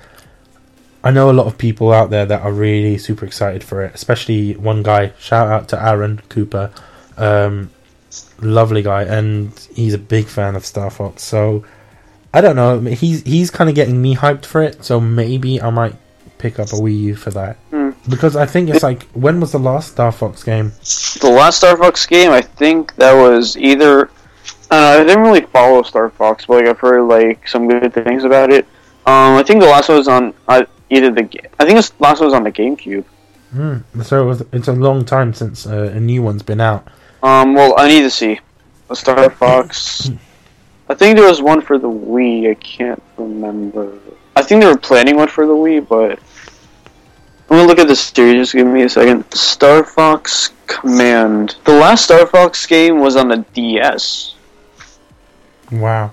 I 1.03 1.11
know 1.11 1.30
a 1.30 1.33
lot 1.33 1.48
of 1.48 1.58
people 1.58 1.91
out 1.91 2.09
there 2.09 2.25
that 2.25 2.41
are 2.41 2.51
really 2.51 2.98
super 2.98 3.25
excited 3.25 3.64
for 3.64 3.83
it. 3.83 3.93
Especially 3.93 4.56
one 4.56 4.82
guy. 4.83 5.14
Shout 5.19 5.48
out 5.48 5.67
to 5.69 5.83
Aaron 5.83 6.22
Cooper, 6.30 6.72
um, 7.17 7.69
lovely 8.40 8.82
guy, 8.82 9.03
and 9.03 9.51
he's 9.75 9.93
a 9.93 10.00
big 10.00 10.25
fan 10.25 10.56
of 10.56 10.66
Star 10.66 10.90
Fox. 10.90 11.24
So 11.24 11.64
I 12.33 12.41
don't 12.41 12.55
know. 12.55 12.79
He's 12.79 13.23
he's 13.23 13.51
kind 13.51 13.69
of 13.69 13.75
getting 13.75 14.01
me 14.01 14.15
hyped 14.15 14.45
for 14.45 14.61
it. 14.61 14.83
So 14.85 14.99
maybe 15.01 15.61
I 15.61 15.69
might 15.69 15.95
pick 16.37 16.59
up 16.59 16.69
a 16.69 16.75
Wii 16.75 16.97
U 16.99 17.15
for 17.15 17.29
that 17.31 17.57
Hmm. 17.69 17.91
because 18.09 18.35
I 18.35 18.45
think 18.45 18.69
it's 18.69 18.83
like 18.83 19.03
when 19.11 19.39
was 19.39 19.51
the 19.51 19.59
last 19.59 19.91
Star 19.91 20.11
Fox 20.11 20.43
game? 20.43 20.71
The 21.21 21.29
last 21.29 21.57
Star 21.57 21.77
Fox 21.77 22.05
game, 22.05 22.31
I 22.31 22.41
think 22.41 22.95
that 22.95 23.13
was 23.13 23.57
either. 23.57 24.09
I, 24.71 24.75
don't 24.75 24.81
know, 24.81 25.01
I 25.01 25.03
didn't 25.05 25.23
really 25.23 25.41
follow 25.41 25.83
Star 25.83 26.09
Fox, 26.09 26.45
but 26.45 26.55
like 26.55 26.65
I've 26.67 26.79
heard 26.79 27.03
like 27.03 27.47
some 27.47 27.67
good 27.67 27.93
things 27.93 28.23
about 28.23 28.51
it. 28.51 28.65
Um, 29.05 29.35
I 29.35 29.43
think 29.43 29.59
the 29.61 29.67
last 29.67 29.89
one 29.89 29.97
was 29.97 30.07
on 30.07 30.33
uh, 30.47 30.63
either 30.89 31.11
the. 31.11 31.23
I 31.59 31.65
think 31.65 31.83
the 31.83 31.93
last 31.99 32.19
one 32.21 32.27
was 32.27 32.33
on 32.33 32.43
the 32.43 32.51
GameCube. 32.51 33.03
Hmm. 33.51 33.77
So 34.01 34.23
it 34.23 34.25
was, 34.25 34.43
it's 34.53 34.69
a 34.69 34.73
long 34.73 35.03
time 35.03 35.33
since 35.33 35.67
uh, 35.67 35.91
a 35.93 35.99
new 35.99 36.21
one's 36.23 36.41
been 36.43 36.61
out. 36.61 36.87
Um, 37.21 37.53
well, 37.53 37.73
I 37.77 37.89
need 37.89 38.01
to 38.03 38.09
see 38.09 38.39
Star 38.93 39.29
Fox. 39.29 40.09
I 40.91 40.93
think 40.93 41.17
there 41.17 41.25
was 41.25 41.41
one 41.41 41.61
for 41.61 41.77
the 41.77 41.89
Wii. 41.89 42.51
I 42.51 42.55
can't 42.55 43.01
remember. 43.15 43.97
I 44.35 44.41
think 44.41 44.61
they 44.61 44.67
were 44.67 44.77
planning 44.77 45.15
one 45.15 45.29
for 45.29 45.47
the 45.47 45.53
Wii, 45.53 45.87
but 45.87 46.19
I'm 47.49 47.57
gonna 47.57 47.63
look 47.63 47.79
at 47.79 47.87
the 47.87 47.95
series. 47.95 48.33
Just 48.33 48.53
give 48.53 48.67
me 48.67 48.81
a 48.81 48.89
second. 48.89 49.23
Star 49.33 49.85
Fox 49.85 50.51
Command. 50.67 51.55
The 51.63 51.71
last 51.71 52.03
Star 52.03 52.25
Fox 52.25 52.65
game 52.65 52.99
was 52.99 53.15
on 53.15 53.29
the 53.29 53.37
DS. 53.53 54.35
Wow. 55.71 56.11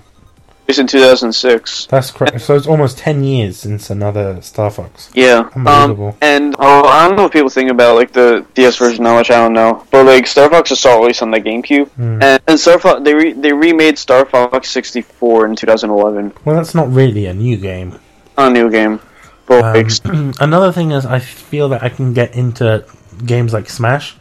It's 0.69 0.77
in 0.77 0.85
2006. 0.85 1.87
That's 1.87 2.11
correct. 2.11 2.41
So 2.41 2.55
it's 2.55 2.67
almost 2.67 2.99
ten 2.99 3.23
years 3.23 3.57
since 3.57 3.89
another 3.89 4.39
Star 4.43 4.69
Fox. 4.69 5.09
Yeah. 5.15 5.49
Unbelievable. 5.55 6.09
Um, 6.09 6.15
and 6.21 6.55
oh, 6.59 6.83
I 6.87 7.07
don't 7.07 7.15
know 7.17 7.23
what 7.23 7.33
people 7.33 7.49
think 7.49 7.71
about 7.71 7.95
like 7.95 8.11
the 8.11 8.45
DS 8.53 8.77
version 8.77 9.03
now, 9.03 9.17
which 9.17 9.31
I 9.31 9.37
don't 9.37 9.53
know. 9.53 9.83
But 9.89 10.05
like 10.05 10.27
Star 10.27 10.47
Fox 10.47 10.69
is 10.71 10.77
still 10.79 10.99
released 11.01 11.23
on 11.23 11.31
the 11.31 11.39
GameCube, 11.41 11.87
Hmm. 11.89 12.21
and, 12.21 12.41
and 12.47 12.59
Star 12.59 12.77
Fox 12.77 13.01
they 13.03 13.15
re- 13.15 13.33
they 13.33 13.51
remade 13.51 13.97
Star 13.97 14.25
Fox 14.25 14.69
64 14.69 15.47
in 15.47 15.55
2011. 15.55 16.33
Well, 16.45 16.55
that's 16.55 16.75
not 16.75 16.91
really 16.93 17.25
a 17.25 17.33
new 17.33 17.57
game. 17.57 17.97
A 18.37 18.47
new 18.49 18.69
game. 18.69 18.99
But 19.47 19.63
like, 19.75 19.91
Um, 20.05 20.33
another 20.39 20.71
thing 20.71 20.91
is, 20.91 21.03
I 21.05 21.17
feel 21.17 21.69
that 21.69 21.81
I 21.81 21.89
can 21.89 22.13
get 22.13 22.35
into 22.35 22.85
games 23.25 23.53
like 23.53 23.67
Smash 23.71 24.15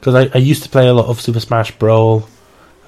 because 0.00 0.16
I, 0.16 0.28
I 0.34 0.38
used 0.38 0.64
to 0.64 0.68
play 0.68 0.88
a 0.88 0.92
lot 0.94 1.06
of 1.06 1.20
Super 1.20 1.38
Smash 1.38 1.70
Brawl 1.78 2.26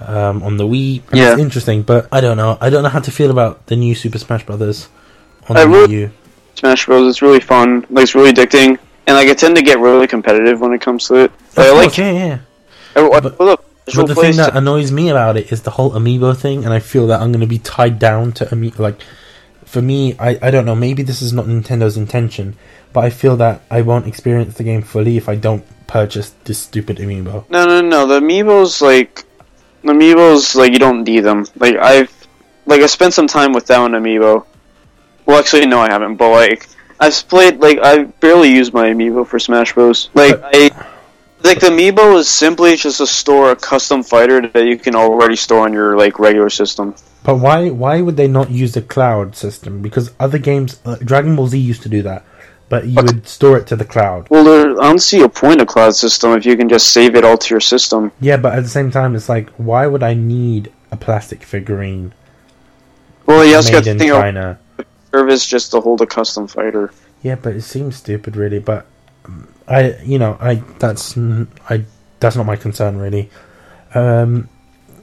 um, 0.01 0.43
on 0.43 0.57
the 0.57 0.65
Wii. 0.65 1.03
Yeah. 1.13 1.33
It's 1.33 1.41
interesting, 1.41 1.83
but 1.83 2.09
I 2.13 2.21
don't 2.21 2.37
know. 2.37 2.59
I 2.61 2.71
don't 2.71 2.83
know 2.83 2.89
how 2.89 3.01
to 3.01 3.11
feel 3.11 3.31
about 3.31 3.67
the 3.67 3.77
new 3.77 3.95
Super 3.95 4.19
Smash 4.19 4.45
Brothers 4.47 4.89
on 5.49 5.57
I 5.57 5.65
the 5.65 5.69
really- 5.71 5.89
Wii 5.89 6.01
U. 6.01 6.11
Smash 6.57 6.87
Bros. 6.87 7.09
It's 7.11 7.21
really 7.23 7.41
fun. 7.41 7.85
Like 7.91 8.05
it's 8.05 8.15
really 8.15 8.33
addicting, 8.33 8.79
and 9.07 9.17
like 9.17 9.29
I 9.29 9.35
tend 9.35 9.57
to 9.57 9.63
get 9.63 9.79
really 9.81 10.07
competitive 10.07 10.61
when 10.61 10.73
it 10.73 10.81
comes 10.81 11.09
to 11.09 11.15
it. 11.17 11.33
Of 11.33 11.57
Like, 11.59 11.67
I 11.67 11.73
like 11.73 11.99
yeah, 11.99 12.13
yeah. 12.13 12.39
I, 12.97 13.01
I, 13.09 13.21
But- 13.21 13.41
look, 13.41 13.65
But 13.95 14.07
the 14.07 14.15
thing 14.15 14.37
that 14.37 14.57
annoys 14.57 14.93
me 14.93 15.09
about 15.11 15.37
it 15.37 15.51
is 15.53 15.63
the 15.63 15.73
whole 15.73 15.91
amiibo 15.91 16.37
thing, 16.37 16.65
and 16.65 16.73
I 16.73 16.79
feel 16.79 17.07
that 17.09 17.21
I'm 17.21 17.33
going 17.33 17.41
to 17.41 17.47
be 17.47 17.59
tied 17.59 17.99
down 17.99 18.33
to 18.35 18.45
amiibo. 18.47 18.79
Like, 18.79 19.01
for 19.65 19.83
me, 19.83 20.15
I, 20.19 20.39
I 20.41 20.51
don't 20.53 20.65
know. 20.65 20.77
Maybe 20.77 21.03
this 21.03 21.21
is 21.23 21.33
not 21.33 21.47
Nintendo's 21.47 21.97
intention, 21.97 22.57
but 22.93 23.03
I 23.05 23.11
feel 23.11 23.37
that 23.39 23.63
I 23.71 23.83
won't 23.83 24.07
experience 24.07 24.55
the 24.55 24.63
game 24.65 24.83
fully 24.83 25.17
if 25.17 25.29
I 25.29 25.35
don't 25.35 25.65
purchase 25.89 26.31
this 26.45 26.59
stupid 26.61 26.99
amiibo. 26.99 27.51
No, 27.51 27.67
no, 27.67 27.81
no. 27.81 28.07
The 28.07 28.21
amiibos, 28.21 28.81
like, 28.81 29.25
amiibos, 29.85 30.55
like, 30.55 30.73
you 30.73 30.79
don't 30.79 31.05
need 31.05 31.21
them. 31.21 31.47
Like, 31.57 31.77
I've, 31.77 32.13
like, 32.67 32.81
I 32.81 32.87
spent 32.87 33.15
some 33.15 33.27
time 33.27 33.53
with 33.53 33.67
that 33.67 33.79
one 33.79 33.93
amiibo. 33.93 34.45
Well, 35.27 35.39
actually, 35.39 35.67
no, 35.67 35.81
I 35.81 35.91
haven't. 35.91 36.17
But 36.17 36.31
like, 36.31 36.69
I've 37.01 37.29
played, 37.29 37.61
like, 37.61 37.79
I 37.83 38.05
barely 38.05 38.51
use 38.53 38.73
my 38.73 38.89
amiibo 38.89 39.27
for 39.27 39.39
Smash 39.39 39.73
Bros. 39.75 40.11
Like, 40.15 40.41
I, 40.43 40.71
like, 41.43 41.61
the 41.61 41.67
amiibo 41.67 42.17
is 42.17 42.29
simply 42.29 42.75
just 42.77 42.99
to 42.99 43.07
store 43.07 43.51
a 43.51 43.57
custom 43.57 44.03
fighter 44.03 44.49
that 44.49 44.65
you 44.65 44.79
can 44.79 44.95
already 44.95 45.37
store 45.37 45.61
on 45.61 45.73
your 45.73 45.97
like 45.97 46.19
regular 46.19 46.49
system. 46.49 46.95
But 47.23 47.37
why 47.37 47.71
why 47.71 48.01
would 48.01 48.17
they 48.17 48.29
not 48.29 48.51
use 48.51 48.73
the 48.73 48.83
cloud 48.83 49.37
system? 49.37 49.83
Because 49.83 50.11
other 50.19 50.39
games, 50.39 50.81
uh, 50.85 50.97
Dragon 50.97 51.37
Ball 51.37 51.49
Z 51.49 51.59
used 51.59 51.83
to 51.83 51.89
do 51.89 52.03
that, 52.03 52.25
but 52.75 52.89
you 52.89 52.97
would 52.97 53.29
store 53.29 53.57
it 53.57 53.69
to 53.69 53.77
the 53.77 53.85
cloud. 53.85 54.29
Well, 54.31 54.43
there, 54.43 54.71
I 54.81 54.89
don't 54.89 54.99
see 54.99 55.23
a 55.23 55.29
point 55.29 55.61
of 55.61 55.69
cloud 55.69 55.95
system 55.95 56.33
if 56.33 56.45
you 56.45 56.57
can 56.57 56.69
just 56.69 56.89
save 56.89 57.15
it 57.15 57.25
all 57.25 57.39
to 57.39 57.55
your 57.55 57.61
system. 57.61 58.11
Yeah, 58.21 58.37
but 58.37 58.55
at 58.55 58.65
the 58.65 58.69
same 58.69 58.91
time, 58.91 59.15
it's 59.15 59.29
like, 59.29 59.49
why 59.51 59.87
would 59.87 60.03
I 60.03 60.15
need 60.15 60.73
a 60.91 60.97
plastic 60.97 61.45
figurine 61.45 62.13
Well, 63.27 63.45
you 63.45 63.55
also 63.55 63.71
got 63.71 63.85
to 63.85 63.91
in 63.93 63.99
think 64.01 64.13
of 64.13 64.59
service 65.13 65.47
just 65.47 65.71
to 65.71 65.81
hold 65.81 66.03
a 66.03 66.07
custom 66.07 66.49
fighter. 66.49 66.91
Yeah, 67.23 67.37
but 67.37 67.55
it 67.55 67.63
seems 67.63 67.95
stupid, 67.95 68.35
really. 68.35 68.59
But 68.59 68.87
um, 69.25 69.47
I, 69.69 69.97
you 70.03 70.19
know, 70.19 70.37
I 70.41 70.57
that's 70.81 71.17
I 71.17 71.85
that's 72.19 72.35
not 72.35 72.45
my 72.45 72.57
concern 72.57 72.99
really. 72.99 73.31
Um, 73.95 74.49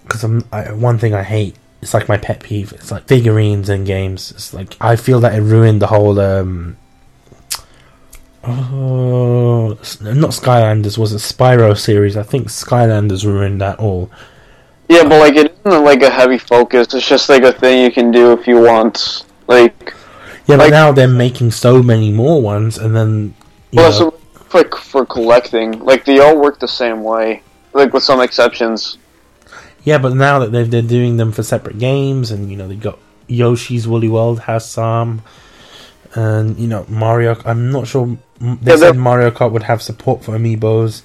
because 0.04 0.26
I'm 0.26 0.44
I, 0.52 0.74
one 0.74 0.98
thing 1.00 1.14
I 1.14 1.24
hate. 1.24 1.56
It's 1.82 1.94
like 1.94 2.10
my 2.10 2.18
pet 2.18 2.44
peeve. 2.44 2.74
It's 2.74 2.92
like 2.92 3.08
figurines 3.08 3.70
in 3.70 3.86
games. 3.86 4.32
It's 4.32 4.54
like 4.54 4.76
I 4.82 4.98
feel 4.98 5.22
that 5.22 5.34
it 5.34 5.42
ruined 5.42 5.82
the 5.82 5.88
whole. 5.88 6.20
um 6.20 6.76
Oh, 8.44 9.70
not 10.02 10.32
Skylanders 10.32 10.98
was 10.98 11.14
a 11.14 11.18
Spyro 11.18 11.78
series. 11.78 12.18
I 12.18 12.24
think 12.24 12.48
Skylanders 12.48 13.24
ruined 13.24 13.62
that 13.62 13.80
all. 13.80 14.10
Yeah, 14.90 15.04
but 15.04 15.20
like 15.20 15.36
it 15.36 15.56
isn't 15.66 15.84
like 15.84 16.02
a 16.02 16.10
heavy 16.10 16.38
focus. 16.38 16.94
It's 16.94 17.08
just 17.08 17.30
like 17.30 17.44
a 17.44 17.54
thing 17.54 17.84
you 17.84 17.92
can 17.92 18.12
do 18.12 18.34
if 18.34 18.48
you 18.48 18.60
want. 18.60 19.26
Like, 19.48 19.94
Yeah, 20.48 20.58
but 20.58 20.66
Like- 20.66 20.72
now 20.72 20.92
they're 20.92 21.08
making 21.08 21.52
so 21.52 21.84
many 21.84 22.12
more 22.12 22.42
ones, 22.42 22.78
and 22.78 22.96
then 22.96 23.34
well, 23.74 23.92
know, 24.00 24.14
like 24.54 24.74
for 24.76 25.06
collecting, 25.06 25.80
like 25.86 26.04
they 26.06 26.20
all 26.20 26.38
work 26.38 26.60
the 26.60 26.68
same 26.68 27.04
way, 27.04 27.44
like 27.74 27.94
with 27.94 28.04
some 28.04 28.20
exceptions. 28.22 28.98
Yeah, 29.84 29.98
but 29.98 30.14
now 30.14 30.40
that 30.40 30.52
they're, 30.52 30.66
they're 30.66 30.82
doing 30.82 31.18
them 31.18 31.32
for 31.32 31.44
separate 31.44 31.78
games, 31.80 32.32
and 32.32 32.50
you 32.52 32.58
know 32.58 32.68
they 32.68 32.76
got 32.76 32.98
Yoshi's 33.28 33.88
Woolly 33.88 34.10
World 34.10 34.42
has 34.42 34.68
some, 34.70 35.22
and 36.16 36.58
you 36.60 36.68
know 36.68 36.86
Mario. 36.90 37.38
I'm 37.46 37.72
not 37.72 37.88
sure. 37.88 38.18
They 38.40 38.72
Yeah, 38.72 38.78
said 38.78 38.98
Mario 38.98 39.32
Kart 39.32 39.52
would 39.52 39.64
have 39.64 39.82
support 39.82 40.24
for 40.24 40.32
amiibos. 40.38 41.04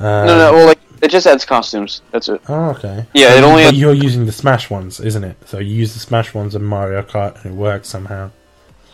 Um, 0.00 0.26
no, 0.26 0.38
no, 0.38 0.52
well, 0.52 0.66
like 0.66 0.78
it 1.02 1.10
just 1.10 1.26
adds 1.26 1.44
costumes. 1.44 2.02
That's 2.10 2.28
it. 2.28 2.40
Oh, 2.48 2.70
okay. 2.70 3.06
Yeah, 3.14 3.34
it 3.34 3.44
only. 3.44 3.64
But 3.64 3.74
you're 3.74 3.92
using 3.94 4.26
the 4.26 4.32
Smash 4.32 4.70
ones, 4.70 5.00
isn't 5.00 5.22
it? 5.24 5.36
So 5.46 5.58
you 5.58 5.74
use 5.74 5.94
the 5.94 6.00
Smash 6.00 6.34
ones 6.34 6.54
in 6.54 6.64
Mario 6.64 7.02
Kart, 7.02 7.36
and 7.44 7.54
it 7.54 7.56
works 7.56 7.88
somehow. 7.88 8.30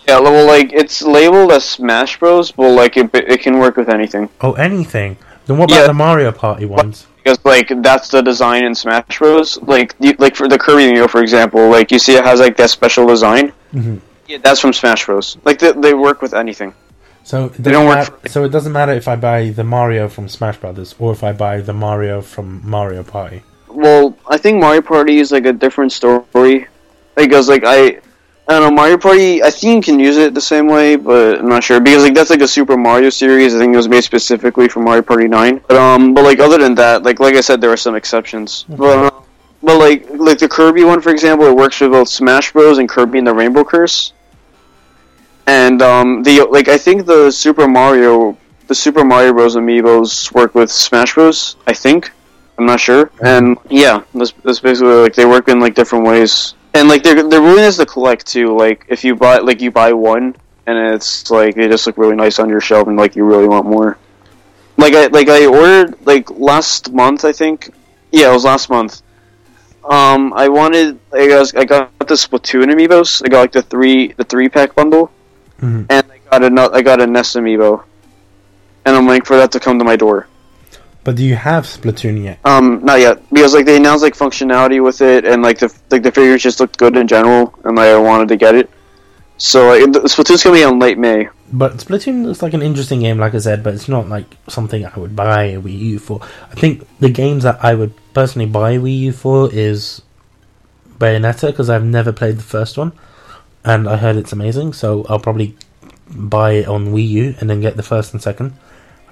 Yeah, 0.09 0.19
well, 0.19 0.47
like 0.47 0.73
it's 0.73 1.03
labeled 1.03 1.53
as 1.53 1.65
Smash 1.65 2.19
Bros, 2.19 2.51
but 2.53 2.71
like 2.73 2.97
it, 2.97 3.11
it 3.15 3.41
can 3.43 3.59
work 3.59 3.77
with 3.77 3.89
anything 3.89 4.29
Oh, 4.41 4.53
anything. 4.55 5.17
Then 5.47 5.57
what 5.59 5.71
about 5.71 5.81
Yeah. 5.83 5.87
the 5.89 5.95
Mario 5.95 6.33
Party 6.33 6.65
ones? 6.65 7.07
because 7.23 7.39
like 7.45 7.71
that's 7.83 8.09
the 8.09 8.23
design 8.23 8.65
in 8.65 8.75
Smash 8.75 9.19
Bros. 9.19 9.61
Like, 9.63 9.95
you, 10.01 10.15
like 10.19 10.35
for 10.37 10.49
the 10.49 10.59
Kirby 10.59 10.91
Neo, 10.93 11.07
for 11.07 11.23
example, 11.23 11.69
like 11.69 11.91
you 11.93 11.99
see 11.99 12.15
it 12.17 12.25
has 12.25 12.41
like 12.41 12.57
that 12.57 12.71
special 12.71 13.07
design. 13.07 13.53
Mhm. 13.75 14.01
Yeah, 14.31 14.39
that's 14.45 14.61
from 14.61 14.73
Smash 14.73 15.07
Bros. 15.07 15.37
Like 15.45 15.59
they, 15.59 15.73
they 15.73 15.93
work 15.95 16.23
with 16.23 16.35
anything. 16.35 16.73
So 17.25 17.47
it 17.47 17.55
They 17.55 17.73
doesn't 17.73 17.73
don't 17.73 17.87
work 17.89 18.23
mat- 18.23 18.31
so 18.31 18.45
it 18.45 18.51
doesn't 18.51 18.73
matter 18.73 18.93
if 18.93 19.07
I 19.09 19.17
buy 19.17 19.51
the 19.51 19.65
Mario 19.65 20.09
from 20.09 20.29
Smash 20.29 20.59
Brothers 20.59 20.95
or 21.01 21.13
if 21.13 21.23
I 21.25 21.33
buy 21.33 21.61
the 21.61 21.73
Mario 21.75 22.21
from 22.23 22.63
Mario 22.65 23.03
Party. 23.03 23.43
Well, 23.69 24.17
I 24.29 24.37
think 24.39 24.61
Mario 24.61 24.83
Party 24.83 25.19
is 25.19 25.31
like 25.33 25.47
a 25.47 25.53
different 25.53 25.93
story 25.93 26.67
because 27.17 27.49
like 27.49 27.65
I, 27.67 27.79
I 28.49 28.53
don't 28.55 28.63
know 28.63 28.71
Mario 28.83 28.99
Party. 28.99 29.43
I 29.43 29.51
think 29.51 29.87
you 29.87 29.93
can 29.93 30.01
use 30.01 30.17
it 30.17 30.33
the 30.35 30.41
same 30.41 30.67
way, 30.69 30.97
but 30.97 31.41
I'm 31.41 31.49
not 31.49 31.63
sure 31.65 31.81
because 31.81 32.03
like 32.05 32.15
that's 32.15 32.31
like 32.31 32.41
a 32.41 32.49
Super 32.49 32.77
Mario 32.77 33.11
series. 33.11 33.55
I 33.55 33.59
think 33.59 33.75
it 33.75 33.77
was 33.77 33.89
made 33.89 34.03
specifically 34.03 34.69
for 34.69 34.81
Mario 34.81 35.03
Party 35.03 35.29
Nine. 35.29 35.61
But 35.69 35.77
um, 35.77 36.15
but 36.15 36.25
like 36.25 36.39
other 36.41 36.59
than 36.59 36.75
that, 36.77 37.03
like 37.03 37.19
like 37.21 37.35
I 37.35 37.43
said, 37.43 37.61
there 37.61 37.71
are 37.73 37.77
some 37.87 37.95
exceptions. 37.97 38.65
But 38.69 38.97
uh, 39.07 39.11
but 39.63 39.77
like 39.79 40.09
like 40.29 40.39
the 40.39 40.49
Kirby 40.49 40.85
one, 40.85 41.01
for 41.01 41.11
example, 41.11 41.47
it 41.47 41.55
works 41.55 41.81
with 41.81 41.91
both 41.93 42.09
Smash 42.09 42.53
Bros. 42.53 42.79
and 42.79 42.89
Kirby 42.89 43.19
and 43.19 43.27
the 43.27 43.35
Rainbow 43.35 43.63
Curse. 43.65 44.15
And 45.51 45.83
um, 45.83 46.23
the 46.23 46.47
like 46.49 46.69
I 46.69 46.79
think 46.79 47.07
the 47.07 47.29
Super 47.33 47.67
Mario, 47.67 48.39
the 48.69 48.75
Super 48.75 49.03
Mario 49.03 49.33
Bros. 49.33 49.57
amiibos 49.57 50.31
work 50.33 50.55
with 50.55 50.71
Smash 50.71 51.15
Bros. 51.15 51.57
I 51.67 51.73
think. 51.73 52.13
I'm 52.57 52.67
not 52.67 52.79
sure. 52.79 53.11
And 53.21 53.59
yeah, 53.69 54.05
that's, 54.15 54.31
that's 54.45 54.61
basically 54.61 54.95
like 54.95 55.15
they 55.17 55.25
work 55.25 55.49
in 55.49 55.59
like 55.59 55.75
different 55.75 56.05
ways. 56.07 56.55
And 56.75 56.89
like 56.89 57.03
they're 57.03 57.29
they're 57.29 57.41
really 57.41 57.63
nice 57.63 57.79
to 57.79 57.87
collect 57.87 58.27
too. 58.27 58.57
Like 58.57 58.85
if 58.89 59.03
you 59.03 59.17
buy 59.17 59.39
like 59.39 59.61
you 59.61 59.73
buy 59.73 59.93
one 59.93 60.37
and 60.67 60.95
it's 60.95 61.31
like 61.33 61.57
they 61.57 61.67
just 61.67 61.85
look 61.85 61.99
really 61.99 62.15
nice 62.15 62.39
on 62.39 62.49
your 62.49 62.61
shelf 62.61 62.87
and 62.87 62.97
like 62.97 63.17
you 63.17 63.25
really 63.25 63.49
want 63.49 63.67
more. 63.67 63.99
Like 64.77 64.95
I 64.95 65.07
like 65.09 65.29
I 65.29 65.47
ordered 65.47 66.07
like 66.07 66.31
last 66.31 66.93
month 66.93 67.25
I 67.25 67.33
think. 67.33 67.71
Yeah, 68.13 68.31
it 68.31 68.35
was 68.35 68.45
last 68.45 68.71
month. 68.71 69.03
Um, 69.83 70.33
I 70.33 70.49
wanted 70.49 71.01
I 71.13 71.27
got 71.27 71.57
I 71.57 71.65
got 71.65 71.99
the 71.99 72.15
Splatoon 72.15 72.67
amiibos. 72.73 73.23
I 73.25 73.29
got 73.29 73.41
like 73.41 73.53
the 73.53 73.63
three 73.63 74.13
the 74.13 74.25
three 74.25 74.49
pack 74.49 74.77
bundle, 74.77 75.11
Mhm. 75.61 75.87
and 75.89 76.05
I 76.33 76.39
got 76.39 76.45
a 76.45 76.71
I 76.75 76.83
got 76.83 77.01
a 77.01 77.07
Ness 77.07 77.35
amiibo, 77.35 77.83
and 78.85 78.97
I'm 78.97 79.07
waiting 79.07 79.25
for 79.25 79.37
that 79.37 79.53
to 79.53 79.61
come 79.61 79.79
to 79.79 79.85
my 79.85 79.97
door. 79.97 80.27
But 81.03 81.17
do 81.17 81.25
you 81.25 81.35
have 81.35 81.65
Splatoon 81.65 82.23
yet? 82.23 82.39
Um, 82.45 82.85
not 82.85 83.01
yet 83.01 83.23
because 83.33 83.55
like 83.55 83.65
they 83.67 83.77
announced 83.77 84.03
like 84.03 84.15
functionality 84.17 84.83
with 84.83 85.01
it, 85.01 85.25
and 85.25 85.43
like 85.43 85.59
the 85.59 85.73
like 85.91 86.03
the 86.03 86.13
figures 86.13 86.43
just 86.43 86.61
looked 86.61 86.79
good 86.79 86.97
in 86.97 87.07
general, 87.09 87.55
and 87.65 87.77
like, 87.77 87.89
I 87.89 87.99
wanted 87.99 88.29
to 88.29 88.37
get 88.37 88.55
it. 88.55 88.69
So 89.39 89.69
like, 89.69 89.93
the- 89.93 90.01
Splatoon's 90.01 90.43
coming 90.43 90.63
out 90.63 90.73
in 90.75 90.79
late 90.79 90.99
May. 90.99 91.29
But 91.53 91.79
Splatoon 91.79 92.25
looks 92.27 92.43
like 92.43 92.53
an 92.55 92.61
interesting 92.63 93.01
game, 93.01 93.19
like 93.19 93.35
I 93.35 93.39
said, 93.39 93.63
but 93.65 93.73
it's 93.75 93.89
not 93.89 94.09
like 94.09 94.37
something 94.49 94.85
I 94.85 94.97
would 94.99 95.17
buy 95.17 95.45
a 95.45 95.61
Wii 95.61 95.79
U 95.79 95.99
for. 95.99 96.21
I 96.51 96.55
think 96.55 96.87
the 97.01 97.09
games 97.09 97.43
that 97.45 97.59
I 97.65 97.75
would 97.75 97.93
personally 98.13 98.47
buy 98.47 98.77
Wii 98.77 98.99
U 98.99 99.13
for 99.13 99.49
is 99.53 100.03
Bayonetta, 100.99 101.47
because 101.49 101.71
I've 101.71 101.83
never 101.85 102.13
played 102.13 102.37
the 102.37 102.43
first 102.43 102.77
one, 102.77 102.93
and 103.65 103.89
I 103.89 103.97
heard 103.97 104.17
it's 104.17 104.33
amazing, 104.33 104.73
so 104.73 105.05
I'll 105.09 105.19
probably 105.21 105.57
buy 106.09 106.53
it 106.53 106.69
on 106.69 106.89
Wii 106.93 107.09
U 107.09 107.35
and 107.41 107.49
then 107.51 107.61
get 107.61 107.77
the 107.77 107.83
first 107.83 108.13
and 108.13 108.23
second. 108.23 108.53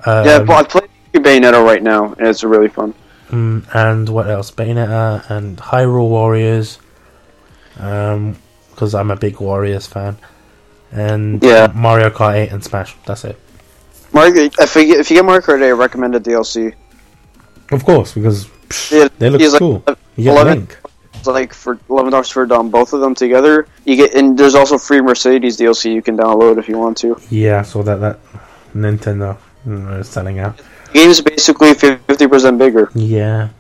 Um, 0.07 0.27
yeah, 0.27 0.39
but 0.41 0.53
I 0.57 0.63
play 0.65 0.89
Bayonetta 1.15 1.65
right 1.65 1.83
now, 1.83 2.13
and 2.19 2.27
it's 2.29 2.43
really 2.45 2.69
fun. 2.69 2.95
mm, 3.31 3.65
and 3.75 4.09
what 4.09 4.29
else? 4.31 4.51
Bayonetta 4.51 5.29
and 5.31 5.59
Hyrule 5.59 6.09
Warriors, 6.09 6.79
because 7.75 8.95
I'm 8.95 9.11
a 9.11 9.17
big 9.17 9.41
Warriors 9.41 9.87
fan, 9.87 10.17
and 10.93 11.43
Yeah. 11.43 11.71
Mario 11.75 12.11
Kart 12.11 12.35
8 12.35 12.53
and 12.53 12.65
Smash. 12.65 12.97
That's 13.07 13.25
it. 13.25 13.39
Mario, 14.13 14.49
if 14.59 14.75
you 14.77 14.87
get, 14.87 15.01
if 15.01 15.11
you 15.11 15.17
get 15.19 15.25
Mario 15.25 15.41
Kart 15.43 15.63
8, 15.63 15.69
I 15.69 15.71
recommend 15.73 16.15
the 16.15 16.21
DLC. 16.21 16.73
Of 17.71 17.85
course, 17.85 18.13
because 18.15 18.47
psh, 18.69 18.93
Yeah, 18.93 19.09
they 19.19 19.29
look 19.31 19.41
he's 19.41 19.53
like- 19.53 19.59
cool. 19.59 19.85
You 20.17 20.25
get 20.25 20.33
11 20.33 20.59
Link. 20.61 20.79
Like 21.27 21.53
for 21.53 21.79
eleven 21.91 22.13
dollars 22.13 22.31
for 22.31 22.51
um, 22.53 22.71
both 22.71 22.93
of 22.93 23.01
them 23.01 23.15
together. 23.15 23.67
You 23.85 23.97
get 23.97 24.15
and 24.15 24.39
there's 24.39 24.55
also 24.55 24.79
free 24.79 25.01
Mercedes 25.01 25.57
DLC 25.57 25.93
you 25.93 26.03
can 26.03 26.17
download 26.17 26.59
if 26.59 26.69
you 26.69 26.79
want 26.79 26.97
to. 26.99 27.21
Yeah, 27.31 27.63
saw 27.63 27.83
that 27.83 28.01
that 28.01 28.19
Nintendo 28.75 29.37
mm, 29.67 30.01
is 30.01 30.09
selling 30.09 30.39
out. 30.39 30.57
The 30.59 30.93
game's 30.93 31.21
basically 31.21 31.75
fifty 31.75 32.27
percent 32.27 32.59
bigger. 32.59 32.91
Yeah, 32.95 33.51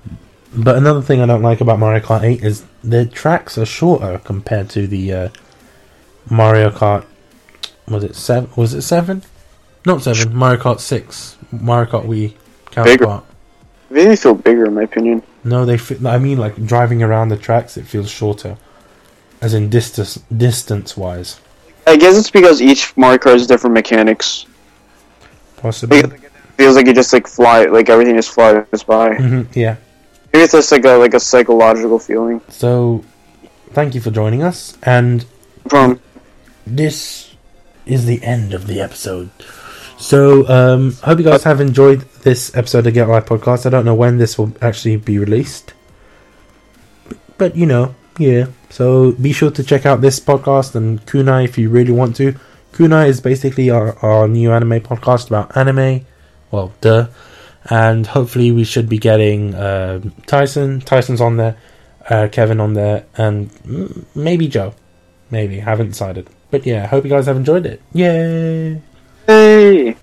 but 0.55 0.77
another 0.77 1.03
thing 1.03 1.21
I 1.21 1.27
don't 1.27 1.43
like 1.43 1.61
about 1.61 1.79
Mario 1.79 2.01
Kart 2.01 2.23
8 2.23 2.43
is 2.43 2.65
the 2.83 3.05
tracks 3.05 3.59
are 3.59 3.67
shorter 3.67 4.21
compared 4.25 4.71
to 4.71 4.87
the 4.87 5.13
uh, 5.13 5.29
Mario 6.31 6.71
Kart. 6.71 7.05
Was 7.87 8.05
it 8.05 8.17
seven? 8.17 8.51
Was 8.57 8.75
it 8.75 8.83
seven? 8.83 9.23
Not 9.85 10.03
seven. 10.03 10.35
Mario 10.35 10.61
Kart 10.61 10.81
six. 10.81 11.37
Mario 11.53 11.91
Kart 11.91 12.07
Wii 12.07 12.35
counterpart. 12.71 13.25
They 13.91 14.17
feel 14.17 14.35
bigger 14.35 14.67
in 14.67 14.75
my 14.75 14.83
opinion. 14.83 15.23
No, 15.49 15.65
they. 15.65 15.79
I 16.09 16.19
mean, 16.19 16.39
like 16.39 16.65
driving 16.65 17.03
around 17.03 17.29
the 17.29 17.37
tracks, 17.37 17.77
it 17.77 17.87
feels 17.87 18.11
shorter, 18.11 18.57
as 19.41 19.55
in 19.55 19.71
distance 19.71 20.17
distance 20.37 20.97
wise. 20.97 21.41
I 21.87 21.97
guess 21.97 22.19
it's 22.19 22.31
because 22.31 22.61
each 22.61 22.95
Mario 22.97 23.19
Kart 23.19 23.33
has 23.33 23.47
different 23.47 23.75
mechanics. 23.75 24.47
Possibly. 25.57 26.03
Because 26.03 26.23
it 26.23 26.33
feels 26.57 26.77
like 26.77 26.87
you 26.87 26.93
just 26.93 27.13
like 27.13 27.27
fly, 27.27 27.65
like 27.65 27.89
everything 27.89 28.15
just 28.15 28.31
flies 28.31 28.83
by. 28.87 29.15
hmm 29.15 29.43
yeah. 29.55 29.77
Maybe 30.33 30.45
it's 30.45 30.53
just 30.53 30.71
like 30.71 30.85
a 30.85 30.93
like 30.93 31.15
a 31.15 31.21
psychological 31.21 31.99
feeling 31.99 32.43
So, 32.51 33.05
thank 33.73 33.95
you 33.95 34.01
for 34.03 34.11
joining 34.11 34.43
us, 34.43 34.77
and 34.83 35.25
this 36.67 37.35
is 37.87 38.05
the 38.05 38.23
end 38.23 38.53
of 38.53 38.67
the 38.67 38.81
episode. 38.81 39.31
So, 39.99 40.49
um, 40.49 40.93
hope 41.03 41.19
you 41.19 41.25
guys 41.25 41.43
have 41.43 41.61
enjoyed 41.61 42.03
this 42.23 42.55
episode 42.57 42.87
of 42.87 42.95
Get 42.95 43.09
Life 43.09 43.27
Podcast. 43.27 43.67
I 43.67 43.71
don't 43.71 43.85
know 43.85 43.97
when 43.97 44.19
this 44.19 44.39
will 44.39 44.53
actually 44.63 44.97
be 44.97 45.19
released, 45.19 45.75
but 47.37 47.57
you 47.57 47.67
know, 47.67 47.97
yeah. 48.17 48.47
So 48.71 49.13
be 49.13 49.33
sure 49.33 49.51
to 49.51 49.65
check 49.65 49.87
out 49.87 50.01
this 50.01 50.21
podcast 50.21 50.77
and 50.77 51.05
Kunai 51.05 51.45
if 51.45 51.59
you 51.59 51.69
really 51.69 51.93
want 51.93 52.15
to. 52.17 52.35
Kunai 52.73 53.09
is 53.09 53.21
basically 53.21 53.71
our, 53.71 53.99
our 53.99 54.29
new 54.29 54.53
anime 54.53 54.81
podcast 54.81 55.29
about 55.29 55.57
anime. 55.57 56.07
Well, 56.53 56.73
duh. 56.81 57.09
And 57.65 58.07
hopefully 58.07 58.53
we 58.53 58.63
should 58.63 58.89
be 58.89 58.99
getting 58.99 59.55
uh, 59.55 60.01
Tyson. 60.27 60.81
Tyson's 60.81 61.21
on 61.21 61.39
there, 61.39 61.57
uh, 62.09 62.29
Kevin 62.31 62.61
on 62.61 62.75
there, 62.75 63.05
and 63.17 63.51
maybe 64.15 64.47
Joe. 64.47 64.75
Maybe 65.31 65.59
haven't 65.59 65.89
decided. 65.89 66.31
But 66.51 66.65
yeah, 66.67 66.87
hope 66.87 67.05
you 67.05 67.11
guys 67.11 67.27
have 67.27 67.37
enjoyed 67.37 67.67
it. 67.67 67.83
Yay! 67.93 68.81
Hey 69.29 69.95